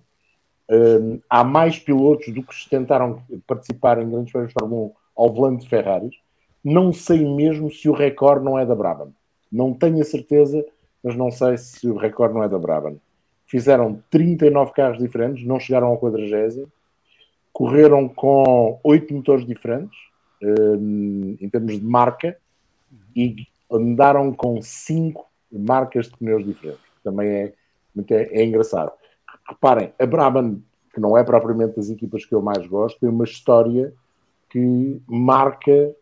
Um, 0.68 1.20
há 1.28 1.44
mais 1.44 1.78
pilotos 1.78 2.32
do 2.32 2.42
que 2.42 2.54
tentaram 2.68 3.22
participar 3.46 4.02
em 4.02 4.10
grandes 4.10 4.32
prémios 4.32 4.52
de 4.52 4.58
Fórmula 4.58 4.86
1 4.86 4.92
ao 5.16 5.32
volante 5.32 5.62
de 5.62 5.68
Ferraris. 5.68 6.14
Não 6.64 6.92
sei 6.92 7.24
mesmo 7.24 7.70
se 7.70 7.88
o 7.88 7.92
recorde 7.92 8.44
não 8.44 8.58
é 8.58 8.66
da 8.66 8.74
Brabham. 8.74 9.12
Não 9.52 9.74
tenho 9.74 10.00
a 10.00 10.04
certeza, 10.04 10.64
mas 11.04 11.14
não 11.14 11.30
sei 11.30 11.58
se 11.58 11.86
o 11.86 11.96
recorde 11.96 12.34
não 12.34 12.42
é 12.42 12.48
da 12.48 12.58
Brabham. 12.58 12.98
Fizeram 13.46 14.02
39 14.08 14.72
carros 14.72 14.98
diferentes, 14.98 15.44
não 15.44 15.60
chegaram 15.60 15.88
ao 15.88 15.98
quadragésimo. 15.98 16.72
Correram 17.52 18.08
com 18.08 18.80
oito 18.82 19.12
motores 19.12 19.44
diferentes, 19.44 19.98
um, 20.42 21.36
em 21.38 21.48
termos 21.50 21.78
de 21.78 21.84
marca, 21.84 22.38
e 23.14 23.46
andaram 23.70 24.32
com 24.32 24.62
cinco 24.62 25.30
marcas 25.50 26.06
de 26.06 26.16
pneus 26.16 26.44
diferentes. 26.44 26.80
Também 27.04 27.28
é, 27.28 27.52
é, 28.10 28.40
é 28.40 28.44
engraçado. 28.44 28.92
Reparem, 29.46 29.92
a 29.98 30.06
Brabham, 30.06 30.62
que 30.94 31.00
não 31.00 31.16
é 31.16 31.22
propriamente 31.22 31.76
das 31.76 31.90
equipas 31.90 32.24
que 32.24 32.34
eu 32.34 32.40
mais 32.40 32.66
gosto, 32.66 33.00
tem 33.00 33.08
uma 33.10 33.24
história 33.24 33.92
que 34.48 35.00
marca 35.06 35.94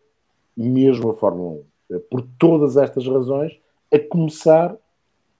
mesmo 0.55 1.09
a 1.09 1.15
Fórmula 1.15 1.51
1. 1.51 1.70
Por 1.99 2.27
todas 2.37 2.77
estas 2.77 3.05
razões, 3.07 3.59
a 3.93 3.99
começar 3.99 4.75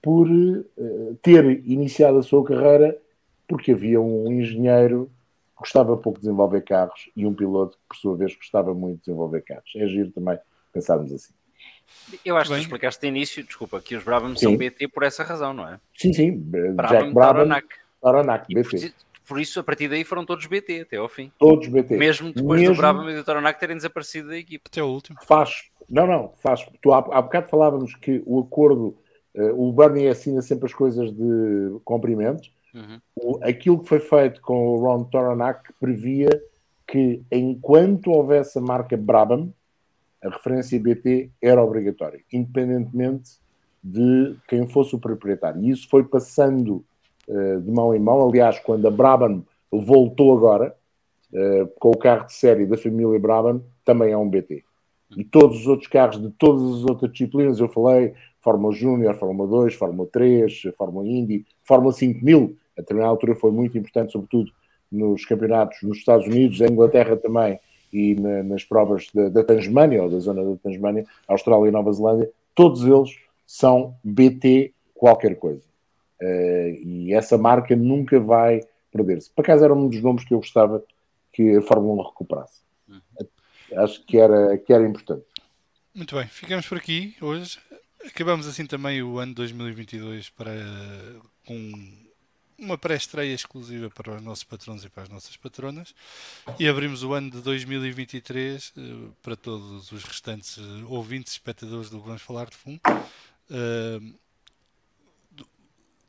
por 0.00 0.28
uh, 0.28 1.14
ter 1.22 1.44
iniciado 1.66 2.18
a 2.18 2.22
sua 2.22 2.44
carreira 2.44 2.98
porque 3.48 3.72
havia 3.72 4.00
um 4.00 4.32
engenheiro 4.32 5.10
que 5.54 5.60
gostava 5.60 5.96
pouco 5.96 6.18
de 6.18 6.24
desenvolver 6.24 6.62
carros 6.62 7.10
e 7.14 7.26
um 7.26 7.34
piloto 7.34 7.76
que, 7.76 7.84
por 7.88 7.96
sua 7.96 8.16
vez, 8.16 8.34
gostava 8.34 8.74
muito 8.74 8.96
de 8.96 9.04
desenvolver 9.06 9.42
carros. 9.42 9.70
É 9.76 9.86
giro 9.86 10.10
também 10.10 10.38
pensarmos 10.72 11.12
assim. 11.12 11.34
Eu 12.24 12.36
acho 12.36 12.50
Bem, 12.50 12.58
que 12.58 12.64
tu 12.64 12.66
explicaste 12.66 13.00
de 13.00 13.08
início, 13.08 13.44
desculpa, 13.44 13.80
que 13.80 13.94
os 13.94 14.02
Brabham 14.02 14.34
são 14.34 14.56
BT 14.56 14.88
por 14.88 15.02
essa 15.02 15.22
razão, 15.22 15.52
não 15.52 15.68
é? 15.68 15.78
Sim, 15.94 16.12
sim. 16.12 16.32
Brabham, 16.32 17.00
Jack 17.00 17.14
Brabham, 17.14 17.62
Taronac, 18.00 18.54
BT. 18.54 18.92
Por, 19.26 19.40
isso, 19.40 19.60
a 19.60 19.62
partir 19.62 19.88
daí 19.88 20.02
foram 20.02 20.24
todos 20.24 20.46
BT 20.46 20.80
até 20.80 20.96
ao 20.96 21.08
fim. 21.08 21.30
Todos 21.38 21.68
BT. 21.68 21.96
Mesmo 21.96 22.32
depois 22.32 22.60
Mesmo... 22.60 22.74
do 22.74 22.78
Brabham 22.78 23.10
e 23.10 23.14
do 23.14 23.22
Taronac 23.22 23.58
terem 23.60 23.76
desaparecido 23.76 24.28
da 24.28 24.36
equipe. 24.36 24.64
Até 24.66 24.82
o 24.82 24.86
último. 24.86 25.18
Faz. 25.24 25.70
Não, 25.88 26.06
não, 26.06 26.32
faz. 26.36 26.66
Tu, 26.80 26.92
há, 26.92 26.98
há 26.98 27.22
bocado 27.22 27.48
falávamos 27.48 27.94
que 27.94 28.22
o 28.26 28.40
acordo, 28.40 28.96
uh, 29.34 29.68
o 29.68 29.72
Bernie 29.72 30.08
assina 30.08 30.42
sempre 30.42 30.66
as 30.66 30.74
coisas 30.74 31.12
de 31.12 31.80
comprimento. 31.84 32.48
Uhum. 32.74 33.00
O, 33.16 33.38
aquilo 33.42 33.80
que 33.80 33.88
foi 33.88 34.00
feito 34.00 34.40
com 34.40 34.68
o 34.68 34.76
Ron 34.80 35.04
Taronac 35.04 35.72
previa 35.78 36.28
que 36.86 37.22
enquanto 37.30 38.10
houvesse 38.10 38.58
a 38.58 38.62
marca 38.62 38.96
Brabham, 38.96 39.52
a 40.22 40.28
referência 40.28 40.78
BT 40.78 41.30
era 41.40 41.62
obrigatória, 41.62 42.20
independentemente 42.32 43.40
de 43.82 44.36
quem 44.46 44.66
fosse 44.68 44.94
o 44.94 44.98
proprietário. 44.98 45.60
E 45.62 45.70
isso 45.70 45.88
foi 45.88 46.04
passando 46.04 46.84
uh, 47.26 47.60
de 47.60 47.70
mão 47.70 47.94
em 47.94 47.98
mão. 47.98 48.28
Aliás, 48.28 48.58
quando 48.60 48.86
a 48.86 48.90
Brabham 48.90 49.44
voltou 49.70 50.36
agora, 50.36 50.74
uh, 51.32 51.66
com 51.80 51.90
o 51.90 51.98
carro 51.98 52.26
de 52.26 52.34
série 52.34 52.66
da 52.66 52.76
família 52.76 53.18
Brabham, 53.18 53.62
também 53.84 54.12
é 54.12 54.16
um 54.16 54.28
BT. 54.28 54.64
E 55.16 55.24
todos 55.24 55.60
os 55.60 55.66
outros 55.66 55.88
carros 55.88 56.20
de 56.20 56.30
todas 56.30 56.62
as 56.62 56.84
outras 56.84 57.12
disciplinas, 57.12 57.60
eu 57.60 57.68
falei, 57.68 58.14
Fórmula 58.40 58.74
Júnior, 58.74 59.14
Fórmula 59.14 59.48
2, 59.48 59.74
Fórmula 59.74 60.08
3, 60.12 60.62
Fórmula 60.76 61.06
Indy, 61.06 61.44
Fórmula 61.64 61.92
5000, 61.92 62.56
a 62.76 62.80
determinada 62.80 63.10
altura 63.10 63.34
foi 63.34 63.50
muito 63.50 63.76
importante, 63.76 64.12
sobretudo 64.12 64.50
nos 64.90 65.24
campeonatos 65.24 65.78
nos 65.82 65.98
Estados 65.98 66.26
Unidos, 66.26 66.60
a 66.60 66.66
Inglaterra 66.66 67.16
também, 67.16 67.58
e 67.92 68.14
na, 68.14 68.42
nas 68.42 68.64
provas 68.64 69.08
da, 69.14 69.28
da 69.28 69.44
Tasmânia, 69.44 70.02
ou 70.02 70.10
da 70.10 70.18
zona 70.18 70.44
da 70.44 70.56
Tasmânia, 70.56 71.06
Austrália 71.28 71.68
e 71.68 71.72
Nova 71.72 71.92
Zelândia, 71.92 72.30
todos 72.54 72.82
eles 72.82 73.16
são 73.46 73.94
BT 74.02 74.72
qualquer 74.94 75.36
coisa. 75.36 75.62
Uh, 76.20 76.74
e 76.84 77.12
essa 77.12 77.36
marca 77.36 77.74
nunca 77.76 78.18
vai 78.18 78.60
perder-se. 78.90 79.30
Por 79.30 79.42
acaso 79.42 79.64
era 79.64 79.74
um 79.74 79.88
dos 79.88 80.00
nomes 80.00 80.24
que 80.24 80.32
eu 80.32 80.38
gostava 80.38 80.82
que 81.32 81.56
a 81.56 81.62
Fórmula 81.62 82.02
1 82.02 82.06
recuperasse. 82.08 82.60
Uhum. 82.88 83.26
Acho 83.76 84.04
que 84.04 84.18
era, 84.18 84.56
que 84.58 84.72
era 84.72 84.86
importante. 84.86 85.24
Muito 85.94 86.16
bem, 86.16 86.26
ficamos 86.26 86.66
por 86.66 86.78
aqui 86.78 87.14
hoje. 87.20 87.58
Acabamos 88.06 88.46
assim 88.46 88.66
também 88.66 89.02
o 89.02 89.18
ano 89.18 89.34
2022 89.34 90.30
para, 90.30 90.52
com 91.46 91.72
uma 92.62 92.78
pré-estreia 92.78 93.34
exclusiva 93.34 93.90
para 93.90 94.14
os 94.14 94.22
nossos 94.22 94.44
patrões 94.44 94.84
e 94.84 94.88
para 94.88 95.02
as 95.02 95.08
nossas 95.08 95.36
patronas 95.36 95.94
e 96.58 96.68
abrimos 96.68 97.02
o 97.02 97.12
ano 97.12 97.30
de 97.30 97.40
2023 97.40 98.68
uh, 98.68 98.72
eh, 98.76 99.10
para 99.20 99.36
todos 99.36 99.90
os 99.90 100.04
restantes 100.04 100.56
uh, 100.58 100.86
ouvintes 100.88 101.32
espectadores 101.32 101.90
do 101.90 102.00
Vamos 102.00 102.22
Falar 102.22 102.48
de 102.48 102.56
Fundo. 102.56 102.80
Uh, 103.50 104.14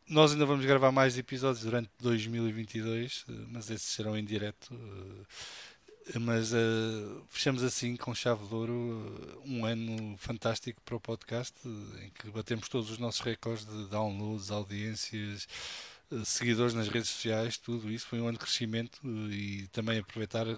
nós 0.07 0.31
ainda 0.31 0.45
vamos 0.45 0.65
gravar 0.65 0.91
mais 0.91 1.17
episódios 1.17 1.63
durante 1.63 1.89
2022, 1.99 3.25
mas 3.49 3.71
esses 3.71 3.87
serão 3.87 4.15
em 4.17 4.23
direto. 4.23 4.75
Mas 6.19 6.51
fechamos 7.29 7.63
assim 7.63 7.95
com 7.95 8.13
chave 8.13 8.45
de 8.45 8.53
ouro 8.53 9.41
um 9.45 9.65
ano 9.65 10.17
fantástico 10.17 10.81
para 10.81 10.95
o 10.95 10.99
podcast, 10.99 11.55
em 11.65 12.09
que 12.09 12.29
batemos 12.29 12.67
todos 12.67 12.91
os 12.91 12.97
nossos 12.97 13.21
recordes 13.21 13.65
de 13.65 13.87
downloads, 13.87 14.51
audiências, 14.51 15.47
seguidores 16.25 16.73
nas 16.73 16.87
redes 16.87 17.09
sociais, 17.09 17.57
tudo 17.57 17.91
isso 17.91 18.05
foi 18.07 18.19
um 18.19 18.27
ano 18.27 18.33
de 18.33 18.43
crescimento 18.43 18.99
eh, 19.03 19.33
e 19.33 19.67
também 19.67 19.99
aproveitar 19.99 20.47
eh, 20.47 20.57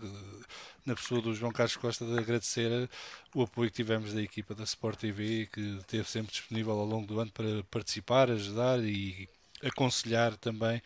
na 0.86 0.96
pessoa 0.96 1.22
do 1.22 1.34
João 1.34 1.52
Carlos 1.52 1.78
Costa 1.78 2.06
de 2.06 2.18
agradecer 2.18 2.90
o 3.34 3.44
apoio 3.44 3.70
que 3.70 3.76
tivemos 3.78 4.14
da 4.14 4.22
equipa 4.22 4.54
da 4.54 4.64
Sport 4.64 5.00
TV 5.00 5.48
que 5.52 5.62
esteve 5.78 6.10
sempre 6.10 6.32
disponível 6.32 6.74
ao 6.74 6.86
longo 6.86 7.08
do 7.08 7.20
ano 7.20 7.32
para 7.32 7.64
participar, 7.72 8.30
ajudar 8.30 8.84
e 8.84 9.30
aconselhar 9.64 10.36
também 10.38 10.82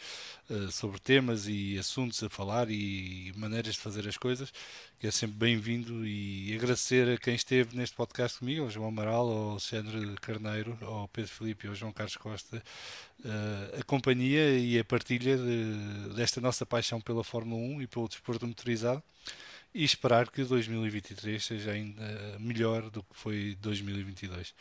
uh, 0.50 0.72
sobre 0.72 1.00
temas 1.00 1.48
e 1.48 1.78
assuntos 1.78 2.22
a 2.24 2.30
falar 2.30 2.70
e 2.70 3.34
maneiras 3.36 3.76
de 3.76 3.82
fazer 3.82 4.08
as 4.08 4.18
coisas, 4.18 4.54
que 5.00 5.08
é 5.08 5.12
sempre 5.12 5.38
bem-vindo 5.38 6.06
e 6.06 6.54
agradecer 6.56 7.10
a 7.10 7.18
quem 7.18 7.36
esteve 7.36 7.76
neste 7.76 7.96
podcast 7.96 8.40
comigo, 8.40 8.64
ao 8.64 8.70
João 8.70 8.90
Amaral, 8.90 9.28
ao 9.28 9.52
Alexandre 9.52 10.16
Carneiro, 10.22 10.78
ao 10.82 11.08
Pedro 11.08 11.32
Filipe 11.32 11.66
e 11.66 11.70
ao 11.70 11.76
João 11.76 11.92
Carlos 11.92 12.18
Costa, 12.18 12.64
uh, 13.20 13.80
a 13.80 13.84
companhia 13.84 14.58
e 14.58 14.78
a 14.78 14.84
partilha 14.84 15.38
de, 15.38 16.14
desta 16.16 16.40
nossa 16.40 16.66
paixão 16.66 17.02
pela 17.02 17.24
Fórmula 17.24 17.62
1 17.62 17.82
e 17.82 17.88
pelo 17.88 18.08
desporto 18.08 18.46
motorizado 18.46 19.04
e 19.74 19.84
esperar 19.84 20.30
que 20.30 20.44
2023 20.44 21.44
seja 21.44 21.72
ainda 21.72 22.38
melhor 22.40 22.90
do 22.90 23.04
que 23.04 23.16
foi 23.16 23.56
2022. 23.62 24.54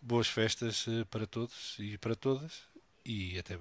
Boas 0.00 0.26
festas 0.26 0.84
eh, 0.88 1.04
para 1.04 1.26
todos 1.26 1.76
e 1.78 1.96
para 1.96 2.14
todas 2.14 2.71
e 3.04 3.38
até 3.38 3.56